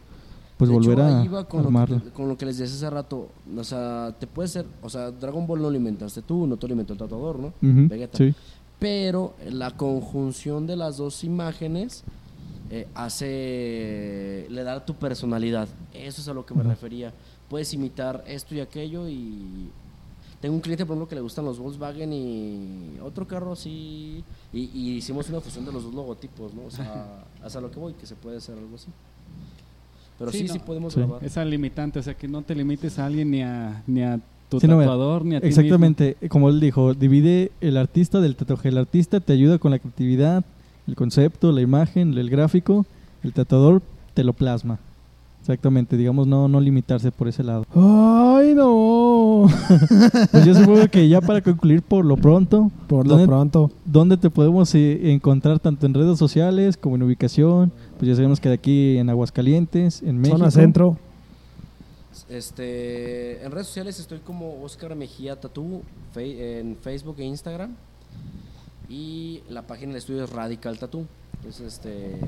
pues 0.57 0.69
De 0.69 0.77
hecho, 0.77 1.03
a 1.03 1.25
iba 1.25 1.43
con 1.45 1.59
armarlo. 1.65 1.97
Lo 1.97 2.03
que, 2.03 2.09
con 2.11 2.27
lo 2.29 2.37
que 2.37 2.45
les 2.45 2.57
decía 2.57 2.73
hace 2.75 2.89
rato. 2.89 3.27
O 3.57 3.63
sea, 3.63 4.15
te 4.17 4.27
puede 4.27 4.47
ser. 4.47 4.65
O 4.81 4.89
sea, 4.89 5.11
Dragon 5.11 5.45
Ball 5.45 5.61
no 5.61 5.69
lo 5.69 5.75
inventaste 5.75 6.21
tú, 6.21 6.47
no 6.47 6.55
te 6.55 6.67
lo 6.67 6.73
inventó 6.73 6.93
el 6.93 6.99
tatuador, 6.99 7.39
¿no? 7.39 7.47
Ujú, 7.47 7.87
Vegeta. 7.89 8.17
sí. 8.17 8.33
Pero 8.79 9.33
la 9.49 9.71
conjunción 9.71 10.67
de 10.67 10.75
las 10.75 10.97
dos 10.97 11.23
imágenes 11.23 12.03
eh, 12.71 12.87
hace. 12.95 14.47
le 14.49 14.63
da 14.63 14.85
tu 14.85 14.95
personalidad. 14.95 15.67
Eso 15.93 16.21
es 16.21 16.27
a 16.27 16.33
lo 16.33 16.45
que 16.45 16.53
me 16.53 16.63
refería. 16.63 17.13
Puedes 17.49 17.73
imitar 17.73 18.23
esto 18.27 18.55
y 18.55 18.59
aquello 18.59 19.07
y. 19.07 19.69
Tengo 20.41 20.55
un 20.55 20.61
cliente, 20.61 20.85
por 20.85 20.93
ejemplo, 20.95 21.07
que 21.09 21.15
le 21.15 21.21
gustan 21.21 21.45
los 21.45 21.57
Volkswagen 21.57 22.11
y 22.13 22.97
otro 23.01 23.27
carro 23.27 23.53
así. 23.53 24.23
Y, 24.53 24.69
y 24.73 24.95
hicimos 24.97 25.29
una 25.29 25.41
fusión 25.41 25.65
de 25.65 25.71
los 25.71 25.83
dos 25.83 25.93
logotipos, 25.93 26.53
¿no? 26.53 26.65
O 26.65 26.71
sea, 26.71 27.23
hasta 27.43 27.61
lo 27.61 27.71
que 27.71 27.79
voy, 27.79 27.93
que 27.93 28.05
se 28.05 28.15
puede 28.15 28.37
hacer 28.37 28.57
algo 28.57 28.75
así. 28.75 28.87
Pero 30.19 30.31
sí, 30.31 30.39
Sí, 30.39 30.47
sí, 30.49 30.59
podemos 30.59 30.93
Sí. 30.93 30.99
grabar. 30.99 31.23
Esa 31.23 31.43
limitante, 31.45 31.99
o 31.99 32.03
sea, 32.03 32.13
que 32.13 32.27
no 32.27 32.41
te 32.41 32.53
limites 32.55 32.99
a 32.99 33.05
alguien 33.05 33.31
ni 33.31 33.41
a, 33.41 33.83
ni 33.87 34.01
a 34.01 34.19
tu 34.49 34.59
Sí, 34.59 34.67
no, 34.67 34.77
tatuador, 34.77 35.25
ni 35.25 35.35
a 35.35 35.41
ti 35.41 35.47
Exactamente, 35.47 36.15
como 36.29 36.49
él 36.49 36.59
dijo, 36.59 36.93
divide 36.93 37.51
el 37.61 37.77
artista 37.77 38.21
del 38.21 38.35
tatuaje. 38.35 38.69
El 38.69 38.77
artista 38.77 39.19
te 39.19 39.33
ayuda 39.33 39.57
con 39.57 39.71
la 39.71 39.79
creatividad, 39.79 40.43
el 40.87 40.95
concepto, 40.95 41.51
la 41.51 41.61
imagen, 41.61 42.17
el 42.17 42.29
gráfico. 42.29 42.85
El 43.23 43.33
tatuador 43.33 43.81
te 44.13 44.23
lo 44.23 44.33
plasma. 44.33 44.77
Exactamente, 45.41 45.95
digamos, 45.95 46.25
no, 46.25 46.47
no 46.47 46.59
limitarse 46.59 47.11
por 47.11 47.27
ese 47.27 47.43
lado. 47.43 47.65
Ay, 47.75 48.55
no. 48.55 49.45
Pues 50.31 50.43
yo 50.45 50.55
supongo 50.55 50.87
que 50.87 51.07
ya 51.07 51.21
para 51.21 51.41
concluir 51.41 51.81
por 51.83 52.03
lo 52.03 52.17
pronto, 52.17 52.71
Por 52.87 53.05
lo 53.05 53.11
¿dónde, 53.13 53.27
pronto. 53.27 53.71
dónde 53.85 54.17
te 54.17 54.29
podemos 54.31 54.73
eh, 54.73 55.11
encontrar 55.11 55.59
tanto 55.59 55.85
en 55.85 55.93
redes 55.93 56.17
sociales 56.17 56.77
como 56.77 56.95
en 56.95 57.03
ubicación? 57.03 57.71
Pues 57.99 58.09
ya 58.09 58.15
sabemos 58.15 58.39
que 58.39 58.49
de 58.49 58.55
aquí 58.55 58.97
en 58.97 59.09
Aguascalientes, 59.09 60.01
en 60.01 60.17
México. 60.17 60.37
Zona 60.39 60.49
centro. 60.51 60.97
Este, 62.29 63.43
en 63.45 63.51
redes 63.51 63.67
sociales 63.67 63.99
estoy 63.99 64.19
como 64.19 64.63
Oscar 64.63 64.95
Mejía 64.95 65.39
Tatú 65.39 65.81
fe- 66.13 66.59
en 66.59 66.75
Facebook 66.77 67.15
e 67.19 67.23
Instagram. 67.25 67.71
Y 68.89 69.41
la 69.49 69.63
página 69.63 69.89
del 69.89 69.97
estudio 69.97 70.23
es 70.23 70.29
Radical 70.29 70.77
Tattoo. 70.77 71.05
Entonces, 71.37 71.73
este, 71.73 72.19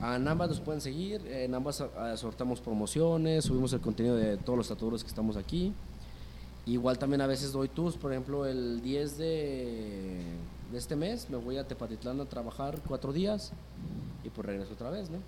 en 0.00 0.28
ambas 0.28 0.48
nos 0.50 0.60
pueden 0.60 0.80
seguir. 0.80 1.26
En 1.26 1.54
ambas 1.54 1.80
ah, 1.80 2.16
sortamos 2.16 2.60
promociones, 2.60 3.44
subimos 3.44 3.72
el 3.72 3.80
contenido 3.80 4.16
de 4.16 4.36
todos 4.36 4.56
los 4.56 4.68
tatuadores 4.68 5.02
que 5.02 5.08
estamos 5.08 5.36
aquí. 5.36 5.72
Igual 6.66 6.98
también 6.98 7.20
a 7.20 7.26
veces 7.26 7.52
doy 7.52 7.68
tours. 7.68 7.96
Por 7.96 8.12
ejemplo, 8.12 8.46
el 8.46 8.82
10 8.82 9.18
de, 9.18 10.20
de 10.72 10.78
este 10.78 10.96
mes 10.96 11.28
me 11.30 11.36
voy 11.36 11.58
a 11.58 11.66
Tepatitlán 11.66 12.20
a 12.20 12.24
trabajar 12.26 12.80
cuatro 12.86 13.12
días 13.12 13.52
y 14.24 14.30
pues 14.30 14.46
regreso 14.46 14.74
otra 14.74 14.90
vez, 14.90 15.08
¿no? 15.10 15.18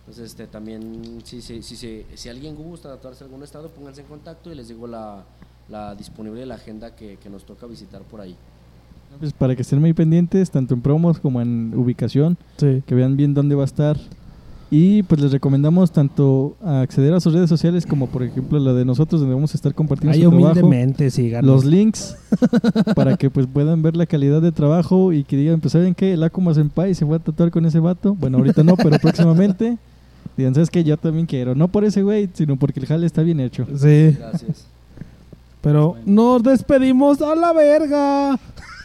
Entonces, 0.00 0.30
este, 0.30 0.46
también, 0.46 1.20
si, 1.24 1.42
si, 1.42 1.62
si, 1.62 2.06
si, 2.14 2.28
alguien 2.28 2.56
gusta 2.56 2.88
tatuarse 2.88 3.22
en 3.22 3.30
algún 3.30 3.44
estado, 3.44 3.68
pónganse 3.68 4.00
en 4.00 4.06
contacto 4.06 4.50
y 4.50 4.54
les 4.54 4.68
digo 4.68 4.86
la, 4.86 5.24
la 5.68 5.94
disponible 5.94 6.46
la 6.46 6.54
agenda 6.54 6.96
que, 6.96 7.16
que 7.18 7.28
nos 7.28 7.44
toca 7.44 7.66
visitar 7.66 8.02
por 8.02 8.20
ahí. 8.20 8.36
Pues 9.18 9.32
para 9.32 9.54
que 9.54 9.62
estén 9.62 9.80
muy 9.80 9.92
pendientes, 9.92 10.50
tanto 10.50 10.74
en 10.74 10.80
promos 10.80 11.18
como 11.18 11.40
en 11.40 11.72
ubicación. 11.74 12.36
Sí. 12.56 12.82
que 12.86 12.94
vean 12.94 13.16
bien 13.16 13.34
dónde 13.34 13.54
va 13.54 13.62
a 13.62 13.66
estar. 13.66 13.98
Y 14.72 15.02
pues 15.02 15.20
les 15.20 15.32
recomendamos 15.32 15.90
tanto 15.90 16.56
acceder 16.64 17.12
a 17.12 17.18
sus 17.18 17.32
redes 17.32 17.48
sociales 17.48 17.84
como 17.86 18.06
por 18.06 18.22
ejemplo 18.22 18.56
la 18.60 18.72
de 18.72 18.84
nosotros 18.84 19.20
donde 19.20 19.34
vamos 19.34 19.52
a 19.52 19.56
estar 19.56 19.74
compartiendo 19.74 20.14
su 20.14 20.30
trabajo, 20.30 20.60
humildemente, 20.60 21.10
los 21.42 21.64
links 21.64 22.16
para 22.94 23.16
que 23.16 23.30
pues 23.30 23.48
puedan 23.52 23.82
ver 23.82 23.96
la 23.96 24.06
calidad 24.06 24.40
de 24.40 24.52
trabajo 24.52 25.12
y 25.12 25.24
que 25.24 25.36
digan, 25.36 25.60
pues 25.60 25.72
saben 25.72 25.92
qué, 25.92 26.12
el 26.12 26.22
Akuma 26.22 26.54
Senpai 26.54 26.94
se 26.94 27.04
fue 27.04 27.16
a 27.16 27.18
tatuar 27.18 27.50
con 27.50 27.66
ese 27.66 27.80
vato. 27.80 28.14
Bueno, 28.14 28.38
ahorita 28.38 28.62
no, 28.62 28.76
pero 28.76 28.96
próximamente. 28.98 29.76
Digan, 30.36 30.54
¿sabes 30.54 30.70
qué? 30.70 30.84
Yo 30.84 30.96
también 30.96 31.26
quiero. 31.26 31.56
No 31.56 31.68
por 31.68 31.84
ese 31.84 32.02
güey, 32.02 32.30
sino 32.32 32.56
porque 32.56 32.78
el 32.78 32.86
jale 32.86 33.04
está 33.06 33.22
bien 33.22 33.40
hecho. 33.40 33.66
Sí. 33.76 34.16
Gracias. 34.16 34.66
Pero 35.60 35.96
nos 36.06 36.42
despedimos 36.42 37.20
a 37.20 37.34
la 37.34 37.52
verga. 37.52 38.38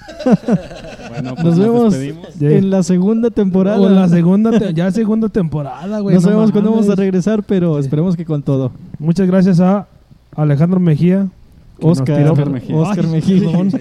Bueno, 1.09 1.35
pues 1.35 1.45
Nos 1.57 1.59
vemos 1.59 1.93
despedimos. 1.93 2.41
En 2.41 2.69
la 2.69 2.83
segunda 2.83 3.29
temporada. 3.29 3.79
O 3.79 3.87
en 3.87 3.95
la 3.95 4.09
segunda, 4.09 4.51
te- 4.57 4.73
ya 4.73 4.91
segunda 4.91 5.29
temporada, 5.29 5.99
güey. 5.99 6.15
no 6.15 6.21
sabemos 6.21 6.51
cuándo 6.51 6.71
vamos 6.71 6.89
a 6.89 6.95
regresar, 6.95 7.43
pero 7.43 7.79
esperemos 7.79 8.15
que 8.17 8.25
con 8.25 8.41
todo. 8.43 8.71
Muchas 8.99 9.27
gracias 9.27 9.59
a 9.61 9.87
Alejandro 10.35 10.79
Mejía. 10.79 11.27
que 11.79 11.87
Oscar, 11.87 12.17
tiró- 12.17 12.31
Oscar 12.33 12.49
Mejía. 12.49 12.75
Oscar 12.75 13.05
Ay, 13.05 13.11
Mejía. 13.11 13.39
Sí, 13.39 13.77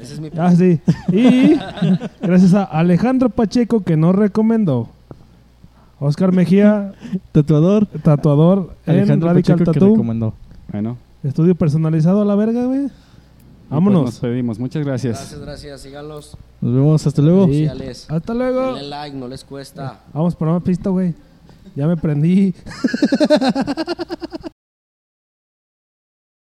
ese 0.00 0.14
es 0.14 0.20
mi 0.20 0.30
Ah, 0.38 0.52
sí. 0.54 0.78
Y 1.12 1.56
gracias 2.22 2.54
a 2.54 2.64
Alejandro 2.64 3.28
Pacheco 3.30 3.82
que 3.82 3.96
nos 3.96 4.14
recomendó. 4.14 4.88
Oscar 6.00 6.32
Mejía, 6.32 6.92
Tatuador. 7.32 7.86
tatuador 7.86 8.70
en 8.86 8.96
Alejandro 8.98 9.28
Radical 9.30 9.56
Pacheco 9.56 9.72
que 9.72 9.80
Tattoo. 9.80 9.94
recomendó. 9.94 10.34
Bueno, 10.70 10.96
Estudio 11.24 11.56
personalizado 11.56 12.22
a 12.22 12.24
la 12.24 12.36
verga, 12.36 12.64
güey. 12.66 12.86
Pues 13.68 13.76
Vámonos. 13.76 14.04
nos 14.04 14.18
pedimos. 14.20 14.58
Muchas 14.58 14.84
gracias. 14.84 15.18
Gracias, 15.18 15.40
gracias. 15.40 15.80
Síganlos. 15.82 16.36
Nos 16.60 16.74
vemos, 16.74 17.06
hasta 17.06 17.20
luego. 17.22 17.46
Sí. 17.48 17.66
Hasta 18.08 18.34
luego. 18.34 18.74
Denle 18.74 18.88
like, 18.88 19.16
no 19.16 19.28
les 19.28 19.44
cuesta. 19.44 20.00
Vamos 20.14 20.34
por 20.34 20.48
una 20.48 20.60
pista, 20.60 20.88
güey. 20.90 21.14
Ya 21.76 21.86
me 21.86 21.96
prendí. 21.96 22.54